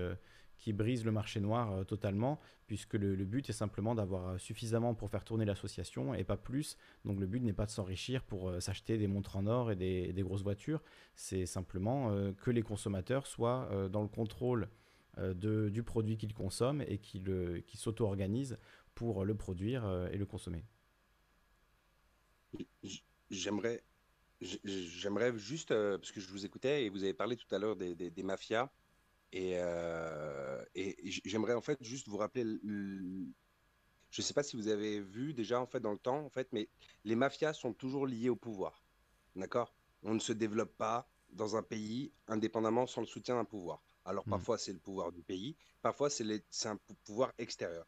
qui 0.56 0.72
brise 0.72 1.04
le 1.04 1.12
marché 1.12 1.40
noir 1.40 1.84
totalement, 1.86 2.40
puisque 2.66 2.94
le, 2.94 3.14
but 3.24 3.48
est 3.50 3.52
simplement 3.52 3.94
d'avoir 3.94 4.40
suffisamment 4.40 4.94
pour 4.94 5.10
faire 5.10 5.24
tourner 5.24 5.44
l'association 5.44 6.14
et 6.14 6.24
pas 6.24 6.36
plus. 6.36 6.76
Donc 7.04 7.20
le 7.20 7.26
but 7.26 7.40
n'est 7.40 7.52
pas 7.52 7.66
de 7.66 7.70
s'enrichir 7.70 8.22
pour 8.24 8.50
s'acheter 8.60 8.98
des 8.98 9.06
montres 9.06 9.36
en 9.36 9.46
or 9.46 9.70
et 9.70 9.76
des, 9.76 10.22
grosses 10.22 10.42
voitures, 10.42 10.82
c'est 11.14 11.46
simplement 11.46 12.32
que 12.42 12.50
les 12.50 12.62
consommateurs 12.62 13.26
soient 13.26 13.88
dans 13.90 14.02
le 14.02 14.08
contrôle 14.08 14.68
de, 15.18 15.68
du 15.68 15.82
produit 15.82 16.16
qu'ils 16.16 16.34
consomment 16.34 16.82
et 16.82 16.98
qui 16.98 17.76
s'auto-organisent 17.76 18.58
pour 18.94 19.24
le 19.24 19.34
produire 19.34 20.08
et 20.12 20.16
le 20.16 20.26
consommer. 20.26 20.64
J'aimerais 23.30 23.82
J'aimerais 24.40 25.36
juste, 25.38 25.70
parce 25.70 26.12
que 26.12 26.20
je 26.20 26.28
vous 26.28 26.44
écoutais 26.44 26.84
et 26.84 26.90
vous 26.90 27.02
avez 27.02 27.14
parlé 27.14 27.36
tout 27.36 27.52
à 27.54 27.58
l'heure 27.58 27.76
des, 27.76 28.22
mafias, 28.22 28.70
et, 29.32 29.54
euh, 29.56 30.62
et 30.74 30.94
j'aimerais 31.24 31.54
en 31.54 31.62
fait 31.62 31.82
juste 31.82 32.08
vous 32.08 32.18
rappeler, 32.18 32.44
je 32.62 34.20
ne 34.20 34.22
sais 34.22 34.34
pas 34.34 34.42
si 34.42 34.56
vous 34.56 34.68
avez 34.68 35.00
vu 35.00 35.32
déjà 35.32 35.58
en 35.60 35.66
fait 35.66 35.80
dans 35.80 35.92
le 35.92 35.98
temps, 35.98 36.22
en 36.24 36.28
fait, 36.28 36.48
mais 36.52 36.68
les 37.04 37.16
mafias 37.16 37.54
sont 37.54 37.72
toujours 37.72 38.06
liées 38.06 38.28
au 38.28 38.36
pouvoir. 38.36 38.84
D'accord? 39.36 39.74
On 40.02 40.14
ne 40.14 40.20
se 40.20 40.32
développe 40.32 40.76
pas 40.76 41.08
dans 41.30 41.56
un 41.56 41.62
pays 41.62 42.12
indépendamment 42.28 42.86
sans 42.86 43.00
le 43.00 43.06
soutien 43.06 43.36
d'un 43.36 43.44
pouvoir. 43.44 43.82
Alors 44.06 44.26
mmh. 44.26 44.30
parfois 44.30 44.58
c'est 44.58 44.72
le 44.72 44.78
pouvoir 44.78 45.12
du 45.12 45.22
pays, 45.22 45.56
parfois 45.82 46.08
c'est 46.10 46.24
un 46.66 46.78
pouvoir 47.04 47.32
extérieur. 47.38 47.86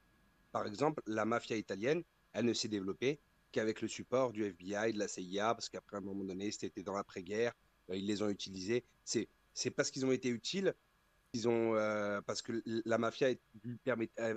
Par 0.53 0.67
exemple, 0.67 1.03
la 1.07 1.25
mafia 1.25 1.57
italienne, 1.57 2.03
elle 2.33 2.45
ne 2.45 2.53
s'est 2.53 2.69
développée 2.69 3.21
qu'avec 3.53 3.81
le 3.81 3.89
support 3.89 4.33
du 4.33 4.45
FBI, 4.45 4.93
de 4.93 4.99
la 4.99 5.09
CIA, 5.09 5.55
parce 5.55 5.69
qu'après 5.69 5.97
un 5.97 6.01
moment 6.01 6.25
donné, 6.25 6.51
c'était 6.51 6.83
dans 6.83 6.95
l'après-guerre, 6.95 7.55
euh, 7.91 7.97
ils 7.97 8.07
les 8.07 8.23
ont 8.23 8.29
utilisés. 8.29 8.85
C'est 9.05 9.71
parce 9.71 9.91
qu'ils 9.91 10.05
ont 10.05 10.13
été 10.13 10.29
utiles 10.29 10.75
ils 11.35 11.49
ont, 11.49 11.75
euh, 11.75 12.21
parce 12.23 12.43
que 12.43 12.63
la 12.65 12.99
mafia 12.99 13.29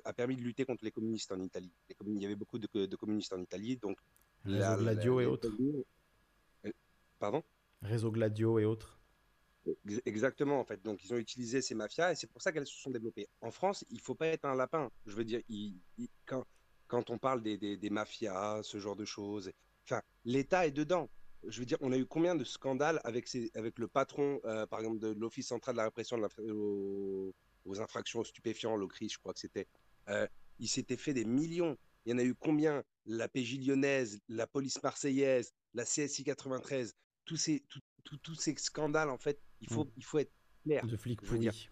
a 0.04 0.14
permis 0.14 0.36
de 0.36 0.42
lutter 0.42 0.66
contre 0.66 0.84
les 0.84 0.92
communistes 0.92 1.32
en 1.32 1.40
Italie. 1.40 1.72
il 2.06 2.22
y 2.22 2.26
avait 2.26 2.36
beaucoup 2.36 2.60
de, 2.60 2.96
communistes 2.96 3.34
en 3.34 3.42
Italie, 3.42 3.78
donc. 3.78 3.98
Réseau 4.46 4.78
Gladio 4.78 5.20
et 5.22 5.26
autres. 5.26 5.50
Euh, 6.66 6.72
pardon? 7.20 7.44
Réseau 7.82 8.12
Gladio 8.12 8.60
et 8.60 8.66
autres. 8.66 9.00
Exactement, 10.06 10.60
en 10.60 10.66
fait. 10.66 10.82
Donc, 10.82 11.04
ils 11.04 11.14
ont 11.14 11.18
utilisé 11.18 11.62
ces 11.62 11.76
mafias 11.76 12.12
et 12.12 12.16
c'est 12.16 12.28
pour 12.28 12.42
ça 12.42 12.52
qu'elles 12.52 12.68
se 12.68 12.80
sont 12.80 12.92
développées. 12.92 13.28
En 13.42 13.52
France, 13.52 13.86
il 13.90 14.00
faut 14.00 14.16
pas 14.16 14.28
être 14.28 14.46
un 14.46 14.56
lapin. 14.56 14.92
Je 15.06 15.16
veux 15.16 15.26
dire, 15.26 15.42
quand, 16.26 17.10
on 17.10 17.18
parle 17.18 17.42
des, 17.42 17.90
mafias, 17.90 18.62
ce 18.64 18.80
genre 18.80 18.96
de 18.96 19.06
choses, 19.06 19.52
enfin, 19.86 20.02
l'État 20.26 20.66
est 20.66 20.72
dedans 20.72 21.10
je 21.48 21.60
veux 21.60 21.66
dire, 21.66 21.78
on 21.82 21.92
a 21.92 21.98
eu 21.98 22.06
combien 22.06 22.36
de 22.36 22.44
scandales 22.44 23.02
avec, 23.04 23.28
le 23.34 23.88
patron, 23.88 24.40
euh, 24.46 24.66
par 24.68 24.80
exemple, 24.80 25.00
de 25.00 25.08
l'Office 25.08 25.48
central 25.48 25.76
de 25.76 25.78
la 25.78 25.86
répression 25.86 26.20
aux, 26.48 27.82
infractions 27.82 28.20
aux 28.20 28.24
stupéfiants, 28.24 28.76
l'OCRIS, 28.76 29.10
je 29.14 29.18
crois 29.18 29.34
que 29.34 29.40
c'était. 29.40 29.68
Euh, 30.10 30.28
il 30.60 30.68
s'était 30.68 30.98
fait 30.98 31.14
des 31.14 31.26
millions. 31.26 31.78
Il 32.06 32.12
y 32.12 32.14
en 32.14 32.20
a 32.20 32.24
eu 32.24 32.36
combien? 32.36 32.84
La 33.06 33.28
PJ 33.28 33.58
lyonnaise, 33.58 34.20
la 34.30 34.46
police 34.46 34.82
marseillaise, 34.84 35.54
la 35.74 35.84
CSI 35.84 36.24
93, 36.24 36.96
tous 37.26 37.38
ces, 37.38 37.64
ces 38.38 38.56
scandales, 38.58 39.10
en 39.10 39.18
fait, 39.18 39.40
il 39.62 39.70
faut, 39.70 39.86
mm. 39.86 39.92
il 39.98 40.04
faut 40.04 40.20
être 40.20 40.34
clair. 40.64 40.86
De 40.86 40.98
flics 40.98 41.22
pourris. 41.22 41.70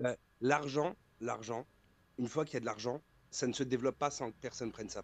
Euh, 0.00 0.16
l'argent, 0.40 0.96
l'argent, 1.20 1.66
une 2.18 2.28
fois 2.28 2.44
qu'il 2.44 2.54
y 2.54 2.56
a 2.56 2.60
de 2.60 2.66
l'argent, 2.66 3.02
ça 3.30 3.46
ne 3.46 3.52
se 3.52 3.62
développe 3.62 3.98
pas 3.98 4.10
sans 4.10 4.30
que 4.30 4.36
personne 4.40 4.72
prenne 4.72 4.88
ça. 4.88 5.02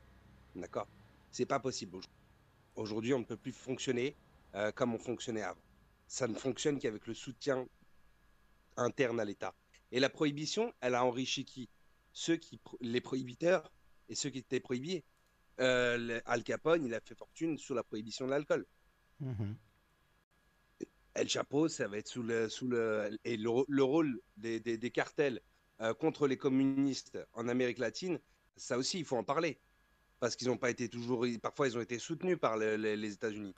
D'accord? 0.55 0.89
C'est 1.31 1.47
pas 1.47 1.61
possible 1.61 1.99
Aujourd'hui, 2.75 3.15
on 3.15 3.21
ne 3.21 3.25
peut 3.25 3.37
plus 3.37 3.53
fonctionner 3.53 4.17
euh, 4.55 4.73
comme 4.73 4.95
on 4.95 4.99
fonctionnait 4.99 5.43
avant. 5.43 5.61
Ça 6.09 6.29
ne 6.29 6.35
fonctionne 6.35 6.79
qu'avec 6.79 7.07
le 7.07 7.15
soutien 7.15 7.67
interne 8.77 9.19
à 9.21 9.25
l'État. 9.25 9.55
Et 9.93 10.01
la 10.01 10.11
prohibition, 10.11 10.73
elle 10.81 10.95
a 10.95 11.05
enrichi 11.05 11.45
qui? 11.45 11.69
Ceux 12.13 12.37
qui, 12.37 12.61
les 12.81 13.01
prohibiteurs 13.01 13.71
et 14.09 14.15
ceux 14.15 14.31
qui 14.31 14.39
étaient 14.39 14.61
prohibés. 14.61 15.05
Euh, 15.59 16.21
Al 16.27 16.43
Capone, 16.43 16.85
il 16.85 16.95
a 16.95 17.01
fait 17.01 17.15
fortune 17.15 17.57
sur 17.59 17.75
la 17.75 17.83
prohibition 17.83 18.27
de 18.27 18.31
l'alcool. 18.31 18.67
Mmh 19.21 19.55
El 21.17 21.29
Chapo, 21.29 21.69
ça 21.69 21.89
va 21.89 21.99
être 21.99 22.09
sous 22.09 22.23
le, 22.23 22.49
sous 22.49 22.69
le 22.69 23.11
et 23.25 23.37
le, 23.37 23.83
rôle 23.83 24.21
des, 24.37 24.61
des, 24.61 24.91
cartels 24.91 25.41
euh, 25.81 25.95
contre 25.95 26.27
les 26.27 26.37
communistes 26.37 27.19
en 27.33 27.49
Amérique 27.49 27.79
latine, 27.79 28.19
ça 28.57 28.79
aussi, 28.79 28.99
il 28.99 29.05
faut 29.05 29.17
en 29.17 29.25
parler 29.25 29.59
parce 30.21 30.37
qu'ils 30.37 30.49
n'ont 30.49 30.57
pas 30.57 30.71
été 30.71 30.89
toujours. 30.89 31.27
Parfois, 31.43 31.69
ils 31.69 31.77
ont 31.77 31.81
été 31.81 31.99
soutenus 31.99 32.39
par 32.39 32.57
les, 32.57 33.13
États-Unis. 33.13 33.55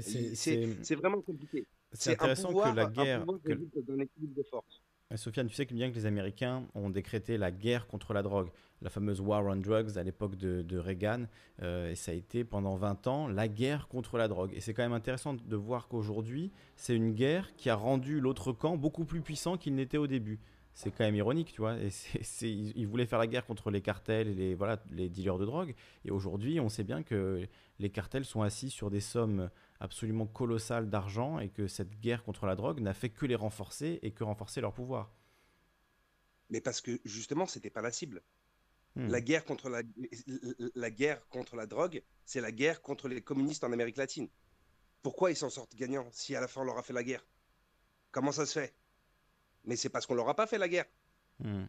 c'est 0.00 0.94
vraiment 0.94 1.20
compliqué. 1.20 1.66
C'est 1.92 2.12
intéressant 2.12 2.52
que 2.52 2.76
la 2.76 2.86
guerre. 2.86 3.24
Que... 3.44 3.52
De 3.52 4.42
force. 4.50 4.82
Sofiane, 5.16 5.46
tu 5.46 5.54
sais 5.54 5.66
bien 5.66 5.90
que 5.90 5.96
les 5.96 6.06
Américains 6.06 6.66
ont 6.74 6.88
décrété 6.88 7.36
la 7.36 7.50
guerre 7.50 7.86
contre 7.86 8.14
la 8.14 8.22
drogue, 8.22 8.50
la 8.82 8.90
fameuse 8.90 9.20
War 9.20 9.44
on 9.44 9.56
Drugs 9.56 9.96
à 9.96 10.02
l'époque 10.02 10.36
de, 10.36 10.78
Reagan, 10.78 11.26
euh, 11.62 11.90
et 11.90 11.94
ça 11.94 12.12
a 12.12 12.14
été 12.14 12.44
pendant 12.44 12.76
20 12.76 13.06
ans 13.06 13.28
la 13.28 13.48
guerre 13.48 13.88
contre 13.88 14.18
la 14.18 14.28
drogue. 14.28 14.52
Et 14.54 14.60
c'est 14.60 14.74
quand 14.74 14.82
même 14.82 14.92
intéressant 14.92 15.34
de 15.34 15.56
voir 15.56 15.88
qu'aujourd'hui, 15.88 16.50
c'est 16.76 16.94
une 16.94 17.12
guerre 17.12 17.54
qui 17.56 17.70
a 17.70 17.74
rendu 17.74 18.20
l'autre 18.20 18.52
camp 18.52 18.76
beaucoup 18.76 19.04
plus 19.04 19.20
puissant 19.20 19.56
qu'il 19.56 19.74
n'était 19.74 19.98
au 19.98 20.06
début 20.06 20.40
c'est 20.74 20.90
quand 20.90 21.04
même 21.04 21.14
ironique, 21.14 21.52
tu 21.52 21.60
vois. 21.60 21.76
Et 21.78 21.90
ils 22.42 22.86
voulaient 22.86 23.06
faire 23.06 23.18
la 23.18 23.26
guerre 23.26 23.46
contre 23.46 23.70
les 23.70 23.80
cartels 23.80 24.28
et 24.28 24.34
les, 24.34 24.54
voilà, 24.54 24.82
les 24.90 25.08
dealers 25.08 25.38
de 25.38 25.44
drogue. 25.44 25.74
Et 26.04 26.10
aujourd'hui, 26.10 26.60
on 26.60 26.68
sait 26.68 26.84
bien 26.84 27.02
que 27.02 27.46
les 27.78 27.90
cartels 27.90 28.24
sont 28.24 28.42
assis 28.42 28.70
sur 28.70 28.90
des 28.90 29.00
sommes 29.00 29.50
absolument 29.80 30.26
colossales 30.26 30.88
d'argent 30.88 31.38
et 31.38 31.48
que 31.48 31.66
cette 31.66 32.00
guerre 32.00 32.22
contre 32.24 32.46
la 32.46 32.56
drogue 32.56 32.80
n'a 32.80 32.94
fait 32.94 33.10
que 33.10 33.26
les 33.26 33.34
renforcer 33.34 33.98
et 34.02 34.12
que 34.12 34.24
renforcer 34.24 34.60
leur 34.60 34.72
pouvoir. 34.72 35.12
Mais 36.50 36.60
parce 36.60 36.80
que 36.80 37.00
justement, 37.04 37.46
c'était 37.46 37.70
pas 37.70 37.82
la 37.82 37.90
cible. 37.90 38.22
Hmm. 38.94 39.08
La, 39.08 39.20
guerre 39.20 39.44
contre 39.44 39.70
la, 39.70 39.82
la 40.74 40.90
guerre 40.90 41.26
contre 41.28 41.56
la 41.56 41.66
drogue, 41.66 42.02
c'est 42.26 42.42
la 42.42 42.52
guerre 42.52 42.82
contre 42.82 43.08
les 43.08 43.22
communistes 43.22 43.64
en 43.64 43.72
Amérique 43.72 43.96
latine. 43.96 44.28
Pourquoi 45.02 45.30
ils 45.30 45.36
s'en 45.36 45.50
sortent 45.50 45.74
gagnants 45.74 46.08
si 46.12 46.36
à 46.36 46.40
la 46.40 46.48
fin 46.48 46.60
on 46.60 46.64
leur 46.64 46.78
a 46.78 46.82
fait 46.82 46.92
la 46.92 47.02
guerre? 47.02 47.26
Comment 48.10 48.32
ça 48.32 48.44
se 48.44 48.58
fait? 48.60 48.74
Mais 49.64 49.76
c'est 49.76 49.88
parce 49.88 50.06
qu'on 50.06 50.14
leur 50.14 50.28
a 50.28 50.36
pas 50.36 50.46
fait 50.46 50.58
la 50.58 50.68
guerre. 50.68 50.86
Hmm. 51.38 51.64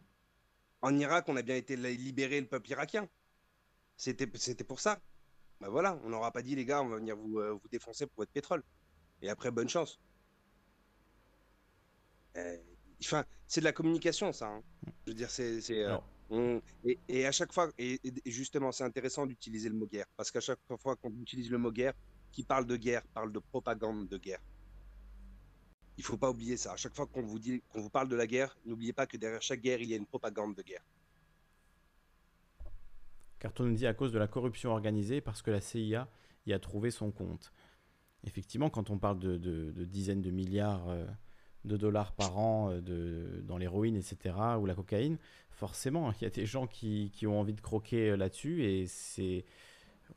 En 0.82 0.98
Irak, 0.98 1.24
on 1.28 1.36
a 1.36 1.42
bien 1.42 1.56
été 1.56 1.76
libérer 1.76 2.40
le 2.40 2.46
peuple 2.46 2.70
irakien. 2.70 3.08
C'était, 3.96 4.26
pour 4.26 4.80
ça. 4.80 5.00
Ben 5.60 5.68
voilà, 5.68 5.98
on 6.04 6.10
n'aura 6.10 6.30
pas 6.30 6.42
dit, 6.42 6.54
les 6.54 6.66
gars, 6.66 6.82
on 6.82 6.88
va 6.88 6.96
venir 6.96 7.16
vous, 7.16 7.38
euh, 7.38 7.52
vous 7.52 7.68
défoncer 7.68 8.06
pour 8.06 8.16
votre 8.16 8.32
pétrole. 8.32 8.62
Et 9.22 9.30
après, 9.30 9.50
bonne 9.50 9.68
chance. 9.68 9.98
Euh, 12.36 12.58
enfin, 13.02 13.24
c'est 13.46 13.60
de 13.60 13.64
la 13.64 13.72
communication, 13.72 14.32
ça. 14.32 14.48
Hein. 14.48 14.62
Je 15.06 15.12
veux 15.12 15.14
dire, 15.14 15.30
c'est. 15.30 15.60
Euh, 15.70 15.96
et, 17.08 17.26
à 17.26 17.32
chaque 17.32 17.52
fois, 17.52 17.70
et, 17.78 18.00
justement, 18.26 18.72
c'est 18.72 18.84
intéressant 18.84 19.26
d'utiliser 19.26 19.68
le 19.68 19.74
mot 19.74 19.86
guerre. 19.86 20.06
Parce 20.16 20.30
qu'à 20.30 20.40
chaque 20.40 20.58
fois 20.78 20.96
qu'on 20.96 21.10
utilise 21.20 21.50
le 21.50 21.58
mot 21.58 21.70
guerre, 21.70 21.94
qui 22.32 22.42
parle 22.42 22.66
de 22.66 22.76
guerre 22.76 23.02
parle 23.14 23.32
de 23.32 23.38
propagande 23.38 24.08
de 24.08 24.18
guerre. 24.18 24.40
Il 25.96 26.02
faut 26.02 26.16
pas 26.16 26.30
oublier 26.30 26.56
ça. 26.56 26.72
À 26.72 26.76
chaque 26.76 26.94
fois 26.94 27.06
qu'on 27.06 27.22
vous, 27.22 27.38
dit, 27.38 27.62
qu'on 27.68 27.80
vous 27.80 27.90
parle 27.90 28.08
de 28.08 28.16
la 28.16 28.26
guerre, 28.26 28.56
n'oubliez 28.66 28.92
pas 28.92 29.06
que 29.06 29.16
derrière 29.16 29.42
chaque 29.42 29.60
guerre, 29.60 29.80
il 29.80 29.88
y 29.88 29.94
a 29.94 29.96
une 29.96 30.06
propagande 30.06 30.56
de 30.56 30.62
guerre. 30.62 30.84
Carton 33.38 33.64
nous 33.64 33.74
dit 33.74 33.86
à 33.86 33.94
cause 33.94 34.10
de 34.10 34.18
la 34.18 34.26
corruption 34.26 34.70
organisée, 34.70 35.20
parce 35.20 35.42
que 35.42 35.52
la 35.52 35.60
CIA 35.60 36.08
y 36.46 36.52
a 36.52 36.58
trouvé 36.58 36.90
son 36.90 37.12
compte. 37.12 37.52
Effectivement, 38.24 38.70
quand 38.70 38.90
on 38.90 38.98
parle 38.98 39.20
de, 39.20 39.84
dizaines 39.84 40.22
de 40.22 40.30
milliards 40.30 40.88
euh, 40.88 41.06
de 41.64 41.76
dollars 41.76 42.12
par 42.12 42.38
an 42.38 42.70
euh, 42.70 42.80
de, 42.80 43.42
dans 43.46 43.58
l'héroïne, 43.58 43.96
etc., 43.96 44.34
ou 44.60 44.66
la 44.66 44.74
cocaïne, 44.74 45.18
forcément, 45.50 46.12
il 46.12 46.24
y 46.24 46.26
a 46.26 46.30
des 46.30 46.46
gens 46.46 46.66
qui, 46.66 47.10
qui 47.12 47.26
ont 47.26 47.40
envie 47.40 47.54
de 47.54 47.60
croquer 47.60 48.10
euh, 48.10 48.16
là-dessus, 48.16 48.64
et 48.64 48.86
c'est 48.86 49.44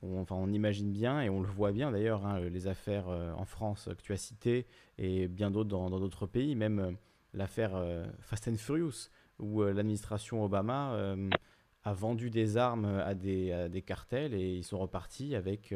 on, 0.01 0.19
enfin, 0.19 0.35
on 0.35 0.51
imagine 0.51 0.91
bien 0.91 1.21
et 1.21 1.29
on 1.29 1.41
le 1.41 1.47
voit 1.47 1.71
bien 1.71 1.91
d'ailleurs, 1.91 2.25
hein, 2.25 2.41
les 2.41 2.67
affaires 2.67 3.07
euh, 3.07 3.31
en 3.33 3.45
France 3.45 3.89
que 3.97 4.01
tu 4.01 4.11
as 4.11 4.17
citées 4.17 4.65
et 4.97 5.27
bien 5.27 5.49
d'autres 5.49 5.69
dans 5.69 5.89
d'autres 5.89 6.25
pays, 6.25 6.55
même 6.55 6.97
l'affaire 7.33 7.81
Fast 8.19 8.47
and 8.47 8.57
Furious, 8.57 9.09
où 9.39 9.63
l'administration 9.63 10.43
Obama 10.43 11.15
a 11.83 11.93
vendu 11.93 12.29
des 12.29 12.57
armes 12.57 12.85
à 12.85 13.13
des, 13.13 13.67
des, 13.69 13.81
cartels 13.81 14.33
et 14.33 14.55
ils 14.55 14.63
sont 14.63 14.79
repartis 14.79 15.35
avec 15.35 15.73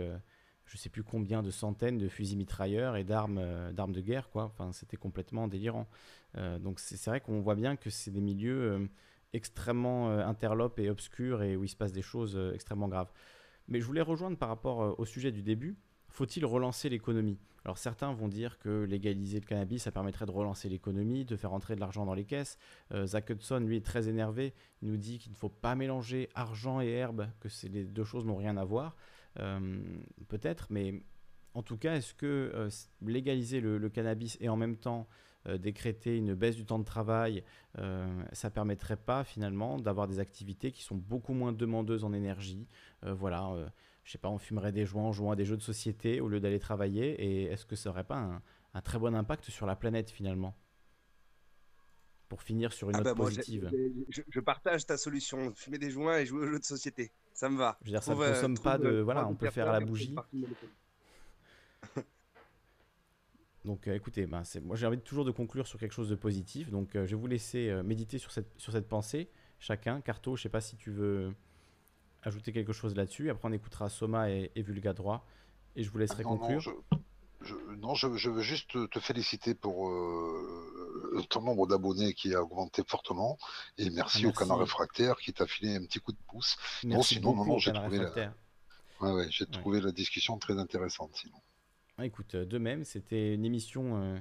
je 0.72 0.78
ne 0.78 0.80
sais 0.80 0.90
plus 0.90 1.04
combien 1.04 1.44
de 1.44 1.52
centaines 1.52 1.98
de 1.98 2.08
fusils 2.08 2.38
mitrailleurs 2.38 2.96
et 2.96 3.04
d'armes 3.04 3.72
d'armes 3.74 3.92
de 3.92 4.00
guerre. 4.00 4.30
Quoi. 4.30 4.46
Enfin, 4.46 4.72
c'était 4.72 4.96
complètement 4.96 5.50
délirant. 5.50 5.88
donc 6.36 6.80
c'est 6.80 7.04
vrai 7.06 7.20
qu'on 7.20 7.42
voit 7.42 7.56
bien 7.56 7.76
que 7.76 7.90
c'est 7.90 8.12
des 8.12 8.22
milieux 8.22 8.90
extrêmement 9.34 10.10
interlopes 10.20 10.80
et 10.80 10.90
obscurs 10.90 11.44
et 11.44 11.58
où 11.58 11.66
il 11.66 11.70
se 11.70 11.76
passe 11.76 11.92
des 11.92 12.02
choses 12.02 12.40
extrêmement 12.54 12.88
graves. 12.88 13.12
Mais 13.68 13.80
je 13.80 13.86
voulais 13.86 14.02
rejoindre 14.02 14.38
par 14.38 14.50
rapport 14.50 14.82
euh, 14.84 14.96
au 14.98 15.06
sujet 15.06 15.32
du 15.32 15.42
début. 15.42 15.78
Faut-il 16.10 16.46
relancer 16.46 16.90
l'économie? 16.90 17.40
Alors 17.64 17.78
certains 17.78 18.12
vont 18.12 18.28
dire 18.28 18.60
que 18.60 18.84
légaliser 18.84 19.40
le 19.40 19.46
cannabis, 19.46 19.84
ça 19.84 19.92
permettrait 19.92 20.26
de 20.26 20.32
relancer 20.32 20.68
l'économie, 20.68 21.24
de 21.24 21.38
faire 21.38 21.54
entrer 21.54 21.76
de 21.76 21.80
l'argent 21.80 22.06
dans 22.06 22.14
les 22.14 22.26
caisses. 22.26 22.58
Euh, 22.92 23.06
Zach 23.06 23.30
Hudson, 23.30 23.60
lui, 23.60 23.78
est 23.78 23.86
très 23.86 24.10
énervé. 24.10 24.54
Il 24.82 24.90
nous 24.90 24.98
dit 24.98 25.20
qu'il 25.20 25.32
ne 25.32 25.38
faut 25.38 25.50
pas 25.50 25.76
mélanger 25.76 26.30
argent 26.36 26.82
et 26.82 26.90
herbe, 26.90 27.28
que 27.40 27.48
les 27.68 27.86
deux 27.86 28.04
choses 28.04 28.26
n'ont 28.26 28.36
rien 28.36 28.58
à 28.58 28.66
voir. 28.66 28.98
Euh, 29.40 29.80
peut-être, 30.28 30.68
mais 30.70 31.04
en 31.54 31.64
tout 31.64 31.78
cas, 31.78 31.96
est-ce 31.96 32.14
que 32.14 32.70
légaliser 33.02 33.62
le, 33.62 33.90
cannabis 33.90 34.38
et 34.42 34.50
en 34.50 34.58
même 34.58 34.78
temps 34.78 35.08
euh, 35.48 35.58
décréter 35.58 36.18
une 36.18 36.36
baisse 36.36 36.56
du 36.56 36.66
temps 36.66 36.78
de 36.80 36.84
travail, 36.86 37.44
euh, 37.80 38.24
ça 38.32 38.52
permettrait 38.52 38.98
pas 38.98 39.24
finalement 39.24 39.80
d'avoir 39.80 40.08
des 40.08 40.20
activités 40.20 40.72
qui 40.72 40.84
sont 40.84 40.96
beaucoup 40.96 41.34
moins 41.34 41.52
demandeuses 41.52 42.04
en 42.04 42.14
énergie? 42.14 42.68
Euh, 43.06 43.14
voilà, 43.14 43.50
euh, 43.54 43.68
je 44.04 44.12
sais 44.12 44.18
pas, 44.20 44.30
on 44.30 44.38
fumerait 44.38 44.72
des 44.72 44.86
joints 44.86 45.04
en 45.04 45.12
jouant 45.12 45.32
à 45.32 45.36
des 45.36 45.46
jeux 45.46 45.58
de 45.58 45.62
société 45.64 46.22
au 46.22 46.28
lieu 46.28 46.40
d'aller 46.40 46.60
travailler. 46.60 47.20
Et 47.24 47.44
est-ce 47.46 47.66
que 47.66 47.76
ça 47.76 47.90
aurait 47.90 48.04
pas 48.04 48.18
un, 48.18 48.42
un 48.76 48.82
très 48.82 49.00
bon 49.00 49.16
impact 49.16 49.50
sur 49.50 49.66
la 49.66 49.76
planète 49.76 50.12
finalement? 50.12 50.56
Pour 52.30 52.44
finir 52.44 52.72
sur 52.72 52.90
une 52.90 52.96
Ah 52.96 53.00
note 53.00 53.06
bah, 53.06 53.14
moi, 53.16 53.30
j'ai- 53.30 53.38
positive. 53.38 53.70
je, 54.10 54.22
je 54.30 54.40
partage 54.40 54.86
ta 54.86 54.98
solution. 54.98 55.54
Fumer 55.56 55.78
des 55.80 55.90
joints 55.92 56.20
et 56.20 56.26
jouer 56.26 56.46
aux 56.46 56.48
jeux 56.52 56.60
de 56.60 56.64
société. 56.66 57.12
Ça 57.34 57.50
me 57.50 57.58
va. 57.58 57.78
Je 57.82 57.86
veux 57.88 57.92
dire, 57.92 58.04
ça 58.04 58.14
ne 58.16 58.22
euh, 58.22 58.34
consomme 58.34 58.58
pas 58.60 58.78
de. 58.78 58.88
euh, 58.88 59.04
Voilà, 59.04 59.28
on 59.28 59.36
peut 59.36 59.50
faire 59.50 59.70
à 59.70 59.74
la 59.74 59.80
bougie. 59.86 60.16
Donc 63.66 63.88
euh, 63.88 63.94
écoutez, 63.96 64.26
ben, 64.26 64.42
moi 64.64 64.76
j'ai 64.76 64.88
envie 64.88 64.98
de- 64.98 65.02
toujours 65.04 65.24
de 65.26 65.30
conclure 65.32 65.68
sur 65.68 65.78
quelque 65.80 65.94
chose 65.94 66.10
de 66.10 66.16
positif. 66.16 66.72
Donc 66.72 66.96
euh, 66.96 67.06
je 67.06 67.16
vais 67.16 67.22
vous 67.22 67.28
laisser 67.28 67.70
euh, 67.70 67.84
méditer 67.84 68.18
sur 68.18 68.32
cette, 68.32 68.48
sur 68.60 68.72
cette 68.74 68.88
pensée, 68.90 69.30
chacun. 69.60 70.02
Carto, 70.02 70.36
je 70.36 70.42
sais 70.44 70.50
pas 70.50 70.62
si 70.62 70.76
tu 70.78 70.90
veux 70.90 71.32
ajouter 72.24 72.52
quelque 72.52 72.74
chose 72.74 72.96
là-dessus. 72.96 73.30
Après 73.30 73.48
on 73.48 73.52
écoutera 73.52 73.88
Soma 73.90 74.32
et, 74.32 74.52
et 74.56 74.62
Vulga 74.64 74.94
droit. 74.94 75.26
Et 75.76 75.84
je 75.84 75.92
vous 75.92 76.00
laisserai 76.00 76.24
Non, 76.24 76.32
non, 76.32 76.38
conclure. 76.40 76.60
je, 76.62 76.72
je- 77.42 77.76
non, 77.78 77.94
je, 77.94 78.16
je 78.18 78.30
veux 78.32 78.42
juste 78.42 78.72
te- 78.72 78.88
te 78.88 79.00
féliciter 79.00 79.54
pour 79.54 79.90
euh, 79.90 80.71
ton 81.30 81.42
nombre 81.42 81.68
d'abonnés 81.68 82.14
qui 82.14 82.34
a 82.34 82.42
augmenté 82.42 82.84
fortement. 82.88 83.38
Et 83.78 83.90
merci, 83.90 84.26
Ah, 84.26 84.30
au 84.30 84.32
canard 84.32 84.58
merci. 84.58 84.72
réfractaire 84.72 85.18
qui 85.18 85.34
t'a 85.34 85.48
filé 85.48 85.76
un 85.76 85.86
petit 85.86 86.00
coup 86.00 86.12
de 86.12 86.18
pouce. 86.28 86.58
Merci 86.84 87.16
sinon, 87.16 87.36
non, 87.36 87.46
non, 87.46 87.58
j'ai 87.58 87.74
trouvé 87.74 87.98
la-. 88.00 88.34
Ouais, 89.02 89.12
ouais, 89.12 89.28
j'ai 89.32 89.46
trouvé 89.48 89.82
la 89.82 89.92
discussion 89.92 90.38
très 90.38 90.58
intéressante 90.60 91.16
sinon. 91.16 91.38
Ah, 91.98 92.06
écoute, 92.06 92.36
euh, 92.36 92.46
de 92.46 92.58
même, 92.58 92.84
c'était 92.84 93.34
une 93.34 93.46
émission 93.46 94.02
euh, 94.02 94.20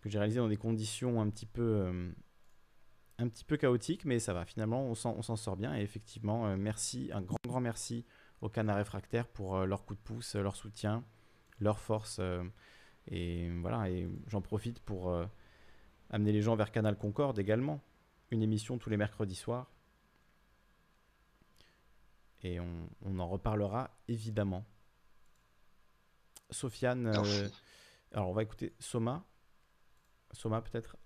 que 0.00 0.08
j'ai 0.08 0.18
réalisée 0.18 0.38
dans 0.40 0.48
des 0.48 0.56
conditions 0.56 1.20
un 1.20 1.28
petit 1.28 1.46
peu, 1.46 1.62
euh, 1.62 2.12
un 3.18 3.28
petit 3.28 3.44
peu 3.44 3.56
chaotiques, 3.56 4.04
mais 4.04 4.18
ça 4.18 4.32
va. 4.32 4.44
Finalement, 4.44 4.84
on 4.84 4.94
s'en, 4.94 5.22
sort 5.36 5.56
bien. 5.56 5.76
Et 5.76 5.82
effectivement, 5.82 6.46
euh, 6.46 6.56
merci, 6.56 7.10
un 7.12 7.20
grand, 7.22 7.36
grand 7.46 7.60
merci 7.60 8.04
aux 8.40 8.48
Canards 8.48 8.76
Réfractaires 8.78 9.28
pour 9.28 9.56
euh, 9.56 9.66
leur 9.66 9.84
coup 9.84 9.94
de 9.94 10.00
pouce, 10.00 10.34
euh, 10.36 10.42
leur 10.42 10.56
soutien, 10.56 11.04
leur 11.60 11.78
force. 11.78 12.18
euh, 12.20 12.42
et 13.08 13.50
voilà, 13.60 13.90
et 13.90 14.08
j'en 14.28 14.40
profite 14.40 14.78
pour 14.80 15.10
euh, 15.10 15.26
amener 16.12 16.32
les 16.32 16.42
gens 16.42 16.54
vers 16.54 16.70
Canal 16.70 16.96
Concorde 16.96 17.38
également. 17.38 17.82
Une 18.30 18.42
émission 18.42 18.78
tous 18.78 18.90
les 18.90 18.96
mercredis 18.96 19.34
soirs. 19.34 19.70
Et 22.42 22.60
on, 22.60 22.88
on 23.02 23.18
en 23.18 23.28
reparlera 23.28 23.90
évidemment. 24.08 24.64
Sofiane, 26.50 27.06
euh, 27.06 27.48
alors 28.12 28.28
on 28.28 28.32
va 28.32 28.42
écouter 28.42 28.74
Soma. 28.78 29.24
Soma 30.32 30.60
peut-être? 30.62 30.96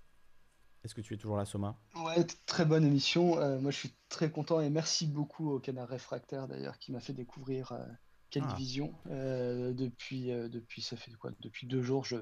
Est-ce 0.85 0.94
que 0.94 1.01
tu 1.01 1.15
es 1.15 1.17
toujours 1.17 1.36
là 1.36 1.44
Soma? 1.44 1.76
Ouais, 1.97 2.25
très 2.47 2.65
bonne 2.65 2.85
émission. 2.85 3.39
Euh, 3.39 3.59
moi, 3.59 3.70
je 3.70 3.76
suis 3.76 3.94
très 4.09 4.31
content 4.31 4.60
et 4.60 4.70
merci 4.70 5.07
beaucoup 5.07 5.51
au 5.51 5.59
Canard 5.59 5.89
Réfractaire 5.89 6.47
d'ailleurs 6.47 6.78
qui 6.78 6.93
m'a 6.93 7.01
fait 7.01 7.12
découvrir 7.12 7.73
euh, 7.73 7.85
quelle 8.31 8.44
Ah. 8.44 8.57
Euh, 9.10 9.73
depuis, 9.73 10.26
depuis, 10.26 10.83
ça 10.83 10.97
fait 10.97 11.12
quoi? 11.12 11.33
Depuis 11.41 11.67
deux 11.67 11.83
jours, 11.83 12.05
je, 12.05 12.17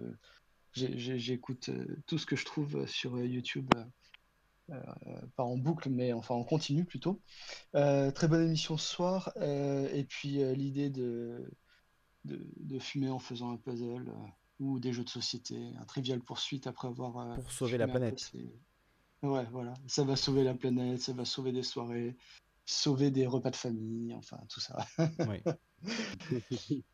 j'écoute 0.74 1.68
euh, 1.68 2.02
tout 2.06 2.18
ce 2.18 2.26
que 2.26 2.36
je 2.36 2.44
trouve 2.44 2.86
sur 2.86 3.16
euh, 3.16 3.26
YouTube, 3.26 3.70
euh, 3.76 4.74
euh, 5.06 5.20
pas 5.36 5.44
en 5.44 5.56
boucle, 5.56 5.90
mais 5.90 6.12
enfin 6.12 6.34
en 6.34 6.44
continu 6.44 6.84
plutôt. 6.84 7.20
Euh, 7.74 8.10
très 8.10 8.28
bonne 8.28 8.44
émission 8.44 8.76
ce 8.76 8.94
soir. 8.94 9.32
euh, 9.36 9.88
et 9.92 10.04
puis 10.04 10.42
l'idée 10.54 10.90
de, 10.90 11.50
de, 12.24 12.46
de 12.56 12.78
fumer 12.78 13.10
en 13.10 13.18
faisant 13.18 13.52
un 13.52 13.56
puzzle 13.56 14.12
ou 14.60 14.78
des 14.78 14.92
jeux 14.92 15.04
de 15.04 15.10
société, 15.10 15.58
un 15.78 15.84
trivial 15.84 16.20
poursuite 16.20 16.66
après 16.66 16.88
avoir 16.88 17.34
Pour 17.36 17.52
sauver 17.52 17.78
la 17.78 17.88
planète. 17.88 18.32
Ouais, 19.22 19.46
voilà. 19.52 19.74
Ça 19.86 20.04
va 20.04 20.16
sauver 20.16 20.44
la 20.44 20.54
planète, 20.54 21.00
ça 21.00 21.12
va 21.12 21.24
sauver 21.24 21.52
des 21.52 21.62
soirées, 21.62 22.16
sauver 22.66 23.10
des 23.10 23.26
repas 23.26 23.50
de 23.50 23.56
famille, 23.56 24.14
enfin 24.14 24.38
tout 24.48 24.60
ça. 24.60 24.76
Oui. 25.20 25.42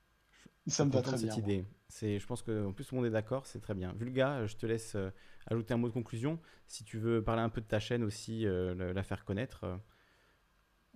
Ça 0.67 0.85
me 0.85 0.91
va 0.91 1.03
très 1.03 1.19
bien. 1.19 1.33
cette 1.35 1.43
idée. 1.43 1.65
C'est, 1.89 2.19
je 2.21 2.27
pense 2.27 2.43
que 2.43 2.67
en 2.67 2.73
plus 2.73 2.85
tout 2.85 2.95
le 2.95 3.01
monde 3.01 3.07
est 3.09 3.13
d'accord, 3.13 3.47
c'est 3.47 3.61
très 3.61 3.75
bien. 3.75 3.93
Vulga, 3.95 4.47
je 4.47 4.57
te 4.57 4.67
laisse 4.67 4.95
euh, 4.95 5.11
ajouter 5.47 5.75
un 5.75 5.79
mot 5.79 5.89
de 5.89 5.93
conclusion. 5.93 6.39
Si 6.69 6.85
tu 6.85 6.99
veux 6.99 7.23
parler 7.23 7.43
un 7.43 7.49
peu 7.49 7.61
de 7.61 7.67
ta 7.67 7.81
chaîne 7.81 8.05
aussi, 8.05 8.47
euh, 8.47 8.93
la 8.93 9.03
faire 9.03 9.25
connaître, 9.25 9.65
euh, 9.65 9.77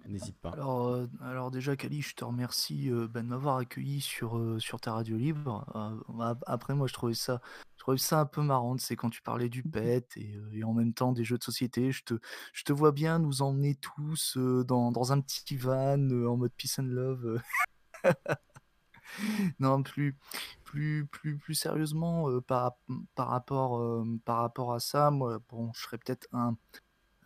n'hésite 0.07 0.39
pas. 0.39 0.51
Alors, 0.51 0.89
euh, 0.89 1.07
alors 1.23 1.51
déjà, 1.51 1.75
Kali, 1.77 2.03
je 2.03 2.15
te 2.15 2.25
remercie 2.25 2.91
euh, 2.91 3.09
bah, 3.09 3.23
de 3.23 3.27
m'avoir 3.27 3.57
accueilli 3.57 4.01
sur, 4.01 4.37
euh, 4.39 4.59
sur 4.61 4.81
ta 4.81 4.93
radio 4.93 5.17
libre. 5.17 5.65
Euh, 5.75 6.23
ap- 6.23 6.45
après, 6.47 6.75
moi, 6.75 6.87
je 6.87 6.93
trouvais 6.93 7.15
ça, 7.15 7.41
je 7.75 7.79
trouvais 7.81 7.99
ça 7.99 8.21
un 8.21 8.27
peu 8.27 8.43
marrant, 8.43 8.77
c'est 8.79 8.95
quand 8.97 9.11
tu 9.11 9.23
parlais 9.23 9.49
du 9.49 9.63
pet 9.65 10.07
et, 10.17 10.37
euh, 10.37 10.51
et 10.53 10.63
en 10.63 10.75
même 10.75 10.93
temps 10.95 11.13
des 11.13 11.25
jeux 11.25 11.39
de 11.39 11.43
société. 11.45 11.91
Je 11.91 12.05
te, 12.05 12.15
je 12.53 12.63
te 12.65 12.73
vois 12.73 12.93
bien 12.93 13.19
nous 13.19 13.43
emmener 13.43 13.75
tous 13.75 14.37
euh, 14.37 14.63
dans, 14.63 14.93
dans 14.93 15.13
un 15.13 15.21
petit 15.21 15.57
van 15.57 15.99
euh, 16.11 16.29
en 16.29 16.37
mode 16.37 16.53
peace 16.57 16.79
and 16.79 16.85
love. 16.85 17.41
non, 19.59 19.83
plus, 19.83 20.17
plus, 20.65 21.07
plus, 21.07 21.37
plus 21.39 21.55
sérieusement, 21.55 22.29
euh, 22.31 22.41
par, 22.41 22.77
par, 23.15 23.29
rapport, 23.29 23.79
euh, 23.79 24.05
par 24.25 24.39
rapport 24.39 24.73
à 24.75 24.81
ça, 24.81 25.11
moi, 25.11 25.41
bon, 25.49 25.73
je 25.75 25.83
serais 25.83 25.99
peut-être 25.99 26.29
un, 26.33 26.57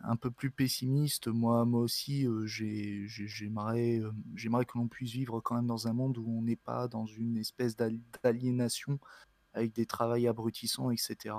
un 0.01 0.15
peu 0.15 0.31
plus 0.31 0.51
pessimiste. 0.51 1.27
Moi, 1.27 1.65
moi 1.65 1.81
aussi, 1.81 2.27
euh, 2.27 2.45
j'ai- 2.45 3.07
j'ai- 3.07 3.27
j'aimerais, 3.27 4.01
j'aimerais 4.35 4.65
que 4.65 4.77
l'on 4.77 4.87
puisse 4.87 5.11
vivre 5.11 5.41
quand 5.41 5.55
même 5.55 5.67
dans 5.67 5.87
un 5.87 5.93
monde 5.93 6.17
où 6.17 6.25
on 6.29 6.41
n'est 6.43 6.55
pas 6.55 6.87
dans 6.87 7.05
une 7.05 7.37
espèce 7.37 7.75
d'al- 7.75 7.99
d'aliénation 8.23 8.99
avec 9.53 9.73
des 9.73 9.85
travails 9.85 10.27
abrutissants, 10.27 10.91
etc. 10.91 11.35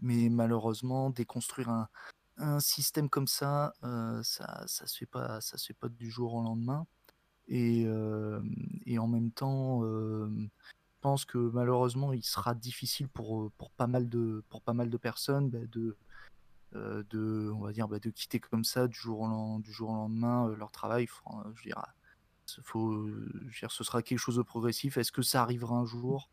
Mais 0.00 0.28
malheureusement, 0.30 1.10
déconstruire 1.10 1.70
un, 1.70 1.88
un 2.38 2.60
système 2.60 3.08
comme 3.10 3.28
ça, 3.28 3.74
ça, 4.22 4.64
ça 4.66 4.86
se 4.86 4.98
fait 4.98 5.06
pas, 5.06 5.40
ça 5.40 5.58
se 5.58 5.68
fait 5.68 5.74
pas 5.74 5.88
du 5.88 6.10
jour 6.10 6.34
au 6.34 6.42
lendemain. 6.42 6.86
Et, 7.54 7.84
euh, 7.86 8.40
et 8.86 8.98
en 8.98 9.06
même 9.06 9.30
temps, 9.30 9.84
euh, 9.84 10.26
je 10.30 11.00
pense 11.02 11.26
que 11.26 11.36
malheureusement, 11.36 12.14
il 12.14 12.24
sera 12.24 12.54
difficile 12.54 13.08
pour, 13.08 13.52
pour 13.58 13.70
pas 13.72 13.86
mal 13.86 14.08
de, 14.08 14.42
pour 14.48 14.62
pas 14.62 14.72
mal 14.72 14.88
de 14.88 14.96
personnes 14.96 15.50
bah, 15.50 15.58
de, 15.70 15.98
euh, 16.74 17.02
de, 17.10 17.52
on 17.54 17.60
va 17.60 17.72
dire, 17.72 17.88
bah, 17.88 17.98
de 17.98 18.08
quitter 18.08 18.40
comme 18.40 18.64
ça 18.64 18.88
du 18.88 18.98
jour 18.98 19.20
au, 19.20 19.58
du 19.60 19.70
jour 19.70 19.90
au 19.90 19.94
lendemain 19.94 20.48
euh, 20.48 20.56
leur 20.56 20.72
travail. 20.72 21.06
Euh, 21.26 21.52
je 21.54 21.68
ce- 22.46 22.62
faut, 22.62 22.92
euh, 22.92 23.30
je 23.48 23.58
dire, 23.60 23.70
ce 23.70 23.84
sera 23.84 24.02
quelque 24.02 24.18
chose 24.18 24.36
de 24.36 24.42
progressif. 24.42 24.96
Est-ce 24.96 25.12
que 25.12 25.20
ça 25.20 25.42
arrivera 25.42 25.76
un 25.76 25.84
jour? 25.84 26.30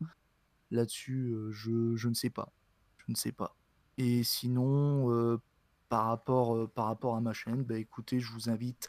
Là-dessus, 0.70 1.32
euh, 1.34 1.50
je, 1.52 1.96
je 1.96 2.08
ne 2.08 2.14
sais 2.14 2.30
pas. 2.30 2.50
Je 2.96 3.04
ne 3.08 3.14
sais 3.14 3.32
pas. 3.32 3.54
Et 3.98 4.24
sinon, 4.24 5.10
euh, 5.12 5.38
par, 5.90 6.06
rapport, 6.06 6.56
euh, 6.56 6.66
par 6.66 6.86
rapport 6.86 7.14
à 7.14 7.20
ma 7.20 7.34
chaîne, 7.34 7.62
bah, 7.62 7.76
écoutez, 7.76 8.20
je 8.20 8.32
vous 8.32 8.48
invite 8.48 8.88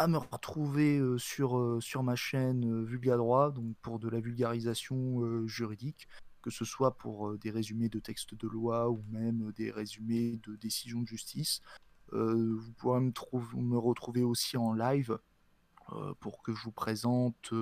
à 0.00 0.06
me 0.06 0.16
retrouver 0.16 0.98
sur, 1.18 1.76
sur 1.82 2.02
ma 2.02 2.16
chaîne 2.16 2.84
Vulgadroit, 2.84 3.50
donc 3.50 3.76
pour 3.82 3.98
de 3.98 4.08
la 4.08 4.18
vulgarisation 4.18 5.46
juridique, 5.46 6.08
que 6.40 6.48
ce 6.48 6.64
soit 6.64 6.96
pour 6.96 7.36
des 7.36 7.50
résumés 7.50 7.90
de 7.90 7.98
textes 7.98 8.34
de 8.34 8.48
loi 8.48 8.88
ou 8.88 9.04
même 9.10 9.52
des 9.52 9.70
résumés 9.70 10.40
de 10.42 10.56
décisions 10.56 11.02
de 11.02 11.06
justice. 11.06 11.60
Vous 12.12 12.72
pourrez 12.78 13.00
me, 13.00 13.12
me 13.56 13.76
retrouver 13.76 14.22
aussi 14.22 14.56
en 14.56 14.72
live 14.72 15.18
pour 16.20 16.40
que 16.40 16.54
je 16.54 16.62
vous 16.62 16.72
présente, 16.72 17.52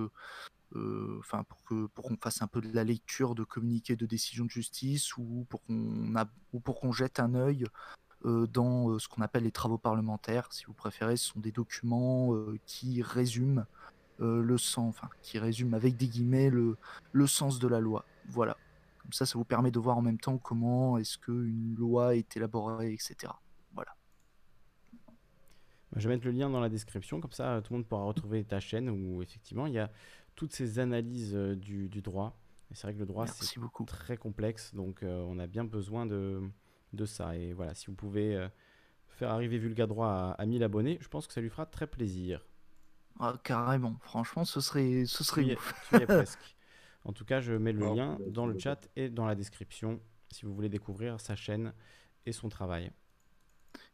enfin 0.77 1.43
pour 1.43 1.65
que 1.65 1.87
pour 1.87 2.05
qu'on 2.05 2.17
fasse 2.19 2.41
un 2.41 2.47
peu 2.47 2.61
de 2.61 2.73
la 2.73 2.85
lecture 2.85 3.35
de 3.35 3.43
communiqués 3.43 3.97
de 3.97 4.07
décisions 4.07 4.45
de 4.45 4.51
justice 4.51 5.17
ou 5.17 5.45
pour 5.49 5.65
qu'on 5.65 6.13
pour 6.63 6.79
qu'on 6.79 6.93
jette 6.93 7.19
un 7.19 7.35
œil 7.35 7.65
dans 8.25 8.91
euh, 8.91 8.99
ce 8.99 9.09
qu'on 9.09 9.23
appelle 9.23 9.45
les 9.45 9.53
travaux 9.53 9.79
parlementaires, 9.79 10.53
si 10.53 10.65
vous 10.65 10.75
préférez. 10.75 11.17
Ce 11.17 11.33
sont 11.33 11.41
des 11.41 11.53
documents 11.53 12.35
euh, 12.35 12.59
qui 12.67 13.03
résument 13.03 13.65
euh, 14.21 14.43
le 14.43 14.59
sens, 14.59 14.89
enfin 14.89 15.09
qui 15.23 15.39
résument 15.39 15.75
avec 15.75 15.97
des 15.97 16.09
guillemets 16.09 16.51
le, 16.51 16.77
le 17.13 17.27
sens 17.27 17.59
de 17.59 17.69
la 17.69 17.81
loi. 17.81 18.05
Voilà. 18.29 18.57
Comme 18.99 19.13
ça, 19.13 19.27
ça 19.27 19.39
vous 19.39 19.45
permet 19.45 19.71
de 19.71 19.79
voir 19.79 19.97
en 19.97 20.03
même 20.03 20.19
temps 20.19 20.39
comment 20.39 20.99
est-ce 20.99 21.19
qu'une 21.19 21.77
loi 21.79 22.17
est 22.17 22.37
élaborée, 22.37 22.93
etc. 22.93 23.33
Voilà. 23.73 23.95
Je 25.97 26.09
vais 26.09 26.15
mettre 26.15 26.27
le 26.27 26.33
lien 26.33 26.51
dans 26.51 26.61
la 26.61 26.69
description, 26.69 27.21
comme 27.21 27.33
ça 27.33 27.55
euh, 27.55 27.61
tout 27.61 27.73
le 27.73 27.79
monde 27.79 27.87
pourra 27.87 28.03
retrouver 28.03 28.45
ta 28.45 28.61
chaîne 28.61 28.91
où 28.91 29.23
effectivement 29.23 29.67
il 29.67 29.75
y 29.75 29.79
a 29.79 29.91
toutes 30.35 30.53
ces 30.53 30.79
analyses 30.79 31.35
euh, 31.35 31.55
du, 31.55 31.89
du 31.89 32.03
droit. 32.03 32.37
Et 32.71 32.75
c'est 32.75 32.83
vrai 32.83 32.95
que 32.95 32.99
le 32.99 33.07
droit 33.07 33.27
c'est 33.27 33.59
très 33.87 34.17
complexe, 34.17 34.75
donc 34.75 35.03
euh, 35.03 35.25
on 35.27 35.39
a 35.39 35.47
bien 35.47 35.65
besoin 35.65 36.05
de, 36.05 36.43
de 36.93 37.05
ça. 37.07 37.37
Et 37.37 37.53
voilà, 37.53 37.75
si 37.75 37.87
vous 37.87 37.95
pouvez 37.95 38.35
euh, 38.37 38.49
faire 39.09 39.31
arriver 39.31 39.59
Vulga 39.59 39.87
Droit 39.87 40.09
à, 40.09 40.31
à 40.39 40.47
1000 40.47 40.63
abonnés, 40.65 40.99
je 41.01 41.09
pense 41.09 41.27
que 41.27 41.33
ça 41.35 41.41
lui 41.41 41.51
fera 41.51 41.67
très 41.67 41.87
plaisir. 41.87 42.47
Ah, 43.21 43.35
carrément. 43.43 43.97
Franchement, 44.03 44.45
ce 44.45 44.61
serait, 44.61 45.05
ce 45.07 45.25
serait 45.25 45.43
Tu 45.43 45.49
y 45.49 45.51
es- 45.53 45.57
ouf. 45.57 45.75
tu 45.83 45.97
y 45.97 46.03
es 46.03 46.07
presque. 46.07 46.57
En 47.05 47.13
tout 47.13 47.25
cas, 47.25 47.41
je 47.41 47.53
mets 47.55 47.73
le 47.73 47.81
Bon, 47.81 47.95
lien 47.95 48.19
dans 48.27 48.47
le 48.47 48.59
chat 48.59 48.89
et 48.97 49.09
dans 49.09 49.27
la 49.27 49.35
description 49.35 50.01
si 50.31 50.45
vous 50.45 50.55
voulez 50.55 50.69
découvrir 50.69 51.21
sa 51.21 51.37
chaîne 51.37 51.73
et 52.27 52.33
son 52.33 52.49
travail. 52.49 52.93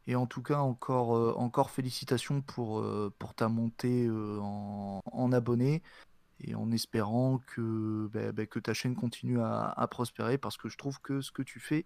Et 0.07 0.15
en 0.15 0.27
tout 0.27 0.41
cas, 0.43 0.59
encore, 0.59 1.15
euh, 1.17 1.33
encore 1.35 1.71
félicitations 1.71 2.41
pour, 2.41 2.79
euh, 2.79 3.13
pour 3.19 3.33
ta 3.33 3.47
montée 3.49 4.05
euh, 4.07 4.39
en, 4.41 5.01
en 5.05 5.31
abonnés 5.31 5.81
et 6.41 6.55
en 6.55 6.71
espérant 6.71 7.39
que, 7.47 8.09
bah, 8.13 8.31
bah, 8.31 8.45
que 8.47 8.59
ta 8.59 8.73
chaîne 8.73 8.95
continue 8.95 9.39
à, 9.41 9.69
à 9.69 9.87
prospérer 9.87 10.37
parce 10.37 10.57
que 10.57 10.69
je 10.69 10.77
trouve 10.77 10.99
que 11.01 11.21
ce 11.21 11.31
que 11.31 11.41
tu 11.43 11.59
fais 11.59 11.85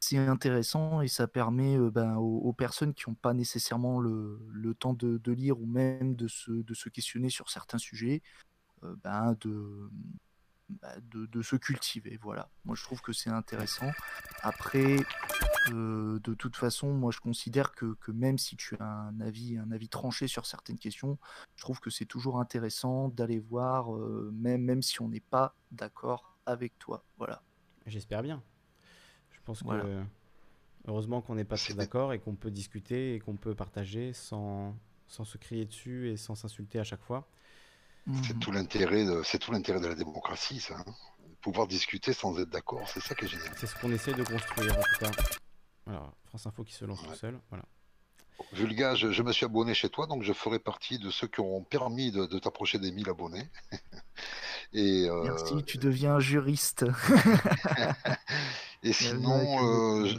c'est 0.00 0.18
intéressant 0.18 1.00
et 1.00 1.08
ça 1.08 1.26
permet 1.26 1.76
ben, 1.90 2.16
aux, 2.16 2.52
personnes 2.52 2.94
qui 2.94 3.08
n'ont 3.08 3.16
pas 3.16 3.34
nécessairement 3.34 4.00
le, 4.00 4.74
temps 4.78 4.94
de, 4.94 5.32
lire 5.32 5.60
ou 5.60 5.66
même 5.66 6.14
de 6.14 6.28
se, 6.28 6.88
questionner 6.88 7.30
sur 7.30 7.50
certains 7.50 7.78
sujets, 7.78 8.22
ben, 9.02 9.36
de, 9.40 9.90
bah, 10.68 10.94
de, 11.00 11.42
se 11.42 11.56
cultiver. 11.56 12.18
Voilà. 12.22 12.50
Moi, 12.64 12.76
je 12.76 12.82
trouve 12.82 13.00
que 13.00 13.12
c'est 13.12 13.30
intéressant. 13.30 13.90
Après, 14.42 14.98
de 15.70 16.34
toute 16.34 16.56
façon, 16.56 16.92
moi, 16.92 17.10
je 17.10 17.20
considère 17.20 17.72
que, 17.72 17.96
même 18.12 18.38
si 18.38 18.56
tu 18.56 18.76
as 18.78 18.84
un 18.84 19.20
avis, 19.20 19.58
tranché 19.88 20.28
sur 20.28 20.44
certaines 20.46 20.78
questions, 20.78 21.18
je 21.56 21.62
trouve 21.62 21.80
que 21.80 21.90
c'est 21.90 22.06
toujours 22.06 22.38
intéressant 22.38 23.08
d'aller 23.08 23.38
voir, 23.38 23.90
même, 24.32 24.62
même 24.62 24.82
si 24.82 25.00
on 25.00 25.08
n'est 25.08 25.20
pas 25.20 25.54
d'accord 25.72 26.38
avec 26.44 26.78
toi. 26.78 27.02
Voilà. 27.16 27.42
J'espère 27.86 28.22
bien. 28.22 28.42
Je 29.48 29.52
pense 29.54 29.62
Voilà. 29.62 29.82
que 29.84 30.02
heureusement 30.88 31.22
qu'on 31.22 31.34
n'est 31.34 31.44
pas 31.44 31.56
tous 31.56 31.68
C'est- 31.68 31.74
d'accord 31.74 32.12
et 32.12 32.18
qu'on 32.18 32.34
peut 32.34 32.50
discuter 32.50 33.14
et 33.14 33.18
qu'on 33.18 33.36
peut 33.36 33.54
partager 33.54 34.12
sans, 34.12 34.76
sans 35.06 35.24
se 35.24 35.38
crier 35.38 35.64
dessus 35.64 36.10
et 36.10 36.18
sans 36.18 36.34
s'insulter 36.34 36.78
à 36.78 36.84
chaque 36.84 37.00
fois. 37.02 37.26
C'est 38.24 38.34
Mhm. 38.34 38.40
tout 38.40 38.52
l'intérêt 38.52 39.06
de, 39.06 39.22
c'est 39.24 39.38
tout 39.38 39.50
l'intérêt 39.50 39.80
de 39.80 39.86
la 39.86 39.94
démocratie, 39.94 40.60
ça. 40.60 40.76
hein. 40.78 40.84
Pouvoir 41.40 41.66
discuter 41.66 42.12
sans 42.12 42.38
être 42.38 42.50
d'accord, 42.50 42.86
c'est 42.90 43.00
ça 43.00 43.14
qui 43.14 43.24
est 43.24 43.28
génial. 43.28 43.48
C'est 43.56 43.66
ce 43.66 43.74
qu'on 43.76 43.90
essaie 43.90 44.12
de 44.12 44.22
construire 44.22 44.76
en 44.78 44.82
tout 44.82 44.98
cas. 45.00 45.10
Voilà, 45.86 46.12
France 46.26 46.46
Info 46.46 46.62
qui 46.62 46.74
se 46.74 46.84
lance 46.84 47.00
Ouais. 47.02 47.08
tout 47.08 47.14
seul. 47.14 47.40
Voilà. 47.48 47.64
Vulga, 48.52 48.94
je, 48.96 49.10
je 49.12 49.22
me 49.22 49.32
suis 49.32 49.46
abonné 49.46 49.72
chez 49.72 49.88
toi, 49.88 50.06
donc 50.06 50.22
je 50.24 50.32
ferai 50.34 50.58
partie 50.58 50.98
de 50.98 51.08
ceux 51.10 51.26
qui 51.26 51.40
auront 51.40 51.62
permis 51.64 52.12
de, 52.12 52.26
de 52.26 52.38
t'approcher 52.38 52.78
des 52.78 52.92
1000 52.92 53.08
abonnés. 53.08 53.48
Et, 54.74 55.06
euh, 55.08 55.22
Merci, 55.24 55.64
tu 55.64 55.78
deviens 55.78 56.16
un 56.16 56.20
juriste. 56.20 56.84
et 58.82 58.92
sinon, 58.92 59.46
euh, 59.64 60.12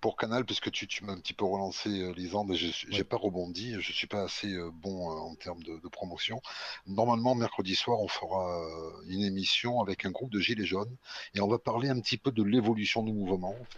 pour 0.00 0.16
Canal, 0.16 0.44
puisque 0.44 0.70
tu, 0.70 0.86
tu 0.86 1.04
m'as 1.04 1.12
un 1.12 1.20
petit 1.20 1.34
peu 1.34 1.44
relancé, 1.44 1.88
euh, 2.00 2.12
Lisande, 2.12 2.52
j'ai 2.54 2.72
Ouais. 2.92 3.04
pas 3.04 3.16
rebondi, 3.16 3.76
je 3.80 3.92
suis 3.92 4.06
pas 4.06 4.22
assez 4.22 4.52
euh, 4.52 4.70
bon 4.72 5.08
en 5.08 5.34
termes 5.36 5.62
de, 5.62 5.78
de 5.78 5.88
promotion. 5.88 6.40
Normalement, 6.86 7.34
mercredi 7.34 7.74
soir, 7.74 8.00
on 8.00 8.08
fera 8.08 8.66
une 9.08 9.22
émission 9.22 9.80
avec 9.80 10.04
un 10.04 10.10
groupe 10.10 10.30
de 10.30 10.40
gilets 10.40 10.66
jaunes, 10.66 10.96
et 11.34 11.40
on 11.40 11.48
va 11.48 11.58
parler 11.58 11.88
un 11.88 12.00
petit 12.00 12.18
peu 12.18 12.32
de 12.32 12.42
l'évolution 12.42 13.02
du 13.02 13.12
mouvement. 13.12 13.68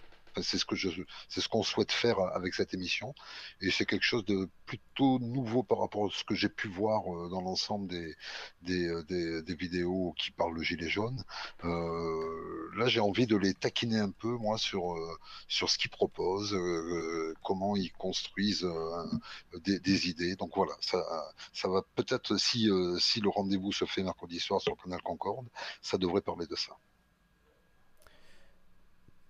C'est 0.42 0.58
ce 0.58 0.64
que 0.64 0.76
c'est 1.28 1.40
ce 1.40 1.48
qu'on 1.48 1.62
souhaite 1.62 1.92
faire 1.92 2.18
avec 2.20 2.54
cette 2.54 2.74
émission, 2.74 3.14
et 3.60 3.70
c'est 3.70 3.86
quelque 3.86 4.04
chose 4.04 4.24
de 4.24 4.48
plutôt 4.66 5.18
nouveau 5.18 5.62
par 5.62 5.78
rapport 5.78 6.06
à 6.06 6.10
ce 6.10 6.24
que 6.24 6.34
j'ai 6.34 6.48
pu 6.48 6.68
voir 6.68 7.02
euh, 7.12 7.28
dans 7.28 7.40
l'ensemble 7.40 7.88
des, 7.88 8.16
euh, 8.68 9.02
des, 9.04 9.42
des 9.42 9.54
vidéos 9.54 10.14
qui 10.18 10.30
parlent 10.30 10.56
de 10.56 10.62
gilets 10.62 10.88
jaunes. 10.88 11.22
Euh, 11.64 12.70
là, 12.76 12.86
j'ai 12.88 13.00
envie 13.00 13.26
de 13.26 13.36
les 13.36 13.54
taquiner 13.54 13.98
un 13.98 14.10
peu, 14.10 14.28
moi, 14.36 14.58
sur, 14.58 14.94
euh, 14.94 15.18
sur 15.48 15.70
ce 15.70 15.78
qu'ils 15.78 15.90
proposent, 15.90 16.54
euh, 16.54 17.34
comment 17.42 17.76
ils 17.76 17.92
construisent 17.92 18.64
euh, 18.64 19.04
des, 19.60 19.80
des 19.80 20.08
idées. 20.08 20.36
Donc 20.36 20.52
voilà, 20.54 20.74
ça, 20.80 21.02
ça 21.52 21.68
va 21.68 21.82
peut-être, 21.94 22.36
si, 22.36 22.70
euh, 22.70 22.98
si 22.98 23.20
le 23.20 23.28
rendez-vous 23.30 23.72
se 23.72 23.84
fait 23.84 24.02
mercredi 24.02 24.38
soir 24.40 24.60
sur 24.60 24.72
le 24.76 24.82
canal 24.82 25.02
Concorde, 25.02 25.48
ça 25.82 25.98
devrait 25.98 26.20
parler 26.20 26.46
de 26.46 26.56
ça. 26.56 26.76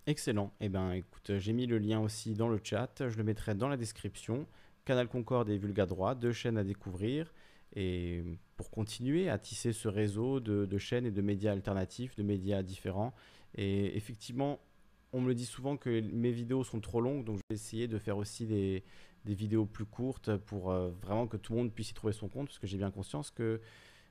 Excellent. 0.09 0.55
Eh 0.61 0.71
ben, 0.71 0.93
écoute, 0.93 1.33
j'ai 1.37 1.53
mis 1.53 1.67
le 1.67 1.77
lien 1.77 2.01
aussi 2.01 2.33
dans 2.33 2.49
le 2.49 2.59
chat. 2.65 3.07
Je 3.11 3.19
le 3.19 3.25
mettrai 3.25 3.55
dans 3.55 3.69
la 3.69 3.77
description. 3.77 4.47
Canal 4.87 5.07
Concorde 5.07 5.51
et 5.51 5.59
Vulga 5.59 5.85
Droit, 5.85 6.15
deux 6.15 6.33
chaînes 6.33 6.57
à 6.57 6.65
découvrir. 6.65 7.31
Et 7.77 8.25
pour 8.57 8.71
continuer 8.71 9.29
à 9.29 9.37
tisser 9.37 9.75
ce 9.75 9.87
réseau 9.87 10.41
de, 10.41 10.79
chaînes 10.79 11.05
et 11.05 11.11
de 11.11 11.21
médias 11.21 11.53
alternatifs, 11.53 12.17
de 12.17 12.23
médias 12.23 12.63
différents. 12.63 13.13
Et 13.55 13.99
effectivement, 13.99 14.61
on 15.13 15.21
me 15.21 15.29
le 15.29 15.35
dit 15.35 15.45
souvent 15.45 15.77
que 15.77 16.01
mes 16.01 16.33
vidéos 16.33 16.65
sont 16.65 16.81
trop 16.81 17.03
longues, 17.03 17.25
donc 17.25 17.37
je 17.37 17.43
vais 17.51 17.57
essayer 17.57 17.87
de 17.87 17.99
faire 17.99 18.17
aussi 18.17 18.47
des, 18.47 18.85
vidéos 19.27 19.67
plus 19.67 19.85
courtes 19.85 20.35
pour 20.39 20.71
euh, 20.71 20.89
vraiment 21.03 21.27
que 21.27 21.37
tout 21.37 21.53
le 21.53 21.59
monde 21.59 21.73
puisse 21.75 21.91
y 21.91 21.95
trouver 21.95 22.15
son 22.15 22.29
compte, 22.29 22.47
parce 22.47 22.59
que 22.59 22.67
j'ai 22.67 22.79
bien 22.79 22.91
conscience 22.91 23.31
que 23.31 23.61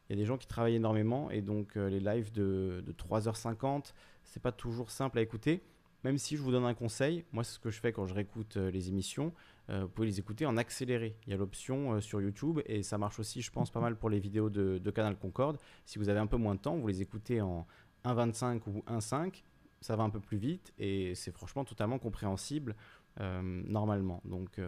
il 0.09 0.15
y 0.15 0.19
a 0.19 0.21
des 0.21 0.27
gens 0.27 0.37
qui 0.37 0.45
travaillent 0.45 0.75
énormément 0.75 1.31
et 1.31 1.41
donc 1.41 1.75
euh, 1.75 1.89
les 1.89 1.99
lives 1.99 2.31
de, 2.31 2.83
de 2.85 2.93
3h50, 2.93 3.93
c'est 4.23 4.43
pas 4.43 4.51
toujours 4.51 4.91
simple 4.91 5.17
à 5.17 5.21
écouter. 5.23 5.63
Même 6.03 6.17
si 6.17 6.37
je 6.37 6.41
vous 6.41 6.51
donne 6.51 6.65
un 6.65 6.73
conseil, 6.73 7.25
moi 7.31 7.43
c'est 7.43 7.53
ce 7.53 7.59
que 7.59 7.71
je 7.71 7.79
fais 7.79 7.91
quand 7.91 8.05
je 8.05 8.13
réécoute 8.13 8.57
euh, 8.57 8.69
les 8.69 8.89
émissions, 8.89 9.33
euh, 9.69 9.83
vous 9.83 9.89
pouvez 9.89 10.07
les 10.07 10.19
écouter 10.19 10.45
en 10.45 10.55
accéléré. 10.55 11.17
Il 11.25 11.31
y 11.31 11.33
a 11.33 11.37
l'option 11.37 11.93
euh, 11.93 12.01
sur 12.01 12.21
YouTube 12.21 12.59
et 12.65 12.83
ça 12.83 12.97
marche 12.97 13.19
aussi, 13.19 13.41
je 13.41 13.51
pense, 13.51 13.71
pas 13.71 13.79
mal 13.79 13.95
pour 13.95 14.09
les 14.09 14.19
vidéos 14.19 14.49
de, 14.49 14.91
Canal 14.91 15.17
Concorde. 15.17 15.57
Si 15.85 15.97
vous 15.97 16.09
avez 16.09 16.19
un 16.19 16.27
peu 16.27 16.37
moins 16.37 16.55
de 16.55 16.59
temps, 16.59 16.77
vous 16.77 16.87
les 16.87 17.01
écoutez 17.01 17.41
en 17.41 17.65
1.25 18.05 18.61
ou 18.67 18.83
1.5, 18.87 19.43
ça 19.81 19.95
va 19.95 20.03
un 20.03 20.09
peu 20.09 20.19
plus 20.19 20.37
vite 20.37 20.73
et 20.79 21.13
c'est 21.15 21.31
franchement 21.31 21.63
totalement 21.65 21.99
compréhensible 21.99 22.75
normalement. 23.19 24.21
Donc 24.25 24.59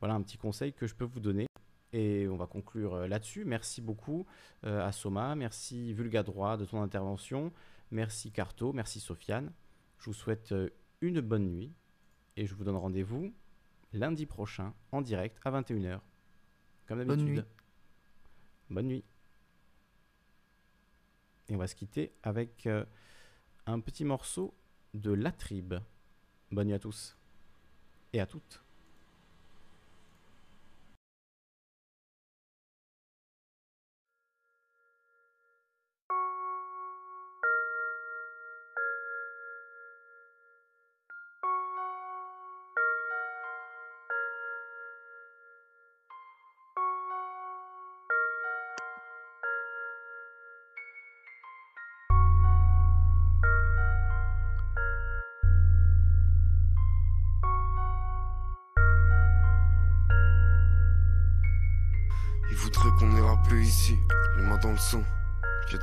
voilà 0.00 0.14
un 0.14 0.22
petit 0.22 0.36
conseil 0.36 0.72
que 0.72 0.86
je 0.86 0.94
peux 0.94 1.04
vous 1.04 1.18
donner. 1.18 1.46
Et 1.92 2.28
on 2.28 2.36
va 2.36 2.46
conclure 2.46 3.08
là-dessus. 3.08 3.44
Merci 3.44 3.80
beaucoup 3.80 4.26
à 4.62 4.92
Soma, 4.92 5.34
merci 5.34 5.92
Vulga 5.92 6.22
Droit 6.22 6.56
de 6.56 6.66
ton 6.66 6.82
intervention, 6.82 7.52
merci 7.90 8.30
Carto, 8.30 8.72
merci 8.72 9.00
Sofiane. 9.00 9.50
Je 10.04 10.10
vous 10.10 10.14
souhaite 10.14 10.52
euh, 10.52 10.68
une 11.00 11.22
bonne 11.22 11.48
nuit 11.48 11.72
et 12.36 12.44
je 12.44 12.54
vous 12.54 12.62
donne 12.62 12.76
rendez-vous 12.76 13.32
lundi 13.94 14.26
prochain 14.26 14.74
en 14.92 15.00
direct 15.00 15.40
à 15.46 15.50
21h. 15.50 15.98
Comme 16.86 16.98
Bonne 16.98 17.08
d'habitude. 17.08 17.36
nuit. 17.36 17.44
Bonne 18.68 18.86
nuit. 18.88 19.04
Et 21.48 21.54
on 21.54 21.58
va 21.58 21.66
se 21.66 21.74
quitter 21.74 22.12
avec 22.22 22.66
euh, 22.66 22.84
un 23.64 23.80
petit 23.80 24.04
morceau 24.04 24.52
de 24.92 25.10
La 25.10 25.32
Tribe. 25.32 25.72
Bonne 26.50 26.66
nuit 26.66 26.74
à 26.74 26.78
tous 26.78 27.16
et 28.12 28.20
à 28.20 28.26
toutes. 28.26 28.62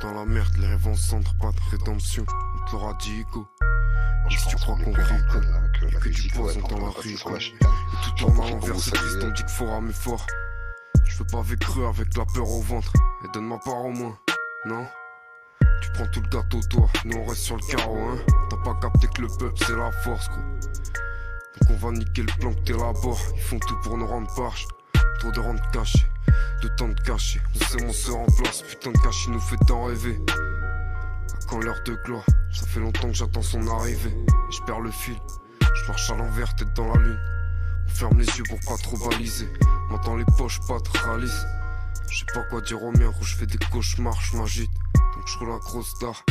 Dans 0.02 0.12
la 0.12 0.24
merde, 0.24 0.56
les 0.58 0.66
rêves 0.66 0.88
en 0.88 0.96
centre, 0.96 1.32
pas 1.38 1.52
de 1.52 1.76
rédemption. 1.76 2.24
On 2.28 2.66
te 2.66 2.72
l'aura 2.72 2.94
dit. 2.94 3.24
Je 4.28 4.36
si 4.36 4.48
tu 4.48 4.56
crois 4.56 4.76
qu'on 4.76 4.92
rigole, 4.92 5.46
hein, 5.54 5.68
que 6.00 6.08
du 6.08 6.28
poison 6.28 6.60
dans 6.68 6.86
la 6.86 7.38
chaîne. 7.38 7.54
Et 7.54 8.16
tout 8.16 8.26
en 8.26 8.44
allant 8.44 8.58
vers 8.58 8.78
ce 8.78 8.90
triste, 8.90 9.18
on 9.22 9.30
dit 9.30 9.42
qu'il 9.42 9.48
faut 9.48 9.66
ramer 9.66 9.92
fort. 9.92 10.26
Je 11.04 11.18
veux 11.18 11.26
pas 11.30 11.38
avec 11.38 11.58
creux 11.60 11.86
avec 11.86 12.16
la 12.16 12.24
peur 12.24 12.48
au 12.48 12.62
ventre. 12.62 12.92
Et 13.24 13.28
donne 13.32 13.46
ma 13.46 13.58
part 13.58 13.84
au 13.84 13.90
moins, 13.90 14.18
non? 14.66 14.86
Tu 15.82 15.90
prends 15.94 16.06
tout 16.08 16.20
le 16.20 16.28
gâteau, 16.28 16.60
toi. 16.68 16.88
Nous 17.04 17.18
on 17.18 17.26
reste 17.26 17.42
sur 17.42 17.56
le 17.56 17.62
carreau, 17.62 17.98
hein. 17.98 18.18
T'as 18.50 18.56
pas 18.58 18.74
capté 18.80 19.06
que 19.08 19.22
le 19.22 19.28
peuple 19.28 19.54
c'est 19.58 19.76
la 19.76 19.92
force, 19.92 20.28
gros. 20.28 20.40
Donc 20.40 21.70
on 21.70 21.76
va 21.76 21.92
niquer 21.92 22.22
le 22.22 22.32
plan 22.40 22.52
que 22.52 22.60
t'élabores. 22.60 23.20
Ils 23.36 23.42
font 23.42 23.58
tout 23.58 23.78
pour 23.82 23.96
nous 23.96 24.06
rendre 24.06 24.32
barges. 24.36 24.66
Trop 25.20 25.30
de 25.30 25.40
rendre 25.40 25.62
cachés, 25.70 26.06
de 26.62 26.68
temps 26.68 26.88
de 26.88 27.00
cacher. 27.00 27.40
On 27.54 27.64
sait, 27.64 27.84
on 27.84 27.92
se 27.92 28.10
remplace. 28.10 28.62
Putain 28.62 28.92
de 28.92 28.98
cache, 28.98 29.26
il 29.26 29.32
nous 29.32 29.40
fait 29.40 29.56
tant 29.66 29.84
rêver. 29.84 30.18
À 30.28 31.46
quand 31.48 31.58
l'heure 31.58 31.82
de 31.84 31.94
gloire 32.04 32.24
Ça 32.52 32.66
fait 32.66 32.80
longtemps 32.80 33.08
que 33.08 33.14
j'attends 33.14 33.42
son 33.42 33.66
arrivée. 33.66 34.14
Je 34.50 34.62
perds 34.62 34.80
le 34.80 34.90
fil. 34.90 35.16
Je 35.60 35.88
marche 35.88 36.10
à 36.10 36.16
l'envers, 36.16 36.54
tête 36.54 36.72
dans 36.76 36.86
la 36.86 37.00
lune. 37.00 37.20
On 37.86 37.90
ferme 37.90 38.18
les 38.18 38.26
yeux 38.26 38.44
pour 38.48 38.60
pas 38.60 38.80
trop 38.80 38.96
baliser. 39.08 39.48
M'entends 39.90 40.16
les 40.16 40.24
poches, 40.38 40.60
pas 40.68 40.78
de 40.78 40.98
réalise. 40.98 41.46
Je 42.08 42.18
sais 42.18 42.26
pas 42.32 42.42
quoi 42.44 42.60
dire 42.60 42.82
aux 42.82 42.92
miens, 42.92 43.10
quand 43.12 43.24
je 43.24 43.36
fais 43.36 43.46
des 43.46 43.58
cauchemars, 43.70 44.20
je 44.20 44.36
m'agite. 44.36 44.70
Donc 44.94 45.26
je 45.26 45.38
roule 45.38 45.50
un 45.50 45.58
gros 45.58 45.82
star. 45.82 46.24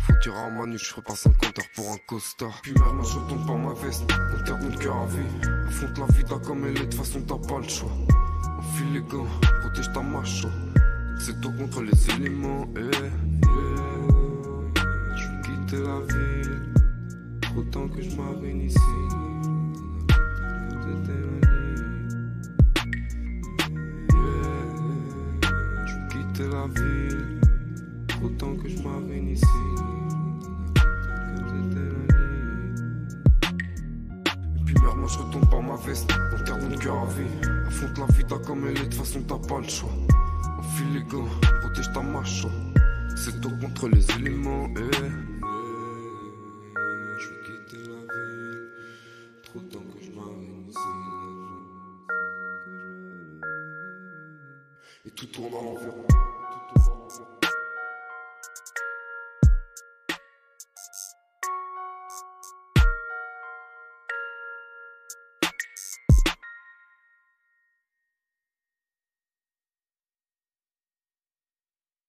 Faut 0.00 0.12
dire 0.22 0.36
à 0.36 0.50
Manu, 0.50 0.78
je 0.78 0.84
ferai 0.84 1.02
pas 1.02 1.16
50 1.16 1.58
heures 1.58 1.64
pour 1.74 1.90
un 1.90 1.98
costard. 2.06 2.60
Puis 2.62 2.72
merde, 2.72 3.04
chatte 3.04 3.28
tombe 3.28 3.46
par 3.46 3.58
ma 3.58 3.74
veste. 3.74 4.04
On 4.10 4.44
terre 4.44 4.58
mon 4.58 4.76
cœur 4.76 4.96
à 4.96 5.06
vie. 5.06 5.48
Affronte 5.68 5.98
la 5.98 6.06
vie, 6.06 6.24
t'as 6.24 6.38
comme 6.38 6.64
elle 6.66 6.80
est, 6.80 6.86
de 6.86 6.94
façon 6.94 7.20
t'as 7.22 7.48
pas 7.48 7.58
le 7.58 7.68
choix. 7.68 7.90
Enfile 8.70 8.92
les 8.92 9.00
gants, 9.00 9.26
protège 9.62 9.92
ta 9.92 10.00
macho. 10.00 10.48
C'est 11.18 11.40
toi 11.40 11.50
contre 11.58 11.82
les 11.82 12.10
éléments, 12.14 12.68
eh, 12.76 12.82
eh. 12.82 13.10
Je 15.16 15.26
veux 15.26 15.42
quitter 15.42 15.82
la 15.82 15.98
ville. 16.06 16.62
Autant 17.56 17.88
que 17.88 18.00
je 18.00 18.14
m'arrête 18.14 18.62
ici. 18.64 18.78
Yeah. 24.08 24.28
Je 25.86 25.92
veux 25.96 26.06
quitter 26.08 26.48
la 26.48 26.66
ville. 26.68 27.40
Autant 28.22 28.54
que 28.54 28.68
je 28.68 28.80
m'arrête 28.84 29.24
ici. 29.32 29.99
Je 35.12 35.18
retourne 35.18 35.48
par 35.48 35.62
ma 35.62 35.76
veste, 35.76 36.10
on 36.32 36.44
terre 36.44 36.58
mon 36.58 36.76
cœur 36.76 36.98
à 37.02 37.06
vie. 37.06 37.26
Affronte 37.66 37.98
la 37.98 38.06
vie, 38.06 38.24
t'as 38.28 38.38
comme 38.38 38.66
elle 38.66 38.76
est, 38.76 38.80
de 38.80 38.84
toute 38.84 38.94
façon 38.94 39.22
t'as 39.22 39.38
pas 39.48 39.58
le 39.58 39.68
choix. 39.68 39.90
Enfile 40.58 40.94
les 40.94 41.02
gants, 41.02 41.26
protège 41.60 41.92
ta 41.92 42.00
mâche. 42.00 42.46
C'est 43.16 43.40
toi 43.40 43.50
contre 43.60 43.88
les 43.88 44.10
éléments, 44.12 44.68
eh. 44.76 44.80
De 55.02 55.10
tout 55.10 55.26
tourne 55.26 55.54
à 55.54 55.62
l'envers. 55.64 56.09